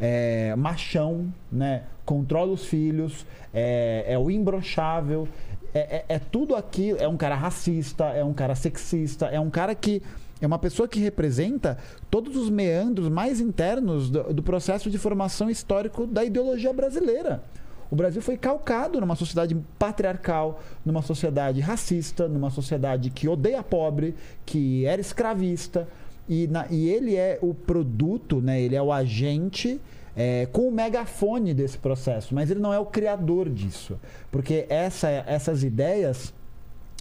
[0.00, 1.82] é, machão, né?
[2.04, 5.28] controla os filhos, é, é o imbrochável,
[5.72, 6.98] é, é- é tudo aquilo.
[6.98, 10.02] É um cara racista, é um cara sexista, é um cara que
[10.44, 11.78] É uma pessoa que representa
[12.10, 17.42] todos os meandros mais internos do, do processo de formação histórico da ideologia brasileira.
[17.90, 24.14] O Brasil foi calcado numa sociedade patriarcal, numa sociedade racista, numa sociedade que odeia pobre,
[24.44, 25.88] que era escravista.
[26.28, 28.60] E, na- e ele é o produto, né?
[28.60, 29.80] ele é o agente
[30.16, 33.98] é, com o megafone desse processo, mas ele não é o criador disso.
[34.30, 36.32] Porque essa, essas ideias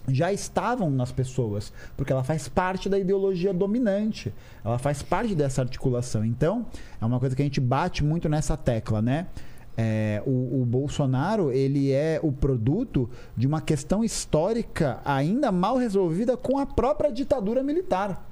[0.07, 5.61] já estavam nas pessoas, porque ela faz parte da ideologia dominante, ela faz parte dessa
[5.61, 6.25] articulação.
[6.25, 6.65] Então,
[7.01, 9.27] é uma coisa que a gente bate muito nessa tecla, né?
[9.75, 16.37] É, o, o Bolsonaro ele é o produto de uma questão histórica ainda mal resolvida
[16.37, 18.29] com a própria ditadura militar.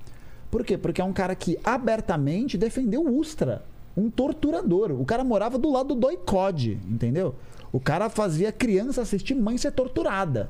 [0.52, 0.78] Por quê?
[0.78, 3.64] Porque é um cara que abertamente defendeu o Ustra,
[3.98, 4.92] um torturador.
[4.92, 7.34] O cara morava do lado do doicode, entendeu?
[7.72, 10.50] O cara fazia criança assistir mãe ser torturada.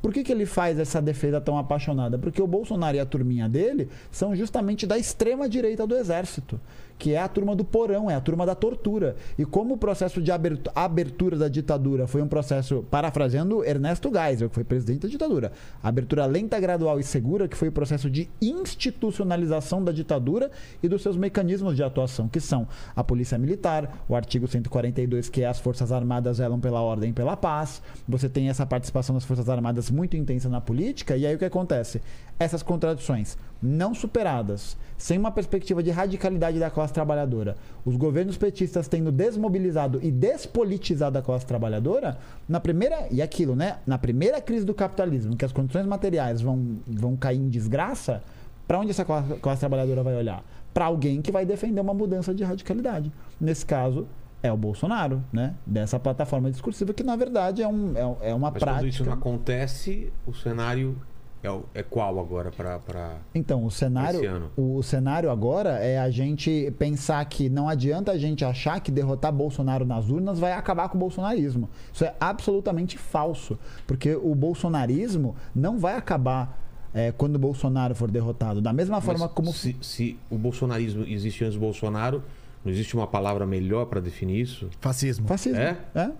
[0.00, 2.18] Por que, que ele faz essa defesa tão apaixonada?
[2.18, 6.60] Porque o Bolsonaro e a turminha dele são justamente da extrema direita do exército,
[6.98, 9.16] que é a turma do porão, é a turma da tortura.
[9.38, 14.48] E como o processo de abertu- abertura da ditadura foi um processo, parafraseando Ernesto Geisel,
[14.48, 18.28] que foi presidente da ditadura, abertura lenta, gradual e segura, que foi o processo de
[18.40, 20.50] institucionalização da ditadura
[20.82, 25.42] e dos seus mecanismos de atuação, que são a polícia militar, o artigo 142, que
[25.42, 27.82] é as forças armadas velam pela ordem e pela paz.
[28.08, 31.44] Você tem essa participação das forças armadas muito intensa na política, e aí o que
[31.44, 32.00] acontece?
[32.38, 38.88] Essas contradições não superadas, sem uma perspectiva de radicalidade da classe trabalhadora, os governos petistas
[38.88, 43.78] tendo desmobilizado e despolitizado a classe trabalhadora, na primeira, e aquilo, né?
[43.86, 48.22] Na primeira crise do capitalismo, que as condições materiais vão, vão cair em desgraça,
[48.66, 50.42] para onde essa classe, classe trabalhadora vai olhar?
[50.72, 53.12] Para alguém que vai defender uma mudança de radicalidade.
[53.40, 54.06] Nesse caso,
[54.42, 55.54] é o Bolsonaro, né?
[55.64, 58.80] Dessa plataforma discursiva que, na verdade, é, um, é, é uma Mas prática.
[58.80, 60.96] quando isso não acontece, o cenário
[61.46, 66.72] é, o- é qual agora para Então, o cenário, o cenário agora é a gente
[66.78, 70.96] pensar que não adianta a gente achar que derrotar Bolsonaro nas urnas vai acabar com
[70.96, 71.68] o bolsonarismo.
[71.92, 76.60] Isso é absolutamente falso, porque o bolsonarismo não vai acabar
[76.92, 78.60] é, quando o Bolsonaro for derrotado.
[78.60, 82.22] Da mesma forma como se, se o bolsonarismo existe antes do Bolsonaro,
[82.64, 84.68] não existe uma palavra melhor para definir isso?
[84.80, 85.28] Fascismo.
[85.28, 85.60] fascismo.
[85.60, 85.76] É?
[85.94, 86.10] É?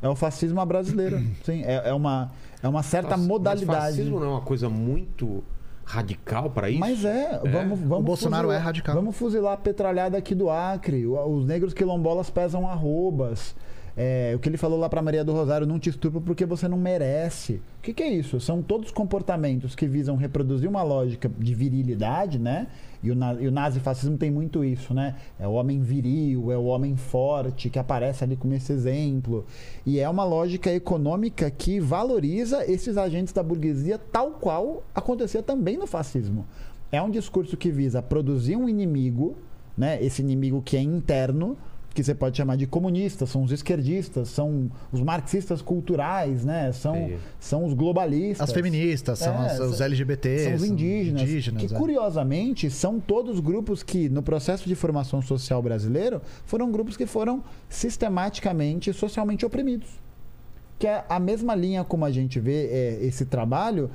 [0.00, 1.20] É o fascismo à brasileira.
[1.42, 2.30] Sim, é, é uma,
[2.62, 3.66] é uma certa Mas- modalidade.
[3.66, 5.42] Mas fascismo não é uma coisa muito
[5.84, 6.80] radical para isso?
[6.80, 8.94] Mas é, vamos, vamos O Bolsonaro fuzilar- é radical.
[8.94, 11.06] Vamos fuzilar a petralhada aqui do Acre.
[11.06, 13.54] Os negros quilombolas pesam arrobas.
[14.00, 16.68] É, o que ele falou lá pra Maria do Rosário, não te estupro porque você
[16.68, 17.54] não merece.
[17.78, 18.38] O que, que é isso?
[18.38, 22.68] São todos comportamentos que visam reproduzir uma lógica de virilidade, né?
[23.02, 25.16] E o, e o nazifascismo tem muito isso, né?
[25.36, 29.44] É o homem viril, é o homem forte que aparece ali como esse exemplo.
[29.84, 35.76] E é uma lógica econômica que valoriza esses agentes da burguesia tal qual acontecia também
[35.76, 36.46] no fascismo.
[36.92, 39.36] É um discurso que visa produzir um inimigo,
[39.76, 40.00] né?
[40.00, 41.56] Esse inimigo que é interno,
[42.02, 46.70] que você pode chamar de comunistas, são os esquerdistas, são os marxistas culturais, né?
[46.70, 48.48] São, são os globalistas.
[48.48, 50.38] As feministas, são É, as- os são- LGBT.
[50.44, 51.22] São os indígenas.
[51.22, 51.76] indígenas, que, é.
[51.76, 57.42] curiosamente, são todos grupos que, no processo de formação social brasileiro, foram grupos que foram
[57.68, 59.88] sistematicamente socialmente oprimidos.
[60.78, 63.90] Que é a mesma linha como a gente vê é, esse trabalho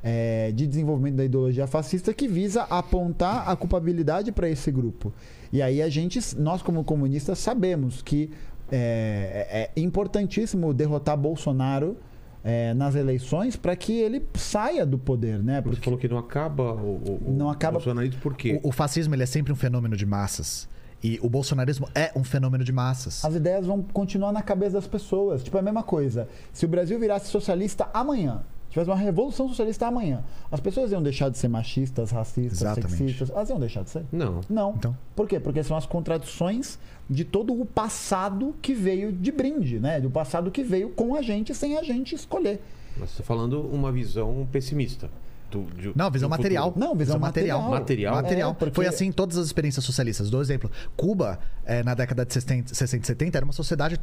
[0.00, 5.12] é, de desenvolvimento da ideologia fascista que visa apontar a culpabilidade para esse grupo.
[5.52, 8.30] E aí a gente, nós como comunistas, sabemos que
[8.70, 11.96] é, é importantíssimo derrotar Bolsonaro
[12.44, 15.60] é, nas eleições para que ele saia do poder, né?
[15.62, 18.60] Você falou que não acaba o, o, o Não acaba- bolsonarismo por quê?
[18.62, 20.68] O, o fascismo ele é sempre um fenômeno de massas.
[21.02, 23.24] E o bolsonarismo é um fenômeno de massas.
[23.24, 25.44] as ideias vão continuar na cabeça das pessoas.
[25.44, 26.28] Tipo, é a mesma coisa.
[26.52, 28.42] Se o Brasil virasse socialista amanhã,
[28.84, 32.90] tivesse uma revolução socialista amanhã, as pessoas iam deixar de ser machistas, racistas, Exatamente.
[32.96, 33.30] sexistas.
[33.30, 34.04] Elas iam deixar de ser?
[34.12, 34.40] Não.
[34.48, 34.74] Não.
[34.76, 34.96] Então.
[35.14, 35.38] Por quê?
[35.40, 36.78] Porque são as contradições
[37.08, 40.00] de todo o passado que veio de brinde, né?
[40.00, 42.60] Do passado que veio com a gente sem a gente escolher.
[42.98, 45.08] Mas você está falando uma visão pessimista.
[45.50, 46.66] do- de- Não, visão do material.
[46.66, 46.86] futuro.
[46.86, 47.62] Não, visão material.
[47.70, 48.14] Material?
[48.16, 48.50] Material.
[48.50, 50.28] É, porque- Foi assim em todas as experiências socialistas.
[50.28, 50.70] Dou exemplo.
[50.94, 53.98] Cuba, eh, na década de 60, 60 e 70, era uma sociedade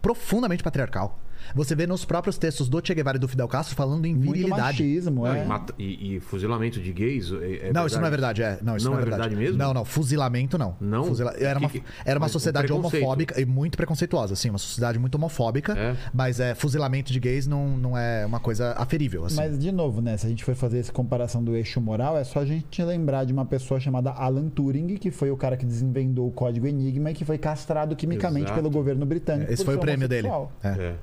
[0.00, 1.18] profundamente patriarcal.
[1.54, 4.32] Você vê nos próprios textos do Che Guevara e do Fidel Castro falando em Muito
[4.32, 4.62] virilidade.
[4.82, 5.46] machismo, Não, é.
[5.78, 7.30] e, e- e fuzilamento de gays?
[7.32, 8.42] É, é não, isso não é verdade.
[8.42, 8.58] É.
[8.62, 9.56] Não, isso Não não, é verdade mesmo?
[9.58, 9.84] Não, não.
[9.84, 10.76] Fuzilamento, não.
[10.80, 11.04] Não?
[11.04, 13.02] Fuzila- Era uma, Que- que- era uma mas sociedade preconceito.
[13.02, 14.48] homofóbica e muito preconceituosa, assim.
[14.50, 15.76] Uma sociedade muito homofóbica.
[15.78, 15.96] É.
[16.12, 19.36] Mas é, fuzilamento de gays não, não é uma coisa aferível, assim.
[19.36, 20.16] Mas, de novo, né?
[20.16, 23.24] Se a gente for fazer essa comparação do eixo moral, é só a gente lembrar
[23.24, 27.10] de uma pessoa chamada Alan Turing, que foi o cara que desinventou o código Enigma
[27.10, 28.60] e que foi castrado quimicamente Exato.
[28.60, 29.52] pelo governo britânico.
[29.52, 30.28] Esse foi o prêmio dele.
[30.28, 30.52] homossexual.
[30.78, 30.94] É.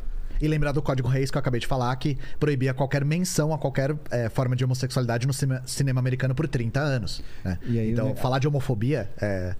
[0.43, 3.57] E lembrar do Código Reis que eu acabei de falar, que proibia qualquer menção a
[3.57, 7.23] qualquer é, forma de homossexualidade no cine- cinema americano por 30 anos.
[7.45, 7.57] né?
[7.65, 9.55] E aí, então, né, falar de homofobia é.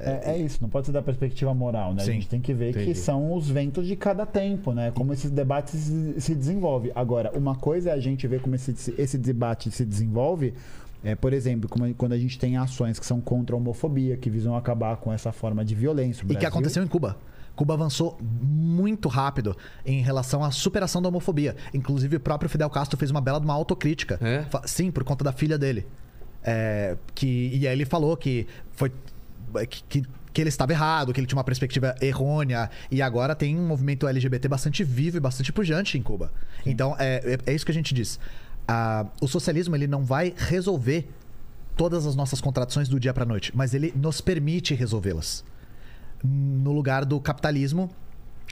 [0.00, 2.04] É, é isso, não pode ser da perspectiva moral, né?
[2.04, 2.86] Sim, a gente tem que ver entendi.
[2.86, 4.92] que são os ventos de cada tempo, né?
[4.94, 6.92] Como esses debates se, se desenvolvem.
[6.94, 10.54] Agora, uma coisa é a gente ver como esse, esse debate se desenvolve.
[11.02, 14.30] É, por exemplo, como- quando a gente tem ações que são contra a homofobia, que
[14.30, 16.24] visam acabar com essa forma de violência.
[16.24, 17.16] O E que aconteceu em Cuba.
[17.58, 21.56] Cuba avançou muito rápido em relação à superação da homofobia.
[21.74, 24.16] Inclusive, o próprio Fidel Castro fez uma bela uma autocrítica.
[24.22, 24.44] É?
[24.64, 25.84] Sim, por conta da filha dele.
[26.44, 28.92] É, que, e aí ele falou que foi.
[29.68, 32.70] Que, que, ele estava errado, que ele tinha uma perspectiva errônea.
[32.92, 36.30] E agora tem um movimento LGBT bastante vivo e bastante pujante em Cuba.
[36.64, 38.20] Então, é, é, é isso que a gente diz.
[38.68, 41.08] Ah, o socialismo ele não vai resolver
[41.76, 45.42] todas as nossas contradições do dia para noite, mas ele nos permite resolvê-las
[46.22, 47.90] no lugar do capitalismo,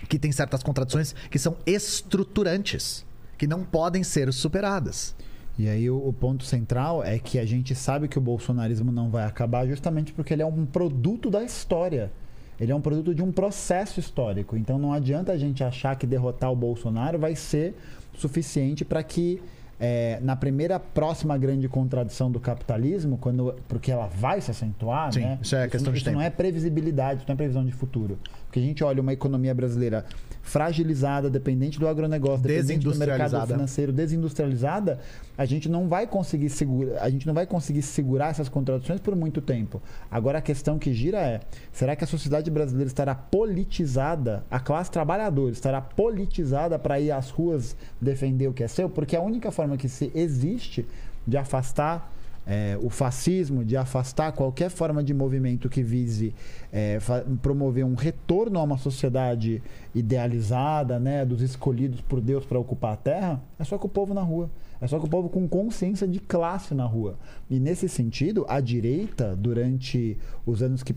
[0.08, 3.04] que tem certas contradições que são estruturantes,
[3.38, 5.14] que não podem ser superadas.
[5.58, 9.10] E aí o, o ponto central é que a gente sabe que o bolsonarismo não
[9.10, 12.12] vai acabar justamente porque ele é um produto da história.
[12.60, 14.56] Ele é um produto de um processo histórico.
[14.56, 17.74] Então não adianta a gente achar que derrotar o Bolsonaro vai ser
[18.14, 19.42] suficiente para que
[19.78, 25.20] é, na primeira próxima grande contradição do capitalismo, quando, porque ela vai se acentuar, Sim,
[25.20, 25.38] né?
[25.42, 26.16] isso é questão de isso tempo.
[26.18, 28.18] não é previsibilidade, isso não é previsão de futuro.
[28.56, 30.06] Porque a gente olha uma economia brasileira
[30.40, 34.98] fragilizada, dependente do agronegócio, dependente do mercado financeiro, desindustrializada,
[35.36, 39.14] a gente não vai conseguir segurar, a gente não vai conseguir segurar essas contradições por
[39.14, 39.82] muito tempo.
[40.10, 41.40] Agora a questão que gira é:
[41.70, 47.28] será que a sociedade brasileira estará politizada, a classe trabalhadora estará politizada para ir às
[47.28, 48.88] ruas defender o que é seu?
[48.88, 50.86] Porque a única forma que se existe
[51.26, 52.15] de afastar
[52.46, 56.32] é, o fascismo, de afastar qualquer forma de movimento que vise
[56.72, 56.98] é,
[57.42, 59.62] promover um retorno a uma sociedade
[59.94, 64.14] idealizada, né, dos escolhidos por Deus para ocupar a terra, é só com o povo
[64.14, 64.48] na rua.
[64.80, 67.16] É só com o povo com consciência de classe na rua.
[67.48, 70.94] E nesse sentido, a direita, durante os anos que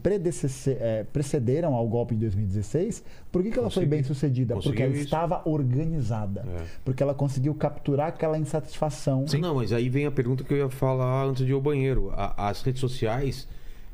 [0.68, 4.56] é, precederam ao golpe de 2016, por que, que ela foi bem sucedida?
[4.56, 5.04] Porque ela isso.
[5.04, 6.46] estava organizada.
[6.60, 6.64] É.
[6.84, 9.26] Porque ela conseguiu capturar aquela insatisfação.
[9.40, 12.12] Não, mas aí vem a pergunta que eu ia falar antes de ir ao banheiro.
[12.16, 13.48] A- as redes sociais,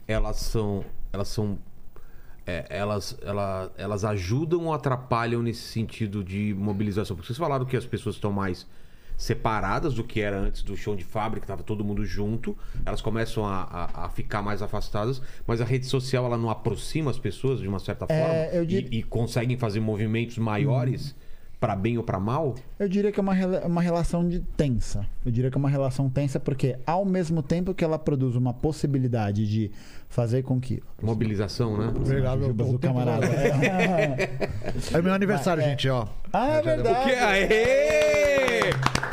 [0.07, 0.83] elas são.
[1.13, 1.57] Elas são.
[2.47, 7.15] é, elas, ela- elas ajudam ou atrapalham nesse sentido de mobilização?
[7.15, 8.67] Porque vocês falaram que as pessoas estão mais
[9.17, 13.46] separadas do que era antes do show de fábrica, tava todo mundo junto, elas começam
[13.46, 17.60] a, a- a ficar mais afastadas, mas a rede social ela não aproxima as pessoas
[17.60, 21.15] de uma certa É, forma eu e, dir- e conseguem fazer movimentos maiores
[21.60, 22.53] para bem ou para mal?
[22.78, 23.33] Eu diria que é uma,
[23.65, 25.08] uma relação de tensa.
[25.26, 28.53] Eu diria que é uma relação tensa porque, ao mesmo tempo que ela produz uma
[28.53, 29.72] possibilidade de
[30.09, 30.81] fazer com que.
[31.01, 31.91] Mobilização, né?
[31.95, 33.27] Obrigado, do camarada.
[34.93, 35.69] É meu aniversário, É.
[35.69, 36.05] gente, ó.
[36.33, 37.11] ah, é verdade.
[37.11, 38.59] Aê!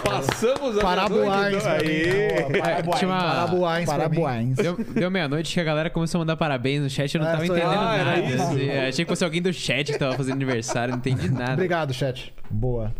[0.03, 1.67] Passamos a Parabuais.
[1.67, 2.44] Aê!
[2.85, 3.87] Parabuais.
[3.87, 4.57] Parabuais.
[4.57, 7.33] Deu, deu meia-noite que a galera começou a mandar parabéns no chat, eu não É,
[7.33, 7.62] tava sou eu.
[7.62, 8.21] entendendo Ah, era nada.
[8.35, 8.42] isso?
[8.42, 8.71] assim.
[8.71, 11.53] Achei que fosse alguém do chat que tava fazendo aniversário, não entendi nada.
[11.55, 12.35] Obrigado, chat.
[12.51, 12.92] Boa.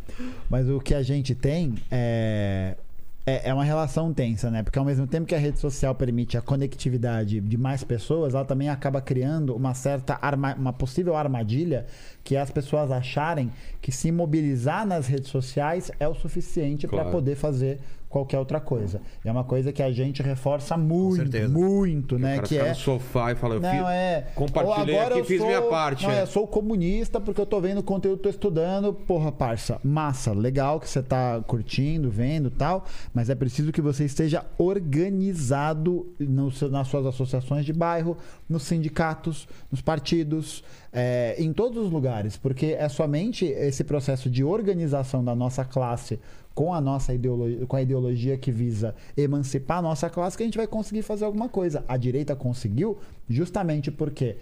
[0.49, 2.77] Mas o que a gente tem é.
[3.25, 4.63] É é uma relação tensa, né?
[4.65, 8.45] Porque ao mesmo tempo que a rede social permite a conectividade de mais pessoas, ela
[8.45, 11.87] também acaba criando uma certa arma, uma possível armadilha
[12.25, 16.99] que é as pessoas acharem que se mobilizar nas redes sociais é o suficiente para
[17.03, 17.11] Claro.
[17.13, 17.79] poder fazer
[18.13, 19.01] qualquer outra coisa.
[19.25, 22.39] E é uma coisa que a gente reforça muito, muito, O né?
[22.41, 24.27] Que é no sofá e fala, eu não, fiz- é.
[24.35, 26.05] compartilhei agora aqui, eu fiz sou- minha parte.
[26.05, 26.27] Não, é.
[26.27, 28.93] sou comunista porque eu tô vendo conteúdo, tô estudando.
[28.93, 33.81] Porra, parça, massa, legal que você tá curtindo, vendo e tal, mas é preciso que
[33.81, 38.17] você esteja organizado no nas suas associações de bairro,
[38.49, 40.63] nos sindicatos, nos partidos,
[40.93, 46.21] é, em todos os lugares, porque é somente esse processo de organização da nossa classe
[46.55, 50.47] com a nossa ideologia, com a ideologia que visa emancipar a nossa classe que a
[50.47, 51.85] gente vai conseguir fazer alguma coisa.
[51.89, 54.37] A direita conseguiu justamente porque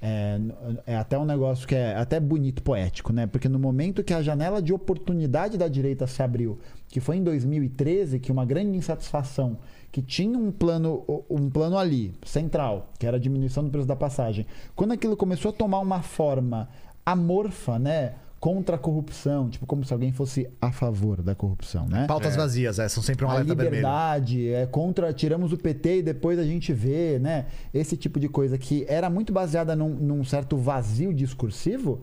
[0.00, 0.38] é,
[0.86, 3.26] é até um negócio que é até bonito, poético, né?
[3.26, 7.24] Porque no momento que a janela de oportunidade da direita se abriu, que foi em
[7.24, 9.58] 2013, que uma grande insatisfação,
[9.90, 13.96] que tinha um plano, um plano ali, central, que era a diminuição do preço da
[13.96, 14.46] passagem.
[14.74, 16.68] Quando aquilo começou a tomar uma forma
[17.04, 18.14] amorfa, né?
[18.38, 22.06] Contra a corrupção, tipo como se alguém fosse a favor da corrupção, né?
[22.06, 23.76] Pautas vazias, é, são sempre um a alerta vermelho.
[23.76, 27.46] liberdade, é contra tiramos o PT e depois a gente vê, né?
[27.72, 32.02] Esse tipo de coisa que era muito baseada num, num certo vazio discursivo.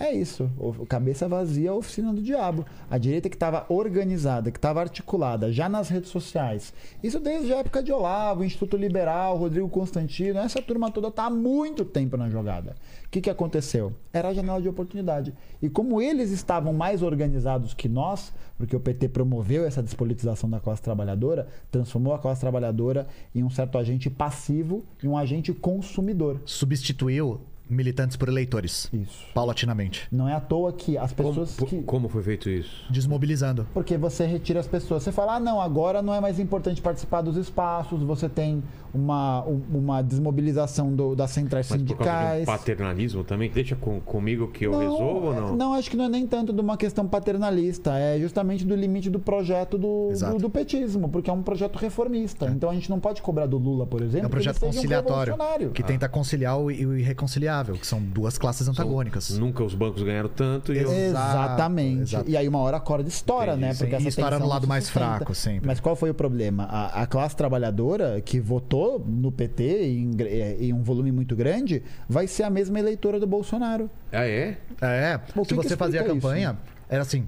[0.00, 0.48] É isso.
[0.56, 2.64] O, cabeça vazia, a oficina do diabo.
[2.88, 6.72] A direita que estava organizada, que estava articulada, já nas redes sociais.
[7.02, 10.38] Isso desde a época de Olavo, Instituto Liberal, Rodrigo Constantino.
[10.38, 12.76] Essa turma toda está há muito tempo na jogada.
[13.06, 13.92] O que, que aconteceu?
[14.12, 15.34] Era a janela de oportunidade.
[15.60, 20.60] E como eles estavam mais organizados que nós, porque o PT promoveu essa despolitização da
[20.60, 26.40] classe trabalhadora, transformou a classe trabalhadora em um certo agente passivo e um agente consumidor.
[26.44, 28.88] Substituiu militantes por eleitores.
[28.92, 29.26] Isso.
[29.34, 30.08] Paulatinamente.
[30.10, 31.82] Não é à toa que as Como, pessoas que.
[31.82, 32.84] como foi feito isso?
[32.90, 33.66] Desmobilizando.
[33.74, 35.02] Porque você retira as pessoas.
[35.02, 38.62] Você fala, ah, não, agora não é mais importante participar dos espaços, você tem
[38.94, 42.46] uma, um- uma desmobilização do- das centrais Mas por causa de um sindicais.
[42.46, 43.50] paternalismo também?
[43.50, 45.56] Deixa com- comigo que eu resolvo ou não?
[45.56, 49.10] Não, acho que não é nem tanto de uma questão paternalista, é justamente do limite
[49.10, 52.46] do projeto do, do, do petismo, porque é um projeto reformista.
[52.46, 54.72] Então a gente não pode cobrar do Lula, por exemplo, É um projeto que ele
[54.72, 55.70] seja um conciliatório revolucionário.
[55.72, 59.30] que tenta conciliar o, o irreconciliável, que são duas classes antagônicas.
[59.38, 62.02] Nunca os bancos ganharam tanto e Exatamente.
[62.02, 62.30] exato.
[62.30, 63.74] E aí uma hora a corda estoura, Entendi, né?
[63.74, 65.06] Porque E essa estoura no lado mais sustenta.
[65.16, 65.66] fraco, sempre.
[65.66, 66.64] Mas qual foi o problema?
[66.64, 71.82] A, a classe trabalhadora que votou no PT em, eh, em um volume muito grande
[72.08, 73.90] vai ser a mesma eleitora do Bolsonaro.
[74.12, 74.58] Ah, é?
[74.80, 76.26] É, Bom, se você fazia a explica isso?
[76.28, 76.58] campanha,
[76.88, 77.26] era assim: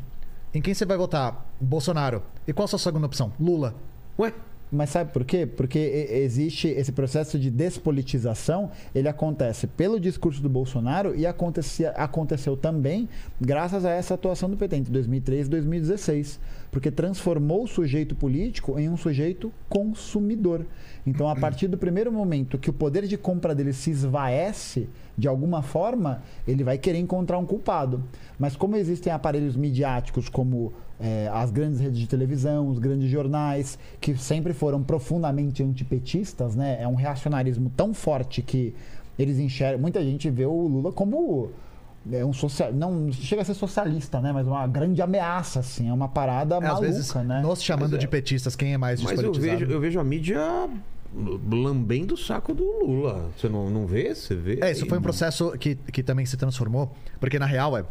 [0.54, 1.46] em quem você vai votar?
[1.60, 2.22] Bolsonaro.
[2.46, 3.32] E qual a sua segunda opção?
[3.38, 3.74] Lula.
[4.18, 4.32] Ué?
[4.72, 5.46] Mas sabe por quê?
[5.46, 12.56] Porque existe esse processo de despolitização, ele acontece pelo discurso do Bolsonaro e acontecia, aconteceu
[12.56, 13.08] também
[13.40, 16.38] graças a essa atuação do PT entre 2003 e 2016,
[16.70, 20.64] porque transformou o sujeito político em um sujeito consumidor.
[21.04, 24.88] Então, a partir do primeiro momento que o poder de compra dele se esvaece
[25.18, 28.04] de alguma forma, ele vai querer encontrar um culpado.
[28.38, 33.78] Mas como existem aparelhos midiáticos como eh, as grandes redes de televisão, os grandes jornais,
[34.00, 36.78] que sempre foram profundamente antipetistas, né?
[36.80, 38.74] É um reacionarismo tão forte que
[39.18, 39.80] eles enxergam.
[39.80, 41.50] Muita gente vê o Lula como
[42.10, 44.32] é um social, não chega a ser socialista, né?
[44.32, 47.40] Mas uma grande ameaça, assim, é uma parada É, às maluca, vezes, né?
[47.42, 50.68] nos chamando é- de petistas, quem é mais Mas eu vejo, eu vejo a mídia
[51.50, 53.30] lambendo o saco do Lula.
[53.36, 54.14] Você não, não vê?
[54.14, 54.58] Você vê?
[54.62, 56.94] É, isso foi um processo que, que também se transformou.
[57.18, 57.84] Porque, na real, é.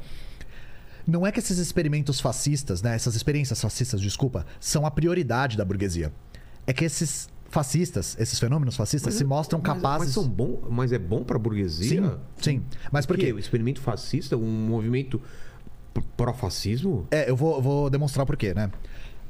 [1.09, 2.95] Não é que esses experimentos fascistas, né?
[2.95, 6.11] Essas experiências fascistas, desculpa, são a prioridade da burguesia.
[6.67, 10.08] É que esses fascistas, esses fenômenos fascistas, se mostram Mas- capazes.
[10.08, 12.01] Mas, são bom, mas é bom pra burguesia?
[12.01, 12.63] Sim, sim.
[12.92, 13.33] Mas por quê?
[13.33, 15.19] O experimento fascista, um movimento
[16.15, 17.08] pró-fascismo?
[17.11, 18.72] É, eu vou, vou demonstrar por quê, né?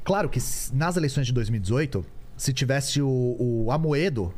[0.04, 0.38] Claro que
[0.72, 2.04] nas eleições de 2018,
[2.36, 4.32] se tivesse o, o Amoedo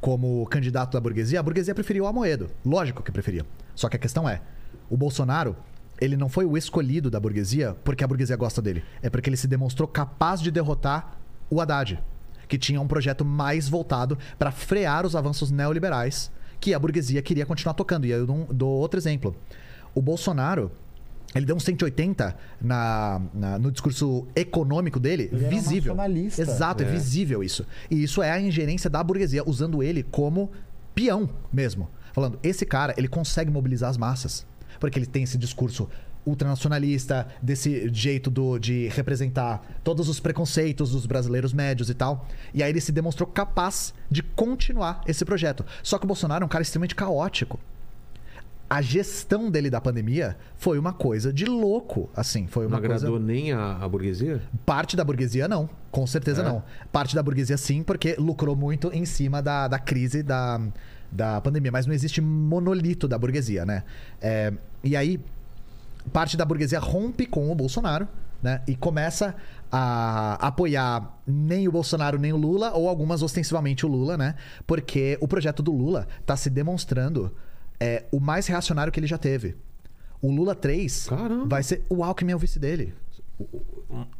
[0.00, 2.50] como candidato da burguesia, a burguesia preferia o Amoedo.
[2.64, 3.44] Lógico que preferia.
[3.74, 4.42] Só que a questão é,
[4.90, 5.56] o Bolsonaro,
[6.00, 8.82] ele não foi o escolhido da burguesia porque a burguesia gosta dele.
[9.02, 11.16] É porque ele se demonstrou capaz de derrotar
[11.50, 12.02] o Haddad,
[12.48, 17.44] que tinha um projeto mais voltado para frear os avanços neoliberais que a burguesia queria
[17.46, 18.06] continuar tocando.
[18.06, 19.36] E aí eu dou, dou outro exemplo.
[19.94, 20.72] O Bolsonaro,
[21.34, 25.94] ele deu um 180 na, na- no discurso econômico dele, Ele era um visível.
[25.94, 26.42] nacionalista.
[26.42, 26.86] Exato, é.
[26.86, 26.90] É.
[26.90, 27.66] visível isso.
[27.90, 30.50] E isso é a ingerência da burguesia, usando ele como
[30.94, 31.88] peão mesmo.
[32.12, 34.46] Falando, esse cara, ele consegue mobilizar as massas.
[34.84, 35.88] Porque ele tem esse discurso
[36.26, 42.26] ultranacionalista, desse jeito do, de representar todos os preconceitos dos brasileiros médios e tal.
[42.52, 45.64] E aí ele se demonstrou capaz de continuar esse projeto.
[45.82, 47.58] Só que o Bolsonaro é um cara extremamente caótico
[48.68, 53.10] a gestão dele da pandemia foi uma coisa de louco, assim, foi Não uma agradou
[53.10, 53.24] coisa...
[53.24, 54.42] nem a, a burguesia?
[54.64, 56.44] Parte da burguesia não, com certeza É?
[56.44, 56.62] não.
[56.90, 60.60] Parte da burguesia sim, porque lucrou muito em cima da, da crise da,
[61.14, 63.84] da pandemia, mas não existe monolito da burguesia, né?
[64.20, 65.20] É, e aí,
[66.12, 68.08] parte da burguesia rompe com o Bolsonaro,
[68.42, 68.62] né?
[68.66, 69.36] E começa
[69.70, 74.34] a apoiar nem o Bolsonaro nem o Lula, ou algumas ostensivamente o Lula, né?
[74.66, 77.32] Porque o projeto do Lula tá se demonstrando
[77.78, 79.56] é, o mais reacionário que ele já teve.
[80.20, 81.46] O Lula 3 Caramba.
[81.46, 82.92] vai ser o Alckmin é o vice dele.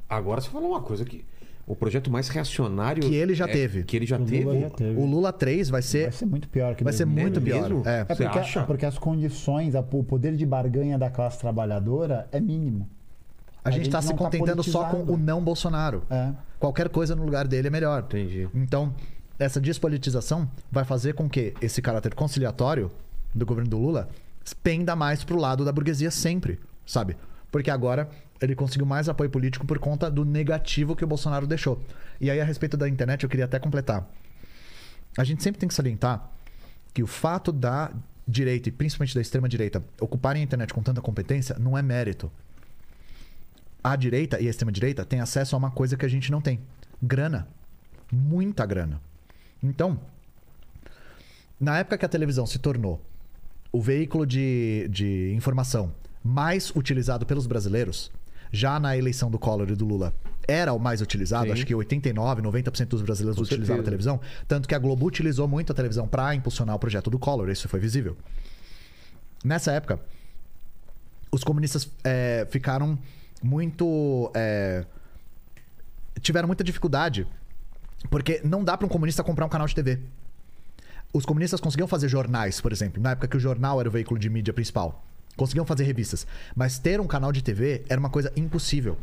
[0.08, 1.24] Agora você falou uma coisa que.
[1.66, 3.02] O projeto mais reacionário.
[3.02, 3.84] Que ele já é- teve.
[3.84, 4.44] Que ele já O teve.
[4.44, 5.00] Lula já teve.
[5.00, 6.02] O Lula 3 vai ser.
[6.04, 7.22] Vai ser muito pior que Vai ser 2000.
[7.22, 7.82] muito É pior.
[7.86, 8.00] É.
[8.00, 8.62] É porque, acha?
[8.64, 12.88] porque as condições, a- o poder de barganha da classe trabalhadora é mínimo.
[13.64, 16.02] A, gente tá se não tá contentando só com o não Bolsonaro.
[16.10, 16.32] É.
[16.60, 18.02] Qualquer coisa no lugar dele é melhor.
[18.02, 18.47] Entendi.
[18.54, 18.94] Então,
[19.38, 22.90] essa despolitização vai fazer com que esse caráter conciliatório
[23.34, 24.08] do governo do Lula
[24.62, 27.16] penda mais pro lado da burguesia sempre, sabe?
[27.50, 28.06] Porque agora
[28.44, 31.82] ele conseguiu mais apoio político por conta do negativo que o Bolsonaro deixou.
[32.20, 34.08] E aí, a respeito da internet, eu queria até completar.
[35.16, 36.30] A gente sempre tem que salientar
[36.92, 37.92] que o fato da
[38.26, 42.30] direita, e principalmente da extrema-direita, ocuparem a internet com tanta competência não é mérito.
[43.82, 46.60] A direita e a extrema-direita têm acesso a uma coisa que a gente não tem:
[47.02, 47.48] grana.
[48.10, 49.00] Muita grana.
[49.62, 49.98] Então,
[51.60, 53.00] na época que a televisão se tornou
[53.72, 58.10] o veículo de, de informação mais utilizado pelos brasileiros,
[58.54, 60.15] já na eleição do Collor e do Lula,
[60.47, 61.47] era o mais utilizado.
[61.47, 61.53] Sim.
[61.53, 63.85] Acho que 89, 90% dos brasileiros Com utilizavam a certeza.
[63.85, 64.20] televisão.
[64.47, 67.49] Tanto que a Globo utilizou muito a televisão para impulsionar o projeto do Collor.
[67.49, 68.17] Isso foi visível.
[69.42, 70.01] Nessa época,
[71.31, 72.99] os comunistas é, ficaram
[73.42, 74.31] muito.
[74.35, 74.85] é,
[76.20, 77.26] tiveram muita dificuldade.
[78.10, 79.99] Porque não dá para um comunista comprar um canal de TV.
[81.12, 84.19] Os comunistas conseguiam fazer jornais, por exemplo, na época que o jornal era o veículo
[84.20, 85.04] de mídia principal.
[85.36, 86.26] Conseguiam fazer revistas.
[86.54, 88.99] Mas ter um canal de TV era uma coisa impossível.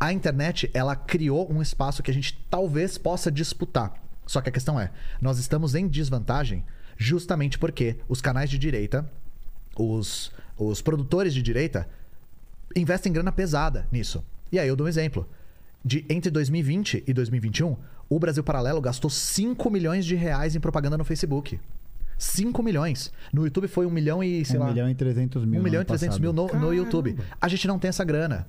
[0.00, 3.94] A internet, ela criou um espaço que a gente talvez possa disputar.
[4.26, 6.64] Só que a questão é, nós estamos em desvantagem
[6.96, 9.10] justamente porque os canais de direita,
[9.76, 11.88] os, os produtores de direita,
[12.76, 14.24] investem grana pesada nisso.
[14.52, 15.28] E aí eu dou um exemplo.
[15.84, 17.76] De entre 2020 e 2021,
[18.08, 21.58] o Brasil Paralelo gastou 5 milhões de reais em propaganda no Facebook.
[22.18, 23.12] 5 milhões.
[23.32, 24.68] No YouTube foi 1 milhão e, sei 1 lá...
[24.68, 25.60] milhão e 300 mil.
[25.60, 27.16] 1 milhão no e 300 ano mil no, no YouTube.
[27.40, 28.46] A gente não tem essa grana.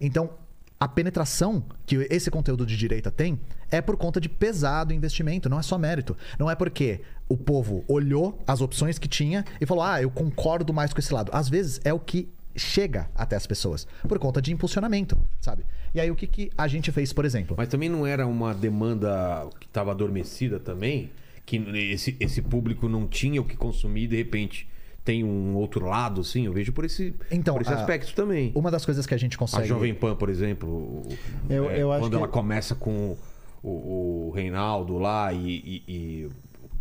[0.00, 0.30] Então,
[0.78, 5.58] a penetração que esse conteúdo de direita tem é por conta de pesado investimento, não
[5.58, 6.16] é só mérito.
[6.38, 10.72] Não é porque o povo olhou as opções que tinha e falou: ah, eu concordo
[10.72, 11.30] mais com esse lado.
[11.32, 15.64] Às vezes é o que chega até as pessoas, por conta de impulsionamento, sabe?
[15.94, 17.54] E aí o que, que a gente fez, por exemplo?
[17.56, 21.10] Mas também não era uma demanda que estava adormecida também?
[21.46, 21.56] Que
[21.92, 24.68] esse, esse público não tinha o que consumir e de repente
[25.04, 26.44] tem um outro lado, assim?
[26.46, 28.50] Eu vejo por esse, Então, por esse a- aspecto também.
[28.56, 29.68] Uma das coisas que a gente A consegue.
[29.68, 31.02] Jovem Pan, por exemplo,
[31.48, 33.16] Eu- é, eu quando que- ela começa com
[33.62, 36.28] o, o Reinaldo lá e, e- e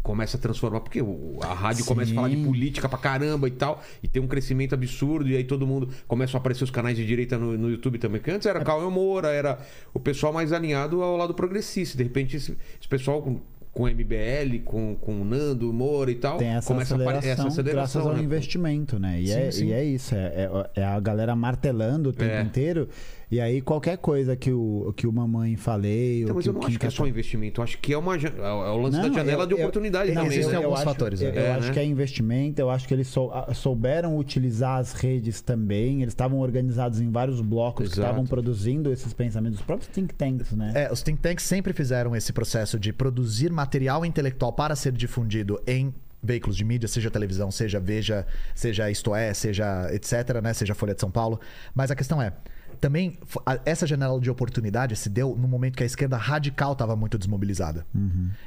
[0.01, 0.99] começa a transformar, porque
[1.42, 2.46] a rádio começa a falar de Sim.
[2.46, 6.38] política pra caramba e tal, e tem um crescimento absurdo, e aí todo mundo começa
[6.38, 9.30] a aparecer os canais de direita no, no YouTube também, que antes era Cauê Moura,
[9.30, 9.58] era
[9.96, 13.42] o pessoal mais alinhado ao lado progressista, de repente esse, esse pessoal
[13.75, 17.09] com, com MBL, com, com o Nando Moura e tal, Tem essa começa a aceleração,
[17.19, 18.01] aparecer essa aceleração.
[18.01, 18.24] graças ao né?
[18.24, 19.19] investimento, né?
[19.22, 19.65] E, Sim, é, sim.
[19.67, 22.41] e é isso, é, é- é a galera martelando o tempo É.
[22.41, 22.88] inteiro.
[23.31, 26.22] E aí qualquer coisa que o, que o mamãe falei...
[26.22, 27.97] Então, ou mas que eu não acho que é só investimento, eu acho que é,
[27.97, 30.38] uma, ja- é o lance da Não, janela eu- de eu- oportunidade não, também.
[30.38, 31.74] existem eu alguns acho- fatores, Eu, eu É, acho né?
[31.74, 36.01] que é investimento, eu acho que eles sou- souberam utilizar as redes também.
[36.01, 38.01] Eles estavam organizados em vários blocos que Exato.
[38.08, 40.72] estavam produzindo esses pensamentos, os próprios think tanks, né?
[40.75, 45.59] É, os think tanks sempre fizeram esse processo de produzir material intelectual para ser difundido
[45.65, 48.25] em veículos de mídia, seja televisão, seja Veja,
[48.56, 51.40] seja Isto É, seja etc, né, seja Folha de São Paulo.
[51.74, 52.33] Mas a questão é,
[52.79, 53.17] também
[53.65, 57.85] essa janela de oportunidade se deu no momento que a esquerda radical estava muito desmobilizada.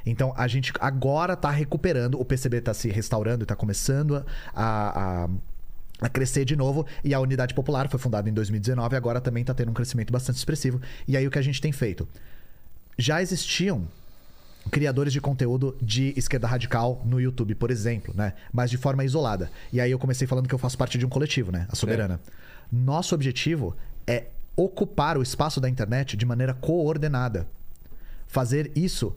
[0.05, 5.23] Então a gente agora está recuperando, o PCB está se restaurando e está começando a-
[5.25, 5.29] a-
[6.01, 6.85] a crescer de novo.
[7.03, 10.11] E a Unidade Popular foi fundada em 2019 e agora também está tendo um crescimento
[10.13, 10.79] bastante expressivo.
[11.07, 12.07] E aí o que a gente tem feito?
[12.97, 13.87] Já existiam
[14.71, 18.33] criadores de conteúdo de esquerda radical no YouTube, por exemplo, né?
[18.51, 19.49] Mas de forma isolada.
[19.73, 21.65] E aí eu comecei falando que eu faço parte de um coletivo, né?
[21.69, 22.19] A Soberana.
[22.71, 23.75] Nosso objetivo
[24.09, 27.47] é ocupar o espaço da internet de maneira coordenada.
[28.25, 29.15] Fazer isso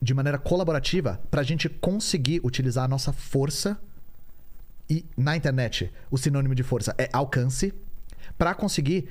[0.00, 3.80] de maneira colaborativa para a gente conseguir utilizar a nossa força
[4.90, 7.72] e na internet o sinônimo de força é alcance
[8.36, 9.08] para conseguir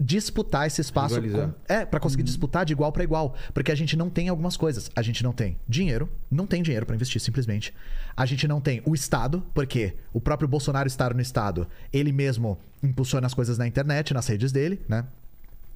[0.00, 3.34] disputar esse espaço com- é para conseguir disputar de igual para igual.
[3.52, 4.90] Porque a gente não tem algumas coisas.
[4.94, 7.74] A gente não tem dinheiro não tem dinheiro para investir simplesmente.
[8.16, 12.58] A gente não tem o estado porque o próprio Bolsonaro estar no estado ele mesmo
[12.82, 15.04] impulsiona as coisas na internet nas redes dele né?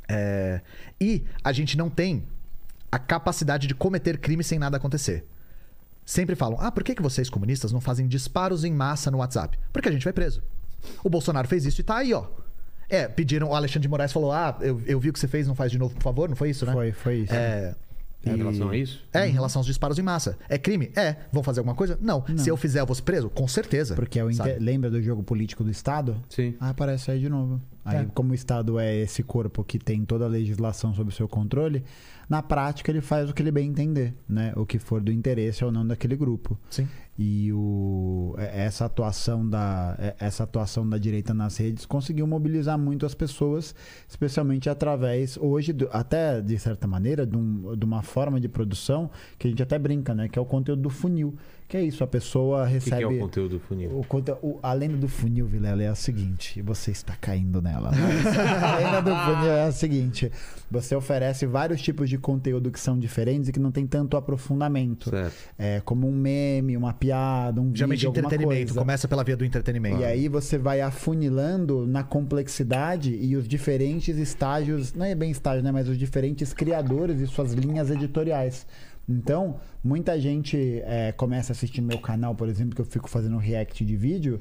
[0.09, 0.61] É,
[1.01, 2.25] e a gente não tem
[2.91, 5.25] a capacidade de cometer crime sem nada acontecer.
[6.05, 9.59] Sempre falam: ah, por que, que vocês comunistas não fazem disparos em massa no WhatsApp?
[9.73, 10.43] Porque a gente vai preso.
[11.03, 12.27] O Bolsonaro fez isso e tá aí, ó.
[12.93, 15.47] É, pediram, o Alexandre de Moraes falou: ah, eu, eu vi o que você fez,
[15.49, 16.73] não faz de novo, por favor, não foi isso, né?
[16.73, 17.33] Foi, foi isso.
[17.35, 17.75] É.
[18.25, 19.03] Em relação a isso?
[19.13, 20.39] É, em relação aos disparos em massa.
[20.49, 20.93] É crime?
[20.95, 21.17] É.
[21.33, 21.99] Vão fazer alguma coisa?
[22.01, 22.23] Não.
[22.37, 23.29] Se eu fizer, eu vou ser preso?
[23.29, 23.97] Com certeza.
[23.97, 24.51] Porque é o sabe?
[24.51, 26.15] inte- lembra do jogo político do Estado?
[26.29, 26.55] Sim.
[26.61, 27.61] Ah, aparece aí de novo.
[27.85, 28.07] Aí, É.
[28.15, 31.83] como o Estado é esse corpo que tem toda a legislação sob o seu controle,
[32.29, 34.53] na prática ele faz o que ele bem entender, né?
[34.55, 36.57] O que for do interesse ou não daquele grupo.
[36.71, 36.87] Sim.
[37.19, 42.79] E o, é- essa atuação da é- essa atuação da direita nas redes conseguiu mobilizar
[42.79, 43.75] muito as pessoas,
[44.09, 49.11] especialmente através hoje do- até de certa maneira de, um- de uma forma de produção
[49.39, 50.27] que a gente até brinca, né?
[50.29, 51.35] Que é o conteúdo do funil.
[51.73, 53.99] Que é isso, a pessoa O que, que recebe é o conteúdo do funil?
[53.99, 57.91] o, conte- o- a lenda do funil, Vilela, é a seguinte: você está caindo nela.
[57.91, 58.27] mas
[58.63, 60.31] a lenda do funil é a seguinte:
[60.71, 65.09] você oferece vários tipos de conteúdo que são diferentes e que não tem tanto aprofundamento.
[65.09, 65.35] Certo.
[65.59, 68.67] É como um meme, uma piada, um Geralmente vídeo, entretenimento.
[68.67, 68.79] coisa.
[68.81, 70.01] Começa pela via do entretenimento.
[70.01, 75.63] E aí você vai afunilando na complexidade e os diferentes estágios, não é bem estágio,
[75.63, 75.73] né?
[75.73, 78.67] Mas os diferentes criadores e suas linhas editoriais.
[79.09, 83.37] Então, muita gente é, começa a assistir meu canal, por exemplo, que eu fico fazendo
[83.37, 84.41] react de vídeo,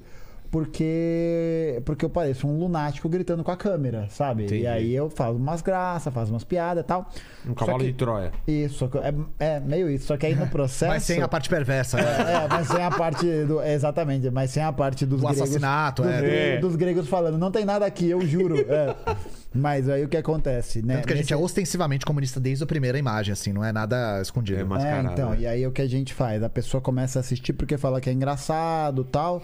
[0.52, 4.44] porque porque eu pareço um lunático gritando com a câmera, sabe?
[4.46, 4.62] Entendi.
[4.64, 7.10] E aí eu faço umas graças, faço umas piadas e tal.
[7.48, 8.32] Um cavalo que- de Troia.
[8.48, 8.90] Isso,
[9.40, 10.06] é, é meio isso.
[10.08, 10.92] Só que aí no processo.
[10.92, 12.04] Mas sem a parte perversa, né?
[12.44, 13.62] É, mas sem a parte do.
[13.62, 15.42] Exatamente, mas sem a parte dos O gregos.
[15.42, 16.18] assassinato, dos, é.
[16.22, 16.58] gregos, É.
[16.60, 18.58] dos gregos falando, não tem nada aqui, eu juro.
[18.60, 18.96] é.
[19.54, 20.96] Mas aí o que acontece, né?
[20.96, 23.72] Tanto que a gente Nesse- é ostensivamente comunista desde a primeira imagem, assim, não é
[23.72, 24.60] nada escondido.
[24.60, 25.38] É, É, mascarado, então, né?
[25.42, 26.42] e aí o que a gente faz?
[26.44, 29.42] A pessoa começa a assistir porque fala que é engraçado tal.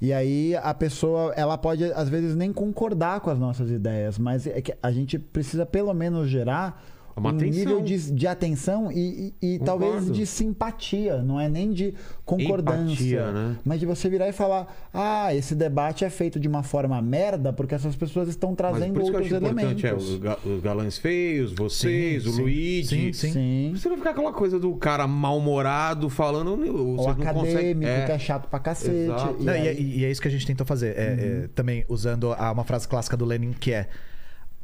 [0.00, 4.46] E aí a pessoa, ela pode às vezes nem concordar com as nossas ideias, mas
[4.46, 6.82] é que a gente precisa pelo menos gerar
[7.16, 7.58] Uma um atenção.
[7.58, 11.94] nível de, de atenção e, e- e talvez de simpatia, não é nem de
[12.26, 13.56] concordância, Empatia, né?
[13.64, 17.52] mas de você virar e falar: ah, esse debate é feito de uma forma merda
[17.54, 20.10] porque essas pessoas estão Mas trazendo por isso que eu outros acho importante elementos.
[20.10, 22.42] é os, ga- os galãs feios, vocês, Sim, o sim.
[22.42, 22.86] Luigi.
[22.86, 23.32] Sim, sim.
[23.32, 23.72] Sim.
[23.74, 26.54] Você não ficar aquela coisa do cara mal-humorado falando.
[26.56, 27.80] Não acadêmico, consegue.
[27.80, 28.94] que é chato pra cacete.
[29.40, 30.88] E Não, e, é, aí- e é isso que a gente tentou fazer.
[30.98, 33.88] É, é, também usando a- uma frase clássica do Lenin, que é.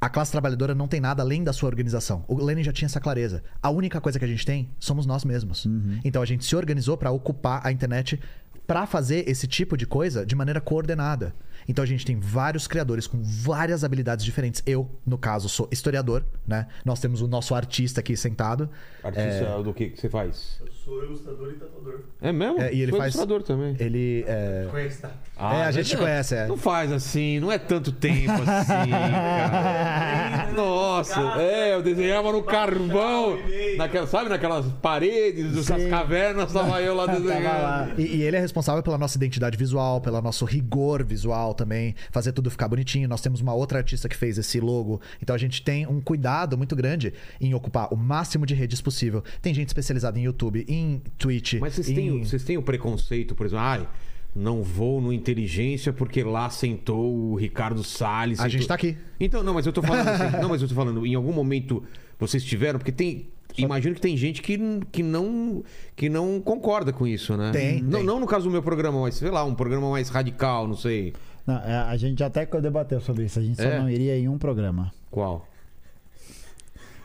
[0.02, 2.24] A classe trabalhadora não tem nada além da sua organização.
[2.26, 3.40] O Lenin já tinha essa clareza.
[3.62, 5.64] A única coisa que a gente tem somos nós mesmos.
[6.04, 8.18] Então a gente se organizou para ocupar a internet
[8.66, 11.32] para fazer esse tipo de coisa de maneira coordenada.
[11.68, 14.60] Então a gente tem vários criadores com várias habilidades diferentes.
[14.66, 16.66] Eu, no caso, sou historiador, né?
[16.84, 18.68] Nós temos o nosso artista aqui sentado.
[19.04, 20.60] Artista do que, que você faz?
[20.84, 22.00] Eu sou ilustrador e tatuador.
[22.20, 22.60] É mesmo?
[22.60, 23.76] É, e ele Sou faz- ilustrador também.
[23.78, 24.66] Ele é.
[24.70, 25.10] Conhece, tá?
[25.38, 26.46] É, a gente te não- conhece, é.
[26.48, 30.52] Não faz assim, não é tanto tempo assim, cara.
[30.54, 33.38] Nossa, é, eu desenhava no carvão,
[33.76, 35.88] naquela, sabe, naquelas paredes dessas Sim.
[35.90, 37.44] cavernas, tava eu lá Tava desenhando.
[37.44, 37.90] lá.
[37.98, 42.32] E, e ele é responsável pela nossa identidade visual, pelo nosso rigor visual também, fazer
[42.32, 43.08] tudo ficar bonitinho.
[43.08, 45.00] Nós temos uma outra artista que fez esse logo.
[45.22, 49.22] Então a gente tem um cuidado muito grande em ocupar o máximo de redes possível.
[49.40, 51.54] Tem gente especializada em YouTube, em Twitch.
[51.60, 51.94] Mas vocês em...
[51.94, 53.88] têm, o- vocês têm o preconceito, por exemplo, ai,
[54.34, 58.40] não vou no Inteligência porque lá sentou o Ricardo Salles.
[58.40, 58.96] A gente tá aqui.
[59.20, 61.82] Então, não, mas eu tô falando assim, não, mas eu tô falando, em algum momento
[62.18, 63.28] vocês tiveram, porque tem.
[63.58, 64.58] Imagino que tem gente que,
[64.90, 65.62] que, não,
[65.94, 67.50] que não concorda com isso, né?
[67.52, 68.06] Tem, não, tem.
[68.06, 71.12] não no caso do meu programa, mas sei lá, um programa mais radical, não sei.
[71.46, 73.38] Não, é, a gente até debateu sobre isso.
[73.38, 73.78] A gente só É?
[73.78, 74.90] não iria em um programa.
[75.10, 75.46] Qual?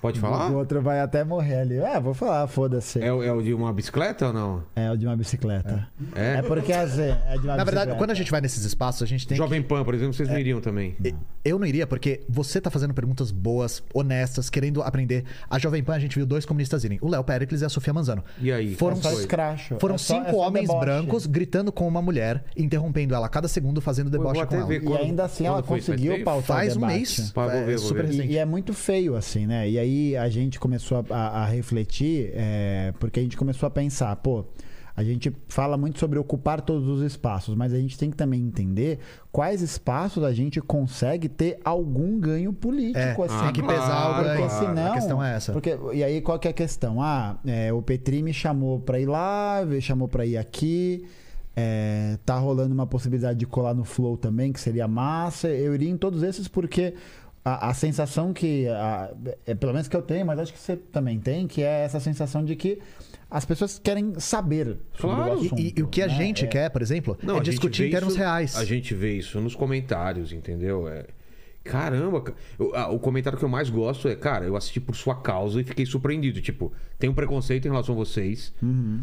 [0.02, 0.52] Pode falar?
[0.52, 1.78] O outro vai até morrer ali.
[1.78, 3.02] É, vou falar, foda-se.
[3.02, 4.64] É, o- é o de uma bicicleta ou não?
[4.76, 5.88] É o de uma bicicleta.
[6.16, 6.36] É?
[6.36, 7.96] É, porque assim, é de uma Na verdade, bicicleta.
[7.98, 9.36] quando a gente vai nesses espaços, a gente tem.
[9.38, 10.96] que- Jovem Pan, por exemplo, vocês não iriam também.
[11.44, 15.24] Eu não iria, porque você tá fazendo perguntas boas, honestas, querendo aprender.
[15.50, 17.94] A Jovem Pan, a gente viu dois comunistas irem: o Léo Pericles e a Sofia
[17.94, 18.24] Manzano.
[18.40, 18.76] E aí?
[18.76, 19.78] Foram É só escracho.
[19.80, 20.86] Foram É só- cinco é só homens deboche.
[20.86, 24.44] brancos gritando com uma mulher, interrompendo ela a cada segundo, fazendo Eu vou deboche com
[24.54, 24.68] até ela.
[24.68, 25.88] ver E quando- ainda assim ela quando foi isso?
[25.88, 26.26] Faz conseguiu tempo?
[26.26, 26.96] pautar Faz o um debate.
[26.98, 27.32] mês.
[27.32, 28.12] Pá, vou ver, é vou super ver.
[28.14, 28.28] recente.
[28.28, 29.70] E, e é muito feio, assim, né?
[29.70, 29.87] E aí
[30.20, 34.46] a gente começou a, a- a refletir, é, porque a gente começou a pensar, pô,
[34.96, 38.42] a gente fala muito sobre ocupar todos os espaços, mas a gente tem que também
[38.42, 38.98] entender
[39.32, 43.44] quais espaços a gente consegue ter algum ganho político, É, assim.
[43.44, 44.48] tem que pesar o Porque ganho.
[44.50, 44.66] claro.
[44.68, 44.92] senão.
[44.92, 45.54] A questão é essa.
[45.54, 47.00] Porque, e aí, qual que é a questão?
[47.00, 51.06] Ah, é, o Petri me chamou pra ir lá, me chamou pra ir aqui.
[51.60, 55.48] é, tá rolando uma possibilidade de colar no Flow também, que seria massa.
[55.48, 56.94] Eu iria em todos esses porque
[57.48, 58.68] a, a sensação que.
[58.68, 59.12] a-
[59.46, 62.00] é, pelo menos que eu tenho, mas acho que você também tem, que é essa
[62.00, 62.80] sensação de que
[63.30, 65.34] as pessoas querem saber sobre Claro.
[65.40, 65.62] o E- assunto.
[65.62, 66.16] E, e o que a né?
[66.16, 68.56] gente É- quer, por exemplo, Não, é discutir em termos isso- reais.
[68.56, 70.88] A gente vê isso nos comentários, entendeu?
[70.88, 71.06] É...
[71.64, 74.96] Caramba, ca- eu- ah, o comentário que eu mais gosto é, cara, eu assisti por
[74.96, 76.40] sua causa e fiquei surpreendido.
[76.42, 78.54] Tipo, tem um preconceito em relação a vocês.
[78.64, 79.02] Uhum.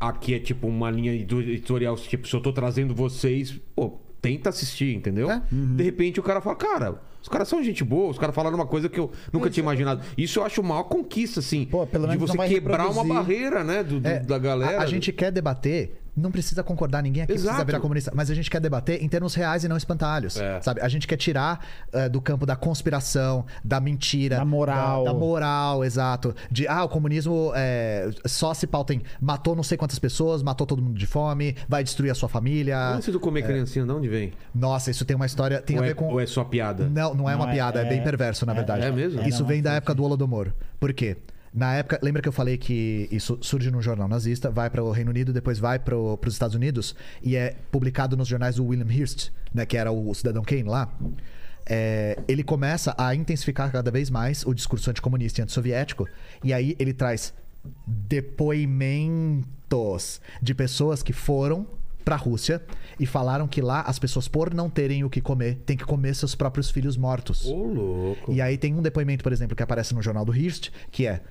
[0.00, 4.94] Aqui é tipo uma linha editorial, tipo, se eu tô trazendo vocês, pô, tenta assistir,
[4.94, 5.30] entendeu?
[5.30, 5.42] É.
[5.52, 8.66] De repente o cara fala, cara, os caras são gente boa, os caras falaram uma
[8.66, 10.00] coisa que eu nunca tinha imaginado.
[10.16, 11.64] Isso eu acho uma maior conquista, assim.
[11.64, 13.82] Pô, pelo de menos você quebrar uma barreira, né?
[13.82, 14.78] do- do- É, da galera.
[14.78, 17.66] A, a gente quer debater, não precisa concordar, ninguém aqui precisa Exato.
[17.66, 20.36] virar comunista, mas a gente quer debater em termos reais e não espantalhos.
[20.38, 20.60] É.
[20.62, 20.80] Sabe?
[20.80, 25.04] A gente quer tirar eh, do campo da conspiração, da mentira, Da moral.
[25.04, 26.34] Da, da moral, exato.
[26.50, 30.66] De ah, o comunismo eh, só se pauta em matou não sei quantas pessoas, matou
[30.66, 32.78] todo mundo de fome, vai destruir a sua família.
[32.90, 34.32] Antes de comer criancinha, de onde vem?
[34.54, 35.60] Nossa, isso tem uma história.
[35.60, 36.06] Tem ou, a é, ver com.
[36.06, 36.88] ou é só piada?
[36.88, 38.84] Não, não é Não uma é- piada, é, é- bem perverso, na é- verdade.
[38.84, 39.20] é mesmo?
[39.22, 40.52] Isso É, não, vem é da época do Holodomor.
[40.80, 41.16] Por quê?
[41.56, 44.90] Na época, lembra que eu falei que isso surge num jornal nazista, vai para o
[44.90, 48.92] Reino Unido, depois vai para os Estados Unidos e é publicado nos jornais do William
[48.92, 50.94] Hearst, né, que era o cidadão Kane lá.
[51.64, 56.06] É, ele começa a intensificar cada vez mais o discurso anticomunista e antissoviético,
[56.44, 57.32] e aí ele traz
[57.86, 61.66] depoimentos de pessoas que foram
[62.04, 62.62] pra Rússia
[63.00, 66.14] e falaram que lá as pessoas, por não terem o que comer, têm que comer
[66.14, 67.46] seus próprios filhos mortos.
[67.46, 68.30] Ô, louco.
[68.30, 71.22] E aí tem um depoimento, por exemplo, que aparece no jornal do Hearst, que é.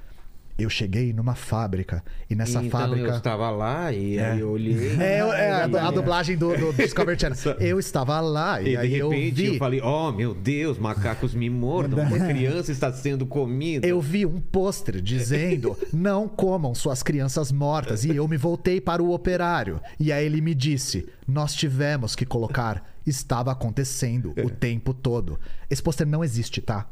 [0.58, 3.08] Eu cheguei numa fábrica e nessa então fábrica.
[3.10, 4.32] eu estava lá e É.
[4.32, 4.96] aí eu olhei.
[5.02, 7.36] É, eu- é, a, a dublagem do, do Discovery Channel.
[7.60, 9.46] Eu estava lá e, E de aí eu repente vi.
[9.48, 13.86] eu falei, oh meu Deus, macacos me mordam, uma criança está sendo comida.
[13.86, 18.06] Eu vi um pôster dizendo: não comam suas crianças mortas.
[18.06, 19.82] E eu me voltei para o operário.
[20.00, 22.94] E aí ele me disse: nós tivemos que colocar.
[23.06, 25.40] Estava acontecendo o tempo todo.
[25.70, 26.88] Esse pôster não existe, tá?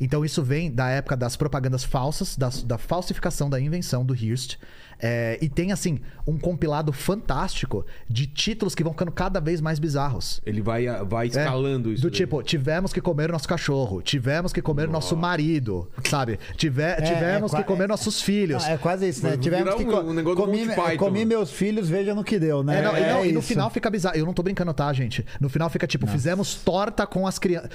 [0.00, 4.56] Então isso vem da época das propagandas falsas, das- da, falsificação da invenção do Hearst.
[5.00, 9.78] É, e tem, assim, um compilado fantástico de títulos que vão ficando cada vez mais
[9.78, 10.40] bizarros.
[10.46, 12.02] Ele vai, vai É, escalando isso.
[12.02, 12.16] Do daí.
[12.18, 16.38] tipo, tivemos que comer nosso cachorro, tivemos que comer nosso marido, sabe?
[16.56, 18.64] Tive- tivemos é que comer é- nossos filhos.
[18.64, 19.36] É quase isso, né?
[19.36, 22.62] Tivemos que um- co- um negócio do comi, comi meus filhos, veja no que deu,
[22.62, 22.78] né?
[22.78, 24.16] É, não, e não, e no final fica bizarro.
[24.16, 25.24] Eu não tô brincando, tá, gente?
[25.40, 27.70] No final fica tipo, fizemos torta com as crianças.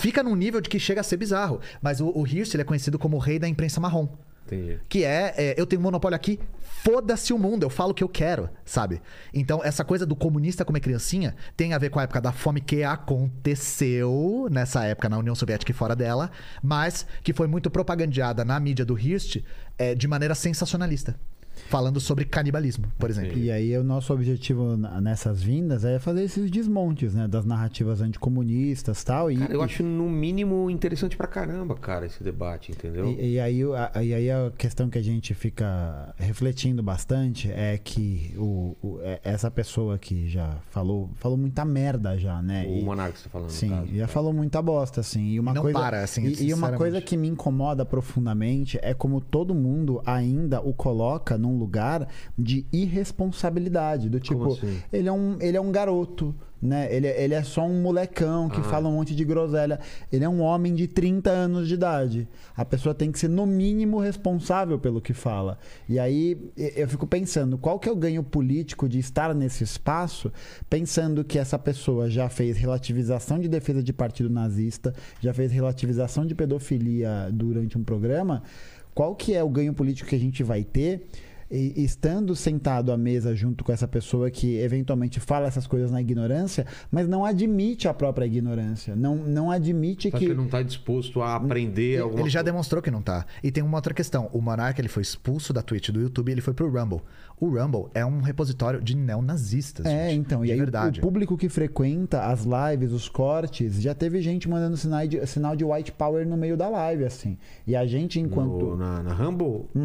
[0.00, 1.60] Fica num nível de que chega a ser bizarro.
[1.80, 4.08] Mas o, o Hearst, ele é conhecido como o rei da imprensa marrom.
[4.54, 4.78] Entendi.
[4.88, 8.08] Que é, é, eu tenho monopólio aqui, foda-se o mundo, eu falo o que eu
[8.08, 9.00] quero, sabe?
[9.32, 12.60] Então, essa coisa do comunista comer criancinha tem a ver com a época da fome
[12.60, 16.30] que aconteceu nessa época na União Soviética e fora dela,
[16.62, 19.42] mas que foi muito propagandeada na mídia do Hearst
[19.78, 21.18] é, de maneira sensacionalista.
[21.68, 23.38] Falando sobre canibalismo, por exemplo.
[23.38, 27.26] E aí o nosso objetivo nessas vindas é fazer esses desmontes, né?
[27.26, 32.22] Das narrativas anticomunistas tal, e Cara, eu acho no mínimo interessante pra caramba, cara, esse
[32.22, 33.06] debate, entendeu?
[33.18, 37.78] E, e aí, a, e aí a questão que a gente fica refletindo bastante é
[37.78, 42.64] que o, o- é- essa pessoa que já falou, falou muita merda já, né?
[42.68, 43.94] o E- Monarca você tá falando, Sim, caso.
[43.94, 45.26] já falou muita bosta, assim.
[45.28, 48.92] E uma Não coisa, para, assim, e, e uma coisa que me incomoda profundamente é
[48.94, 54.08] como todo mundo ainda o coloca num lugar de irresponsabilidade.
[54.08, 54.78] Do tipo, assim?
[54.92, 56.88] ele, é um, ele é um garoto, né?
[56.94, 58.64] Ele, é- ele é só um molecão que Ah.
[58.64, 59.80] fala um monte de groselha.
[60.12, 62.28] Ele é um homem de 30 anos de idade.
[62.56, 65.58] A pessoa tem que ser, no mínimo, responsável pelo que fala.
[65.88, 66.38] E aí
[66.76, 70.32] eu fico pensando, qual que é o ganho político de estar nesse espaço,
[70.70, 76.24] pensando que essa pessoa já fez relativização de defesa de partido nazista, já fez relativização
[76.24, 78.42] de pedofilia durante um programa.
[78.94, 81.08] Qual que é o ganho político que a gente vai ter?
[81.52, 86.00] E- estando sentado à mesa junto com essa pessoa que eventualmente fala essas coisas na
[86.00, 90.62] ignorância, mas não admite a própria ignorância, não, não admite que que ele não tá
[90.62, 92.52] disposto a aprender alguma Ele já coisa?
[92.52, 93.26] demonstrou que não tá.
[93.42, 94.28] E tem uma outra questão.
[94.32, 97.00] O Monark ele foi expulso da Twitch do YouTube e ele foi pro Rumble.
[97.40, 99.84] O Rumble é um repositório de neonazistas.
[99.84, 101.00] É, gente, então, de e aí o- verdade.
[101.00, 105.56] o público que frequenta as lives, os cortes, já teve gente mandando sinal de, sinal
[105.56, 107.36] de white power no meio da live, assim.
[107.66, 108.64] E a gente, enquanto.
[108.64, 109.66] No- na, na Rumble?
[109.74, 109.78] Ah,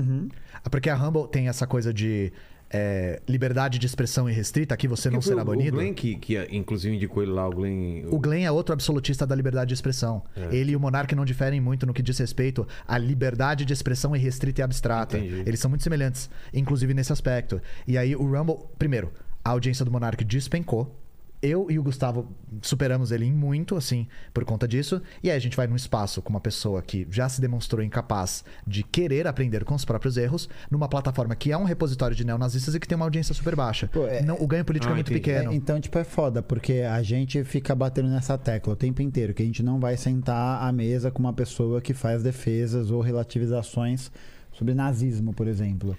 [0.72, 2.32] Porque a Rumble tem essa coisa de
[2.70, 5.78] é, liberdade de expressão irrestrita, aqui você não Que foi será o- banido.
[5.78, 8.06] O Glenn, que, que inclusive indicou ele lá, o Glenn...
[8.12, 10.22] O Glenn é outro absolutista da liberdade de expressão.
[10.36, 10.54] É.
[10.54, 14.14] Ele e o Monark não diferem muito no que diz respeito à liberdade de expressão
[14.16, 15.18] irrestrita e abstrata.
[15.18, 15.44] Entendi.
[15.46, 17.62] Eles são muito semelhantes, inclusive nesse aspecto.
[17.88, 20.94] E aí o Rumble, primeiro, a audiência do Monark despencou.
[21.42, 22.28] Eu e o Gustavo
[22.62, 25.02] superamos ele em muito, assim, por conta disso.
[25.22, 28.44] E aí a gente vai num espaço com uma pessoa que já se demonstrou incapaz
[28.66, 32.74] de querer aprender com os próprios erros, numa plataforma que é um repositório de neonazistas
[32.74, 33.88] e que tem uma audiência super baixa.
[33.94, 35.24] Pô, é- Não, o ganho político Ah, é muito entendi.
[35.24, 35.52] pequeno.
[35.52, 39.34] É, então, tipo, é foda, porque a gente fica batendo nessa tecla o tempo inteiro,
[39.34, 43.00] que a gente não vai sentar à mesa com uma pessoa que faz defesas ou
[43.02, 44.12] relativizações
[44.52, 45.96] sobre nazismo, por exemplo.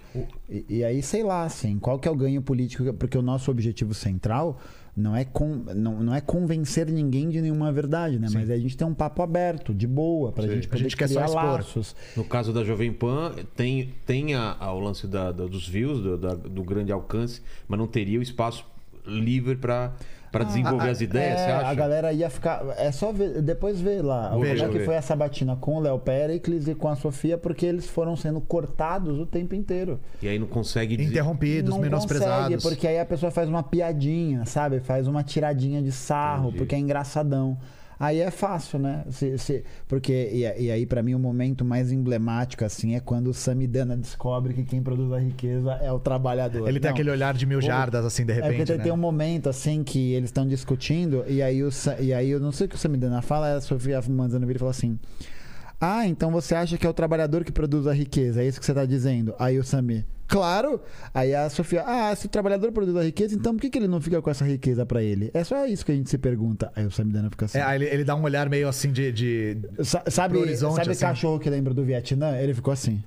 [0.50, 2.92] E, e aí, sei lá, assim, qual que é o ganho político?
[2.94, 4.58] Porque o nosso objetivo central
[4.98, 8.28] não é, con, não, não é convencer ninguém de nenhuma verdade, né?
[8.32, 10.54] Mas é a gente ter um papo aberto, de boa, pra Sim.
[10.54, 11.94] gente A poder gente quer só criar laços.
[12.16, 16.02] No caso da Jovem Pan, tem, tem a, a- o lance da- da- dos views,
[16.02, 18.64] do, da- do grande alcance, mas não teria o espaço
[19.06, 19.94] livre para
[20.44, 21.66] desenvolver Ah, as ideias, é, você acha?
[21.68, 22.62] A galera ia ficar.
[22.76, 24.30] É só ver, depois ver lá.
[24.30, 27.38] Vou ver, é que foi a sabatina com o Léo Pericles e com a Sofia,
[27.38, 29.98] porque eles foram sendo cortados o tempo inteiro.
[30.22, 31.10] E aí não consegue dizer...
[31.10, 32.54] Interrompidos, não menosprezados.
[32.56, 34.80] consegue, porque aí a pessoa faz uma piadinha, sabe?
[34.80, 36.58] Faz uma tiradinha de sarro, Entendi.
[36.58, 37.56] porque é engraçadão.
[38.00, 39.04] Aí é fácil, né?
[39.10, 43.28] Se, se- porque, e, e aí, pra mim, o momento mais emblemático, assim, é quando
[43.28, 46.54] o Samidana descobre que quem produz a riqueza é o trabalhar.
[46.54, 48.50] Ele tem Não, aquele olhar de mil jardas, assim, de é repente.
[48.52, 48.82] porque tem, né?
[48.84, 52.52] tem um momento assim que eles estão discutindo e aí, o, e aí eu não
[52.52, 54.98] sei o que o Samidana fala, a Sofia mandando vir e fala assim:
[55.80, 58.42] Ah, então você acha que é o trabalhador que produz a riqueza?
[58.42, 59.34] É isso que você tá dizendo?
[59.38, 60.80] Aí o Sami, claro!
[61.14, 63.86] Aí a Sofia, ah, se o trabalhador produz a riqueza, então por que, que ele
[63.86, 65.30] não fica com essa riqueza pra ele?
[65.32, 66.72] É só isso que a gente se pergunta.
[66.74, 67.58] Aí o Samidana fica assim.
[67.58, 69.12] É, ele, ele dá um olhar meio assim de.
[69.12, 70.34] de- Sa- sabe
[70.76, 71.00] sabe assim.
[71.00, 72.36] cachorro que lembra do Vietnã?
[72.36, 73.02] Ele ficou assim.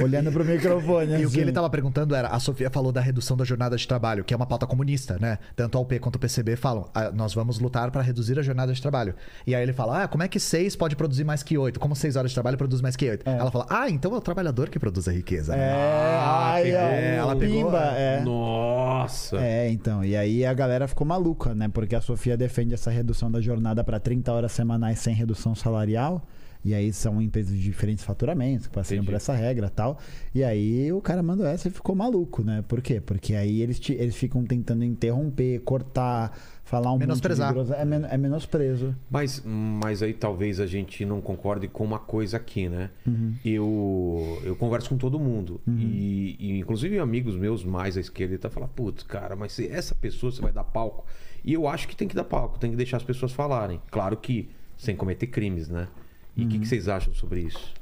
[0.00, 1.12] Olhando pro microfone.
[1.12, 1.40] E o que assim.
[1.40, 4.36] ele tava perguntando era: a Sofia falou da redução da jornada de trabalho, que é
[4.36, 5.38] uma pauta comunista, né?
[5.54, 8.72] Tanto a UP quanto o PCB falam: "Ah, nós vamos lutar para reduzir a jornada
[8.72, 9.14] de trabalho.
[9.46, 11.78] E aí ele fala: ah, como é que seis pode produzir mais que oito?
[11.78, 13.28] Como seis horas de trabalho produz mais que oito?
[13.28, 15.54] Ela fala: ah, então é o trabalhador que produz a riqueza.
[15.54, 16.80] né?" É, ai, pegou.
[16.80, 18.20] ó, Ela pegou, pimba, é.
[18.22, 19.36] Nossa.
[19.38, 20.04] É, então.
[20.04, 21.68] E aí a galera ficou maluca, né?
[21.68, 26.26] Porque a Sofia defende essa redução da jornada para 30 horas semanais sem redução salarial.
[26.64, 29.98] E aí são empresas de diferentes faturamentos que passam por essa regra e tal.
[30.34, 32.62] E aí o cara mandou essa e ficou maluco, né?
[32.68, 33.00] Por quê?
[33.00, 37.52] Porque aí eles, te- eles ficam tentando interromper, cortar, falar um Menosprezar.
[37.54, 37.72] monte de.
[37.74, 38.94] É, men é menosprezo.
[39.10, 42.90] Mas, mas aí talvez a gente não concorde com uma coisa aqui, né?
[43.06, 43.34] Uhum.
[43.44, 45.60] Eu, eu converso com todo mundo.
[45.66, 49.94] E, e, inclusive amigos meus mais à esquerda tá falam, putz, cara, mas se essa
[49.94, 51.04] pessoa você vai dar palco.
[51.44, 53.80] E eu acho que tem que dar palco, tem que deixar as pessoas falarem.
[53.90, 55.88] Claro que sem cometer crimes, né?
[56.36, 57.72] E o que, que vocês acham sobre isso?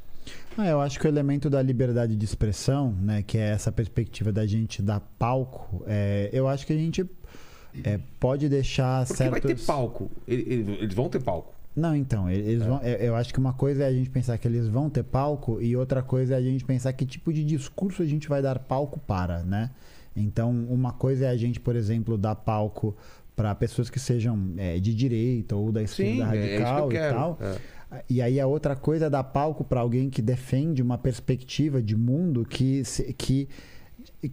[0.58, 4.32] Ah, eu acho que o elemento da liberdade de expressão, né, que é essa perspectiva
[4.32, 7.08] da gente dar palco, é, eu acho que a gente
[7.84, 9.42] é, pode deixar Porque certos...
[9.44, 10.10] vai ter palco.
[10.26, 11.54] Ele- ele- Eles vão ter palco.
[11.74, 12.34] Não, então, É.
[12.34, 14.90] eles vão, eu- eu acho que uma coisa é a gente pensar que eles vão
[14.90, 18.28] ter palco e outra coisa é a gente pensar que tipo de discurso a gente
[18.28, 19.70] vai dar palco para, né?
[20.16, 22.96] Então, uma coisa é a gente, por exemplo, dar palco
[23.36, 26.98] para pessoas que sejam é, de direita ou da esquerda Sim, é eu radical e
[26.98, 27.38] tal.
[27.40, 27.56] É.
[28.08, 31.96] E aí a outra coisa é dar palco para alguém que defende uma perspectiva de
[31.96, 32.82] mundo que,
[33.18, 33.48] que,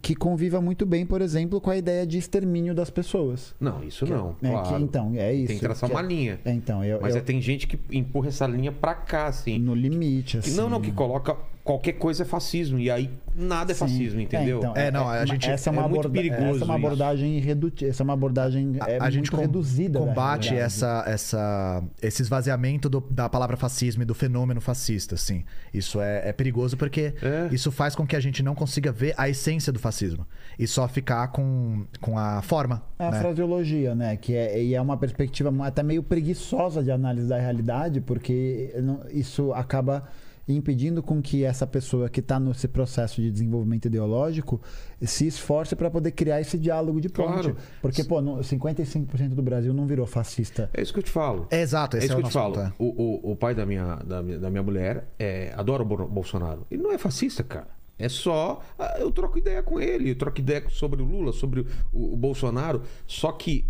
[0.00, 3.54] que conviva muito bem, por exemplo, com a ideia de extermínio das pessoas.
[3.58, 4.36] Não, isso Que- não.
[4.42, 4.68] é, claro.
[4.76, 5.48] que, então, é isso.
[5.48, 6.40] Tem que traçar que é- uma linha.
[6.44, 9.58] É, então, eu, Mas eu- é, tem gente que empurra essa linha pra cá, assim.
[9.58, 10.56] no limite, Que- assim.
[10.56, 11.36] não, não, que coloca
[11.68, 12.78] qualquer coisa é fascismo.
[12.78, 13.80] E aí nada é Sim.
[13.80, 14.58] fascismo, entendeu?
[14.58, 17.38] então, É, não, a gente- essa é uma é muito perigoso Essa é uma abordagem
[17.38, 17.70] redu...
[17.82, 20.00] essa é uma abordagem A, é a gente com- reduzida.
[20.00, 25.44] da combate essa, essa, esse esvaziamento do- da palavra fascismo e do fenômeno fascista, assim.
[25.72, 27.48] Isso é, é perigoso porque É.
[27.52, 30.26] isso faz com que a gente não consiga ver a essência do fascismo
[30.58, 32.82] e só ficar com, com a forma.
[32.98, 33.20] É a né?
[33.20, 34.16] fraseologia, né?
[34.16, 38.74] Que é, e é uma perspectiva até meio preguiçosa de análise da realidade, porque
[39.12, 40.08] isso acaba
[40.48, 44.60] impedindo com que essa pessoa que está nesse processo de desenvolvimento ideológico
[45.02, 47.32] se esforce para poder criar esse diálogo de ponte.
[47.32, 47.56] Claro.
[47.82, 50.70] Porque, pô, no- 55% do Brasil não virou fascista.
[50.72, 51.46] É isso que eu te falo.
[51.50, 52.58] É exato, É isso é, que eu te falo.
[52.60, 52.72] é.
[52.78, 56.06] O, o, o pai da minha, da, minha, da minha mulher é, adora o Bo-
[56.08, 56.66] Bolsonaro.
[56.70, 57.68] Ele não é fascista, cara.
[57.98, 58.60] É só.
[58.78, 62.16] ah, Eu troco ideia com ele, eu troco ideia sobre o Lula, sobre o, o
[62.16, 62.82] Bolsonaro.
[63.06, 63.64] Só que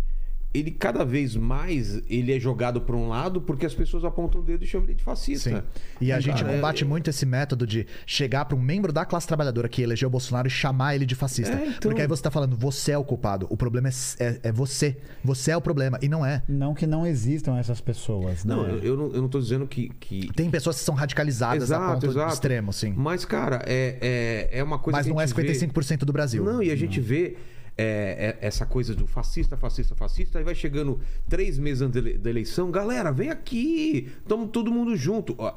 [0.51, 4.43] ele cada vez mais ele é jogado para um lado porque as pessoas apontam o
[4.43, 5.49] dedo e chamam ele de fascista.
[5.49, 5.63] Sim.
[6.01, 9.05] E a Cara, gente é- combate muito esse método de chegar para um membro da
[9.05, 11.53] classe trabalhadora que elegeu o Bolsonaro e chamar ele de fascista.
[11.55, 13.45] É, então- Porque aí você tá falando, você é o culpado.
[13.49, 14.97] O problema é, é, é você.
[15.23, 15.99] Você é o problema.
[16.01, 16.41] E não é.
[16.49, 18.55] Não que não existam essas pessoas, né?
[18.55, 19.89] Não, eu, eu não, eu não tô dizendo que.
[19.99, 20.33] que...
[20.33, 22.33] Tem pessoas que são radicalizadas a Exato, ponto exato.
[22.33, 22.93] extremo, sim.
[22.97, 26.05] Mas, cara, é, é, é uma coisa Mas que não a é gente vê- 55%
[26.05, 26.43] do Brasil.
[26.43, 27.35] Não, e a gente vê
[27.81, 32.09] é, é, essa coisa do fascista, fascista, fascista, aí vai chegando três meses antes da
[32.09, 35.33] ele- da eleição, galera, vem aqui, estamos todo mundo junto.
[35.37, 35.53] Ó,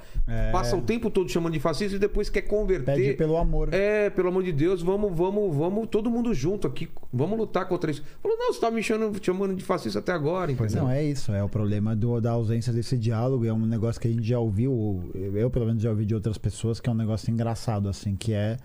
[0.53, 2.95] Passa o tempo todo chamando de fascista e depois quer converter.
[2.95, 3.73] Pede pelo amor.
[3.75, 7.91] É, pelo amor de Deus, vamos, vamos, vamos, todo mundo junto aqui, vamos lutar contra
[7.91, 8.03] isso.
[8.23, 10.83] Falou, não, você tá me chamando, chamando de fascista até agora, entendeu?
[10.85, 14.07] Não, é isso, é o problema do- da ausência desse diálogo, é um negócio que
[14.09, 16.97] a gente já ouviu, eu pelo menos já ouvi de outras pessoas, que é um
[16.97, 18.57] negócio engraçado, assim, que é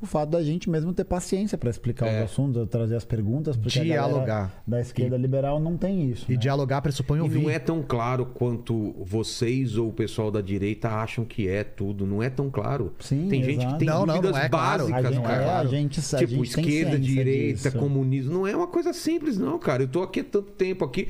[0.00, 2.18] o fato da gente mesmo ter paciência para explicar É.
[2.24, 4.62] os assuntos, trazer as perguntas, porque Dialogar.
[4.66, 6.24] da esquerda liberal não tem isso.
[6.28, 6.38] E né?
[6.38, 7.42] dialogar pressupõe E ouvir.
[7.42, 12.06] não é tão claro quanto vocês ou o pessoal da direita acham que é tudo.
[12.06, 12.94] Não é tão claro.
[13.00, 13.72] Sim, tem gente exato.
[13.72, 14.78] que tem Não, não, dúvidas não é claro.
[14.88, 15.42] básicas, a gente, cara.
[15.42, 17.78] é, a gente, a Tipo, gente esquerda, direita, disso.
[17.78, 18.32] comunismo.
[18.32, 19.82] Não é uma coisa simples, não, cara.
[19.82, 21.08] Eu tô aqui há tanto tempo aqui.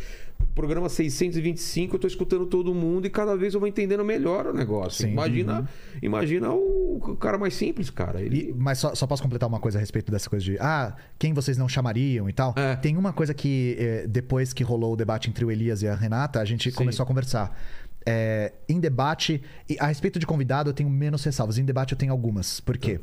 [0.54, 4.52] Programa 625, eu tô escutando todo mundo e cada vez eu vou entendendo melhor o
[4.52, 5.06] negócio.
[5.06, 5.12] Sim.
[5.12, 5.68] Imagina,
[6.02, 8.20] imagina o, cara mais simples, cara.
[8.20, 8.48] Ele...
[8.48, 11.32] E- mas só, só posso completar uma coisa a respeito dessa coisa de ah, quem
[11.32, 12.54] vocês não chamariam e tal.
[12.56, 12.74] É.
[12.74, 15.94] Tem uma coisa que eh, depois que rolou o debate entre o Elias e a
[15.94, 16.76] Renata, a gente Sim.
[16.76, 17.56] começou a conversar.
[18.04, 19.42] É, em debate,
[19.78, 21.58] a respeito de convidado, eu tenho menos ressalvas.
[21.58, 22.58] Em debate, eu tenho algumas.
[22.58, 23.00] Por quê?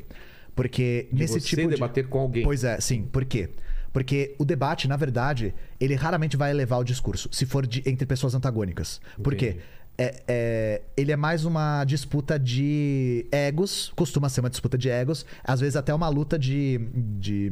[0.54, 1.68] Porque de nesse você tipo de.
[1.68, 2.42] debater com alguém.
[2.42, 3.02] Pois é, sim.
[3.04, 3.50] Por quê?
[3.96, 8.04] Porque o debate, na verdade, ele raramente vai elevar o discurso, se for de- entre
[8.04, 9.00] pessoas antagônicas.
[9.22, 9.46] Por quê?
[9.46, 9.64] Entendi.
[9.96, 15.24] É- é- ele é mais uma disputa de egos, costuma ser uma disputa de egos,
[15.42, 16.78] às vezes até uma luta de,
[17.18, 17.50] de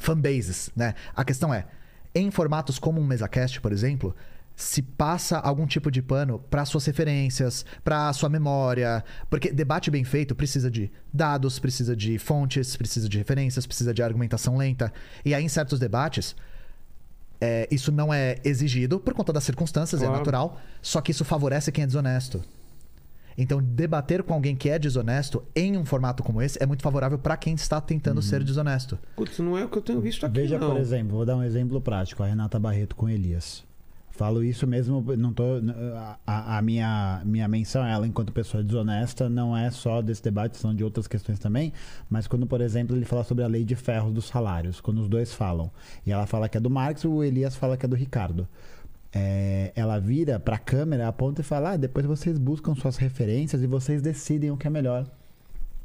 [0.00, 0.94] fanbases, né?
[1.14, 1.64] A questão é,
[2.12, 4.16] em formatos como um MesaCast, por exemplo,
[4.54, 10.04] se passa algum tipo de pano para suas referências, para sua memória, porque debate bem
[10.04, 14.92] feito precisa de dados, precisa de fontes, precisa de referências, precisa de argumentação lenta.
[15.24, 16.36] E aí em certos debates
[17.40, 20.14] é, isso não é exigido por conta das circunstâncias, Claro.
[20.14, 22.40] é natural, só que isso favorece quem é desonesto.
[23.36, 27.18] Então, debater com alguém que é desonesto em um formato como esse é muito favorável
[27.18, 28.98] para quem está tentando ser desonesto.
[29.16, 30.70] Putz, não é o que eu tenho visto aqui, Veja, não.
[30.72, 32.22] por exemplo, vou dar um exemplo prático.
[32.22, 33.64] A Renata Barreto com Elias.
[34.12, 35.42] Falo isso mesmo, não tô.
[36.26, 40.58] A, a minha, minha menção a ela enquanto pessoa desonesta não é só desse debate,
[40.58, 41.72] são de outras questões também.
[42.10, 45.08] Mas quando, por exemplo, ele fala sobre a lei de ferros dos salários, quando os
[45.08, 45.70] dois falam,
[46.06, 48.46] e ela fala que é do Marx, o Elias fala que é do Ricardo.
[49.14, 53.66] É, ela vira pra câmera, aponta e fala: ah, depois vocês buscam suas referências e
[53.66, 55.06] vocês decidem o que é melhor.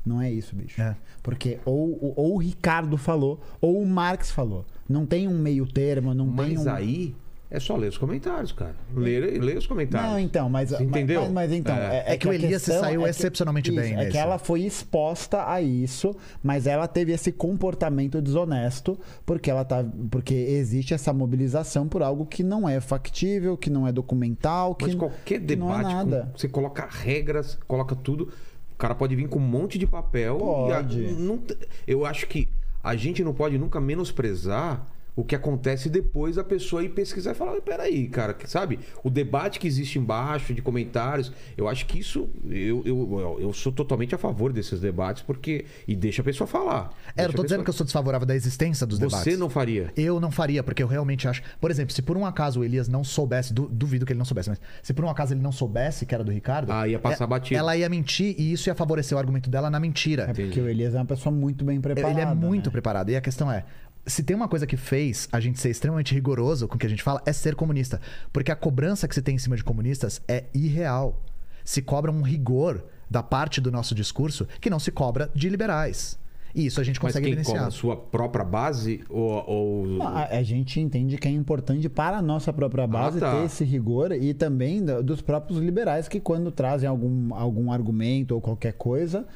[0.06, 0.82] Não é isso, bicho.
[0.82, 0.98] É.
[1.24, 4.66] Porque ou, ou, o Ricardo falou, ou o Marx falou.
[4.88, 6.70] Não tem um meio termo, não tem Mas um.
[6.70, 7.16] aí
[7.50, 8.76] é só ler os comentários, cara.
[8.94, 10.12] Ler, ler os comentários.
[10.12, 10.70] Não, então, mas.
[10.72, 11.22] Você entendeu?
[11.24, 11.76] Mas, mas então.
[11.76, 11.98] É.
[12.08, 14.12] É, É que o Elias saiu é que- excepcionalmente bem É nesse.
[14.12, 19.86] que ela foi exposta a isso, mas ela teve esse comportamento desonesto, porque ela tá.
[20.12, 24.86] Porque existe essa mobilização por algo que não é factível, que não é documental, que,
[24.88, 26.30] Mas qualquer que não é debate, nada.
[26.32, 28.30] com- você coloca regras, coloca tudo.
[28.74, 30.38] O cara pode vir com um monte de papel.
[30.70, 31.02] e a- Pode.
[31.14, 31.40] não
[31.88, 32.48] eu acho que
[32.84, 34.86] a gente não pode nunca menosprezar
[35.18, 38.78] o que acontece depois da pessoa ir pesquisar e falar, peraí, cara, que, sabe?
[39.04, 42.30] O debate que existe embaixo de comentários, eu acho que isso.
[42.46, 45.66] Eu, eu, eu sou totalmente a favor desses debates, porque.
[45.88, 46.92] E deixa a pessoa falar.
[47.16, 49.40] É, eu tô a dizendo que eu sou desfavorável da existência dos Você debates.
[49.40, 49.92] não faria.
[49.98, 51.42] Eu não faria, porque eu realmente acho.
[51.60, 54.26] Por exemplo, se por um acaso o Elias não soubesse, du- duvido que ele não
[54.26, 56.72] soubesse, mas se por um acaso ele não soubesse que era do Ricardo.
[56.72, 57.60] Ah, ia passar é- batido.
[57.60, 60.26] Ela ia mentir e isso ia favorecer o argumento dela na mentira.
[60.30, 62.14] É porque o Elias é uma pessoa muito bem preparada.
[62.14, 62.72] Ele é muito né?
[62.72, 63.10] preparado.
[63.10, 63.66] E a questão é.
[64.08, 66.90] Se tem uma coisa que fez a gente ser extremamente rigoroso com o que a
[66.90, 68.00] gente fala, é ser comunista.
[68.32, 71.22] Porque a cobrança que se tem em cima de comunistas é irreal.
[71.64, 76.18] Se cobra um rigor da parte do nosso discurso que não se cobra de liberais.
[76.56, 77.58] E isso a gente Mas consegue quem evidenciar.
[77.58, 79.44] cobra a sua própria base ou.
[79.48, 80.02] ou...
[80.02, 83.32] A, a gente entende que é importante para a nossa própria base tá.
[83.32, 88.42] ter esse rigor e também dos próprios liberais que quando trazem algum, algum argumento ou
[88.42, 89.28] qualquer coisa.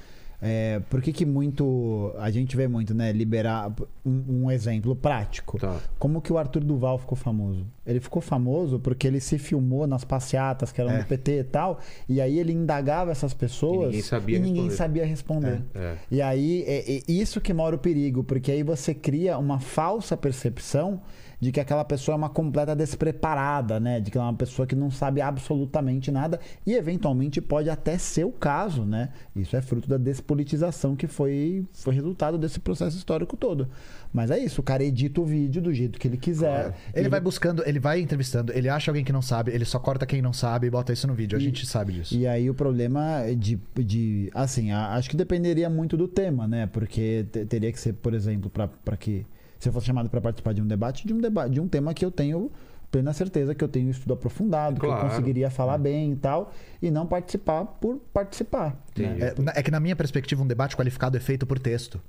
[0.42, 2.12] É, por que, que muito.
[2.18, 3.12] A gente vê muito, né?
[3.12, 3.72] Liberar.
[4.04, 5.60] Um, um exemplo prático.
[5.60, 5.78] Tá.
[6.00, 7.68] Como que o Arthur Duval ficou famoso?
[7.86, 11.00] Ele ficou famoso porque ele se filmou nas passeatas que eram É.
[11.00, 11.80] do PT e tal.
[12.10, 14.78] E aí ele indagava essas pessoas E ninguém sabia e ninguém responder.
[14.78, 15.62] sabia responder.
[15.76, 15.96] É.
[16.10, 20.18] E aí, é, é isso que mora o perigo, porque aí você cria uma falsa
[20.18, 21.02] percepção
[21.42, 24.00] de que aquela pessoa é uma completa despreparada, né?
[24.00, 27.98] De que ela é uma pessoa que não sabe absolutamente nada e eventualmente pode até
[27.98, 29.10] ser o caso, né?
[29.36, 33.68] Isso é fruto da despolitização que foi, foi resultado desse processo histórico todo.
[34.14, 36.76] Mas é isso, o cara edita o vídeo do jeito que ele quiser.
[36.94, 40.06] Ele vai buscando, ele vai entrevistando, ele acha alguém que não sabe, ele só corta
[40.06, 41.38] quem não sabe e bota isso no vídeo.
[41.38, 42.16] A gente sabe disso.
[42.16, 46.48] E aí o problema é de, de assim, a- acho que dependeria muito do tema,
[46.48, 46.68] né?
[46.68, 49.26] Porque te- teria que ser, por exemplo, para que
[49.62, 51.94] se eu fosse chamado para participar de um debate, de um debate, de um tema
[51.94, 52.52] que eu tenho
[52.92, 55.08] plena certeza que eu tenho estudo aprofundado, que eu Claro.
[55.08, 58.76] conseguiria falar bem e tal, e não participar por participar.
[58.98, 59.18] né?
[59.56, 62.02] É, é que na minha perspectiva, um debate qualificado é feito por texto.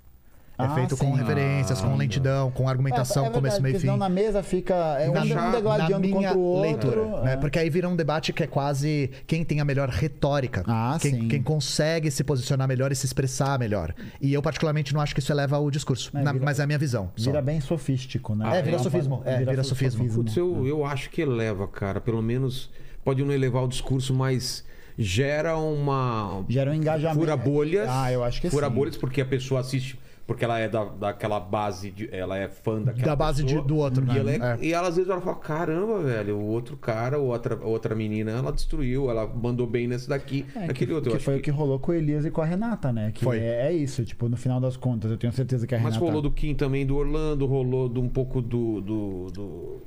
[0.62, 1.18] É Ah, feito com sim.
[1.18, 4.00] referências, com Ah, lentidão, com argumentação, É, é começo, meio e senão fim.
[4.00, 6.62] na mesa fica é um, Na- um degladiando contra o outro.
[6.62, 7.32] leitura, né?
[7.34, 7.36] é.
[7.36, 10.62] Porque aí vira um debate que é quase quem tem a melhor retórica.
[10.66, 11.28] Ah, quem, sim.
[11.28, 13.94] quem consegue se posicionar melhor e se expressar melhor.
[14.20, 16.10] E eu, particularmente, não acho que isso eleva o discurso.
[16.16, 17.10] É, Na- vira- mas é a minha visão.
[17.16, 17.30] só.
[17.30, 18.44] Vira bem sofístico, né?
[18.48, 20.08] Ah, é, vira sofismo, é, vira sofismo.
[20.08, 22.00] Putz, eu, eu acho que eleva, cara.
[22.00, 22.70] Pelo menos
[23.04, 24.64] pode não elevar o discurso, mas
[24.98, 26.44] gera uma.
[26.48, 27.18] Gera um engajamento.
[27.18, 27.88] Fura bolhas.
[27.90, 28.72] Ah, eu acho que Fura sim.
[28.74, 29.98] bolhas porque a pessoa assiste.
[30.32, 33.68] Porque ela é da, daquela base, de, ela é fã daquela Da base pessoa, de-
[33.68, 34.18] do outro, E, né?
[34.18, 34.64] ela é- É.
[34.64, 38.30] e ela às vezes ela fala: caramba, velho, o outro cara, ou outra, outra menina,
[38.32, 41.12] ela destruiu, ela mandou bem nesse daqui, É, naquele que, outro.
[41.12, 43.12] Que foi que- o que rolou com o Elias e com a Renata, né?
[43.12, 43.38] Que Foi.
[43.38, 46.04] É, é isso, tipo, no final das contas, eu tenho certeza que a Mas Renata.
[46.04, 48.80] rolou do Kim também, do Orlando, rolou de um pouco do.
[48.80, 49.82] do, do-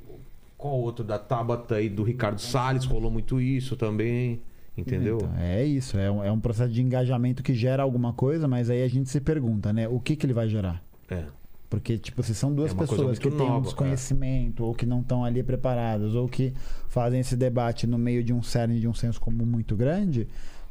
[0.58, 1.04] Qual outro?
[1.04, 4.40] Da Tabata e do Ricardo Salles, rolou muito isso também.
[4.76, 5.16] Entendeu?
[5.16, 8.68] Então, é isso, é um, é um processo de engajamento que gera alguma coisa, mas
[8.68, 9.88] aí a gente se pergunta, né?
[9.88, 10.82] O que, que ele vai gerar?
[11.08, 11.24] É.
[11.68, 15.00] Porque, tipo, se são duas É pessoas que têm um nova, desconhecimento, ou que não
[15.00, 16.52] estão ali preparadas, ou que
[16.88, 20.28] fazem esse debate no meio de um cerne de um senso comum muito grande,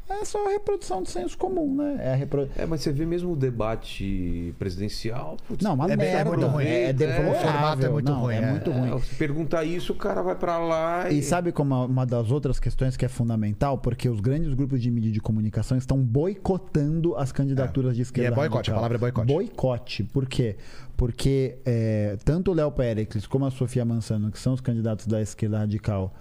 [0.09, 1.97] é só a reprodução do senso comum, né?
[1.99, 2.47] É a repro...
[2.55, 5.37] É, mas você vê mesmo o debate presidencial.
[5.47, 6.25] putz, Não, uma É é merda.
[6.29, 6.65] muito ruim.
[6.65, 7.31] É, É, deplorável.
[7.31, 8.51] o formato é muito Não, ruim, É é.
[8.51, 8.89] muito é, ruim.
[8.91, 11.19] Você pergunta isso, o cara vai pra lá e.
[11.19, 13.77] E sabe como uma das outras questões que é fundamental?
[13.77, 18.29] Porque os grandes grupos de mídia de comunicação estão boicotando as candidaturas de esquerda.
[18.29, 18.75] E é boicote, radical.
[18.75, 19.27] a palavra é boicote.
[19.33, 20.03] Boicote.
[20.03, 20.55] Por quê?
[20.95, 25.21] Porque é, tanto o Léo Péricles como a Sofia Mansano, que são os candidatos da
[25.21, 26.13] esquerda radical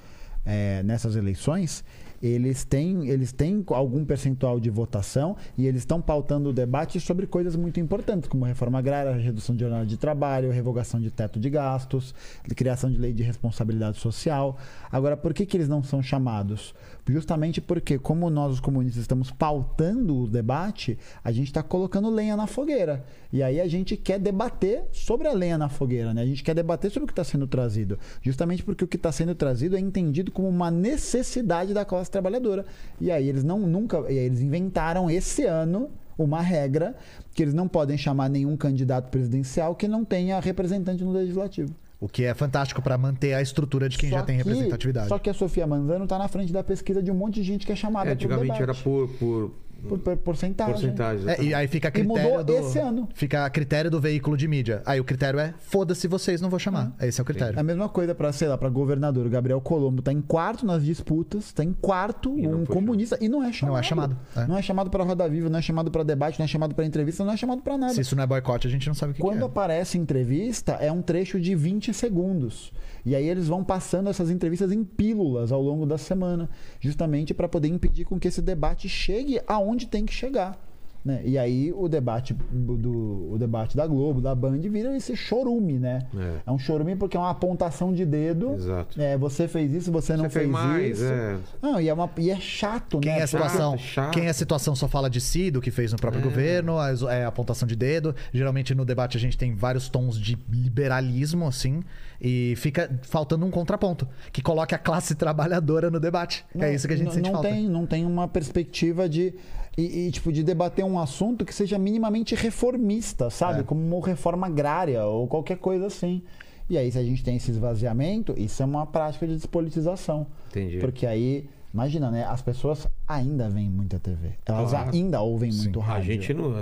[0.45, 1.85] é, nessas eleições,
[2.27, 7.27] eles têm, eles têm algum percentual de votação e eles estão pautando o debate sobre
[7.27, 11.51] coisas muito importantes, como reforma agrária, redução de jornada de trabalho, revogação de teto de
[11.51, 12.15] gastos,
[12.57, 14.57] criação de lei de responsabilidade social.
[14.91, 16.75] Agora, por que, que eles não são chamados?
[17.07, 22.37] Justamente porque, como nós, os comunistas, estamos pautando o debate, a gente está colocando lenha
[22.37, 23.05] na fogueira.
[23.31, 26.23] E aí a gente quer debater sobre a lenha na fogueira, né?
[26.23, 27.99] A gente quer debater sobre o que está sendo trazido.
[28.23, 32.65] Justamente porque o que está sendo trazido é entendido como uma necessidade da classe trabalhadora.
[32.99, 33.99] E aí eles não nunca.
[34.11, 36.95] E aí eles inventaram esse ano uma regra
[37.35, 41.75] que eles não podem chamar nenhum candidato presidencial que não tenha representante no legislativo.
[42.05, 45.09] O que é fantástico pra manter a estrutura de quem Só já tem que- representatividade.
[45.09, 47.65] Só que a Sofia Manzano está na frente da pesquisa de um monte de gente
[47.65, 49.51] que é chamada É, antigamente era por, por
[49.89, 50.73] por, por porcentagem.
[50.75, 51.29] porcentagem.
[51.29, 52.57] É, e aí fica a E critério mudou do.
[52.57, 53.09] esse ano.
[53.15, 54.83] Fica a critério do veículo de mídia.
[54.85, 56.93] Aí o critério é foda-se vocês, não vou chamar.
[57.01, 57.57] Esse é o critério.
[57.57, 59.27] É a mesma coisa para, sei lá, para governador.
[59.27, 63.29] O Gabriel Colombo tá em quarto nas disputas, tá em quarto E um comunista e
[63.29, 63.73] não é chamado.
[63.73, 64.47] Não é chamado, é.
[64.47, 66.85] Não é chamado para roda viva, não é chamado para debate, não é chamado para
[66.85, 67.95] entrevista, não é chamado para nada.
[67.95, 69.47] Se isso não é boicote, a gente não sabe o que, Quando que é.
[69.47, 72.73] aparece entrevista, é um trecho de 20 segundos.
[73.05, 76.49] E aí eles vão passando essas entrevistas em pílulas ao longo da semana,
[76.81, 80.74] justamente para poder impedir com que esse debate chegue aonde tem que chegar.
[81.05, 81.21] Né?
[81.23, 85.99] E aí o debate do o debate da Globo, da Band, vira esse chorume, né?
[86.17, 86.37] É.
[86.47, 88.55] É um chorume porque é uma apontação de dedo.
[88.55, 88.99] Exato.
[88.99, 91.05] É, você fez isso, você não Você fez fez mais, isso.
[91.05, 91.37] é.
[91.61, 93.19] Não, e é, uma, e é chato, Quem né?
[93.19, 94.13] é a situação, chato.
[94.15, 97.03] quem é a situação só fala de si, do que fez no próprio governo, as-
[97.03, 98.15] é a apontação de dedo.
[98.33, 101.83] Geralmente no debate a gente tem vários tons de liberalismo, assim,
[102.21, 106.45] e fica faltando um contraponto que coloque a classe trabalhadora no debate.
[106.55, 107.49] Não, é isso que a gente não, sente não falta.
[107.51, 109.35] Tem, não tem uma perspectiva de.
[109.77, 113.61] E, e, tipo, de debater um assunto que seja minimamente reformista, sabe?
[113.61, 113.63] É.
[113.65, 116.23] Como uma reforma agrária ou qualquer coisa assim.
[116.71, 120.27] E aí, se a gente tem esse esvaziamento, isso é uma prática de despolitização.
[120.51, 120.79] Entendi.
[120.79, 122.25] Porque aí, imagina, né?
[122.25, 124.31] As pessoas ainda veem muita TV.
[124.47, 124.91] Elas Claro.
[124.93, 126.13] ainda ouvem muito A rádio.
[126.15, 126.55] gente, não,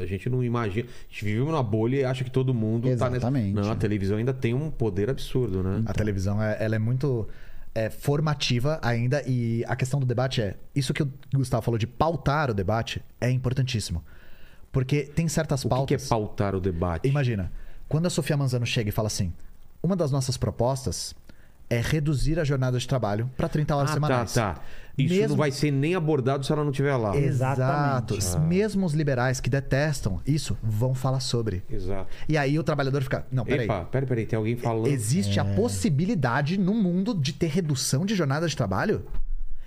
[0.00, 0.86] a gente não imagina.
[0.88, 3.20] A gente vive numa bolha e acha que todo mundo Exatamente.
[3.20, 3.60] tá nessa.
[3.60, 5.82] Não, a televisão ainda tem um poder absurdo, né?
[5.86, 7.28] A televisão é, ela é muito
[7.74, 11.86] é, formativa ainda e a questão do debate é isso que o Gustavo falou de
[11.86, 14.04] pautar o debate é importantíssimo
[14.72, 16.08] porque tem certas O que, que é pautas.
[16.08, 17.08] pautar o debate?
[17.08, 17.50] Imagina
[17.88, 19.32] quando a Sofia Manzano chega e fala assim:
[19.82, 21.14] uma das nossas propostas
[21.68, 24.32] é reduzir a jornada de trabalho para 30 horas ah, semanais.
[24.32, 24.62] tá, tá.
[25.06, 27.16] Isso Mesmo- não vai ser nem abordado se ela não estiver lá.
[27.16, 27.60] Exato.
[28.14, 28.48] Exatamente.
[28.48, 31.62] Mesmo os liberais que detestam isso vão falar sobre.
[31.70, 32.06] Exato.
[32.28, 33.64] E aí o trabalhador fica: não, peraí.
[33.66, 34.86] Epa, peraí, peraí, tem alguém falando.
[34.86, 35.42] Existe É.
[35.42, 39.02] a possibilidade no mundo de ter redução de jornada de trabalho?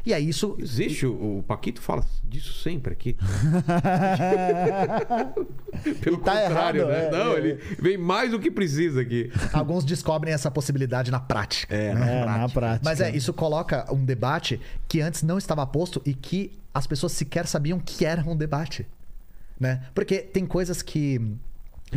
[0.06, 0.56] E aí isso.
[0.60, 3.16] Existe, o, o Paquito fala disso sempre aqui.
[6.02, 7.06] Pelo tá contrário, errado, né?
[7.06, 7.38] é, não, é.
[7.38, 9.32] ele vem mais do que precisa aqui.
[9.54, 11.74] Alguns descobrem essa possibilidade na prática.
[11.74, 12.22] É, né?
[12.22, 12.82] É, na prática.
[12.84, 17.14] Mas é, isso coloca um debate que antes não estava posto e que as pessoas
[17.14, 18.86] sequer sabiam que era um debate.
[19.60, 19.84] Né?
[19.94, 21.22] Porque tem coisas que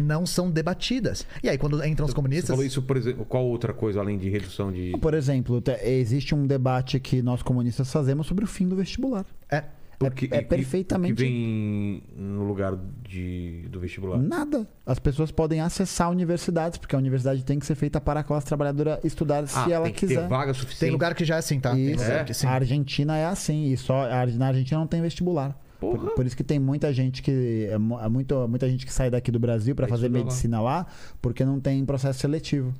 [0.02, 1.26] não são debatidas.
[1.42, 2.50] E aí, quando entram os Você comunistas.
[2.50, 4.92] falou isso, por exemplo, qual outra coisa além de redução de.
[5.00, 9.24] Por exemplo, te- existe um debate que nós comunistas fazemos sobre o fim do vestibular.
[9.50, 9.64] É.
[9.98, 12.76] Porque- é e- perfeitamente- O que vem no lugar
[13.08, 14.18] de, do vestibular?
[14.18, 14.68] Nada.
[14.84, 18.46] As pessoas podem acessar universidades, porque a universidade tem que ser feita para a classe
[18.46, 20.20] trabalhadora estudar se Ah, ela tem que quiser.
[20.22, 20.80] ter vaga suficiente.
[20.80, 21.72] Tem lugar que já é assim, tá?
[21.72, 22.04] Tem Isso.
[22.04, 22.46] lugar que sim.
[22.46, 25.58] A Argentina é assim, e só na Argentina não tem vestibular.
[25.80, 29.10] Por, por isso que tem muita gente que é é muito, muita gente que sai
[29.10, 30.24] daqui do Brasil para fazer estudar lá.
[30.24, 30.86] medicina lá.
[31.20, 32.72] porque não tem processo seletivo.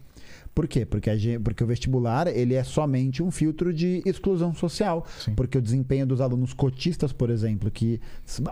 [0.55, 0.87] Por quê?
[0.87, 1.15] Porque, a
[1.45, 5.05] porque o vestibular ele é somente um filtro de exclusão social.
[5.21, 5.35] Sim.
[5.35, 8.01] Porque o desempenho dos alunos cotistas, por exemplo, que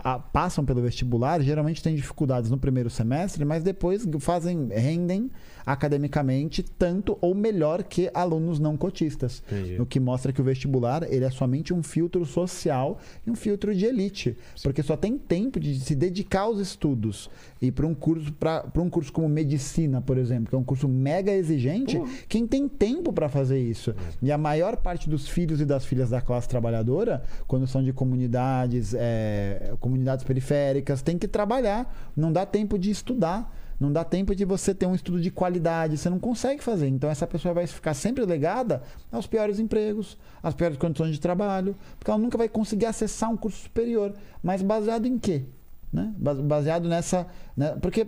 [0.03, 5.31] a- passam pelo vestibular, geralmente têm dificuldades no primeiro semestre, mas depois fazem rendem
[5.65, 9.41] academicamente tanto ou melhor que alunos não cotistas.
[9.47, 9.81] Entendi.
[9.81, 13.73] O que mostra que o vestibular ele é somente um filtro social e um filtro
[13.73, 17.29] de elite, porque só tem tempo de se dedicar aos estudos
[17.61, 20.87] e para um curso para um curso como medicina, por exemplo, que é um curso
[20.87, 23.95] mega exigente, quem tem tempo para fazer isso?
[24.21, 27.91] E a maior parte dos filhos e das filhas da classe trabalhadora, quando são de
[27.93, 33.51] comunidades, é, comunidades periféricas, tem que trabalhar, não dá tempo de estudar.
[33.79, 36.87] Não dá tempo de você ter um estudo de qualidade, você não consegue fazer.
[36.87, 41.75] Então essa pessoa vai ficar sempre legada aos piores empregos, às piores condições de trabalho,
[41.99, 44.13] porque ela nunca vai conseguir acessar um curso superior.
[44.41, 45.43] Mas baseado em quê?
[45.91, 46.13] Né?
[46.17, 47.27] Base- Baseado nessa.
[47.55, 47.75] né?
[47.81, 48.07] Porque,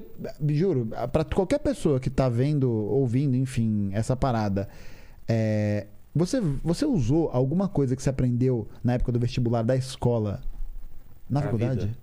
[0.50, 4.68] juro, para qualquer pessoa que está vendo, ouvindo, enfim, essa parada,
[5.28, 10.42] é, você, você usou alguma coisa que você aprendeu na época do vestibular da escola
[11.30, 11.88] na Pra faculdade?
[11.88, 11.98] vida.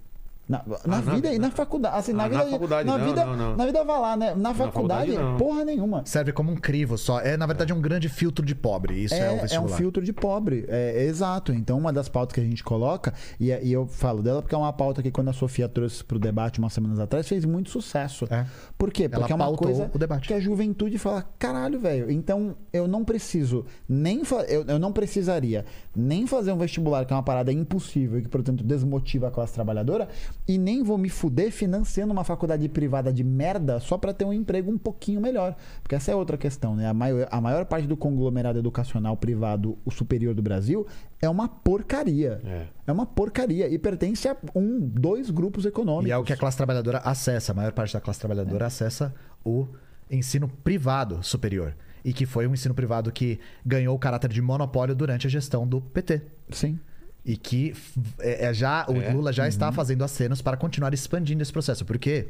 [0.47, 1.97] Na, na Ah, na- vida e na- na faculdade.
[1.97, 3.57] Assim, na Ah, na vida, faculdade na não, vida, não, não.
[3.57, 4.35] Na vida vai lá, né?
[4.35, 6.03] Na faculdade, faculdade porra nenhuma.
[6.05, 7.19] Serve como um crivo só.
[7.21, 9.05] É, na verdade, é um grande filtro de pobre.
[9.05, 9.77] Isso é, o É, é um vestibular.
[9.77, 11.53] filtro de pobre, é, é exato.
[11.53, 14.59] Então, uma das pautas que a gente coloca, e, e eu falo dela porque é
[14.59, 18.27] uma pauta que quando a Sofia trouxe pro debate umas semanas atrás, fez muito sucesso.
[18.31, 18.45] É.
[18.77, 19.09] Por quê?
[19.09, 20.29] Porque é uma coisa o debate.
[20.29, 25.65] que a juventude fala, caralho, velho, então eu não preciso nem eu, eu não precisaria
[25.97, 29.55] nem fazer um vestibular, que é uma parada impossível e que, portanto, desmotiva a classe
[29.55, 30.09] trabalhadora,
[30.47, 34.33] e nem vou me fuder financiando uma faculdade privada de merda só pra ter um
[34.33, 35.57] emprego um pouquinho melhor.
[35.83, 36.87] Porque essa é outra questão, né?
[36.87, 40.87] A maior, a maior parte do conglomerado educacional privado, o superior do Brasil,
[41.21, 42.41] é uma porcaria.
[42.45, 42.67] É.
[42.87, 46.09] É uma porcaria e pertence a um, dois grupos econômicos.
[46.09, 47.53] E é o que a classe trabalhadora acessa.
[47.53, 49.67] A maior parte da classe trabalhadora acessa o
[50.11, 51.75] ensino privado superior.
[52.05, 55.67] E que foi um ensino privado que ganhou o caráter de monopólio durante a gestão
[55.67, 56.21] do PT.
[56.51, 56.79] Sim.
[57.25, 57.75] E que
[58.19, 59.13] é, é já, o É.
[59.13, 61.85] Lula já está fazendo acenos para continuar expandindo esse processo.
[61.85, 62.27] Porque,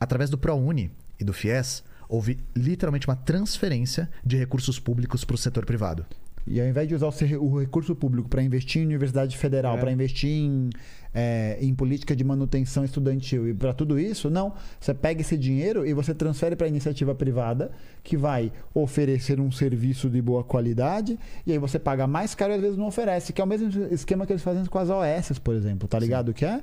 [0.00, 5.38] através do ProUni e do FIES, houve literalmente uma transferência de recursos públicos para o
[5.38, 6.04] setor privado.
[6.46, 9.80] E ao invés de usar o recurso público para investir em universidade federal, É.
[9.80, 10.70] para investir em,
[11.14, 14.52] é, em política de manutenção estudantil e para tudo isso, não.
[14.80, 17.70] Você pega esse dinheiro e você transfere para a iniciativa privada,
[18.02, 22.56] que vai oferecer um serviço de boa qualidade, e aí você paga mais caro e
[22.56, 25.38] às vezes não oferece, que é o mesmo esquema que eles fazem com as OS,
[25.38, 26.62] por exemplo, tá ligado o que é?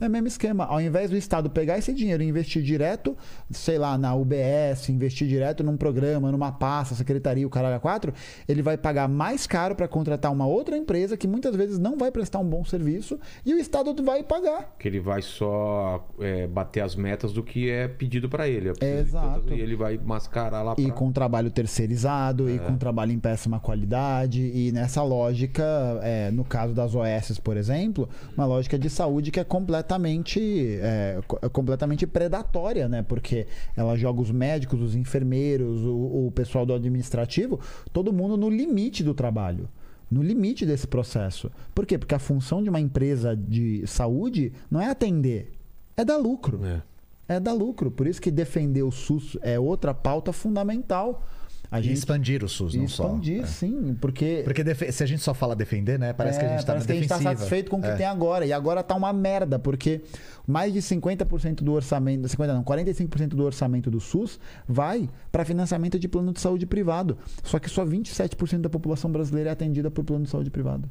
[0.00, 0.64] É o mesmo esquema.
[0.64, 3.16] Ao invés do Estado pegar esse dinheiro e investir direto,
[3.50, 8.12] sei lá, na UBS, investir direto num programa, numa pasta, secretaria, o caralho a quatro,
[8.48, 12.10] ele vai pagar mais caro para contratar uma outra empresa que muitas vezes não vai
[12.10, 14.74] prestar um bom serviço e o Estado vai pagar.
[14.78, 18.72] Que ele vai só é, bater as metas do que é pedido pra ele.
[18.80, 19.52] Exato.
[19.52, 20.94] E ele vai mascarar lá E pra...
[20.94, 25.64] com trabalho terceirizado, e com trabalho em péssima qualidade, e nessa lógica,
[26.02, 30.40] é, no caso das OS, por exemplo, uma lógica de saúde que é completamente,
[30.80, 33.02] é, é completamente predatória, né?
[33.02, 33.46] Porque
[33.76, 37.60] ela joga os médicos, os enfermeiros, o, o pessoal do administrativo,
[37.92, 39.68] todo mundo no limite do trabalho.
[40.10, 41.50] No limite desse processo.
[41.74, 41.96] Por quê?
[41.96, 45.52] Porque a função de uma empresa de saúde não é atender,
[45.96, 46.82] é dar lucro É.
[47.28, 47.90] é dar lucro.
[47.90, 51.24] Por isso que defender o SUS é outra pauta fundamental.
[51.72, 53.04] A E gente expandir o SUS, não só.
[53.04, 53.46] expandir, É.
[53.46, 56.12] sim, porque Porque defe- se a gente só fala defender, né?
[56.12, 57.36] Parece que a é, gente tá parece na que a gente tá defensiva.
[57.38, 57.94] satisfeito com o que É.
[57.94, 58.44] tem agora.
[58.44, 60.00] E agora tá uma merda, porque
[60.48, 65.96] mais de 50% do orçamento, 50 não, 45% do orçamento do SUS vai para financiamento
[65.96, 67.16] de plano de saúde privado.
[67.44, 70.90] Só que só 27% da população brasileira é atendida por plano de saúde privado.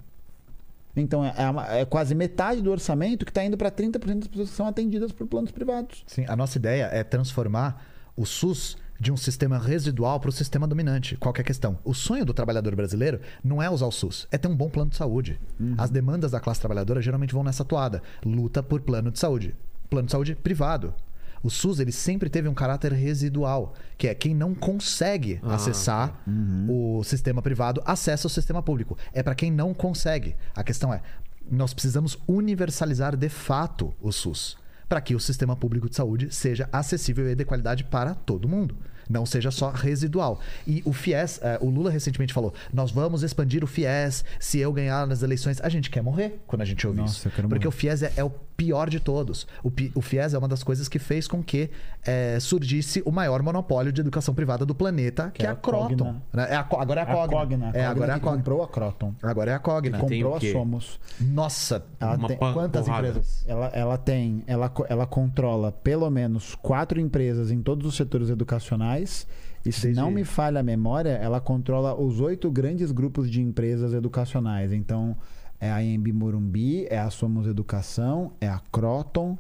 [0.95, 4.27] Então é, é uma- é quase metade do orçamento que está indo para 30% das
[4.29, 6.03] pessoas que são atendidas por planos privados.
[6.07, 10.67] Sim, a nossa ideia é transformar o SUS de um sistema residual para o sistema
[10.67, 11.15] dominante.
[11.15, 11.79] Qual que é a questão?
[11.83, 14.91] O sonho do trabalhador brasileiro não é usar o SUS, é ter um bom plano
[14.91, 15.39] de saúde.
[15.77, 18.01] As demandas da classe trabalhadora geralmente vão nessa toada.
[18.25, 19.55] Luta por plano de saúde.
[19.89, 20.93] Plano de saúde privado.
[21.41, 26.21] O SUS ele sempre teve um caráter residual, que é quem não consegue acessar
[26.67, 28.97] o sistema privado acessa o sistema público.
[29.13, 30.35] É para quem não consegue.
[30.53, 31.01] A questão é,
[31.49, 34.57] nós precisamos universalizar de fato o SUS
[34.89, 38.75] para que o sistema público de saúde seja acessível e de qualidade para todo mundo.
[39.09, 40.39] Não seja só residual.
[40.67, 44.71] E o FIES, eh, o Lula recentemente falou: nós vamos expandir o FIES se eu
[44.71, 45.59] ganhar nas eleições.
[45.61, 47.27] A gente quer morrer quando a gente ouve Nossa, isso.
[47.27, 47.75] eu quero Porque morrer.
[47.75, 49.47] o FIES é, é o pior de todos.
[49.63, 51.69] O, o FIES é uma das coisas que fez com que
[52.05, 55.87] eh, surgisse o maior monopólio de educação privada do planeta, que, é a Croton.
[55.95, 56.21] Cogna.
[56.33, 56.47] né?
[56.49, 57.39] É a agora é a A Cogna.
[57.39, 57.71] Cogna.
[57.73, 58.37] É, agora é a que Cogna.
[58.37, 59.13] comprou a Croton.
[59.23, 59.97] Agora é a Cogna.
[59.97, 60.41] Tem comprou o a?
[60.51, 60.99] Somos.
[61.21, 63.07] Nossa, Ela Uma tem quantas porrada.
[63.07, 63.45] empresas?
[63.47, 69.25] Ela, ela tem, ela, ela controla pelo menos quatro empresas em todos os setores educacionais.
[69.65, 73.41] E se Desde- não me falha a memória, ela controla os oito grandes grupos de
[73.41, 74.71] empresas educacionais.
[74.73, 75.15] Então,
[75.59, 79.37] é a EMB Morumbi, é a Somos Educação, é a Croton.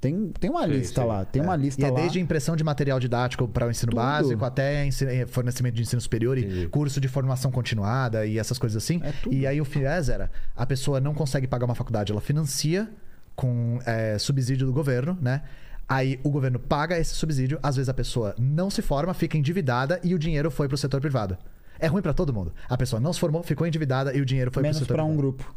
[0.00, 1.08] Tem, tem uma Sei, lista sei.
[1.10, 2.00] lá, tem uma lista E é lá.
[2.00, 4.00] desde impressão de material didático para o ensino Tudo.
[4.00, 8.82] básico até eh, fornecimento de ensino superior e curso de formação continuada e essas coisas
[8.82, 9.02] assim.
[9.04, 12.88] É e aí o FIES era, a pessoa não consegue pagar uma faculdade, ela financia
[13.36, 15.42] com eh, subsídio do governo, né?
[15.86, 20.00] Aí o governo paga esse subsídio, às vezes a pessoa não se forma, fica endividada
[20.02, 21.36] e o dinheiro foi para o setor privado.
[21.80, 22.52] É ruim para todo mundo.
[22.68, 25.52] A pessoa não se formou, ficou endividada e o dinheiro foi menos para um grupo.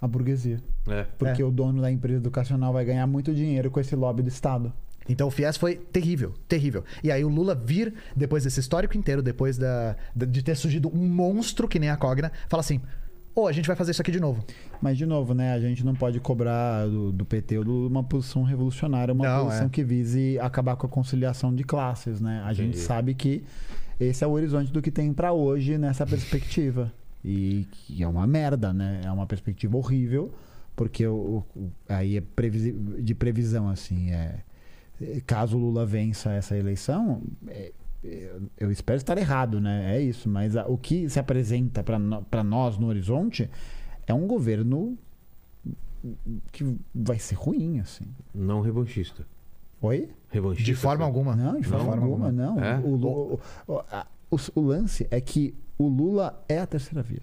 [0.00, 0.60] A burguesia.
[0.88, 1.04] É.
[1.18, 4.72] Porque o dono da empresa educacional vai ganhar muito dinheiro com esse lobby do Estado.
[5.08, 6.84] Então o FIES foi terrível, terrível.
[7.02, 11.08] E aí o Lula vir, depois desse histórico inteiro, depois da, de ter surgido um
[11.08, 12.80] monstro que nem a Cogna, fala assim:
[13.34, 14.44] ô, a gente vai fazer isso aqui de novo.
[14.82, 15.54] Mas, de novo, né?
[15.54, 19.70] A gente não pode cobrar do, do PT uma posição revolucionária, uma Não, posição é.
[19.70, 22.42] que vise acabar com a conciliação de classes, né?
[22.44, 23.44] A gente sabe que
[24.00, 26.92] esse é o horizonte do que tem pra hoje nessa perspectiva.
[27.24, 29.00] E que é uma merda, né?
[29.04, 30.32] É uma perspectiva horrível,
[30.76, 34.40] porque o, o- aí é previsi- de previsão, assim, é,
[35.26, 37.72] caso Lula vença essa eleição, é,
[38.04, 39.96] é, eu espero estar errado, né?
[39.96, 43.50] É isso, mas a- o que se apresenta para nós no horizonte
[44.06, 44.96] é um governo
[46.52, 46.64] que
[46.94, 48.04] vai ser ruim, assim.
[48.32, 49.26] Não revanchista.
[49.80, 50.08] Oi?
[50.30, 50.64] Revanchista.
[50.64, 51.34] De forma alguma.
[51.36, 52.62] Não, de Não, forma alguma, não.
[52.62, 52.78] É?
[52.78, 53.80] O, o- o-
[54.30, 57.22] o- o lance é que o Lula é a terceira via.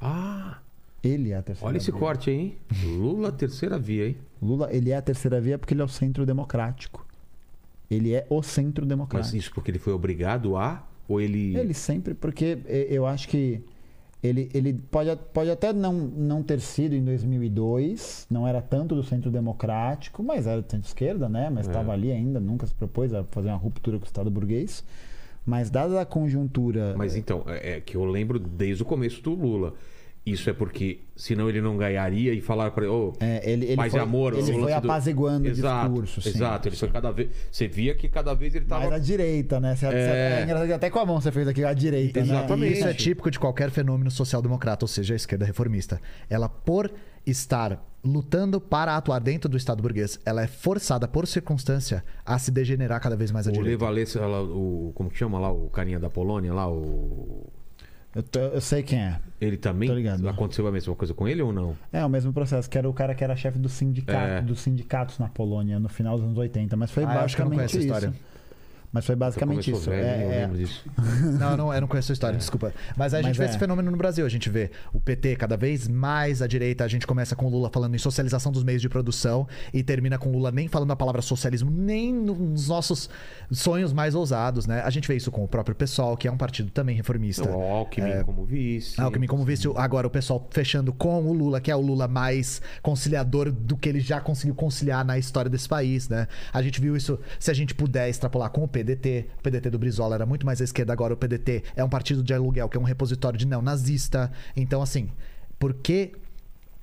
[0.00, 0.58] Ah,
[1.04, 2.00] Ele é a terceira olha esse via.
[2.00, 2.56] corte aí, hein?
[2.84, 4.16] Lula, terceira via, hein?
[4.40, 7.06] Lula, ele é a terceira via porque ele é o centro democrático.
[7.90, 9.36] Ele é o centro Mas democrático.
[9.36, 10.84] isso porque ele foi obrigado a?
[11.08, 11.56] Ou ele.
[11.56, 13.60] Ele sempre, porque eh, eu acho que
[14.22, 19.02] ele, ele pode, pode até não, não ter sido em 2002, não era tanto do
[19.02, 21.50] centro democrático, mas era do centro-esquerda, né?
[21.50, 21.70] Mas É.
[21.70, 24.84] estava ali ainda, nunca se propôs a fazer uma ruptura com o Estado burguês.
[25.44, 26.94] Mas dada a conjuntura.
[26.96, 29.74] Mas então, é é que eu lembro desde o começo do Lula.
[30.24, 33.76] Isso é porque senão ele não ganharia e falaram para ele, ô, É, ele, ele
[33.76, 34.32] paz foi, e amor.
[34.34, 36.22] ele o foi do- apaziguando exato, o discurso.
[36.22, 36.28] sim.
[36.28, 37.30] Exato, ele foi cada vez.
[37.50, 38.94] Você via que cada vez ele Mais tava.
[38.94, 39.74] à direita, né?
[39.74, 40.46] Você, É.
[40.48, 40.50] é...
[40.70, 42.26] é até com a mão você fez aqui a direita, né?
[42.26, 42.72] Exatamente.
[42.74, 46.00] Isso é típico de qualquer fenômeno social-democrata, ou seja, a esquerda reformista.
[46.30, 46.88] Ela, por
[47.26, 52.52] estar lutando para atuar dentro do Estado burguês, ela é forçada por circunstância a se
[52.52, 53.70] degenerar cada vez mais à O direita.
[53.72, 57.50] Levalesa, lá, o como que chama lá o carinha da Polônia lá, o
[58.14, 59.18] Eu, tô- eu sei quem é.
[59.40, 60.28] ele também Tô ligado.
[60.28, 61.74] aconteceu a mesma coisa com ele ou não?
[61.90, 64.40] É o mesmo processo, que era o cara que era chefe do sindicato, É.
[64.42, 66.76] dos sindicatos na Polônia no final dos anos 80.
[66.76, 67.94] Mas foi Ah, eu acho que eu não basicamente isso.
[67.94, 68.14] história.
[68.92, 69.88] Mas foi basicamente isso.
[69.88, 70.84] velho, nem eu É, é, lembro disso.
[71.38, 72.72] Não, não, eu não conheço a história, desculpa.
[72.96, 73.48] Mas a gente Mas vê é.
[73.48, 74.26] esse fenômeno no Brasil.
[74.26, 76.84] A gente vê o PT cada vez mais à direita.
[76.84, 80.18] A gente começa com o Lula falando em socialização dos meios de produção e termina
[80.18, 83.08] com o Lula nem falando a palavra socialismo, nem nos nossos
[83.50, 84.82] sonhos mais ousados, né?
[84.84, 87.48] A gente vê isso com o próprio PSOL, que é um partido também reformista.
[87.48, 89.00] O Alckmin como vice.
[89.00, 92.60] Alckmin como vice, agora o pessoal fechando com o Lula, que é o Lula mais
[92.82, 96.28] conciliador do que ele já conseguiu conciliar na história desse país, né?
[96.52, 99.78] A gente viu isso, se a gente puder extrapolar com o PDT, o PDT do
[99.78, 102.76] Brizola era muito mais à esquerda, agora o PDT é um partido de aluguel, que
[102.76, 104.30] é um repositório de neonazista.
[104.56, 105.08] Então, assim,
[105.58, 106.12] por que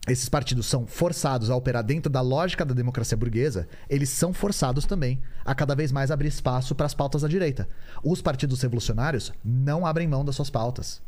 [0.08, 4.86] esses partidos são forçados a operar dentro da lógica da democracia burguesa, eles são forçados
[4.86, 7.68] também a cada vez mais abrir espaço para as pautas da direita.
[8.04, 11.02] Os partidos revolucionários não abrem mão das suas pautas.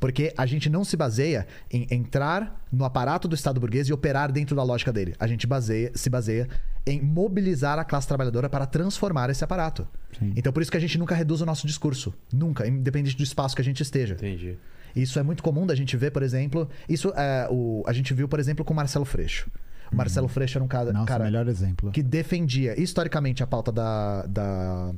[0.00, 4.30] Porque a gente não se baseia em entrar no aparato do Estado burguês e operar
[4.30, 5.14] dentro da lógica dele.
[5.18, 6.48] A gente baseia- se baseia
[6.88, 9.86] em mobilizar a classe trabalhadora para transformar esse aparato.
[10.34, 12.14] Então por isso que a gente nunca reduz o nosso discurso.
[12.32, 14.14] Nunca, independente do espaço que a gente esteja.
[14.14, 14.56] Entendi.
[14.96, 16.68] Isso é muito comum da gente ver, por exemplo.
[16.88, 19.48] Isso é, o, a gente viu, por exemplo, com o Marcelo Freixo.
[19.92, 21.90] O Marcelo Freixo era um cara, Nossa, cara melhor exemplo.
[21.90, 24.26] que defendia historicamente a pauta da.
[24.26, 24.94] da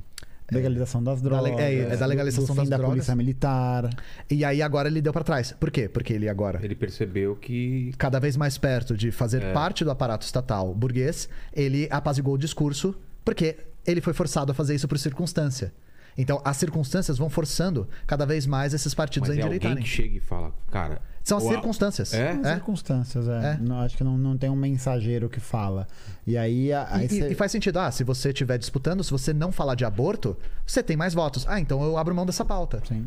[0.53, 1.65] Legalização das Da le- drogas.
[1.65, 2.95] é, é da legalização do fim das da drogas.
[2.95, 3.91] polícia militar.
[4.31, 5.53] E aí agora ele deu pra trás.
[5.59, 5.89] Por quê?
[5.89, 9.53] Porque ele agora Ele percebeu que cada vez mais perto de fazer É.
[9.53, 14.75] parte do aparato estatal burguês, ele apaziguou o discurso porque ele foi forçado a fazer
[14.75, 15.73] isso por circunstância.
[16.19, 19.85] Então, as circunstâncias vão forçando cada vez mais esses partidos mas a é alguém endireitarem.
[19.85, 22.13] que chega e fala, cara, São as circunstâncias.
[22.15, 22.33] É?
[22.35, 23.53] São circunstâncias, é.
[23.53, 23.59] É.
[23.61, 25.87] Não, acho que não, não tem um mensageiro que fala.
[26.27, 26.73] E aí.
[26.73, 27.79] a- aí E, cê- e faz sentido.
[27.79, 31.45] Ah, se você estiver disputando, se você não falar de aborto, você tem mais votos.
[31.49, 32.83] Ah, então eu abro mão dessa pauta.
[32.89, 33.07] Sim.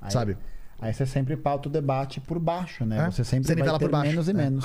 [0.00, 0.36] Aí- Sabe?
[0.80, 3.06] Aí você sempre pauta o debate por baixo, né?
[3.06, 3.10] É.
[3.10, 4.10] Você sempre Você vai ter por baixo.
[4.10, 4.34] menos e É.
[4.34, 4.64] menos.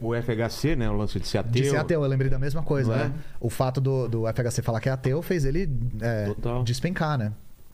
[0.00, 0.90] O, FHC, né?
[0.90, 1.52] O lance de ser ateu.
[1.52, 2.96] De ser ateu, eu lembrei da mesma coisa, é?
[3.04, 3.12] né?
[3.38, 7.32] O fato do, do FHC falar que é ateu fez ele é, despencar, né?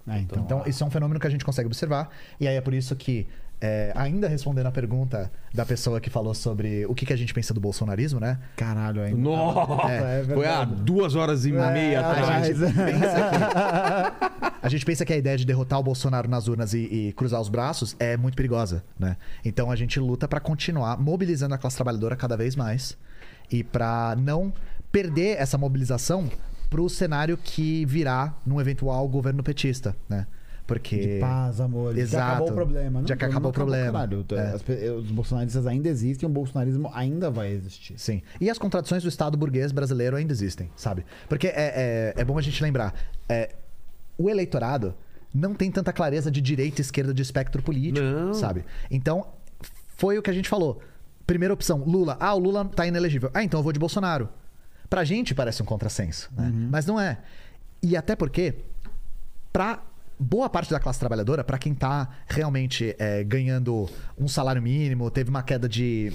[0.09, 2.11] É, então, Então, isso é um fenômeno que a gente consegue observar.
[2.39, 3.27] E aí é por isso que,
[3.61, 7.33] é, ainda respondendo a pergunta da pessoa que falou sobre o que, que a gente
[7.33, 8.39] pensa do bolsonarismo, né?
[8.57, 9.15] Caralho, aí.
[9.15, 9.91] Nossa!
[9.91, 12.63] É, é Foi há duas horas e É, meia atrás.
[12.63, 12.77] atrás.
[14.63, 17.41] A gente pensa que a ideia de derrotar o Bolsonaro nas urnas e, e cruzar
[17.41, 19.17] os braços é muito perigosa, né?
[19.45, 22.97] Então a gente luta pra continuar mobilizando a classe trabalhadora cada vez mais
[23.51, 24.53] e pra não
[24.91, 26.29] perder essa mobilização
[26.69, 30.27] pro cenário que virá num eventual governo petista, né?
[30.67, 31.95] Porque De paz, amor.
[31.95, 32.25] Já Exato.
[32.33, 33.03] acabou o problema.
[33.07, 33.93] Já que acabou o problema.
[33.93, 34.27] caralho.
[34.33, 34.59] É.
[34.59, 37.99] Pe- os bolsonaristas ainda existem, o bolsonarismo ainda vai existir.
[37.99, 38.21] Sim.
[38.41, 41.07] E as contradições do Estado burguês brasileiro ainda existem, sabe?
[41.29, 42.95] Porque é, é, é bom a gente lembrar.
[43.29, 43.55] é,
[44.19, 44.95] o eleitorado
[45.33, 48.33] não tem tanta clareza de direita e esquerda de espectro político, Não.
[48.35, 48.65] sabe?
[48.91, 49.27] Então,
[49.97, 50.81] foi o que a gente falou.
[51.27, 52.17] Primeira opção, Lula.
[52.19, 53.31] Ah, o Lula tá inelegível.
[53.35, 54.29] Ah, então eu vou de Bolsonaro.
[54.89, 56.51] Pra gente parece um contrassenso, né?
[56.71, 57.19] Mas não é.
[57.83, 58.55] E até porque,
[59.53, 59.83] pra
[60.19, 65.31] boa parte da classe trabalhadora, pra quem tá realmente é, ganhando um salário mínimo, teve
[65.31, 66.13] uma queda de,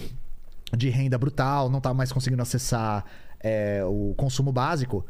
[0.75, 3.05] de renda brutal, não tá mais conseguindo acessar
[3.39, 5.05] é, o consumo básico,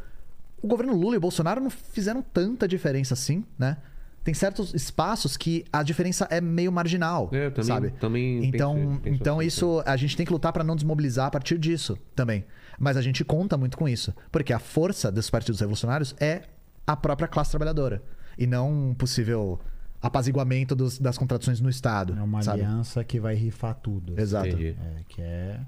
[0.61, 3.77] o governo Lula e Bolsonaro não fizeram tanta diferença assim, né?
[4.23, 7.89] tem certos espaços que a diferença é meio marginal, É, também- sabe?
[7.99, 11.25] também então, penso- penso então assim, isso a gente tem que lutar para não desmobilizar
[11.25, 12.45] a partir disso também.
[12.77, 16.43] Mas a gente conta muito com isso, porque a força desses partidos revolucionários é
[16.85, 18.03] a própria classe trabalhadora
[18.37, 19.59] e não um possível
[20.01, 22.61] apaziguamento dos- das contradições no Estado, É uma sabe?
[22.61, 24.19] aliança que vai rifar tudo.
[24.19, 24.55] Exato.
[24.57, 24.75] É,
[25.07, 25.59] que é.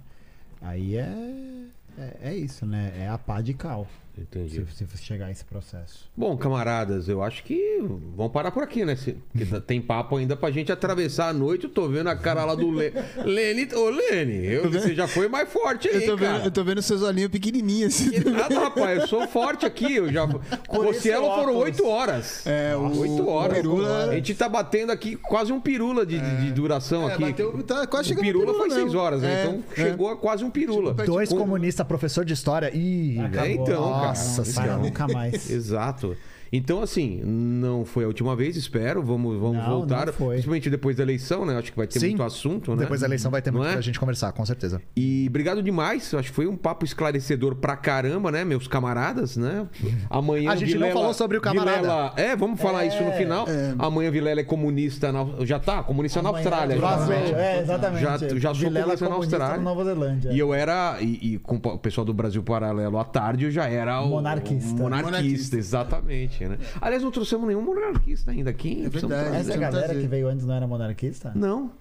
[0.61, 1.13] Aí é.
[1.97, 2.91] É, é isso, né?
[2.97, 3.87] É a pá de cal.
[4.15, 4.63] Entendi.
[4.71, 6.07] Se, se chegar a esse processo.
[6.15, 7.79] Bom, camaradas, eu acho que
[8.15, 8.95] vamos parar por aqui, né?
[8.95, 11.63] Se- Porque tá- tem papo ainda pra gente atravessar a noite.
[11.63, 12.93] Eu tô vendo a cara lá do Le...
[13.25, 13.67] Lene.
[13.73, 16.33] Ô, Lene, eu- você já foi mais forte aí, Eu tô, cara.
[16.37, 18.11] vendo, eu tô vendo seus olhinhos pequenininhos assim.
[18.11, 19.01] Que nada, rapaz.
[19.01, 19.95] Eu sou forte aqui.
[19.95, 20.27] Eu já...
[20.67, 22.45] Com o Cielo foram oito horas.
[22.45, 23.57] É, o- Oito horas.
[23.57, 27.13] o Pirula- A gente tá batendo aqui quase um pirula de, de- de duração É,
[27.13, 27.23] aqui.
[27.25, 29.33] bateu- tá quase o chegando no pirula pirula foi seis horas, né?
[29.33, 29.75] É, Então é.
[29.75, 30.93] chegou a quase um pirula.
[30.93, 32.69] Dois Com- comunistas, professor de história.
[32.75, 34.02] Ih, É, então.
[34.07, 34.77] Nossa senhora.
[34.77, 35.49] nunca mais.
[35.49, 36.15] Exato.
[36.55, 39.01] Então, assim, não foi a última vez, espero.
[39.01, 40.05] Vamos, vamos Não, voltar.
[40.05, 40.33] não foi.
[40.35, 41.57] Principalmente depois da eleição, né?
[41.57, 42.09] Acho que vai ter Sim.
[42.09, 42.83] muito assunto, né?
[42.83, 43.73] Depois da eleição vai ter Não muito é?
[43.73, 44.79] pra gente conversar, com certeza.
[44.95, 46.13] E obrigado demais.
[46.13, 49.65] Acho que foi um papo esclarecedor pra caramba, né, meus camaradas, né?
[50.11, 51.77] Amanhã A gente não Vilela- falou sobre o camarada.
[51.81, 53.47] Vilela- É, vamos falar isso no final.
[53.79, 55.25] Amanhã Vilela é comunista na...
[55.45, 55.81] Já tá?
[55.81, 56.77] Comunista na Austrália.
[56.77, 57.07] já, Vazou.
[57.15, 57.31] né?
[57.57, 58.01] É, exatamente.
[58.03, 59.57] Já- já sou Vilela comunista na Austrália.
[59.57, 60.31] Nova Zelândia.
[60.31, 63.67] E eu era, e, e com o pessoal do Brasil Paralelo à tarde, eu já
[63.67, 64.69] era o Monarquista.
[64.71, 65.57] o monarquista, Monarquista.
[65.57, 66.57] exatamente, né?
[66.81, 68.85] Aliás, não trouxemos nenhum monarquista ainda aqui.
[68.85, 69.35] É verdade.
[69.37, 70.01] Essa galera trazer.
[70.01, 71.31] que veio antes não era monarquista?
[71.35, 71.71] Não.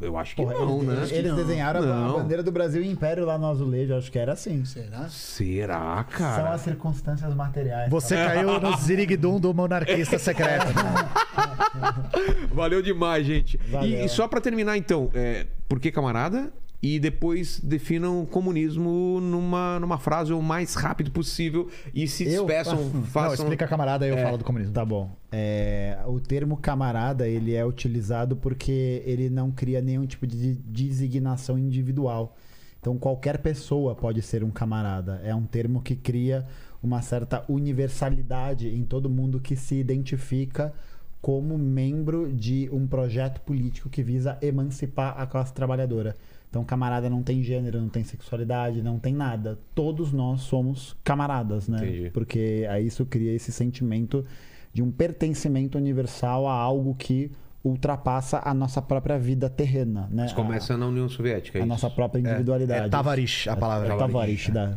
[0.00, 1.18] Eu acho que Porra, não, eles, né?
[1.18, 2.10] eles desenharam a- Não.
[2.16, 4.64] a bandeira do Brasil e Império lá no azulejo, acho que era assim.
[4.64, 5.08] Será?
[5.08, 6.50] Será, São cara?
[6.54, 7.90] as circunstâncias materiais.
[7.90, 10.66] Você caiu no ziriguidum do monarquista secreto.
[12.54, 13.56] Valeu demais, gente.
[13.66, 14.04] E- Valeu.
[14.04, 16.52] E, só pra terminar, então, é, por que camarada?
[16.80, 22.46] E depois definam o comunismo numa, numa frase o mais rápido possível e se Eu
[22.46, 23.28] despeçam, faço- façam.
[23.30, 24.22] Não, explica camarada aí eu É.
[24.22, 24.72] falo do comunismo.
[24.72, 25.10] Tá bom.
[25.32, 31.58] É, o termo camarada ele é utilizado porque ele não cria nenhum tipo de designação
[31.58, 32.36] individual.
[32.80, 35.20] Então qualquer pessoa pode ser um camarada.
[35.24, 36.46] É um termo que cria
[36.80, 40.72] uma certa universalidade em todo mundo que se identifica
[41.20, 46.14] como membro de um projeto político que visa emancipar a classe trabalhadora.
[46.48, 49.58] Então, camarada não tem gênero, não tem sexualidade, não tem nada.
[49.74, 51.78] Todos nós somos camaradas, né?
[51.78, 52.10] Entendi.
[52.10, 54.24] Porque aí isso cria esse sentimento
[54.72, 57.30] de um pertencimento universal a algo que
[57.62, 60.22] ultrapassa a nossa própria vida terrena, né?
[60.22, 61.58] Mas começa na União Soviética.
[61.58, 61.68] a, é a isso?
[61.68, 62.86] nossa própria individualidade.
[62.86, 63.92] É Tavarish, a palavra.
[63.92, 64.76] É Tavarish, da...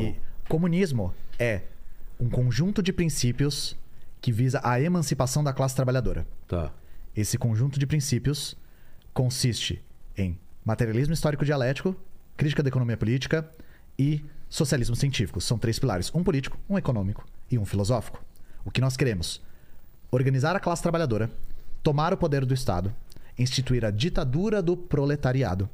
[0.00, 0.14] E
[0.48, 1.62] comunismo é
[2.18, 3.76] um conjunto de princípios
[4.20, 6.26] que visa a emancipação da classe trabalhadora.
[6.48, 6.72] Tá.
[7.14, 8.56] Esse conjunto de princípios
[9.12, 9.82] consiste
[10.16, 11.94] em materialismo histórico dialético,
[12.36, 13.48] crítica da economia política
[13.96, 15.40] e socialismo científico.
[15.40, 18.22] São três pilares: um político, um econômico e um filosófico.
[18.64, 19.40] O que nós queremos?
[20.10, 21.30] Organizar a classe trabalhadora,
[21.84, 22.92] tomar o poder do Estado,
[23.38, 25.70] instituir a ditadura do proletariado,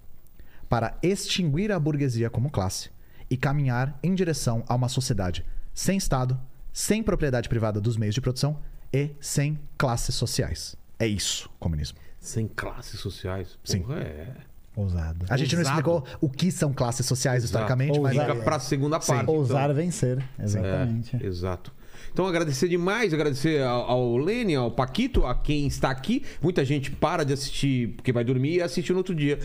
[0.69, 2.91] para extinguir a burguesia como classe
[3.31, 6.39] e caminhar em direção a uma sociedade sem Estado,
[6.71, 8.59] sem propriedade privada dos meios de produção
[8.93, 10.77] e sem classes sociais.
[10.99, 11.99] É isso, comunismo.
[12.21, 13.59] Sem classes sociais.
[13.65, 13.81] Sim.
[13.81, 14.52] Porra, é.
[14.75, 15.27] Ousado.
[15.29, 15.79] A gente não Ousado.
[15.79, 18.33] explicou o que são classes sociais historicamente, mas Ousado.
[18.33, 19.13] Fica pra segunda Sim.
[19.13, 19.23] parte.
[19.25, 19.35] então.
[19.35, 21.17] Ousar vencer, exatamente.
[21.17, 21.73] É, exato.
[22.13, 26.23] Então agradecer demais, agradecer ao, ao Lene, ao Paquito, a quem está aqui.
[26.43, 29.39] Muita gente para de assistir porque vai dormir e assiste no outro dia.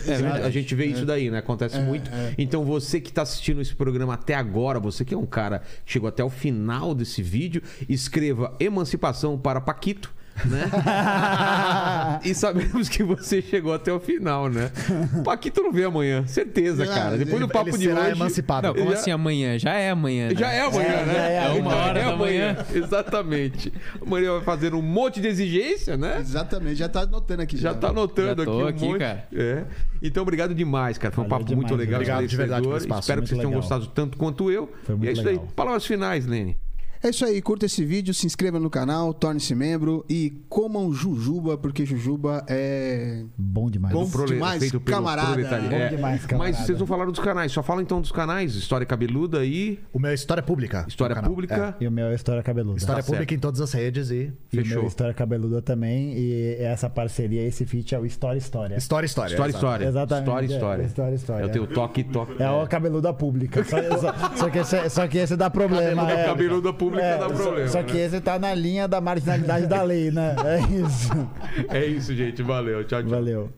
[0.44, 1.38] a gente vê isso daí, né?
[1.38, 2.10] Acontece muito.
[2.36, 5.92] Então você que está assistindo esse programa até agora, você que é um cara que
[5.92, 10.17] chegou até o final desse vídeo, escreva Emancipação para Paquito.
[10.44, 10.70] Né?
[12.24, 14.70] e sabemos que você chegou até o final, né?
[15.18, 17.16] O Paquito não vê amanhã, certeza, cara.
[17.18, 18.10] Depois do ele papo de será hoje.
[18.12, 18.66] emancipado.
[18.68, 19.58] Não, como Já- assim amanhã?
[19.58, 20.28] Já é amanhã.
[20.28, 20.34] né?
[20.36, 21.12] Já é amanhã, É, né?
[21.14, 22.56] já é, é uma Já hora é da manhã.
[22.74, 23.72] Exatamente.
[24.00, 26.18] Amanhã vai fazer um monte de exigência, né?
[26.20, 27.56] Exatamente, já tá anotando aqui.
[27.56, 28.98] Já tá anotando Já aqui um aqui, monte.
[29.00, 29.28] cara.
[29.34, 29.64] É.
[30.02, 31.12] Então, obrigado demais, cara.
[31.12, 33.28] Foi um Valeu papo muito demais, legal, obrigado de verdade pelo espaço, Espero que muito
[33.30, 33.60] vocês tenham legal.
[33.62, 34.72] gostado tanto quanto eu.
[34.84, 35.26] Foi e muito é isso aí.
[35.34, 35.48] legal.
[35.56, 36.56] Palavras finais, Lene.
[37.02, 41.56] É isso aí, curta esse vídeo, se inscreva no canal, torne-se membro e comam jujuba,
[41.56, 43.22] porque jujuba é.
[43.36, 43.94] Bom demais.
[43.94, 45.28] Bom Prole- demais, feito pelo camarada.
[45.32, 45.70] proletariado.
[45.70, 45.88] Bom É.
[45.90, 46.56] demais, camarada.
[46.56, 48.54] Mas vocês não falaram dos canais, só fala então dos canais.
[48.56, 50.84] História Cabeluda e O meu é História Pública.
[50.88, 51.14] História.
[51.22, 51.76] Pública.
[51.80, 52.76] E o meu é História Cabeluda.
[52.76, 52.78] É.
[52.78, 53.38] História Tá Pública certo.
[53.38, 54.78] em todas as redes e E o Fechou.
[54.80, 56.14] meu História Cabeluda também.
[56.18, 58.76] E essa parceria, esse feat é o História História.
[58.76, 59.30] História, História.
[59.34, 59.84] História, história.
[59.86, 60.82] Exatamente, História, é, história.
[60.84, 61.44] história, história.
[61.44, 62.42] Eu tenho toque, toque.
[62.42, 63.62] É o cabeluda pública.
[63.64, 66.02] Só, só- só que esse, só que esse dá problema.
[66.02, 66.24] Cabeluda, é.
[66.26, 67.68] cabeluda pública É, dá só- problema.
[67.68, 68.00] Só, que né?
[68.04, 70.34] esse tá na linha da marginalidade da lei, né?
[70.44, 71.10] É isso.
[71.68, 72.42] É isso, gente.
[72.42, 72.84] Valeu.
[72.84, 73.10] Tchau, tchau.
[73.10, 73.50] Valeu.